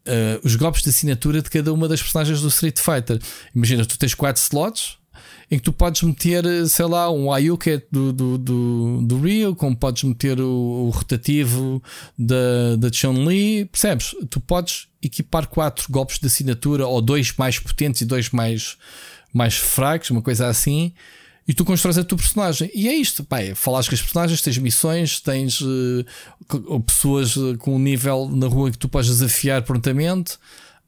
Uh, 0.06 0.36
os 0.44 0.54
golpes 0.54 0.82
de 0.82 0.90
assinatura 0.90 1.40
de 1.40 1.48
cada 1.48 1.72
uma 1.72 1.88
das 1.88 2.02
personagens 2.02 2.42
do 2.42 2.48
Street 2.48 2.78
Fighter. 2.78 3.18
Imagina, 3.54 3.86
tu 3.86 3.98
tens 3.98 4.12
quatro 4.12 4.42
slots 4.42 4.98
em 5.50 5.56
que 5.56 5.64
tu 5.64 5.72
podes 5.72 6.02
meter, 6.02 6.44
sei 6.68 6.84
lá, 6.84 7.10
um 7.10 7.32
Ayuka 7.32 7.82
do, 7.90 8.12
do, 8.12 8.36
do, 8.36 9.02
do 9.02 9.20
Rio, 9.20 9.54
como 9.54 9.74
podes 9.74 10.02
meter 10.04 10.40
o, 10.40 10.86
o 10.86 10.90
rotativo 10.90 11.82
da, 12.18 12.76
da 12.76 12.92
Chun-Li, 12.92 13.64
percebes? 13.64 14.14
Tu 14.28 14.40
podes 14.40 14.88
equipar 15.02 15.46
quatro 15.46 15.86
golpes 15.90 16.18
de 16.18 16.26
assinatura 16.26 16.86
ou 16.86 17.00
dois 17.00 17.32
mais 17.38 17.58
potentes 17.58 18.00
e 18.02 18.04
dois 18.04 18.30
mais, 18.30 18.76
mais 19.32 19.54
fracos, 19.56 20.10
uma 20.10 20.20
coisa 20.20 20.48
assim 20.48 20.92
e 21.46 21.52
tu 21.52 21.64
constróis 21.64 21.98
a 21.98 22.04
tua 22.04 22.18
personagem. 22.18 22.70
E 22.74 22.88
é 22.88 22.94
isto, 22.94 23.22
pá, 23.22 23.40
é 23.40 23.54
falas 23.54 23.88
com 23.88 23.94
as 23.94 24.00
personagens, 24.00 24.40
tens 24.40 24.58
missões, 24.58 25.20
tens 25.20 25.60
uh, 25.60 26.80
pessoas 26.86 27.36
eh, 27.36 27.56
com 27.58 27.76
um 27.76 27.78
nível 27.78 28.28
na 28.28 28.46
rua 28.46 28.70
que 28.70 28.78
tu 28.78 28.88
podes 28.88 29.10
desafiar 29.10 29.62
prontamente. 29.62 30.38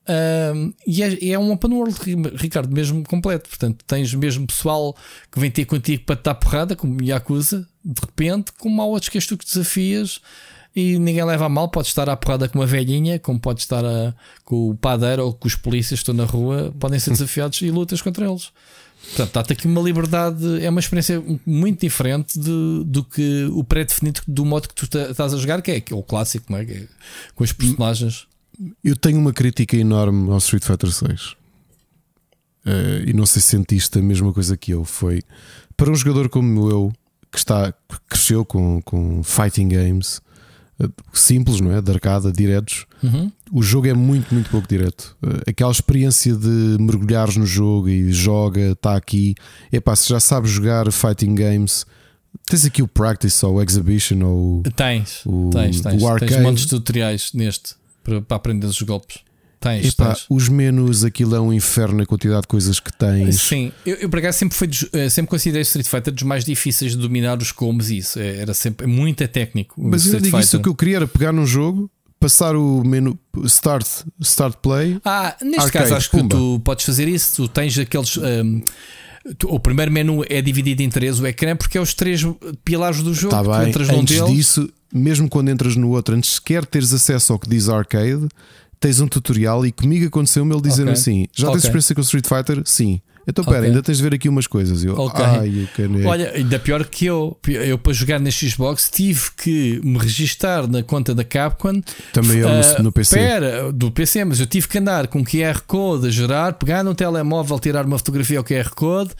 Um, 0.09 0.73
e 0.87 1.03
é, 1.03 1.31
é, 1.31 1.39
um 1.39 1.51
open 1.51 1.73
world, 1.73 1.97
Ricardo, 2.37 2.73
mesmo 2.73 3.03
completo. 3.03 3.49
Portanto, 3.49 3.85
tens 3.87 4.15
mesmo 4.15 4.47
pessoal 4.47 4.97
que 5.31 5.41
vem 5.41 5.51
ter 5.51 5.65
contigo 5.65 6.05
para 6.05 6.17
te 6.17 6.23
dar 6.23 6.35
porrada, 6.37 6.77
como 6.77 7.03
Yakuza, 7.03 7.69
de 7.85 8.01
repente, 8.01 8.53
como 8.59 8.81
há 8.81 8.87
outros 8.87 9.09
que 9.09 9.19
és 9.19 9.27
tu 9.27 9.37
que 9.37 9.45
desafias 9.45 10.21
e 10.75 10.99
ninguém 10.99 11.25
leva 11.25 11.47
a 11.47 11.49
mal. 11.49 11.69
Pode 11.69 11.89
estar 11.89 12.09
à 12.09 12.17
porrada 12.17 12.49
com 12.49 12.59
uma 12.59 12.67
velhinha, 12.67 13.19
como 13.19 13.41
pode 13.41 13.61
estar 13.61 13.85
a, 13.85 14.15
com 14.45 14.71
o 14.71 14.77
padeiro 14.77 15.27
ou 15.27 15.35
com 15.35 15.49
os 15.49 15.55
polícias 15.55 16.01
que 16.01 16.03
estão 16.03 16.15
na 16.15 16.25
rua, 16.25 16.75
podem 16.79 16.99
ser 16.99 17.11
desafiados 17.13 17.61
e 17.63 17.71
lutas 17.71 18.01
contra 18.01 18.27
eles. 18.27 18.53
Portanto, 19.09 19.33
dá-te 19.33 19.53
aqui 19.53 19.67
uma 19.67 19.81
liberdade, 19.81 20.63
é 20.63 20.69
uma 20.69 20.81
experiência 20.81 21.23
muito 21.47 21.81
diferente 21.81 22.39
de, 22.39 22.85
do 22.85 23.05
que 23.05 23.45
o 23.53 23.65
pré-definido 23.65 24.21
do 24.27 24.45
modo 24.45 24.69
que 24.69 24.75
tu 24.75 24.85
estás 24.85 25.33
a 25.33 25.37
jogar, 25.37 25.63
que 25.63 25.71
é, 25.71 25.81
que 25.81 25.93
é 25.93 25.97
o 25.97 26.03
clássico, 26.03 26.51
não 26.51 26.59
é? 26.59 26.65
é? 26.65 26.87
com 27.35 27.45
os 27.45 27.53
personagens. 27.53 28.27
Eu 28.83 28.97
tenho 28.97 29.19
uma 29.19 29.33
crítica 29.33 29.77
enorme 29.77 30.31
ao 30.31 30.39
Street 30.39 30.65
Fighter 30.65 30.91
6 30.91 31.11
uh, 31.11 31.37
eh, 32.65 33.05
e 33.07 33.13
não 33.13 33.27
sei 33.27 33.41
se 33.43 33.49
sentiste 33.49 33.99
a 33.99 34.03
mesma 34.03 34.33
coisa 34.33 34.57
que 34.57 34.73
eu. 34.73 34.85
Foi 34.85 35.23
para 35.77 35.91
um 35.91 35.95
jogador 35.95 36.29
como 36.29 36.71
eu 36.71 36.93
que 37.31 37.39
está 37.39 37.73
cresceu 38.09 38.45
com, 38.45 38.81
com 38.83 39.23
fighting 39.23 39.69
games 39.69 40.21
simples, 41.13 41.61
não 41.61 41.73
é? 41.73 41.81
De 41.81 41.91
arcada, 41.91 42.31
diretos. 42.31 42.87
Uhum. 43.03 43.31
O 43.51 43.63
jogo 43.63 43.87
é 43.87 43.95
muito, 43.95 44.33
muito 44.33 44.51
pouco 44.51 44.69
direto. 44.69 45.17
Eh, 45.23 45.51
aquela 45.51 45.71
experiência 45.71 46.35
de 46.35 46.77
mergulhares 46.79 47.37
no 47.37 47.47
jogo 47.47 47.89
e 47.89 48.13
joga, 48.13 48.73
está 48.73 48.97
aqui. 48.97 49.35
É 49.73 49.81
pá, 49.81 49.97
se 49.97 50.09
já 50.09 50.21
sabes 50.21 50.51
jogar 50.51 50.91
fighting 50.93 51.35
games, 51.35 51.87
tens 52.47 52.65
aqui 52.65 52.83
o 52.83 52.89
practice 52.89 53.45
ou 53.45 53.55
o 53.55 53.63
exhibition 53.63 54.23
ou 54.23 54.63
tens, 54.75 55.23
o, 55.25 55.51
tens, 55.51 55.81
tens, 55.81 56.03
o 56.03 56.09
arcade. 56.09 56.33
tens 56.33 56.43
montes 56.43 56.65
de 56.65 56.71
tutoriais 56.71 57.31
neste 57.33 57.75
para, 58.05 58.21
para 58.21 58.37
aprender 58.37 58.67
os 58.67 58.81
golpes. 58.83 59.19
Tens, 59.67 59.87
Epá, 59.87 60.15
tens. 60.15 60.27
Os 60.31 60.49
menus, 60.49 61.03
aquilo 61.03 61.35
é 61.35 61.41
um 61.41 61.53
inferno 61.53 62.01
a 62.01 62.07
quantidade 62.07 62.43
de 62.43 62.49
coisas 62.49 62.79
que 62.79 62.97
tens. 62.97 63.41
Sim, 63.41 63.73
eu, 63.85 63.97
eu 63.97 64.09
por 64.09 64.21
acaso 64.21 64.39
sempre, 64.39 64.57
foi, 64.57 64.71
eh, 64.93 65.09
sempre 65.11 65.29
considerei 65.29 65.63
Street 65.63 65.89
Fighter 65.89 66.13
dos 66.13 66.23
mais 66.23 66.45
difíceis 66.45 66.93
de 66.93 66.99
dominar 66.99 67.37
os 67.39 67.51
combos 67.51 67.91
e 67.91 67.99
isso. 67.99 68.19
É, 68.21 68.37
era 68.37 68.55
sempre 68.55 68.87
muito 68.87 69.23
é 69.23 69.27
técnico. 69.27 69.75
Mas 69.77 70.07
eu 70.07 70.21
digo 70.21 70.39
isso, 70.39 70.59
o 70.59 70.63
que 70.63 70.69
eu 70.69 70.75
queria 70.75 70.97
era 70.97 71.09
pegar 71.09 71.33
num 71.33 71.47
jogo, 71.47 71.91
passar 72.21 72.55
o 72.55 72.85
menu 72.85 73.19
Start, 73.45 73.87
start 74.21 74.57
Play. 74.63 75.01
Ah, 75.05 75.37
neste 75.43 75.67
arcade, 75.67 75.85
caso 75.85 75.97
acho 75.97 76.11
pumba. 76.11 76.23
que 76.23 76.41
tu 76.41 76.61
podes 76.65 76.85
fazer 76.85 77.09
isso. 77.09 77.43
Tu 77.43 77.49
tens 77.49 77.77
aqueles. 77.79 78.17
Um, 78.17 78.63
o 79.47 79.59
primeiro 79.59 79.91
menu 79.91 80.25
é 80.29 80.41
dividido 80.41 80.83
em 80.83 80.89
três 80.89 81.19
o 81.19 81.27
ecrã 81.27 81.57
porque 81.57 81.77
é 81.77 81.81
os 81.81 81.93
três 81.93 82.23
pilares 82.65 83.03
do 83.03 83.13
jogo. 83.13 83.35
Tá 83.35 83.43
bem. 83.43 83.73
Antes 83.99 84.25
disso, 84.27 84.73
mesmo 84.93 85.29
quando 85.29 85.51
entras 85.51 85.75
no 85.77 85.91
outro, 85.91 86.15
antes 86.15 86.35
sequer 86.35 86.65
teres 86.65 86.93
acesso 86.93 87.33
ao 87.33 87.39
que 87.39 87.49
diz 87.49 87.69
arcade, 87.69 88.29
tens 88.81 89.01
um 89.01 89.09
tutorial 89.09 89.65
e 89.67 89.73
comigo 89.73 90.07
aconteceu-me 90.07 90.53
ele 90.55 90.63
dizer 90.63 90.83
Ok. 90.83 90.93
assim: 90.93 91.27
Já 91.35 91.47
tens 91.49 91.57
Ok. 91.57 91.59
experiência 91.69 91.95
com 91.95 92.01
Street 92.01 92.27
Fighter? 92.27 92.63
Sim. 92.65 93.01
Então 93.29 93.45
pera, 93.45 93.57
Ok. 93.59 93.69
ainda 93.71 93.83
tens 93.83 93.97
de 93.97 94.03
ver 94.05 94.15
aqui 94.15 94.29
umas 94.29 94.47
coisas. 94.47 94.85
Eu, 94.85 94.97
Ok. 94.97 95.25
ai, 95.25 95.49
o 95.49 95.69
caneco. 95.77 96.09
Olha, 96.09 96.31
ainda 96.31 96.61
pior 96.61 96.85
que 96.85 97.07
eu. 97.07 97.37
Eu 97.49 97.77
para 97.77 97.93
jogar 97.93 98.21
na 98.21 98.31
Xbox 98.31 98.89
tive 98.89 99.21
que 99.37 99.81
me 99.83 99.99
registar 99.99 100.69
na 100.71 100.81
conta 100.85 101.13
da 101.13 101.25
Capcom. 101.25 101.81
também 102.13 102.37
eu 102.39 102.49
Ah, 102.49 102.61
no, 102.79 102.85
no 102.85 102.93
PC. 102.93 103.19
Espera, 103.19 103.73
do 103.73 103.91
PC, 103.91 104.25
mas 104.25 104.39
eu 104.39 104.47
tive 104.47 104.69
que 104.69 104.79
andar 104.79 105.09
com 105.09 105.25
QR 105.25 105.61
Code 105.67 106.07
a 106.07 106.11
gerar, 106.11 106.53
pegar 106.53 106.85
no 106.85 106.95
telemóvel, 106.95 107.59
tirar 107.59 107.85
uma 107.85 107.99
fotografia 107.99 108.39
ao 108.39 108.45
QR 108.45 108.71
Code, 108.77 109.11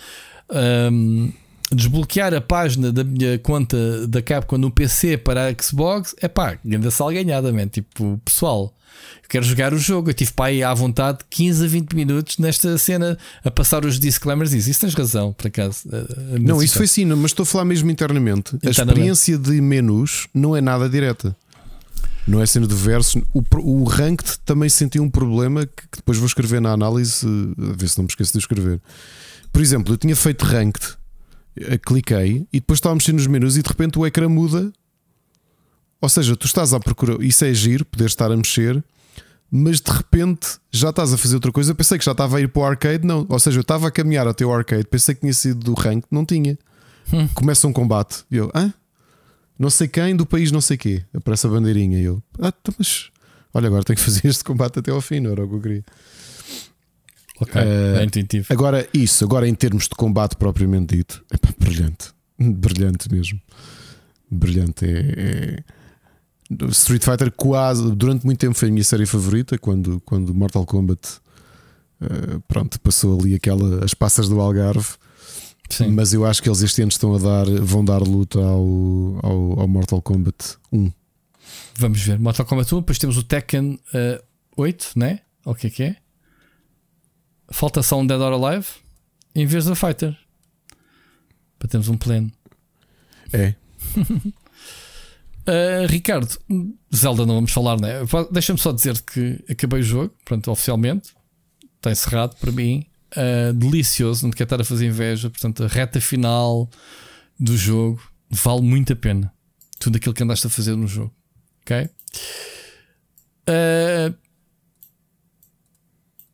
ahm, 0.51 1.31
desbloquear 1.73 2.33
a 2.33 2.41
página 2.41 2.93
da 2.93 3.03
minha 3.03 3.39
conta 3.41 4.07
da 4.07 4.23
Capcom 4.23 4.57
no 4.57 4.71
PC 4.71 5.17
para 5.17 5.49
a 5.49 5.55
Xbox. 5.61 6.15
É 6.21 6.29
pá, 6.29 6.57
grande 6.65 6.91
salganhada, 6.93 7.53
man. 7.53 7.67
Tipo, 7.67 8.21
pessoal. 8.25 8.73
Eu 9.23 9.29
quero 9.29 9.45
jogar 9.45 9.75
o 9.75 9.79
jogo. 9.79 10.11
Eu 10.11 10.15
tive 10.15 10.33
para 10.33 10.47
aí 10.47 10.63
à 10.63 10.73
vontade 10.73 11.19
15 11.31 11.65
a 11.65 11.69
20 11.69 11.93
minutos 11.95 12.39
nesta 12.39 12.77
cena 12.79 13.19
a 13.45 13.51
passar 13.51 13.85
os 13.85 13.99
disclaimers. 13.99 14.53
Isso, 14.53 14.71
isso 14.71 14.81
tens 14.81 14.95
razão, 14.95 15.33
por 15.33 15.47
acaso. 15.49 15.81
Ah, 15.93 16.39
Não, 16.41 16.63
isso 16.63 16.77
foi 16.77 16.87
sim, 16.87 17.05
mas 17.07 17.31
estou 17.33 17.43
a 17.43 17.47
falar 17.47 17.65
mesmo 17.65 17.91
internamente. 17.91 18.55
A 18.55 18.57
Internamente. 18.57 18.81
experiência 18.81 19.39
de 19.39 19.61
menus 19.61 20.29
não 20.33 20.57
é 20.57 20.61
nada 20.61 20.89
direta. 20.89 21.37
Não 22.27 22.43
é 22.43 22.47
cena 22.47 22.67
de 22.67 22.75
versos. 22.75 23.23
O, 23.33 23.43
o 23.61 23.85
ranked 23.85 24.39
também 24.45 24.69
senti 24.69 24.99
um 24.99 25.09
problema 25.09 25.65
que, 25.65 25.83
que 25.91 25.97
depois 25.99 26.19
vou 26.19 26.27
escrever 26.27 26.61
na 26.61 26.73
análise, 26.73 27.25
eh, 27.25 27.71
a 27.73 27.77
ver 27.77 27.89
se 27.89 27.97
não 27.99 28.03
me 28.05 28.09
esqueço 28.11 28.33
de 28.33 28.39
escrever. 28.39 28.81
Por 29.53 29.63
exemplo, 29.63 29.95
eu 29.95 29.97
tinha 29.97 30.17
feito 30.17 30.45
ranked, 30.45 30.85
eh, 31.57 31.79
cliquei 31.79 32.45
e 32.53 32.59
depois 32.59 32.79
estava 32.79 32.95
a 32.95 32.97
mexer 32.97 33.13
nos 33.13 33.29
menus 33.29 33.57
e 33.57 33.63
de 33.63 33.69
repente 33.69 33.97
o 33.99 34.05
ecrã 34.05 34.29
muda. 34.29 34.73
Ou 36.01 36.09
seja, 36.09 36.37
tu 36.37 36.47
estás 36.47 36.73
à 36.73 36.81
procura, 36.81 37.17
isso 37.25 37.45
é 37.45 37.53
giro, 37.55 37.85
poder 37.85 38.07
estar 38.07 38.31
a 38.31 38.37
mexer, 38.37 38.83
mas 39.51 39.81
de 39.81 39.91
repente 39.91 40.59
já 40.71 40.91
estás 40.91 41.13
a 41.13 41.17
fazer 41.19 41.37
outra 41.37 41.51
coisa. 41.53 41.73
Eu 41.73 41.75
pensei 41.77 41.99
que 41.99 42.05
já 42.05 42.13
estava 42.13 42.37
a 42.37 42.41
ir 42.41 42.49
para 42.49 42.61
o 42.63 42.65
arcade, 42.65 43.07
não. 43.07 43.27
Ou 43.29 43.39
seja, 43.39 43.59
eu 43.59 43.63
estava 43.63 43.89
a 43.89 43.91
caminhar 43.91 44.27
até 44.29 44.45
o 44.45 44.53
arcade, 44.53 44.85
pensei 44.85 45.15
que 45.15 45.23
tinha 45.23 45.33
sido 45.33 45.61
do 45.61 45.75
rank, 45.75 46.05
não 46.11 46.25
tinha. 46.25 46.59
Hum. 47.13 47.29
Começa 47.29 47.67
um 47.67 47.73
combate 47.73 48.25
e 48.31 48.37
eu, 48.37 48.51
hã? 48.55 48.73
Não 49.59 49.71
sei 49.71 49.89
quem 49.89 50.15
do 50.15 50.27
país, 50.27 50.53
não 50.53 50.61
sei 50.61 50.77
quê. 50.77 51.03
Aparece 51.15 51.47
a 51.47 51.51
bandeirinha 51.51 51.99
e 51.99 52.05
eu, 52.05 52.23
ah, 52.41 52.53
então, 52.61 52.75
mas 52.79 53.11
olha, 53.55 53.69
agora 53.69 53.83
tenho 53.85 53.97
que 53.97 54.03
fazer 54.05 54.27
este 54.27 54.45
combate 54.45 54.79
até 54.81 54.91
ao 54.91 55.01
fim, 55.01 55.21
não 55.21 55.31
era 55.31 55.45
o 55.45 55.49
que 55.49 55.55
eu 55.55 55.61
queria. 55.61 55.85
Ok, 57.41 57.61
Eh, 57.63 57.99
é 58.01 58.05
intuitivo. 58.05 58.47
Agora, 58.51 58.87
isso, 58.93 59.25
agora 59.25 59.47
em 59.49 59.55
termos 59.55 59.85
de 59.85 59.91
combate 59.91 60.37
propriamente 60.37 60.97
dito, 60.97 61.25
é 61.31 61.37
brilhante. 61.65 62.09
Brilhante 62.39 63.11
mesmo. 63.13 63.41
Brilhante. 64.31 64.85
É, 64.85 64.91
é- 64.91 65.65
Street 66.71 67.03
Fighter 67.03 67.33
quase, 67.33 67.91
durante 67.95 68.25
muito 68.25 68.39
tempo 68.39 68.55
foi 68.55 68.69
a 68.69 68.73
minha 68.73 68.85
série 68.85 69.07
favorita, 69.07 69.59
quando, 69.59 70.01
quando 70.05 70.33
Mortal 70.35 70.65
Kombat 70.65 71.21
eh, 72.01 72.39
pronto, 72.47 72.81
passou 72.81 73.19
ali 73.19 73.35
aquela, 73.35 73.85
as 73.85 73.95
passas 73.95 74.29
do 74.29 74.41
Algarve. 74.41 74.95
Sim. 75.69 75.89
Mas 75.89 76.13
eu 76.13 76.25
acho 76.25 76.43
que 76.43 76.49
eles 76.49 76.63
este 76.63 76.83
ano 76.83 76.91
estão 76.91 77.15
a 77.15 77.19
dar, 77.19 77.47
vão 77.63 77.85
dar 77.85 78.01
luta 78.01 78.39
ao, 78.39 79.19
ao, 79.23 79.61
ao 79.61 79.69
Mortal 79.69 80.01
Kombat 80.01 80.57
1. 80.73 80.93
Vamos 81.77 82.01
ver. 82.01 82.19
Mortal 82.19 82.47
Kombat 82.47 82.73
1, 82.73 82.79
depois 82.79 82.99
temos 82.99 83.17
o 83.17 83.23
Tekken 83.23 83.81
eh, 83.93 84.23
8, 84.57 84.93
né? 84.97 85.21
O 85.45 85.55
que 85.55 85.67
é 85.67 85.71
que 85.71 85.83
é? 85.83 85.97
Falta 87.51 87.83
só 87.83 87.99
um 87.99 88.07
Dead 88.07 88.21
or 88.21 88.33
Alive 88.33 88.67
em 89.35 89.47
vez 89.47 89.65
do 89.65 89.75
Fighter. 89.75 90.17
Para 91.59 91.69
termos 91.69 91.89
um 91.89 91.97
pleno. 91.97 92.31
É. 93.33 93.55
Uh, 95.49 95.87
Ricardo, 95.87 96.37
Zelda 96.95 97.25
não 97.25 97.37
vamos 97.37 97.53
falar, 97.53 97.81
né? 97.81 98.01
Deixa-me 98.33 98.59
só 98.59 98.73
dizer 98.73 99.01
que 99.03 99.45
acabei 99.49 99.81
o 99.81 99.83
jogo, 99.83 100.15
pronto, 100.25 100.51
oficialmente. 100.51 101.15
Está 101.77 101.91
encerrado 101.91 102.37
para 102.37 102.51
mim. 102.51 102.85
Uh, 103.17 103.53
delicioso, 103.53 104.25
não 104.25 104.31
te 104.31 104.37
quero 104.37 104.47
estar 104.47 104.61
a 104.61 104.65
fazer 104.65 104.87
inveja. 104.87 105.31
Portanto, 105.31 105.65
a 105.65 105.69
reta 105.69 106.01
final 106.01 106.69
do 107.39 107.57
jogo 107.57 108.03
vale 108.29 108.63
muito 108.63 108.93
a 108.93 108.97
pena. 108.97 109.33
Tudo 109.79 109.97
aquilo 109.97 110.15
que 110.15 110.23
andaste 110.23 110.47
a 110.47 110.51
fazer 110.51 110.75
no 110.75 110.89
jogo. 110.89 111.15
Ok? 111.63 111.89
Uh, 113.49 114.15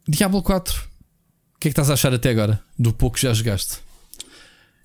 Diablo 0.08 0.42
4. 0.42 0.90
O 1.54 1.58
que 1.58 1.68
é 1.68 1.70
que 1.70 1.72
estás 1.72 1.90
a 1.90 1.94
achar 1.94 2.14
até 2.14 2.30
agora? 2.30 2.62
Do 2.78 2.92
pouco 2.92 3.16
que 3.16 3.22
já 3.22 3.34
jogaste? 3.34 3.78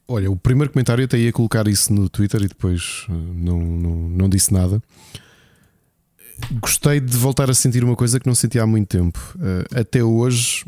Olha, 0.07 0.31
o 0.31 0.37
primeiro 0.37 0.71
comentário 0.71 1.01
eu 1.01 1.05
até 1.05 1.17
ia 1.17 1.33
colocar 1.33 1.67
isso 1.67 1.91
no 1.93 2.07
Twitter 2.07 2.41
e 2.41 2.47
depois 2.47 3.05
eh, 3.09 3.11
não, 3.11 3.59
não, 3.59 4.09
não 4.09 4.29
disse 4.29 4.53
nada. 4.53 4.81
Gostei 6.61 6.99
de 6.99 7.17
voltar 7.17 7.49
a 7.49 7.53
sentir 7.53 7.83
uma 7.83 7.95
coisa 7.95 8.19
que 8.19 8.27
não 8.27 8.35
sentia 8.35 8.63
há 8.63 8.67
muito 8.67 8.87
tempo. 8.87 9.19
Eh, 9.41 9.79
Até 9.81 10.01
hoje 10.03 10.65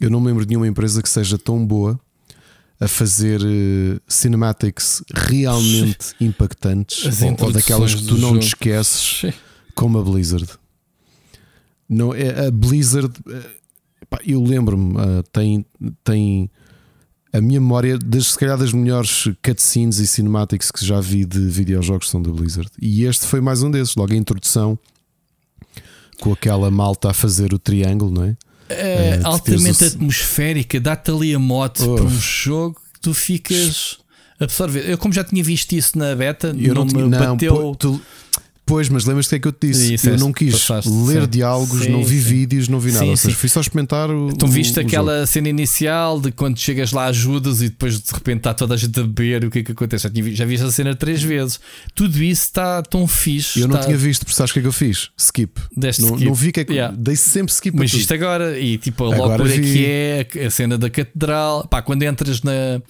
eu 0.00 0.08
não 0.10 0.20
me 0.20 0.28
lembro 0.28 0.44
de 0.44 0.50
nenhuma 0.50 0.68
empresa 0.68 1.02
que 1.02 1.08
seja 1.08 1.36
tão 1.38 1.64
boa 1.66 1.98
a 2.78 2.86
fazer 2.86 3.40
eh, 3.42 3.98
cinematics 4.06 5.02
realmente 5.12 6.14
impactantes 6.20 7.04
ou, 7.22 7.46
ou 7.46 7.52
daquelas 7.52 7.94
que 7.94 8.04
tu 8.06 8.14
não 8.16 8.28
jogo. 8.28 8.38
te 8.40 8.46
esqueces 8.48 9.32
como 9.74 9.98
a 9.98 10.02
Blizzard. 10.02 10.48
Não, 11.88 12.14
é, 12.14 12.46
a 12.46 12.50
Blizzard, 12.50 13.12
pá, 14.08 14.18
eu 14.26 14.42
lembro-me, 14.42 14.94
tem, 15.32 15.66
tem 16.02 16.50
a 17.32 17.40
minha 17.40 17.60
memória 17.60 17.98
das, 17.98 18.28
se 18.28 18.38
calhar, 18.38 18.58
das 18.58 18.72
melhores 18.72 19.24
cutscenes 19.44 19.98
e 19.98 20.06
cinematics 20.06 20.70
que 20.70 20.84
já 20.84 21.00
vi 21.00 21.24
de 21.24 21.40
videojogos 21.48 22.10
são 22.10 22.20
da 22.20 22.30
Blizzard. 22.30 22.68
E 22.80 23.04
este 23.04 23.26
foi 23.26 23.40
mais 23.40 23.62
um 23.62 23.70
desses, 23.70 23.94
logo 23.96 24.12
a 24.12 24.16
introdução 24.16 24.78
com 26.20 26.32
aquela 26.32 26.70
malta 26.70 27.10
a 27.10 27.14
fazer 27.14 27.52
o 27.52 27.58
triângulo, 27.58 28.10
não 28.12 28.24
é? 28.24 28.36
é 28.68 29.20
altamente 29.24 29.82
o- 29.82 29.86
atmosférica, 29.86 30.80
dá-te 30.80 31.10
ali 31.10 31.34
a 31.34 31.38
mote 31.38 31.82
Oh. 31.82 31.94
para 31.96 32.04
um 32.04 32.10
jogo 32.20 32.80
que 32.94 33.00
tu 33.00 33.12
ficas 33.14 33.98
absorver. 34.38 34.88
Eu, 34.88 34.96
como 34.98 35.12
já 35.12 35.24
tinha 35.24 35.42
visto 35.42 35.72
isso 35.72 35.98
na 35.98 36.14
beta, 36.14 36.54
Eu 36.58 36.74
não, 36.74 36.86
tinha- 36.86 37.04
me 37.04 37.10
bateu. 37.10 37.54
pô, 37.54 37.74
tu- 37.74 38.00
Pois, 38.64 38.88
mas 38.88 39.04
lembras-te 39.04 39.30
que 39.30 39.34
é 39.34 39.38
que 39.40 39.48
eu 39.48 39.52
te 39.52 39.66
disse? 39.66 39.94
Isso, 39.94 40.08
eu 40.08 40.14
é, 40.14 40.16
não 40.18 40.32
quis 40.32 40.52
passaste, 40.52 40.88
ler 40.88 41.22
sim. 41.22 41.28
diálogos, 41.28 41.82
Sim, 41.82 41.90
não 41.90 42.04
vi 42.04 42.20
sim. 42.22 42.28
vídeos, 42.28 42.68
não 42.68 42.78
vi 42.78 42.92
nada. 42.92 43.04
Ou 43.06 43.16
seja, 43.16 43.34
fui 43.34 43.48
só 43.48 43.60
experimentar 43.60 44.08
o. 44.10 44.32
Tu 44.32 44.46
viste 44.46 44.78
o- 44.78 44.82
aquela 44.82 45.26
cena 45.26 45.48
inicial 45.48 46.20
de 46.20 46.30
quando 46.30 46.56
chegas 46.58 46.92
lá 46.92 47.06
ajudas 47.06 47.60
e 47.60 47.68
depois 47.68 48.00
de 48.00 48.12
repente 48.12 48.38
está 48.38 48.54
toda 48.54 48.74
a 48.74 48.76
gente 48.76 48.98
a 48.98 49.02
beber, 49.02 49.44
o 49.44 49.50
que 49.50 49.58
é 49.58 49.62
que 49.64 49.72
acontece? 49.72 50.04
Já, 50.04 50.08
vi- 50.22 50.30
viste 50.30 50.62
essa 50.64 50.70
cena 50.72 50.94
três 50.94 51.22
vezes. 51.22 51.58
Tudo 51.94 52.22
isso 52.22 52.44
está 52.44 52.82
tão 52.82 53.06
fixe. 53.06 53.60
Eu 53.60 53.66
não 53.68 53.74
está- 53.74 53.86
tinha 53.86 53.98
visto, 53.98 54.24
porque 54.24 54.36
sabes 54.36 54.52
o 54.52 54.54
que 54.54 54.60
é 54.60 54.62
que 54.62 54.68
eu 54.68 54.72
fiz? 54.72 55.10
Skip. 55.18 55.60
Deste 55.76 56.02
Não, 56.02 56.10
skip. 56.10 56.24
não 56.26 56.34
vi 56.34 56.48
o 56.48 56.52
que 56.52 56.60
é 56.60 56.64
que. 56.64 56.72
Yeah. 56.72 56.96
Dei 56.96 57.16
sempre 57.16 57.52
skip 57.52 57.76
Mas 57.76 57.92
a 57.92 57.96
isto 57.96 58.14
agora, 58.14 58.58
e 58.58 58.78
tipo, 58.78 59.04
a 59.10 59.14
Agora 59.14 59.42
vi. 59.44 59.60
que 59.60 59.84
é 59.86 60.26
a 60.46 60.50
cena 60.50 60.78
da 60.78 60.88
catedral, 60.88 61.66
pá, 61.66 61.82
quando 61.82 62.04
entras 62.04 62.42
na, 62.42 62.80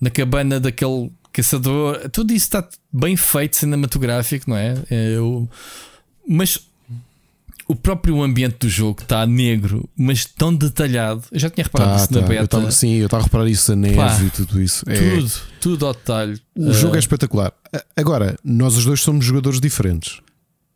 na 0.00 0.08
cabana 0.08 0.60
daquele 0.60 1.10
caçador, 1.36 2.08
tudo 2.10 2.32
isso 2.32 2.46
está 2.46 2.66
bem 2.92 3.16
feito, 3.16 3.56
cinematográfico, 3.56 4.48
não 4.50 4.56
é? 4.56 4.74
É, 4.90 5.16
eu- 5.16 5.48
mas 6.26 6.58
o 7.68 7.74
próprio 7.74 8.22
ambiente 8.22 8.58
do 8.60 8.68
jogo 8.68 9.02
está 9.02 9.26
negro, 9.26 9.88
mas 9.96 10.24
tão 10.24 10.54
detalhado. 10.54 11.22
Eu 11.32 11.38
já 11.38 11.50
tinha 11.50 11.64
reparado 11.64 11.90
Tá, 11.98 12.04
isso 12.04 12.12
na 12.14 12.20
tá. 12.20 12.24
Eu 12.26 12.28
beta. 12.28 12.46
tava- 12.48 12.70
sim, 12.70 12.94
eu 12.94 13.06
estava 13.06 13.22
a 13.22 13.26
reparar 13.26 13.48
isso, 13.48 13.72
a 13.72 13.76
neve 13.76 13.96
Pá, 13.96 14.18
e 14.22 14.30
tudo 14.30 14.62
isso. 14.62 14.84
É- 14.88 14.94
Tudo, 15.16 15.32
tudo 15.60 15.86
ao 15.86 15.92
detalhe. 15.94 16.40
O 16.56 16.70
Ah, 16.70 16.72
jogo 16.72 16.96
é 16.96 16.98
espetacular. 16.98 17.52
A- 17.72 17.84
Agora, 17.96 18.38
nós 18.44 18.76
os 18.76 18.84
dois 18.84 19.00
somos 19.00 19.24
jogadores 19.24 19.60
diferentes. 19.60 20.20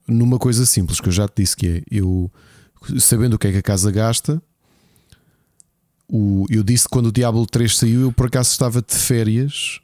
Numa 0.07 0.39
coisa 0.39 0.67
simples 0.67 1.01
que 1.01 1.09
eu 1.09 1.13
já 1.13 1.29
te 1.29 1.43
disse 1.43 1.57
que 1.57 1.67
é 1.69 1.83
eu 1.91 2.31
sabendo 2.99 3.35
o 3.35 3.39
que 3.39 3.47
é 3.47 3.53
que 3.53 3.59
a 3.59 3.63
casa 3.63 3.91
gasta. 3.91 4.43
O, 6.09 6.45
eu 6.51 6.63
disse 6.65 6.85
que 6.85 6.91
quando 6.91 7.07
o 7.07 7.13
Diablo 7.13 7.47
3 7.47 7.77
saiu, 7.77 8.01
eu 8.01 8.13
por 8.13 8.27
acaso 8.27 8.51
estava 8.51 8.83
de 8.83 8.95
férias 8.97 9.79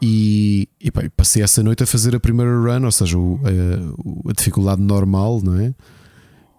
e, 0.00 0.68
e 0.80 0.90
pá, 0.90 1.02
passei 1.16 1.42
essa 1.42 1.62
noite 1.62 1.82
a 1.82 1.86
fazer 1.86 2.14
a 2.14 2.20
primeira 2.20 2.50
run, 2.50 2.84
ou 2.84 2.92
seja, 2.92 3.18
o- 3.18 3.40
a, 3.44 3.92
o- 4.08 4.30
a 4.30 4.32
dificuldade 4.32 4.80
normal, 4.80 5.40
não 5.42 5.58
é? 5.60 5.74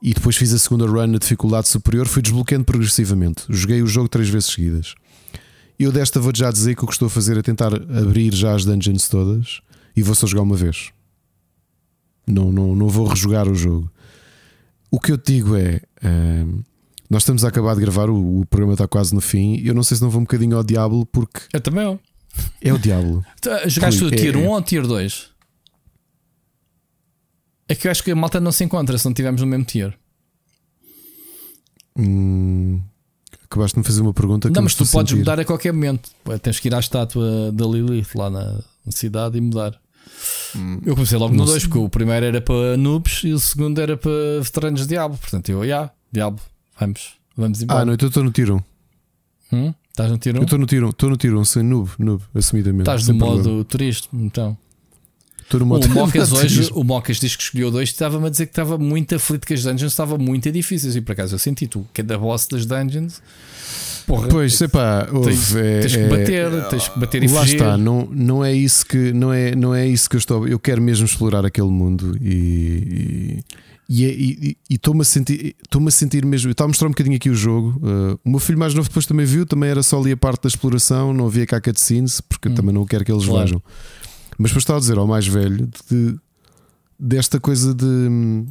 E 0.02 0.14
depois 0.14 0.36
fiz 0.38 0.54
a 0.54 0.58
segunda 0.60 0.86
run 0.86 1.08
na 1.08 1.18
dificuldade 1.18 1.68
superior, 1.68 2.08
fui 2.08 2.22
desbloqueando 2.22 2.64
progressivamente. 2.66 3.44
Joguei 3.50 3.82
o 3.82 3.88
jogo 3.88 4.08
três 4.08 4.30
vezes 4.30 4.50
seguidas. 4.50 4.96
Eu 5.78 5.92
desta 5.92 6.20
vou 6.20 6.32
já 6.36 6.52
dizer 6.52 6.76
que 6.76 6.84
o 6.84 6.88
que 6.88 6.94
estou 6.94 7.08
a 7.08 7.10
fazer 7.10 7.38
é 7.38 7.42
tentar 7.42 7.74
abrir 7.74 8.34
já 8.34 8.54
as 8.54 8.66
dungeons 8.66 9.08
todas 9.10 9.62
e 9.96 10.02
vou 10.04 10.16
só 10.16 10.26
jogar 10.28 10.44
uma 10.44 10.56
vez. 10.56 10.92
Não, 12.28 12.52
não, 12.52 12.76
não 12.76 12.88
vou 12.90 13.08
rejogar 13.08 13.48
o 13.48 13.56
jogo. 13.56 13.90
O 14.92 15.00
que 15.00 15.12
eu 15.12 15.18
te 15.18 15.34
digo 15.34 15.56
é: 15.56 15.82
ehm, 16.04 16.62
nós 17.10 17.24
estamos 17.24 17.44
a 17.44 17.48
acabar 17.48 17.76
de 17.76 17.82
gravar, 17.82 18.10
o, 18.10 18.42
o 18.42 18.46
programa 18.46 18.74
está 18.74 18.88
quase 18.88 19.14
no 19.16 19.22
fim. 19.22 19.58
Eu 19.64 19.74
não 19.74 19.84
sei 19.84 19.98
se 19.98 20.04
não 20.04 20.10
vou 20.10 20.20
um 20.22 20.24
bocadinho 20.26 20.56
ao 20.58 20.64
Diablo, 20.64 21.06
porque 21.06 21.40
Eu 21.54 21.62
também. 21.62 22.00
É 22.62 22.74
o 22.74 22.78
Diablo. 22.78 23.24
Ah, 23.48 23.68
Jogaste 23.68 24.02
Rui, 24.02 24.12
o 24.12 24.16
Tier 24.16 24.36
é- 24.36 24.38
1 24.38 24.48
ou 24.50 24.62
Tier 24.62 24.86
2? 24.88 25.30
É 27.68 27.76
que 27.76 27.88
eu 27.88 27.92
acho 27.92 28.04
que 28.04 28.12
a 28.12 28.16
malta 28.16 28.40
não 28.40 28.52
se 28.52 28.64
encontra 28.64 28.98
se 28.98 29.06
não 29.06 29.12
estivermos 29.12 29.42
no 29.42 29.48
mesmo 29.48 29.64
tier. 29.66 29.96
Hum, 31.98 32.82
acabaste 33.46 33.76
de 33.76 33.80
me 33.80 33.86
fazer 33.86 34.02
uma 34.02 34.14
pergunta 34.14 34.48
que 34.50 34.56
Não, 34.56 34.64
mas 34.64 34.74
tu 34.74 34.86
podes 34.88 35.12
sentir. 35.12 35.20
mudar 35.20 35.40
a 35.40 35.46
qualquer 35.46 35.72
momento. 35.74 36.10
Tens 36.42 36.60
que 36.60 36.68
ir 36.68 36.74
à 36.76 36.80
estátua 36.80 37.52
da 37.52 37.66
Lilith 37.66 38.10
lá 38.16 38.30
na 38.30 38.64
na 38.86 38.92
cidade 38.92 39.38
e 39.38 39.42
mudar. 39.42 39.80
Eu 40.84 40.96
comecei 40.96 41.18
logo 41.18 41.32
no 41.34 41.40
Não 41.40 41.46
2, 41.46 41.62
sei. 41.62 41.70
porque 41.70 41.84
o 41.86 41.90
primeiro 41.90 42.26
era 42.26 42.42
para 42.42 42.76
noobs 42.76 43.24
e 43.24 43.34
o 43.34 43.40
segundo 43.40 43.80
era 43.80 43.96
para 43.96 44.10
veteranos 44.42 44.82
de 44.82 44.88
Diablo. 44.88 45.16
Portanto, 45.18 45.50
eu, 45.50 45.68
já, 45.68 45.92
Diablo, 46.12 46.42
vamos, 46.80 47.14
vamos 47.38 47.62
embora. 47.62 47.82
Ah, 47.82 47.86
não, 47.86 47.94
então 47.94 48.08
eu 48.08 48.10
estou 48.10 48.24
no 48.24 48.32
tiro 48.32 48.64
1. 49.52 49.58
Hum? 49.58 49.74
Estás 49.92 50.12
no 50.12 50.18
tiro 50.18 50.38
Eu 50.38 50.42
1? 50.42 50.44
estou 50.46 50.60
no 50.60 50.66
tiro 50.66 50.86
1, 50.88 50.90
estou 50.92 51.10
no 51.10 51.18
tiro 51.18 51.40
1, 51.40 51.46
sem 51.46 51.64
noob, 51.64 51.90
noob, 52.00 52.24
assumidamente. 52.34 52.82
Estás 52.84 53.08
no 53.08 53.14
modo 53.16 53.42
problema. 53.42 53.66
turista, 53.66 54.08
então. 54.14 54.58
Estou 55.42 55.60
no 55.60 55.66
O 55.66 55.70
modo 55.70 55.90
Mocas 55.90 56.32
hoje, 56.32 56.70
o 56.74 56.84
Mocas 56.84 57.20
diz 57.20 57.36
que 57.36 57.42
escolheu 57.42 57.72
dois, 57.72 57.90
estava-me 57.90 58.28
a 58.28 58.30
dizer 58.30 58.46
que 58.46 58.52
estava 58.52 58.78
muito 58.78 59.16
aflito 59.16 59.48
que 59.48 59.54
as 59.56 59.64
dungeons 59.64 59.92
estavam 59.92 60.18
muito 60.18 60.50
difíceis. 60.52 60.96
E 60.96 61.02
por 61.02 61.14
acaso 61.14 61.34
eu 61.36 61.40
senti 61.40 61.66
tu, 61.68 61.86
que 61.92 62.02
é 62.02 62.04
da 62.04 62.18
boss 62.20 62.48
das 62.48 62.66
dungeons. 62.68 63.20
Porra, 64.06 64.28
Pois, 64.28 64.56
sei 64.56 64.68
pá, 64.68 65.08
tens, 65.24 65.56
é- 65.56 65.80
tens 65.82 65.96
que 65.96 66.02
é- 66.02 66.08
bater, 66.08 66.68
tens 66.70 66.88
que 66.88 67.00
bater 67.00 67.24
e 67.24 67.28
Lá 67.28 67.42
fugir. 67.42 67.56
está, 67.56 67.78
não, 67.78 68.08
não 68.12 68.46
é 68.46 68.54
isso 68.54 68.86
que 68.86 69.12
não 69.12 69.34
é, 69.34 69.56
não 69.56 69.74
é 69.74 69.88
isso 69.88 70.08
que 70.10 70.16
eu 70.16 70.20
estou. 70.20 70.48
Eu 70.48 70.60
quero 70.60 70.82
mesmo 70.82 71.06
explorar 71.06 71.44
aquele 71.46 71.70
mundo 71.70 72.16
e 72.22 73.40
e- 73.90 74.06
é, 74.06 74.12
e 74.12 74.58
estou-me 74.76 75.02
a 75.02 75.04
sentir 75.04 75.56
a 75.88 75.92
sentir 75.92 76.24
mesmo. 76.26 76.52
Estava 76.52 76.68
a 76.68 76.70
mostrar 76.70 76.88
um 76.88 76.92
bocadinho 76.92 77.16
aqui 77.16 77.30
o 77.30 77.36
jogo. 77.36 77.80
Uh, 77.86 78.20
o 78.24 78.30
meu 78.30 78.40
filho 78.40 78.60
mais 78.60 78.74
novo 78.74 78.88
depois 78.88 79.06
também 79.08 79.26
viu, 79.26 79.46
também 79.46 79.70
era 79.70 79.82
só 79.82 80.00
ali 80.00 80.12
a 80.12 80.18
parte 80.18 80.44
da 80.44 80.48
exploração, 80.48 81.14
não 81.14 81.26
havia 81.26 81.46
cá 81.48 81.60
cutscenes, 81.60 82.22
porque 82.22 82.48
Hum. 82.50 82.54
também 82.54 82.74
não 82.74 82.86
quero 82.86 83.04
que 83.04 83.12
eles 83.12 83.26
Claro. 83.26 83.46
vejam. 83.46 83.64
Mas 84.38 84.52
depois 84.52 84.62
estava 84.64 84.78
a 84.78 84.80
dizer 84.80 84.98
ao 84.98 85.08
mais 85.08 85.28
velho 85.28 85.68
de, 85.90 86.16
desta 87.00 87.40
coisa 87.40 87.74
de, 87.74 88.46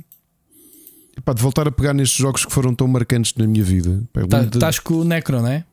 epá, 1.17 1.33
de 1.33 1.43
voltar 1.43 1.67
a 1.67 1.71
pegar 1.73 1.95
nestes 1.95 2.19
jogos 2.19 2.45
que 2.45 2.53
foram 2.53 2.75
tão 2.75 2.87
marcantes 2.89 3.33
na 3.37 3.47
minha 3.47 3.65
vida. 3.65 4.03
Pá, 4.13 4.27
Tá- 4.27 4.43
de- 4.43 4.57
Estás 4.57 4.79
com 4.79 4.95
o 4.95 5.05
Necro, 5.05 5.41
não 5.41 5.49
é? 5.49 5.65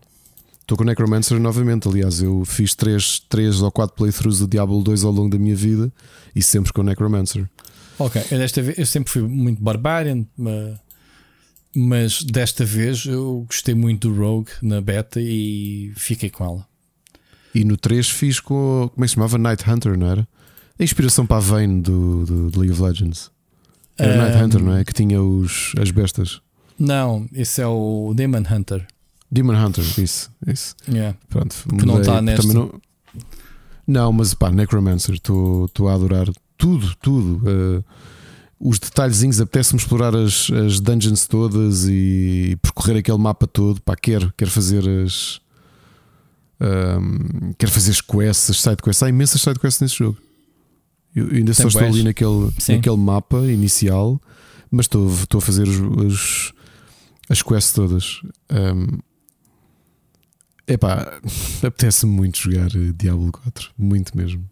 Estou 0.61 0.77
com 0.77 0.83
o 0.83 0.87
Necromancer 0.87 1.39
novamente. 1.39 1.87
Aliás, 1.87 2.21
eu 2.21 2.43
fiz 2.43 2.73
3, 2.73 3.19
três 3.29 3.61
ou 3.61 3.71
4 3.71 3.95
playthroughs 3.95 4.39
do 4.39 4.47
Diablo 4.47 4.81
2 4.81 5.03
ao 5.03 5.11
longo 5.11 5.29
da 5.29 5.37
minha 5.37 5.55
vida 5.55 5.93
e 6.35 6.41
sempre 6.41 6.73
com 6.73 6.81
o 6.81 6.83
Necromancer. 6.83 7.47
Ok, 7.97 8.21
eu, 8.31 8.37
desta 8.37 8.61
vez, 8.61 8.77
eu 8.77 8.85
sempre 8.85 9.11
fui 9.11 9.21
muito 9.21 9.61
Barbarian, 9.63 10.25
ma- 10.37 10.79
mas 11.75 12.23
desta 12.23 12.63
vez 12.65 13.05
eu 13.05 13.45
gostei 13.47 13.75
muito 13.75 14.09
do 14.09 14.15
Rogue 14.19 14.51
na 14.61 14.81
beta 14.81 15.19
e 15.21 15.91
fiquei 15.95 16.29
com 16.29 16.43
ela. 16.45 16.67
E 17.53 17.63
no 17.63 17.77
3 17.77 18.09
fiz 18.09 18.39
com. 18.39 18.89
Como 18.93 19.03
é 19.03 19.05
que 19.05 19.09
se 19.09 19.15
chamava? 19.15 19.37
Night 19.37 19.69
Hunter, 19.69 19.97
não 19.97 20.07
era? 20.07 20.27
A 20.77 20.83
inspiração 20.83 21.25
para 21.25 21.37
a 21.37 21.39
Vayne 21.39 21.81
do, 21.81 22.25
do, 22.25 22.51
do 22.51 22.59
League 22.59 22.73
of 22.73 22.81
Legends. 22.81 23.31
Era 23.97 24.17
Night 24.17 24.37
Ahm, 24.37 24.43
Hunter, 24.45 24.61
não 24.63 24.75
é? 24.75 24.83
Que 24.83 24.93
tinha 24.93 25.21
os, 25.23 25.71
as 25.81 25.89
bestas. 25.89 26.41
Não, 26.77 27.25
esse 27.31 27.61
é 27.61 27.67
o 27.67 28.13
Demon 28.13 28.43
Hunter. 28.49 28.85
Demon 29.31 29.53
Hunter, 29.55 29.85
isso. 30.01 30.29
isso. 30.45 30.75
Yeah. 30.89 31.17
Pronto, 31.29 31.55
Que 31.69 31.85
não 31.85 31.95
mudei, 31.95 32.01
está 32.01 32.21
nesta. 32.21 32.41
também 32.41 32.57
Não, 32.57 32.81
não, 33.87 34.11
mas 34.11 34.33
pá, 34.33 34.51
Necromancer, 34.51 35.15
estou 35.15 35.69
a 35.87 35.93
adorar 35.93 36.27
tudo, 36.57 36.95
tudo. 37.01 37.41
Uh, 37.47 37.83
os 38.59 38.79
detalhezinhos, 38.79 39.39
apetece-me 39.41 39.79
explorar 39.79 40.15
as, 40.15 40.49
as 40.51 40.79
dungeons 40.79 41.27
todas 41.27 41.85
e 41.87 42.57
percorrer 42.61 42.97
aquele 42.97 43.17
mapa 43.17 43.45
todo. 43.45 43.81
Pá, 43.81 43.95
quero, 43.95 44.33
quero 44.37 44.49
fazer 44.49 44.87
as. 44.87 45.39
um, 46.61 47.53
quero 47.57 47.71
fazer 47.71 47.91
as 47.91 48.01
quests, 48.01 48.49
as 48.49 48.61
sidequests. 48.61 49.03
Há 49.03 49.09
imensas 49.09 49.41
sidequests 49.41 49.81
nesse 49.81 49.95
jogo. 49.97 50.17
Eu 51.15 51.27
ainda 51.29 51.53
só 51.53 51.63
Tem 51.63 51.67
estou 51.67 51.83
ali 51.87 52.03
naquele, 52.03 52.51
Sim. 52.59 52.75
naquele 52.77 52.97
mapa 52.97 53.37
inicial, 53.51 54.21
mas 54.71 54.85
estou, 54.85 55.09
estou 55.13 55.39
a 55.39 55.41
fazer 55.41 55.67
os, 55.67 55.79
os- 55.79 56.53
as 57.29 57.41
quests 57.41 57.73
todas. 57.73 58.21
Um, 58.51 58.99
epá, 60.67 61.19
apetece-me 61.65 62.11
muito 62.11 62.37
jogar 62.39 62.67
eh, 62.75 62.91
Diablo 62.97 63.31
4, 63.31 63.69
muito 63.77 64.15
mesmo. 64.17 64.43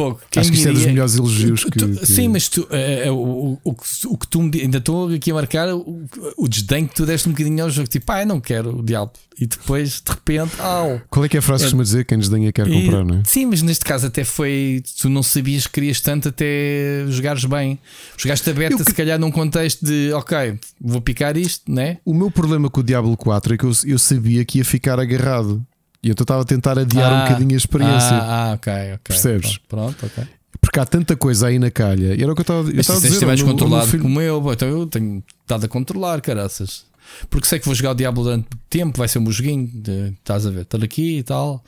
Fogo. 0.00 0.20
Quem 0.30 0.40
Acho 0.40 0.50
que 0.50 0.56
isto 0.56 0.68
é 0.68 0.72
dos 0.72 0.86
melhores 0.86 1.14
elogios 1.16 1.64
que. 1.64 1.70
Tu- 1.78 1.88
que- 1.90 2.06
Sim, 2.06 2.28
mas 2.28 2.48
tu, 2.48 2.66
é, 2.70 3.10
o, 3.10 3.14
o, 3.16 3.58
o, 3.64 3.74
que- 3.74 4.16
que 4.18 4.28
tu 4.28 4.42
me 4.42 4.60
ainda 4.62 4.78
estou 4.78 5.08
aqui 5.12 5.30
a 5.30 5.34
marcar 5.34 5.68
o, 5.74 6.04
o 6.38 6.48
desdém 6.48 6.86
que 6.86 6.94
tu 6.94 7.04
deste 7.04 7.28
um 7.28 7.32
bocadinho 7.32 7.62
ao 7.64 7.68
jogo, 7.70 7.86
tipo, 7.88 8.10
ah, 8.10 8.24
não 8.24 8.40
quero 8.40 8.78
o 8.78 8.82
diabo. 8.82 9.12
E 9.38 9.46
depois, 9.46 10.02
de 10.02 10.10
repente, 10.10 10.52
au. 10.60 11.00
Qual 11.08 11.24
é 11.24 11.28
que 11.28 11.36
é 11.36 11.40
a 11.40 11.42
frase 11.42 11.62
que 11.62 11.64
É- 11.64 11.68
costuma 11.68 11.82
dizer? 11.82 12.04
Quem 12.04 12.18
desdenha 12.18 12.52
quer 12.52 12.66
E- 12.68 12.72
comprar, 12.84 13.04
não 13.04 13.16
é? 13.16 13.22
Sim, 13.24 13.46
mas 13.46 13.62
neste 13.62 13.84
caso 13.84 14.06
até 14.06 14.24
foi. 14.24 14.82
Tu 15.00 15.08
não 15.08 15.22
sabias 15.22 15.66
que 15.66 15.72
querias 15.74 16.00
tanto 16.00 16.28
até 16.28 17.04
jogares 17.08 17.44
bem. 17.44 17.78
Jogaste 18.16 18.48
a 18.50 18.52
beta, 18.54 18.76
que- 18.76 18.84
se 18.84 18.94
calhar, 18.94 19.18
num 19.18 19.30
contexto 19.30 19.84
de 19.84 20.12
ok, 20.14 20.58
vou 20.80 21.00
picar 21.00 21.36
isto, 21.36 21.70
né? 21.70 21.98
O 22.04 22.12
meu 22.14 22.30
problema 22.30 22.68
com 22.70 22.80
o 22.80 22.84
Diablo 22.84 23.16
4 23.16 23.54
é 23.54 23.56
que 23.58 23.64
eu, 23.64 23.72
eu 23.86 23.98
sabia 23.98 24.44
que 24.44 24.58
ia 24.58 24.64
ficar 24.64 24.98
agarrado. 25.00 25.64
E 26.02 26.10
então 26.10 26.24
estava 26.24 26.42
a 26.42 26.44
tentar 26.44 26.78
adiar 26.78 27.12
um 27.12 27.16
Ah, 27.16 27.22
bocadinho 27.24 27.54
a 27.54 27.56
experiência. 27.56 28.16
Ah, 28.16 28.50
ah, 28.50 28.54
ok, 28.54 28.72
ok. 28.72 28.98
Percebes? 29.04 29.58
Pronto, 29.68 29.96
pronto, 29.96 30.06
ok. 30.18 30.24
Porque 30.60 30.78
há 30.80 30.84
tanta 30.86 31.16
coisa 31.16 31.46
aí 31.48 31.58
na 31.58 31.70
calha. 31.70 32.14
E 32.14 32.22
era 32.22 32.30
o 32.32 32.34
que 32.34 32.40
eu 32.40 32.42
estava 32.42 32.60
eu 32.70 32.80
a 32.80 32.82
se 32.82 32.92
dizer. 32.94 33.08
estiveres 33.12 33.40
ao 33.40 33.46
meu 33.46 33.54
controlado 33.56 33.86
filho- 33.90 34.02
como 34.02 34.20
eu, 34.20 34.40
bom, 34.40 34.52
então 34.52 34.68
eu 34.68 34.86
tenho 34.86 35.22
estado 35.42 35.64
a 35.64 35.68
controlar, 35.68 36.20
caraças. 36.20 36.84
Porque 37.28 37.46
sei 37.46 37.58
que 37.58 37.66
vou 37.66 37.74
jogar 37.74 37.90
o 37.90 37.94
Diablo 37.94 38.22
durante 38.22 38.46
tempo, 38.68 38.96
vai 38.98 39.08
ser 39.08 39.18
um 39.18 39.30
joguinho, 39.30 39.66
de- 39.66 40.12
estás 40.18 40.46
a 40.46 40.50
ver, 40.50 40.62
estar 40.62 40.82
aqui 40.82 41.18
e 41.18 41.22
tal. 41.22 41.62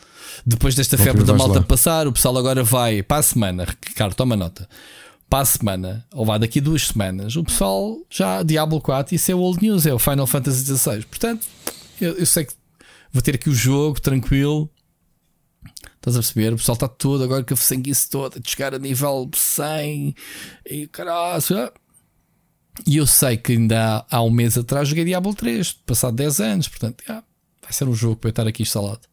Depois 0.46 0.74
desta 0.74 0.94
Ok, 0.96 1.04
febre 1.06 1.24
da 1.24 1.34
malta 1.34 1.58
lá. 1.60 1.64
passar, 1.64 2.06
o 2.06 2.12
pessoal 2.12 2.36
agora 2.38 2.62
vai 2.62 3.02
para 3.02 3.16
a 3.18 3.22
semana, 3.22 3.64
Ricardo, 3.88 4.14
toma 4.14 4.36
nota. 4.36 4.68
Para 5.28 5.40
a 5.40 5.44
semana, 5.46 6.04
ou 6.12 6.24
vai 6.26 6.38
daqui 6.38 6.60
duas 6.60 6.86
semanas, 6.88 7.34
o 7.36 7.42
pessoal 7.42 7.96
já 8.10 8.42
Diablo 8.42 8.80
4, 8.80 9.14
isso 9.14 9.32
é 9.32 9.34
o 9.34 9.38
old 9.38 9.60
news, 9.62 9.84
é 9.86 9.92
o 9.94 9.98
Final 9.98 10.26
Fantasy 10.26 10.64
XVI. 10.64 11.02
Portanto, 11.06 11.46
eu, 12.00 12.12
eu 12.18 12.26
sei 12.26 12.44
que 12.44 12.52
vou 13.12 13.22
ter 13.22 13.34
aqui 13.34 13.50
o 13.50 13.54
jogo 13.54 14.00
tranquilo. 14.00 14.70
Estás 15.96 16.16
a 16.16 16.20
perceber? 16.20 16.52
O 16.52 16.56
pessoal 16.56 16.74
está 16.74 16.88
todo 16.88 17.22
agora 17.22 17.44
com 17.44 17.54
a 17.54 17.56
sanguice 17.56 18.10
toda 18.10 18.40
de 18.40 18.50
chegar 18.50 18.74
a 18.74 18.78
nível 18.78 19.30
100 19.32 20.14
e 20.66 20.86
caralho. 20.88 21.72
E 22.86 22.96
eu 22.96 23.06
sei 23.06 23.36
que 23.36 23.52
ainda 23.52 23.98
há, 23.98 24.16
há 24.16 24.22
um 24.22 24.30
mês 24.30 24.56
atrás 24.56 24.88
joguei 24.88 25.04
Diablo 25.04 25.34
3, 25.34 25.72
passado 25.72 26.16
10 26.16 26.40
anos, 26.40 26.68
portanto, 26.68 27.04
vai 27.06 27.72
ser 27.72 27.86
um 27.86 27.94
jogo 27.94 28.16
para 28.16 28.28
eu 28.28 28.30
estar 28.30 28.46
aqui 28.48 28.62
instalado. 28.62 29.11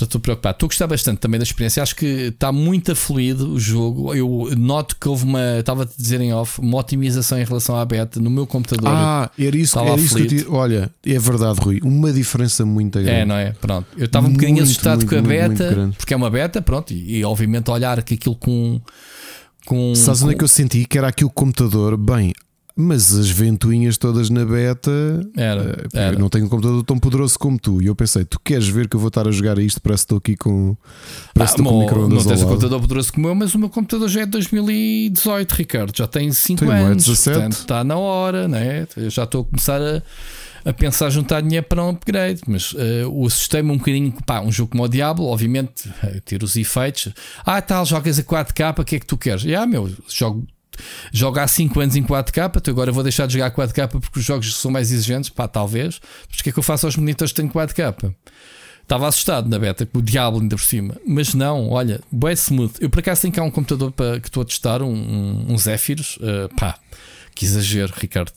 Estou 0.00 0.20
preocupado. 0.20 0.56
Estou 0.56 0.66
a 0.66 0.68
gostar 0.68 0.86
bastante 0.86 1.18
também 1.18 1.38
da 1.38 1.44
experiência. 1.44 1.82
Acho 1.82 1.94
que 1.94 2.04
está 2.04 2.50
muito 2.50 2.94
fluido 2.96 3.52
o 3.52 3.60
jogo. 3.60 4.14
Eu 4.14 4.50
noto 4.56 4.96
que 4.98 5.08
houve 5.08 5.24
uma, 5.24 5.58
estava 5.58 5.84
a 5.84 5.86
te 5.86 5.96
dizer 5.96 6.20
em 6.20 6.32
off, 6.32 6.60
uma 6.60 6.78
otimização 6.78 7.38
em 7.38 7.44
relação 7.44 7.76
à 7.76 7.84
beta 7.84 8.18
no 8.20 8.30
meu 8.30 8.46
computador. 8.46 8.90
Ah, 8.90 9.30
era 9.38 9.56
isso, 9.56 9.78
era 9.78 9.94
isso 9.96 10.16
que 10.16 10.22
eu 10.22 10.26
te... 10.26 10.46
Olha, 10.48 10.90
é 11.06 11.18
verdade, 11.18 11.60
Rui. 11.60 11.80
Uma 11.82 12.12
diferença 12.12 12.64
muito 12.64 12.98
grande. 12.98 13.10
É, 13.10 13.24
não 13.24 13.36
é? 13.36 13.52
Pronto. 13.52 13.86
Eu 13.96 14.06
estava 14.06 14.26
um 14.26 14.32
bocadinho 14.32 14.56
Muito, 14.56 14.64
assustado 14.64 14.98
muito, 14.98 15.08
com 15.08 15.16
a 15.16 15.22
muito, 15.22 15.58
beta, 15.58 15.90
porque 15.96 16.14
é 16.14 16.16
uma 16.16 16.30
beta, 16.30 16.62
pronto, 16.62 16.92
e, 16.92 17.18
e 17.18 17.24
obviamente 17.24 17.70
olhar 17.70 18.02
que 18.02 18.14
aquilo 18.14 18.36
com. 18.36 18.80
com 19.66 19.94
Sabes 19.94 20.22
onde 20.22 20.34
é 20.34 20.38
que 20.38 20.44
eu 20.44 20.48
senti 20.48 20.84
que 20.84 20.98
era 20.98 21.08
aqui 21.08 21.24
o 21.24 21.30
computador? 21.30 21.96
Bem, 21.96 22.32
mas 22.76 23.14
as 23.14 23.28
ventoinhas 23.30 23.96
todas 23.98 24.30
na 24.30 24.44
beta. 24.44 24.90
Era, 25.36 25.62
eh, 25.92 25.98
era. 25.98 26.16
Eu 26.16 26.18
não 26.18 26.28
tenho 26.28 26.46
um 26.46 26.48
computador 26.48 26.82
tão 26.84 26.98
poderoso 26.98 27.38
como 27.38 27.58
tu. 27.58 27.82
E 27.82 27.86
eu 27.86 27.94
pensei, 27.94 28.24
tu 28.24 28.38
queres 28.42 28.66
ver 28.68 28.88
que 28.88 28.96
eu 28.96 29.00
vou 29.00 29.08
estar 29.08 29.26
a 29.28 29.30
jogar 29.30 29.58
isto? 29.58 29.80
Parece 29.80 30.02
que 30.02 30.04
estou 30.06 30.18
aqui 30.18 30.36
com. 30.36 30.76
Parece 31.34 31.54
que 31.54 31.60
Ah, 31.60 31.62
estou 31.62 31.64
com 31.66 31.72
mo- 31.72 31.80
microondas 31.80 32.24
não 32.24 32.32
tens 32.32 32.42
um 32.42 32.48
computador 32.48 32.80
poderoso 32.80 33.12
como 33.12 33.28
eu, 33.28 33.34
mas 33.34 33.54
o 33.54 33.58
meu 33.58 33.68
computador 33.68 34.08
já 34.08 34.22
é 34.22 34.24
de 34.24 34.30
2018, 34.32 35.52
Ricardo. 35.52 35.92
Já 35.96 36.06
tem 36.06 36.32
5 36.32 36.60
Tem, 36.60 36.68
não 36.68 36.74
é 36.74 36.82
anos. 36.84 37.04
17? 37.04 37.34
Portanto, 37.38 37.52
está 37.60 37.84
na 37.84 37.96
hora, 37.96 38.48
né? 38.48 38.86
Eu 38.96 39.10
já 39.10 39.24
estou 39.24 39.42
a 39.42 39.44
começar 39.44 39.80
a, 39.80 40.02
a 40.64 40.72
pensar 40.72 41.10
juntar 41.10 41.40
dinheiro 41.42 41.66
para 41.68 41.82
um 41.84 41.90
upgrade. 41.90 42.40
Mas 42.46 42.74
eh, 42.76 43.04
o 43.06 43.26
assustei-me 43.26 43.70
um 43.70 43.78
bocadinho. 43.78 44.12
Pá, 44.26 44.40
um 44.40 44.50
jogo 44.52 44.70
como 44.72 44.82
o 44.84 44.88
Diablo, 44.88 45.26
obviamente, 45.26 45.88
eh, 46.02 46.20
ter 46.24 46.42
os 46.42 46.56
efeitos. 46.56 47.12
Ah, 47.44 47.60
tal, 47.60 47.84
jogas 47.84 48.18
a 48.18 48.22
4K, 48.22 48.80
o 48.80 48.84
que 48.84 48.96
é 48.96 49.00
que 49.00 49.06
tu 49.06 49.16
queres? 49.16 49.44
Ah, 49.54 49.66
meu, 49.66 49.90
jogo. 50.08 50.46
Jogo 51.12 51.38
há 51.38 51.46
5 51.46 51.80
anos 51.80 51.96
em 51.96 52.02
4K, 52.02 52.60
tu 52.60 52.70
agora 52.70 52.92
vou 52.92 53.02
deixar 53.02 53.26
de 53.26 53.34
jogar 53.34 53.50
4K 53.50 53.88
porque 53.88 54.18
os 54.18 54.24
jogos 54.24 54.54
são 54.56 54.70
mais 54.70 54.92
exigentes. 54.92 55.30
Pá, 55.30 55.46
talvez. 55.46 56.00
Mas 56.28 56.40
o 56.40 56.42
que 56.42 56.50
é 56.50 56.52
que 56.52 56.58
eu 56.58 56.62
faço 56.62 56.86
aos 56.86 56.96
monitores 56.96 57.32
que 57.32 57.40
têm 57.40 57.50
4K? 57.50 58.14
Estava 58.82 59.08
assustado 59.08 59.48
na 59.48 59.58
beta, 59.58 59.86
com 59.86 60.00
o 60.00 60.02
Diablo 60.02 60.40
ainda 60.40 60.56
por 60.56 60.64
cima. 60.64 60.96
Mas 61.06 61.34
não, 61.34 61.70
olha, 61.70 62.00
bem 62.10 62.32
smooth. 62.32 62.74
Eu 62.80 62.90
por 62.90 63.00
acaso 63.00 63.22
tenho 63.22 63.32
cá 63.32 63.42
um 63.42 63.50
computador 63.50 63.92
para, 63.92 64.20
que 64.20 64.28
estou 64.28 64.42
a 64.42 64.46
testar, 64.46 64.82
um, 64.82 64.92
um, 64.92 65.52
um 65.52 65.58
Zephyros. 65.58 66.18
uh, 66.18 66.54
pá, 66.56 66.78
que 67.34 67.44
exagero, 67.44 67.92
Ricardo. 67.96 68.32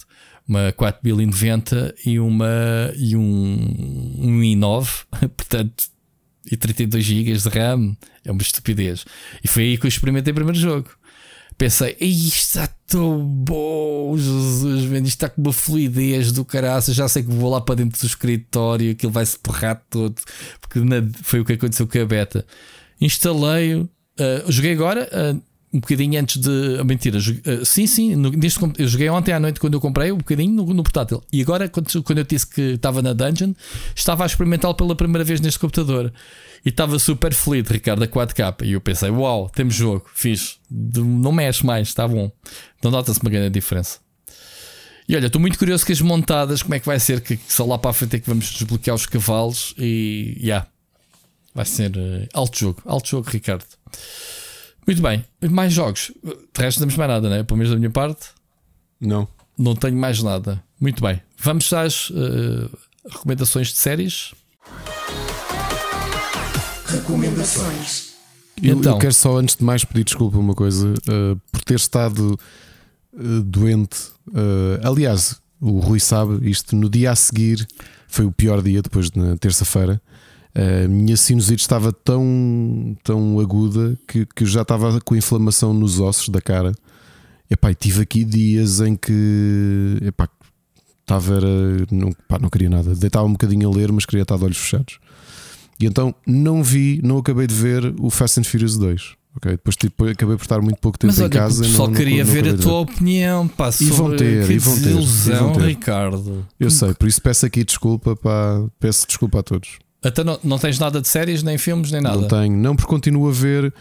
Uma 0.48 0.72
4090 0.74 1.96
e, 2.06 2.20
uma, 2.20 2.94
e 2.96 3.16
um, 3.16 4.16
um 4.20 4.40
i9, 4.42 5.06
portanto, 5.36 5.86
e 6.50 6.56
32 6.56 7.04
GB 7.04 7.34
de 7.34 7.50
RAM. 7.50 7.98
É 8.24 8.32
uma 8.32 8.42
estupidez. 8.42 9.06
E 9.44 9.48
foi 9.48 9.64
aí 9.64 9.78
que 9.78 9.86
eu 9.86 9.90
experimentei 9.90 10.32
o 10.32 10.36
primeiro 10.36 10.60
jogo. 10.60 10.90
Pensei, 11.58 11.96
"Ei, 12.02 12.10
isto 12.10 12.38
está 12.38 12.68
tão 12.88 13.26
bom, 13.26 14.18
Jesus, 14.18 14.84
isto 14.84 15.06
está 15.06 15.30
com 15.30 15.42
uma 15.42 15.54
fluidez 15.54 16.32
do 16.32 16.44
caraça. 16.44 16.94
Já 16.94 17.08
sei 17.08 17.24
que 17.24 17.32
vou 17.32 17.50
lá 17.50 17.62
para 17.62 17.76
dentro 17.76 18.00
do 18.00 18.06
escritório, 18.06 18.92
aquilo 18.92 19.12
vai-se 19.12 19.40
porrar 19.40 19.82
todo, 19.90 20.16
porque 20.60 20.80
na- 20.82 21.08
foi 21.24 21.40
o 21.40 21.46
que 21.46 21.54
aconteceu 21.54 21.88
com 21.88 21.98
a 22.00 22.06
beta. 22.06 22.46
Instalei-o, 23.00 23.90
ah, 24.20 24.44
joguei 24.52 24.74
agora, 24.74 25.10
ah, 25.12 25.36
um 25.76 25.80
bocadinho 25.80 26.20
antes 26.20 26.38
de. 26.38 26.84
Mentira, 26.86 27.18
uh, 27.18 27.66
sim, 27.66 27.86
sim. 27.86 28.16
No, 28.16 28.30
neste, 28.30 28.60
eu 28.78 28.88
joguei 28.88 29.10
ontem 29.10 29.34
à 29.34 29.40
noite 29.40 29.60
quando 29.60 29.74
eu 29.74 29.82
comprei, 29.82 30.12
um 30.12 30.18
bocadinho 30.18 30.54
no, 30.54 30.74
no 30.74 30.84
portátil. 30.84 31.22
E 31.32 31.42
agora, 31.42 31.68
quando, 31.68 32.04
quando 32.04 32.20
eu 32.20 32.24
disse 32.24 32.48
que 32.48 32.62
estava 32.62 33.02
na 33.02 33.12
dungeon, 33.12 33.54
estava 33.94 34.24
a 34.24 34.26
experimentá-lo 34.26 34.74
pela 34.74 34.96
primeira 34.96 35.24
vez 35.24 35.42
neste 35.42 35.60
computador. 35.60 36.14
E 36.66 36.70
estava 36.70 36.98
super 36.98 37.34
fluido, 37.34 37.72
Ricardo, 37.72 38.04
a 38.04 38.08
4K. 38.08 38.66
E 38.66 38.72
eu 38.72 38.82
pensei, 38.82 39.10
uau, 39.10 39.50
temos 39.50 39.76
jogo, 39.76 40.06
fiz. 40.16 40.58
Não 40.72 41.32
mexe 41.32 41.66
mais, 41.66 41.90
está 41.90 42.08
bom. 42.08 42.32
Não 42.82 42.90
nota-se 42.90 43.22
uma 43.22 43.30
grande 43.30 43.52
diferença. 43.52 44.00
E 45.08 45.16
olha, 45.16 45.28
estou 45.28 45.40
muito 45.40 45.60
curioso 45.60 45.86
com 45.86 45.92
as 45.92 46.02
montadas, 46.02 46.64
como 46.64 46.74
é 46.74 46.80
que 46.80 46.86
vai 46.86 47.00
ser, 47.00 47.22
que 47.22 47.38
só 47.48 47.66
lá 47.66 47.78
para 47.78 47.92
a 47.92 47.94
frente 47.94 48.16
é 48.16 48.20
que 48.20 48.28
vamos 48.28 48.50
desbloquear 48.50 48.96
os 48.96 49.06
cavalos 49.06 49.76
e 49.78 50.36
já. 50.40 50.46
Yeah, 50.46 50.68
vai 51.54 51.66
ser 51.66 51.96
uh, 51.96 52.28
alto 52.34 52.58
jogo, 52.58 52.82
alto 52.86 53.10
jogo, 53.10 53.30
Ricardo. 53.30 53.66
Muito 54.86 55.02
bem, 55.02 55.26
mais 55.50 55.74
jogos. 55.74 56.12
De 56.24 56.62
resto, 56.62 56.80
não 56.80 56.88
temos 56.88 56.98
mais 56.98 57.10
nada, 57.10 57.30
né? 57.30 57.44
Pelo 57.44 57.58
menos 57.58 57.72
da 57.72 57.78
minha 57.78 57.90
parte. 57.90 58.28
Não. 59.02 59.28
Não 59.58 59.76
tenho 59.76 59.98
mais 59.98 60.22
nada. 60.22 60.64
Muito 60.80 61.02
bem. 61.02 61.22
Vamos 61.38 61.72
às 61.74 62.10
uh, 62.12 62.70
recomendações 63.10 63.70
de 63.70 63.78
séries. 63.78 64.34
Recomendações. 66.86 68.14
Eu, 68.62 68.78
então, 68.78 68.94
eu 68.94 69.00
quero 69.00 69.14
só, 69.14 69.38
antes 69.38 69.56
de 69.56 69.64
mais, 69.64 69.84
pedir 69.84 70.04
desculpa 70.04 70.38
uma 70.38 70.54
coisa 70.54 70.94
uh, 70.94 71.42
por 71.52 71.64
ter 71.64 71.76
estado 71.76 72.40
uh, 73.14 73.42
doente. 73.42 73.98
aliás, 74.84 75.42
o 75.60 75.80
Rui 75.80 76.00
sabe 76.00 76.48
isto. 76.48 76.76
No 76.76 76.90
dia 76.90 77.12
a 77.12 77.16
seguir 77.16 77.68
foi 78.08 78.26
o 78.26 78.32
pior 78.32 78.62
dia, 78.62 78.84
depois 78.84 79.12
na 79.12 79.36
terça-feira. 79.38 80.00
A 80.56 80.88
minha 80.88 81.18
sinusite 81.18 81.62
estava 81.62 81.92
tão, 81.92 82.96
tão 83.04 83.40
aguda 83.42 84.00
que, 84.08 84.26
que 84.26 84.44
eu 84.44 84.48
já 84.48 84.62
estava 84.62 85.02
com 85.02 85.14
inflamação 85.14 85.74
nos 85.74 86.00
ossos 86.00 86.30
da 86.30 86.40
cara. 86.40 86.72
Epá, 87.52 87.72
e 87.72 87.76
tive 87.76 88.02
aqui 88.02 88.24
dias 88.24 88.80
em 88.80 88.96
que 88.96 89.98
epá, 90.02 90.30
estava 91.02 91.36
era, 91.36 91.48
não, 91.92 92.12
pá, 92.28 92.40
não 92.40 92.50
queria 92.50 92.70
nada. 92.70 92.96
Deitava 92.96 93.26
um 93.26 93.34
bocadinho 93.34 93.70
a 93.70 93.76
ler, 93.76 93.92
mas 93.92 94.06
queria 94.06 94.24
estar 94.24 94.38
de 94.38 94.46
olhos 94.46 94.58
fechados. 94.58 94.98
E 95.78 95.86
então 95.86 96.16
não 96.26 96.64
vi, 96.64 97.02
não 97.04 97.18
acabei 97.18 97.48
de 97.48 97.54
ver 97.54 97.94
o 98.00 98.10
Fast 98.10 98.40
and 98.40 98.44
Furious 98.44 98.78
2. 98.78 99.14
Okay? 99.36 99.52
Depois 99.52 99.76
tipo, 99.76 100.06
acabei 100.06 100.38
por 100.38 100.44
estar 100.44 100.62
muito 100.62 100.80
pouco 100.80 100.98
tempo 100.98 101.12
mas, 101.12 101.20
olha, 101.20 101.28
em 101.28 101.30
casa. 101.32 101.64
Só 101.66 101.90
queria 101.90 102.24
não, 102.24 102.34
não 102.34 102.42
ver 102.42 102.54
a 102.54 102.58
tua 102.58 102.80
opinião. 102.80 103.46
Pá, 103.50 103.70
e 103.82 103.86
vão 103.88 104.16
ter, 104.16 104.50
e 104.50 104.58
vão 104.58 104.80
ter, 104.80 104.90
e 104.90 105.36
vão 105.36 105.54
ter. 105.54 105.62
Ricardo. 105.66 106.48
Eu 106.58 106.72
sei, 106.72 106.94
por 106.94 107.10
isso 107.10 107.22
peço 107.22 107.46
aqui 107.46 107.66
desculpa. 107.66 108.16
Pá, 108.16 108.66
peço 108.80 109.06
desculpa 109.06 109.40
a 109.40 109.44
todos. 109.44 109.80
Até 110.06 110.24
não, 110.24 110.40
não 110.44 110.60
tens 110.60 110.78
nada 110.78 111.02
de 111.02 111.08
séries, 111.08 111.42
nem 111.42 111.58
filmes, 111.58 111.92
nem 111.92 112.02
nada? 112.02 112.18
Não 112.18 112.28
tenho, 112.28 112.56
não, 112.56 112.76
porque 112.76 112.90
continuo 112.90 113.28
a 113.28 113.32
ver. 113.32 113.74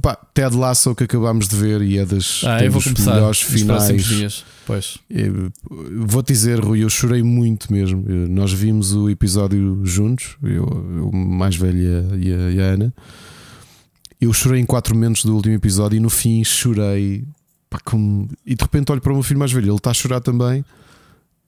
Pá, 0.00 0.16
Ted 0.32 0.56
Lasso 0.56 0.94
que 0.94 1.04
acabámos 1.04 1.48
de 1.48 1.56
ver 1.56 1.82
e 1.82 1.98
é 1.98 2.06
das, 2.06 2.42
ah, 2.46 2.64
eu 2.64 2.70
vou 2.70 2.80
começar 2.80 3.14
melhores 3.14 3.42
finais. 3.42 4.04
Dias. 4.04 4.44
Pois. 4.64 4.98
Vou 6.06 6.22
dizer, 6.22 6.60
Rui, 6.60 6.84
eu 6.84 6.88
chorei 6.88 7.22
muito 7.22 7.72
mesmo. 7.72 8.04
Nós 8.28 8.52
vimos 8.52 8.94
o 8.94 9.10
episódio 9.10 9.80
juntos, 9.84 10.36
eu, 10.42 10.66
eu 10.96 11.10
mais 11.12 11.56
velha 11.56 12.06
e 12.16 12.32
a, 12.32 12.50
e 12.50 12.60
a 12.60 12.64
Ana. 12.64 12.94
Eu 14.20 14.32
chorei 14.32 14.60
em 14.60 14.66
quatro 14.66 14.94
momentos 14.94 15.24
do 15.24 15.34
último 15.34 15.54
episódio 15.54 15.96
e 15.96 16.00
no 16.00 16.10
fim 16.10 16.44
chorei. 16.44 17.24
Pá, 17.68 17.78
como... 17.84 18.28
E 18.46 18.54
de 18.54 18.62
repente 18.62 18.92
olho 18.92 19.00
para 19.00 19.12
o 19.12 19.14
meu 19.14 19.22
filho 19.22 19.40
mais 19.40 19.52
velho, 19.52 19.70
ele 19.70 19.76
está 19.76 19.90
a 19.90 19.94
chorar 19.94 20.20
também. 20.20 20.64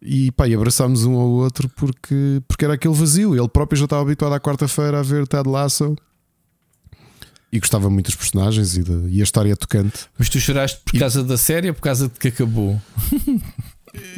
E 0.03 0.33
pá, 0.33 0.49
e 0.49 0.55
abraçámos 0.55 1.05
um 1.05 1.15
ao 1.15 1.29
outro 1.29 1.69
porque, 1.69 2.43
porque 2.49 2.65
era 2.65 2.75
aquele 2.75 2.95
vazio. 2.95 3.37
Ele 3.37 3.49
próprio 3.49 3.79
já 3.79 3.85
estava 3.85 4.03
habituado 4.03 4.33
à 4.33 4.41
quarta-feira 4.41 4.99
a 4.99 5.03
ver 5.03 5.27
Ted 5.29 5.49
Lasso 5.49 5.97
e 7.53 7.61
gostava 7.61 7.91
muito 7.91 8.07
dos 8.07 8.17
personagens 8.17 8.79
e, 8.79 8.83
de, 8.83 9.09
e 9.11 9.21
a 9.21 9.23
história 9.23 9.53
é 9.53 9.55
tocante. 9.57 10.07
Mas 10.19 10.31
tu 10.31 10.41
choraste 10.41 10.81
por 10.85 10.97
e... 10.97 10.99
causa 10.99 11.23
da 11.23 11.37
série 11.37 11.69
ou 11.69 11.75
por 11.75 11.83
causa 11.83 12.09
de 12.09 12.19
que 12.19 12.29
acabou? 12.29 12.81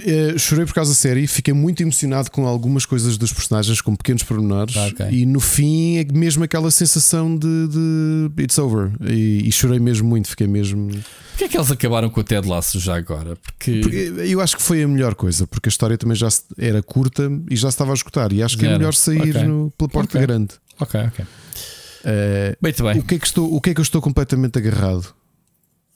É, 0.06 0.38
chorei 0.38 0.64
por 0.64 0.72
causa 0.72 0.92
da 0.92 0.94
série, 0.94 1.26
fiquei 1.26 1.52
muito 1.52 1.82
emocionado 1.82 2.30
com 2.30 2.46
algumas 2.46 2.86
coisas 2.86 3.18
dos 3.18 3.32
personagens, 3.32 3.80
com 3.80 3.96
pequenos 3.96 4.22
pormenores, 4.22 4.76
ah, 4.76 4.86
okay. 4.86 5.08
e 5.10 5.26
no 5.26 5.40
fim 5.40 5.96
é 5.96 6.04
mesmo 6.04 6.44
aquela 6.44 6.70
sensação 6.70 7.36
de, 7.36 7.68
de 7.68 8.42
it's 8.42 8.56
over. 8.56 8.92
E, 9.00 9.48
e, 9.48 9.50
chorei 9.50 9.80
mesmo 9.80 10.08
muito, 10.08 10.28
fiquei 10.28 10.46
mesmo. 10.46 10.90
Porquê 11.30 11.44
é 11.44 11.48
que 11.48 11.56
eles 11.56 11.70
acabaram 11.72 12.08
com 12.08 12.20
o 12.20 12.24
Ted 12.24 12.46
Lasso 12.46 12.78
já 12.78 12.96
agora? 12.96 13.34
Porque... 13.34 13.80
porque... 13.80 14.14
eu 14.24 14.40
acho 14.40 14.56
que 14.56 14.62
foi 14.62 14.80
a 14.82 14.86
melhor 14.86 15.16
coisa, 15.16 15.44
porque 15.44 15.68
a 15.68 15.70
história 15.70 15.98
também 15.98 16.16
já 16.16 16.28
era 16.56 16.80
curta 16.80 17.28
e 17.50 17.56
já 17.56 17.68
estava 17.68 17.90
a 17.90 17.94
escutar, 17.94 18.32
e 18.32 18.44
acho 18.44 18.56
que 18.56 18.66
é 18.66 18.78
melhor 18.78 18.94
sair 18.94 19.30
okay. 19.30 19.42
no, 19.42 19.72
pela 19.76 19.88
porta 19.88 20.18
okay. 20.18 20.26
grande. 20.26 20.54
Ok, 20.78 21.00
ok. 21.00 21.24
Uh, 21.24 22.56
Muito 22.62 22.84
bem. 22.84 22.98
O 23.00 23.02
que, 23.02 23.14
é 23.16 23.18
que 23.18 23.26
estou, 23.26 23.52
o 23.52 23.60
que 23.60 23.70
é 23.70 23.74
que 23.74 23.80
eu 23.80 23.82
estou 23.82 24.00
completamente 24.00 24.56
agarrado? 24.56 25.12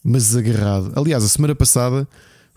Mas 0.02 0.34
agarrado. 0.34 0.92
Aliás, 0.96 1.22
a 1.22 1.28
semana 1.28 1.54
passada 1.54 2.08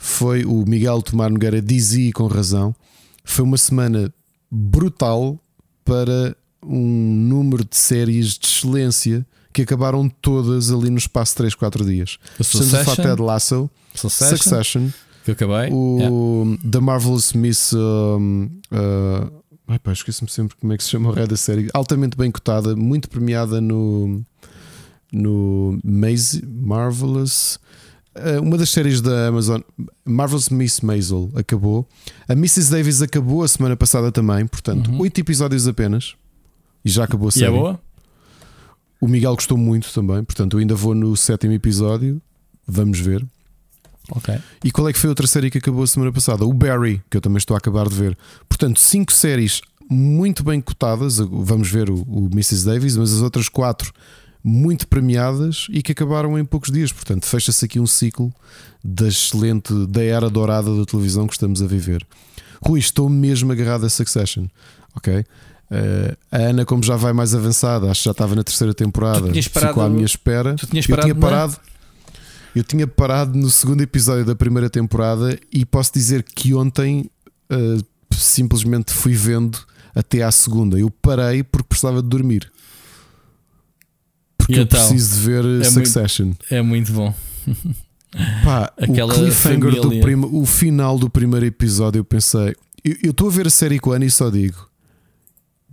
foi 0.02 0.44
o 0.46 0.66
Miguel 0.68 1.00
Tomar 1.04 1.30
Nogueira 1.30 1.62
dizia 1.62 2.12
com 2.12 2.26
razão. 2.26 2.76
Foi 3.24 3.46
uma 3.46 3.56
semana 3.56 4.12
brutal 4.50 5.40
para 5.86 6.36
um 6.66 7.16
número 7.30 7.64
de 7.64 7.78
séries 7.78 8.36
de 8.40 8.48
excelência 8.48 9.26
que 9.54 9.62
acabaram 9.62 10.10
todas 10.10 10.72
ali 10.72 10.90
no 10.90 10.98
espaço 10.98 11.34
de 11.34 11.38
3, 11.38 11.54
4 11.54 11.86
dias. 11.86 12.18
Estamos 12.40 12.74
a 12.74 12.84
falar 12.84 13.20
Lasso, 13.20 13.70
Succession, 13.94 14.38
Succession 14.38 14.90
que 15.24 15.32
acabei. 15.32 15.70
o 15.72 16.46
yeah. 16.46 16.70
The 16.72 16.80
Marvelous 16.80 17.34
Miss. 17.34 17.72
Um, 17.74 18.50
uh, 18.72 19.42
Ai 19.68 19.78
pá, 19.78 19.94
esqueço-me 19.94 20.32
sempre 20.32 20.58
como 20.58 20.74
é 20.74 20.78
que 20.78 20.84
se 20.84 20.90
chama 20.90 21.10
o 21.10 21.14
rei 21.14 21.28
da 21.28 21.38
série. 21.38 21.70
Altamente 21.76 22.18
bem 22.18 22.32
cotada, 22.32 22.76
muito 22.76 23.08
premiada 23.08 23.62
no. 23.62 24.26
No 25.14 25.80
Maze, 25.84 26.44
Marvelous. 26.44 27.60
Uh, 28.14 28.42
uma 28.42 28.58
das 28.58 28.70
séries 28.70 29.00
da 29.00 29.28
Amazon, 29.28 29.62
Marvelous 30.04 30.50
Miss 30.50 30.82
Maisel, 30.82 31.32
acabou. 31.34 31.88
A 32.28 32.34
Mrs. 32.34 32.70
Davis 32.70 33.02
acabou 33.02 33.42
a 33.42 33.48
semana 33.48 33.78
passada 33.78 34.12
também, 34.12 34.46
portanto, 34.46 34.92
uhum. 34.92 35.00
8 35.02 35.22
episódios 35.22 35.68
apenas. 35.68 36.16
E 36.84 36.90
já 36.90 37.06
acabou 37.06 37.30
a 37.30 37.32
série. 37.32 37.46
E 37.46 37.48
é 37.48 37.52
boa? 37.52 37.80
O 39.00 39.08
Miguel 39.08 39.34
gostou 39.34 39.58
muito 39.58 39.92
também, 39.94 40.24
portanto, 40.24 40.58
eu 40.58 40.60
ainda 40.60 40.76
vou 40.76 40.94
no 40.94 41.16
sétimo 41.16 41.54
episódio. 41.54 42.22
Vamos 42.68 43.00
ver. 43.00 43.26
Ok. 44.12 44.38
E 44.64 44.72
qual 44.72 44.90
é 44.90 44.94
que 44.94 45.00
foi 45.00 45.10
outra 45.10 45.26
série 45.26 45.50
que 45.50 45.58
acabou 45.58 45.84
a 45.84 45.88
semana 45.88 46.12
passada? 46.12 46.46
O 46.46 46.54
Barry, 46.54 47.02
que 47.10 47.16
eu 47.16 47.22
também 47.22 47.38
estou 47.38 47.56
a 47.56 47.58
acabar 47.58 47.88
de 47.88 47.96
ver. 47.96 48.18
Portanto, 48.50 48.80
cinco 48.80 49.14
séries 49.14 49.62
muito 49.90 50.44
bem 50.44 50.60
cotadas. 50.60 51.18
Vamos 51.18 51.70
ver 51.70 51.90
o, 51.90 52.02
o 52.02 52.26
Mrs. 52.32 52.66
Davis, 52.66 52.98
mas 52.98 53.14
as 53.14 53.22
outras 53.22 53.48
quatro 53.48 53.94
muito 54.44 54.88
premiadas 54.88 55.68
e 55.70 55.82
que 55.82 55.92
acabaram 55.92 56.38
em 56.38 56.45
poucos 56.45 56.72
dias. 56.72 56.92
Portanto, 56.92 57.26
fecha-se 57.26 57.66
aqui 57.66 57.80
um 57.80 57.88
ciclo 57.88 58.34
da 58.84 59.08
excelente, 59.08 59.74
da 59.88 60.03
era 60.03 60.30
dourada 60.30 60.76
da 60.76 60.86
televisão 60.86 61.28
que 61.28 61.34
estamos 61.34 61.61
a 61.61 61.68
viver. 61.68 62.06
Rui, 62.64 62.80
estou 62.80 63.10
mesmo 63.10 63.52
agarrado 63.52 63.86
a 63.86 63.90
Succession. 63.90 64.48
Ok? 64.95 65.14
Uh, 65.72 66.18
a 66.32 66.38
Ana, 66.38 66.66
como 66.66 66.84
já 66.84 66.95
vai 66.95 67.14
mais 67.14 67.34
avançada, 67.34 67.90
acho 67.90 68.02
que 68.02 68.06
já 68.06 68.11
estava 68.11 68.36
na 68.36 68.44
terceira 68.44 68.74
temporada, 68.74 69.22
parado, 69.22 69.42
ficou 69.42 69.84
à 69.84 69.90
minha 69.90 70.06
espera. 70.06 70.56
Tu 70.56 70.68
tinhas 70.68 70.86
parado, 70.86 71.08
eu 71.08 71.14
tinha 71.14 71.22
parado. 71.22 71.58
Eu 72.53 72.64
tinha 72.66 72.86
parado 72.86 73.40
no 73.40 73.50
segundo 73.50 73.82
episódio 73.82 74.26
da 74.26 74.36
primeira 74.36 74.70
temporada 74.70 75.40
e 75.53 75.66
posso 75.66 75.94
dizer 75.94 76.24
que 76.24 76.53
ontem 76.53 77.10
uh, 77.50 77.82
simplesmente 78.14 78.92
fui 78.92 79.14
vendo 79.14 79.58
até 79.95 80.22
à 80.22 80.32
segunda. 80.32 80.78
Eu 80.78 80.90
parei 80.90 81.44
porque 81.44 81.70
precisava 81.70 82.02
de 82.02 82.10
dormir. 82.10 82.52
Porque 84.42 84.60
eu 84.60 84.64
então, 84.64 84.80
preciso 84.80 85.16
de 85.16 85.22
ver 85.22 85.61
é 85.61 85.64
Succession. 85.64 86.26
Muito, 86.26 86.45
é 86.50 86.61
muito 86.61 86.92
bom. 86.92 87.14
Pá, 88.44 88.74
Aquela 88.78 89.14
o 89.14 89.16
cliffhanger 89.16 89.82
do 89.82 90.00
prima, 90.02 90.28
o 90.28 90.45
final 90.45 90.98
do 90.98 91.10
primeiro 91.10 91.45
episódio, 91.45 92.00
eu 92.00 92.03
pensei. 92.03 92.56
Eu 92.84 93.11
estou 93.11 93.30
a 93.30 93.32
ver 93.32 93.48
a 93.48 93.50
série 93.50 93.80
com 93.80 93.92
a 93.92 93.95
Ana 93.95 94.06
e 94.06 94.11
só 94.11 94.30
digo: 94.30 94.68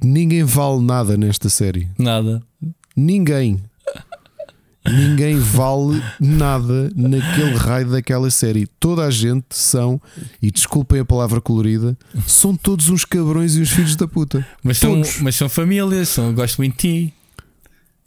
ninguém 0.03 0.45
vale 0.45 0.81
nada 0.83 1.17
nesta 1.17 1.49
série. 1.49 1.89
Nada. 1.99 2.43
Ninguém. 2.97 3.63
Ninguém 4.91 5.39
vale 5.39 6.03
nada 6.19 6.91
naquele 6.95 7.55
raio 7.57 7.91
daquela 7.91 8.31
série. 8.31 8.67
Toda 8.81 9.05
a 9.05 9.11
gente 9.11 9.47
são, 9.51 10.01
e 10.41 10.51
desculpem 10.51 11.01
a 11.01 11.05
palavra 11.05 11.41
colorida, 11.41 11.99
são 12.27 12.57
todos 12.57 12.89
uns 12.89 13.05
cabrões 13.05 13.57
e 13.57 13.61
uns 13.61 13.71
filhos 13.71 13.97
da 13.97 14.09
puta. 14.09 14.47
Mas, 14.63 14.79
são, 14.79 15.03
mas 15.21 15.35
são 15.35 15.49
famílias, 15.49 16.09
são, 16.09 16.33
gosto 16.33 16.59
muito 16.59 16.73
de 16.75 17.09
ti. 17.09 17.15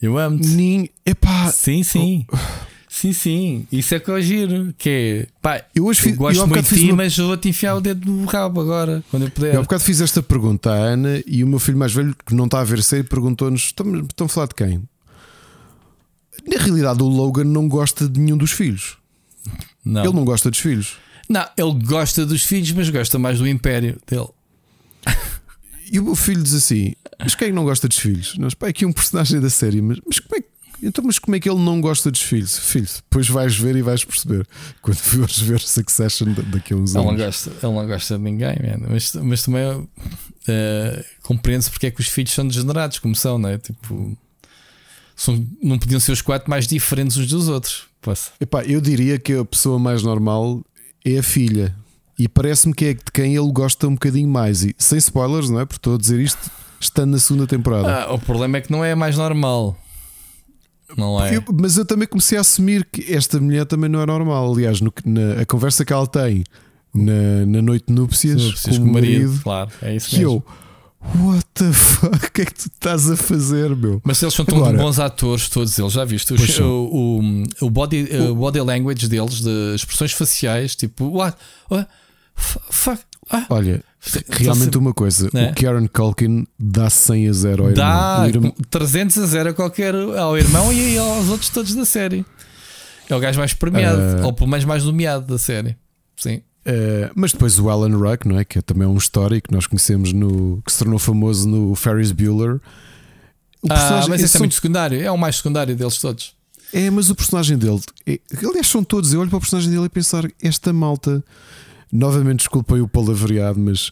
Eu 0.02 0.18
amo-te. 0.18 0.48
Nin... 0.48 0.90
Epá. 1.06 1.52
Sim, 1.52 1.84
sim. 1.84 2.26
Oh. 2.32 2.38
Sim, 2.92 3.14
sim. 3.14 3.68
Isso 3.72 3.96
é 3.96 4.02
que 4.02 4.12
eu 4.12 4.22
giro. 4.22 4.76
Que 4.78 4.90
é, 4.90 5.28
pá, 5.42 5.64
eu, 5.74 5.86
hoje 5.86 6.10
eu 6.10 6.16
gosto 6.18 6.42
eu 6.42 6.46
muito 6.46 6.76
de 6.76 6.76
ti, 6.78 6.88
uma... 6.88 6.98
mas 6.98 7.18
vou-te 7.18 7.48
enfiar 7.48 7.76
o 7.76 7.80
dedo 7.80 8.12
no 8.12 8.26
rabo 8.26 8.60
agora, 8.60 9.02
quando 9.10 9.24
eu 9.24 9.32
puder. 9.32 9.54
Eu 9.54 9.62
há 9.62 9.64
bocado 9.64 9.82
fiz 9.82 10.02
esta 10.02 10.22
pergunta 10.22 10.70
à 10.70 10.76
Ana 10.76 11.24
e 11.26 11.42
o 11.42 11.48
meu 11.48 11.58
filho 11.58 11.78
mais 11.78 11.94
velho, 11.94 12.14
que 12.26 12.36
não 12.36 12.46
está 12.46 12.60
a 12.60 12.64
ver 12.66 12.84
série, 12.84 13.04
perguntou-nos: 13.04 13.62
estão, 13.62 14.02
estão 14.02 14.26
a 14.26 14.30
falar 14.30 14.48
de 14.48 14.56
quem? 14.56 14.84
Na 16.46 16.62
realidade, 16.62 17.02
o 17.02 17.08
Logan 17.08 17.46
não 17.46 17.70
gosta 17.70 18.10
de 18.10 18.20
nenhum 18.20 18.36
dos 18.36 18.52
filhos. 18.52 18.98
Não. 19.86 20.04
Ele 20.04 20.14
não 20.14 20.26
gosta 20.26 20.52
dos 20.52 20.60
filhos. 20.60 20.98
Não, 21.30 21.48
ele 21.58 21.86
gosta 21.86 22.26
dos 22.26 22.44
filhos, 22.44 22.74
mas 22.74 22.90
gosta 22.90 23.18
mais 23.18 23.40
do 23.40 23.48
império 23.48 23.98
dele. 24.06 24.28
E 25.92 26.00
o 26.00 26.04
meu 26.04 26.16
filho 26.16 26.42
diz 26.42 26.54
assim: 26.54 26.94
Mas 27.20 27.36
quem 27.36 27.48
é 27.48 27.50
que 27.50 27.56
não 27.56 27.66
gosta 27.66 27.88
dos 27.88 27.98
filhos? 27.98 28.38
Nós, 28.38 28.54
pá, 28.54 28.68
é 28.68 28.70
aqui 28.70 28.86
um 28.86 28.94
personagem 28.94 29.40
da 29.42 29.50
série, 29.50 29.82
mas, 29.82 30.00
mas 30.06 30.20
como 30.20 30.36
é 30.38 30.42
que. 30.42 30.48
Então, 30.84 31.04
mas 31.06 31.20
como 31.20 31.36
é 31.36 31.40
que 31.40 31.48
ele 31.48 31.60
não 31.60 31.80
gosta 31.80 32.10
dos 32.10 32.22
filhos? 32.22 32.58
Filhos, 32.58 32.96
depois 33.04 33.28
vais 33.30 33.56
ver 33.56 33.76
e 33.76 33.84
vais 33.84 34.04
perceber 34.04 34.48
quando 34.82 34.98
fores 34.98 35.38
ver 35.40 35.60
Succession 35.60 36.34
daqui 36.52 36.74
a 36.74 36.78
uns 36.78 36.96
Ele 36.96 37.04
não 37.04 37.12
anos. 37.12 37.24
gosta, 37.24 37.50
ele 37.52 37.74
não 37.76 37.86
gosta 37.86 38.18
de 38.18 38.24
ninguém, 38.24 38.56
man. 38.64 38.88
Mas, 38.90 39.14
mas 39.14 39.44
também 39.44 39.64
uh, 39.70 39.86
compreende-se 41.22 41.70
porque 41.70 41.86
é 41.86 41.92
que 41.92 42.02
os 42.02 42.08
filhos 42.08 42.32
são 42.34 42.48
degenerados, 42.48 42.98
como 42.98 43.16
são, 43.16 43.38
não 43.38 43.50
é? 43.50 43.60
Tipo, 43.60 44.18
são, 45.16 45.46
não 45.62 45.78
podiam 45.78 46.00
ser 46.00 46.14
os 46.14 46.22
quatro 46.24 46.50
mais 46.50 46.66
diferentes 46.66 47.16
uns 47.16 47.28
dos 47.28 47.48
outros. 47.48 47.84
Posso. 48.02 48.32
Epá, 48.42 48.64
eu 48.64 48.82
diria 48.82 49.20
que 49.20 49.34
a 49.34 49.46
pessoa 49.46 49.78
mais 49.78 50.02
normal 50.02 50.66
é 51.06 51.20
a 51.20 51.24
filha. 51.24 51.76
E 52.24 52.28
parece-me 52.28 52.74
que 52.74 52.86
é 52.86 52.94
de 52.94 53.02
quem 53.14 53.36
ele 53.36 53.52
gosta 53.52 53.88
um 53.88 53.94
bocadinho 53.94 54.30
mais. 54.30 54.64
E 54.64 54.76
sem 54.78 54.98
spoilers, 54.98 55.50
não 55.50 55.60
é? 55.60 55.66
Porque 55.66 55.80
estou 55.80 55.96
a 55.96 55.98
dizer 55.98 56.20
isto 56.22 56.52
estando 56.80 57.12
na 57.12 57.20
segunda 57.20 57.48
temporada. 57.48 58.04
Ah, 58.06 58.14
o 58.14 58.20
problema 58.20 58.58
é 58.58 58.62
que 58.62 58.72
não 58.72 58.84
é 58.84 58.94
mais 58.96 59.18
normal. 59.18 59.78
Não 60.98 61.24
é? 61.24 61.38
Eu- 61.38 61.44
mas 61.60 61.78
eu 61.78 61.86
também 61.86 62.08
comecei 62.08 62.38
a 62.38 62.42
assumir 62.42 62.86
que 62.92 63.14
esta 63.14 63.40
mulher 63.40 63.66
também 63.66 63.90
não 63.90 64.02
é 64.02 64.06
normal. 64.06 64.52
Aliás, 64.54 64.82
no, 64.82 64.94
na, 65.06 65.42
a 65.42 65.46
conversa 65.46 65.86
que 65.86 65.94
ela 65.94 66.06
tem 66.06 66.44
na, 66.94 67.46
na 67.48 67.62
noite 67.62 67.86
de 67.88 67.94
núpcias, 67.94 68.44
Núpcias 68.44 68.78
com 68.78 68.84
o 68.84 68.94
marido, 68.94 69.40
claro, 69.42 69.72
é 69.82 69.96
isso 69.96 70.14
mesmo. 70.18 70.44
eu, 71.14 71.24
what 71.24 71.46
the 71.54 71.72
fuck, 71.72 72.14
o 72.28 72.32
que 72.32 72.42
é 72.42 72.46
que 72.46 72.54
tu 72.54 72.68
estás 72.68 73.10
a 73.10 73.16
fazer, 73.16 73.74
meu? 73.76 74.02
Mas 74.04 74.22
eles 74.22 74.34
são 74.34 74.44
tão 74.44 74.58
Agora- 74.58 74.78
bons 74.78 75.00
atores, 75.00 75.48
todos 75.48 75.80
eles, 75.80 75.94
já 75.94 76.04
viste? 76.04 76.34
Os- 76.34 76.60
o, 76.60 76.66
o, 77.62 77.66
o 77.66 77.70
body, 77.70 78.10
o 78.30 78.36
body 78.36 78.60
language 78.60 79.08
deles, 79.08 79.40
de 79.40 79.74
expressões 79.76 80.12
faciais, 80.12 80.76
tipo, 80.76 81.06
what? 81.06 81.38
what? 81.70 81.88
Fuck. 82.36 83.02
Ah, 83.30 83.46
Olha, 83.50 83.84
realmente 84.30 84.78
uma 84.78 84.94
coisa: 84.94 85.30
Né? 85.34 85.52
o 85.52 85.54
Kieran 85.54 85.88
Culkin 85.88 86.46
dá 86.60 86.90
100 86.90 87.30
a 87.30 87.34
0 87.34 87.64
ao 87.64 87.70
irmão. 87.70 87.86
dá 87.86 88.22
O 88.24 88.28
irmão- 88.28 88.56
300 88.70 89.18
a 89.20 89.26
0 89.28 89.50
a 89.50 89.54
qualquer 89.54 89.94
ao 89.96 90.38
irmão 90.38 90.72
e 90.74 90.98
aos 90.98 91.30
outros 91.30 91.50
todos 91.50 91.74
da 91.76 91.86
série. 91.86 92.26
É 93.10 93.16
o 93.16 93.20
gajo 93.20 93.40
mais 93.40 93.54
premiado, 93.54 94.02
Ah. 94.22 94.26
ou 94.26 94.34
pelo 94.34 94.50
menos 94.50 94.66
mais 94.66 94.84
nomeado 94.84 95.26
da 95.28 95.38
série. 95.38 95.76
Sim. 96.16 96.42
Eh, 96.66 97.10
mas 97.16 97.32
depois 97.32 97.58
o 97.60 97.70
Alan 97.70 97.96
Ruck, 97.98 98.28
não 98.28 98.40
é? 98.40 98.46
Que 98.46 98.60
é 98.60 98.62
também 98.62 98.88
um 98.88 98.96
histórico 98.98 99.50
que 99.50 99.54
nós 99.54 99.66
conhecemos 99.68 100.14
no 100.14 100.62
que 100.66 100.72
se 100.72 100.80
tornou 100.80 101.00
famoso 101.00 101.48
no 101.48 101.74
Ferris 101.76 102.12
Bueller. 102.12 102.60
O 103.62 103.68
Ah, 103.70 104.06
mas 104.08 104.22
esse 104.22 104.24
é 104.26 104.28
são- 104.28 104.40
muito 104.42 104.56
secundário, 104.56 105.00
é 105.02 105.12
o 105.12 105.18
mais 105.18 105.38
secundário 105.38 105.76
deles 105.76 105.98
todos. 105.98 106.34
É, 106.74 106.90
mas 106.90 107.10
o 107.10 107.16
personagem 107.16 107.58
dele, 107.58 107.82
é, 108.08 108.20
aliás, 108.48 108.68
são 108.68 108.84
todos. 108.84 109.12
Eu 109.14 109.20
olho 109.20 109.30
para 109.30 109.38
o 109.38 109.42
personagem 109.42 109.70
dele 109.72 109.86
e 109.86 109.90
pensar: 109.90 110.24
esta 110.42 110.72
malta, 110.72 111.24
novamente, 111.92 112.40
desculpem 112.40 112.82
o 112.82 112.88
palavreado, 112.88 113.60
mas 113.60 113.92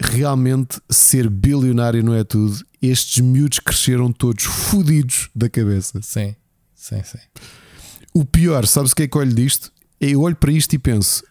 realmente 0.00 0.80
ser 0.90 1.28
bilionário 1.28 2.02
não 2.02 2.14
é 2.14 2.24
tudo. 2.24 2.64
Estes 2.82 3.20
miúdos 3.20 3.58
cresceram 3.58 4.12
todos 4.12 4.44
fodidos 4.44 5.30
da 5.34 5.48
cabeça. 5.48 6.00
Sim, 6.02 6.34
sim, 6.74 7.02
sim. 7.02 7.18
O 8.12 8.24
pior, 8.24 8.66
sabes 8.66 8.92
o 8.92 8.96
que 8.96 9.04
é 9.04 9.08
que 9.08 9.16
eu 9.16 9.20
olho 9.20 9.34
disto? 9.34 9.72
Eu 10.00 10.20
olho 10.22 10.36
para 10.36 10.52
isto 10.52 10.74
e 10.74 10.78
penso: 10.78 11.22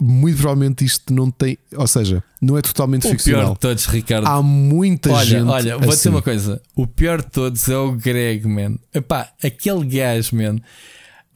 muito 0.00 0.36
provavelmente 0.36 0.84
isto 0.84 1.14
não 1.14 1.30
tem, 1.30 1.56
ou 1.74 1.86
seja, 1.86 2.22
não 2.42 2.58
é 2.58 2.62
totalmente 2.62 3.06
O 3.06 3.10
pior 3.10 3.16
ficcional. 3.16 3.54
de 3.54 3.60
todos, 3.60 3.86
Ricardo. 3.86 4.26
Há 4.26 4.42
muita 4.42 5.10
olha, 5.12 5.24
gente. 5.24 5.48
olha, 5.48 5.78
vou 5.78 5.88
assim. 5.88 5.96
dizer 5.96 6.08
uma 6.10 6.22
coisa: 6.22 6.62
o 6.76 6.86
pior 6.86 7.22
de 7.22 7.30
todos 7.30 7.68
é 7.68 7.76
o 7.76 7.92
Greg, 7.92 8.46
man. 8.46 8.76
Epá, 8.92 9.30
aquele 9.42 9.84
gajo, 9.86 10.36
man. 10.36 10.56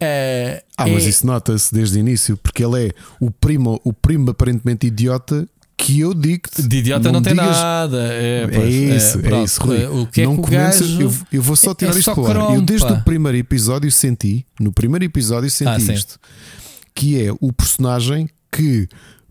É- 0.01 0.63
Ah, 0.77 0.87
mas 0.87 1.05
é- 1.05 1.09
isso 1.09 1.27
nota-se 1.27 1.73
desde 1.75 1.99
o 1.99 2.01
início, 2.01 2.37
porque 2.37 2.65
ele 2.65 2.89
é 2.89 2.91
o 3.21 3.31
primo, 3.31 3.81
o 3.85 3.93
primo 3.93 4.31
aparentemente 4.31 4.87
idiota 4.87 5.49
que 5.77 6.01
eu 6.01 6.13
digo-te. 6.13 6.63
De 6.63 6.77
idiota 6.79 7.13
não, 7.13 7.21
me 7.21 7.25
tem 7.25 7.35
digas- 7.35 7.57
nada. 7.57 7.99
É, 8.13 8.43
É 8.43 8.49
pois, 8.49 8.75
isso, 8.75 9.19
é, 9.19 9.23
pronto. 9.23 9.45
isso, 9.45 9.61
Rui. 9.63 9.87
O 9.87 10.07
que 10.07 10.21
é 10.23 10.25
não 10.25 10.37
que 10.37 10.43
começa- 10.43 10.81
gajo. 10.81 11.01
eu, 11.03 11.15
eu 11.33 11.43
vou 11.43 11.55
só 11.57 11.71
é- 11.71 11.75
tirar 11.75 11.91
é 11.95 11.99
isto 11.99 12.05
só 12.05 12.15
para 12.15 12.23
o 12.45 12.49
ar. 12.49 12.55
Eu 12.57 12.63
desde 12.63 12.93
o 12.93 13.01
primeiro 13.03 13.39
episódio 13.39 13.91
senti, 13.93 14.45
no 14.61 14.73
primeiro 14.73 15.05
episódio 15.05 15.49
senti 15.51 15.69
Ah, 15.71 15.79
sim. 15.81 15.93
isto, 15.93 16.19
que 16.95 17.23
é 17.23 17.31
o 17.41 17.53
personagem 17.53 18.29
que, 18.51 18.89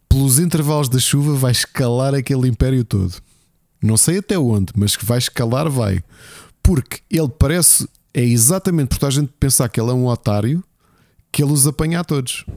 pelos 0.07 0.39
intervalos 0.39 0.87
da 0.87 0.99
chuva, 0.99 1.33
vai 1.35 1.51
escalar 1.51 2.15
aquele 2.15 2.47
império 2.47 2.83
todo. 2.85 3.13
Não 3.83 3.97
sei 3.97 4.19
até 4.19 4.39
onde, 4.39 4.67
mas 4.75 4.95
que 4.95 5.03
vai 5.05 5.17
escalar, 5.17 5.69
vai. 5.69 6.01
Porque 6.63 6.99
ele 7.11 7.27
parece, 7.29 7.87
é 8.17 8.23
exatamente 8.23 8.87
por 8.87 8.97
toda 8.97 9.09
a 9.09 9.11
gente 9.11 9.31
pensar 9.39 9.69
que 9.69 9.79
ele 9.79 9.91
é 9.91 9.93
um 9.93 10.07
otário, 10.07 10.63
que 11.31 11.43
ele 11.43 11.51
os 11.51 11.67
apanha 11.67 11.99
a 11.99 12.03
todos. 12.03 12.47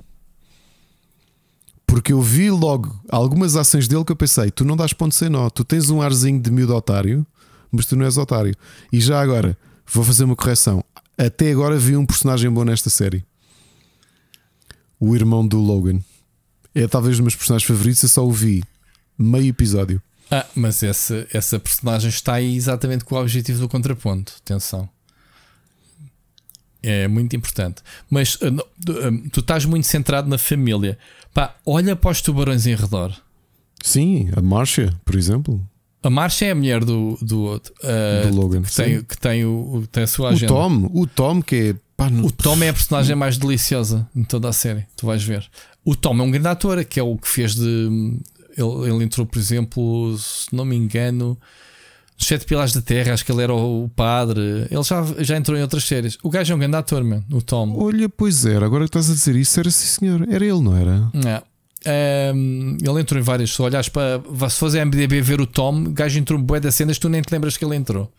Porque 1.86 2.14
eu 2.14 2.22
vi 2.22 2.50
logo 2.50 2.98
algumas 3.10 3.56
ações 3.56 3.86
dele 3.86 4.02
que 4.02 4.10
eu 4.10 4.16
pensei: 4.16 4.50
tu 4.50 4.64
não 4.64 4.74
dás 4.74 4.94
ponto 4.94 5.14
sem 5.14 5.28
nó, 5.28 5.50
tu 5.50 5.62
tens 5.62 5.90
um 5.90 6.00
arzinho 6.00 6.40
de 6.40 6.50
miúdo 6.50 6.74
otário, 6.74 7.26
mas 7.70 7.84
tu 7.84 7.94
não 7.94 8.06
és 8.06 8.16
otário. 8.16 8.56
E 8.90 8.98
já 9.02 9.20
agora, 9.20 9.55
vou 9.86 10.02
fazer 10.02 10.24
uma 10.24 10.34
correção. 10.34 10.82
Até 11.18 11.52
agora 11.52 11.76
vi 11.76 11.94
um 11.94 12.06
personagem 12.06 12.50
bom 12.50 12.64
nesta 12.64 12.89
série: 12.89 13.22
o 14.98 15.14
irmão 15.14 15.47
do 15.47 15.58
Logan. 15.58 16.00
É 16.74 16.89
talvez 16.89 17.16
um 17.16 17.18
dos 17.18 17.34
meus 17.34 17.36
personagens 17.36 17.68
favoritos, 17.68 18.02
eu 18.02 18.08
só 18.08 18.26
o 18.26 18.32
vi 18.32 18.62
meio 19.18 19.48
episódio. 19.48 20.00
Ah, 20.30 20.47
mas 20.55 20.82
esse, 20.82 21.26
essa 21.34 21.58
personagem 21.58 22.08
está 22.08 22.34
aí 22.34 22.56
exatamente 22.56 23.05
com 23.05 23.14
o 23.14 23.20
objetivo 23.20 23.60
do 23.60 23.68
contraponto. 23.68 24.32
Atenção. 24.42 24.89
É 26.83 27.07
muito 27.09 27.36
importante. 27.36 27.83
Mas 28.09 28.39
ah, 28.42 28.50
não, 28.50 28.65
tu, 29.31 29.41
estás 29.41 29.65
muito 29.65 29.86
centrado 29.86 30.28
na 30.28 30.39
família. 30.39 30.99
Pá, 31.34 31.55
olha 31.67 31.94
para 31.94 32.10
os 32.10 32.20
tubarões 32.23 32.67
em 32.67 32.75
redor. 32.75 33.12
Sim, 33.83 34.28
a 34.36 34.41
Marcia, 34.42 34.92
por 35.05 35.15
exemplo, 35.15 35.60
A 36.02 36.10
Marcia 36.10 36.49
é 36.49 36.50
a 36.50 36.55
mulher 36.55 36.84
do, 36.84 37.18
do 37.23 37.41
outro. 37.42 37.73
ah, 37.84 38.26
do 38.26 38.34
Logan. 38.34 38.62
que, 38.62 38.75
tem, 38.75 38.99
Sim. 38.99 39.05
que 39.05 39.18
tem, 39.18 39.44
o, 39.44 39.76
o- 39.76 39.86
tem 39.86 40.02
a 40.02 40.07
sua 40.07 40.26
O 40.31 40.33
agenda. 40.33 40.52
Tom, 40.52 40.91
o 40.92 41.07
Tom, 41.07 41.42
que 41.42 41.57
é. 41.57 41.75
Pá, 41.97 42.09
não- 42.10 42.25
O 42.25 42.31
Tom 42.31 42.62
é 42.62 42.70
a 42.70 42.73
personagem 42.73 43.15
mais 43.15 43.36
deliciosa 43.39 44.09
em 44.17 44.25
toda 44.25 44.49
a 44.49 44.52
série. 44.52 44.86
Tu 44.97 45.07
vais 45.07 45.23
ver. 45.23 45.47
O 45.84 45.94
Tom 45.94 46.18
é 46.18 46.23
um 46.23 46.31
grande 46.31 46.49
ator, 46.49 46.83
que 46.84 46.99
é 46.99 47.02
o 47.02 47.17
que 47.17 47.28
fez 47.28 47.55
de. 47.55 48.18
Ele, 48.57 48.91
ele 48.91 49.05
entrou, 49.05 49.26
por 49.26 49.39
exemplo, 49.39 50.17
se 50.18 50.55
não 50.55 50.65
me 50.65 50.76
engano, 50.76 51.39
nos 52.20 52.26
Sete 52.28 52.44
Pilares 52.44 52.73
da 52.74 52.82
Terra. 52.82 53.15
Acho 53.15 53.24
que 53.24 53.32
ele 53.32 53.42
era 53.42 53.55
o 53.55 53.90
padre. 53.97 54.66
Ele 54.70 54.82
já, 54.82 55.05
já 55.18 55.36
entrou 55.36 55.58
em 55.58 55.62
outras 55.62 55.84
séries. 55.84 56.18
O 56.23 56.28
gajo 56.28 56.52
é 56.52 56.57
um 56.57 56.58
grande 56.58 56.76
ator, 56.76 57.02
man, 57.02 57.24
o 57.32 57.40
Tom. 57.40 57.74
Olha, 57.76 58.08
pois 58.08 58.44
era, 58.44 58.65
agora 58.66 58.84
que 58.84 58.89
estás 58.89 59.10
a 59.10 59.15
dizer 59.15 59.34
isso, 59.36 59.58
era 59.58 59.70
sim 59.70 59.86
senhor, 59.86 60.26
era 60.31 60.44
ele, 60.44 60.60
não 60.60 60.76
era? 60.76 61.10
É. 61.26 61.42
Ehm, 61.86 62.76
ele 62.82 63.00
entrou 63.00 63.18
em 63.18 63.24
várias. 63.24 63.50
Se 63.55 63.62
olhares 63.62 63.89
para. 63.89 64.20
Se 64.50 64.58
fores 64.58 64.74
a 64.74 64.84
MDB 64.84 65.23
ver 65.23 65.40
o 65.40 65.47
Tom, 65.47 65.84
o 65.84 65.90
gajo 65.90 66.18
entrou 66.18 66.39
em 66.39 66.42
bué 66.42 66.60
das 66.60 66.74
cenas, 66.74 66.99
tu 66.99 67.08
nem 67.08 67.23
te 67.23 67.32
lembras 67.32 67.57
que 67.57 67.65
ele 67.65 67.74
entrou. 67.74 68.12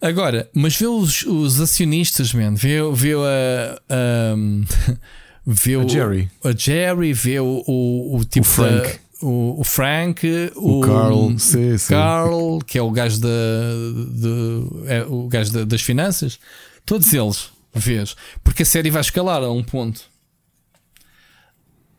Agora, 0.00 0.48
mas 0.54 0.74
vê 0.76 0.86
os, 0.86 1.22
os 1.26 1.60
acionistas, 1.60 2.32
man. 2.32 2.54
Vê, 2.54 2.78
vê 2.94 3.12
a. 3.12 3.78
a 3.90 4.96
vê 5.46 5.74
A 5.74 5.80
o, 5.80 5.88
Jerry. 5.88 6.30
a 6.42 6.52
Jerry, 6.56 7.12
vê 7.12 7.40
o, 7.40 7.62
o, 7.66 8.16
o 8.16 8.24
tipo. 8.24 8.46
O 8.46 8.50
Frank. 8.50 8.98
O, 9.22 9.60
o 9.60 9.64
Frank, 9.64 10.26
O, 10.56 10.80
Carl, 10.80 11.38
sim, 11.38 11.76
sim. 11.78 11.88
Carl, 11.94 12.58
que 12.66 12.78
é 12.78 12.82
o 12.82 12.90
gajo, 12.90 13.20
da, 13.20 13.28
de- 13.28 14.88
é 14.90 15.04
o 15.08 15.28
gajo 15.28 15.52
da- 15.52 15.64
das 15.64 15.82
finanças, 15.82 16.38
todos 16.86 17.12
eles, 17.12 17.50
vês, 17.74 18.16
porque 18.42 18.62
a 18.62 18.66
série 18.66 18.90
vai 18.90 19.00
escalar 19.00 19.42
a 19.42 19.50
um 19.50 19.62
ponto. 19.62 20.02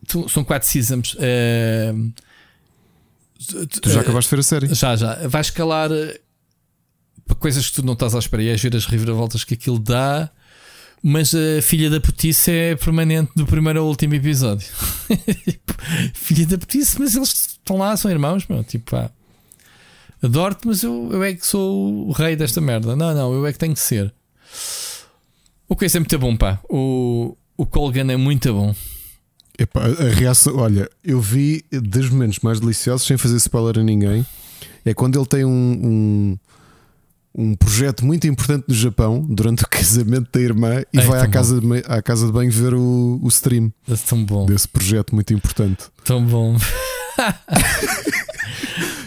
Tu- 0.07 0.27
são 0.29 0.43
quatro 0.43 0.67
seasons. 0.67 1.15
eh, 1.19 1.93
Tu 3.81 3.89
já 3.89 4.01
acabaste 4.01 4.29
de 4.29 4.35
ver 4.35 4.39
a 4.39 4.43
série? 4.43 4.73
já, 4.73 4.95
já. 4.95 5.27
Vai 5.27 5.41
escalar 5.41 5.91
eh, 5.91 6.19
para 7.25 7.35
coisas 7.35 7.69
que 7.69 7.75
tu 7.75 7.83
não 7.85 7.93
estás 7.93 8.13
à 8.15 8.19
espera. 8.19 8.43
E 8.43 8.49
é 8.49 8.57
giro 8.57 8.77
as 8.77 8.85
reviravoltas 8.85 9.43
que 9.43 9.53
aquilo 9.53 9.79
dá. 9.79 10.29
Mas 11.03 11.33
a 11.33 11.61
filha 11.61 11.89
da 11.89 11.99
putice 11.99 12.51
é 12.51 12.75
permanente 12.75 13.31
do 13.35 13.45
primeiro 13.45 13.79
ao 13.79 13.87
último 13.87 14.13
episódio. 14.13 14.67
Filha 16.13 16.45
da 16.45 16.59
putice, 16.59 16.99
mas 16.99 17.15
eles 17.15 17.29
estão 17.57 17.77
lá, 17.77 17.97
são 17.97 18.11
irmãos, 18.11 18.45
meu. 18.47 18.63
Tipo, 18.63 18.91
pá. 18.91 19.09
Adoro-te, 20.21 20.67
mas 20.67 20.83
eu, 20.83 21.09
eu 21.11 21.23
é 21.23 21.33
que 21.33 21.45
sou 21.45 22.07
o 22.07 22.11
rei 22.11 22.35
desta 22.35 22.61
merda. 22.61 22.95
Não, 22.95 23.15
não, 23.15 23.33
eu 23.33 23.47
é 23.47 23.51
que 23.51 23.57
tenho 23.57 23.73
que 23.73 23.79
ser. 23.79 24.13
O 25.67 25.75
que 25.75 25.85
é 25.85 25.99
muito 25.99 26.19
bom, 26.19 26.37
pá. 26.37 26.59
O, 26.69 27.35
o 27.57 27.65
Colgan 27.65 28.11
é 28.11 28.17
muito 28.17 28.53
bom. 28.53 28.75
Epá, 29.57 29.85
a 29.85 30.09
reação, 30.09 30.55
olha, 30.57 30.89
eu 31.03 31.19
vi 31.19 31.63
dos 31.71 32.09
momentos 32.09 32.39
mais 32.39 32.59
deliciosos, 32.59 33.07
sem 33.07 33.17
fazer 33.17 33.37
spoiler 33.37 33.79
a 33.79 33.83
ninguém, 33.83 34.25
é 34.83 34.93
quando 34.93 35.19
ele 35.19 35.25
tem 35.25 35.45
um, 35.45 35.49
um, 35.51 36.37
um 37.33 37.55
projeto 37.55 38.05
muito 38.05 38.27
importante 38.27 38.65
no 38.67 38.73
Japão 38.75 39.25
durante 39.27 39.63
o 39.63 39.67
casamento 39.69 40.27
da 40.33 40.41
irmã 40.41 40.81
e 40.93 40.99
Ei, 40.99 41.05
vai 41.05 41.19
à 41.21 41.27
casa, 41.27 41.59
de, 41.61 41.67
à 41.87 42.01
casa 42.01 42.25
de 42.25 42.31
banho 42.31 42.51
ver 42.51 42.73
o, 42.73 43.19
o 43.21 43.27
stream 43.29 43.71
É 43.89 43.95
tão 43.95 44.23
bom. 44.25 44.45
desse 44.45 44.67
projeto 44.67 45.15
muito 45.15 45.33
importante. 45.33 45.85
Tão 46.03 46.25
bom. 46.25 46.57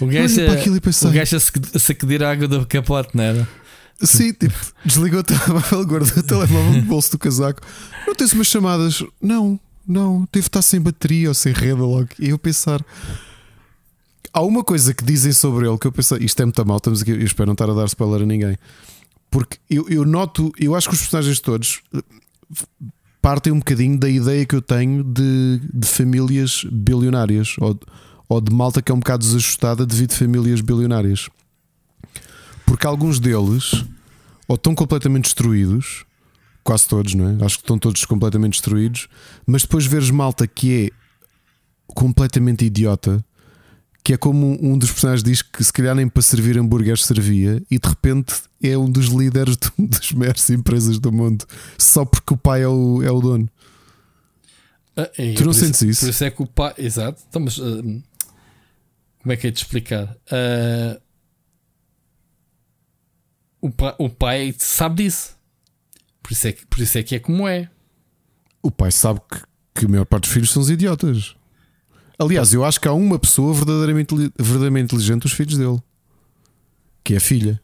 o 0.01 0.07
gajo, 0.07 0.41
é- 0.41 0.81
pensei, 0.81 1.09
o 1.09 1.13
gajo 1.13 1.37
a 1.37 1.41
sac- 1.41 1.77
a 1.77 1.79
sacudir 1.79 2.23
a 2.23 2.31
água 2.31 2.49
do 2.49 2.67
capote, 2.67 3.11
não 3.17 3.25
era? 3.25 3.49
sim, 4.03 4.33
tipo, 4.33 4.55
desligou 4.85 5.21
o 5.21 5.23
telemóvel, 5.23 5.87
guardou 5.87 6.19
o 6.19 6.23
telemóvel 6.23 6.73
no 6.73 6.83
bolso 6.83 7.13
do 7.13 7.19
casaco. 7.19 7.63
Não 8.07 8.15
tens 8.15 8.33
umas 8.33 8.47
chamadas? 8.49 9.03
Não, 9.23 9.59
não, 9.87 10.29
deve 10.33 10.47
estar 10.47 10.63
sem 10.63 10.81
bateria 10.81 11.29
ou 11.29 11.35
sem 11.35 11.53
rede 11.53 11.81
logo. 11.81 12.09
E 12.19 12.31
eu 12.31 12.39
pensar. 12.39 12.81
Há 14.37 14.43
uma 14.43 14.65
coisa 14.65 14.93
que 14.93 15.05
dizem 15.05 15.33
sobre 15.33 15.69
ele 15.69 15.79
que 15.79 15.87
eu 15.87 15.93
pensei, 15.93 16.19
isto 16.19 16.43
é 16.43 16.45
muito 16.45 16.67
mal, 16.67 16.79
estamos 16.79 17.03
aqui, 17.03 17.13
eu 17.13 17.21
espero 17.21 17.47
não 17.47 17.53
estar 17.53 17.71
a 17.71 17.73
dar 17.73 17.85
spoiler 17.85 18.23
a 18.23 18.27
ninguém. 18.27 18.59
Porque 19.31 19.59
eu, 19.71 19.89
eu 19.89 20.05
noto, 20.05 20.51
eu 20.59 20.75
acho 20.75 20.89
que 20.89 20.95
os 20.95 21.03
personagens 21.03 21.39
todos 21.39 21.83
eh, 21.95 22.03
partem 23.23 23.53
um 23.53 23.61
bocadinho 23.61 23.97
da 23.97 24.09
ideia 24.09 24.45
que 24.45 24.57
eu 24.57 24.61
tenho 24.61 25.05
de, 25.05 25.61
de 25.73 25.87
famílias 25.87 26.65
bilionárias 26.65 27.55
ou, 27.61 27.79
ou 28.29 28.41
de 28.41 28.53
malta 28.53 28.83
que 28.83 28.91
é 28.91 28.95
um 28.95 28.99
bocado 28.99 29.25
desajustada 29.25 29.87
devido 29.87 30.11
a 30.11 30.17
famílias 30.17 30.61
bilionárias. 30.61 31.31
Porque 32.67 32.89
alguns 32.89 33.21
deles 33.21 33.85
ou 34.49 34.57
estão 34.57 34.75
completamente 34.75 35.25
destruídos, 35.25 36.05
quase 36.65 36.89
todos, 36.89 37.15
não 37.15 37.29
é? 37.29 37.45
Acho 37.45 37.59
que 37.59 37.63
estão 37.63 37.79
todos 37.79 38.05
completamente 38.05 38.55
destruídos, 38.55 39.07
mas 39.47 39.63
depois 39.63 39.87
veres 39.87 40.11
malta 40.11 40.45
que 40.45 40.87
é 40.87 40.91
completamente 41.87 42.65
idiota 42.65 43.25
que 44.05 44.13
é 44.13 44.17
como 44.19 44.59
um 44.63 44.77
dos 44.77 44.93
personagens 44.93 45.23
diz 45.23 45.41
que 45.41 45.65
se 45.65 45.73
calhar 45.73 45.95
nem 45.95 46.07
para 46.07 46.21
servir 46.21 46.59
hambúrgueres 46.59 47.07
servia 47.07 47.63
e 47.71 47.79
de 47.79 47.89
repente 47.89 48.35
é 48.63 48.77
um 48.77 48.89
dos 48.89 49.07
líderes 49.07 49.57
de, 49.57 49.71
das 49.89 50.13
maiores 50.13 50.49
empresas 50.51 50.99
do 50.99 51.11
mundo 51.11 51.47
só 51.79 52.05
porque 52.05 52.35
o 52.35 52.37
pai 52.37 52.63
é 52.63 52.69
o, 52.69 53.03
é 53.03 53.11
o 53.11 53.21
dono. 53.21 53.49
Ah, 54.95 55.11
é, 55.17 55.33
tu 55.33 55.45
não 55.45 55.55
sentes 55.55 55.81
isso, 55.81 55.91
isso? 55.91 56.01
Por 56.03 56.11
isso 56.11 56.25
é 56.25 56.31
que 56.31 56.43
o 56.43 56.47
pai. 56.47 56.75
Exato. 56.79 57.23
Então, 57.29 57.43
mas, 57.43 57.59
uh, 57.59 58.03
como 59.19 59.33
é 59.33 59.37
que 59.37 59.47
é 59.47 59.51
de 59.51 59.59
explicar? 59.59 60.17
Uh, 60.31 61.01
o, 63.61 63.71
pai, 63.71 63.95
o 63.99 64.09
pai 64.09 64.55
sabe 64.59 65.03
disso. 65.03 65.35
Por 66.23 66.33
isso, 66.33 66.47
é 66.47 66.53
que, 66.53 66.67
por 66.67 66.81
isso 66.81 66.99
é 66.99 67.03
que 67.03 67.15
é 67.17 67.19
como 67.19 67.49
é. 67.49 67.69
O 68.63 68.71
pai 68.71 68.93
sabe 68.93 69.21
que, 69.29 69.41
que 69.75 69.87
a 69.87 69.89
maior 69.89 70.05
parte 70.05 70.25
dos 70.25 70.33
filhos 70.33 70.51
são 70.51 70.63
os 70.63 70.71
idiotas. 70.71 71.35
Aliás, 72.19 72.53
eu 72.55 72.65
acho 72.65 72.81
que 72.81 72.89
há 72.89 72.93
uma 72.93 73.19
pessoa 73.19 73.53
verdadeiramente, 73.53 74.15
verdadeiramente 74.39 74.95
inteligente, 74.95 75.27
os 75.27 75.33
filhos 75.33 75.59
dele, 75.59 75.83
que 77.03 77.15
é 77.15 77.17
a 77.17 77.21
filha. 77.21 77.61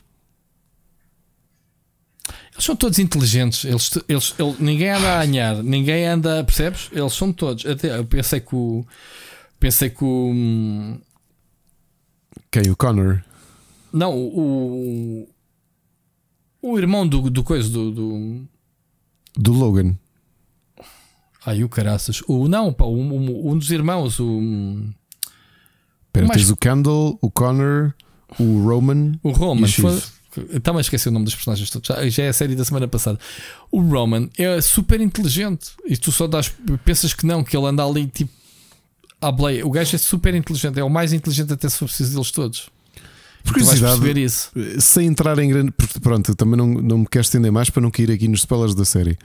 Eles 2.53 2.65
são 2.65 2.77
todos 2.77 2.99
inteligentes. 2.99 3.65
Eles, 3.65 3.99
eles, 4.09 4.35
ele, 4.39 4.57
ninguém 4.59 4.91
anda 4.91 5.19
a 5.19 5.25
ganhar, 5.25 5.63
ninguém 5.63 6.05
anda, 6.05 6.45
percebes? 6.45 6.91
Eles 6.93 7.13
são 7.13 7.33
todos. 7.33 7.65
Até, 7.65 7.97
eu 7.97 8.05
pensei 8.05 8.41
que 8.41 8.55
o. 8.55 8.85
Pensei 9.59 9.89
que 9.89 10.05
o. 10.05 10.99
Quem? 12.51 12.71
O 12.71 12.77
Connor? 12.77 13.23
Não, 13.93 14.17
o. 14.17 15.29
O 16.63 16.79
irmão 16.79 17.09
do, 17.09 17.31
do 17.31 17.43
coisa 17.43 17.69
do, 17.69 17.91
do. 17.91 18.49
Do 19.37 19.53
Logan. 19.53 19.97
Ai, 21.45 21.65
o 21.65 21.69
caraças. 21.69 22.23
O, 22.27 22.49
não, 22.49 22.73
pá, 22.73 22.85
um, 22.85 23.51
um 23.51 23.59
dos 23.59 23.71
irmãos, 23.71 24.21
o. 24.21 24.41
Espera, 26.07 26.27
mais... 26.27 26.41
tens 26.41 26.51
o 26.51 26.57
Kendall, 26.57 27.19
o 27.21 27.31
Connor, 27.31 27.95
o 28.39 28.63
Roman. 28.63 29.13
O 29.23 29.31
Roman. 29.31 29.67
Estava 30.53 30.79
a 30.79 30.81
esquecer 30.81 31.09
o 31.09 31.13
nome 31.13 31.25
dos 31.25 31.35
personagens 31.35 31.71
todos. 31.71 31.89
Já, 31.89 32.09
já 32.09 32.23
é 32.25 32.29
a 32.29 32.33
série 32.33 32.55
da 32.55 32.65
semana 32.65 32.87
passada. 32.87 33.19
O 33.71 33.81
Roman 33.81 34.29
é 34.39 34.61
super 34.61 35.01
inteligente. 35.01 35.71
E 35.85 35.97
tu 35.97 36.13
só 36.13 36.27
das, 36.27 36.53
pensas 36.85 37.13
que 37.13 37.27
não, 37.27 37.43
que 37.43 37.57
ele 37.57 37.67
anda 37.67 37.85
ali 37.85 38.07
tipo. 38.07 38.31
À 39.21 39.31
Blay. 39.31 39.63
O 39.63 39.71
gajo 39.71 39.95
é 39.95 39.99
super 39.99 40.35
inteligente. 40.35 40.79
É 40.79 40.85
o 40.85 40.89
mais 40.89 41.13
inteligente 41.13 41.53
até 41.53 41.69
se 41.69 41.77
for 41.77 41.87
preciso 41.87 42.13
deles 42.13 42.31
todos. 42.31 42.71
Por 43.43 43.55
curiosidade, 43.55 44.23
isso. 44.23 44.51
sem 44.79 45.07
entrar 45.07 45.39
em 45.39 45.49
grande. 45.49 45.73
Pronto, 46.01 46.35
também 46.35 46.57
não, 46.57 46.67
não 46.67 46.99
me 46.99 47.07
quero 47.07 47.23
estender 47.23 47.51
mais 47.51 47.71
para 47.71 47.83
não 47.83 47.91
cair 47.91 48.11
aqui 48.11 48.29
nos 48.29 48.41
spoilers 48.41 48.75
da 48.75 48.85
série. 48.85 49.19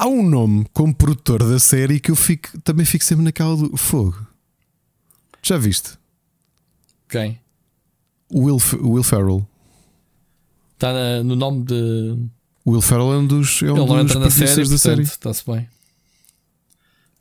Há 0.00 0.06
um 0.06 0.22
nome 0.22 0.64
como 0.72 0.94
produtor 0.94 1.42
da 1.42 1.58
série 1.58 1.98
que 1.98 2.12
eu 2.12 2.14
fico, 2.14 2.56
também 2.60 2.86
fico 2.86 3.04
sempre 3.04 3.24
naquela 3.24 3.56
do 3.56 3.76
fogo. 3.76 4.24
Já 5.42 5.58
viste? 5.58 5.98
Quem? 7.08 7.40
Will, 8.32 8.58
Will 8.80 9.02
Ferrell. 9.02 9.44
Está 10.74 10.92
no 11.24 11.34
nome 11.34 11.64
de. 11.64 12.16
Will 12.64 12.80
Ferrell 12.80 13.12
é 13.12 13.18
um 13.18 13.26
dos, 13.26 13.60
é 13.60 13.72
um 13.72 13.92
ele 13.92 14.04
dos 14.04 14.14
na 14.14 14.30
série, 14.30 14.68
da 14.68 14.78
série. 14.78 15.02
Está-se 15.02 15.44
bem. 15.44 15.68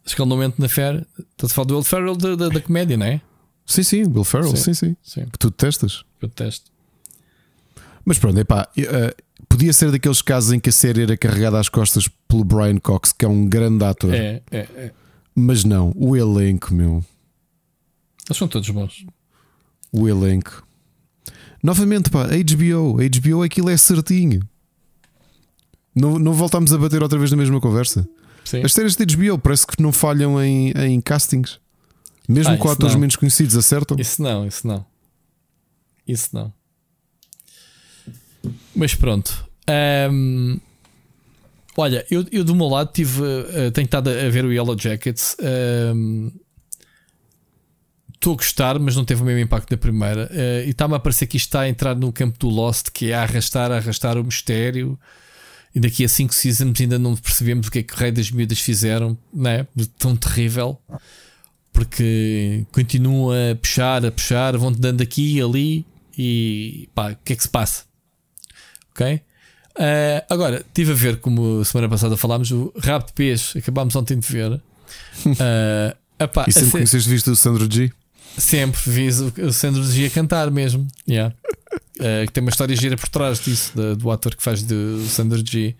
Acho 0.05 0.15
que 0.15 0.21
ele 0.21 0.29
não 0.29 0.37
mente 0.37 0.61
na 0.61 0.69
série. 0.69 1.03
Está-se 1.31 1.53
a 1.53 1.55
falar 1.55 1.65
do 1.65 1.73
Will 1.73 1.83
Ferrell 1.83 2.15
da, 2.15 2.35
da, 2.35 2.49
da, 2.49 2.61
comédia, 2.61 2.95
não 2.95 3.07
é? 3.07 3.19
Sim, 3.65 3.81
sim, 3.81 4.03
Will 4.03 4.23
Ferrell, 4.23 4.55
sim, 4.55 4.75
sim. 4.75 4.95
sim. 5.01 5.25
Que 5.25 5.39
tu 5.39 5.49
detestas. 5.49 6.03
Eu 6.21 6.27
detesto. 6.27 6.71
Mas 8.05 8.19
pronto, 8.19 8.37
é 8.39 8.43
pá. 8.43 8.69
Uh, 8.77 9.26
podia 9.47 9.73
ser 9.73 9.91
daqueles 9.91 10.21
casos 10.21 10.51
em 10.51 10.59
que 10.59 10.69
a 10.69 10.73
série 10.73 11.03
era 11.03 11.17
carregada 11.17 11.59
às 11.59 11.69
costas 11.69 12.07
pelo 12.27 12.43
Brian 12.43 12.77
Cox, 12.77 13.11
que 13.11 13.25
é 13.25 13.27
um 13.27 13.47
grande 13.47 13.83
ator. 13.83 14.13
É, 14.13 14.41
é, 14.51 14.57
é. 14.57 14.91
Mas 15.35 15.63
não, 15.63 15.93
o 15.95 16.15
elenco, 16.15 16.73
meu. 16.73 17.03
Eles 18.27 18.37
são 18.37 18.47
todos 18.47 18.69
bons. 18.69 19.05
O 19.91 20.07
elenco. 20.07 20.65
Novamente, 21.63 22.09
pá, 22.09 22.25
HBO. 22.25 22.97
HBO 22.97 23.43
aquilo 23.43 23.69
é 23.69 23.77
certinho. 23.77 24.41
Não, 25.95 26.19
não 26.19 26.33
voltamos 26.33 26.71
a 26.73 26.77
bater 26.77 27.01
outra 27.01 27.17
vez 27.17 27.31
na 27.31 27.37
mesma 27.37 27.59
conversa. 27.59 28.07
Sim. 28.45 28.63
As 28.63 28.73
séries 28.73 28.95
de 28.95 29.05
HBO 29.05 29.39
parece 29.39 29.65
que 29.65 29.81
não 29.81 29.91
falham 29.91 30.41
em, 30.41 30.71
em 30.71 31.01
castings. 31.01 31.59
Mesmo 32.27 32.53
ah, 32.53 32.57
com 32.57 32.69
atores 32.69 32.93
não. 32.93 33.01
menos 33.01 33.15
conhecidos, 33.15 33.55
acertam? 33.55 33.97
Isso 33.99 34.21
não, 34.21 34.45
isso 34.45 34.67
não. 34.67 34.85
Isso 36.07 36.29
não. 36.33 36.53
Mas 38.77 38.93
pronto. 38.93 39.43
Um, 40.11 40.59
olha, 41.75 42.05
eu, 42.11 42.23
eu 42.31 42.43
do 42.43 42.55
meu 42.55 42.67
lado 42.67 42.91
tive, 42.93 43.21
uh, 43.21 43.71
tenho 43.73 43.85
estado 43.85 44.11
a 44.11 44.29
ver 44.29 44.45
o 44.45 44.53
Yellow 44.53 44.77
Jackets. 44.77 45.35
Estou 48.13 48.33
um, 48.33 48.35
a 48.35 48.35
gostar, 48.35 48.77
mas 48.77 48.95
não 48.95 49.03
teve 49.03 49.23
o 49.23 49.25
mesmo 49.25 49.39
impacto 49.39 49.71
da 49.71 49.77
primeira. 49.77 50.29
Uh, 50.31 50.67
e 50.67 50.69
está-me 50.69 50.93
a 50.93 50.99
parecer 50.99 51.25
que 51.25 51.37
isto 51.37 51.47
está 51.47 51.61
a 51.61 51.69
entrar 51.69 51.95
no 51.95 52.13
campo 52.13 52.37
do 52.37 52.49
Lost, 52.49 52.91
que 52.91 53.09
é 53.09 53.15
a 53.15 53.23
arrastar, 53.23 53.71
a 53.71 53.77
arrastar 53.77 54.15
o 54.15 54.23
mistério. 54.23 54.97
E 55.73 55.79
daqui 55.79 56.05
a 56.05 56.09
5 56.09 56.33
seasons 56.33 56.79
ainda 56.79 56.99
não 56.99 57.15
percebemos 57.15 57.67
o 57.67 57.71
que 57.71 57.79
é 57.79 57.83
que 57.83 57.93
o 57.95 57.97
Rei 57.97 58.11
das 58.11 58.29
Miúdas 58.29 58.59
fizeram, 58.59 59.17
é? 59.43 59.65
De 59.75 59.87
tão 59.87 60.15
terrível. 60.15 60.79
Porque 61.73 62.63
continuam 62.71 63.31
a 63.31 63.55
puxar, 63.55 64.05
a 64.05 64.11
puxar, 64.11 64.55
vão-te 64.55 64.79
dando 64.79 65.01
aqui 65.01 65.37
e 65.37 65.41
ali. 65.41 65.85
E 66.15 66.89
pá, 66.93 67.11
o 67.11 67.17
que 67.23 67.33
é 67.33 67.35
que 67.35 67.43
se 67.43 67.49
passa? 67.49 67.86
Ok? 68.97 69.21
Uh, 69.77 70.25
agora, 70.27 70.57
estive 70.57 70.91
a 70.91 70.95
ver, 70.95 71.17
como 71.17 71.63
semana 71.63 71.87
passada 71.87 72.17
falámos, 72.17 72.49
o 72.49 72.73
Rabo 72.79 73.05
de 73.05 73.13
Peixe, 73.13 73.59
acabámos 73.59 73.95
ontem 73.95 74.17
de 74.17 74.27
ver. 74.27 74.53
Uh, 74.53 75.95
epá, 76.19 76.45
e 76.47 76.51
sempre 76.51 76.71
conheceste 76.71 77.07
visto 77.07 77.29
o 77.29 77.35
Sandro 77.35 77.71
G? 77.71 77.91
Sempre 78.35 78.81
vi 78.87 79.07
o 79.41 79.53
Sandro 79.53 79.83
G 79.83 80.07
a 80.07 80.09
cantar 80.09 80.49
mesmo. 80.49 80.87
Yeah. 81.07 81.35
Uh, 81.99 82.25
que 82.25 82.31
tem 82.31 82.41
uma 82.41 82.49
história 82.49 82.75
gira 82.75 82.97
por 82.97 83.07
trás 83.07 83.39
disso, 83.39 83.71
do, 83.75 83.95
do 83.95 84.11
ator 84.11 84.35
que 84.35 84.41
faz 84.41 84.63
de 84.63 85.05
Sandro 85.09 85.43
G. 85.45 85.75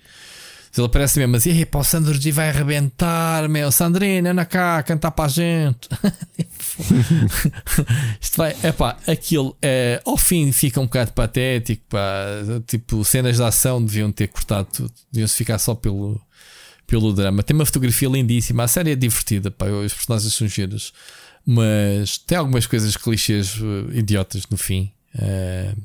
Ele 0.77 0.87
aparece 0.87 1.19
mesmo 1.19 1.35
assim, 1.35 1.65
pá, 1.65 1.79
o 1.79 1.83
Sandro 1.83 2.13
G 2.13 2.31
vai 2.31 2.49
arrebentar, 2.49 3.47
meu. 3.49 3.71
Sandrina, 3.71 4.31
anda 4.31 4.45
cá, 4.45 4.81
cantar 4.83 5.11
para 5.11 5.25
a 5.25 5.27
gente. 5.27 5.89
Isto 8.21 8.37
vai, 8.37 8.55
é 8.61 8.71
pá, 8.71 8.97
aquilo 9.07 9.57
é, 9.61 10.01
ao 10.05 10.17
fim 10.17 10.51
fica 10.51 10.79
um 10.79 10.85
bocado 10.85 11.13
patético, 11.13 11.83
pá. 11.89 12.25
Tipo, 12.65 13.03
cenas 13.03 13.37
de 13.37 13.43
ação 13.43 13.83
deviam 13.83 14.11
ter 14.11 14.27
cortado 14.27 14.67
tudo, 14.71 14.93
deviam-se 15.11 15.35
ficar 15.35 15.59
só 15.59 15.73
pelo, 15.73 16.19
pelo 16.85 17.13
drama. 17.13 17.43
Tem 17.43 17.55
uma 17.55 17.65
fotografia 17.65 18.09
lindíssima, 18.09 18.63
a 18.63 18.67
série 18.67 18.91
é 18.91 18.95
divertida, 18.95 19.49
pá. 19.49 19.65
Os 19.65 19.93
personagens 19.93 20.33
são 20.33 20.47
giros, 20.47 20.93
mas 21.45 22.17
tem 22.17 22.37
algumas 22.37 22.67
coisas 22.67 22.95
clichês 22.95 23.57
uh, 23.57 23.91
idiotas 23.93 24.43
no 24.49 24.57
fim. 24.57 24.91
Uh, 25.15 25.81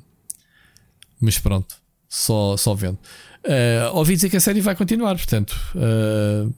mas 1.20 1.38
pronto, 1.38 1.76
só, 2.08 2.56
só 2.56 2.74
vendo. 2.74 2.98
Uh, 3.44 3.96
ouvi 3.96 4.14
dizer 4.14 4.30
que 4.30 4.36
a 4.36 4.40
série 4.40 4.60
vai 4.60 4.76
continuar, 4.76 5.16
portanto, 5.16 5.58
uh, 5.74 6.52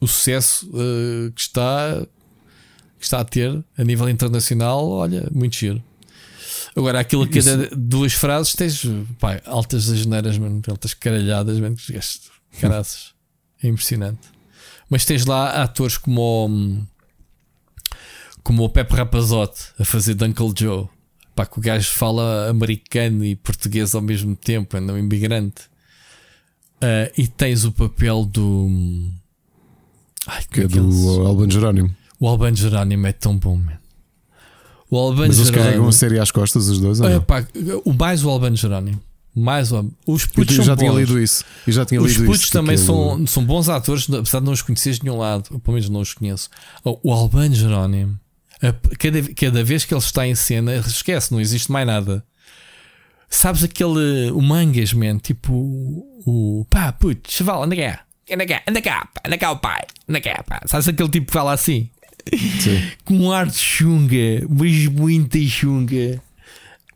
o 0.00 0.06
sucesso 0.06 0.68
uh, 0.68 1.32
que, 1.32 1.40
está, 1.40 2.06
que 2.98 3.04
está 3.04 3.20
a 3.20 3.24
ter 3.24 3.64
a 3.76 3.84
nível 3.84 4.08
internacional, 4.08 4.88
olha, 4.88 5.28
muito 5.32 5.56
giro. 5.56 5.82
Agora, 6.74 7.00
aquilo 7.00 7.26
que 7.26 7.42
cada 7.42 7.68
duas 7.76 8.14
frases 8.14 8.54
tens 8.54 8.82
pá, 9.18 9.40
altas 9.44 9.90
asneiras, 9.90 10.36
altas 10.68 10.94
caralhadas, 10.94 11.58
mano, 11.58 11.76
caraças. 12.60 13.12
É 13.62 13.68
impressionante. 13.68 14.20
Mas 14.88 15.04
tens 15.04 15.26
lá 15.26 15.62
atores 15.62 15.96
como 15.96 16.46
o, 16.46 16.86
como 18.42 18.64
o 18.64 18.68
Pepe 18.68 18.94
Rapazote 18.94 19.60
a 19.78 19.84
fazer 19.84 20.14
de 20.14 20.24
Uncle 20.24 20.52
Joe. 20.56 20.88
Pá, 21.34 21.46
que 21.46 21.58
o 21.58 21.62
gajo 21.62 21.90
fala 21.90 22.48
americano 22.48 23.24
e 23.24 23.34
português 23.34 23.94
ao 23.94 24.02
mesmo 24.02 24.36
tempo, 24.36 24.76
é 24.76 24.80
um 24.80 24.98
imigrante. 24.98 25.71
Uh, 26.82 27.12
e 27.16 27.28
tens 27.28 27.64
o 27.64 27.70
papel 27.70 28.24
do. 28.24 28.68
Ai, 30.26 30.42
que 30.50 30.62
é, 30.62 30.64
é 30.64 30.66
do 30.66 31.26
Alban 31.26 31.48
Jerónimo. 31.48 31.94
O 32.18 32.26
Alban 32.26 32.54
Jerónimo 32.56 33.06
é 33.06 33.12
tão 33.12 33.38
bom, 33.38 33.56
man. 33.56 33.78
O 34.90 34.98
Alban 34.98 35.28
Mas 35.28 35.36
eles 35.36 35.48
Jerónimo... 35.48 35.64
carregam 35.64 35.88
a 35.88 35.92
série 35.92 36.18
às 36.18 36.32
costas, 36.32 36.68
os 36.68 36.80
dois? 36.80 37.00
É, 37.00 37.20
pá, 37.20 37.46
o 37.84 37.92
mais 37.92 38.24
o 38.24 38.30
Alban 38.30 38.56
Jerónimo. 38.56 39.00
Mais 39.34 39.70
o... 39.70 39.90
Os 40.06 40.26
putos 40.26 40.58
eu 40.58 40.64
já 40.64 40.76
tinha 40.76 40.90
bons. 40.90 40.98
lido 40.98 41.20
isso. 41.20 41.44
Eu 41.66 41.72
já 41.72 41.84
tinha 41.84 42.02
os 42.02 42.12
lido 42.12 42.26
putos 42.26 42.50
também 42.50 42.76
são, 42.76 43.24
são 43.26 43.44
bons 43.44 43.68
atores, 43.68 44.10
apesar 44.10 44.40
de 44.40 44.44
não 44.44 44.52
os 44.52 44.60
conheceres 44.60 44.98
de 44.98 45.04
nenhum 45.04 45.18
lado. 45.18 45.48
Pelo 45.60 45.74
menos 45.74 45.88
não 45.88 46.00
os 46.00 46.12
conheço. 46.12 46.50
O 46.84 47.12
Alban 47.12 47.52
Jerónimo, 47.54 48.18
cada, 48.98 49.22
cada 49.34 49.64
vez 49.64 49.84
que 49.84 49.94
ele 49.94 50.00
está 50.00 50.26
em 50.26 50.34
cena, 50.34 50.76
esquece, 50.76 51.32
não 51.32 51.40
existe 51.40 51.70
mais 51.70 51.86
nada 51.86 52.24
Sabes 53.32 53.64
aquele. 53.64 54.30
O 54.30 54.42
mangas, 54.42 54.92
man? 54.92 55.18
Tipo. 55.18 55.54
O. 56.26 56.66
Pá, 56.68 56.92
putz, 56.92 57.32
chaval, 57.32 57.62
anda 57.62 57.74
cá. 57.74 58.04
Anda 58.30 58.46
cá, 58.46 58.62
anda 58.68 58.82
cá, 58.82 59.08
pá, 59.12 59.22
anda 59.26 59.38
cá 59.38 59.50
o 59.50 59.58
pai. 59.58 59.82
Anda 60.06 60.20
cá, 60.20 60.44
pá. 60.46 60.60
Sabes 60.66 60.86
aquele 60.86 61.08
tipo 61.08 61.26
que 61.26 61.32
fala 61.32 61.52
assim? 61.52 61.88
Sim. 62.60 62.90
Com 63.06 63.14
um 63.14 63.32
ar 63.32 63.46
de 63.46 63.58
chunga, 63.58 64.46
mas 64.48 64.86
muita 64.86 65.38
chunga. 65.40 66.22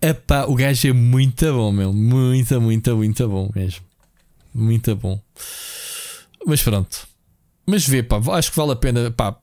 Epá, 0.00 0.44
o 0.44 0.54
gajo 0.54 0.88
é 0.88 0.92
muito 0.92 1.50
bom, 1.52 1.72
meu. 1.72 1.92
Muito, 1.92 2.60
muito, 2.60 2.96
muito 2.96 3.28
bom 3.28 3.50
mesmo. 3.54 3.84
Muito 4.54 4.94
bom. 4.94 5.18
Mas 6.46 6.62
pronto. 6.62 7.08
Mas 7.66 7.88
vê, 7.88 8.02
pá, 8.02 8.20
acho 8.36 8.50
que 8.50 8.56
vale 8.58 8.72
a 8.72 8.76
pena, 8.76 9.10
pá, 9.10 9.36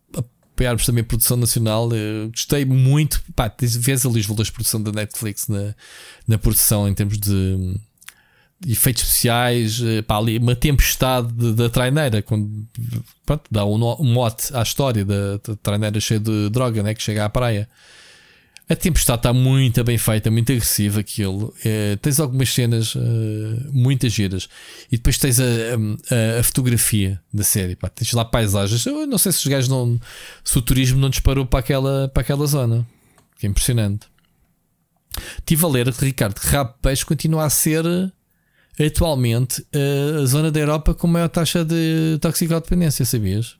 apoiarmos 0.53 0.85
também 0.85 1.03
produção 1.03 1.35
nacional. 1.37 1.91
Eu 1.93 2.29
gostei 2.29 2.63
muito, 2.65 3.21
pá, 3.35 3.51
vês 3.59 4.05
ali 4.05 4.19
os 4.19 4.25
valores 4.25 4.47
de 4.47 4.53
produção 4.53 4.81
da 4.81 4.91
Netflix 4.91 5.47
na, 5.47 5.73
na 6.27 6.37
produção 6.37 6.87
em 6.87 6.93
termos 6.93 7.17
de, 7.17 7.75
de 8.59 8.71
efeitos 8.71 9.03
especiais, 9.03 9.81
eh, 9.83 10.01
pá, 10.01 10.17
ali 10.17 10.37
uma 10.37 10.55
tempestade 10.55 11.31
de- 11.33 11.53
da 11.53 11.69
traineira, 11.69 12.21
quando 12.21 12.49
pronto, 13.25 13.43
dá 13.51 13.65
um 13.65 13.77
mote 14.05 14.55
à 14.55 14.61
história 14.61 15.03
da, 15.03 15.37
da 15.37 15.55
traineira 15.61 15.99
cheia 15.99 16.19
de 16.19 16.49
droga, 16.49 16.81
né, 16.83 16.93
que 16.93 17.01
chega 17.01 17.25
à 17.25 17.29
praia. 17.29 17.67
A 18.69 18.75
tempestade 18.77 19.19
está 19.19 19.33
muito 19.33 19.83
bem 19.83 19.97
feita, 19.97 20.31
muito 20.31 20.51
agressiva 20.51 21.01
aquilo. 21.01 21.53
Eh, 21.65 21.97
tens 22.01 22.17
algumas 22.19 22.47
cenas 22.49 22.93
eh, 22.95 22.99
muito 23.73 24.07
giras. 24.07 24.47
E 24.89 24.95
depois 24.95 25.17
tens 25.17 25.37
a, 25.39 25.43
a- 25.43 26.39
a 26.39 26.43
fotografia 26.43 27.21
da 27.31 27.43
série. 27.43 27.75
Pá. 27.75 27.89
Tens 27.89 28.13
lá 28.13 28.23
paisagens. 28.23 28.85
Eu 28.85 29.05
não 29.05 29.17
sei 29.17 29.31
se 29.33 29.39
os 29.39 29.47
gajos 29.47 29.69
não. 29.69 29.99
Se 30.43 30.57
o 30.57 30.61
turismo 30.61 30.97
não 30.99 31.09
disparou 31.09 31.45
para 31.45 31.59
aquela, 31.59 32.07
para 32.13 32.21
aquela 32.21 32.45
zona. 32.47 32.87
Que 33.37 33.45
é 33.45 33.49
impressionante. 33.49 34.07
Estive 35.37 35.65
a 35.65 35.67
ler, 35.67 35.87
Ricardo, 35.89 36.39
que 36.39 36.47
Rabo 36.47 36.73
Peixe 36.81 37.05
continua 37.05 37.43
a 37.45 37.49
ser 37.49 37.83
atualmente 38.79 39.63
eh, 39.73 40.21
a 40.21 40.25
zona 40.25 40.49
da 40.49 40.59
Europa 40.59 40.93
com 40.93 41.05
maior 41.05 41.27
taxa 41.29 41.63
de 41.65 42.17
toxicodependência, 42.21 43.05
sabias? 43.05 43.57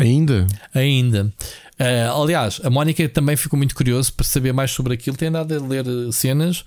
Ainda? 0.00 0.46
Ainda. 0.74 1.32
Ah, 1.78 2.12
aliás, 2.20 2.60
a 2.64 2.70
Mónica 2.70 3.08
também 3.08 3.36
ficou 3.36 3.56
muito 3.56 3.74
curioso 3.74 4.12
para 4.12 4.24
saber 4.24 4.52
mais 4.52 4.70
sobre 4.70 4.94
aquilo. 4.94 5.16
Tem 5.16 5.28
andado 5.28 5.54
a 5.54 5.60
ler 5.66 5.86
eh, 5.86 6.12
cenas. 6.12 6.64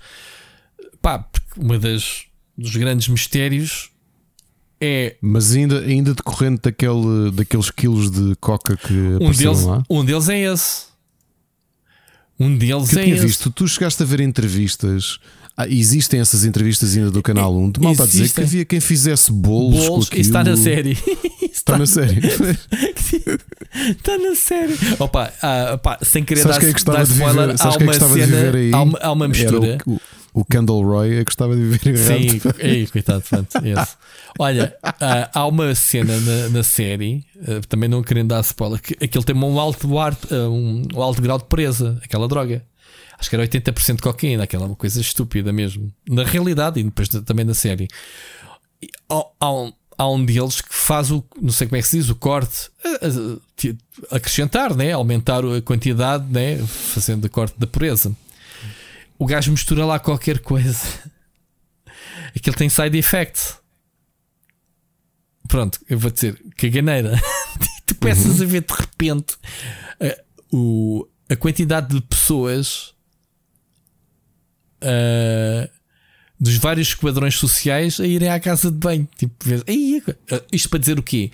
Pá, 1.00 1.18
porque 1.18 1.60
uma 1.60 1.78
das 1.78 2.24
dos 2.56 2.76
grandes 2.76 3.08
mistérios 3.08 3.90
é 4.80 5.16
Mas 5.22 5.54
ainda, 5.54 5.80
ainda 5.80 6.14
decorrente 6.14 6.62
daquele, 6.62 7.30
daqueles 7.32 7.70
quilos 7.70 8.10
de 8.10 8.34
coca 8.36 8.76
que 8.76 8.92
um 9.20 9.30
deles, 9.30 9.62
lá? 9.64 9.82
um 9.88 10.04
deles 10.04 10.28
é 10.28 10.38
esse. 10.52 10.86
Um 12.38 12.56
deles 12.56 12.88
Que 12.90 12.96
eu 12.96 13.00
é 13.00 13.04
tinha 13.04 13.16
esse. 13.16 13.26
visto, 13.26 13.50
tu 13.50 13.66
chegaste 13.68 14.02
a 14.02 14.06
ver 14.06 14.20
entrevistas. 14.20 15.18
Ah, 15.56 15.68
existem 15.68 16.18
essas 16.20 16.44
entrevistas 16.44 16.96
ainda 16.96 17.10
do 17.10 17.22
canal 17.22 17.54
1 17.54 17.72
de 17.72 17.80
malta 17.80 18.04
a 18.04 18.06
dizer 18.06 18.18
que 18.18 18.22
Existem. 18.24 18.44
havia 18.44 18.64
quem 18.64 18.80
fizesse 18.80 19.30
bolos, 19.30 19.84
Bolos, 19.86 20.08
com 20.08 20.16
isso 20.16 20.30
está 20.30 20.42
na 20.42 20.52
aquilo. 20.52 20.64
série. 20.64 20.98
Está 21.52 21.78
na 21.78 21.86
série. 21.86 22.18
Está 23.90 24.18
na 24.18 24.34
série. 24.34 24.74
Opa, 24.98 25.32
ah, 25.42 25.78
pá, 25.78 25.98
sem 26.02 26.24
querer 26.24 26.40
Sabes 26.42 26.58
dar, 26.58 26.68
é 26.68 26.72
que 26.72 26.84
dar 26.84 27.04
viver- 27.04 27.26
spoiler, 27.26 27.56
há 27.58 27.64
é 27.64 27.84
uma 27.84 27.92
cena, 27.94 28.56
aí? 28.58 28.72
há 28.72 28.82
uma, 28.82 28.98
há 28.98 29.12
uma 29.12 29.28
mistura. 29.28 29.78
O, 29.86 29.92
o, 29.92 30.00
o 30.34 30.44
Kendall 30.44 30.82
Roy 30.82 31.14
é 31.14 31.18
que 31.18 31.24
gostava 31.24 31.54
de 31.54 31.62
viver 31.62 31.96
Sim, 31.98 32.40
ei, 32.58 32.86
coitado, 32.86 33.22
pronto. 33.28 33.48
Olha, 34.38 34.74
ah, 34.82 35.30
há 35.34 35.46
uma 35.46 35.74
cena 35.74 36.18
na, 36.20 36.48
na 36.48 36.62
série, 36.62 37.24
também 37.68 37.88
não 37.88 38.02
querendo 38.02 38.28
dar 38.28 38.40
spoiler, 38.40 38.80
que 38.80 38.94
aquele 39.04 39.24
tem 39.24 39.36
um 39.36 39.60
alto, 39.60 39.98
ar, 39.98 40.16
um 40.32 40.82
alto 41.02 41.20
grau 41.20 41.38
de 41.38 41.44
presa, 41.44 42.00
aquela 42.02 42.26
droga. 42.26 42.64
Acho 43.22 43.30
que 43.30 43.36
era 43.36 43.46
80% 43.46 43.94
de 43.96 44.02
cocaína, 44.02 44.42
aquela 44.42 44.66
uma 44.66 44.74
coisa 44.74 45.00
estúpida 45.00 45.52
mesmo. 45.52 45.94
Na 46.08 46.24
realidade, 46.24 46.80
e 46.80 46.82
depois 46.82 47.06
também 47.08 47.44
na 47.44 47.54
série. 47.54 47.86
E 48.82 48.88
há, 49.08 49.24
há 49.38 49.52
um, 49.54 49.72
há 49.96 50.10
um 50.10 50.24
deles 50.24 50.60
que 50.60 50.74
faz 50.74 51.12
o, 51.12 51.24
não 51.40 51.52
sei 51.52 51.68
como 51.68 51.76
é 51.76 51.82
que 51.82 51.86
se 51.86 51.98
diz, 51.98 52.08
o 52.10 52.16
corte, 52.16 52.68
a- 52.84 53.06
a- 53.06 53.38
ti- 53.56 53.78
acrescentar, 54.10 54.74
né? 54.74 54.90
aumentar 54.90 55.44
a 55.44 55.62
quantidade, 55.62 56.24
né? 56.32 56.58
fazendo 56.66 57.26
o 57.26 57.30
corte 57.30 57.56
da 57.60 57.64
pureza. 57.68 58.12
O 59.16 59.24
gajo 59.24 59.52
mistura 59.52 59.86
lá 59.86 60.00
qualquer 60.00 60.40
coisa. 60.40 60.80
Aquilo 62.34 62.56
tem 62.56 62.68
side 62.68 62.98
effect. 62.98 63.54
Pronto, 65.46 65.78
eu 65.88 65.96
vou 65.96 66.10
dizer, 66.10 66.36
caganeira. 66.56 67.16
tu 67.86 67.94
começas 67.94 68.42
a 68.42 68.44
ver 68.44 68.62
de 68.62 68.72
repente 68.74 69.36
a, 70.00 70.20
o, 70.52 71.06
a 71.30 71.36
quantidade 71.36 71.94
de 71.94 72.00
pessoas 72.00 72.92
ah, 74.82 75.68
dos 76.38 76.56
vários 76.56 76.88
esquadrões 76.88 77.36
sociais 77.36 78.00
a 78.00 78.06
irem 78.06 78.28
à 78.28 78.40
casa 78.40 78.70
de 78.70 78.76
banho. 78.76 79.08
Tipo, 79.16 79.34
vês, 79.44 79.62
"Ei, 79.66 80.02
ah, 80.30 80.42
isto 80.52 80.68
para 80.68 80.78
dizer 80.80 80.98
o 80.98 81.02
quê? 81.02 81.30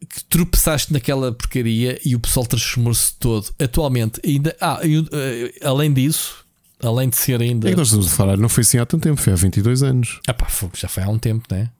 Que, 0.00 0.24
tropeçaste 0.24 0.92
naquela 0.92 1.32
porcaria 1.32 1.98
e 2.04 2.14
o 2.14 2.20
pessoal 2.20 2.46
transformou-se 2.46 3.14
todo. 3.18 3.52
Atualmente, 3.60 4.20
ainda. 4.24 4.56
Ah, 4.60 4.80
e, 4.84 4.98
ah, 4.98 5.68
além 5.68 5.92
disso, 5.92 6.44
além 6.82 7.08
de 7.08 7.16
ser 7.16 7.40
ainda. 7.40 7.68
É 7.68 7.72
que 7.72 7.76
nós 7.76 7.88
estamos 7.88 8.06
a 8.06 8.10
falar, 8.10 8.36
não 8.36 8.48
foi 8.48 8.62
assim 8.62 8.78
há 8.78 8.86
tanto 8.86 9.02
tempo, 9.02 9.20
foi 9.20 9.32
há 9.32 9.36
22 9.36 9.82
anos. 9.82 10.20
Ah, 10.26 10.34
pá, 10.34 10.46
já 10.74 10.88
foi 10.88 11.02
há 11.02 11.08
um 11.08 11.18
tempo, 11.18 11.44
né? 11.50 11.70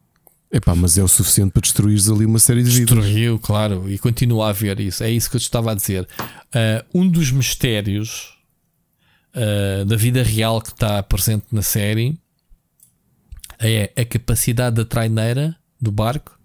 Epá, 0.50 0.74
mas 0.74 0.96
é 0.96 1.02
o 1.02 1.08
suficiente 1.08 1.52
para 1.52 1.60
destruires 1.60 2.08
ali 2.08 2.24
uma 2.24 2.38
série 2.38 2.62
de 2.62 2.70
vidas. 2.70 2.96
Destruiu, 2.96 3.38
claro, 3.38 3.84
e 3.90 3.98
continua 3.98 4.46
a 4.46 4.50
haver 4.50 4.80
isso. 4.80 5.04
É 5.04 5.10
isso 5.10 5.28
que 5.28 5.36
eu 5.36 5.40
te 5.40 5.44
estava 5.44 5.72
a 5.72 5.74
dizer. 5.74 6.08
Ah, 6.54 6.84
um 6.94 7.06
dos 7.06 7.30
mistérios 7.30 8.37
ah, 9.38 9.84
da 9.84 9.94
vida 9.94 10.22
real 10.22 10.60
que 10.60 10.70
está 10.70 11.00
presente 11.02 11.46
na 11.52 11.62
série 11.62 12.18
é 13.60 13.92
a 13.96 14.04
capacidade 14.04 14.76
da 14.76 14.84
traineira 14.84 15.56
do 15.80 15.92
barco 15.92 16.36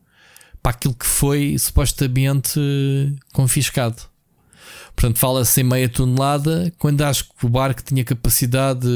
para 0.62 0.74
aquilo 0.74 0.94
que 0.94 1.06
foi 1.06 1.58
supostamente 1.58 2.60
confiscado. 3.34 4.02
Portanto, 4.96 5.18
fala-se 5.18 5.62
em 5.62 5.64
meia 5.64 5.90
tonelada, 5.90 6.72
quando 6.78 7.02
acho 7.02 7.26
que 7.34 7.46
o 7.46 7.50
barco 7.50 7.84
tinha 7.84 8.04
capacidade 8.04 8.88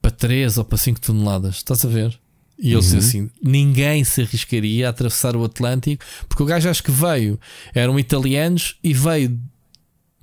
para 0.00 0.10
3 0.10 0.56
ou 0.56 0.64
para 0.64 0.78
5 0.78 1.00
toneladas. 1.00 1.56
Estás 1.56 1.84
a 1.84 1.88
ver? 1.88 2.18
E 2.58 2.72
ele 2.72 2.80
disse 2.80 2.96
assim: 2.96 3.30
ninguém 3.42 4.04
se 4.04 4.22
arriscaria 4.22 4.86
a 4.86 4.90
atravessar 4.90 5.36
o 5.36 5.44
Atlântico, 5.44 6.02
porque 6.28 6.42
o 6.42 6.46
gajo 6.46 6.68
acho 6.68 6.82
que 6.82 6.90
veio, 6.90 7.38
eram 7.74 7.98
italianos 7.98 8.78
e 8.82 8.94
veio 8.94 9.38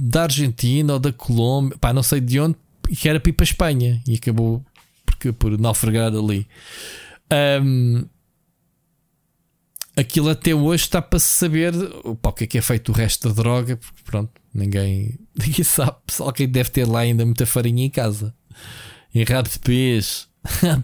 da 0.04 0.24
Argentina 0.24 0.94
ou 0.94 1.00
da 1.00 1.14
Colômbia, 1.14 1.78
pá, 1.78 1.94
não 1.94 2.02
sei 2.02 2.20
de 2.20 2.40
onde, 2.40 2.56
e 2.90 2.96
que 2.96 3.08
era 3.08 3.20
para 3.20 3.30
ir 3.30 3.34
para 3.34 3.44
a 3.44 3.46
Espanha 3.46 4.02
e 4.08 4.16
acabou 4.16 4.66
porque, 5.06 5.32
por 5.32 5.56
naufragar 5.60 6.12
ali. 6.12 6.48
Ahm, 7.30 8.06
aquilo 9.96 10.30
até 10.30 10.56
hoje 10.56 10.86
está 10.86 11.04
para 11.04 11.20
se 11.20 11.28
saber 11.28 11.74
pá, 12.20 12.30
o 12.30 12.34
que 12.34 12.46
é 12.46 12.48
que 12.48 12.58
é 12.58 12.62
feito 12.64 12.90
o 12.90 12.96
resto 12.96 13.30
da 13.30 13.36
droga, 13.36 13.78
porque 13.78 14.02
pronto, 14.04 14.32
ninguém, 14.52 15.20
ninguém 15.38 15.64
sabe. 15.64 15.98
Só 16.08 16.26
alguém 16.26 16.50
deve 16.50 16.72
ter 16.72 16.88
lá 16.88 17.02
ainda 17.02 17.24
muita 17.24 17.46
farinha 17.46 17.86
em 17.86 17.90
casa. 17.90 18.34
Em 19.14 19.24
rabo 19.24 19.50
de 19.50 19.60
peixe. 19.60 20.26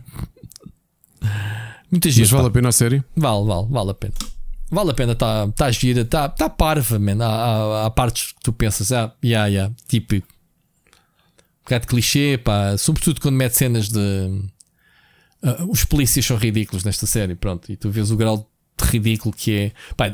Muita 1.89 2.09
Mas 2.09 2.29
vale 2.29 2.47
a 2.47 2.51
pena 2.51 2.69
a 2.69 2.71
série? 2.73 3.01
Vale, 3.15 3.45
vale, 3.45 3.67
vale 3.69 3.91
a 3.91 3.93
pena. 3.93 4.13
Vale 4.69 4.91
a 4.91 4.93
pena, 4.93 5.13
está 5.13 5.47
tá 5.49 5.71
gira, 5.71 6.01
está 6.01 6.27
tá 6.27 6.49
parva, 6.49 6.99
man. 6.99 7.23
Há, 7.23 7.27
há, 7.27 7.85
há 7.85 7.89
partes 7.89 8.33
que 8.33 8.39
tu 8.43 8.51
pensas, 8.51 8.91
ah, 8.91 9.13
yeah, 9.23 9.47
yeah, 9.47 9.73
tipo, 9.87 10.15
um 10.15 10.21
bocado 11.63 11.81
de 11.81 11.87
clichê, 11.87 12.37
pá, 12.37 12.77
sobretudo 12.77 13.21
quando 13.21 13.35
mete 13.35 13.55
cenas 13.55 13.89
de. 13.89 13.99
ah, 15.41 15.63
os 15.69 15.85
polícias 15.85 16.25
são 16.25 16.37
ridículos 16.37 16.83
nesta 16.83 17.07
série, 17.07 17.35
pronto, 17.35 17.71
e 17.71 17.77
tu 17.77 17.89
vês 17.89 18.11
o 18.11 18.17
grau 18.17 18.49
de 18.77 18.89
ridículo 18.89 19.33
que 19.33 19.53
é. 19.53 19.71
Pá, 19.95 20.13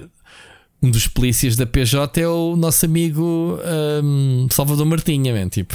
um 0.84 0.92
dos 0.92 1.08
polícias 1.08 1.56
da 1.56 1.66
PJ 1.66 2.20
é 2.22 2.28
o 2.28 2.56
nosso 2.58 2.86
amigo 2.86 3.58
ahm, 3.64 4.48
Salvador 4.52 4.86
Martinha, 4.86 5.34
man, 5.34 5.48
tipo, 5.48 5.74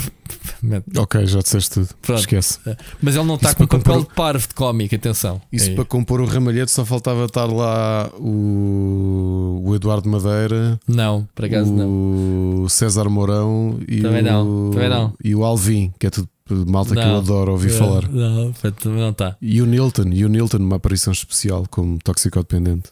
man, 0.63 0.83
Ok, 0.99 1.27
já 1.27 1.41
disseste 1.41 1.71
tudo. 1.71 1.89
Pronto. 2.03 2.21
Esquece. 2.21 2.59
mas 3.03 3.17
ele 3.17 3.25
não 3.25 3.37
está 3.37 3.55
com 3.55 3.67
para 3.67 3.79
papel 3.79 3.95
compor- 3.95 4.09
de 4.11 4.15
parvo 4.15 4.49
de 4.49 4.55
cómico, 4.55 4.95
atenção. 4.95 5.41
Isso 5.51 5.71
É. 5.71 5.75
para 5.75 5.85
compor 5.87 6.21
o 6.21 6.27
ramalhete 6.27 6.71
só 6.71 6.85
faltava 6.85 7.25
estar 7.25 7.47
lá 7.47 8.11
o, 8.19 9.63
o 9.65 9.75
Eduardo 9.75 10.09
Madeira, 10.09 10.79
Não, 10.87 11.27
por 11.35 11.45
acaso 11.47 11.73
não. 11.73 12.63
o 12.65 12.69
César 12.69 13.09
Mourão 13.09 13.79
e, 13.89 14.01
Também 14.03 14.21
o, 14.21 14.25
não, 14.25 14.71
também 14.73 14.89
não. 14.91 15.13
e 15.25 15.35
o 15.35 15.43
Alvin, 15.45 15.93
que 15.99 16.07
é 16.07 16.11
tudo 16.11 16.29
malta 16.67 16.95
que 16.95 17.01
eu 17.01 17.07
Não. 17.07 17.17
adoro 17.19 17.53
ouvir 17.53 17.69
É, 17.71 17.75
falar. 17.77 18.09
Não, 18.09 18.55
não 18.87 19.11
está. 19.11 19.37
E 19.41 19.61
o 19.61 19.67
Nilton, 19.67 20.09
e 20.11 20.25
o 20.25 20.29
Nilton, 20.31 20.57
uma 20.59 20.77
aparição 20.77 21.13
especial 21.13 21.65
como 21.71 21.99
toxicodependente. 22.03 22.91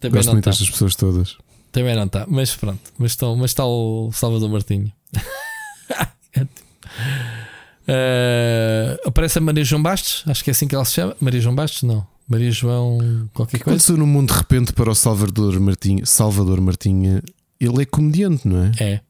Também 0.00 0.16
Gosto 0.16 0.26
não 0.28 0.34
muito 0.34 0.48
está. 0.48 0.50
destas 0.50 0.70
pessoas 0.70 0.96
todas. 0.96 1.36
Também 1.70 1.94
não 1.94 2.04
está. 2.04 2.26
Mas 2.28 2.56
pronto. 2.56 2.80
Mas 2.98 3.12
está 3.12 3.26
mas 3.34 3.50
está 3.50 3.64
o 3.64 4.10
Salvador 4.12 4.48
Martinho. 4.50 4.90
Eh, 7.92 9.00
aparece 9.04 9.38
a 9.38 9.40
Maria 9.40 9.64
João 9.64 9.82
Bastos. 9.82 10.22
Acho 10.28 10.44
que 10.44 10.50
é 10.50 10.52
assim 10.52 10.68
que 10.68 10.76
ela 10.76 10.84
se 10.84 10.92
chama. 10.92 11.16
Maria 11.20 11.40
João 11.40 11.56
Bastos? 11.56 11.82
Não. 11.82 12.06
Maria 12.28 12.52
João. 12.52 12.98
qualquer 13.34 13.58
que 13.58 13.64
coisa. 13.64 13.76
aconteceu 13.76 13.96
no 13.96 14.06
mundo 14.06 14.32
de 14.32 14.38
repente 14.38 14.72
para 14.72 14.88
o 14.88 14.94
Salvador 14.94 15.58
Martinha? 15.58 16.06
Salvador 16.06 16.60
Martinha, 16.60 17.20
ele 17.58 17.82
é 17.82 17.84
comediante, 17.84 18.46
não 18.46 18.64
é? 18.64 18.72
É. 18.78 19.00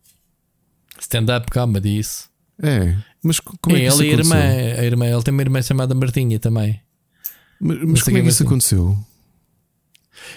Stand-up 0.98 1.50
comedy, 1.50 1.98
isso. 1.98 2.30
É, 2.62 2.96
mas 3.22 3.38
como 3.40 3.76
é, 3.76 3.80
é 3.80 3.82
que 3.82 3.88
isso 3.88 4.02
ele 4.02 4.08
e 4.08 4.14
a 4.14 4.18
irmã, 4.18 4.36
aconteceu? 4.36 4.80
a 4.80 4.84
irmã. 4.84 5.06
Ele 5.06 5.22
tem 5.22 5.34
uma 5.34 5.42
irmã 5.42 5.62
chamada 5.62 5.94
Martinha 5.94 6.38
também. 6.38 6.80
Mas, 7.60 7.78
mas 7.86 8.02
como 8.02 8.16
é 8.16 8.20
que 8.20 8.22
quem 8.22 8.28
isso 8.30 8.42
aconteceu? 8.42 8.98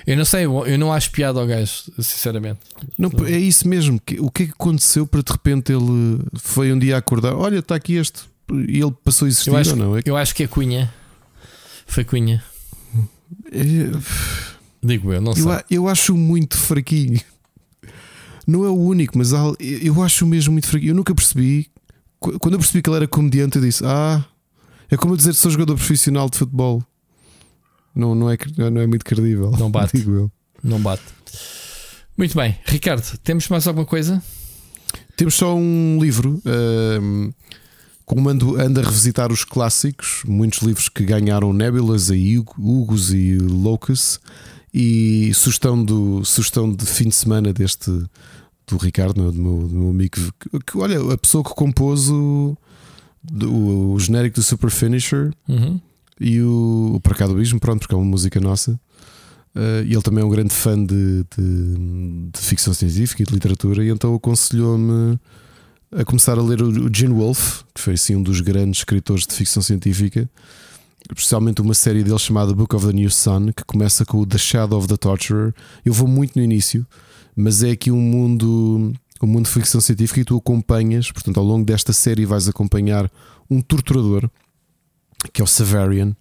Eu 0.05 0.17
não 0.17 0.25
sei, 0.25 0.45
eu 0.45 0.77
não 0.77 0.91
acho 0.91 1.11
piada 1.11 1.39
ao 1.39 1.47
gajo, 1.47 1.71
sinceramente. 1.99 2.59
Não, 2.97 3.09
é 3.25 3.37
isso 3.37 3.67
mesmo. 3.67 3.99
O 4.19 4.31
que 4.31 4.43
é 4.43 4.45
que 4.47 4.51
aconteceu 4.51 5.05
para 5.07 5.21
de 5.21 5.31
repente 5.31 5.71
ele 5.71 6.19
foi 6.35 6.71
um 6.73 6.79
dia 6.79 6.97
acordar? 6.97 7.35
Olha, 7.35 7.59
está 7.59 7.75
aqui 7.75 7.93
este. 7.95 8.21
E 8.67 8.79
ele 8.81 8.93
passou 9.03 9.25
a 9.25 9.29
existir 9.29 9.49
Eu 9.49 9.57
acho, 9.57 9.69
ou 9.71 9.75
não? 9.75 9.97
É, 9.97 10.01
que- 10.01 10.09
eu 10.09 10.17
acho 10.17 10.35
que 10.35 10.43
é 10.43 10.47
Cunha. 10.47 10.93
Foi 11.87 12.03
Cunha. 12.03 12.43
é- 13.51 13.91
Digo 14.85 15.13
eu, 15.13 15.21
não 15.21 15.33
sei. 15.33 15.43
eu, 15.43 15.61
eu 15.69 15.87
acho 15.87 16.15
muito 16.17 16.57
fraquinho. 16.57 17.19
Não 18.45 18.65
é 18.65 18.69
o 18.69 18.75
único, 18.77 19.17
mas 19.17 19.31
eu 19.59 20.03
acho 20.03 20.27
mesmo 20.27 20.51
muito 20.51 20.67
fraquinho. 20.67 20.91
Eu 20.91 20.95
nunca 20.95 21.15
percebi. 21.15 21.67
Qu- 22.19 22.37
Quando 22.39 22.55
eu 22.55 22.59
percebi 22.59 22.81
que 22.81 22.89
ele 22.89 22.97
era 22.97 23.07
comediante, 23.07 23.57
eu 23.57 23.61
disse: 23.61 23.83
Ah, 23.85 24.23
é 24.91 24.97
como 24.97 25.13
eu 25.13 25.17
dizer 25.17 25.29
que 25.31 25.37
sou 25.37 25.49
jogador 25.49 25.75
profissional 25.75 26.29
de 26.29 26.37
futebol. 26.37 26.83
Não, 27.95 28.13
não, 28.15 28.29
é, 28.29 28.37
não 28.71 28.81
é 28.81 28.87
muito 28.87 29.05
credível. 29.05 29.51
Não 29.51 29.69
bate. 29.69 29.95
Digo 29.97 30.11
eu. 30.11 30.31
Não 30.63 30.79
bate. 30.79 31.03
Muito 32.17 32.35
bem, 32.35 32.57
Ricardo, 32.65 33.17
temos 33.23 33.47
mais 33.49 33.67
alguma 33.67 33.85
coisa? 33.85 34.21
Temos 35.17 35.33
só 35.35 35.55
um 35.55 35.97
livro. 36.01 36.41
ahm, 36.45 37.31
como 38.05 38.27
ando, 38.29 38.59
ando 38.59 38.79
a 38.79 38.83
revisitar 38.83 39.31
os 39.31 39.43
clássicos, 39.45 40.23
muitos 40.27 40.59
livros 40.61 40.89
que 40.89 41.03
ganharam 41.05 41.53
Nebulas, 41.53 42.09
e 42.09 42.37
Hugo- 42.37 42.55
Hugos 42.59 43.13
e 43.13 43.37
Locus, 43.37 44.19
e 44.73 45.31
sugestão, 45.33 45.83
do, 45.83 46.23
sugestão 46.25 46.71
de 46.71 46.85
fim 46.85 47.07
de 47.09 47.15
semana 47.15 47.53
deste 47.53 47.89
do 48.67 48.77
Ricardo, 48.77 49.21
é? 49.27 49.31
do, 49.31 49.41
meu, 49.41 49.67
do 49.67 49.75
meu 49.75 49.89
amigo, 49.89 50.15
que, 50.39 50.59
que, 50.65 50.77
olha, 50.77 50.99
a 51.13 51.17
pessoa 51.17 51.43
que 51.43 51.51
compôs 51.55 52.09
o, 52.09 52.57
do- 53.23 53.91
o 53.93 53.99
genérico 53.99 54.35
do 54.35 54.43
Super 54.43 54.69
Finisher 54.69 55.31
Uhum. 55.47 55.79
E 56.19 56.41
o, 56.41 56.93
o 56.95 56.99
Para 56.99 57.27
do 57.27 57.33
Abismo, 57.33 57.59
pronto, 57.59 57.79
porque 57.79 57.93
é 57.93 57.97
uma 57.97 58.05
música 58.05 58.39
nossa. 58.39 58.79
Uh, 59.55 59.85
e 59.85 59.93
ele 59.93 60.01
também 60.01 60.23
é 60.23 60.25
um 60.25 60.29
grande 60.29 60.53
fã 60.53 60.75
de, 60.83 61.23
de- 61.37 62.29
de 62.33 62.39
ficção 62.39 62.73
científica 62.73 63.21
e 63.21 63.25
de 63.25 63.31
literatura, 63.33 63.83
e 63.83 63.89
então 63.89 64.15
aconselhou-me 64.15 65.19
a 65.95 66.03
começar 66.03 66.39
a 66.39 66.41
ler 66.41 66.59
o, 66.61 66.69
o 66.87 66.89
Gene 66.91 67.13
Wolfe, 67.13 67.63
que 67.73 67.79
foi 67.79 67.93
assim 67.93 68.15
um 68.15 68.23
dos 68.23 68.41
grandes 68.41 68.79
escritores 68.79 69.27
de 69.27 69.33
ficção 69.35 69.61
científica, 69.61 70.27
especialmente 71.07 71.61
uma 71.61 71.75
série 71.75 72.03
dele 72.03 72.17
chamada 72.17 72.51
Book 72.53 72.75
of 72.75 72.87
the 72.87 72.93
New 72.93 73.11
Sun, 73.11 73.51
que 73.55 73.63
começa 73.63 74.03
com 74.05 74.17
o 74.19 74.25
The 74.25 74.39
Shadow 74.39 74.79
of 74.79 74.87
the 74.87 74.97
Torturer. 74.97 75.53
Eu 75.85 75.93
vou 75.93 76.07
muito 76.07 76.35
no 76.35 76.43
início, 76.43 76.83
mas 77.35 77.61
é 77.61 77.71
aqui 77.71 77.91
um 77.91 78.01
mundo, 78.01 78.91
um 79.21 79.27
mundo 79.27 79.45
de 79.45 79.51
ficção 79.51 79.79
científica 79.79 80.19
e 80.21 80.23
tu 80.25 80.35
acompanhas, 80.35 81.11
portanto, 81.11 81.39
ao 81.39 81.45
longo 81.45 81.63
desta 81.63 81.93
série 81.93 82.25
vais 82.25 82.47
acompanhar 82.47 83.11
um 83.49 83.61
torturador 83.61 84.27
que 85.31 85.41
é 85.41 85.43
o 85.43 85.47
Severian, 85.47 86.15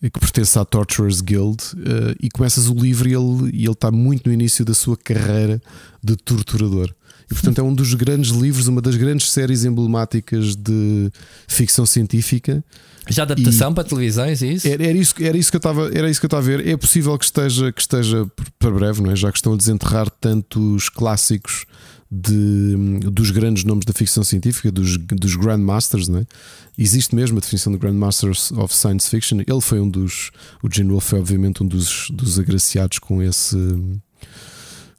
que 0.00 0.20
pertence 0.20 0.58
à 0.58 0.64
Torturers 0.64 1.20
Guild, 1.20 1.58
eh, 1.76 2.14
e 2.20 2.30
começas 2.30 2.68
o 2.68 2.74
livro 2.74 3.08
e 3.08 3.14
ele, 3.14 3.50
e 3.52 3.64
ele 3.64 3.72
está 3.72 3.90
muito 3.90 4.28
no 4.28 4.32
início 4.32 4.64
da 4.64 4.74
sua 4.74 4.96
carreira 4.96 5.60
de 6.02 6.16
torturador. 6.16 6.94
E 7.30 7.34
portanto 7.34 7.58
é 7.58 7.62
um 7.62 7.74
dos 7.74 7.92
grandes 7.94 8.30
livros, 8.30 8.68
uma 8.68 8.80
das 8.80 8.96
grandes 8.96 9.30
séries 9.30 9.64
emblemáticas 9.64 10.56
de 10.56 11.10
ficção 11.46 11.84
científica. 11.84 12.64
Já 13.10 13.22
adaptação 13.22 13.74
para 13.74 13.84
televisões, 13.84 14.42
é 14.42 14.46
isso? 14.46 14.68
Era, 14.68 14.84
era 14.84 14.96
isso, 14.96 15.14
era 15.20 15.36
isso 15.36 15.50
que 15.50 15.56
eu 15.56 15.58
estava, 15.58 15.90
era 15.92 16.10
isso 16.10 16.20
que 16.20 16.26
eu 16.26 16.28
estava 16.28 16.42
a 16.42 16.46
ver. 16.46 16.66
É 16.66 16.76
possível 16.76 17.16
que 17.18 17.24
esteja, 17.24 17.72
que 17.72 17.80
esteja 17.80 18.26
para 18.58 18.70
breve, 18.70 19.02
não 19.02 19.10
é? 19.10 19.16
Já 19.16 19.30
que 19.30 19.38
estão 19.38 19.52
a 19.52 19.56
desenterrar 19.56 20.08
tantos 20.10 20.88
clássicos 20.88 21.66
de, 22.10 22.74
dos 23.10 23.30
grandes 23.30 23.64
nomes 23.64 23.84
da 23.84 23.92
ficção 23.92 24.24
científica, 24.24 24.72
dos, 24.72 24.96
dos 24.96 25.36
Grandmasters, 25.36 26.08
não 26.08 26.20
é? 26.20 26.26
Existe 26.76 27.14
mesmo 27.14 27.38
a 27.38 27.40
definição 27.40 27.72
de 27.72 27.78
Grandmasters 27.78 28.50
of 28.52 28.74
Science 28.74 29.10
Fiction. 29.10 29.40
Ele 29.40 29.60
foi 29.60 29.80
um 29.80 29.88
dos. 29.88 30.30
O 30.62 30.68
Gene 30.72 30.90
Wolfe 30.90 31.08
foi, 31.10 31.18
obviamente, 31.20 31.62
um 31.62 31.66
dos, 31.66 32.08
dos 32.10 32.38
agraciados 32.38 32.98
com 32.98 33.22
esse. 33.22 33.56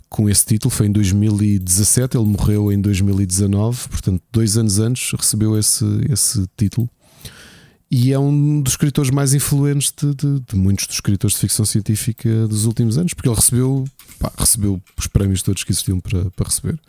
Com 0.10 0.28
esse 0.28 0.44
título 0.46 0.72
foi 0.72 0.88
em 0.88 0.92
2017, 0.92 2.18
ele 2.18 2.26
morreu 2.26 2.72
em 2.72 2.82
2019, 2.82 3.90
portanto, 3.90 4.22
dois 4.32 4.58
anos 4.58 4.80
antes 4.80 5.12
recebeu 5.12 5.58
esse, 5.58 5.86
esse 6.10 6.46
título 6.58 6.90
e 7.92 8.12
é 8.12 8.18
um 8.20 8.62
dos 8.62 8.74
escritores 8.74 9.12
mais 9.12 9.34
influentes 9.36 9.92
de, 9.96 10.14
de- 10.16 10.40
de 10.48 10.56
muitos 10.56 10.86
dos 10.88 10.96
escritores 10.96 11.36
de 11.36 11.42
ficção 11.42 11.64
científica 11.66 12.48
dos 12.48 12.66
últimos 12.66 12.98
anos, 12.98 13.14
porque 13.14 13.30
ele 13.30 13.36
recebeu, 13.36 13.86
pá, 14.19 14.31
recebeu 14.38 14.81
os 14.98 15.07
prémios 15.07 15.41
todos 15.41 15.64
que 15.64 15.72
existiam 15.72 15.99
para, 15.99 16.30
para 16.31 16.48
receber. 16.48 16.80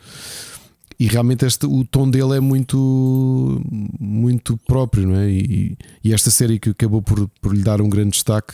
E 0.99 1.07
realmente 1.07 1.45
este, 1.45 1.65
o 1.65 1.83
tom 1.83 2.07
dele 2.07 2.37
é 2.37 2.39
muito, 2.39 3.59
muito 3.99 4.55
próprio, 4.67 5.07
não 5.07 5.15
é? 5.15 5.29
E, 5.31 5.75
e 6.03 6.13
esta 6.13 6.29
série 6.29 6.59
que 6.59 6.69
acabou 6.69 7.01
por, 7.01 7.27
por 7.41 7.55
lhe 7.55 7.63
dar 7.63 7.81
um 7.81 7.89
grande 7.89 8.11
destaque 8.11 8.53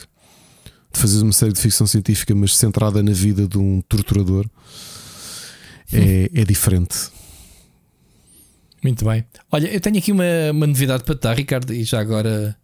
de 0.90 0.98
fazer 0.98 1.22
uma 1.22 1.32
série 1.32 1.52
de 1.52 1.60
ficção 1.60 1.86
científica, 1.86 2.34
mas 2.34 2.56
centrada 2.56 3.02
na 3.02 3.12
vida 3.12 3.46
de 3.46 3.58
um 3.58 3.82
torturador, 3.82 4.46
é, 5.92 6.30
é 6.32 6.44
diferente. 6.44 7.10
Muito 8.82 9.04
bem. 9.04 9.24
Olha, 9.50 9.68
eu 9.68 9.80
tenho 9.80 9.98
aqui 9.98 10.12
uma, 10.12 10.24
uma 10.50 10.66
novidade 10.66 11.04
para 11.04 11.14
te 11.14 11.20
dar, 11.20 11.36
Ricardo, 11.36 11.74
e 11.74 11.84
já 11.84 12.00
agora. 12.00 12.56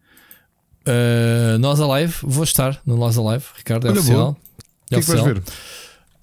Uh, 0.86 1.58
nós 1.58 1.80
Alive, 1.80 2.14
vou 2.22 2.44
estar 2.44 2.80
no 2.84 2.96
Nós 2.96 3.16
Alive, 3.16 3.44
Ricardo, 3.56 3.86
é 3.86 3.90
Olha, 3.90 4.00
oficial. 4.00 4.30
O 4.30 4.88
que 4.88 4.94
é 4.94 5.00
que 5.00 5.06
vais 5.06 5.20
oficial. 5.20 5.34
ver? 5.34 5.52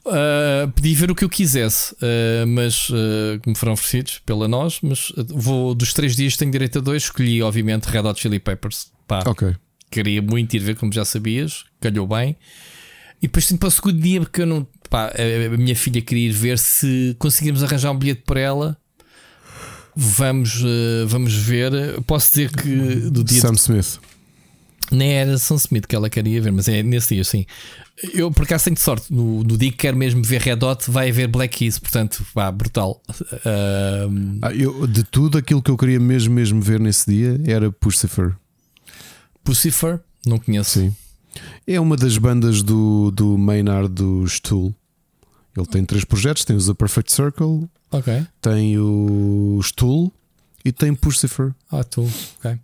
Uh, 0.03 0.71
pedi 0.71 0.95
ver 0.95 1.11
o 1.11 1.15
que 1.15 1.23
eu 1.23 1.29
quisesse, 1.29 1.93
uh, 1.93 2.47
mas 2.47 2.89
uh, 2.89 3.39
que 3.41 3.49
me 3.49 3.55
foram 3.55 3.73
oferecidos 3.73 4.19
pela 4.25 4.47
nós. 4.47 4.79
Mas 4.81 5.11
uh, 5.11 5.25
vou 5.29 5.75
dos 5.75 5.93
três 5.93 6.15
dias 6.15 6.35
tenho 6.35 6.51
direito 6.51 6.79
a 6.79 6.81
dois. 6.81 7.03
Escolhi, 7.03 7.41
obviamente, 7.43 7.85
Red 7.85 7.99
Hot 8.01 8.19
Chili 8.19 8.39
Peppers. 8.39 8.91
Pá, 9.07 9.23
Ok. 9.27 9.55
queria 9.91 10.21
muito 10.21 10.55
ir 10.55 10.59
ver, 10.59 10.75
como 10.75 10.91
já 10.91 11.05
sabias, 11.05 11.65
calhou 11.79 12.07
bem. 12.07 12.35
E 13.21 13.27
depois 13.27 13.45
tenho 13.47 13.59
para 13.59 13.67
o 13.67 13.71
segundo 13.71 13.99
dia, 14.01 14.19
porque 14.21 14.41
eu 14.41 14.47
não. 14.47 14.67
Pá, 14.89 15.11
a 15.53 15.57
minha 15.57 15.75
filha 15.75 16.01
queria 16.01 16.29
ir 16.29 16.33
ver 16.33 16.57
se 16.57 17.15
conseguimos 17.19 17.63
arranjar 17.63 17.91
um 17.91 17.97
bilhete 17.97 18.23
para 18.25 18.39
ela. 18.39 18.77
Vamos, 19.95 20.63
vamos 21.07 21.33
ver. 21.35 21.71
Posso 22.07 22.29
dizer 22.31 22.49
que 22.51 22.69
do 23.11 23.23
dia 23.23 23.41
Sam 23.41 23.53
Smith. 23.53 23.99
nem 24.91 25.11
era 25.13 25.37
Sam 25.37 25.55
Smith 25.57 25.85
que 25.85 25.95
ela 25.95 26.09
queria 26.09 26.41
ver, 26.41 26.51
mas 26.51 26.67
é 26.67 26.81
nesse 26.81 27.13
dia, 27.13 27.23
sim. 27.23 27.45
Eu 28.13 28.31
por 28.31 28.43
acaso 28.43 28.65
tenho 28.65 28.77
sorte. 28.79 29.13
No, 29.13 29.43
no 29.43 29.57
dia 29.57 29.71
que 29.71 29.77
quero 29.77 29.95
mesmo 29.97 30.23
ver 30.23 30.41
Red 30.41 30.63
Hot, 30.63 30.89
vai 30.89 31.09
haver 31.09 31.27
Black 31.27 31.57
Keys, 31.57 31.77
portanto, 31.79 32.25
vá, 32.33 32.51
brutal. 32.51 33.01
Ahm, 33.45 34.39
Ah, 34.41 34.53
eu, 34.53 34.87
de 34.87 35.03
tudo 35.03 35.37
aquilo 35.37 35.61
que 35.61 35.69
eu 35.69 35.77
queria 35.77 35.99
mesmo, 35.99 36.33
mesmo 36.33 36.61
ver 36.61 36.79
nesse 36.79 37.09
dia 37.11 37.39
era 37.45 37.71
Pucifer. 37.71 38.35
Pucifer, 39.43 39.99
não 40.25 40.37
conheço. 40.39 40.79
Sim. 40.79 40.95
É 41.65 41.79
uma 41.79 41.95
das 41.95 42.17
bandas 42.17 42.61
do, 42.61 43.11
do 43.11 43.37
Maynard 43.37 43.87
do 43.89 44.25
Stool. 44.27 44.73
Ele 45.55 45.65
tem 45.65 45.83
três 45.85 46.03
projetos: 46.03 46.43
tem 46.45 46.55
o 46.55 46.65
The 46.65 46.73
Perfect 46.73 47.11
Circle, 47.11 47.69
Ok. 47.91 48.25
tem 48.41 48.77
o 48.77 49.59
Stool 49.63 50.11
e 50.63 50.71
tem 50.71 50.93
Pucifer. 50.93 51.53
Ah, 51.71 51.83
tu, 51.83 52.09
ok. 52.39 52.57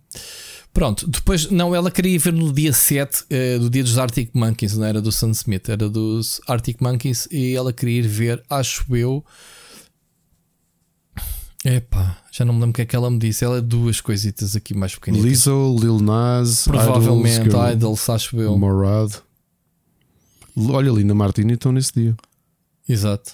Pronto, 0.72 1.08
depois, 1.08 1.50
não, 1.50 1.74
ela 1.74 1.90
queria 1.90 2.18
ver 2.18 2.32
no 2.32 2.52
dia 2.52 2.72
7 2.72 3.24
eh, 3.30 3.58
do 3.58 3.68
dia 3.68 3.82
dos 3.82 3.98
Arctic 3.98 4.30
Monkeys, 4.32 4.76
não 4.76 4.86
era 4.86 5.00
do 5.00 5.10
Sam 5.10 5.30
Smith, 5.30 5.68
era 5.68 5.88
dos 5.88 6.40
Arctic 6.46 6.80
Monkeys 6.80 7.26
e 7.32 7.54
ela 7.54 7.72
queria 7.72 7.98
ir 8.00 8.06
ver, 8.06 8.44
acho 8.48 8.84
eu. 8.94 9.24
Epá, 11.64 12.18
já 12.30 12.44
não 12.44 12.54
me 12.54 12.60
lembro 12.60 12.70
o 12.70 12.74
que 12.74 12.82
é 12.82 12.86
que 12.86 12.94
ela 12.94 13.10
me 13.10 13.18
disse. 13.18 13.44
Ela 13.44 13.58
é 13.58 13.60
duas 13.60 14.00
coisitas 14.00 14.54
aqui 14.54 14.72
mais 14.74 14.94
pequenitas. 14.94 15.26
Lizzo, 15.26 15.76
Lil 15.80 15.98
Nas, 15.98 16.64
Provavelmente, 16.64 17.48
Idols, 17.48 17.72
Idols, 17.72 18.10
acho 18.10 18.40
eu. 18.40 18.56
Morad. 18.56 19.12
Olha, 20.56 20.90
Linda 20.90 21.14
Martini 21.14 21.54
estão 21.54 21.72
nesse 21.72 21.92
dia. 21.92 22.16
Exato. 22.88 23.32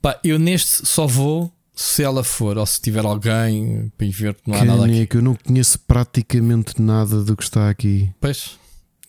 Pá, 0.00 0.18
eu 0.22 0.38
neste 0.38 0.86
só 0.86 1.06
vou 1.06 1.52
se 1.74 2.02
ela 2.02 2.22
for, 2.22 2.58
ou 2.58 2.66
se 2.66 2.80
tiver 2.80 3.04
alguém 3.04 3.90
para 3.96 4.06
ver, 4.10 4.36
não 4.46 4.54
há 4.56 4.64
nada 4.64 4.84
aqui. 4.84 4.92
Caneco, 4.92 5.16
eu 5.16 5.22
não 5.22 5.34
conheço 5.34 5.78
praticamente 5.80 6.80
nada 6.80 7.22
do 7.22 7.36
que 7.36 7.42
está 7.42 7.70
aqui. 7.70 8.10
Pois, 8.20 8.58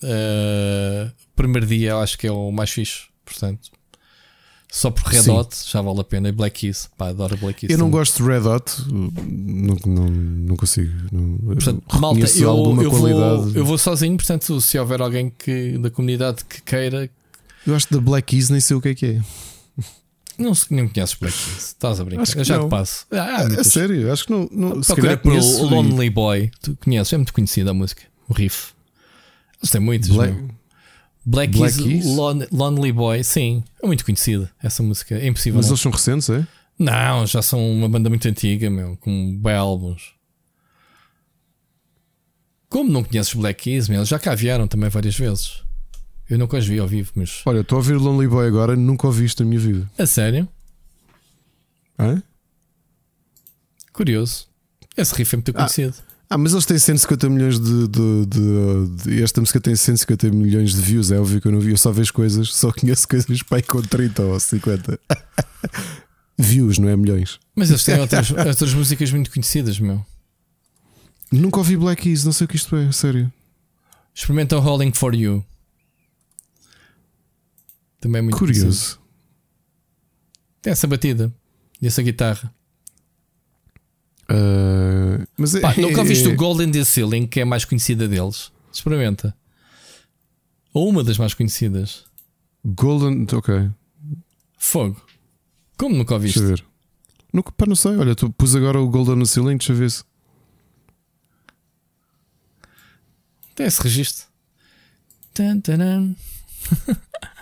eh, 0.01 1.11
primeiro 1.35 1.65
dia 1.67 1.91
eu 1.91 1.99
acho 1.99 2.17
que 2.17 2.27
é 2.27 2.31
o 2.31 2.51
mais 2.51 2.69
fixe, 2.69 3.03
portanto, 3.25 3.69
só 4.71 4.89
por 4.89 5.03
Red 5.03 5.21
Sim. 5.23 5.31
Hot 5.31 5.55
já 5.67 5.81
vale 5.81 5.99
a 5.99 6.03
pena. 6.03 6.29
E 6.29 6.31
Black 6.31 6.61
Keys, 6.61 6.89
pá, 6.97 7.09
adoro 7.09 7.37
Black 7.37 7.59
Keys. 7.59 7.71
Eu 7.71 7.77
não 7.77 7.85
também. 7.85 7.99
gosto 7.99 8.23
de 8.23 8.29
Red 8.29 8.47
Hot, 8.47 8.71
não, 8.89 9.77
não, 9.85 10.05
não 10.09 10.55
consigo. 10.55 10.91
Não, 11.11 11.37
Portanto, 11.53 11.83
malta, 11.99 12.19
eu, 12.37 12.81
eu, 12.81 12.89
qualidade. 12.89 13.41
vou, 13.41 13.51
eu 13.53 13.65
vou 13.65 13.77
sozinho, 13.77 14.15
portanto, 14.17 14.59
se 14.59 14.79
houver 14.79 15.01
alguém 15.01 15.29
que, 15.37 15.77
da 15.77 15.91
comunidade 15.91 16.43
que 16.45 16.61
queira, 16.63 17.07
Eu 17.67 17.75
acho 17.75 17.87
que 17.87 17.93
da 17.93 18.01
Black 18.01 18.27
Keys 18.31 18.49
nem 18.49 18.59
sei 18.59 18.75
o 18.75 18.81
que 18.81 18.89
é 18.89 18.95
que 18.95 19.05
é. 19.05 19.21
Não, 20.37 20.51
não 20.71 20.87
conheces 20.89 21.15
Black 21.15 21.37
Keys, 21.37 21.57
estás 21.67 21.99
a 21.99 22.03
brincar, 22.05 22.21
Acho 22.23 22.33
que 22.33 22.39
eu 22.39 22.43
já 22.43 22.57
não. 22.57 22.67
te 22.67 22.69
passo. 22.69 23.05
Ah, 23.11 23.41
É 23.43 23.47
muitas- 23.47 23.67
sério, 23.67 24.11
acho 24.11 24.25
que 24.25 24.31
não. 24.31 24.49
não 24.51 24.83
se 24.83 24.93
Procura 24.93 25.17
pelo 25.17 25.35
conheço. 25.35 25.65
e- 25.65 25.69
Lonely 25.69 26.09
Boy, 26.09 26.51
tu 26.61 26.77
conheces, 26.83 27.13
é 27.13 27.17
muito 27.17 27.33
conhecida 27.33 27.71
a 27.71 27.73
música, 27.73 28.03
o 28.27 28.33
riff. 28.33 28.73
Eles 29.59 29.71
têm 29.71 29.81
muitos, 29.81 30.09
Black, 30.09 30.33
meu. 30.33 30.49
Black, 31.25 31.57
Black 31.57 31.77
Keys, 31.77 31.87
Keys? 32.03 32.05
Lon- 32.15 32.47
Lonely 32.51 32.91
Boy, 32.91 33.23
sim, 33.23 33.63
é 33.81 33.87
muito 33.87 34.03
conhecida 34.03 34.51
essa 34.61 34.83
música, 34.83 35.15
é 35.15 35.27
impossível. 35.27 35.57
mas 35.57 35.67
não. 35.67 35.71
eles 35.73 35.81
são 35.81 35.91
recentes, 35.91 36.29
é? 36.29 36.45
Não, 36.77 37.25
já 37.25 37.41
são 37.41 37.59
uma 37.71 37.87
banda 37.87 38.09
muito 38.09 38.27
antiga, 38.27 38.69
meu, 38.69 38.97
com 38.97 39.37
bem 39.39 39.53
álbuns. 39.53 40.13
Como 42.69 42.91
não 42.91 43.03
conheces 43.03 43.33
Black 43.33 43.63
Keys, 43.63 43.87
meu, 43.87 43.99
eles 43.99 44.09
já 44.09 44.17
cá 44.19 44.33
vieram 44.35 44.67
também 44.67 44.89
várias 44.89 45.15
vezes. 45.15 45.62
Eu 46.29 46.37
nunca 46.37 46.57
os 46.57 46.65
vi 46.65 46.79
ao 46.79 46.87
vivo, 46.87 47.11
mas. 47.15 47.41
Olha, 47.45 47.59
estou 47.59 47.75
a 47.75 47.79
ouvir 47.79 47.93
Lonely 47.95 48.27
Boy 48.27 48.47
agora, 48.47 48.75
nunca 48.75 49.07
ouvi 49.07 49.25
isto 49.25 49.43
na 49.43 49.49
minha 49.49 49.59
vida. 49.61 49.89
A 49.97 50.05
sério? 50.05 50.47
Hã? 51.99 52.21
Curioso. 53.91 54.47
Esse 54.97 55.13
riff 55.15 55.35
é 55.35 55.37
muito 55.37 55.53
conhecido. 55.53 55.93
Ah, 56.29 56.37
mas 56.37 56.53
eles 56.53 56.65
têm 56.65 56.79
150 56.79 57.29
milhões 57.29 57.59
de, 57.59 57.87
de, 57.87 58.25
de, 58.25 59.03
de- 59.03 59.23
Esta 59.23 59.39
música 59.39 59.59
tem 59.61 59.75
150 59.75 60.29
milhões 60.31 60.73
de 60.73 60.81
views. 60.81 61.11
É 61.11 61.19
óbvio 61.19 61.39
que 61.39 61.47
eu 61.47 61.51
não 61.51 61.59
vi. 61.59 61.71
Eu 61.71 61.77
só 61.77 61.91
vejo 61.91 62.11
coisas, 62.13 62.53
só 62.53 62.71
conheço 62.71 63.07
coisas 63.07 63.43
pai 63.43 63.61
com 63.61 63.81
30 63.81 64.21
ou 64.23 64.39
50 64.39 64.99
views, 66.37 66.79
não 66.79 66.89
é 66.89 66.95
milhões. 66.95 67.39
Mas 67.55 67.69
eles 67.69 67.83
têm 67.83 67.99
outras, 67.99 68.31
outras 68.31 68.73
músicas 68.73 69.11
muito 69.11 69.29
conhecidas, 69.29 69.79
meu. 69.79 70.03
Nunca 71.31 71.57
ouvi 71.59 71.75
Black 71.77 72.01
Keys, 72.03 72.23
não 72.23 72.31
sei 72.31 72.45
o 72.45 72.47
que 72.47 72.55
isto 72.55 72.75
é, 72.75 72.91
sério. 72.91 73.31
Experimenta 74.13 74.57
o 74.57 74.59
Rolling 74.59 74.93
for 74.93 75.13
You. 75.13 75.45
Também 78.03 78.19
é 78.19 78.21
muito 78.21 78.37
conhecido. 78.37 78.65
Curioso. 78.65 78.99
Tem 80.61 80.71
essa 80.73 80.85
batida 80.85 81.33
e 81.81 81.87
essa 81.87 82.01
guitarra. 82.03 82.53
Ah, 84.27 85.25
mas 85.37 85.55
é, 85.55 85.61
Pá, 85.61 85.73
nunca 85.77 85.99
ouviste 86.03 86.27
é- 86.27 86.33
o 86.33 86.35
Golden 86.35 86.69
the 86.69 86.83
Ceiling, 86.83 87.25
que 87.25 87.39
é 87.39 87.43
a 87.43 87.45
mais 87.45 87.63
conhecida 87.63 88.05
deles? 88.05 88.51
Experimenta. 88.73 89.33
Ou 90.73 90.89
uma 90.89 91.01
das 91.01 91.17
mais 91.17 91.33
conhecidas. 91.33 92.03
Golden. 92.65 93.25
Ok, 93.31 93.71
Fogo. 94.57 95.01
Como 95.77 95.95
nunca 95.95 96.13
ouviste? 96.15 96.39
deixa 96.39 96.53
eu 96.53 96.57
ver. 96.57 96.65
Nunca, 97.31 97.53
pá, 97.53 97.65
não 97.65 97.75
sei. 97.75 97.95
Olha, 97.95 98.15
tu 98.15 98.29
pus 98.31 98.53
agora 98.53 98.81
o 98.81 98.89
Golden 98.89 99.15
no 99.15 99.25
Ceiling, 99.25 99.55
deixa 99.55 99.71
eu 99.71 99.77
ver 99.77 99.89
se. 99.91 100.03
Tem 103.55 103.65
esse 103.65 103.81
registro. 103.81 104.25
Tan, 105.33 105.61
taran. 105.61 106.15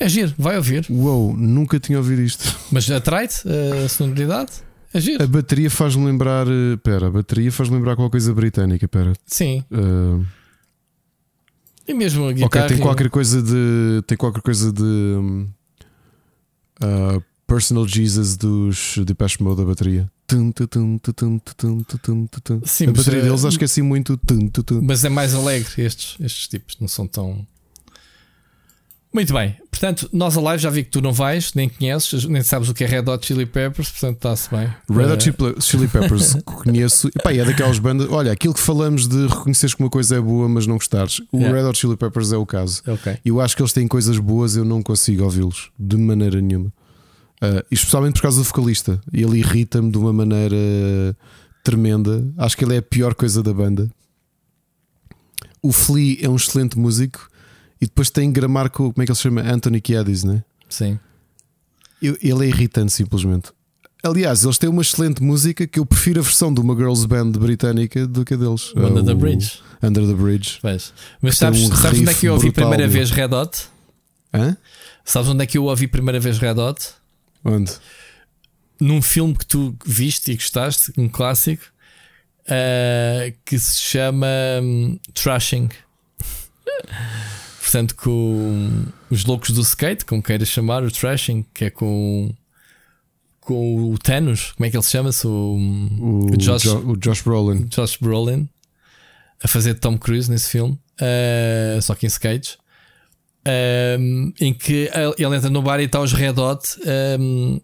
É 0.00 0.08
giro, 0.08 0.34
vai 0.38 0.56
ouvir. 0.56 0.86
Uou, 0.88 1.36
nunca 1.36 1.78
tinha 1.78 1.98
ouvido 1.98 2.22
isto. 2.22 2.58
Mas 2.72 2.90
atrai-te 2.90 3.42
a 3.46 3.86
sonoridade? 3.86 4.50
É 4.94 4.98
giro. 4.98 5.22
A 5.22 5.26
bateria 5.26 5.70
faz-me 5.70 6.06
lembrar. 6.06 6.46
Eh, 6.48 6.76
pera, 6.82 7.08
a 7.08 7.10
bateria 7.10 7.52
faz-me 7.52 7.76
lembrar 7.76 7.96
qualquer 7.96 8.12
coisa 8.12 8.32
britânica, 8.32 8.88
pera. 8.88 9.12
Sim. 9.26 9.62
Uh... 9.70 10.24
E 11.86 11.92
mesmo 11.92 12.26
a 12.26 12.32
guitarra. 12.32 12.64
Ok, 12.64 12.76
tem 12.76 12.78
qualquer 12.78 13.10
coisa 13.10 13.42
de. 13.42 14.02
Tem 14.06 14.16
qualquer 14.16 14.40
coisa 14.40 14.72
de. 14.72 14.82
Uh, 16.82 17.22
Personal 17.46 17.86
Jesus 17.86 18.36
dos 18.36 18.98
Depeche 19.04 19.42
Mode 19.42 19.56
da 19.56 19.64
bateria. 19.66 20.10
Sim, 22.64 22.86
a 22.86 22.92
bateria 22.92 23.18
é- 23.18 23.22
deles 23.24 23.44
acho 23.44 23.58
que 23.58 23.64
é 23.64 23.66
assim 23.66 23.82
muito. 23.82 24.18
Mas 24.80 25.04
é 25.04 25.08
mais 25.08 25.34
alegre 25.34 25.68
estes, 25.82 26.16
estes 26.20 26.46
tipos, 26.46 26.76
não 26.80 26.86
são 26.86 27.08
tão. 27.08 27.44
Muito 29.12 29.32
bem, 29.34 29.56
portanto, 29.72 30.08
nós 30.12 30.36
a 30.36 30.40
live 30.40 30.62
já 30.62 30.70
vi 30.70 30.84
que 30.84 30.90
tu 30.90 31.00
não 31.00 31.12
vais, 31.12 31.52
nem 31.54 31.68
conheces, 31.68 32.24
nem 32.26 32.44
sabes 32.44 32.68
o 32.68 32.74
que 32.74 32.84
é 32.84 32.86
Red 32.86 33.10
Hot 33.10 33.26
Chili 33.26 33.44
Peppers, 33.44 33.90
portanto 33.90 34.16
está-se 34.16 34.48
bem. 34.50 34.68
Red 34.88 35.02
Eh, 35.08 35.12
Hot 35.12 35.24
Chili- 35.24 35.54
Chili 35.60 35.88
Peppers 35.88 36.34
conheço. 36.46 37.08
E 37.08 37.20
pá, 37.20 37.32
é 37.34 37.44
daquelas 37.44 37.80
bandas. 37.80 38.08
Olha, 38.08 38.30
aquilo 38.30 38.54
que 38.54 38.60
falamos 38.60 39.08
de 39.08 39.26
reconheceres 39.26 39.74
que 39.74 39.82
uma 39.82 39.90
coisa 39.90 40.14
é 40.16 40.20
boa, 40.20 40.48
mas 40.48 40.64
não 40.68 40.76
gostares. 40.76 41.20
O 41.32 41.38
Yeah. 41.38 41.58
Red 41.60 41.66
Hot 41.68 41.78
Chili 41.78 41.96
Peppers 41.96 42.30
é 42.32 42.36
o 42.36 42.46
caso. 42.46 42.82
Ok. 42.86 43.18
Eu 43.24 43.40
acho 43.40 43.56
que 43.56 43.62
eles 43.62 43.72
têm 43.72 43.88
coisas 43.88 44.16
boas, 44.18 44.54
eu 44.54 44.64
não 44.64 44.80
consigo 44.80 45.24
ouvi-los 45.24 45.70
de 45.76 45.96
maneira 45.96 46.40
nenhuma. 46.40 46.72
Ah, 47.40 47.64
especialmente 47.68 48.14
por 48.14 48.22
causa 48.22 48.38
do 48.38 48.44
vocalista. 48.44 49.00
Ele 49.12 49.38
irrita-me 49.38 49.90
de 49.90 49.98
uma 49.98 50.12
maneira 50.12 50.56
tremenda. 51.64 52.24
Acho 52.38 52.56
que 52.56 52.64
ele 52.64 52.76
é 52.76 52.78
a 52.78 52.82
pior 52.82 53.14
coisa 53.14 53.42
da 53.42 53.52
banda. 53.52 53.90
O 55.60 55.72
Flea 55.72 56.18
é 56.22 56.28
um 56.28 56.36
excelente 56.36 56.78
músico 56.78 57.28
e 57.80 57.86
depois 57.86 58.10
tem 58.10 58.30
gramar 58.30 58.70
com 58.70 58.92
como 58.92 59.02
é 59.02 59.06
que 59.06 59.10
ele 59.12 59.16
se 59.16 59.22
chama? 59.22 59.40
Anthony 59.42 59.80
Kiedis, 59.80 60.24
né? 60.24 60.44
Sim. 60.68 60.98
Ele 62.02 62.44
é 62.44 62.48
irritante 62.48 62.92
simplesmente. 62.92 63.50
Aliás, 64.02 64.44
eles 64.44 64.56
têm 64.56 64.70
uma 64.70 64.80
excelente 64.80 65.22
música 65.22 65.66
que 65.66 65.78
eu 65.78 65.84
prefiro 65.84 66.20
a 66.20 66.22
versão 66.22 66.52
de 66.54 66.60
uma 66.60 66.74
girls 66.74 67.06
band 67.06 67.32
britânica 67.32 68.06
do 68.06 68.24
que 68.24 68.32
a 68.32 68.36
deles. 68.36 68.72
Under 68.74 69.02
Ah, 69.02 69.04
the 69.04 69.14
Bridge. 69.14 69.60
Under 69.82 70.06
the 70.06 70.14
Bridge. 70.14 70.58
Vês. 70.62 70.92
Mas 71.20 71.36
sabes, 71.36 71.60
um 71.60 71.76
sabes 71.76 72.00
onde 72.00 72.10
é 72.10 72.14
que 72.14 72.26
eu 72.26 72.32
ouvi 72.32 72.46
brutal, 72.46 72.64
primeira 72.70 72.84
meu. 72.90 72.92
vez 72.92 73.10
Red 73.10 73.34
Hot? 73.34 73.58
Hã? 74.32 74.56
Sabes 75.04 75.28
onde 75.28 75.42
é 75.44 75.46
que 75.46 75.58
eu 75.58 75.64
ouvi 75.64 75.84
a 75.84 75.88
primeira 75.88 76.18
vez 76.18 76.38
Red 76.38 76.58
Hot? 76.58 76.80
Onde? 77.44 77.72
Num 78.80 79.02
filme 79.02 79.34
que 79.36 79.44
tu 79.44 79.76
viste 79.84 80.32
e 80.32 80.34
gostaste, 80.34 80.92
um 80.96 81.06
clássico, 81.06 81.64
ah, 82.48 83.30
que 83.44 83.58
se 83.58 83.82
chama 83.82 84.26
hum, 84.62 84.98
Trashing. 85.12 85.68
Portanto, 87.70 87.94
com 87.94 88.84
os 89.08 89.24
loucos 89.24 89.50
do 89.50 89.60
skate, 89.60 90.04
como 90.04 90.20
queiras 90.20 90.48
chamar, 90.48 90.82
o 90.82 90.90
Trashing, 90.90 91.44
que 91.54 91.66
é 91.66 91.70
com, 91.70 92.34
com 93.40 93.92
o 93.92 93.96
Thanos, 93.96 94.50
como 94.52 94.66
é 94.66 94.70
que 94.70 94.76
ele 94.76 94.82
se 94.82 94.90
chama-se? 94.90 95.24
O, 95.24 95.30
O, 95.30 96.26
o 96.32 96.36
Josh, 96.36 96.62
Jo- 96.62 96.78
o 96.90 96.96
Josh 96.96 97.22
Brolin. 97.22 97.66
Josh 97.68 97.96
Brolin 98.00 98.48
a 99.42 99.46
fazer 99.46 99.74
Tom 99.74 99.96
Cruise 99.96 100.28
nesse 100.28 100.50
filme, 100.50 100.76
ah, 101.00 101.80
só 101.80 101.94
que 101.94 102.06
em 102.06 102.08
skates. 102.08 102.58
Um, 103.46 104.32
em 104.38 104.52
que 104.52 104.90
ele 105.16 105.36
entra 105.36 105.48
no 105.48 105.62
bar 105.62 105.80
e 105.80 105.84
está 105.84 105.98
os 106.00 106.12
Red 106.12 106.34
Hot 106.38 106.76
um, 107.18 107.58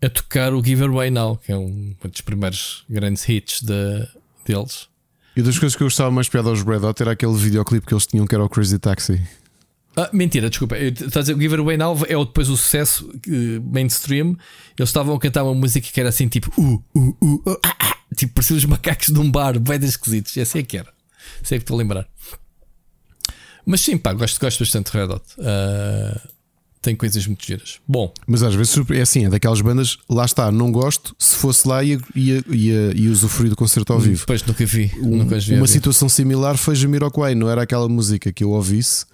a 0.00 0.08
tocar 0.08 0.54
o 0.54 0.64
Giveaway 0.64 1.10
Now, 1.10 1.36
que 1.36 1.52
é 1.52 1.56
um 1.56 1.94
dos 2.02 2.20
primeiros 2.22 2.84
grandes 2.88 3.28
hits 3.28 3.60
de- 3.60 4.08
deles. 4.46 4.88
E 5.36 5.42
das 5.42 5.58
coisas 5.58 5.76
que 5.76 5.82
eu 5.82 5.86
gostava 5.86 6.10
mais 6.10 6.28
piada 6.28 6.48
aos 6.48 6.62
Red 6.62 6.78
Hot 6.78 7.00
era 7.00 7.12
aquele 7.12 7.34
videoclipe 7.34 7.86
que 7.86 7.94
eles 7.94 8.06
tinham 8.06 8.26
que 8.26 8.34
era 8.34 8.44
o 8.44 8.48
Crazy 8.48 8.78
Taxi. 8.78 9.20
Ah, 9.96 10.08
mentira, 10.12 10.48
desculpa. 10.48 10.78
Estás 10.78 11.16
a 11.16 11.20
dizer, 11.20 11.34
o 11.34 11.40
Giveaway 11.40 11.76
Now 11.76 11.98
é 12.08 12.16
depois 12.16 12.48
o 12.48 12.56
sucesso 12.56 13.10
eh, 13.26 13.60
mainstream. 13.62 14.36
Eles 14.78 14.88
estavam 14.88 15.14
a 15.14 15.18
cantar 15.18 15.42
uma 15.42 15.54
música 15.54 15.86
que 15.86 16.00
era 16.00 16.08
assim 16.08 16.28
tipo 16.28 16.50
uh, 16.60 16.84
uh, 16.94 17.16
uh, 17.20 17.50
uh, 17.50 17.60
ah, 17.64 17.76
ah, 17.80 17.96
tipo 18.14 18.34
parecia 18.34 18.56
os 18.56 18.64
macacos 18.64 19.08
de 19.08 19.18
um 19.18 19.30
bar, 19.30 19.58
bem 19.58 19.78
esquisitos. 19.82 20.36
Assim 20.38 20.60
é 20.60 20.62
que 20.62 20.78
era. 20.78 20.92
Sei 21.42 21.58
que 21.58 21.64
estou 21.64 21.74
a 21.74 21.78
lembrar. 21.78 22.08
Mas 23.66 23.80
sim, 23.80 23.98
pá, 23.98 24.12
gosto, 24.12 24.40
gosto 24.40 24.60
bastante 24.60 24.90
de 24.90 24.98
Red 24.98 25.12
Hot. 25.12 25.24
Ah, 25.40 26.20
tem 26.82 26.96
coisas 26.96 27.26
muito 27.26 27.44
giras. 27.44 27.78
Bom, 27.86 28.12
Mas 28.26 28.42
às 28.42 28.54
vezes 28.54 28.74
é 28.90 29.00
assim, 29.02 29.26
é 29.26 29.28
daquelas 29.28 29.60
bandas, 29.60 29.98
lá 30.08 30.24
está, 30.24 30.50
não 30.50 30.72
gosto. 30.72 31.14
Se 31.18 31.36
fosse 31.36 31.68
lá, 31.68 31.84
ia, 31.84 31.98
ia, 32.14 32.42
ia, 32.48 32.92
ia 32.96 33.10
usufruir 33.10 33.50
do 33.50 33.56
concerto 33.56 33.92
ao 33.92 34.00
vivo. 34.00 34.20
depois 34.20 34.42
nunca 34.44 34.64
vi. 34.64 34.90
Um- 34.98 35.16
nunca 35.18 35.38
vi. 35.38 35.54
uma 35.54 35.66
situação 35.66 36.08
similar 36.08 36.56
foi 36.56 36.74
Jamiroquai, 36.74 37.34
não 37.34 37.48
era 37.50 37.62
aquela 37.62 37.88
música 37.88 38.32
que 38.32 38.42
eu 38.42 38.50
ouvisse 38.50 39.04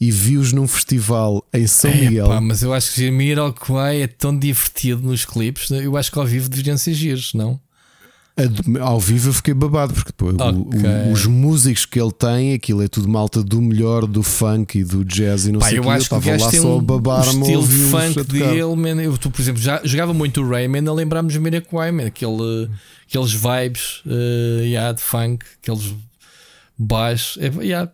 e 0.00 0.10
vi-os 0.10 0.52
num 0.52 0.66
festival 0.66 1.46
em 1.54 1.66
São 1.68 1.88
É, 1.90 1.94
Miguel. 1.94 2.26
pá, 2.26 2.40
mas 2.40 2.62
eu 2.62 2.74
acho 2.74 2.92
que 2.94 3.04
Jamiroquai 3.06 4.02
é 4.02 4.06
tão 4.08 4.36
divertido 4.36 5.02
nos 5.02 5.24
clipes. 5.24 5.70
Eu 5.70 5.96
acho 5.96 6.10
que 6.10 6.18
ao 6.18 6.26
vivo 6.26 6.48
deveriam 6.48 6.76
ser 6.76 6.94
giros, 6.94 7.32
não? 7.32 7.60
Ao 8.80 8.98
vivo 8.98 9.28
eu 9.28 9.32
fiquei 9.32 9.54
babado, 9.54 9.94
porque 9.94 10.10
pô, 10.12 10.26
o- 10.30 10.32
o- 10.32 11.12
os 11.12 11.24
músicos 11.24 11.86
que 11.86 12.00
ele 12.00 12.10
tem, 12.10 12.52
aquilo 12.54 12.82
é 12.82 12.88
tudo 12.88 13.08
malta 13.08 13.44
do 13.44 13.62
melhor 13.62 14.06
do 14.06 14.24
funk 14.24 14.76
e 14.80 14.82
do 14.84 15.04
jazz 15.04 15.46
e 15.46 15.52
não 15.52 15.60
Pá, 15.60 15.68
sei 15.68 15.78
o 15.78 15.78
eu 15.78 15.82
que. 15.84 15.88
acho 15.90 16.08
que 16.08 16.14
o 16.14 16.18
estava 16.18 16.42
lá 16.44 16.50
tem 16.50 16.60
só 16.60 16.66
a 16.68 16.74
um, 16.76 16.80
um 16.84 17.10
a 17.12 17.20
estilo 17.20 17.44
de 17.46 17.56
ouvi-los 17.56 17.90
funk 18.14 18.24
dele, 18.24 18.74
man. 18.76 19.00
Eu, 19.02 19.16
tu, 19.16 19.30
por 19.30 19.40
exemplo, 19.40 19.62
já 19.62 19.80
jogava 19.84 20.12
muito 20.12 20.42
o 20.42 20.48
Rayman 20.48 20.88
a 20.88 20.92
lembrar-me 20.92 21.28
de 21.28 21.34
Jamiroquai, 21.34 21.92
man. 21.92 22.06
Aquele, 22.06 22.68
aqueles 23.08 23.32
vibes 23.32 24.02
uh, 24.04 24.62
yeah, 24.64 24.92
de 24.92 25.00
funk, 25.00 25.44
aqueles 25.62 25.94
baixos. 26.76 27.40
É, 27.40 27.52
yeah. 27.64 27.88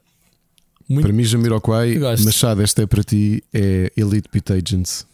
Muito- 0.89 1.05
Para 1.05 1.13
mim, 1.13 1.23
Jamiroquai, 1.23 1.99
Eu. 1.99 2.25
Machado, 2.25 2.63
esta 2.63 2.81
é 2.83 2.87
para 2.87 3.05
ti, 3.05 3.45
é 3.53 3.93
Elite 3.95 4.29
Pit 4.31 4.51
Agents. 4.55 5.07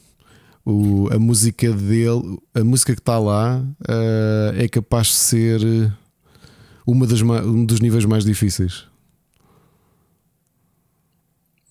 O, 0.69 1.09
a 1.13 1.19
música 1.19 1.73
dele, 1.73 2.39
a 2.53 2.65
música 2.65 2.93
que 2.93 3.01
está 3.01 3.19
lá, 3.21 3.65
eh, 3.89 4.65
é 4.65 4.69
capaz 4.69 5.07
de 5.07 5.13
ser 5.15 5.61
eh, 5.65 5.93
uma 6.85 7.07
das, 7.07 7.23
um 7.23 7.65
dos 7.65 7.79
níveis 7.79 8.05
mais 8.05 8.25
difíceis. 8.25 8.85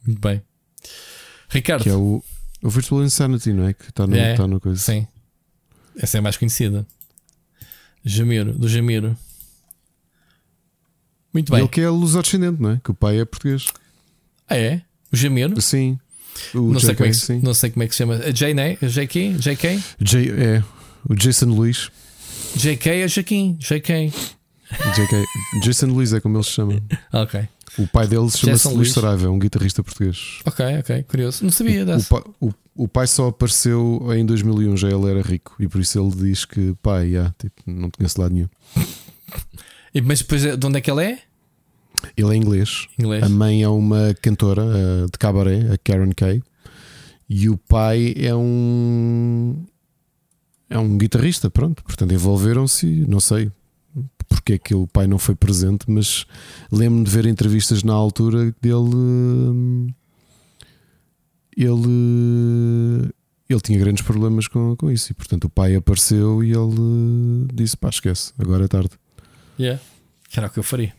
Muito 0.07 0.21
bem. 0.21 0.41
Ricardo, 1.49 1.83
Que 1.83 1.89
é 1.89 1.93
o, 1.95 2.23
o 2.63 2.69
Virtual 2.69 3.03
Insanity, 3.03 3.51
não 3.51 3.67
é? 3.67 3.73
Que 3.73 3.89
está 3.89 4.07
no, 4.07 4.15
É, 4.15 4.31
está 4.31 4.47
no 4.47 4.59
coisa. 4.61 4.79
sim. 4.79 5.05
Essa 5.97 6.17
é 6.17 6.19
a 6.19 6.21
mais 6.21 6.37
conhecida. 6.37 6.85
Jamiro, 8.03 8.53
do 8.53 8.67
Jamiro. 8.67 9.17
Muito 11.33 11.51
bem. 11.51 11.61
Ele 11.61 11.69
que 11.69 11.81
é 11.81 11.89
luso-descendente, 11.89 12.61
não 12.61 12.71
é? 12.71 12.81
Que 12.83 12.91
o 12.91 12.93
pai 12.93 13.19
é 13.19 13.25
português. 13.25 13.71
Ah, 14.47 14.57
é? 14.57 14.81
O 15.11 15.15
Jamiro? 15.15 15.59
Sim. 15.61 15.97
O 16.53 16.71
Não 16.73 16.79
sei, 16.79 16.95
como 16.95 17.07
é 17.07 17.11
que, 17.11 17.17
sim. 17.17 17.39
não 17.43 17.53
sei 17.53 17.69
como 17.71 17.83
é 17.83 17.87
que 17.87 17.93
se 17.93 17.97
chama. 17.99 18.15
A 18.15 18.31
J, 18.31 18.53
JK? 18.81 19.33
JK? 19.37 19.83
J, 19.99 20.29
é. 20.31 20.63
O 21.07 21.15
Jason 21.15 21.47
Luís. 21.47 21.89
JK 22.55 22.87
é 22.89 23.07
Jaquim. 23.07 23.57
JK. 23.59 24.11
JK. 24.11 25.61
Jason 25.63 25.87
Luís 25.87 26.13
é 26.13 26.19
como 26.19 26.37
ele 26.37 26.43
se 26.43 26.51
chama. 26.51 26.81
Ok. 27.13 27.41
O 27.77 27.87
pai 27.87 28.07
dele 28.07 28.29
chama-se 28.29 28.67
Luís. 28.69 28.91
Saraiva, 28.93 29.25
é 29.25 29.29
um 29.29 29.37
guitarrista 29.37 29.83
português. 29.83 30.39
Ok, 30.45 30.65
ok, 30.79 31.03
curioso. 31.03 31.43
Não 31.43 31.51
sabia 31.51 31.83
O, 31.83 31.85
dessa. 31.85 32.07
pa- 32.09 32.29
o- 32.39 32.53
o 32.75 32.87
pai 32.87 33.05
só 33.07 33.27
apareceu 33.27 34.07
em 34.15 34.25
2001, 34.25 34.75
já 34.77 34.89
ele 34.89 35.09
era 35.09 35.21
rico 35.21 35.55
e 35.59 35.67
por 35.67 35.79
isso 35.81 35.99
ele 35.99 36.29
diz 36.29 36.45
que 36.45 36.73
pai, 36.81 37.11
já, 37.11 37.33
tipo, 37.37 37.55
não 37.65 37.89
conheço 37.91 38.19
lado 38.21 38.33
nenhum. 38.33 38.47
E, 39.93 40.01
mas 40.01 40.19
depois 40.19 40.41
de 40.41 40.65
onde 40.65 40.77
é 40.77 40.81
que 40.81 40.89
ele 40.91 41.03
é? 41.03 41.19
Ele 42.15 42.33
é 42.33 42.35
inglês. 42.35 42.87
Inglês. 42.97 43.23
A 43.23 43.29
mãe 43.29 43.63
é 43.63 43.69
uma 43.69 44.13
cantora 44.21 44.63
eh, 44.63 45.05
de 45.05 45.17
cabaré, 45.17 45.71
a 45.73 45.77
Karen 45.77 46.11
Kay, 46.11 46.41
e 47.29 47.49
o 47.49 47.57
pai 47.57 48.13
é 48.17 48.35
um 48.35 49.65
é 50.69 50.77
um 50.79 50.97
guitarrista, 50.97 51.49
pronto. 51.49 51.83
Portanto, 51.83 52.13
envolveram-se, 52.13 52.85
não 53.07 53.19
sei 53.19 53.51
porque 54.27 54.53
é 54.53 54.57
que 54.57 54.73
o 54.75 54.87
pai 54.87 55.07
não 55.07 55.17
foi 55.19 55.35
presente, 55.35 55.85
mas 55.87 56.25
lembro-me 56.71 57.05
de 57.05 57.11
ver 57.11 57.25
entrevistas 57.25 57.83
na 57.83 57.93
altura 57.93 58.53
dele. 58.61 58.95
hum, 58.95 59.87
Ele 61.55 63.11
ele 63.47 63.61
tinha 63.61 63.77
grandes 63.77 64.03
problemas 64.03 64.47
com, 64.47 64.75
com 64.75 64.91
isso 64.91 65.11
e 65.11 65.13
portanto 65.15 65.45
o 65.45 65.49
pai 65.49 65.75
apareceu 65.75 66.43
e 66.43 66.51
ele 66.51 67.47
disse 67.53 67.77
pá 67.77 67.89
esquece 67.89 68.33
agora 68.39 68.65
é 68.65 68.67
tarde 68.67 68.89
Yeah. 69.57 69.81
Que 70.29 70.37
era 70.39 70.47
o 70.47 70.49
que 70.49 70.59
eu 70.59 70.63
faria. 70.63 70.93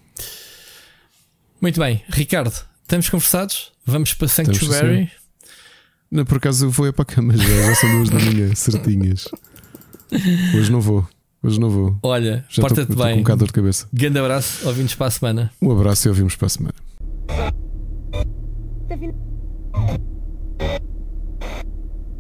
Muito 1.66 1.80
bem, 1.80 2.00
Ricardo, 2.08 2.54
estamos 2.82 3.08
conversados? 3.08 3.72
Vamos 3.84 4.14
para 4.14 4.28
Sanctuary. 4.28 5.10
Não, 6.08 6.24
por 6.24 6.36
acaso 6.36 6.66
eu 6.66 6.70
vou 6.70 6.86
é 6.86 6.92
para 6.92 7.02
a 7.02 7.04
cama 7.04 7.36
já, 7.36 7.42
já 7.44 7.74
são 7.74 7.90
duas 7.90 8.08
da 8.08 8.20
manhã, 8.20 8.54
certinhas. 8.54 9.26
Hoje 10.56 10.70
não 10.70 10.80
vou, 10.80 11.04
hoje 11.42 11.58
não 11.58 11.68
vou. 11.68 11.98
Olha, 12.04 12.44
Já 12.48 12.50
estou 12.50 12.62
porta-te 12.68 12.92
estou 12.92 12.96
com 12.98 13.02
um 13.02 13.06
bem. 13.06 13.16
bocado 13.18 13.38
de 13.38 13.40
dor 13.40 13.46
de 13.48 13.52
cabeça. 13.52 13.88
Grande 13.92 14.16
abraço, 14.16 14.64
ouvintes 14.68 14.94
para 14.94 15.06
a 15.08 15.10
semana. 15.10 15.52
Um 15.60 15.72
abraço 15.72 16.06
e 16.06 16.08
ouvimos 16.08 16.36
para 16.36 16.46
a 16.46 16.50
semana. 16.50 16.74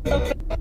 Okay. 0.04 0.56